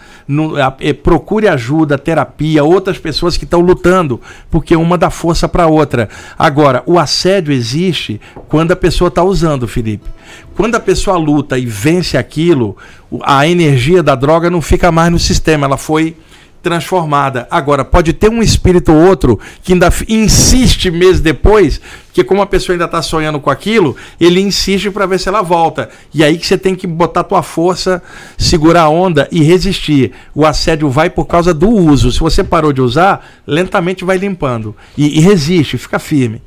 A- 0.63 0.75
é, 0.81 0.93
procure 0.93 1.47
ajuda, 1.49 1.99
terapia, 1.99 2.65
outras 2.65 2.99
pessoas 2.99 3.37
que 3.37 3.45
estão 3.45 3.61
lutando, 3.61 4.21
porque 4.51 4.75
uma 4.75 4.97
dá 4.97 5.11
força 5.11 5.49
para 5.49 5.67
outra. 5.67 6.09
Agora, 6.39 6.83
o 6.87 6.99
assédio 6.99 7.53
existe 7.53 8.21
quando 8.49 8.73
a 8.73 8.77
pessoa 8.77 9.09
está 9.09 9.23
usando, 9.23 9.69
Felipe. 9.69 10.09
Quando 10.57 10.75
a 10.77 10.81
pessoa 10.81 11.17
luta 11.17 11.59
e 11.59 11.67
vence 11.67 12.17
aquilo, 12.17 12.77
a 13.23 13.47
energia 13.47 14.03
da 14.03 14.15
droga 14.15 14.51
não 14.51 14.61
fica 14.63 14.91
mais 14.91 15.11
no 15.13 15.19
sistema, 15.19 15.67
ela 15.67 15.77
foi 15.77 16.17
transformada. 16.63 17.47
Agora, 17.51 17.85
pode 17.85 18.13
ter 18.13 18.29
um 18.31 18.43
espírito 18.43 18.93
ou 18.93 19.07
outro 19.09 19.39
que 19.63 19.73
ainda 19.73 19.89
insiste 20.09 20.91
meses 20.91 21.21
depois, 21.21 21.81
porque 22.07 22.25
como 22.25 22.43
a 22.43 22.47
pessoa 22.47 22.75
ainda 22.75 22.85
está 22.85 23.01
sonhando 23.01 23.41
com 23.41 23.51
aquilo, 23.51 23.97
ele 24.21 24.41
insiste 24.41 24.91
para 24.91 25.07
ver 25.07 25.19
se 25.21 25.29
ela 25.29 25.43
volta. 25.43 25.89
E 26.13 26.23
aí 26.25 26.37
que 26.37 26.47
você 26.47 26.59
tem 26.59 26.75
que 26.75 26.87
botar 26.87 27.25
tua 27.25 27.43
força, 27.43 28.03
segurar 28.37 28.83
a 28.83 28.89
onda 28.89 29.29
e 29.31 29.43
resistir. 29.43 30.13
O 30.35 30.45
assédio 30.45 30.91
vai 30.91 31.09
por 31.09 31.27
causa 31.27 31.55
do 31.55 31.69
uso. 31.69 32.11
Se 32.11 32.21
você 32.21 32.43
parou 32.43 32.73
de 32.73 32.81
usar, 32.81 33.27
lentamente 33.47 34.05
vai 34.05 34.19
limpando. 34.19 34.75
E, 34.97 35.19
e 35.19 35.21
resiste, 35.21 35.79
fica 35.79 35.99
firme. 35.99 36.43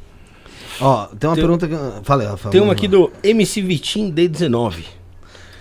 Ó, 0.80 1.06
tem 1.06 1.30
uma 1.30 1.36
Tem- 1.36 1.44
pergunta 1.44 1.68
que... 1.68 1.76
Fala. 2.04 2.38
Tem 2.50 2.60
uma 2.60 2.74
aqui 2.74 2.88
do 2.88 3.12
MC 3.24 3.62
Vitim 3.62 4.12
D19. 4.12 4.84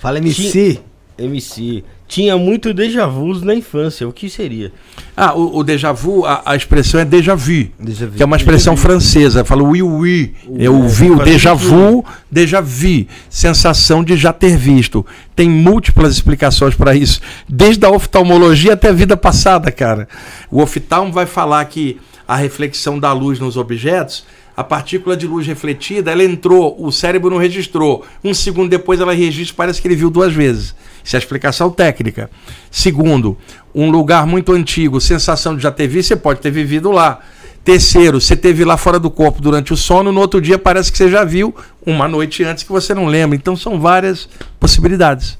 Fala 0.01 0.19
MC. 0.19 0.81
MC. 1.19 1.85
Tinha 2.11 2.37
muito 2.37 2.75
déjà 2.75 3.07
vus 3.07 3.41
na 3.41 3.55
infância. 3.55 4.07
O 4.09 4.13
que 4.13 4.29
seria? 4.29 4.73
Ah, 5.17 5.33
o, 5.33 5.59
o 5.59 5.63
déjà 5.63 5.93
vu, 5.93 6.27
a, 6.27 6.43
a 6.45 6.57
expressão 6.57 6.99
é 6.99 7.05
déjà 7.05 7.37
vu. 7.37 7.69
Déjà 7.79 8.05
vu. 8.05 8.17
Que 8.17 8.23
é 8.25 8.27
uma 8.27 8.37
expressão 8.37 8.77
francesa. 8.77 9.45
Fala 9.45 9.63
oui, 9.63 9.81
oui. 9.81 10.35
Eu 10.59 10.89
vi 10.89 11.09
o 11.09 11.23
déjà 11.23 11.55
vu, 11.55 12.05
déjà 12.29 12.61
vu. 12.61 13.07
Sensação 13.29 14.03
de 14.03 14.17
já 14.17 14.33
ter 14.33 14.57
visto. 14.57 15.07
Tem 15.37 15.49
múltiplas 15.49 16.13
explicações 16.13 16.75
para 16.75 16.97
isso. 16.97 17.21
Desde 17.49 17.87
a 17.87 17.91
oftalmologia 17.91 18.73
até 18.73 18.89
a 18.89 18.93
vida 18.93 19.17
passada, 19.17 19.71
cara. 19.71 20.09
O 20.51 20.61
oftalmo 20.61 21.13
vai 21.13 21.27
falar 21.27 21.65
que 21.67 22.01
a 22.27 22.35
reflexão 22.35 22.99
da 22.99 23.13
luz 23.13 23.39
nos 23.39 23.57
objetos, 23.57 24.25
a 24.61 24.65
partícula 24.65 25.17
de 25.17 25.27
luz 25.27 25.47
refletida, 25.47 26.11
ela 26.11 26.23
entrou, 26.23 26.77
o 26.79 26.93
cérebro 26.93 27.31
não 27.31 27.39
registrou. 27.39 28.05
Um 28.23 28.35
segundo 28.35 28.69
depois 28.69 29.01
ela 29.01 29.15
registra, 29.15 29.57
parece 29.57 29.81
que 29.81 29.89
ele 29.89 29.97
viu 29.97 30.11
duas 30.11 30.33
vezes. 30.33 30.75
Isso 31.03 31.17
é 31.17 31.19
a 31.19 31.21
explicação 31.21 31.71
técnica. 31.71 32.31
Segundo, 32.71 33.39
um 33.75 33.91
lugar 33.91 34.27
muito 34.27 34.53
antigo, 34.53 35.01
sensação 35.01 35.57
de 35.57 35.63
já 35.63 35.73
ter 35.73 35.89
visto, 35.89 36.09
você 36.09 36.17
pode 36.17 36.41
ter 36.41 36.51
vivido 36.51 36.91
lá. 36.91 37.21
Terceiro, 37.65 38.21
você 38.21 38.37
teve 38.37 38.65
lá 38.65 38.77
fora 38.77 38.99
do 38.99 39.11
corpo 39.11 39.41
durante 39.41 39.73
o 39.73 39.77
sono, 39.77 40.13
no 40.13 40.21
outro 40.21 40.41
dia 40.41 40.59
parece 40.59 40.93
que 40.93 40.99
você 40.99 41.09
já 41.09 41.25
viu 41.25 41.55
uma 41.85 42.07
noite 42.07 42.45
antes 42.45 42.63
que 42.63 42.73
você 42.73 42.95
não 42.95 43.07
lembra. 43.07 43.37
Então 43.37 43.57
são 43.57 43.81
várias 43.81 44.29
possibilidades. 44.59 45.39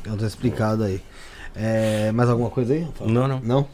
Então 0.00 0.16
tá 0.16 0.26
explicado 0.26 0.82
aí. 0.82 1.00
É, 1.54 2.10
mais 2.10 2.28
alguma 2.28 2.50
coisa 2.50 2.74
aí? 2.74 2.86
Não, 3.00 3.28
não. 3.28 3.40
Não? 3.40 3.66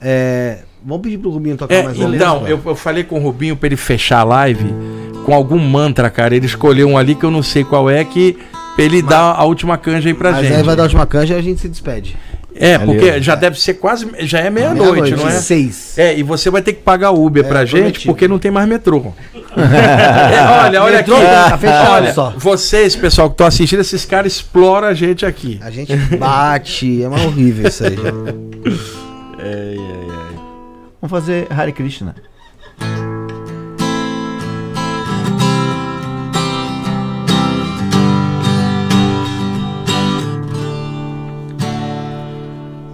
É, 0.00 0.64
vamos 0.84 1.02
pedir 1.02 1.18
pro 1.18 1.30
Rubinho 1.30 1.56
tocar 1.56 1.74
É, 1.74 1.82
mais 1.82 1.98
uma 1.98 2.14
então, 2.14 2.46
eu, 2.46 2.60
eu 2.64 2.74
falei 2.76 3.04
com 3.04 3.18
o 3.18 3.22
Rubinho 3.22 3.56
para 3.56 3.68
ele 3.68 3.76
fechar 3.76 4.20
a 4.20 4.24
live 4.24 4.66
com 5.24 5.34
algum 5.34 5.58
mantra, 5.58 6.08
cara. 6.10 6.34
Ele 6.34 6.46
escolheu 6.46 6.88
um 6.88 6.96
ali 6.98 7.14
que 7.14 7.24
eu 7.24 7.30
não 7.30 7.42
sei 7.42 7.64
qual 7.64 7.88
é, 7.90 8.04
que 8.04 8.36
pra 8.74 8.84
ele 8.84 9.02
dar 9.02 9.34
a 9.34 9.44
última 9.44 9.76
canja 9.76 10.08
aí 10.08 10.14
pra 10.14 10.32
Mas 10.32 10.46
gente. 10.46 10.56
aí 10.56 10.62
vai 10.62 10.76
dar 10.76 10.82
a 10.82 10.86
última 10.86 11.06
canja 11.06 11.34
e 11.34 11.38
a 11.38 11.42
gente 11.42 11.60
se 11.60 11.68
despede. 11.68 12.16
É, 12.60 12.76
porque 12.76 13.08
Ali, 13.10 13.22
já 13.22 13.36
deve 13.36 13.60
ser 13.60 13.74
quase. 13.74 14.08
Já 14.20 14.40
é 14.40 14.50
meia-noite, 14.50 15.14
não 15.14 15.28
é? 15.28 15.32
Seis. 15.32 15.96
É, 15.96 16.18
e 16.18 16.24
você 16.24 16.50
vai 16.50 16.60
ter 16.60 16.72
que 16.72 16.82
pagar 16.82 17.12
Uber 17.12 17.44
É, 17.44 17.48
pra 17.48 17.64
gente 17.64 17.76
prometido. 17.80 18.06
porque 18.06 18.26
não 18.26 18.38
tem 18.38 18.50
mais 18.50 18.68
metrô. 18.68 19.12
É, 19.58 20.66
olha, 20.66 20.82
olha 20.82 20.98
aqui. 21.00 21.10
Metrô 21.10 21.26
tá 21.26 21.58
fechado 21.58 21.90
olha, 21.92 22.12
só. 22.14 22.32
vocês, 22.36 22.94
pessoal 22.94 23.28
que 23.28 23.34
estão 23.34 23.46
assistindo, 23.46 23.80
esses 23.80 24.04
caras 24.04 24.32
exploram 24.34 24.86
a 24.86 24.94
gente 24.94 25.26
aqui. 25.26 25.58
A 25.62 25.70
gente 25.70 25.94
bate, 26.16 27.02
é 27.02 27.08
mais 27.08 27.24
horrível 27.24 27.66
isso 27.68 27.84
aí. 27.84 27.96
Vamos 31.00 31.10
fazer 31.10 31.46
Hare 31.52 31.70
Krishna. 31.70 32.12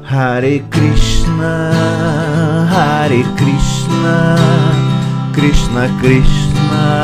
Hare 0.05 0.63
Krishna, 0.71 1.73
Hare 2.71 3.25
Krishna, 3.37 4.37
Krishna 5.33 5.89
Krishna, 5.99 7.03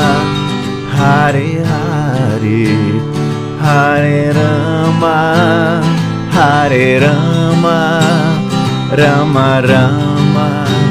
Hare 0.93 1.63
Hare, 1.65 2.67
Hare 3.59 4.33
Rama, 4.33 5.81
Hare 6.31 6.99
Rama, 6.99 8.01
Rama 8.95 9.61
Rama, 9.61 10.90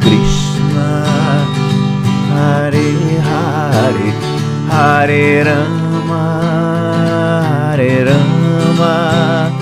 Krishna 0.00 1.04
Hare 2.32 2.94
Hare, 3.24 4.12
Hare 4.70 5.42
Rama, 5.42 6.24
Hare 7.70 8.04
Rama, 8.04 9.52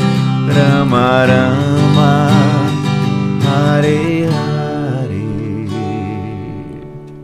Rama 0.55 1.27
Rama, 1.27 2.31
Hare 3.45 4.27
Hare. 4.27 5.69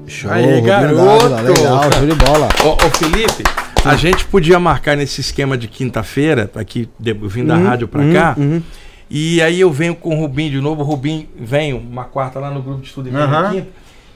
Show, 0.07 0.31
Aí, 0.31 0.61
garoto! 0.61 1.29
Dávila, 1.29 1.41
Legal, 1.43 1.93
show 1.93 2.07
de 2.07 2.15
bola. 2.15 2.49
Ô, 2.65 2.69
ô, 2.73 2.91
Felipe, 2.91 3.45
a 3.85 3.95
gente 3.97 4.25
podia 4.27 4.59
marcar 4.59 4.97
nesse 4.97 5.21
esquema 5.21 5.57
de 5.57 5.69
quinta-feira, 5.69 6.51
aqui 6.57 6.89
de- 6.99 7.13
vindo 7.15 7.49
da 7.49 7.57
rádio 7.57 7.87
pra 7.89 8.03
cá. 8.13 8.35
uhum. 8.37 8.63
E 9.11 9.41
aí 9.43 9.61
eu 9.61 9.71
venho 9.73 9.95
com 9.95 10.15
o 10.17 10.21
Rubinho 10.21 10.51
de 10.51 10.61
novo. 10.61 10.83
O 10.83 10.85
Rubinho 10.85 11.27
vem 11.39 11.73
uma 11.73 12.05
quarta 12.05 12.39
lá 12.39 12.51
no 12.51 12.63
grupo 12.63 12.81
de 12.81 12.89
estudo 12.89 13.09
e 13.09 13.11
vem 13.13 13.21
Aham. 13.21 13.51
quinta. 13.51 13.69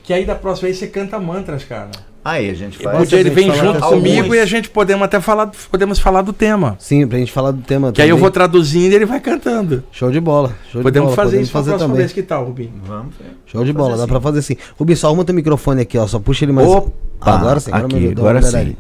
Que 0.03 0.13
aí 0.13 0.25
da 0.25 0.35
próxima 0.35 0.67
vez 0.67 0.79
você 0.79 0.87
canta 0.89 1.19
mantras, 1.19 1.65
cara. 1.65 1.91
Aí 2.25 2.49
a 2.51 2.55
gente 2.55 2.79
faz. 2.79 3.13
Ele 3.13 3.23
gente 3.25 3.35
vem 3.35 3.53
junto 3.53 3.81
comigo 3.81 4.23
alguns. 4.23 4.37
e 4.37 4.39
a 4.39 4.47
gente 4.47 4.71
podemos 4.71 5.03
até 5.05 5.21
falar, 5.21 5.51
podemos 5.71 5.99
falar 5.99 6.23
do 6.23 6.33
tema. 6.33 6.77
Sim, 6.79 7.05
pra 7.07 7.19
gente 7.19 7.33
falar 7.33 7.51
do 7.51 7.63
tema 7.63 7.91
Que 7.91 8.01
aí 8.01 8.09
eu 8.09 8.15
também. 8.15 8.21
vou 8.21 8.31
traduzindo 8.31 8.93
e 8.93 8.95
ele 8.95 9.05
vai 9.07 9.19
cantando. 9.19 9.83
Show 9.91 10.09
de 10.11 10.21
bola. 10.21 10.55
Show 10.71 10.81
de 10.81 10.85
Podemos 10.85 11.07
bola. 11.07 11.17
fazer 11.17 11.29
podemos 11.31 11.43
isso 11.45 11.53
pra 11.53 11.61
fazer 11.61 11.71
próxima 11.71 11.89
também. 11.89 11.99
vez. 12.03 12.13
Que 12.13 12.23
tal, 12.23 12.45
Rubinho? 12.45 12.73
Vamos. 12.85 13.15
Show 13.47 13.65
de 13.65 13.73
bola, 13.73 13.87
fazer 13.91 13.99
dá 13.99 14.05
assim. 14.05 14.13
pra 14.13 14.21
fazer 14.21 14.43
sim. 14.43 14.57
Rubinho, 14.79 14.97
só 14.97 15.09
arruma 15.09 15.25
teu 15.25 15.35
microfone 15.35 15.81
aqui, 15.83 15.99
ó. 15.99 16.07
Só 16.07 16.21
puxa 16.21 16.45
ele 16.45 16.53
mais. 16.53 16.69
Opa, 16.69 16.93
agora 17.21 17.59
sim, 17.59 17.71
agora, 17.73 17.87
aqui, 17.97 18.09
agora 18.13 18.43
sim. 18.43 18.77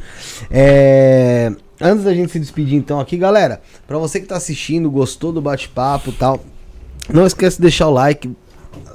É, 0.49 1.53
Antes 1.83 2.05
da 2.05 2.15
gente 2.15 2.31
se 2.33 2.39
despedir, 2.39 2.77
então, 2.77 3.01
aqui, 3.01 3.17
galera, 3.17 3.61
pra 3.86 3.99
você 3.99 4.20
que 4.20 4.27
tá 4.27 4.36
assistindo, 4.36 4.91
gostou 4.91 5.33
do 5.33 5.41
bate-papo 5.41 6.11
e 6.11 6.12
tal, 6.12 6.41
Não 7.12 7.27
esquece 7.27 7.57
de 7.57 7.62
deixar 7.62 7.89
o 7.89 7.93
like. 7.93 8.31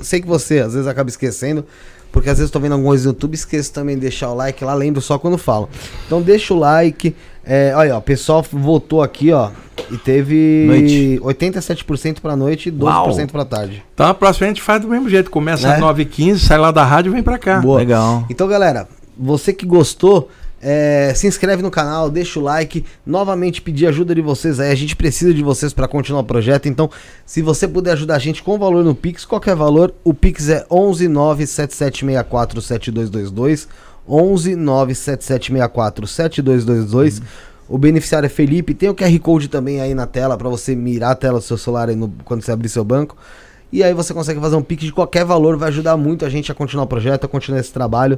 Sei 0.01 0.21
que 0.21 0.27
você 0.27 0.59
às 0.59 0.73
vezes 0.73 0.87
acaba 0.87 1.09
esquecendo, 1.09 1.65
porque 2.11 2.29
às 2.29 2.37
vezes 2.37 2.47
estou 2.47 2.61
vendo 2.61 2.71
alguma 2.71 2.89
coisa 2.91 3.03
no 3.03 3.09
YouTube, 3.11 3.33
esqueço 3.35 3.73
também 3.73 3.95
de 3.95 4.01
deixar 4.01 4.29
o 4.31 4.33
like 4.35 4.63
lá, 4.63 4.73
lembro 4.73 5.01
só 5.01 5.19
quando 5.19 5.37
falo. 5.37 5.67
Então 6.05 6.21
deixa 6.21 6.53
o 6.53 6.57
like. 6.57 7.13
É, 7.43 7.73
olha, 7.75 7.95
ó, 7.95 7.99
o 7.99 8.01
pessoal 8.01 8.43
votou 8.51 9.01
aqui, 9.03 9.31
ó, 9.31 9.49
e 9.91 9.97
teve 9.97 10.65
Noite. 10.67 11.19
87% 11.21 12.19
pra 12.21 12.35
noite 12.35 12.69
e 12.69 12.71
12% 12.71 12.81
Uau. 12.83 13.27
pra 13.31 13.45
tarde. 13.45 13.83
Então 13.93 14.05
a 14.07 14.13
próxima 14.13 14.45
a 14.45 14.49
gente 14.49 14.61
faz 14.61 14.81
do 14.81 14.87
mesmo 14.87 15.09
jeito. 15.09 15.29
Começa 15.29 15.67
Né? 15.67 15.75
às 15.75 15.81
9h15, 15.81 16.37
sai 16.39 16.57
lá 16.57 16.71
da 16.71 16.83
rádio 16.83 17.09
e 17.09 17.13
vem 17.13 17.23
pra 17.23 17.37
cá. 17.37 17.59
Boa. 17.59 17.77
Legal. 17.79 18.25
Então, 18.29 18.47
galera, 18.47 18.87
você 19.17 19.51
que 19.53 19.65
gostou, 19.65 20.29
é, 20.61 21.13
se 21.15 21.27
inscreve 21.27 21.61
no 21.61 21.69
canal, 21.69 22.09
deixa 22.09 22.39
o 22.39 22.43
like. 22.43 22.83
Novamente 23.05 23.61
pedir 23.61 23.87
ajuda 23.87 24.15
de 24.15 24.21
vocês 24.21 24.59
aí. 24.59 24.71
A 24.71 24.75
gente 24.75 24.95
precisa 24.95 25.33
de 25.33 25.43
vocês 25.43 25.71
para 25.73 25.87
continuar 25.87 26.21
o 26.21 26.23
projeto. 26.23 26.67
Então, 26.67 26.89
se 27.25 27.41
você 27.41 27.67
puder 27.67 27.91
ajudar 27.93 28.15
a 28.15 28.19
gente 28.19 28.41
com 28.41 28.57
valor 28.57 28.83
no 28.83 28.95
Pix, 28.95 29.23
qualquer 29.25 29.55
valor, 29.55 29.93
o 30.03 30.13
Pix 30.13 30.49
é 30.49 30.65
11 30.69 31.07
97764 31.07 32.61
7222. 32.61 33.67
11 34.09 34.55
97764 34.55 36.07
7222. 36.07 37.21
O 37.69 37.77
beneficiário 37.77 38.25
é 38.25 38.29
Felipe. 38.29 38.73
Tem 38.73 38.89
o 38.89 38.95
QR 38.95 39.19
Code 39.19 39.49
também 39.49 39.81
aí 39.81 39.93
na 39.93 40.07
tela 40.07 40.37
para 40.37 40.49
você 40.49 40.75
mirar 40.75 41.11
a 41.11 41.15
tela 41.15 41.39
do 41.39 41.43
seu 41.43 41.57
celular 41.57 41.89
no- 41.89 42.11
quando 42.23 42.41
você 42.41 42.51
abrir 42.51 42.69
seu 42.69 42.83
banco. 42.83 43.15
E 43.71 43.83
aí 43.83 43.93
você 43.93 44.13
consegue 44.13 44.39
fazer 44.39 44.55
um 44.55 44.61
Pix 44.63 44.85
de 44.85 44.93
qualquer 44.93 45.25
valor, 45.25 45.57
vai 45.57 45.67
ajudar 45.67 45.97
muito 45.97 46.25
a 46.25 46.29
gente 46.29 46.49
a 46.51 46.55
continuar 46.55 46.85
o 46.85 46.87
projeto, 46.87 47.25
a 47.25 47.27
continuar 47.27 47.59
esse 47.59 47.71
trabalho 47.71 48.17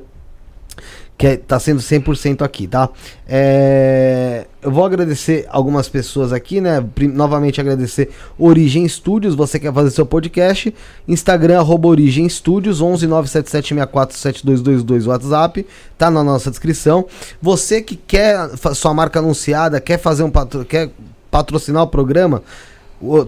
que 1.20 1.28
é- 1.28 1.38
tá 1.38 1.60
sendo 1.60 1.82
100% 1.82 2.44
aqui, 2.44 2.66
tá? 2.66 2.90
É, 3.28 4.48
eu 4.62 4.72
vou 4.72 4.86
agradecer 4.86 5.46
algumas 5.50 5.90
pessoas 5.90 6.32
aqui, 6.32 6.62
né? 6.62 6.82
Prim- 6.96 7.10
novamente 7.10 7.60
agradecer 7.60 8.10
Origem 8.38 8.88
Studios, 8.88 9.36
você 9.36 9.60
quer 9.60 9.74
fazer 9.74 9.92
seu 9.92 10.06
podcast, 10.06 10.74
Instagram, 11.08 11.60
arroba 11.60 11.90
Origem 11.90 12.28
Studios, 12.30 12.82
11977647222, 12.82 15.08
WhatsApp, 15.08 15.66
tá 15.98 16.10
na 16.10 16.24
nossa 16.24 16.50
descrição. 16.50 17.06
Você 17.42 17.82
que 17.82 17.96
quer 17.96 18.50
sua 18.74 18.94
marca 18.94 19.20
anunciada, 19.20 19.80
quer 19.82 19.98
fazer 20.00 20.24
um 20.24 20.32
patro, 20.32 20.64
quer 20.66 20.90
patrocinar 21.30 21.84
o 21.84 21.88
programa, 21.88 22.42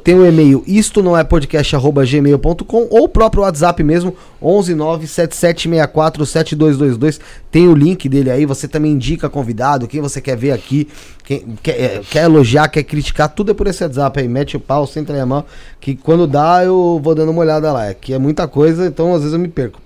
tem 0.04 0.16
o 0.16 0.26
e-mail 0.26 0.62
isto 0.68 1.02
não 1.02 1.18
é 1.18 1.24
podcast 1.24 1.74
arroba 1.76 2.06
gmail.com 2.06 2.88
ou 2.90 3.06
o 3.06 3.10
próprio 3.10 3.44
WhatsApp 3.44 3.82
mesmo 3.84 4.14
11977647222 4.44 7.22
tem 7.50 7.70
o 7.70 7.76
link 7.76 8.10
dele 8.10 8.30
aí 8.30 8.46
você 8.46 8.68
também 8.68 8.92
indica 8.92 9.30
convidado 9.30 9.88
quem 9.88 10.02
você 10.02 10.20
quer 10.20 10.36
ver 10.36 10.52
aqui 10.52 10.90
quem 11.24 11.56
quer, 11.64 11.80
é, 11.80 12.02
quer 12.10 12.24
elogiar 12.24 12.68
quer 12.68 12.84
criticar 12.84 13.30
tudo 13.30 13.52
é 13.52 13.54
por 13.54 13.68
esse 13.68 13.82
WhatsApp 13.84 14.20
aí 14.20 14.28
mete 14.28 14.58
o 14.58 14.60
pau 14.60 14.86
senta 14.86 15.14
aí 15.14 15.22
a 15.22 15.26
mão 15.26 15.46
que 15.80 15.96
quando 15.96 16.28
dá 16.28 16.66
eu 16.66 17.00
vou 17.02 17.16
dando 17.16 17.32
uma 17.32 17.40
olhada 17.42 17.72
lá 17.72 17.94
que 17.94 18.14
é 18.14 18.20
muita 18.20 18.46
coisa 18.48 18.88
então 18.88 19.14
às 19.14 19.20
vezes 19.20 19.34
eu 19.34 19.40
me 19.40 19.48
perco 19.48 19.80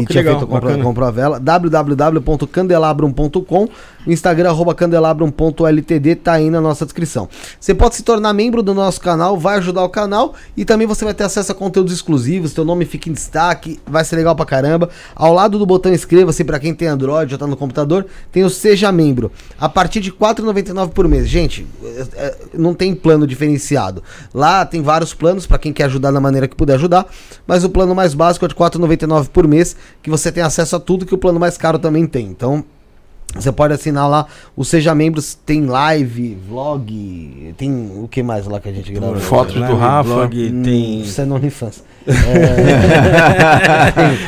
Pô, 0.00 0.06
que 0.06 0.14
legal, 0.14 0.40
comprou, 0.40 0.60
bacana. 0.60 0.82
comprou 0.82 1.08
a 1.08 1.10
vela. 1.10 1.38
www.candelabrum.com 1.38 3.68
Instagram, 4.06 4.50
arroba 4.50 4.74
candelabrum.ltd, 4.74 6.16
tá 6.16 6.32
aí 6.32 6.50
na 6.50 6.60
nossa 6.60 6.84
descrição. 6.84 7.28
Você 7.60 7.74
pode 7.74 7.94
se 7.96 8.02
tornar 8.02 8.32
membro 8.32 8.62
do 8.62 8.74
nosso 8.74 9.00
canal, 9.00 9.38
vai 9.38 9.58
ajudar 9.58 9.84
o 9.84 9.88
canal 9.88 10.34
e 10.56 10.64
também 10.64 10.86
você 10.86 11.04
vai 11.04 11.14
ter 11.14 11.24
acesso 11.24 11.52
a 11.52 11.54
conteúdos 11.54 11.92
exclusivos, 11.92 12.52
teu 12.52 12.64
nome 12.64 12.84
fica 12.84 13.08
em 13.08 13.12
destaque, 13.12 13.80
vai 13.86 14.04
ser 14.04 14.16
legal 14.16 14.34
pra 14.34 14.44
caramba. 14.44 14.88
Ao 15.14 15.32
lado 15.32 15.58
do 15.58 15.66
botão 15.66 15.92
inscreva-se 15.92 16.44
pra 16.44 16.58
quem 16.58 16.74
tem 16.74 16.88
Android 16.88 17.32
ou 17.32 17.38
tá 17.38 17.46
no 17.46 17.56
computador, 17.56 18.06
tem 18.30 18.44
o 18.44 18.50
Seja 18.50 18.90
Membro. 18.90 19.30
A 19.58 19.68
partir 19.68 20.00
de 20.00 20.10
R$ 20.10 20.16
4,99 20.18 20.90
por 20.90 21.06
mês. 21.08 21.28
Gente, 21.28 21.66
é- 21.84 22.06
é- 22.16 22.36
não 22.54 22.74
tem 22.74 22.94
plano 22.94 23.26
diferenciado. 23.26 24.02
Lá 24.34 24.64
tem 24.64 24.82
vários 24.82 25.14
planos 25.14 25.46
pra 25.46 25.58
quem 25.58 25.72
quer 25.72 25.84
ajudar 25.84 26.10
da 26.10 26.20
maneira 26.20 26.48
que 26.48 26.56
puder 26.56 26.74
ajudar, 26.74 27.06
mas 27.46 27.64
o 27.64 27.70
plano 27.70 27.94
mais 27.94 28.14
básico 28.14 28.44
é 28.44 28.48
de 28.48 28.54
R$ 28.54 28.58
4,99 28.58 29.28
por 29.28 29.46
mês, 29.46 29.76
que 30.02 30.10
você 30.10 30.32
tem 30.32 30.42
acesso 30.42 30.76
a 30.76 30.80
tudo 30.80 31.06
que 31.06 31.14
o 31.14 31.18
plano 31.18 31.38
mais 31.38 31.56
caro 31.56 31.78
também 31.78 32.06
tem. 32.06 32.26
Então, 32.26 32.64
você 33.34 33.50
pode 33.52 33.72
assinar 33.74 34.08
lá 34.08 34.26
o 34.56 34.64
Seja 34.64 34.94
Membros, 34.94 35.34
tem 35.34 35.64
live, 35.66 36.36
vlog, 36.48 37.54
tem 37.56 37.72
o 37.96 38.06
que 38.08 38.22
mais 38.22 38.46
lá 38.46 38.60
que 38.60 38.68
a 38.68 38.72
gente 38.72 38.92
grava? 38.92 39.18
Fotos 39.18 39.54
do 39.54 39.74
Rafa. 39.76 40.08
blog, 40.08 40.50
Hum, 40.52 40.62
tem, 40.62 41.00
Isso 41.00 41.20
é 41.20 41.24
no 41.24 41.34
OnlyFans. 41.36 41.82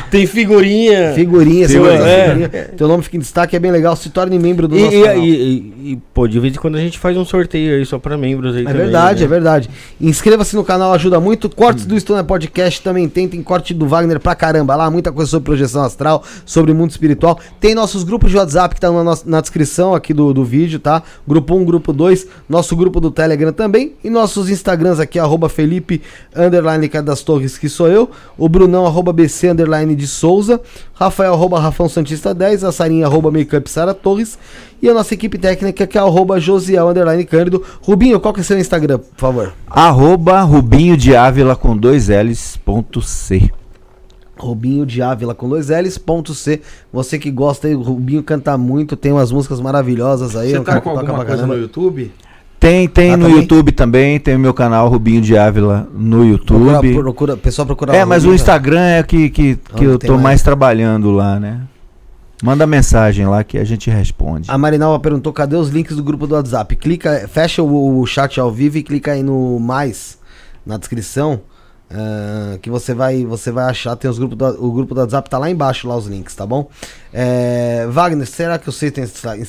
tem 0.09 0.25
figurinha. 0.25 1.13
Figurinha, 1.13 1.67
vai 1.67 1.97
é. 2.09 2.23
figurinha. 2.29 2.49
Teu 2.77 2.87
nome 2.87 3.03
fica 3.03 3.17
em 3.17 3.19
destaque, 3.19 3.55
é 3.55 3.59
bem 3.59 3.71
legal. 3.71 3.95
Se 3.95 4.09
torne 4.09 4.37
membro 4.39 4.67
do 4.67 4.77
E, 4.77 4.81
nosso 4.81 4.95
e, 4.95 5.01
canal. 5.03 5.17
e, 5.23 5.29
e- 5.29 5.75
e, 5.91 5.97
pô, 6.13 6.27
de 6.27 6.39
vez 6.39 6.55
em 6.55 6.57
quando 6.57 6.75
a 6.75 6.79
gente 6.79 6.97
faz 6.97 7.15
um 7.17 7.25
sorteio 7.25 7.75
aí 7.75 7.85
só 7.85 7.99
pra 7.99 8.17
membros 8.17 8.55
aí 8.55 8.61
É 8.63 8.65
também, 8.65 8.81
verdade, 8.83 9.19
né? 9.19 9.25
é 9.25 9.27
verdade. 9.27 9.69
Inscreva-se 9.99 10.55
no 10.55 10.63
canal, 10.63 10.93
ajuda 10.93 11.19
muito. 11.19 11.49
Cortes 11.49 11.85
do 11.85 11.99
Stoner 11.99 12.23
Podcast 12.23 12.81
também 12.81 13.07
tem. 13.09 13.27
Tem 13.27 13.43
corte 13.43 13.73
do 13.73 13.87
Wagner 13.87 14.19
pra 14.19 14.33
caramba 14.35 14.75
lá. 14.75 14.89
Muita 14.89 15.11
coisa 15.11 15.29
sobre 15.29 15.45
projeção 15.45 15.83
astral, 15.83 16.23
sobre 16.45 16.73
mundo 16.73 16.91
espiritual. 16.91 17.39
Tem 17.59 17.75
nossos 17.75 18.03
grupos 18.03 18.31
de 18.31 18.37
WhatsApp 18.37 18.73
que 18.73 18.77
estão 18.79 18.94
na, 18.95 19.03
nossa- 19.03 19.23
na 19.29 19.41
descrição 19.41 19.93
aqui 19.93 20.13
do, 20.13 20.33
do 20.33 20.43
vídeo, 20.43 20.79
tá? 20.79 21.03
Grupo 21.27 21.55
1, 21.55 21.65
grupo 21.65 21.93
2. 21.93 22.27
Nosso 22.49 22.75
grupo 22.75 22.99
do 22.99 23.11
Telegram 23.11 23.51
também. 23.53 23.93
E 24.03 24.09
nossos 24.09 24.49
Instagrams 24.49 24.99
aqui, 24.99 25.19
arroba 25.19 25.49
Felipe, 25.49 26.01
underline 26.35 26.87
das 26.87 27.21
Torres, 27.21 27.57
que 27.57 27.67
sou 27.69 27.87
eu. 27.87 28.09
O 28.37 28.47
Brunão, 28.49 28.85
arroba 28.85 29.11
BC, 29.13 29.49
underline 29.49 29.95
de 29.95 30.07
Souza. 30.07 30.61
Rafael, 30.93 31.33
arroba 31.33 31.59
Rafão 31.59 31.89
Santista 31.89 32.33
10. 32.33 32.63
A 32.63 32.71
Sarinha, 32.71 33.05
arroba 33.05 33.31
Makeup 33.31 33.69
Sara 33.69 33.93
Torres. 33.93 34.37
E 34.81 34.89
a 34.89 34.93
nossa 34.93 35.13
equipe 35.13 35.37
técnica, 35.37 35.87
que 35.87 35.97
é 35.97 36.01
arroba 36.01 36.39
Josiel, 36.39 36.89
underline 36.89 37.25
Cândido. 37.25 37.63
Rubinho, 37.81 38.19
qual 38.19 38.33
que 38.33 38.41
é 38.41 38.43
seu 38.43 38.57
Instagram, 38.59 38.99
por 38.99 39.17
favor? 39.17 39.53
Arroba 39.67 40.41
Rubinho 40.41 40.95
de 40.95 41.15
Ávila 41.15 41.55
com 41.55 41.75
dois 41.75 42.09
L's 42.09 42.57
ponto 42.63 43.01
C. 43.01 43.49
Rubinho 44.37 44.85
de 44.85 45.01
Ávila 45.01 45.33
com 45.33 45.47
dois 45.47 45.69
L's, 45.69 45.97
ponto 45.97 46.33
C. 46.33 46.61
Você 46.91 47.17
que 47.17 47.31
gosta 47.31 47.67
aí, 47.67 47.75
o 47.75 47.81
Rubinho 47.81 48.23
canta 48.23 48.57
muito, 48.57 48.95
tem 48.95 49.11
umas 49.11 49.31
músicas 49.31 49.59
maravilhosas 49.61 50.35
aí. 50.35 50.51
Você 50.51 50.61
tá 50.61 50.81
com 50.81 50.89
alguma 50.89 51.15
pra 51.15 51.25
coisa 51.25 51.47
no. 51.47 51.55
YouTube? 51.55 52.11
Tem, 52.59 52.87
tem 52.87 53.13
Ah, 53.13 53.17
no 53.17 53.25
também? 53.25 53.41
YouTube 53.41 53.71
também, 53.71 54.19
tem 54.19 54.35
o 54.35 54.39
meu 54.39 54.53
canal 54.53 54.87
Rubinho 54.89 55.21
de 55.21 55.37
Ávila 55.37 55.87
no 55.93 56.25
YouTube. 56.25 56.65
Procura, 56.71 57.03
procura, 57.03 57.37
pessoal 57.37 57.65
procura 57.65 57.95
é, 57.95 58.03
mas 58.05 58.23
o 58.23 58.27
Rubinho, 58.27 58.35
Instagram 58.35 58.81
é 58.81 59.03
que, 59.03 59.29
que, 59.29 59.55
que 59.55 59.83
eu 59.83 59.99
tô 59.99 60.13
mais? 60.13 60.23
mais 60.23 60.43
trabalhando 60.43 61.11
lá, 61.11 61.39
né? 61.39 61.61
Manda 62.43 62.67
mensagem 62.67 63.25
lá 63.25 63.43
que 63.43 63.57
a 63.57 63.63
gente 63.63 63.89
responde. 63.89 64.51
A 64.51 64.57
Marinalva 64.57 64.99
perguntou 64.99 65.31
cadê 65.31 65.55
os 65.55 65.69
links 65.69 65.95
do 65.95 66.03
grupo 66.03 66.27
do 66.27 66.35
WhatsApp. 66.35 66.75
Clica, 66.75 67.27
fecha 67.27 67.63
o, 67.63 67.99
o 67.99 68.05
chat 68.05 68.39
ao 68.39 68.51
vivo 68.51 68.77
e 68.77 68.83
clica 68.83 69.13
aí 69.13 69.23
no 69.23 69.59
mais 69.59 70.17
na 70.65 70.77
descrição. 70.77 71.41
Ah, 71.91 72.57
que 72.61 72.69
você 72.69 72.93
vai 72.93 73.23
você 73.25 73.51
vai 73.51 73.65
achar, 73.69 73.95
tem 73.95 74.09
os 74.09 74.17
grupos 74.17 74.37
do, 74.37 74.45
o 74.65 74.71
grupo 74.71 74.93
do 74.95 75.01
WhatsApp 75.01 75.29
tá 75.29 75.37
lá 75.37 75.49
embaixo 75.49 75.87
lá 75.87 75.95
os 75.95 76.07
links, 76.07 76.33
tá 76.35 76.45
bom? 76.45 76.67
É, 77.13 77.87
Wagner, 77.89 78.25
será 78.27 78.57
que 78.57 78.65
você 78.65 78.89
tem, 78.91 79.05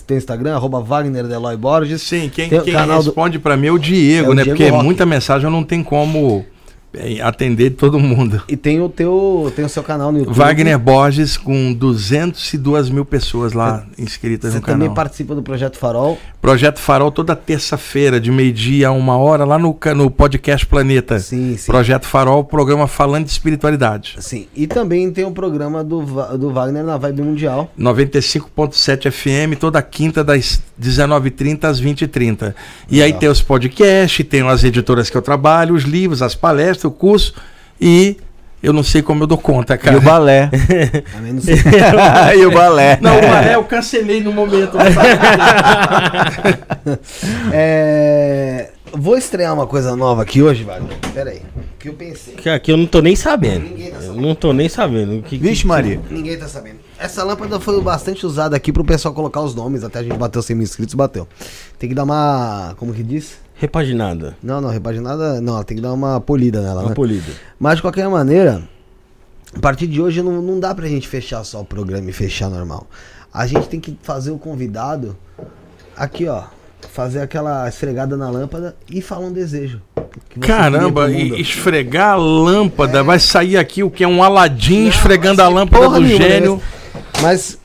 tem 0.07 0.17
Instagram? 0.17 0.55
Arroba 0.55 0.81
Wagner 0.81 1.27
Deloy 1.27 1.57
Borges. 1.57 2.03
Sim, 2.03 2.31
quem, 2.33 2.49
Tem 2.49 2.61
quem 2.61 2.73
canal 2.75 3.01
do- 3.03 3.07
responde 3.07 3.39
pra 3.39 3.57
mim 3.57 3.69
é 3.69 3.73
o 3.73 3.79
Diego, 3.79 4.29
É 4.29 4.31
o 4.31 4.35
né? 4.35 4.43
Diego 4.45 4.57
Porque 4.59 4.71
Roque. 4.71 4.85
muita 4.85 5.07
mensagem 5.07 5.45
eu 5.47 5.51
não 5.51 5.65
tenho 5.65 5.83
como 5.85 6.45
atender 7.23 7.71
todo 7.71 7.99
mundo. 7.99 8.43
E 8.49 8.57
tem 8.57 8.81
o 8.81 8.89
teu 8.89 9.53
tem 9.55 9.65
o 9.65 9.69
seu 9.69 9.83
canal 9.83 10.13
no 10.13 10.19
YouTube. 10.19 10.37
Wagner 10.37 10.79
Borges 10.79 11.37
com 11.37 11.73
202 11.73 12.91
mil 12.91 13.05
pessoas 13.05 13.53
lá 13.53 13.85
inscritas 13.99 14.53
Você 14.53 14.59
no 14.59 14.65
também 14.65 14.89
canal. 14.89 14.95
participa 14.95 15.35
do 15.35 15.43
Projeto 15.43 15.79
Farol. 15.79 16.19
Projeto 16.41 16.79
Farol 16.79 17.11
toda 17.11 17.35
terça-feira, 17.35 18.21
de 18.21 18.31
meio-dia 18.31 18.89
a 18.89 18.93
uma 18.93 19.17
hora, 19.17 19.45
lá 19.45 19.59
no, 19.59 19.77
no 19.97 20.11
podcast 20.11 20.65
Planeta. 20.65 21.19
Sim, 21.19 21.57
sim. 21.57 21.67
Projeto 21.67 22.07
Farol, 22.07 22.45
programa 22.45 22.87
falando 22.87 23.25
de 23.25 23.31
espiritualidade. 23.33 24.17
Sim. 24.21 24.47
E 24.55 24.67
também 24.67 25.11
tem 25.11 25.25
o 25.25 25.33
programa 25.33 25.83
do, 25.83 26.03
do 26.39 26.51
Wagner 26.51 26.85
na 26.85 26.97
Vibe 26.97 27.23
Mundial. 27.23 27.71
95.7 27.79 29.11
FM, 29.11 29.59
toda 29.59 29.83
quinta 29.83 30.23
das 30.23 30.63
19h30 30.81 31.65
às 31.65 31.81
20h30. 31.81 32.55
E 32.89 33.03
aí 33.03 33.13
tem 33.13 33.29
os 33.29 33.43
podcasts, 33.43 34.25
tem 34.27 34.47
as 34.47 34.63
editoras 34.63 35.11
que 35.11 35.17
eu 35.17 35.23
trabalho, 35.23 35.75
os 35.75 35.83
livros, 35.83 36.23
as 36.23 36.35
palestras, 36.35 36.86
o 36.87 36.91
curso 36.91 37.35
e 37.81 38.17
eu 38.63 38.73
não 38.73 38.83
sei 38.83 39.03
como 39.03 39.23
eu 39.23 39.27
dou 39.27 39.39
conta, 39.39 39.75
E 39.75 39.79
cara. 39.79 39.99
o 39.99 40.01
balé. 40.01 40.51
E 42.37 42.47
o 42.47 42.51
balé. 42.51 42.99
Não, 43.01 43.19
o 43.19 43.21
balé 43.21 43.55
eu 43.55 43.65
cancelei 43.65 44.21
no 44.23 44.33
momento. 44.33 44.77
É, 47.53 48.71
Vou 48.93 49.17
estrear 49.19 49.53
uma 49.53 49.67
coisa 49.67 49.95
nova 49.97 50.23
aqui 50.23 50.41
hoje, 50.43 50.63
Wagner. 50.65 50.97
Pera 51.13 51.31
aí. 51.31 51.43
O 51.57 51.79
que 51.79 51.89
eu 51.89 51.95
pensei? 51.95 52.35
Que 52.35 52.49
aqui 52.49 52.73
eu 52.73 52.77
não 52.77 52.87
tô 52.87 53.01
nem 53.03 53.15
sabendo. 53.17 53.65
Ninguém 53.69 53.91
tá 53.91 53.97
Eu 53.97 54.03
sabendo. 54.03 54.21
não 54.27 54.35
tô 54.35 54.53
nem 54.53 54.69
sabendo. 54.69 55.23
Que, 55.23 55.37
Vixe, 55.37 55.67
Maria. 55.67 56.01
Ninguém 56.11 56.39
tá 56.39 56.49
sabendo. 56.49 56.77
Essa 56.99 57.23
lâmpada 57.25 57.61
foi 57.61 57.79
bastante 57.83 58.25
usada 58.25 58.57
aqui 58.57 58.73
pro 58.73 58.85
pessoal 58.85 59.13
colocar 59.13 59.41
os 59.43 59.55
nomes. 59.55 59.85
Até 59.85 59.99
a 59.99 60.03
gente 60.03 60.17
bateu 60.17 60.41
100 60.41 60.57
mil 60.57 60.65
inscritos, 60.65 60.95
bateu. 60.95 61.29
Tem 61.79 61.89
que 61.89 61.95
dar 61.95 62.05
uma. 62.05 62.75
Como 62.79 62.95
que 62.95 63.03
diz? 63.03 63.35
Repaginada. 63.59 64.37
Não, 64.43 64.61
não, 64.61 64.69
repaginada. 64.71 65.41
Não, 65.41 65.63
tem 65.65 65.77
que 65.77 65.83
dar 65.83 65.93
uma 65.93 66.21
polida 66.21 66.61
nela, 66.61 66.81
Uma 66.83 66.89
né? 66.91 66.95
polida. 66.95 67.33
Mas 67.59 67.77
de 67.77 67.83
qualquer 67.83 68.09
maneira, 68.09 68.63
a 69.55 69.61
partir 69.61 69.87
de 69.87 70.01
hoje 70.01 70.23
não, 70.23 70.43
não 70.43 70.61
dá 70.61 70.75
pra 70.75 70.87
gente 70.87 71.09
fechar 71.09 71.43
só 71.43 71.61
o 71.61 71.65
programa 71.65 72.09
e 72.11 72.13
fechar 72.13 72.51
normal. 72.51 72.87
A 73.33 73.47
gente 73.47 73.69
tem 73.69 73.81
que 73.81 73.97
fazer 74.03 74.31
o 74.31 74.39
convidado 74.39 75.17
aqui, 75.97 76.27
ó. 76.27 76.45
Fazer 76.93 77.21
aquela 77.21 77.69
esfregada 77.69 78.17
na 78.17 78.31
lâmpada 78.31 78.77
e 78.91 79.01
falar 79.03 79.27
um 79.27 79.33
desejo. 79.33 79.81
que 80.29 80.39
você 80.39 80.47
Caramba, 80.47 81.11
esfregar 81.11 82.13
a 82.13 82.17
lâmpada. 82.17 83.03
Vai 83.03 83.19
sair 83.19 83.57
aqui 83.57 83.83
o 83.83 83.91
que 83.91 84.05
é 84.05 84.09
um 84.09 84.23
Aladim 84.23 84.87
esfregando 84.87 85.43
a 85.43 85.49
lâmpada 85.49 85.89
do 85.91 86.07
gênio. 86.07 86.61
Mas 87.23 87.59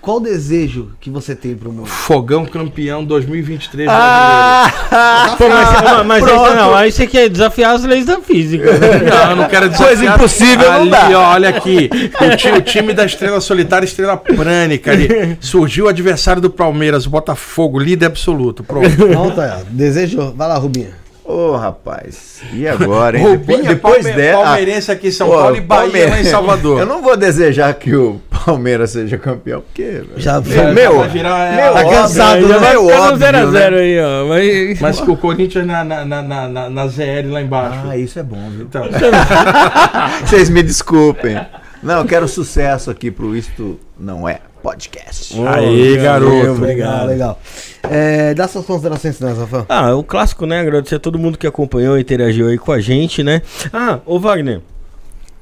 qual 0.00 0.20
desejo 0.20 0.90
que 1.00 1.10
você 1.10 1.34
tem 1.34 1.54
pro 1.54 1.72
mundo? 1.72 1.86
Fogão 1.86 2.44
campeão 2.46 3.04
2023. 3.04 3.88
Ah! 3.90 5.34
Pô, 5.38 5.48
mas, 5.48 6.06
mas 6.06 6.24
Pronto. 6.24 6.44
aí, 6.50 6.56
não, 6.56 6.74
aí 6.74 6.92
você 6.92 7.06
quer 7.06 7.28
desafiar 7.28 7.74
as 7.74 7.84
leis 7.84 8.06
da 8.06 8.20
física. 8.20 8.72
né? 8.78 8.98
Não, 9.10 9.30
eu 9.30 9.36
não 9.36 9.48
quero 9.48 9.68
dizer 9.68 9.84
Coisa 9.84 10.04
impossível 10.06 10.70
não 10.72 10.80
ali, 10.82 10.90
dá. 10.90 11.08
ó, 11.14 11.32
olha 11.34 11.48
aqui. 11.48 11.90
O, 11.92 12.36
ti- 12.36 12.48
o 12.50 12.60
time 12.62 12.92
da 12.92 13.04
Estrela 13.04 13.40
Solitária, 13.40 13.84
Estrela 13.86 14.16
Prânica. 14.16 14.92
Ali, 14.92 15.36
surgiu 15.40 15.86
o 15.86 15.88
adversário 15.88 16.40
do 16.40 16.50
Palmeiras, 16.50 17.06
o 17.06 17.10
Botafogo, 17.10 17.78
líder 17.78 18.06
absoluto. 18.06 18.62
Pronto. 18.64 19.06
Não, 19.08 19.30
tá, 19.30 19.60
ó. 19.60 19.64
Desejo. 19.70 20.32
Vai 20.36 20.48
lá, 20.48 20.56
Rubinho. 20.56 20.88
Ô, 21.24 21.56
rapaz. 21.56 22.42
E 22.52 22.68
agora, 22.68 23.16
hein? 23.18 23.24
Roupinha, 23.26 23.62
depois 23.62 24.02
Palme- 24.02 24.12
dela. 24.12 24.44
Palmeirense 24.44 24.92
aqui 24.92 25.08
em 25.08 25.10
São 25.10 25.26
Pô, 25.28 25.34
Paulo 25.38 25.56
e 25.56 25.60
Bahia 25.62 25.82
Palmeiras- 25.84 26.10
lá 26.10 26.20
em 26.20 26.24
Salvador. 26.24 26.80
Eu 26.80 26.86
não 26.86 27.00
vou 27.02 27.16
desejar 27.16 27.72
que 27.74 27.94
o 27.96 28.20
Palmeiras 28.44 28.90
seja 28.90 29.16
campeão, 29.16 29.62
porque. 29.62 30.02
Já 30.16 30.38
meu, 30.42 30.74
meu, 30.74 30.98
vai 30.98 31.08
virar- 31.08 31.52
meu 31.56 31.72
tá 31.72 31.80
óbvio, 31.80 31.90
cansado, 31.98 32.46
né? 32.48 32.58
né? 32.60 32.70
Meu 32.70 32.86
óbvio, 32.86 33.16
0 33.16 33.38
a 33.38 33.46
0 33.46 33.76
né? 33.76 33.82
aí, 33.82 34.00
ó. 34.00 34.26
Mas... 34.28 34.80
Mas 34.80 35.00
que 35.00 35.10
o 35.10 35.16
Corinthians 35.16 35.66
na, 35.66 35.82
na, 35.82 36.04
na, 36.04 36.22
na, 36.22 36.48
na- 36.48 36.70
na 36.70 36.86
ZL 36.88 37.30
lá 37.30 37.40
embaixo. 37.40 37.80
Ah, 37.88 37.96
isso 37.96 38.18
é 38.18 38.22
bom, 38.22 38.50
viu? 38.50 38.66
Então, 38.66 38.84
Vocês 40.26 40.50
me 40.50 40.62
desculpem. 40.62 41.38
Não, 41.84 41.98
eu 41.98 42.04
quero 42.06 42.26
sucesso 42.26 42.90
aqui 42.90 43.10
pro 43.10 43.36
Isto 43.36 43.78
Não 43.98 44.26
É 44.28 44.40
Podcast. 44.62 45.34
Aí, 45.46 45.98
garoto. 45.98 46.60
Legal, 46.62 47.06
legal. 47.06 47.40
É, 47.82 48.32
dá 48.32 48.48
suas 48.48 48.64
considerações 48.64 49.18
finais, 49.18 49.36
Rafael. 49.36 49.66
Ah, 49.68 49.94
o 49.94 50.02
clássico, 50.02 50.46
né? 50.46 50.60
Agradecer 50.60 50.94
a 50.94 50.98
todo 50.98 51.18
mundo 51.18 51.36
que 51.36 51.46
acompanhou 51.46 51.98
e 51.98 52.00
interagiu 52.00 52.48
aí 52.48 52.56
com 52.56 52.72
a 52.72 52.80
gente, 52.80 53.22
né? 53.22 53.42
Ah, 53.70 53.98
ô 54.06 54.18
Wagner, 54.18 54.62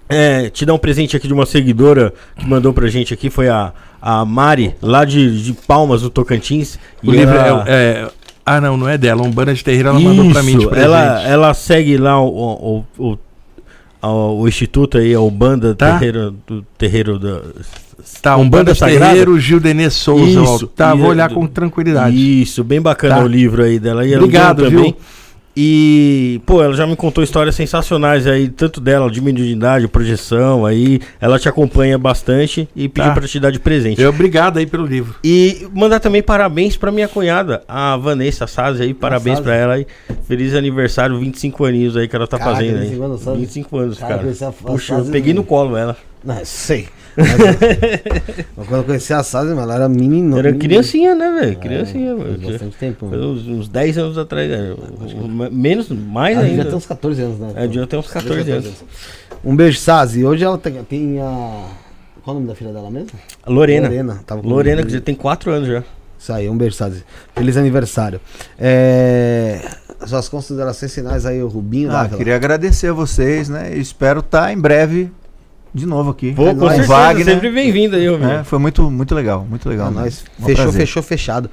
é, 0.09 0.51
te 0.51 0.67
dar 0.67 0.75
um 0.75 0.79
presente 0.79 1.17
aqui 1.17 1.29
de 1.29 1.33
uma 1.33 1.47
seguidora 1.47 2.13
que 2.37 2.45
mandou 2.45 2.73
pra 2.73 2.89
gente 2.89 3.15
aqui, 3.15 3.31
foi 3.31 3.49
a, 3.49 3.73
a 4.01 4.25
Mari, 4.25 4.75
lá 4.83 5.05
de, 5.05 5.41
de 5.45 5.53
Palmas, 5.53 6.03
do 6.03 6.11
Tocantins. 6.11 6.77
o 7.05 7.15
E 7.15 7.17
livro 7.19 7.37
ela- 7.37 7.65
é, 7.69 7.73
é- 7.73 8.11
Ah, 8.45 8.61
não, 8.61 8.77
não 8.77 8.89
é 8.89 8.99
dela. 8.99 9.23
Umbanda 9.23 9.55
de 9.55 9.63
Terreiro, 9.63 9.91
ela 9.91 10.01
mandou 10.01 10.29
pra 10.33 10.43
mim 10.43 10.53
de 10.57 10.63
Isso, 10.63 10.69
presente. 10.69 10.85
ela, 10.93 11.23
ela 11.23 11.55
segue 11.55 11.97
lá 11.97 12.21
o, 12.21 12.85
o, 12.99 13.13
o, 13.13 13.19
o- 14.09 14.41
o 14.43 14.49
instituto 14.49 14.99
aí, 14.99 15.15
a 15.15 15.21
Umbanda 15.21 15.75
Tá. 15.75 15.99
Terreiro, 15.99 16.35
do 16.47 16.63
Terreiro 16.77 17.19
da... 17.19 17.41
Tá, 18.21 18.37
Umbanda 18.37 18.43
Umbanda 18.73 18.75
Sagrada? 18.75 19.11
Terreiro, 19.11 19.39
Gil 19.39 19.61
Denê 19.61 19.89
Souza. 19.91 20.25
Isso, 20.43 20.65
ó. 20.65 20.69
Tá, 20.75 20.95
e 20.95 20.99
vou 20.99 21.07
é 21.07 21.11
olhar 21.11 21.31
com 21.31 21.47
tranquilidade. 21.47 22.43
Isso, 22.43 22.65
bem 22.65 22.81
bacana 22.81 23.17
Tá. 23.17 23.23
o 23.25 23.27
livro 23.29 23.63
aí 23.63 23.79
dela. 23.79 24.05
E 24.05 24.13
ela 24.13 24.23
Obrigado, 24.25 24.65
também. 24.65 24.95
E, 25.55 26.41
pô, 26.47 26.63
ela 26.63 26.75
já 26.75 26.87
me 26.87 26.97
contou 26.97 27.23
histórias 27.23 27.55
sensacionais 27.55 28.27
aí, 28.27 28.49
tanto 28.49 28.81
dela, 28.81 29.11
de 29.11 29.21
mediunidade, 29.21 29.87
projeção 29.87 30.65
aí. 30.65 30.99
Ela 31.21 31.39
te 31.39 31.49
acompanha 31.49 31.99
bastante 31.99 32.67
e 32.75 32.89
pediu 32.89 33.11
Tá. 33.11 33.15
pra 33.21 33.29
te 33.29 33.39
dar 33.39 33.51
de 33.51 33.59
presente. 33.61 34.01
Eu, 34.01 34.09
obrigado 34.11 34.57
aí 34.59 34.67
pelo 34.67 34.87
livro. 34.87 35.15
E 35.23 35.69
mandar 35.75 36.01
também 36.01 36.23
parabéns 36.23 36.77
pra 36.77 36.91
minha 36.91 37.07
cunhada, 37.07 37.63
a 37.69 37.97
Vanessa 37.99 38.47
Sazzi 38.47 38.83
aí, 38.83 38.95
parabéns 38.95 39.37
Sazzi. 39.39 39.43
pra 39.43 39.55
ela 39.55 39.75
aí. 39.75 39.87
Feliz 40.27 40.55
aniversário, 40.55 41.19
25 41.19 41.65
aninhos 41.67 41.97
aí 41.97 42.09
que 42.09 42.17
ela 42.17 42.27
tá 42.27 42.39
Caraca, 42.39 42.57
fazendo 42.57 42.79
25 42.79 43.03
aí. 43.03 43.07
anos, 43.11 43.21
Sazzi? 43.21 43.39
25 43.41 43.77
anos, 43.79 43.99
Cara, 43.99 44.19
cara. 44.19 44.53
Puxa, 44.65 44.95
eu 44.95 45.05
peguei 45.07 45.35
no- 45.35 45.41
no 45.43 45.47
colo 45.47 45.77
ela. 45.77 45.97
Não, 46.25 46.45
sei. 46.45 46.89
Mas, 47.17 48.47
mas 48.57 48.69
quando 48.69 48.81
eu 48.81 48.85
conheci 48.85 49.13
a 49.13 49.23
Sazzi, 49.23 49.53
ela 49.53 49.75
era 49.75 49.89
menino. 49.89 50.39
Era 50.39 50.49
menino. 50.51 50.65
criancinha, 50.65 51.15
né, 51.15 51.31
velho? 51.41 51.57
Criancinha, 51.59 52.17
Faz 52.17 52.29
velho. 52.29 52.51
bastante 52.53 52.77
tempo. 52.77 53.09
Foi 53.09 53.19
uns, 53.19 53.47
uns 53.47 53.69
10 53.69 53.99
anos 53.99 54.19
atrás, 54.19 54.51
né? 54.51 54.75
menos, 55.51 55.89
mais 55.91 56.37
Ela 56.37 56.47
ainda. 56.47 56.57
devia 56.57 56.71
ter 56.71 56.77
uns 56.77 56.87
14 56.87 57.23
anos, 57.23 57.39
né? 57.39 57.53
É, 57.57 57.67
devia 57.67 57.87
ter 57.87 57.97
uns 57.97 58.09
14 58.09 58.51
anos. 58.51 58.85
Um 59.45 59.55
beijo, 59.57 59.79
Sazi. 59.79 60.25
Hoje 60.25 60.45
ela 60.45 60.57
tem, 60.59 60.73
tem 60.85 61.21
a. 61.21 61.65
Qual 62.23 62.37
o 62.37 62.39
nome 62.39 62.47
da 62.47 62.55
filha 62.55 62.73
dela 62.73 62.91
mesmo? 62.91 63.11
Lorena. 63.47 63.89
Lorena. 63.89 64.21
Tava 64.25 64.41
Lorena, 64.47 64.83
que 64.85 64.93
já 64.93 65.01
tem 65.01 65.15
4 65.15 65.51
anos 65.51 65.69
já. 65.69 65.83
Isso 66.19 66.33
aí, 66.33 66.49
um 66.49 66.57
beijo, 66.57 66.77
Sazi. 66.77 67.05
Feliz 67.35 67.57
aniversário. 67.57 68.21
É... 68.59 69.61
Suas 70.07 70.29
considerações 70.29 70.95
finais 70.95 71.27
aí, 71.27 71.43
o 71.43 71.49
Rubinho. 71.49 71.91
Ah, 71.91 72.03
Dávila. 72.03 72.19
queria 72.19 72.37
agradecer 72.37 72.89
a 72.89 72.93
vocês, 72.93 73.49
né? 73.49 73.77
Espero 73.77 74.21
estar 74.21 74.53
em 74.53 74.59
breve 74.59 75.11
de 75.75 75.87
novo 75.87 76.11
aqui. 76.11 76.33
Pô, 76.33 76.49
É 76.49 76.55
com 76.55 76.69
certeza, 76.69 76.89
Wagner. 76.89 77.25
sempre 77.25 77.51
bem-vindo 77.51 77.97
aí, 77.97 78.07
Rubinho. 78.09 78.31
É, 78.31 78.45
foi 78.45 78.59
muito, 78.59 78.91
muito 78.91 79.15
legal, 79.15 79.47
muito 79.49 79.69
legal. 79.69 79.89
É. 79.89 79.91
Um 79.91 80.03
Fechou, 80.11 80.55
prazer. 80.55 80.73
fechou, 80.73 81.03
fechado. 81.03 81.51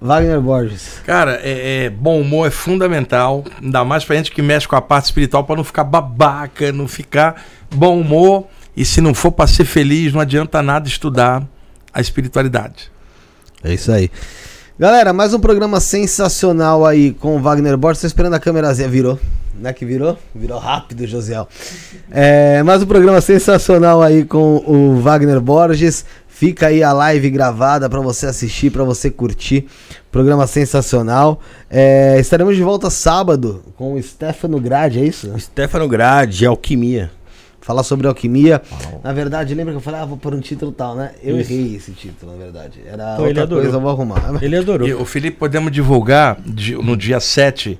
Wagner 0.00 0.40
Borges. 0.40 1.00
Cara, 1.04 1.40
é, 1.42 1.86
é, 1.86 1.90
bom 1.90 2.20
humor 2.20 2.46
é 2.46 2.50
fundamental, 2.50 3.44
ainda 3.60 3.84
mais 3.84 4.04
pra 4.04 4.14
gente 4.16 4.30
que 4.30 4.40
mexe 4.40 4.66
com 4.68 4.76
a 4.76 4.80
parte 4.80 5.06
espiritual, 5.06 5.42
pra 5.44 5.56
não 5.56 5.64
ficar 5.64 5.82
babaca, 5.84 6.70
não 6.72 6.86
ficar 6.86 7.42
bom 7.74 8.00
humor. 8.00 8.46
E 8.76 8.84
se 8.84 9.00
não 9.00 9.12
for 9.12 9.32
pra 9.32 9.48
ser 9.48 9.64
feliz, 9.64 10.12
não 10.12 10.20
adianta 10.20 10.62
nada 10.62 10.86
estudar 10.86 11.42
a 11.92 12.00
espiritualidade. 12.00 12.92
É 13.64 13.74
isso 13.74 13.90
aí. 13.90 14.08
Galera, 14.80 15.12
mais 15.12 15.34
um 15.34 15.40
programa 15.40 15.80
sensacional 15.80 16.86
aí 16.86 17.12
com 17.12 17.34
o 17.34 17.40
Wagner 17.40 17.76
Borges. 17.76 18.02
Tô 18.02 18.06
esperando 18.06 18.34
a 18.34 18.38
câmerazinha. 18.38 18.88
Virou? 18.88 19.18
Não 19.58 19.68
é 19.68 19.72
que 19.72 19.84
virou? 19.84 20.16
Virou 20.32 20.56
rápido, 20.56 21.04
Josiel. 21.04 21.48
É, 22.08 22.62
mais 22.62 22.80
um 22.80 22.86
programa 22.86 23.20
sensacional 23.20 24.00
aí 24.00 24.24
com 24.24 24.62
o 24.64 25.00
Wagner 25.00 25.40
Borges. 25.40 26.04
Fica 26.28 26.68
aí 26.68 26.80
a 26.80 26.92
live 26.92 27.28
gravada 27.28 27.90
pra 27.90 28.00
você 28.00 28.26
assistir, 28.26 28.70
pra 28.70 28.84
você 28.84 29.10
curtir. 29.10 29.66
Programa 30.12 30.46
sensacional. 30.46 31.40
É, 31.68 32.16
estaremos 32.20 32.54
de 32.54 32.62
volta 32.62 32.88
sábado 32.88 33.64
com 33.76 33.94
o 33.94 34.00
Stefano 34.00 34.60
Grade, 34.60 35.00
é 35.00 35.04
isso? 35.04 35.36
Stefano 35.40 35.88
Grade, 35.88 36.46
Alquimia. 36.46 37.10
Falar 37.60 37.82
sobre 37.82 38.06
alquimia. 38.06 38.62
Na 39.02 39.12
verdade, 39.12 39.54
lembra 39.54 39.72
que 39.72 39.76
eu 39.78 39.80
falei, 39.82 40.00
ah, 40.00 40.04
vou 40.04 40.16
pôr 40.16 40.34
um 40.34 40.40
título 40.40 40.72
tal, 40.72 40.94
né? 40.94 41.10
Eu 41.22 41.38
Isso. 41.38 41.52
errei 41.52 41.76
esse 41.76 41.92
título, 41.92 42.32
na 42.32 42.38
verdade. 42.38 42.80
Era 42.86 43.16
Pô, 43.16 43.22
ele 43.22 43.28
outra 43.28 43.42
adorou. 43.42 43.62
coisa, 43.64 43.76
eu 43.76 43.80
vou 43.80 43.90
arrumar. 43.90 44.22
Ele 44.42 44.56
adorou. 44.56 44.88
E 44.88 44.94
o 44.94 45.04
Felipe, 45.04 45.36
podemos 45.36 45.70
divulgar 45.70 46.38
no 46.82 46.96
dia 46.96 47.20
7, 47.20 47.78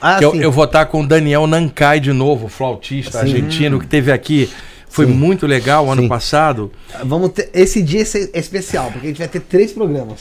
Ah, 0.00 0.18
que 0.18 0.24
eu, 0.24 0.30
sim. 0.32 0.38
eu 0.38 0.50
vou 0.52 0.64
estar 0.64 0.86
com 0.86 1.02
o 1.02 1.06
Daniel 1.06 1.46
Nancai 1.46 2.00
de 2.00 2.12
novo, 2.12 2.48
flautista 2.48 3.12
Sim. 3.18 3.18
argentino, 3.18 3.78
que 3.78 3.86
teve 3.86 4.10
aqui. 4.12 4.48
Foi 4.88 5.04
Sim. 5.04 5.12
muito 5.12 5.46
legal 5.46 5.90
ano 5.90 6.02
Sim. 6.02 6.08
passado. 6.08 6.72
Vamos 7.04 7.30
ter, 7.32 7.50
esse 7.52 7.82
dia 7.82 8.00
é 8.00 8.38
especial, 8.38 8.90
porque 8.90 9.08
a 9.08 9.10
gente 9.10 9.18
vai 9.18 9.28
ter 9.28 9.40
três 9.40 9.72
programas. 9.72 10.20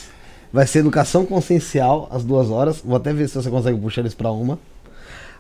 Vai 0.51 0.66
ser 0.67 0.80
Educação 0.80 1.26
Consciencial, 1.26 2.08
às 2.11 2.24
duas 2.24 2.50
horas. 2.50 2.82
Vou 2.84 2.98
até 2.98 3.14
ver 3.14 3.30
se 3.30 3.35
você 3.35 3.50
consegue 3.50 3.77
puxar 3.77 4.01
eles 4.01 4.14
pra 4.14 4.32
uma. 4.32 4.58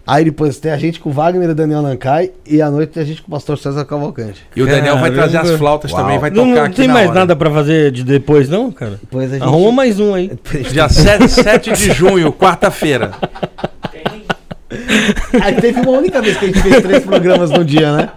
Aí 0.07 0.23
depois 0.23 0.57
tem 0.57 0.71
a 0.71 0.77
gente 0.77 1.01
com 1.01 1.09
o 1.09 1.11
Wagner 1.13 1.49
e 1.49 1.53
Daniel 1.53 1.81
Nancai. 1.81 2.31
E 2.45 2.61
à 2.61 2.71
noite 2.71 2.93
tem 2.93 3.03
a 3.03 3.05
gente 3.05 3.21
com 3.21 3.27
o 3.27 3.31
pastor 3.31 3.57
César 3.57 3.83
Cavalcante. 3.83 4.41
E 4.55 4.61
o 4.63 4.65
Daniel 4.65 4.97
vai 4.97 5.11
trazer 5.11 5.37
as 5.37 5.51
flautas 5.51 5.91
Uau. 5.91 6.01
também, 6.01 6.17
vai 6.17 6.29
Não, 6.29 6.45
tocar 6.45 6.55
não 6.55 6.63
aqui 6.63 6.75
tem 6.77 6.87
na 6.87 6.93
mais 6.93 7.09
hora. 7.09 7.19
nada 7.19 7.35
pra 7.35 7.51
fazer 7.51 7.91
de 7.91 8.05
depois, 8.05 8.47
não, 8.47 8.71
cara? 8.71 8.91
Depois 9.01 9.29
a 9.31 9.33
gente. 9.35 9.43
Arruma 9.43 9.71
mais 9.73 9.99
um 9.99 10.13
aí. 10.13 10.31
Dia 10.71 10.87
7, 10.87 11.27
7 11.27 11.73
de 11.73 11.91
junho, 11.91 12.31
quarta-feira. 12.31 13.11
Aí 15.41 15.55
teve 15.61 15.79
uma 15.81 15.91
única 15.91 16.21
vez 16.21 16.37
que 16.37 16.45
a 16.45 16.47
gente 16.47 16.61
fez 16.61 16.81
três 16.81 17.03
programas 17.03 17.49
num 17.51 17.63
dia, 17.63 17.91
né? 17.95 18.09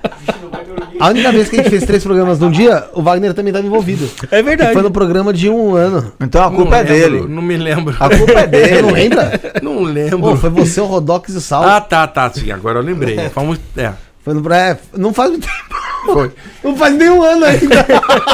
A 0.98 1.08
única 1.08 1.32
vez 1.32 1.48
que 1.48 1.56
a 1.56 1.62
gente 1.62 1.70
fez 1.70 1.84
três 1.84 2.02
programas 2.02 2.38
num 2.38 2.50
dia, 2.50 2.84
o 2.92 3.02
Wagner 3.02 3.32
também 3.34 3.50
estava 3.50 3.66
envolvido. 3.66 4.08
É 4.30 4.42
verdade. 4.42 4.72
foi 4.72 4.82
no 4.82 4.90
programa 4.90 5.32
de 5.32 5.48
um 5.48 5.74
ano. 5.74 6.12
Então 6.20 6.44
a 6.44 6.50
culpa 6.50 6.76
é 6.78 6.84
Não 6.84 6.90
lembro, 6.92 7.10
dele. 7.20 7.34
Não 7.34 7.42
me 7.42 7.56
lembro. 7.56 7.96
A 8.00 8.08
culpa 8.16 8.32
é 8.32 8.42
Você 8.42 8.46
dele. 8.46 8.82
não 8.82 8.90
lembra? 8.90 9.40
Não 9.62 9.82
lembro. 9.82 10.18
Pô, 10.20 10.36
foi 10.36 10.50
você, 10.50 10.80
o 10.80 10.86
Rodox 10.86 11.32
e 11.34 11.36
o 11.36 11.40
Sal. 11.40 11.62
Ah, 11.62 11.80
tá, 11.80 12.06
tá. 12.06 12.30
Sim, 12.30 12.50
agora 12.50 12.78
eu 12.78 12.82
lembrei. 12.82 13.16
Vamos, 13.34 13.58
é, 13.76 13.92
Foi 14.24 14.34
no. 14.34 14.52
É, 14.52 14.78
não 14.96 15.12
faz 15.12 15.30
muito 15.30 15.46
tempo. 15.46 15.80
foi. 16.12 16.30
Não 16.64 16.76
faz 16.76 16.94
nem 16.94 17.10
um 17.10 17.22
ano 17.22 17.44
ainda. 17.44 17.86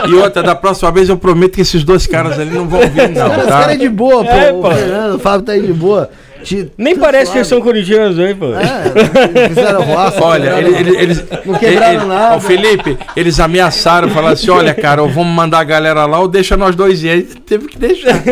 E 0.09 0.15
outra, 0.15 0.43
da 0.43 0.55
próxima 0.55 0.91
vez 0.93 1.09
eu 1.09 1.17
prometo 1.17 1.55
que 1.55 1.61
esses 1.61 1.83
dois 1.85 2.07
caras 2.07 2.39
ali 2.39 2.51
não 2.51 2.69
vão 2.69 2.81
vir, 2.89 3.09
não, 3.11 3.29
Cara, 3.29 3.39
Os 3.41 3.47
tá? 3.47 3.61
caras 3.61 3.75
é 3.75 3.77
de 3.79 3.89
boa, 3.89 4.25
pô. 4.25 4.31
É, 4.31 4.53
o 4.53 4.61
pô. 4.61 4.71
Fernando, 4.73 5.15
o 5.15 5.19
Fábio 5.19 5.47
tá 5.47 5.53
aí 5.53 5.63
de 5.63 5.73
boa. 5.73 6.11
Te- 6.47 6.71
Nem 6.79 6.95
tá 6.95 7.01
parece 7.01 7.23
que 7.23 7.27
suave. 7.27 7.39
eles 7.41 7.49
são 7.49 7.61
corintianos 7.61 8.19
aí, 8.19 8.35
pô. 8.35 8.47
É, 8.55 9.49
fizeram 9.49 9.83
roça. 9.85 10.23
Olha, 10.25 10.55
quebraram- 10.55 10.69
ele- 10.69 10.77
ele- 10.91 10.97
eles. 11.03 11.25
Não 11.45 11.55
quebraram 11.59 11.95
ele- 12.01 12.07
nada. 12.07 12.37
Ó, 12.37 12.41
Felipe, 12.41 12.97
eles 13.17 13.41
ameaçaram, 13.41 14.09
falaram 14.11 14.35
assim: 14.35 14.51
olha, 14.51 14.73
cara, 14.73 15.03
ou 15.03 15.09
vamos 15.09 15.35
mandar 15.35 15.59
a 15.59 15.65
galera 15.65 16.07
lá 16.07 16.21
ou 16.21 16.29
deixa 16.29 16.57
nós 16.57 16.77
dois 16.77 17.03
ir. 17.03 17.09
Aí 17.11 17.23
teve 17.25 17.67
que 17.67 17.77
deixar. 17.79 18.23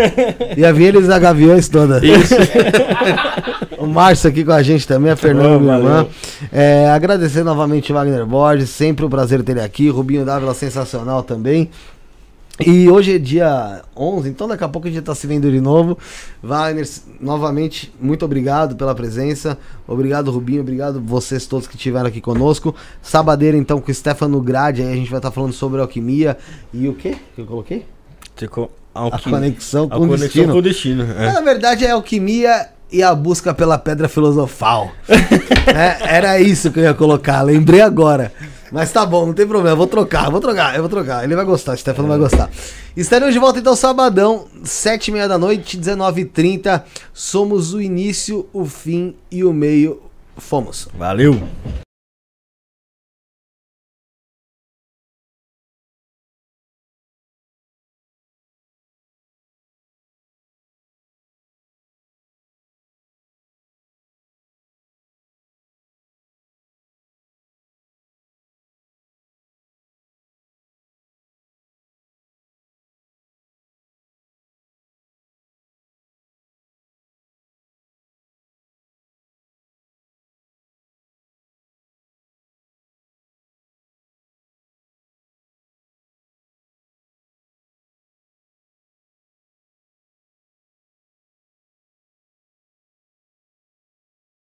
Ia 0.57 0.73
vir 0.73 0.95
eles 0.95 1.11
a 1.11 1.19
Gaviões 1.19 1.69
toda. 1.69 2.01
Isso. 2.07 2.35
O 3.77 3.87
Márcio 3.87 4.31
aqui 4.31 4.45
com 4.45 4.53
a 4.53 4.63
gente 4.63 4.87
também, 4.89 5.11
a 5.13 5.17
Fernanda, 5.17 5.59
minha 5.59 5.75
irmã. 5.77 6.07
É, 6.51 6.89
agradecer 6.91 7.43
novamente 7.45 7.93
o 7.93 7.95
Wagner 7.95 8.25
Borges, 8.25 8.71
sempre 8.71 9.05
um 9.05 9.11
prazer 9.11 9.43
ter 9.43 9.53
ele 9.53 9.61
aqui. 9.61 9.91
Rubinho 9.91 10.25
Dávila, 10.25 10.55
sensacional 10.55 11.23
também. 11.23 11.69
E 12.65 12.89
hoje 12.89 13.17
é 13.17 13.19
dia 13.19 13.83
11, 13.97 14.29
então 14.29 14.47
daqui 14.47 14.63
a 14.63 14.69
pouco 14.69 14.87
a 14.87 14.91
gente 14.91 15.03
tá 15.03 15.13
se 15.15 15.27
vendo 15.27 15.51
de 15.51 15.61
novo. 15.61 15.99
Wagner, 16.41 16.89
novamente, 17.21 17.93
muito 18.01 18.25
obrigado 18.25 18.77
pela 18.77 18.95
presença. 18.95 19.59
Obrigado, 19.89 20.31
Rubinho. 20.31 20.61
Obrigado 20.61 21.01
vocês 21.05 21.47
todos 21.47 21.67
que 21.67 21.75
estiveram 21.75 22.07
aqui 22.07 22.21
conosco. 22.21 22.73
Sabadeira, 23.03 23.57
então, 23.57 23.81
com 23.81 23.91
o 23.91 23.95
Stefano 23.95 24.41
Grade. 24.41 24.83
Aí 24.83 24.93
a 24.93 24.95
gente 24.97 25.11
vai 25.11 25.19
estar 25.19 25.33
falando 25.33 25.53
sobre 25.53 25.81
alquimia 25.81 26.39
e 26.73 26.87
o 26.87 26.95
quê 26.95 27.17
que 27.35 27.41
eu 27.41 27.47
coloquei? 27.47 27.85
Você 28.37 28.47
co- 28.47 28.71
A 28.95 29.01
alquim- 29.01 29.31
conexão 29.31 29.85
a 29.87 29.97
com 29.97 30.05
o 30.05 30.09
conexão 30.09 30.19
destino. 30.29 30.53
com 30.53 30.59
o 30.59 30.63
destino. 30.63 31.03
é. 31.19 31.33
Na 31.33 31.41
verdade 31.41 31.85
é 31.85 31.91
alquimia 31.91 32.69
e 32.93 33.03
a 33.03 33.13
busca 33.17 33.53
pela 33.53 33.79
pedra 33.79 34.09
filosofal. 34.09 34.93
É, 35.67 36.17
era 36.19 36.39
isso 36.41 36.71
que 36.71 36.79
eu 36.79 36.85
ia 36.85 36.95
colocar, 36.95 37.41
lembrei 37.43 37.81
agora. 37.81 38.31
Mas 38.73 38.93
tá 38.93 39.05
bom, 39.05 39.27
não 39.27 39.33
tem 39.33 39.47
problema, 39.47 39.77
vou 39.77 39.87
trocar, 39.87 40.31
vou 40.31 40.41
trocar, 40.41 40.75
eu 40.75 40.81
vou 40.81 40.89
trocar. 40.89 41.25
Ele 41.25 41.37
vai 41.37 41.45
gostar, 41.45 41.73
o 41.73 41.77
Stefano 41.77 42.09
vai 42.09 42.19
gostar. 42.19 42.51
Estaremos 42.97 43.35
de 43.35 43.41
volta 43.41 43.59
então 43.59 43.77
sabadão, 43.77 44.47
sete 44.63 45.09
e 45.09 45.13
meia 45.13 45.29
da 45.29 45.39
noite, 45.39 45.79
19h30. 45.79 46.83
Somos 47.13 47.75
o 47.75 47.81
início, 47.81 48.49
o 48.53 48.65
fim 48.65 49.15
e 49.31 49.45
o 49.45 49.53
meio. 49.53 50.01
Fomos. 50.37 50.89
Valeu. 50.97 51.41